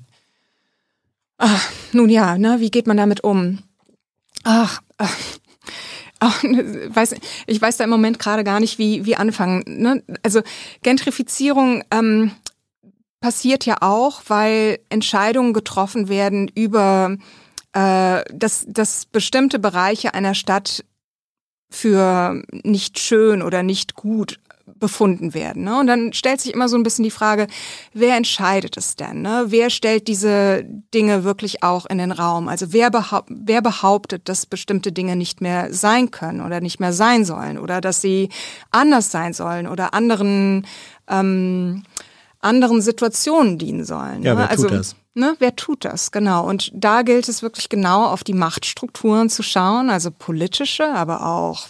Ach, 1.38 1.70
nun 1.92 2.08
ja, 2.08 2.38
ne, 2.38 2.56
wie 2.60 2.70
geht 2.70 2.86
man 2.86 2.96
damit 2.96 3.22
um? 3.22 3.60
Ach, 4.44 4.80
ach 4.96 5.16
weiß, 6.20 7.14
ich 7.46 7.60
weiß 7.60 7.76
da 7.76 7.84
im 7.84 7.90
Moment 7.90 8.18
gerade 8.18 8.44
gar 8.44 8.60
nicht, 8.60 8.78
wie, 8.78 9.04
wie 9.04 9.16
anfangen. 9.16 9.64
Ne? 9.66 10.02
Also 10.22 10.42
Gentrifizierung 10.82 11.84
ähm, 11.90 12.32
passiert 13.20 13.66
ja 13.66 13.78
auch, 13.80 14.22
weil 14.28 14.78
Entscheidungen 14.88 15.52
getroffen 15.52 16.08
werden 16.08 16.48
über 16.48 17.16
äh, 17.76 18.24
dass, 18.32 18.64
dass 18.66 19.04
bestimmte 19.04 19.58
Bereiche 19.58 20.14
einer 20.14 20.34
Stadt 20.34 20.82
für 21.70 22.42
nicht 22.50 22.98
schön 22.98 23.42
oder 23.42 23.62
nicht 23.62 23.94
gut 23.94 24.38
befunden 24.74 25.32
werden. 25.32 25.64
Ne? 25.64 25.78
Und 25.78 25.86
dann 25.86 26.12
stellt 26.12 26.40
sich 26.40 26.52
immer 26.52 26.68
so 26.68 26.76
ein 26.76 26.82
bisschen 26.82 27.04
die 27.04 27.10
Frage, 27.10 27.46
wer 27.92 28.16
entscheidet 28.16 28.76
es 28.76 28.96
denn? 28.96 29.22
Ne? 29.22 29.46
Wer 29.48 29.70
stellt 29.70 30.08
diese 30.08 30.64
Dinge 30.92 31.24
wirklich 31.24 31.62
auch 31.62 31.86
in 31.86 31.98
den 31.98 32.12
Raum? 32.12 32.48
Also 32.48 32.72
wer, 32.72 32.90
behaupt, 32.90 33.28
wer 33.30 33.62
behauptet, 33.62 34.28
dass 34.28 34.46
bestimmte 34.46 34.92
Dinge 34.92 35.16
nicht 35.16 35.40
mehr 35.40 35.72
sein 35.72 36.10
können 36.10 36.40
oder 36.40 36.60
nicht 36.60 36.80
mehr 36.80 36.92
sein 36.92 37.24
sollen 37.24 37.58
oder 37.58 37.80
dass 37.80 38.00
sie 38.00 38.28
anders 38.70 39.10
sein 39.10 39.32
sollen 39.32 39.66
oder 39.66 39.94
anderen 39.94 40.66
ähm, 41.08 41.84
anderen 42.40 42.80
Situationen 42.80 43.58
dienen 43.58 43.84
sollen. 43.84 44.22
Ja, 44.22 44.34
ne? 44.34 44.40
wer 44.40 44.50
also, 44.50 44.68
tut 44.68 44.78
das? 44.78 44.96
Ne, 45.14 45.34
wer 45.38 45.56
tut 45.56 45.84
das? 45.84 46.12
Genau. 46.12 46.46
Und 46.46 46.70
da 46.74 47.02
gilt 47.02 47.28
es 47.28 47.42
wirklich 47.42 47.68
genau 47.68 48.06
auf 48.06 48.22
die 48.22 48.34
Machtstrukturen 48.34 49.30
zu 49.30 49.42
schauen, 49.42 49.90
also 49.90 50.10
politische, 50.10 50.86
aber 50.92 51.26
auch 51.26 51.68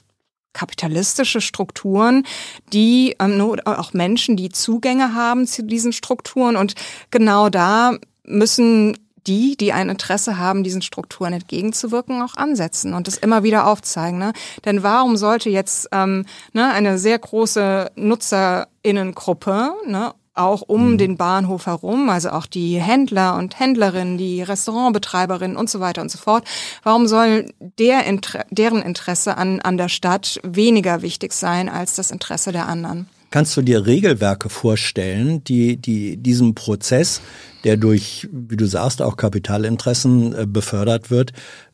kapitalistische 0.56 1.42
Strukturen, 1.42 2.24
die 2.72 3.14
ähm, 3.20 3.40
auch 3.66 3.92
Menschen, 3.92 4.36
die 4.36 4.48
Zugänge 4.48 5.14
haben 5.14 5.46
zu 5.46 5.62
diesen 5.62 5.92
Strukturen. 5.92 6.56
Und 6.56 6.74
genau 7.10 7.50
da 7.50 7.96
müssen 8.24 8.96
die, 9.26 9.56
die 9.56 9.72
ein 9.72 9.88
Interesse 9.88 10.38
haben, 10.38 10.64
diesen 10.64 10.82
Strukturen 10.82 11.32
entgegenzuwirken, 11.32 12.22
auch 12.22 12.36
ansetzen 12.36 12.94
und 12.94 13.06
das 13.06 13.16
immer 13.18 13.42
wieder 13.42 13.66
aufzeigen. 13.66 14.18
Ne? 14.18 14.32
Denn 14.64 14.82
warum 14.82 15.16
sollte 15.16 15.50
jetzt 15.50 15.88
ähm, 15.92 16.24
ne, 16.52 16.72
eine 16.72 16.98
sehr 16.98 17.18
große 17.18 17.90
Nutzerinnengruppe 17.96 19.74
ne, 19.86 20.14
auch 20.36 20.62
um 20.62 20.92
mhm. 20.92 20.98
den 20.98 21.16
Bahnhof 21.16 21.66
herum, 21.66 22.08
also 22.08 22.30
auch 22.30 22.46
die 22.46 22.80
Händler 22.80 23.36
und 23.36 23.58
Händlerinnen, 23.58 24.18
die 24.18 24.42
Restaurantbetreiberinnen 24.42 25.56
und 25.56 25.70
so 25.70 25.80
weiter 25.80 26.02
und 26.02 26.10
so 26.10 26.18
fort. 26.18 26.44
Warum 26.82 27.06
soll 27.06 27.52
der 27.78 28.04
Inter 28.04 28.44
deren 28.50 28.82
Interesse 28.82 29.36
an, 29.36 29.60
an 29.60 29.76
der 29.76 29.88
Stadt 29.88 30.40
weniger 30.42 31.02
wichtig 31.02 31.32
sein 31.32 31.68
als 31.68 31.94
das 31.94 32.10
Interesse 32.10 32.52
der 32.52 32.68
anderen? 32.68 33.08
Kannst 33.30 33.56
du 33.56 33.62
dir 33.62 33.86
Regelwerke 33.86 34.48
vorstellen, 34.48 35.42
die, 35.44 35.76
die 35.76 36.16
diesen 36.16 36.54
Prozess, 36.54 37.20
der 37.64 37.76
durch, 37.76 38.28
wie 38.30 38.56
du 38.56 38.66
sagst, 38.66 39.02
auch 39.02 39.16
Kapitalinteressen 39.16 40.34
äh, 40.34 40.46
befördert 40.46 41.10
wird, 41.10 41.32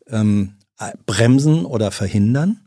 ähm, 0.08 0.54
bremsen 1.06 1.64
oder 1.64 1.90
verhindern? 1.90 2.60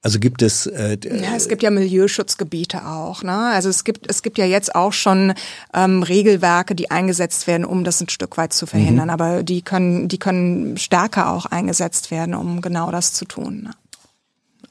Also 0.00 0.20
gibt 0.20 0.42
es 0.42 0.66
äh, 0.66 0.96
ja, 1.02 1.34
es 1.34 1.48
gibt 1.48 1.62
ja 1.62 1.70
Milieuschutzgebiete 1.70 2.86
auch. 2.86 3.24
Ne? 3.24 3.36
Also 3.36 3.68
es 3.68 3.82
gibt 3.82 4.08
es 4.08 4.22
gibt 4.22 4.38
ja 4.38 4.44
jetzt 4.44 4.74
auch 4.76 4.92
schon 4.92 5.34
ähm, 5.74 6.04
Regelwerke, 6.04 6.76
die 6.76 6.90
eingesetzt 6.90 7.48
werden, 7.48 7.64
um 7.64 7.82
das 7.82 8.00
ein 8.00 8.08
Stück 8.08 8.36
weit 8.36 8.52
zu 8.52 8.66
verhindern. 8.66 9.06
Mhm. 9.06 9.12
Aber 9.12 9.42
die 9.42 9.62
können 9.62 10.06
die 10.06 10.18
können 10.18 10.76
stärker 10.76 11.30
auch 11.30 11.46
eingesetzt 11.46 12.12
werden, 12.12 12.34
um 12.34 12.60
genau 12.60 12.92
das 12.92 13.12
zu 13.12 13.24
tun. 13.24 13.62
Ne? 13.64 13.70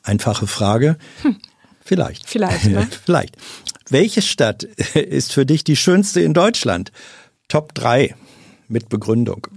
Einfache 0.01 0.47
Frage. 0.47 0.97
Hm. 1.23 1.35
Vielleicht. 1.83 2.27
Vielleicht. 2.27 2.65
Ne? 2.67 2.87
Vielleicht. 3.05 3.35
Welche 3.89 4.21
Stadt 4.21 4.63
ist 4.93 5.33
für 5.33 5.45
dich 5.45 5.65
die 5.65 5.75
schönste 5.75 6.21
in 6.21 6.33
Deutschland? 6.33 6.93
Top 7.49 7.73
3 7.73 8.15
mit 8.67 8.89
Begründung. 8.89 9.47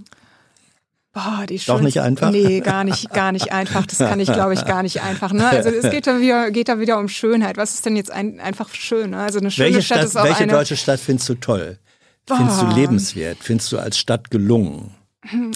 Boah, 1.13 1.45
die 1.47 1.57
Doch 1.57 1.81
nicht 1.81 1.99
einfach? 1.99 2.31
Nee, 2.31 2.61
gar 2.61 2.85
nicht, 2.85 3.11
gar 3.11 3.33
nicht 3.33 3.51
einfach. 3.51 3.85
Das 3.85 3.97
kann 3.97 4.21
ich, 4.21 4.31
glaube 4.31 4.53
ich, 4.53 4.63
gar 4.63 4.81
nicht 4.81 5.01
einfach. 5.01 5.33
Ne? 5.33 5.45
Also 5.45 5.69
es 5.69 5.89
geht 5.89 6.07
da 6.07 6.21
wieder, 6.21 6.51
geht 6.51 6.69
da 6.69 6.79
wieder 6.79 6.99
um 6.99 7.09
Schönheit. 7.09 7.57
Was 7.57 7.73
ist 7.73 7.85
denn 7.85 7.97
jetzt 7.97 8.11
ein, 8.11 8.39
einfach 8.39 8.73
schön? 8.73 9.09
Ne? 9.09 9.17
Also 9.17 9.39
eine 9.39 9.51
schöne 9.51 9.73
welche 9.73 9.81
Stadt, 9.81 9.97
Stadt 9.97 10.07
ist 10.07 10.17
auch 10.17 10.23
Welche 10.23 10.43
eine, 10.43 10.53
deutsche 10.53 10.77
Stadt 10.77 11.01
findest 11.01 11.27
du 11.27 11.35
toll? 11.35 11.79
Boah. 12.25 12.37
Findest 12.37 12.61
du 12.61 12.67
lebenswert? 12.67 13.39
Findest 13.41 13.71
du 13.73 13.79
als 13.79 13.97
Stadt 13.97 14.31
gelungen? 14.31 14.95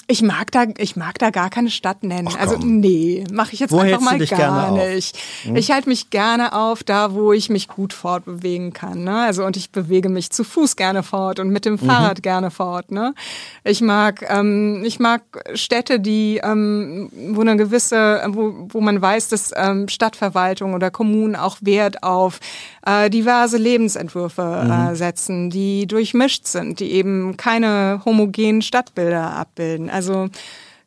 Ich 0.08 0.22
mag 0.22 0.52
da, 0.52 0.66
ich 0.78 0.96
mag 0.96 1.18
da 1.18 1.32
gar 1.32 1.50
keine 1.50 1.72
Stadt 1.72 2.04
nennen. 2.04 2.30
Ach, 2.32 2.40
also 2.40 2.58
nee, 2.58 3.24
mache 3.32 3.54
ich 3.54 3.60
jetzt 3.60 3.72
wo 3.72 3.80
einfach 3.80 4.00
mal 4.00 4.20
gar 4.20 4.72
nicht. 4.72 5.18
Hm? 5.42 5.56
Ich 5.56 5.72
halte 5.72 5.90
mich 5.90 6.12
gerne 6.12 6.54
auf, 6.54 6.84
da 6.84 7.14
wo 7.14 7.34
ich 7.34 7.50
mich 7.50 7.68
gut 7.68 7.92
fortbewegen 7.92 8.74
kann. 8.74 9.04
Ne? 9.04 9.18
Also 9.22 9.44
und 9.44 9.58
ich 9.58 9.72
bewege 9.72 10.08
mich 10.10 10.30
zu 10.30 10.44
Fuß 10.44 10.76
gerne 10.76 11.02
fort 11.02 11.40
und 11.40 11.50
mit 11.50 11.66
dem 11.66 11.74
mhm. 11.74 11.80
Fahrrad 11.80 12.20
mhm. 12.20 12.22
gerne 12.22 12.52
fort. 12.52 12.92
Ne? 12.92 13.16
Ich 13.64 13.82
mag, 13.82 14.24
ähm, 14.30 14.84
ich 14.86 15.00
mag 15.00 15.24
Städte, 15.56 16.00
die, 16.00 16.42
ähm, 16.44 17.10
wo 17.32 17.42
eine 17.42 17.58
gewisse, 17.58 18.24
wo, 18.28 18.68
wo 18.70 18.82
man 18.82 19.02
weiß, 19.02 19.30
dass 19.30 19.52
ähm, 19.56 19.88
Stadtverwaltung 19.88 20.76
oder 20.76 20.92
Kommunen 20.92 21.36
auch 21.36 21.58
Wert 21.62 22.04
auf 22.04 22.40
äh, 22.86 23.10
diverse 23.10 23.58
Lebensentwürfe 23.58 24.64
mhm. 24.64 24.72
äh, 24.72 24.96
setzen, 24.96 25.50
die 25.50 25.88
durchmischt 25.88 26.48
sind, 26.48 26.80
die 26.80 26.92
eben 26.92 27.36
keine 27.38 28.02
homogenen 28.06 28.62
Stadtbilder 28.62 29.34
abbilden. 29.34 29.90
Also 29.90 30.30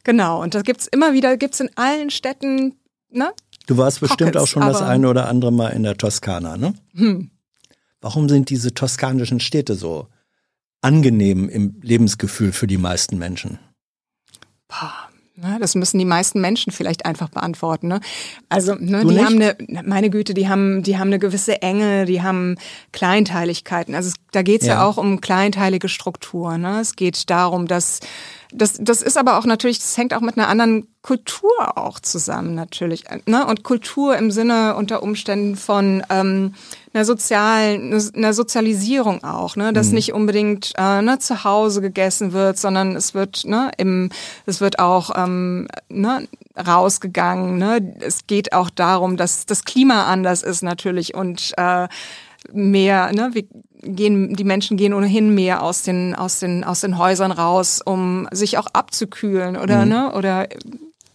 genau, 0.05 0.43
und 0.43 0.55
da 0.55 0.63
gibt's 0.63 0.87
immer 0.87 1.13
wieder, 1.13 1.37
gibt's 1.37 1.61
in 1.61 1.71
allen 1.77 2.11
Städten, 2.11 2.77
ne? 3.11 3.33
Du 3.67 3.77
warst 3.77 4.01
bestimmt 4.01 4.33
Pockets, 4.33 4.43
auch 4.43 4.47
schon 4.47 4.63
das 4.63 4.81
eine 4.81 5.09
oder 5.09 5.29
andere 5.29 5.53
Mal 5.53 5.71
in 5.71 5.83
der 5.83 5.97
Toskana, 5.97 6.57
ne? 6.57 6.75
Hm. 6.95 7.31
Warum 8.01 8.29
sind 8.29 8.49
diese 8.49 8.73
toskanischen 8.73 9.41
Städte 9.41 9.75
so 9.75 10.07
angenehm 10.81 11.49
im 11.49 11.81
Lebensgefühl 11.83 12.53
für 12.53 12.69
die 12.69 12.79
meisten 12.79 13.19
Menschen? 13.19 13.59
Boah 14.69 15.08
das 15.61 15.75
müssen 15.75 15.99
die 15.99 16.05
meisten 16.05 16.41
Menschen 16.41 16.73
vielleicht 16.73 17.07
einfach 17.07 17.29
beantworten. 17.29 17.89
Ne? 17.89 18.01
Also, 18.49 18.75
ne, 18.75 19.01
die 19.01 19.15
nicht? 19.15 19.25
haben 19.25 19.35
eine, 19.35 19.57
meine 19.85 20.11
Güte, 20.11 20.35
die 20.35 20.49
haben, 20.49 20.83
die 20.83 20.99
haben 20.99 21.09
eine 21.09 21.19
gewisse 21.19 21.63
Enge, 21.63 22.05
die 22.05 22.23
haben 22.23 22.57
Kleinteiligkeiten. 22.93 23.95
Also 23.95 24.13
da 24.33 24.43
geht 24.43 24.63
es 24.63 24.67
ja. 24.67 24.75
ja. 24.75 24.87
auch 24.87 24.97
um 24.97 25.21
kleinteilige 25.21 25.89
Strukturen. 25.89 26.63
Ne? 26.63 26.81
Es 26.81 26.97
geht 26.97 27.31
darum, 27.31 27.67
dass 27.67 28.01
das, 28.53 28.79
das 28.81 29.03
ist 29.03 29.19
aber 29.19 29.39
auch 29.39 29.45
natürlich, 29.45 29.79
das 29.79 29.97
hängt 29.97 30.15
auch 30.15 30.23
mit 30.23 30.39
einer 30.39 30.49
anderen 30.49 30.89
Kultur 31.03 31.77
auch 31.77 32.01
zusammen 32.01 32.55
natürlich. 32.55 33.05
Ne? 33.27 33.47
Und 33.47 33.63
Kultur 33.63 34.17
im 34.17 34.31
Sinne 34.31 34.75
unter 34.77 35.03
Umständen 35.03 35.57
von 35.57 36.03
ähm, 36.09 36.55
einer 36.93 37.05
sozialen, 37.05 37.93
einer 38.15 38.33
Sozialisierung 38.33 39.23
auch, 39.25 39.57
ne? 39.57 39.73
dass 39.73 39.89
mhm. 39.89 39.95
nicht 39.95 40.13
unbedingt 40.13 40.73
äh, 40.77 41.03
ne, 41.03 41.19
zu 41.19 41.45
Hause 41.45 41.81
gegessen 41.81 42.33
wird, 42.33 42.59
sondern 42.59 42.97
es 42.97 43.15
wird 43.15 43.45
ne, 43.45 43.71
im, 43.77 44.11
es 44.47 44.61
wird 44.61 44.79
auch 44.79 45.11
ähm, 45.17 45.69
ne, 45.89 46.27
rausgegangen. 46.57 47.59
Ne? 47.59 47.97
Es 48.01 48.27
geht 48.27 48.53
auch 48.53 48.71
darum, 48.71 49.17
dass 49.17 49.47
das 49.47 49.65
Klima 49.65 50.05
anders 50.05 50.43
ist 50.43 50.63
natürlich 50.63 51.15
und 51.15 51.53
äh, 51.57 51.89
mehr, 52.53 53.13
ne, 53.13 53.31
wir 53.33 53.45
gehen, 53.83 54.35
die 54.35 54.45
Menschen 54.45 54.77
gehen 54.77 54.95
ohnehin 54.95 55.35
mehr 55.35 55.63
aus 55.63 55.83
den, 55.83 56.15
aus 56.15 56.41
den, 56.41 56.65
aus 56.65 56.81
den 56.81 56.99
Häusern 56.99 57.33
raus, 57.33 57.81
um 57.85 58.29
sich 58.33 58.59
auch 58.59 58.67
abzukühlen 58.73 59.57
oder, 59.57 59.85
mhm. 59.85 59.89
ne, 59.89 60.13
oder, 60.15 60.49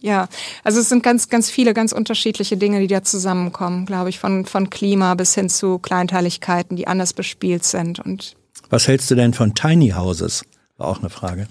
ja, 0.04 0.28
also 0.64 0.80
es 0.80 0.90
sind 0.90 1.02
ganz, 1.02 1.30
ganz 1.30 1.48
viele, 1.48 1.72
ganz 1.72 1.92
unterschiedliche 1.92 2.58
Dinge, 2.58 2.78
die 2.80 2.88
da 2.88 3.02
zusammenkommen, 3.02 3.86
glaube 3.86 4.10
ich, 4.10 4.18
von, 4.18 4.44
von 4.44 4.68
Klima 4.68 5.14
bis 5.14 5.34
hin 5.34 5.48
zu 5.48 5.78
Kleinteiligkeiten, 5.78 6.76
die 6.76 6.86
anders 6.86 7.14
bespielt 7.14 7.64
sind 7.64 8.00
und. 8.00 8.36
Was 8.68 8.86
hältst 8.86 9.10
du 9.10 9.14
denn 9.14 9.32
von 9.32 9.54
Tiny 9.54 9.90
Houses? 9.90 10.44
War 10.76 10.88
auch 10.88 10.98
eine 10.98 11.08
Frage. 11.08 11.48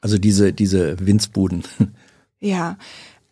Also 0.00 0.16
diese, 0.18 0.52
diese 0.52 1.04
Winzbuden. 1.04 1.64
Ja, 2.40 2.78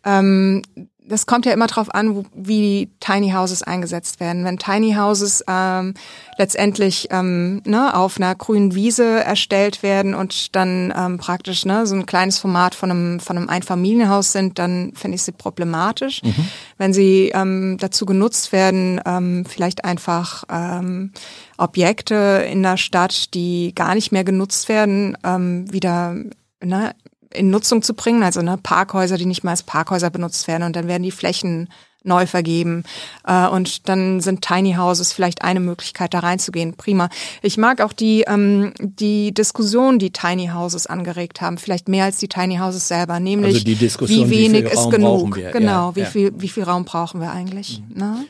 ähm, 0.03 0.63
das 1.07 1.25
kommt 1.25 1.45
ja 1.45 1.53
immer 1.53 1.67
darauf 1.67 1.93
an, 1.93 2.25
wie 2.35 2.89
Tiny 2.99 3.31
Houses 3.31 3.63
eingesetzt 3.63 4.19
werden. 4.19 4.43
Wenn 4.43 4.57
Tiny 4.57 4.93
Houses 4.93 5.43
ähm, 5.47 5.93
letztendlich 6.37 7.07
ähm, 7.11 7.61
ne, 7.65 7.95
auf 7.95 8.17
einer 8.17 8.35
grünen 8.35 8.75
Wiese 8.75 9.23
erstellt 9.23 9.83
werden 9.83 10.13
und 10.13 10.55
dann 10.55 10.93
ähm, 10.95 11.17
praktisch 11.17 11.65
ne, 11.65 11.87
so 11.87 11.95
ein 11.95 12.05
kleines 12.05 12.39
Format 12.39 12.75
von 12.75 12.91
einem, 12.91 13.19
von 13.19 13.37
einem 13.37 13.49
Einfamilienhaus 13.49 14.33
sind, 14.33 14.59
dann 14.59 14.91
finde 14.95 15.15
ich 15.15 15.23
sie 15.23 15.31
problematisch. 15.31 16.21
Mhm. 16.23 16.47
Wenn 16.77 16.93
sie 16.93 17.31
ähm, 17.33 17.77
dazu 17.79 18.05
genutzt 18.05 18.51
werden, 18.51 18.99
ähm, 19.05 19.45
vielleicht 19.45 19.85
einfach 19.85 20.43
ähm, 20.49 21.13
Objekte 21.57 22.45
in 22.51 22.63
der 22.63 22.77
Stadt, 22.77 23.33
die 23.33 23.73
gar 23.73 23.95
nicht 23.95 24.11
mehr 24.11 24.23
genutzt 24.23 24.67
werden, 24.67 25.17
ähm, 25.23 25.71
wieder 25.71 26.15
ne, 26.61 26.93
in 27.37 27.49
Nutzung 27.49 27.81
zu 27.81 27.93
bringen, 27.93 28.23
also 28.23 28.41
ne, 28.41 28.57
Parkhäuser, 28.61 29.17
die 29.17 29.25
nicht 29.25 29.43
mal 29.43 29.51
als 29.51 29.63
Parkhäuser 29.63 30.09
benutzt 30.09 30.47
werden 30.47 30.63
und 30.63 30.75
dann 30.75 30.87
werden 30.87 31.03
die 31.03 31.11
Flächen 31.11 31.69
neu 32.03 32.25
vergeben 32.25 32.83
äh, 33.25 33.47
und 33.47 33.89
dann 33.89 34.21
sind 34.21 34.41
Tiny 34.41 34.73
Houses 34.73 35.13
vielleicht 35.13 35.43
eine 35.43 35.59
Möglichkeit, 35.59 36.13
da 36.13 36.19
reinzugehen. 36.19 36.75
Prima. 36.75 37.09
Ich 37.41 37.57
mag 37.57 37.81
auch 37.81 37.93
die 37.93 38.23
ähm, 38.27 38.73
die 38.79 39.33
Diskussion, 39.33 39.99
die 39.99 40.11
Tiny 40.11 40.47
Houses 40.53 40.87
angeregt 40.87 41.41
haben, 41.41 41.57
vielleicht 41.57 41.89
mehr 41.89 42.05
als 42.05 42.17
die 42.17 42.29
Tiny 42.29 42.57
Houses 42.57 42.87
selber, 42.87 43.19
nämlich 43.19 43.65
also 43.67 44.07
wie 44.07 44.29
wenig 44.29 44.65
wie 44.65 44.69
ist 44.69 44.89
genug. 44.89 45.35
Genau, 45.35 45.89
ja, 45.89 45.95
wie 45.95 46.01
ja. 46.01 46.05
viel 46.05 46.33
wie 46.37 46.49
viel 46.49 46.63
Raum 46.63 46.85
brauchen 46.85 47.21
wir 47.21 47.31
eigentlich? 47.31 47.83
Mhm. 47.89 47.99
Ne? 47.99 48.25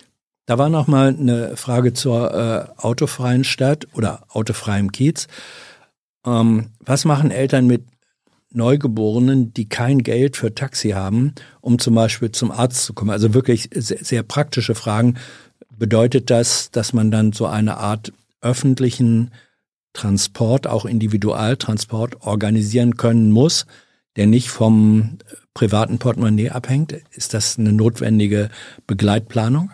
Da 0.48 0.58
war 0.58 0.70
noch 0.70 0.88
mal 0.88 1.10
eine 1.10 1.58
Frage 1.58 1.94
zur 1.94 2.34
äh, 2.34 2.82
autofreien 2.82 3.44
Stadt 3.44 3.88
oder 3.94 4.24
autofreiem 4.30 4.92
Kiez. 4.92 5.28
Ähm, 6.26 6.68
was 6.80 7.06
machen 7.06 7.32
Eltern 7.32 7.68
mit 7.68 7.84
Neugeborenen, 8.58 9.54
die 9.54 9.70
kein 9.70 10.00
Geld 10.00 10.36
für 10.36 10.54
Taxi 10.54 10.90
haben, 10.90 11.34
um 11.62 11.80
zum 11.80 11.96
Beispiel 11.96 12.32
zum 12.32 12.52
Arzt 12.52 12.84
zu 12.84 12.94
kommen. 12.94 13.12
Also 13.12 13.34
wirklich 13.34 13.70
sehr, 13.74 14.04
sehr 14.04 14.24
praktische 14.24 14.76
Fragen. 14.76 15.16
Bedeutet 15.78 16.30
das, 16.30 16.72
dass 16.72 16.92
man 16.92 17.12
dann 17.12 17.32
so 17.32 17.46
eine 17.46 17.78
Art 17.78 18.12
öffentlichen 18.42 19.32
Transport, 19.94 20.68
auch 20.68 20.86
Individualtransport 20.86 22.22
organisieren 22.22 22.98
können 22.98 23.32
muss, 23.32 23.66
der 24.16 24.28
nicht 24.28 24.50
vom 24.50 25.18
privaten 25.54 25.98
Portemonnaie 26.00 26.50
abhängt? 26.50 26.94
Ist 27.12 27.34
das 27.34 27.58
eine 27.58 27.72
notwendige 27.72 28.50
Begleitplanung? 28.86 29.72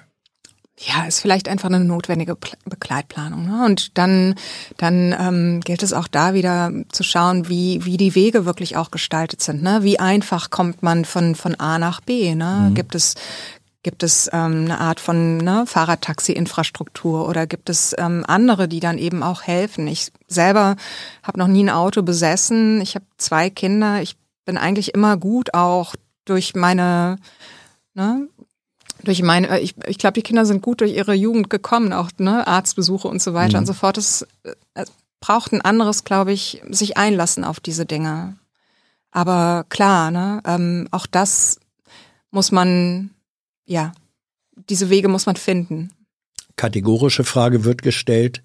Ja, 0.80 1.06
ist 1.06 1.20
vielleicht 1.20 1.48
einfach 1.48 1.70
eine 1.70 1.84
notwendige 1.84 2.36
Begleitplanung. 2.66 3.46
Ne? 3.46 3.66
Und 3.66 3.98
dann, 3.98 4.36
dann 4.78 5.16
ähm, 5.18 5.60
gilt 5.62 5.84
es 5.84 5.94
auch 5.94 6.08
da 6.08 6.34
wieder 6.34 6.72
zu 6.92 7.04
schauen, 7.04 7.48
wie, 7.48 7.86
wie 7.86 7.98
die 7.98 8.16
Wege 8.16 8.46
wirklich 8.46 8.76
auch 8.76 8.90
gestaltet 8.90 9.42
sind. 9.42 9.62
Ne? 9.62 9.80
Wie 9.84 10.00
einfach 10.00 10.50
kommt 10.50 10.82
man 10.82 11.06
von, 11.06 11.36
von 11.36 11.56
A 11.56 11.78
nach 11.78 12.02
B? 12.02 12.34
Ne? 12.34 12.70
Mhm. 12.70 12.74
Gibt 12.74 12.96
es 12.96 13.16
Gibt 13.84 14.02
es 14.02 14.30
ähm, 14.32 14.64
eine 14.64 14.80
Art 14.80 15.02
von 15.02 15.38
ne, 15.40 15.66
Fahrradtaxi-Infrastruktur 15.68 17.28
oder 17.28 17.46
gibt 17.46 17.70
es 17.70 17.94
ähm, 17.98 18.24
andere, 18.26 18.70
die 18.70 18.80
dann 18.80 18.98
eben 18.98 19.24
auch 19.24 19.42
helfen? 19.42 19.88
Ich 19.88 20.14
selber 20.30 20.78
habe 21.22 21.38
noch 21.38 21.48
nie 21.48 21.66
ein 21.66 21.70
Auto 21.70 22.02
besessen. 22.02 22.80
Ich 22.80 22.96
habe 22.96 23.04
zwei 23.18 23.50
Kinder. 23.50 24.02
Ich 24.02 24.16
bin 24.46 24.58
eigentlich 24.58 24.94
immer 24.94 25.18
gut 25.18 25.54
auch 25.54 25.96
durch 26.24 26.56
meine 26.56 27.18
ne, 27.94 28.30
durch 29.04 29.22
meine, 29.22 29.50
äh, 29.50 29.60
ich, 29.60 29.76
ich 29.88 29.98
glaube, 29.98 30.14
die 30.14 30.22
Kinder 30.22 30.46
sind 30.46 30.62
gut 30.62 30.82
durch 30.82 30.94
ihre 30.94 31.14
Jugend 31.14 31.50
gekommen, 31.50 31.94
auch 31.94 32.10
ne, 32.18 32.48
Arztbesuche 32.48 33.08
und 33.08 33.22
so 33.22 33.34
weiter 33.34 33.58
mhm. 33.58 33.60
und 33.60 33.66
so 33.66 33.74
fort. 33.74 33.98
Es, 33.98 34.24
äh, 34.44 34.56
es 34.74 34.92
braucht 35.20 35.54
ein 35.54 35.62
anderes, 35.62 36.04
glaube 36.04 36.34
ich, 36.34 36.62
sich 36.70 36.98
einlassen 36.98 37.44
auf 37.44 37.60
diese 37.60 37.86
Dinge. 37.86 38.38
Aber 39.12 39.66
klar, 39.70 40.12
ne, 40.12 40.42
ähm, 40.46 40.88
auch 40.92 41.06
das 41.06 41.60
muss 42.32 42.52
man, 42.52 43.12
ja, 43.66 43.94
diese 44.70 44.90
Wege 44.90 45.08
muss 45.08 45.26
man 45.26 45.36
finden. 45.36 45.92
Kategorische 46.56 47.24
Frage 47.24 47.64
wird 47.64 47.82
gestellt. 47.82 48.44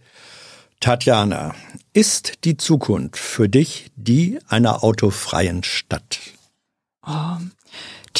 Tatjana, 0.81 1.55
ist 1.93 2.45
die 2.45 2.57
Zukunft 2.57 3.17
für 3.17 3.49
dich 3.49 3.91
die 3.97 4.39
einer 4.47 4.85
autofreien 4.85 5.65
Stadt? 5.65 6.21
Oh, 7.05 7.37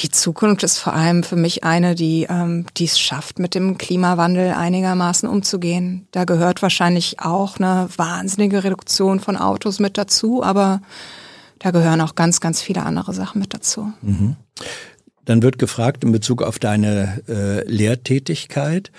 die 0.03 0.11
Zukunft 0.11 0.63
ist 0.63 0.79
vor 0.79 0.95
allem 0.95 1.23
für 1.23 1.37
mich 1.37 1.65
eine, 1.65 1.95
die 1.95 2.27
ähm, 2.29 2.67
es 2.79 2.99
schafft, 2.99 3.39
mit 3.39 3.55
dem 3.55 3.79
Klimawandel 3.79 4.53
einigermaßen 4.53 5.29
umzugehen. 5.29 6.07
Da 6.13 6.25
gehört 6.25 6.63
wahrscheinlich 6.63 7.21
auch 7.21 7.59
eine 7.59 7.89
wahnsinnige 7.97 8.65
Reduktion 8.65 9.21
von 9.21 9.37
Autos 9.37 9.81
mit 9.81 9.99
dazu, 9.99 10.43
aber 10.43 10.81
da 11.59 11.71
gehören 11.71 12.01
auch 12.01 12.15
ganz, 12.15 12.41
ganz 12.41 12.63
viele 12.63 12.83
andere 12.85 13.13
Sachen 13.13 13.41
mit 13.41 13.55
dazu. 13.55 13.93
Mhm. 14.03 14.37
Dann 15.25 15.43
wird 15.43 15.59
gefragt 15.59 16.05
in 16.05 16.13
Bezug 16.13 16.43
auf 16.43 16.59
deine 16.59 17.23
äh, 17.29 17.69
Lehrtätigkeit, 17.69 18.91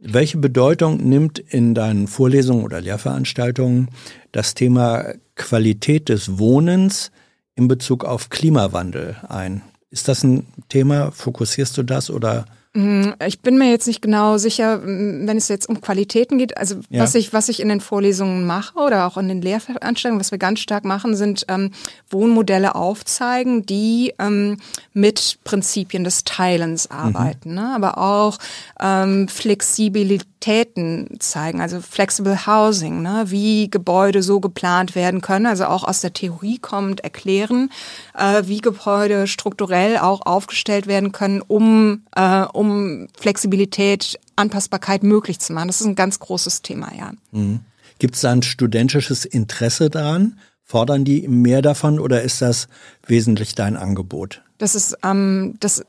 welche 0.00 0.38
Bedeutung 0.38 0.98
nimmt 1.08 1.38
in 1.38 1.74
deinen 1.74 2.06
Vorlesungen 2.06 2.64
oder 2.64 2.80
Lehrveranstaltungen 2.80 3.88
das 4.30 4.54
Thema 4.54 5.14
Qualität 5.34 6.08
des 6.08 6.38
Wohnens 6.38 7.10
in 7.56 7.68
Bezug 7.68 8.04
auf 8.04 8.30
Klimawandel 8.30 9.16
ein? 9.28 9.62
Ist 9.90 10.08
das 10.08 10.22
ein 10.22 10.46
Thema? 10.68 11.12
Fokussierst 11.12 11.76
du 11.78 11.82
das 11.82 12.10
oder? 12.10 12.44
Mm, 12.74 13.12
ich 13.26 13.40
bin 13.40 13.56
mir 13.56 13.70
jetzt 13.70 13.86
nicht 13.86 14.02
genau 14.02 14.36
sicher, 14.36 14.78
mm, 14.78 15.26
wenn 15.26 15.36
es 15.36 15.48
jetzt 15.48 15.68
um 15.68 15.80
Qualitäten 15.80 16.38
geht. 16.38 16.56
Also 16.58 16.76
ja. 16.90 17.02
was 17.02 17.14
ich 17.14 17.32
was 17.32 17.48
ich 17.48 17.60
in 17.60 17.68
den 17.68 17.80
Vorlesungen 17.80 18.46
mache 18.46 18.78
oder 18.78 19.06
auch 19.06 19.16
in 19.16 19.28
den 19.28 19.40
Lehrveranstaltungen, 19.40 20.20
was 20.20 20.30
wir 20.30 20.38
ganz 20.38 20.60
stark 20.60 20.84
machen, 20.84 21.16
sind 21.16 21.46
ähm, 21.48 21.70
Wohnmodelle 22.10 22.74
aufzeigen, 22.74 23.64
die 23.64 24.14
ähm, 24.18 24.58
mit 24.92 25.38
Prinzipien 25.44 26.04
des 26.04 26.24
Teilens 26.24 26.90
arbeiten, 26.90 27.50
mhm. 27.50 27.54
ne? 27.54 27.74
aber 27.74 27.98
auch 27.98 28.38
ähm, 28.80 29.28
Flexibilität 29.28 30.28
Realitäten 30.46 31.18
zeigen, 31.18 31.60
also 31.60 31.80
Flexible 31.80 32.46
Housing, 32.46 33.02
ne, 33.02 33.24
wie 33.26 33.70
Gebäude 33.70 34.22
so 34.22 34.40
geplant 34.40 34.94
werden 34.94 35.20
können, 35.20 35.46
also 35.46 35.66
auch 35.66 35.84
aus 35.84 36.00
der 36.00 36.12
Theorie 36.12 36.58
kommend 36.58 37.00
erklären, 37.00 37.70
äh, 38.16 38.42
wie 38.46 38.60
Gebäude 38.60 39.26
strukturell 39.26 39.98
auch 39.98 40.24
aufgestellt 40.26 40.86
werden 40.86 41.12
können, 41.12 41.42
um, 41.42 42.02
äh, 42.14 42.44
um 42.58 43.06
Flexibilität, 43.16 44.18
Anpassbarkeit 44.34 45.04
möglich 45.04 45.38
zu 45.38 45.52
machen. 45.52 45.68
Das 45.68 45.80
ist 45.80 45.86
ein 45.86 45.94
ganz 45.94 46.18
großes 46.18 46.62
Thema, 46.62 46.92
ja. 46.96 47.12
Mhm. 47.30 47.60
Gibt 48.00 48.16
es 48.16 48.22
da 48.22 48.32
ein 48.32 48.42
studentisches 48.42 49.24
Interesse 49.24 49.90
daran? 49.90 50.38
Fordern 50.64 51.04
die 51.04 51.28
mehr 51.28 51.62
davon 51.62 52.00
oder 52.00 52.22
ist 52.22 52.42
das 52.42 52.68
wesentlich 53.06 53.54
dein 53.54 53.76
Angebot? 53.76 54.42
Das 54.58 54.74
ist, 54.74 54.98
ähm, 55.04 55.54
das, 55.60 55.84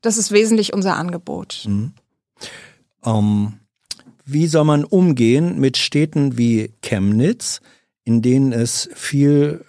das 0.00 0.18
ist 0.18 0.30
wesentlich 0.30 0.72
unser 0.72 0.96
Angebot. 0.96 1.64
Mhm. 1.66 1.92
Ähm, 3.04 3.54
wie 4.24 4.46
soll 4.46 4.64
man 4.64 4.84
umgehen 4.84 5.58
mit 5.58 5.76
Städten 5.78 6.38
wie 6.38 6.72
Chemnitz, 6.80 7.60
in 8.04 8.22
denen 8.22 8.52
es 8.52 8.88
viel 8.94 9.64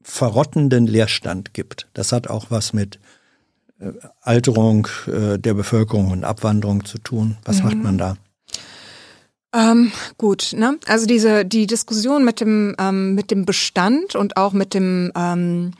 verrottenden 0.00 0.86
Leerstand 0.86 1.54
gibt? 1.54 1.88
Das 1.92 2.12
hat 2.12 2.28
auch 2.28 2.50
was 2.50 2.72
mit 2.72 3.00
Alterung 4.20 4.88
äh, 5.06 5.38
der 5.38 5.54
Bevölkerung 5.54 6.10
und 6.10 6.24
Abwanderung 6.24 6.84
zu 6.84 6.98
tun. 6.98 7.36
Was 7.44 7.58
mhm. 7.58 7.64
macht 7.64 7.76
man 7.82 7.98
da? 7.98 8.16
Ähm, 9.54 9.92
gut, 10.16 10.54
ne? 10.56 10.78
Also 10.86 11.06
diese 11.06 11.44
die 11.44 11.66
Diskussion 11.66 12.24
mit 12.24 12.40
dem 12.40 12.74
ähm, 12.78 13.14
mit 13.14 13.30
dem 13.30 13.44
Bestand 13.44 14.14
und 14.14 14.36
auch 14.36 14.52
mit 14.52 14.72
dem 14.72 15.12
ähm, 15.14 15.72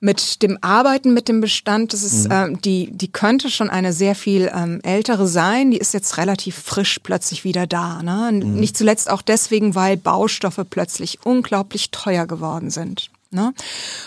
mit 0.00 0.42
dem 0.42 0.58
Arbeiten 0.60 1.12
mit 1.12 1.28
dem 1.28 1.40
Bestand, 1.40 1.92
das 1.92 2.02
ist, 2.04 2.26
mhm. 2.26 2.32
ähm, 2.32 2.60
die, 2.62 2.90
die 2.92 3.10
könnte 3.10 3.50
schon 3.50 3.68
eine 3.68 3.92
sehr 3.92 4.14
viel 4.14 4.50
ähm, 4.54 4.80
ältere 4.82 5.26
sein. 5.26 5.72
Die 5.72 5.78
ist 5.78 5.92
jetzt 5.92 6.18
relativ 6.18 6.56
frisch 6.56 7.00
plötzlich 7.02 7.42
wieder 7.44 7.66
da. 7.66 8.02
Ne? 8.02 8.30
Mhm. 8.32 8.54
Nicht 8.54 8.76
zuletzt 8.76 9.10
auch 9.10 9.22
deswegen, 9.22 9.74
weil 9.74 9.96
Baustoffe 9.96 10.60
plötzlich 10.70 11.18
unglaublich 11.24 11.90
teuer 11.90 12.26
geworden 12.26 12.70
sind. 12.70 13.10
Ne? 13.30 13.52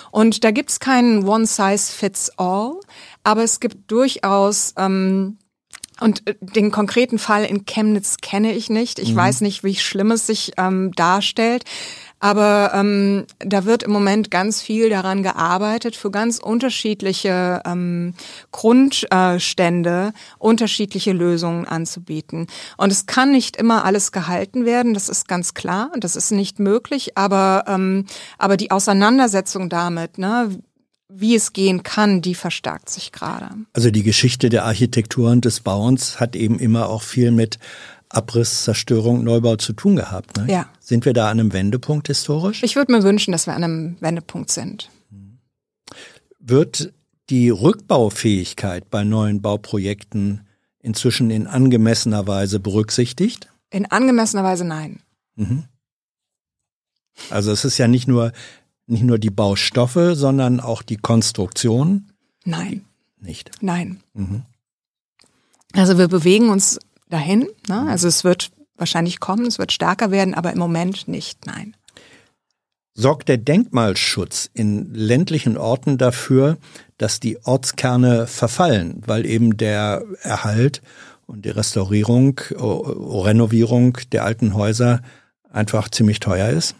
Und 0.09 0.43
da 0.43 0.51
gibt's 0.51 0.79
keinen 0.79 1.27
One 1.27 1.45
Size 1.45 1.91
Fits 1.91 2.31
All, 2.37 2.79
aber 3.23 3.43
es 3.43 3.59
gibt 3.59 3.91
durchaus 3.91 4.73
ähm, 4.77 5.37
und 6.01 6.27
äh, 6.27 6.35
den 6.41 6.71
konkreten 6.71 7.19
Fall 7.19 7.45
in 7.45 7.65
Chemnitz 7.65 8.17
kenne 8.17 8.53
ich 8.53 8.69
nicht. 8.69 8.99
Ich 8.99 9.13
mhm. 9.13 9.17
weiß 9.17 9.41
nicht, 9.41 9.63
wie 9.63 9.75
schlimm 9.75 10.11
es 10.11 10.27
sich 10.27 10.53
ähm, 10.57 10.91
darstellt. 10.93 11.63
Aber 12.23 12.71
ähm, 12.75 13.25
da 13.39 13.65
wird 13.65 13.81
im 13.81 13.91
Moment 13.91 14.29
ganz 14.29 14.61
viel 14.61 14.91
daran 14.91 15.23
gearbeitet, 15.23 15.95
für 15.95 16.11
ganz 16.11 16.37
unterschiedliche 16.37 17.63
ähm, 17.65 18.13
Grundstände 18.51 20.13
unterschiedliche 20.37 21.13
Lösungen 21.13 21.65
anzubieten. 21.65 22.45
Und 22.77 22.91
es 22.91 23.07
kann 23.07 23.31
nicht 23.31 23.57
immer 23.57 23.85
alles 23.85 24.11
gehalten 24.11 24.65
werden, 24.65 24.93
das 24.93 25.09
ist 25.09 25.27
ganz 25.27 25.55
klar, 25.55 25.91
das 25.97 26.15
ist 26.15 26.29
nicht 26.29 26.59
möglich, 26.59 27.17
aber, 27.17 27.63
ähm, 27.67 28.05
aber 28.37 28.55
die 28.55 28.69
Auseinandersetzung 28.69 29.67
damit, 29.67 30.19
ne, 30.19 30.51
wie 31.13 31.35
es 31.35 31.53
gehen 31.53 31.83
kann, 31.83 32.21
die 32.21 32.35
verstärkt 32.35 32.89
sich 32.89 33.11
gerade. 33.11 33.49
Also 33.73 33.91
die 33.91 34.03
Geschichte 34.03 34.49
der 34.49 34.65
Architektur 34.65 35.31
und 35.31 35.45
des 35.45 35.59
Bauens 35.59 36.19
hat 36.19 36.35
eben 36.35 36.59
immer 36.59 36.89
auch 36.89 37.01
viel 37.01 37.31
mit 37.31 37.59
Abriss, 38.09 38.63
Zerstörung, 38.63 39.23
Neubau 39.23 39.55
zu 39.55 39.73
tun 39.73 39.95
gehabt. 39.95 40.37
Ne? 40.37 40.51
Ja. 40.51 40.69
Sind 40.79 41.05
wir 41.05 41.13
da 41.13 41.29
an 41.29 41.39
einem 41.39 41.53
Wendepunkt 41.53 42.07
historisch? 42.07 42.63
Ich 42.63 42.75
würde 42.75 42.91
mir 42.91 43.03
wünschen, 43.03 43.31
dass 43.31 43.47
wir 43.47 43.53
an 43.53 43.63
einem 43.63 43.97
Wendepunkt 43.99 44.51
sind. 44.51 44.89
Wird 46.39 46.93
die 47.29 47.49
Rückbaufähigkeit 47.49 48.89
bei 48.89 49.03
neuen 49.03 49.41
Bauprojekten 49.41 50.47
inzwischen 50.79 51.29
in 51.29 51.47
angemessener 51.47 52.27
Weise 52.27 52.59
berücksichtigt? 52.59 53.47
In 53.69 53.85
angemessener 53.85 54.43
Weise 54.43 54.65
nein. 54.65 54.99
Mhm. 55.35 55.63
Also 57.29 57.51
es 57.51 57.63
ist 57.65 57.77
ja 57.77 57.87
nicht 57.87 58.07
nur 58.07 58.31
nicht 58.91 59.03
nur 59.03 59.17
die 59.17 59.29
Baustoffe, 59.29 60.11
sondern 60.13 60.59
auch 60.59 60.81
die 60.81 60.97
Konstruktion? 60.97 62.11
Nein. 62.45 62.85
Nicht. 63.19 63.51
Nein. 63.61 64.01
Mhm. 64.13 64.43
Also 65.73 65.97
wir 65.97 66.07
bewegen 66.07 66.49
uns 66.49 66.79
dahin. 67.09 67.47
Ne? 67.67 67.87
Also 67.87 68.07
es 68.07 68.23
wird 68.23 68.51
wahrscheinlich 68.75 69.19
kommen, 69.19 69.45
es 69.45 69.59
wird 69.59 69.71
stärker 69.71 70.11
werden, 70.11 70.33
aber 70.33 70.51
im 70.51 70.59
Moment 70.59 71.07
nicht. 71.07 71.45
Nein. 71.45 71.75
Sorgt 72.93 73.29
der 73.29 73.37
Denkmalschutz 73.37 74.49
in 74.53 74.93
ländlichen 74.93 75.55
Orten 75.57 75.97
dafür, 75.97 76.57
dass 76.97 77.19
die 77.19 77.37
Ortskerne 77.45 78.27
verfallen, 78.27 79.01
weil 79.05 79.25
eben 79.25 79.55
der 79.55 80.03
Erhalt 80.21 80.81
und 81.25 81.45
die 81.45 81.49
Restaurierung, 81.49 82.39
Renovierung 82.49 83.97
der 84.11 84.25
alten 84.25 84.53
Häuser 84.55 85.01
einfach 85.49 85.89
ziemlich 85.89 86.19
teuer 86.19 86.49
ist? 86.49 86.75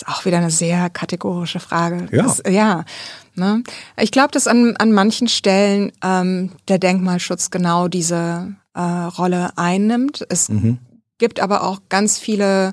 Ist 0.00 0.08
auch 0.08 0.24
wieder 0.24 0.38
eine 0.38 0.50
sehr 0.50 0.90
kategorische 0.90 1.60
Frage. 1.60 2.08
Ja. 2.10 2.22
Das, 2.22 2.42
ja. 2.48 2.84
Ne? 3.34 3.62
Ich 3.98 4.10
glaube, 4.10 4.30
dass 4.32 4.46
an, 4.46 4.76
an 4.76 4.92
manchen 4.92 5.28
Stellen 5.28 5.92
ähm, 6.02 6.50
der 6.68 6.78
Denkmalschutz 6.78 7.50
genau 7.50 7.88
diese 7.88 8.54
äh, 8.74 8.80
Rolle 8.80 9.50
einnimmt. 9.56 10.24
Es 10.28 10.48
mhm. 10.48 10.78
gibt 11.18 11.40
aber 11.40 11.64
auch 11.64 11.80
ganz 11.88 12.18
viele 12.18 12.72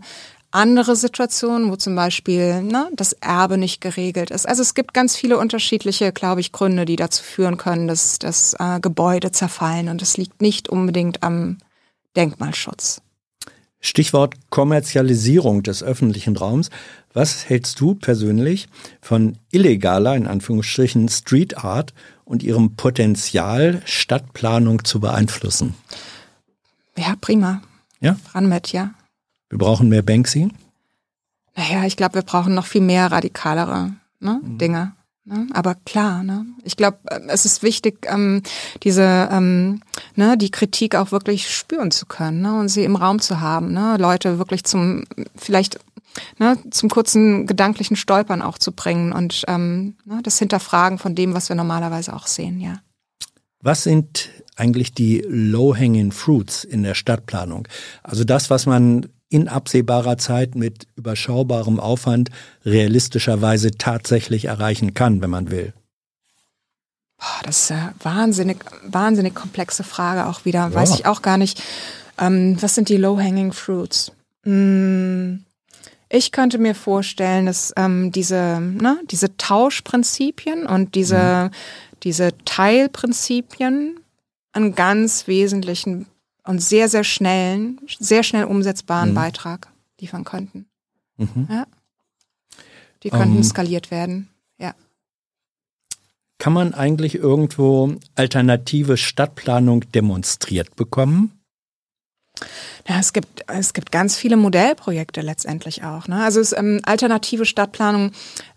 andere 0.52 0.96
Situationen, 0.96 1.70
wo 1.70 1.76
zum 1.76 1.96
Beispiel 1.96 2.64
ne, 2.64 2.90
das 2.94 3.14
Erbe 3.14 3.58
nicht 3.58 3.82
geregelt 3.82 4.32
ist. 4.32 4.48
Also 4.48 4.62
es 4.62 4.74
gibt 4.74 4.94
ganz 4.94 5.16
viele 5.16 5.38
unterschiedliche, 5.38 6.14
glaube 6.14 6.42
ich, 6.42 6.54
Gründe, 6.54 6.86
die 6.86 6.96
dazu 6.96 7.22
führen 7.22 7.58
können, 7.58 7.88
dass, 7.88 8.18
dass 8.20 8.56
äh, 8.58 8.80
Gebäude 8.80 9.32
zerfallen. 9.32 9.90
Und 9.90 10.02
es 10.02 10.18
liegt 10.18 10.42
nicht 10.42 10.70
unbedingt 10.70 11.24
am 11.24 11.58
Denkmalschutz. 12.16 13.02
Stichwort 13.88 14.36
Kommerzialisierung 14.50 15.64
des 15.64 15.82
öffentlichen 15.82 16.36
Raums. 16.36 16.70
Was 17.14 17.50
hältst 17.50 17.80
du 17.80 17.96
persönlich 17.96 18.68
von 19.02 19.38
illegaler, 19.52 20.16
in 20.16 20.28
Anführungsstrichen, 20.28 21.08
Street 21.08 21.58
Art 21.58 21.94
und 22.26 22.44
ihrem 22.44 22.76
Potenzial, 22.76 23.82
Stadtplanung 23.86 24.84
zu 24.84 25.00
beeinflussen? 25.00 25.74
Ja, 26.98 27.16
prima. 27.20 27.62
Ja? 28.02 28.18
Ran 28.34 28.50
mit, 28.50 28.74
ja. 28.74 28.94
Wir 29.50 29.58
brauchen 29.58 29.88
mehr 29.88 30.02
Banksy? 30.02 30.50
Naja, 31.56 31.86
ich 31.86 31.96
glaube, 31.96 32.16
wir 32.16 32.22
brauchen 32.24 32.54
noch 32.54 32.66
viel 32.66 32.82
mehr 32.82 33.12
radikalere 33.12 33.94
ne, 34.20 34.42
mhm. 34.44 34.58
Dinge. 34.58 34.92
Ne? 35.28 35.46
Aber 35.52 35.76
klar, 35.76 36.24
ne? 36.24 36.46
ich 36.64 36.78
glaube, 36.78 37.00
äh, 37.06 37.20
es 37.28 37.44
ist 37.44 37.62
wichtig, 37.62 38.08
ähm, 38.10 38.44
diese 38.84 39.28
ähm, 39.30 39.82
ne, 40.16 40.38
die 40.38 40.52
Kritik 40.52 40.96
auch 40.96 41.12
wirklich 41.12 41.54
spüren 41.54 41.92
zu 41.92 42.06
können 42.06 42.42
ne? 42.42 42.58
und 42.58 42.70
sie 42.70 42.86
im 42.86 42.96
Raum 42.96 43.20
zu 43.20 43.42
haben. 43.42 43.74
Ne? 43.74 43.98
Leute 44.00 44.40
wirklich 44.40 44.64
zum 44.64 45.04
vielleicht 45.36 45.80
ne, 46.40 46.58
zum 46.72 46.90
kurzen 46.90 47.46
gedanklichen 47.46 47.98
Stolpern 47.98 48.42
auch 48.42 48.58
zu 48.58 48.72
bringen 48.72 49.12
und 49.12 49.44
ähm, 49.50 49.98
ne, 50.06 50.22
das 50.24 50.40
Hinterfragen 50.40 50.98
von 50.98 51.14
dem, 51.14 51.34
was 51.34 51.50
wir 51.50 51.58
normalerweise 51.58 52.14
auch 52.14 52.28
sehen, 52.28 52.62
ja. 52.62 52.80
Was 53.62 53.84
sind 53.84 54.30
eigentlich 54.56 54.94
die 54.94 55.26
low-hanging 55.28 56.14
fruits 56.14 56.64
in 56.64 56.84
der 56.84 56.94
Stadtplanung? 56.94 57.68
Also 58.02 58.24
das, 58.24 58.50
was 58.50 58.66
man 58.66 59.08
in 59.30 59.48
absehbarer 59.48 60.18
Zeit 60.18 60.56
mit 60.56 60.88
überschaubarem 60.96 61.80
Aufwand 61.80 62.30
realistischerweise 62.66 63.72
tatsächlich 63.72 64.46
erreichen 64.46 64.94
kann, 64.94 65.22
wenn 65.22 65.30
man 65.30 65.52
will? 65.52 65.74
Boah, 67.18 67.42
das 67.44 67.64
ist 67.64 67.72
eine 67.72 67.94
wahnsinnig, 68.02 68.58
wahnsinnig 68.84 69.34
komplexe 69.34 69.84
Frage 69.84 70.28
auch 70.28 70.46
wieder. 70.46 70.60
Ja. 70.60 70.74
Weiß 70.74 70.96
ich 70.96 71.06
auch 71.06 71.22
gar 71.22 71.38
nicht. 71.38 71.62
Ähm, 72.20 72.58
was 72.62 72.76
sind 72.76 72.90
die 72.90 72.98
low-hanging 72.98 73.54
fruits? 73.54 74.12
Hm, 74.44 75.44
ich 76.10 76.32
könnte 76.32 76.58
mir 76.58 76.76
vorstellen, 76.76 77.48
dass 77.48 77.74
ähm, 77.76 78.12
diese, 78.12 78.60
ne, 78.62 79.00
diese 79.10 79.36
Tauschprinzipien 79.36 80.66
und 80.66 80.96
diese, 80.96 81.50
mhm. 81.52 81.56
diese 82.04 82.30
Teilprinzipien 82.46 84.00
einen 84.54 84.76
ganz 84.76 85.28
wesentlichen 85.28 86.08
und 86.48 86.60
sehr, 86.60 86.90
sehr 86.90 87.04
schnellen, 87.04 87.80
sehr 88.00 88.24
schnell 88.24 88.46
umsetzbaren 88.46 89.12
mhm. 89.12 89.16
Beitrag 89.16 89.72
liefern 90.00 90.24
könnten. 90.24 90.66
Mhm. 91.18 91.48
Ja. 91.50 91.68
Die 93.04 93.10
könnten 93.10 93.38
ähm. 93.38 93.44
skaliert 93.44 93.92
werden. 93.92 94.30
Ja. 94.58 94.74
Kann 96.40 96.54
man 96.54 96.74
eigentlich 96.74 97.16
irgendwo 97.16 97.96
alternative 98.16 98.98
Stadtplanung 98.98 99.92
demonstriert 99.92 100.76
bekommen? 100.76 101.32
Ja, 102.90 103.00
es 103.00 103.12
gibt, 103.12 103.44
es 103.48 103.74
gibt 103.74 103.92
ganz 103.92 104.16
viele 104.16 104.38
Modellprojekte 104.38 105.20
letztendlich 105.20 105.84
auch. 105.84 106.08
Ne? 106.08 106.24
Also 106.24 106.40
es, 106.40 106.54
ähm, 106.54 106.80
alternative 106.86 107.46
Stadtplanung 107.46 108.12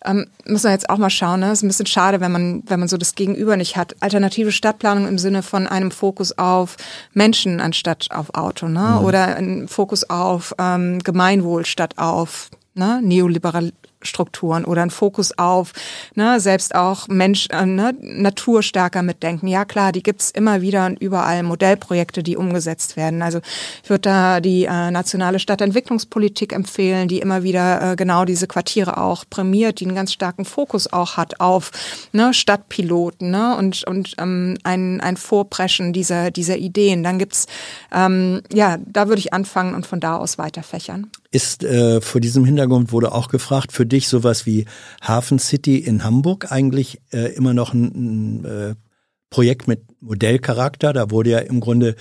ähm, 0.05 0.27
muss 0.47 0.63
man 0.63 0.73
jetzt 0.73 0.89
auch 0.89 0.99
mal 0.99 1.11
schauen. 1.11 1.41
Ne? 1.41 1.51
Ist 1.51 1.65
ein 1.65 1.69
bisschen 1.69 1.87
schade, 1.87 2.21
wenn 2.21 2.31
man, 2.31 2.63
wenn 2.67 2.79
man 2.79 2.89
so 2.89 2.97
das 2.97 3.17
Gegenüber 3.17 3.57
nicht 3.57 3.77
hat. 3.77 3.97
Alternative 3.99 4.53
Stadtplanung 4.53 5.09
im 5.09 5.19
Sinne 5.19 5.43
von 5.43 5.67
einem 5.67 5.91
Fokus 5.91 6.39
auf 6.39 6.77
Menschen 7.13 7.61
anstatt 7.61 8.09
auf 8.13 8.35
Auto, 8.35 8.69
ne? 8.69 8.99
Mhm. 9.01 9.05
Oder 9.05 9.37
ein 9.37 9.67
Fokus 9.67 10.09
auf 10.09 10.55
ähm, 10.59 11.01
Gemeinwohl 11.01 11.67
statt 11.67 11.99
auf 11.99 12.51
ne, 12.75 13.01
neoliberal 13.03 13.73
Strukturen 14.03 14.65
oder 14.65 14.83
ein 14.83 14.91
Fokus 14.91 15.37
auf 15.39 15.73
ne, 16.15 16.41
selbst 16.41 16.75
auch 16.75 17.09
Mensch, 17.09 17.49
äh, 17.51 17.67
ne, 17.67 17.95
Natur 18.01 18.63
stärker 18.63 19.03
mitdenken. 19.03 19.47
Ja 19.47 19.65
klar, 19.65 19.93
die 19.93 20.03
gibt's 20.03 20.31
immer 20.31 20.63
wieder 20.63 20.87
und 20.87 21.01
überall 21.01 21.43
Modellprojekte, 21.43 22.23
die 22.23 22.37
umgesetzt 22.37 22.97
werden. 22.97 23.23
Also 23.23 23.41
ich 23.83 23.91
würde 23.91 24.03
da 24.03 24.41
die 24.41 24.65
äh, 24.65 24.91
nationale 24.91 25.39
Stadtentwicklungspolitik 25.39 26.53
empfehlen, 26.53 27.09
die 27.09 27.21
immer 27.21 27.43
wieder 27.43 27.93
äh, 27.93 27.97
genau 27.97 28.25
diese 28.25 28.47
Quartiere 28.47 28.99
auch 28.99 29.25
prämiert, 29.29 29.81
die 29.81 29.87
einen 29.87 29.95
ganz 29.95 30.13
starken 30.13 30.45
Fokus 30.45 30.93
auch 30.93 31.17
hat 31.17 31.41
auf 31.41 31.71
ne, 32.13 32.33
Stadtpiloten 32.33 33.31
ne, 33.31 33.57
und, 33.57 33.85
und 33.85 34.15
ähm, 34.19 34.57
ein, 34.65 35.01
ein 35.01 35.17
Vorpreschen 35.17 35.93
dieser, 35.93 36.31
dieser 36.31 36.57
Ideen. 36.57 37.03
Dann 37.03 37.19
gibt's 37.19 37.47
ähm, 37.93 38.43
ja, 38.53 38.79
da 38.85 39.09
würde 39.09 39.21
ich 39.21 39.33
anfangen 39.33 39.75
und 39.75 39.87
von 39.87 40.01
da 40.01 40.17
aus 40.17 40.39
weiter 40.39 40.63
fächern. 40.63 41.11
Ist 41.33 41.63
äh, 41.63 42.01
vor 42.01 42.21
diesem 42.21 42.45
Hintergrund 42.45 42.91
wurde 42.93 43.13
auch 43.13 43.29
gefragt, 43.29 43.71
für 43.73 43.87
dich 43.87 44.09
sowas 44.09 44.47
wie 44.47 44.65
Hafen 45.01 45.39
City 45.39 45.79
in 45.79 46.03
Hamburg 46.03 46.51
eigentlich 46.51 47.01
äh, 47.13 47.33
immer 47.35 47.55
noch 47.55 47.73
ein, 47.73 48.41
ein 48.41 48.45
äh, 48.45 48.75
Projekt 49.31 49.69
mit 49.69 49.83
Modellcharakter? 50.01 50.93
Da 50.93 51.11
wurde 51.11 51.31
ja 51.31 51.39
im 51.39 51.61
Grunde 51.61 51.95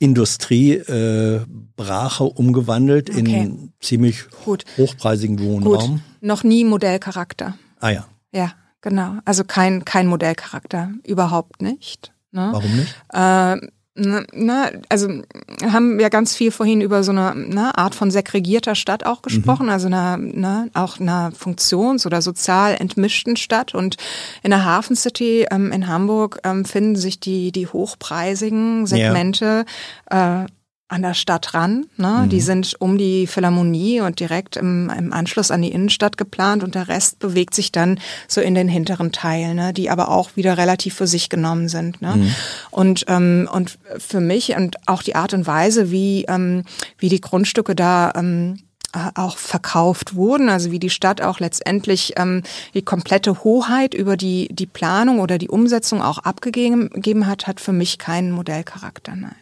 Industrie 0.00 0.72
äh, 0.72 1.42
Brache 1.76 2.24
umgewandelt 2.24 3.08
okay. 3.10 3.20
in 3.20 3.72
ziemlich 3.78 4.24
Gut. 4.44 4.64
hochpreisigen 4.76 5.38
Wohnraum. 5.38 5.92
Gut. 5.92 6.00
Noch 6.20 6.42
nie 6.42 6.64
Modellcharakter. 6.64 7.56
Ah 7.78 7.90
ja. 7.90 8.08
Ja, 8.32 8.52
genau. 8.80 9.18
Also 9.24 9.44
kein, 9.44 9.84
kein 9.84 10.08
Modellcharakter. 10.08 10.90
Überhaupt 11.06 11.62
nicht. 11.62 12.12
Ne? 12.32 12.48
Warum 12.50 12.76
nicht? 12.76 12.96
Äh, 13.12 13.68
na, 13.94 14.22
ne, 14.32 14.80
also 14.88 15.22
haben 15.62 15.98
wir 15.98 16.08
ganz 16.08 16.34
viel 16.34 16.50
vorhin 16.50 16.80
über 16.80 17.04
so 17.04 17.12
eine 17.12 17.34
ne, 17.34 17.76
Art 17.76 17.94
von 17.94 18.10
segregierter 18.10 18.74
Stadt 18.74 19.04
auch 19.04 19.20
gesprochen, 19.20 19.66
mhm. 19.66 19.72
also 19.72 19.86
einer, 19.86 20.16
ne, 20.16 20.70
auch 20.72 20.98
einer 20.98 21.30
funktions- 21.32 22.06
oder 22.06 22.22
sozial 22.22 22.74
entmischten 22.74 23.36
Stadt. 23.36 23.74
Und 23.74 23.96
in 24.42 24.50
der 24.50 24.64
Hafen 24.64 24.96
City 24.96 25.46
ähm, 25.50 25.72
in 25.72 25.88
Hamburg 25.88 26.40
ähm, 26.44 26.64
finden 26.64 26.96
sich 26.96 27.20
die, 27.20 27.52
die 27.52 27.66
hochpreisigen 27.66 28.86
Segmente 28.86 29.66
ja. 30.10 30.44
äh, 30.44 30.46
an 30.92 31.02
der 31.02 31.14
Stadt 31.14 31.54
ran. 31.54 31.86
Ne? 31.96 32.22
Mhm. 32.24 32.28
Die 32.28 32.40
sind 32.40 32.74
um 32.78 32.98
die 32.98 33.26
Philharmonie 33.26 34.00
und 34.00 34.20
direkt 34.20 34.56
im, 34.56 34.90
im 34.96 35.12
Anschluss 35.12 35.50
an 35.50 35.62
die 35.62 35.72
Innenstadt 35.72 36.18
geplant 36.18 36.62
und 36.62 36.74
der 36.74 36.88
Rest 36.88 37.18
bewegt 37.18 37.54
sich 37.54 37.72
dann 37.72 37.98
so 38.28 38.40
in 38.40 38.54
den 38.54 38.68
hinteren 38.68 39.10
Teil, 39.10 39.54
ne? 39.54 39.72
die 39.72 39.90
aber 39.90 40.08
auch 40.10 40.36
wieder 40.36 40.58
relativ 40.58 40.94
für 40.94 41.06
sich 41.06 41.30
genommen 41.30 41.68
sind. 41.68 42.02
Ne? 42.02 42.16
Mhm. 42.16 42.34
Und, 42.70 43.04
ähm, 43.08 43.48
und 43.50 43.78
für 43.98 44.20
mich 44.20 44.54
und 44.54 44.76
auch 44.86 45.02
die 45.02 45.14
Art 45.14 45.32
und 45.32 45.46
Weise, 45.46 45.90
wie, 45.90 46.26
ähm, 46.28 46.64
wie 46.98 47.08
die 47.08 47.20
Grundstücke 47.20 47.74
da 47.74 48.12
ähm, 48.14 48.58
äh, 48.94 49.10
auch 49.14 49.38
verkauft 49.38 50.14
wurden, 50.14 50.50
also 50.50 50.70
wie 50.70 50.78
die 50.78 50.90
Stadt 50.90 51.22
auch 51.22 51.40
letztendlich 51.40 52.12
ähm, 52.16 52.42
die 52.74 52.82
komplette 52.82 53.42
Hoheit 53.44 53.94
über 53.94 54.18
die, 54.18 54.48
die 54.52 54.66
Planung 54.66 55.20
oder 55.20 55.38
die 55.38 55.48
Umsetzung 55.48 56.02
auch 56.02 56.18
abgegeben 56.18 57.26
hat, 57.26 57.46
hat 57.46 57.60
für 57.60 57.72
mich 57.72 57.98
keinen 57.98 58.32
Modellcharakter, 58.32 59.16
nein. 59.16 59.34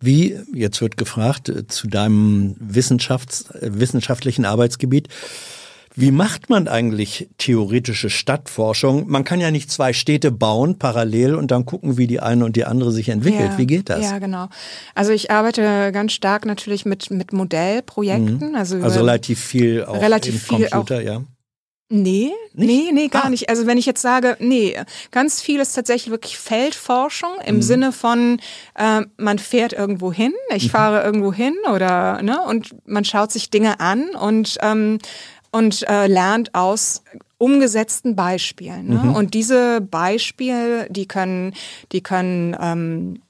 Wie, 0.00 0.38
jetzt 0.54 0.80
wird 0.80 0.96
gefragt, 0.96 1.48
äh, 1.48 1.66
zu 1.66 1.86
deinem 1.86 2.56
Wissenschafts-, 2.58 3.54
äh, 3.54 3.78
wissenschaftlichen 3.78 4.44
Arbeitsgebiet, 4.46 5.08
wie 5.96 6.12
macht 6.12 6.48
man 6.48 6.68
eigentlich 6.68 7.28
theoretische 7.36 8.10
Stadtforschung? 8.10 9.10
Man 9.10 9.24
kann 9.24 9.40
ja 9.40 9.50
nicht 9.50 9.70
zwei 9.70 9.92
Städte 9.92 10.30
bauen 10.30 10.78
parallel 10.78 11.34
und 11.34 11.50
dann 11.50 11.66
gucken, 11.66 11.98
wie 11.98 12.06
die 12.06 12.20
eine 12.20 12.44
und 12.44 12.54
die 12.54 12.64
andere 12.64 12.92
sich 12.92 13.08
entwickelt. 13.08 13.50
Ja, 13.50 13.58
wie 13.58 13.66
geht 13.66 13.90
das? 13.90 14.02
Ja, 14.02 14.18
genau. 14.18 14.48
Also 14.94 15.12
ich 15.12 15.30
arbeite 15.30 15.90
ganz 15.92 16.12
stark 16.12 16.46
natürlich 16.46 16.86
mit, 16.86 17.10
mit 17.10 17.32
Modellprojekten. 17.32 18.50
Mhm. 18.50 18.54
Also, 18.54 18.76
also 18.76 19.00
relativ 19.00 19.40
viel 19.40 19.84
auch 19.84 20.00
relativ 20.00 20.34
im 20.34 20.40
viel 20.40 20.68
Computer, 20.68 20.98
auch, 20.98 21.02
ja. 21.02 21.22
Nee, 21.92 22.30
nicht? 22.54 22.68
nee, 22.68 22.92
nee, 22.92 23.08
gar 23.08 23.24
ah. 23.24 23.30
nicht. 23.30 23.48
Also 23.48 23.66
wenn 23.66 23.76
ich 23.76 23.84
jetzt 23.84 24.00
sage, 24.00 24.36
nee, 24.38 24.76
ganz 25.10 25.40
viel 25.40 25.58
ist 25.58 25.72
tatsächlich 25.72 26.12
wirklich 26.12 26.38
Feldforschung 26.38 27.30
im 27.44 27.56
mhm. 27.56 27.62
Sinne 27.62 27.92
von, 27.92 28.40
äh, 28.76 29.02
man 29.16 29.40
fährt 29.40 29.72
irgendwo 29.72 30.12
hin, 30.12 30.32
ich 30.54 30.66
mhm. 30.66 30.70
fahre 30.70 31.02
irgendwo 31.02 31.32
hin 31.32 31.56
oder, 31.74 32.22
ne, 32.22 32.40
und 32.42 32.76
man 32.86 33.04
schaut 33.04 33.32
sich 33.32 33.50
Dinge 33.50 33.80
an 33.80 34.10
und 34.10 34.56
ähm, 34.62 34.98
und 35.50 35.82
äh, 35.88 36.06
lernt 36.06 36.54
aus 36.54 37.02
umgesetzten 37.38 38.14
Beispielen. 38.14 38.88
Ne? 38.88 39.00
Mhm. 39.02 39.14
Und 39.14 39.34
diese 39.34 39.80
Beispiele, 39.80 40.86
die 40.90 41.06
können, 41.06 41.54
die 41.90 42.02
können 42.02 42.56
ähm, 42.60 43.22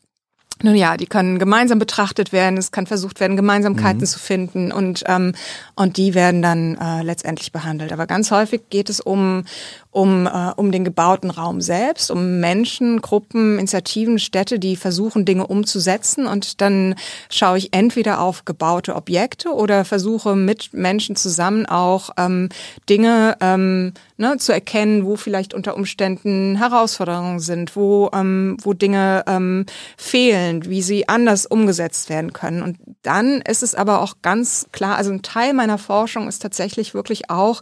nun 0.63 0.75
ja, 0.75 0.97
die 0.97 1.07
können 1.07 1.39
gemeinsam 1.39 1.79
betrachtet 1.79 2.33
werden, 2.33 2.59
es 2.59 2.71
kann 2.71 2.87
versucht 2.87 3.21
werden, 3.21 3.37
Gemeinsamkeiten 3.37 4.01
mhm. 4.01 4.07
zu 4.07 4.19
finden 4.19 4.73
und, 4.73 5.05
ähm, 5.07 5.35
und 5.75 5.97
die 5.97 6.15
werden 6.15 6.43
dann 6.43 6.77
äh, 6.77 7.03
letztendlich 7.03 7.53
behandelt. 7.53 7.93
Aber 7.93 8.07
ganz 8.07 8.31
häufig 8.31 8.63
geht 8.71 8.91
es 8.91 9.01
um, 9.01 9.45
um, 9.93 10.27
äh, 10.27 10.53
um 10.57 10.71
den 10.71 10.85
gebauten 10.85 11.31
Raum 11.31 11.61
selbst, 11.61 12.11
um 12.11 12.39
Menschen, 12.39 13.01
Gruppen, 13.01 13.59
Initiativen, 13.59 14.19
Städte, 14.19 14.59
die 14.59 14.77
versuchen, 14.77 15.25
Dinge 15.25 15.47
umzusetzen. 15.47 16.27
Und 16.27 16.61
dann 16.61 16.95
schaue 17.29 17.59
ich 17.59 17.75
entweder 17.75 18.21
auf 18.21 18.45
gebaute 18.45 18.95
Objekte 18.95 19.51
oder 19.51 19.85
versuche 19.85 20.37
mit 20.37 20.73
Menschen 20.73 21.17
zusammen 21.17 21.67
auch 21.67 22.11
ähm, 22.17 22.51
Dinge 22.89 23.37
ähm, 23.41 23.93
ne, 24.17 24.37
zu 24.39 24.53
erkennen, 24.53 25.05
wo 25.05 25.17
vielleicht 25.17 25.55
unter 25.55 25.75
Umständen 25.75 26.57
Herausforderungen 26.57 27.41
sind, 27.41 27.75
wo, 27.75 28.11
ähm, 28.15 28.59
wo 28.63 28.75
Dinge 28.75 29.25
ähm, 29.27 29.67
fehlen, 29.97 30.67
wie 30.67 30.83
sie 30.83 31.09
anders 31.09 31.47
umgesetzt 31.47 32.09
werden 32.11 32.33
können. 32.33 32.63
Und 32.63 32.79
dann 33.03 33.41
ist 33.41 33.65
es 33.65 33.75
aber 33.75 34.03
auch 34.03 34.17
ganz 34.23 34.67
klar, 34.71 34.97
also 34.97 35.11
ein 35.11 35.23
Teil 35.23 35.53
meiner 35.53 35.79
Forschung 35.79 36.29
ist 36.29 36.43
tatsächlich 36.43 36.95
wirklich 36.95 37.29
auch 37.29 37.61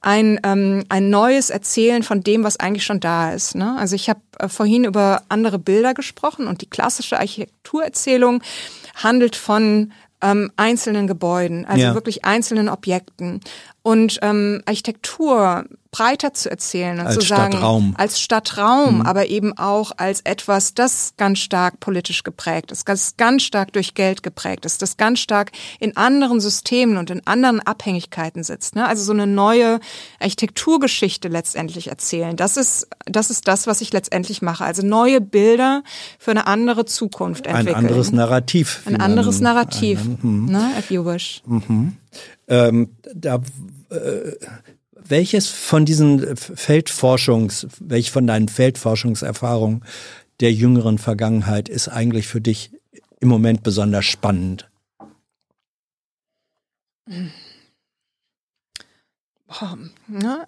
ein, 0.00 0.40
ähm, 0.42 0.84
ein 0.88 1.10
neues 1.10 1.50
Erzählen 1.50 1.67
von 2.02 2.22
dem, 2.22 2.44
was 2.44 2.58
eigentlich 2.58 2.84
schon 2.84 3.00
da 3.00 3.32
ist. 3.32 3.54
Ne? 3.54 3.76
Also 3.78 3.94
ich 3.94 4.08
habe 4.08 4.20
äh, 4.38 4.48
vorhin 4.48 4.84
über 4.84 5.22
andere 5.28 5.58
Bilder 5.58 5.94
gesprochen 5.94 6.46
und 6.46 6.62
die 6.62 6.70
klassische 6.70 7.18
Architekturerzählung 7.18 8.42
handelt 8.94 9.36
von 9.36 9.92
ähm, 10.20 10.50
einzelnen 10.56 11.06
Gebäuden, 11.06 11.64
also 11.64 11.82
ja. 11.82 11.94
wirklich 11.94 12.24
einzelnen 12.24 12.68
Objekten. 12.68 13.40
Und 13.88 14.18
ähm, 14.20 14.60
Architektur 14.66 15.64
breiter 15.90 16.34
zu 16.34 16.50
erzählen 16.50 17.00
und 17.00 17.06
als 17.06 17.14
zu 17.14 17.22
sagen, 17.22 17.52
Stadtraum. 17.52 17.94
als 17.96 18.20
Stadtraum, 18.20 18.96
mhm. 18.96 19.00
aber 19.06 19.28
eben 19.28 19.56
auch 19.56 19.92
als 19.96 20.20
etwas, 20.20 20.74
das 20.74 21.14
ganz 21.16 21.38
stark 21.38 21.80
politisch 21.80 22.22
geprägt 22.22 22.70
ist, 22.70 22.86
das 22.86 23.16
ganz 23.16 23.44
stark 23.44 23.72
durch 23.72 23.94
Geld 23.94 24.22
geprägt 24.22 24.66
ist, 24.66 24.82
das 24.82 24.98
ganz 24.98 25.20
stark 25.20 25.52
in 25.80 25.96
anderen 25.96 26.38
Systemen 26.40 26.98
und 26.98 27.08
in 27.08 27.26
anderen 27.26 27.60
Abhängigkeiten 27.60 28.44
sitzt. 28.44 28.76
Ne? 28.76 28.86
Also 28.86 29.02
so 29.02 29.12
eine 29.12 29.26
neue 29.26 29.80
Architekturgeschichte 30.20 31.28
letztendlich 31.28 31.88
erzählen. 31.88 32.36
Das 32.36 32.58
ist, 32.58 32.88
das 33.06 33.30
ist 33.30 33.48
das, 33.48 33.66
was 33.66 33.80
ich 33.80 33.90
letztendlich 33.90 34.42
mache. 34.42 34.64
Also 34.64 34.86
neue 34.86 35.22
Bilder 35.22 35.82
für 36.18 36.32
eine 36.32 36.46
andere 36.46 36.84
Zukunft 36.84 37.46
entwickeln. 37.46 37.74
Ein 37.74 37.86
anderes 37.86 38.12
Narrativ. 38.12 38.82
Ein 38.84 39.00
anderes 39.00 39.40
Narrativ, 39.40 40.00
einen, 40.02 40.44
ne, 40.46 40.72
if 40.78 40.90
you 40.90 41.06
wish. 41.06 41.42
Mhm. 41.46 41.96
Ähm, 42.48 42.90
da, 43.14 43.40
äh, 43.90 44.32
welches 44.92 45.48
von 45.48 45.84
diesen 45.84 46.36
Feldforschungs, 46.36 47.66
welche 47.80 48.10
von 48.10 48.26
deinen 48.26 48.48
Feldforschungserfahrungen 48.48 49.84
der 50.40 50.52
jüngeren 50.52 50.98
Vergangenheit 50.98 51.68
ist 51.68 51.88
eigentlich 51.88 52.26
für 52.26 52.40
dich 52.40 52.72
im 53.20 53.28
Moment 53.28 53.62
besonders 53.62 54.04
spannend? 54.04 54.68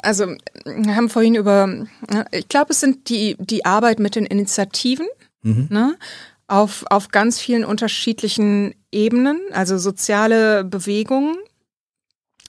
Also, 0.03 0.27
wir 0.65 0.97
haben 0.97 1.09
vorhin 1.09 1.35
über, 1.35 1.87
ich 2.33 2.49
glaube, 2.49 2.73
es 2.73 2.81
sind 2.81 3.09
die, 3.09 3.37
die 3.39 3.65
Arbeit 3.65 3.99
mit 3.99 4.15
den 4.15 4.27
Initiativen, 4.27 5.07
mhm. 5.43 5.69
ne? 5.71 5.97
auf, 6.49 6.85
auf 6.91 7.09
ganz 7.09 7.41
vielen 7.41 7.65
unterschiedlichen 7.65 8.75
Ebenen, 8.93 9.41
also 9.53 9.79
soziale 9.79 10.65
Bewegungen, 10.65 11.37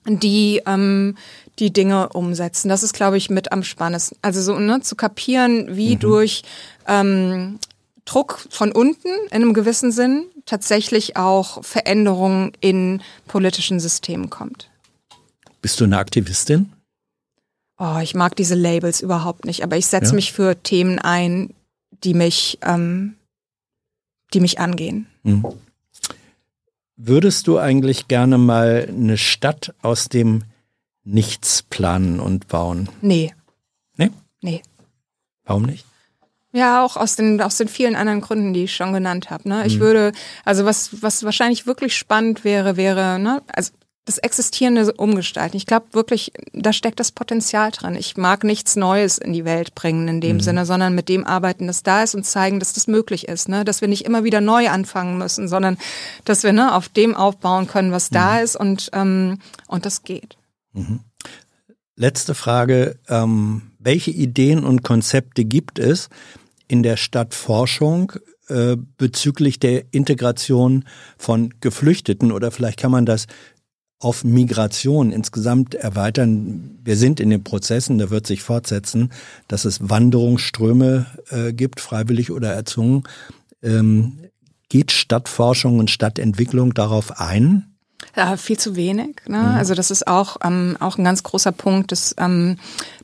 die 0.05 0.61
ähm, 0.65 1.15
die 1.59 1.71
Dinge 1.71 2.09
umsetzen. 2.09 2.69
Das 2.69 2.83
ist, 2.83 2.93
glaube 2.93 3.17
ich, 3.17 3.30
mit 3.30 3.51
am 3.51 3.63
spannendsten. 3.63 4.17
Also 4.21 4.41
so 4.41 4.57
ne, 4.57 4.81
zu 4.81 4.95
kapieren, 4.95 5.75
wie 5.75 5.95
mhm. 5.95 5.99
durch 5.99 6.43
ähm, 6.88 7.59
Druck 8.05 8.45
von 8.49 8.71
unten 8.71 9.09
in 9.30 9.31
einem 9.31 9.53
gewissen 9.53 9.91
Sinn 9.91 10.25
tatsächlich 10.45 11.17
auch 11.17 11.63
Veränderungen 11.63 12.51
in 12.59 13.01
politischen 13.27 13.80
Systemen 13.80 14.30
kommt. 14.30 14.69
Bist 15.61 15.80
du 15.80 15.83
eine 15.83 15.99
Aktivistin? 15.99 16.73
Oh, 17.77 17.99
ich 18.01 18.15
mag 18.15 18.35
diese 18.35 18.55
Labels 18.55 19.01
überhaupt 19.01 19.45
nicht, 19.45 19.63
aber 19.63 19.77
ich 19.77 19.88
setze 19.88 20.11
ja. 20.11 20.15
mich 20.15 20.33
für 20.33 20.61
Themen 20.61 20.99
ein, 20.99 21.53
die 22.03 22.13
mich, 22.13 22.59
ähm, 22.63 23.15
die 24.33 24.39
mich 24.39 24.59
angehen. 24.59 25.07
Mhm. 25.23 25.45
Würdest 27.03 27.47
du 27.47 27.57
eigentlich 27.57 28.07
gerne 28.07 28.38
mal 28.38 28.85
eine 28.88 29.17
Stadt 29.17 29.73
aus 29.81 30.07
dem 30.07 30.43
Nichts 31.03 31.63
planen 31.63 32.19
und 32.19 32.47
bauen? 32.47 32.89
Nee. 33.01 33.33
Nee? 33.97 34.11
Nee. 34.41 34.61
Warum 35.43 35.63
nicht? 35.63 35.83
Ja, 36.53 36.85
auch 36.85 36.97
aus 36.97 37.15
den, 37.15 37.41
aus 37.41 37.57
den 37.57 37.69
vielen 37.69 37.95
anderen 37.95 38.21
Gründen, 38.21 38.53
die 38.53 38.65
ich 38.65 38.75
schon 38.75 38.93
genannt 38.93 39.31
habe. 39.31 39.49
Ne? 39.49 39.65
Ich 39.65 39.77
mhm. 39.77 39.81
würde, 39.81 40.11
also 40.45 40.65
was, 40.65 41.01
was 41.01 41.23
wahrscheinlich 41.23 41.65
wirklich 41.65 41.97
spannend 41.97 42.43
wäre, 42.43 42.77
wäre, 42.77 43.17
ne, 43.17 43.41
also 43.47 43.71
das 44.05 44.17
Existierende 44.17 44.93
umgestalten. 44.93 45.57
Ich 45.57 45.67
glaube 45.67 45.88
wirklich, 45.91 46.33
da 46.53 46.73
steckt 46.73 46.99
das 46.99 47.11
Potenzial 47.11 47.69
drin. 47.71 47.95
Ich 47.95 48.17
mag 48.17 48.43
nichts 48.43 48.75
Neues 48.75 49.19
in 49.19 49.31
die 49.31 49.45
Welt 49.45 49.75
bringen 49.75 50.07
in 50.07 50.21
dem 50.21 50.38
mhm. 50.38 50.41
Sinne, 50.41 50.65
sondern 50.65 50.95
mit 50.95 51.07
dem 51.07 51.25
arbeiten, 51.25 51.67
das 51.67 51.83
da 51.83 52.01
ist 52.01 52.15
und 52.15 52.25
zeigen, 52.25 52.59
dass 52.59 52.73
das 52.73 52.88
möglich 52.88 53.27
ist. 53.27 53.47
Ne? 53.47 53.63
Dass 53.63 53.81
wir 53.81 53.88
nicht 53.88 54.05
immer 54.05 54.23
wieder 54.23 54.41
neu 54.41 54.69
anfangen 54.69 55.17
müssen, 55.17 55.47
sondern 55.47 55.77
dass 56.25 56.43
wir 56.43 56.51
ne, 56.51 56.73
auf 56.73 56.89
dem 56.89 57.15
aufbauen 57.15 57.67
können, 57.67 57.91
was 57.91 58.09
mhm. 58.09 58.15
da 58.15 58.39
ist 58.39 58.55
und, 58.55 58.89
ähm, 58.93 59.38
und 59.67 59.85
das 59.85 60.03
geht. 60.03 60.35
Mhm. 60.73 61.01
Letzte 61.95 62.33
Frage. 62.33 62.97
Ähm, 63.07 63.61
welche 63.77 64.11
Ideen 64.11 64.63
und 64.63 64.81
Konzepte 64.81 65.45
gibt 65.45 65.77
es 65.77 66.09
in 66.67 66.81
der 66.81 66.97
Stadtforschung 66.97 68.13
äh, 68.47 68.77
bezüglich 68.97 69.59
der 69.59 69.93
Integration 69.93 70.85
von 71.17 71.53
Geflüchteten 71.59 72.31
oder 72.31 72.49
vielleicht 72.49 72.80
kann 72.80 72.91
man 72.91 73.05
das 73.05 73.27
auf 74.01 74.23
Migration 74.23 75.11
insgesamt 75.11 75.75
erweitern. 75.75 76.80
Wir 76.83 76.97
sind 76.97 77.19
in 77.19 77.30
den 77.30 77.43
Prozessen, 77.43 77.99
da 77.99 78.09
wird 78.09 78.25
sich 78.25 78.41
fortsetzen, 78.41 79.11
dass 79.47 79.63
es 79.63 79.89
Wanderungsströme 79.89 81.05
äh, 81.30 81.53
gibt, 81.53 81.80
freiwillig 81.80 82.31
oder 82.31 82.51
erzwungen. 82.51 83.03
Ähm, 83.61 84.17
geht 84.69 84.91
Stadtforschung 84.91 85.77
und 85.77 85.91
Stadtentwicklung 85.91 86.73
darauf 86.73 87.19
ein? 87.19 87.67
Ja, 88.15 88.35
viel 88.38 88.57
zu 88.57 88.75
wenig. 88.75 89.17
Ne? 89.27 89.38
Mhm. 89.38 89.45
Also 89.45 89.75
das 89.75 89.91
ist 89.91 90.07
auch 90.07 90.38
ähm, 90.43 90.77
auch 90.80 90.97
ein 90.97 91.03
ganz 91.03 91.21
großer 91.21 91.51
Punkt, 91.51 91.91
dass, 91.91 92.15
ähm, 92.17 92.57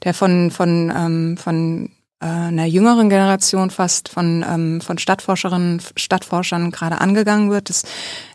der 0.03 0.16
von 0.16 0.50
von 0.50 0.92
ähm, 0.95 1.38
von 1.38 1.92
einer 2.20 2.66
jüngeren 2.66 3.10
Generation 3.10 3.70
fast 3.70 4.10
von, 4.10 4.44
ähm, 4.48 4.82
von 4.82 4.98
Stadtforscherinnen, 4.98 5.82
Stadtforschern 5.96 6.72
gerade 6.72 7.00
angegangen 7.00 7.52
wird. 7.52 7.70
Das 7.70 7.84
ist 7.84 7.90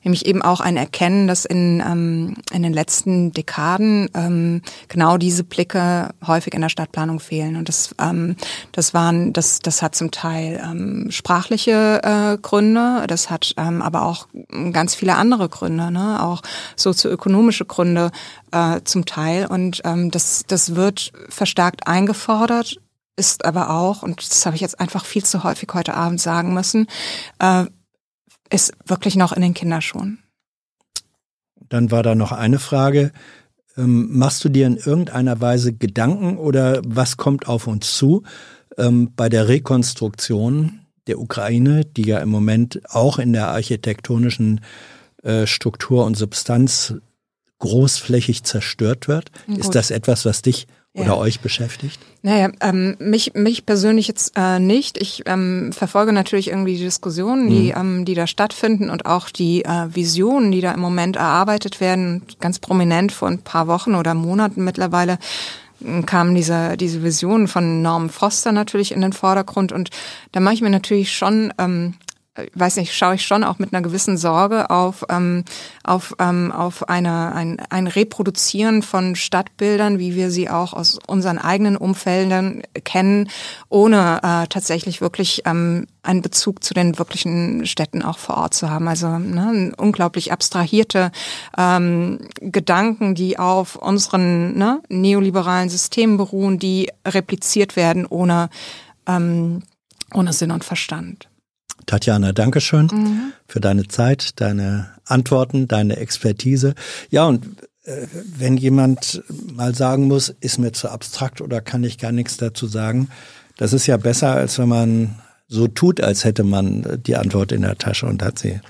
nämlich 0.05 0.25
eben 0.27 0.41
auch 0.41 0.61
ein 0.61 0.77
Erkennen, 0.77 1.27
dass 1.27 1.45
in, 1.45 1.83
ähm, 1.85 2.37
in 2.53 2.63
den 2.63 2.73
letzten 2.73 3.33
Dekaden 3.33 4.09
ähm, 4.15 4.63
genau 4.87 5.17
diese 5.17 5.43
Blicke 5.43 6.11
häufig 6.25 6.55
in 6.55 6.61
der 6.61 6.69
Stadtplanung 6.69 7.19
fehlen. 7.19 7.57
Und 7.57 7.69
das, 7.69 7.93
ähm, 8.01 8.37
das 8.71 8.95
waren, 8.95 9.33
das, 9.33 9.59
das 9.59 9.83
hat 9.83 9.97
zum 9.97 10.13
Teil 10.13 10.63
ähm, 10.65 11.11
sprachliche 11.11 12.01
äh, 12.05 12.39
Gründe, 12.41 13.05
das 13.09 13.31
hat 13.31 13.53
ähm, 13.57 13.83
aber 13.83 14.03
auch 14.03 14.29
ganz 14.73 14.95
viele 14.95 15.17
andere 15.17 15.49
Gründe, 15.49 15.91
ne? 15.91 16.23
auch 16.23 16.43
sozioökonomische 16.77 17.65
Gründe 17.65 18.13
äh, 18.53 18.81
zum 18.85 19.07
Teil. 19.07 19.47
Und 19.47 19.83
ähm, 19.85 20.13
das, 20.13 20.45
das 20.47 20.77
wird 20.77 21.13
verstärkt 21.29 21.89
eingefordert 21.89 22.77
ist 23.17 23.45
aber 23.45 23.71
auch, 23.71 24.03
und 24.03 24.19
das 24.19 24.47
habe 24.47 24.57
ich 24.57 24.63
jetzt 24.63 24.81
einfach 24.81 25.05
viel 25.05 25.25
zu 25.25 25.45
häufig 25.45 25.69
heute 25.75 25.95
Abend 25.95 26.21
sagen 26.21 26.55
müssen, 26.55 26.87
äh, 27.39 27.67
ist 28.51 28.73
wirklich 28.87 29.17
noch 29.17 29.33
in 29.33 29.43
den 29.43 29.55
Kinderschuhen. 29.55 30.23
Dann 31.69 31.91
war 31.91 32.03
da 32.03 32.15
noch 32.15 32.33
eine 32.33 32.59
Frage. 32.59 33.13
Ähm, 33.77 34.19
machst 34.19 34.45
du 34.45 34.49
dir 34.51 34.67
in 34.67 34.77
irgendeiner 34.77 35.41
Weise 35.41 35.73
Gedanken 35.73 36.37
oder 36.37 36.83
was 36.85 37.17
kommt 37.17 37.49
auf 37.49 37.67
uns 37.67 37.97
zu 37.97 38.23
ähm, 38.77 39.13
bei 39.17 39.29
der 39.29 39.49
Rekonstruktion 39.49 40.81
der 41.07 41.19
Ukraine, 41.19 41.85
die 41.85 42.03
ja 42.03 42.19
im 42.19 42.29
Moment 42.29 42.83
auch 42.91 43.19
in 43.19 43.33
der 43.33 43.49
architektonischen 43.49 44.61
äh, 45.23 45.47
Struktur 45.47 46.05
und 46.05 46.17
Substanz 46.17 46.95
großflächig 47.59 48.45
zerstört 48.45 49.09
wird? 49.09 49.31
Gut. 49.47 49.59
Ist 49.59 49.75
das 49.75 49.91
etwas, 49.91 50.27
was 50.27 50.43
dich 50.43 50.67
ja. 50.95 51.03
oder 51.03 51.19
euch 51.19 51.41
beschäftigt? 51.41 52.01
Naja, 52.23 52.51
ähm, 52.61 52.97
mich, 52.99 53.35
mich 53.35 53.67
persönlich 53.67 54.09
jetzt 54.09 54.33
äh, 54.37 54.59
nicht. 54.59 54.99
Ich 54.99 55.23
ähm, 55.27 55.73
verfolge 55.73 56.13
natürlich 56.13 56.49
irgendwie 56.49 56.77
die 56.77 56.85
Diskussionen, 56.85 57.49
die, 57.49 57.73
mhm. 57.73 57.99
ähm, 57.99 58.05
die 58.05 58.15
da 58.15 58.27
stattfinden 58.27 58.91
und 58.91 59.07
auch 59.07 59.31
die 59.31 59.65
äh, 59.65 59.95
Visionen, 59.95 60.53
die 60.53 60.61
da 60.61 60.73
im 60.73 60.81
Moment 60.81 61.17
erarbeitet 61.17 61.81
werden. 61.81 62.23
Ganz 62.41 62.59
prominent 62.59 63.13
vor 63.13 63.29
ein 63.29 63.39
paar 63.39 63.67
Wochen 63.67 63.95
oder 63.95 64.15
Monaten 64.15 64.65
mittlerweile 64.65 65.19
ähm, 65.85 66.07
kamen 66.07 66.35
diese, 66.35 66.77
diese 66.77 67.03
Visionen 67.03 67.49
von 67.49 67.83
Norm 67.83 68.11
Foster 68.11 68.53
natürlich 68.53 68.93
in 68.93 69.01
den 69.01 69.13
Vordergrund 69.13 69.73
und 69.73 69.91
da 70.33 70.41
mache 70.41 70.55
ich 70.55 70.63
mir 70.63 70.71
natürlich 70.71 71.13
schon 71.13 71.53
ähm, 71.59 71.95
weiß 72.55 72.77
nicht, 72.77 72.95
schaue 72.95 73.17
ich 73.17 73.27
schon 73.27 73.45
auch 73.45 73.59
mit 73.59 73.75
einer 73.75 73.83
gewissen 73.83 74.17
Sorge 74.17 74.71
auf, 74.71 75.05
ähm, 75.11 75.45
auf, 75.85 76.15
ähm, 76.19 76.51
auf 76.51 76.89
eine, 76.89 77.35
ein, 77.35 77.61
ein 77.69 77.87
Reproduzieren 77.87 78.83
von 78.83 79.17
Stadtbildern, 79.17 79.99
wie 79.99 80.15
wir 80.15 80.31
sie 80.31 80.49
auch 80.49 80.73
aus 80.73 80.99
unseren 81.07 81.37
eigenen 81.37 81.77
Umfeldern 81.77 82.63
kennen, 82.85 83.29
ohne 83.69 84.21
äh, 84.23 84.47
tatsächlich 84.49 85.03
wirklich 85.03 85.43
ähm, 85.45 85.87
einen 86.03 86.23
Bezug 86.23 86.65
zu 86.65 86.73
den 86.73 86.99
wirklichen 86.99 87.67
Städten 87.67 88.03
auch 88.03 88.19
vor 88.19 88.39
Ort 88.39 88.55
zu 88.55 88.71
haben. 88.71 88.89
Also 88.89 89.19
ne, 89.19 89.73
unglaublich 89.77 90.33
abstrahierte 90.33 91.13
ähm, 91.59 92.19
Gedanken, 92.41 93.15
die 93.15 93.39
auf 93.39 93.77
unseren 93.77 94.57
ne, 94.57 94.81
neoliberalen 94.89 95.69
Systemen 95.69 96.17
beruhen, 96.17 96.59
die 96.59 96.91
repliziert 97.07 97.77
werden 97.77 98.07
ohne, 98.07 98.49
ähm, 99.07 99.65
ohne 100.15 100.33
Sinn 100.33 100.51
und 100.51 100.65
Verstand. 100.65 101.29
Tatjana, 101.87 102.33
Dankeschön 102.33 102.87
mhm. 102.87 103.33
für 103.47 103.61
deine 103.61 103.89
Zeit, 103.89 104.41
deine 104.41 104.91
Antworten, 105.05 105.69
deine 105.69 105.97
Expertise. 105.97 106.75
Ja, 107.11 107.27
und 107.27 107.45
äh, 107.85 108.07
wenn 108.13 108.57
jemand 108.57 109.23
mal 109.53 109.75
sagen 109.75 110.07
muss, 110.07 110.29
ist 110.41 110.59
mir 110.59 110.73
zu 110.73 110.89
abstrakt 110.89 111.41
oder 111.41 111.61
kann 111.61 111.85
ich 111.85 111.99
gar 111.99 112.13
nichts 112.13 112.37
dazu 112.37 112.67
sagen, 112.67 113.09
das 113.57 113.73
ist 113.73 113.87
ja 113.87 113.97
besser, 113.97 114.33
als 114.33 114.59
wenn 114.59 114.69
man 114.69 115.15
so 115.49 115.69
tut, 115.69 116.01
als 116.01 116.25
hätte 116.25 116.45
man 116.45 117.01
die 117.07 117.17
Antwort 117.17 117.53
in 117.53 117.63
der 117.63 117.77
Tasche 117.77 118.07
und 118.07 118.23
hat 118.23 118.39
sie 118.39 118.61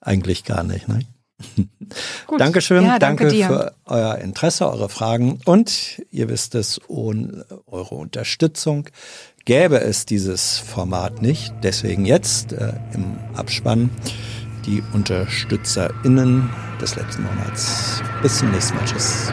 eigentlich 0.00 0.44
gar 0.44 0.62
nicht. 0.62 0.88
Ne? 0.88 1.00
Gut. 2.26 2.40
Dankeschön, 2.40 2.84
ja, 2.84 2.98
danke, 2.98 3.28
danke 3.28 3.46
für 3.46 3.74
euer 3.86 4.18
Interesse, 4.18 4.68
eure 4.68 4.88
Fragen 4.88 5.40
und 5.44 6.02
ihr 6.10 6.28
wisst 6.28 6.54
es, 6.54 6.80
ohne 6.88 7.46
eure 7.66 7.94
Unterstützung 7.94 8.88
gäbe 9.48 9.80
es 9.80 10.04
dieses 10.04 10.58
Format 10.58 11.22
nicht. 11.22 11.54
Deswegen 11.62 12.04
jetzt 12.04 12.52
äh, 12.52 12.74
im 12.92 13.16
Abspann 13.34 13.88
die 14.66 14.82
UnterstützerInnen 14.92 16.50
des 16.82 16.96
letzten 16.96 17.22
Monats. 17.22 18.02
Bis 18.20 18.38
zum 18.38 18.50
nächsten 18.50 18.76
Mal. 18.76 18.84
Tschüss. 18.84 19.32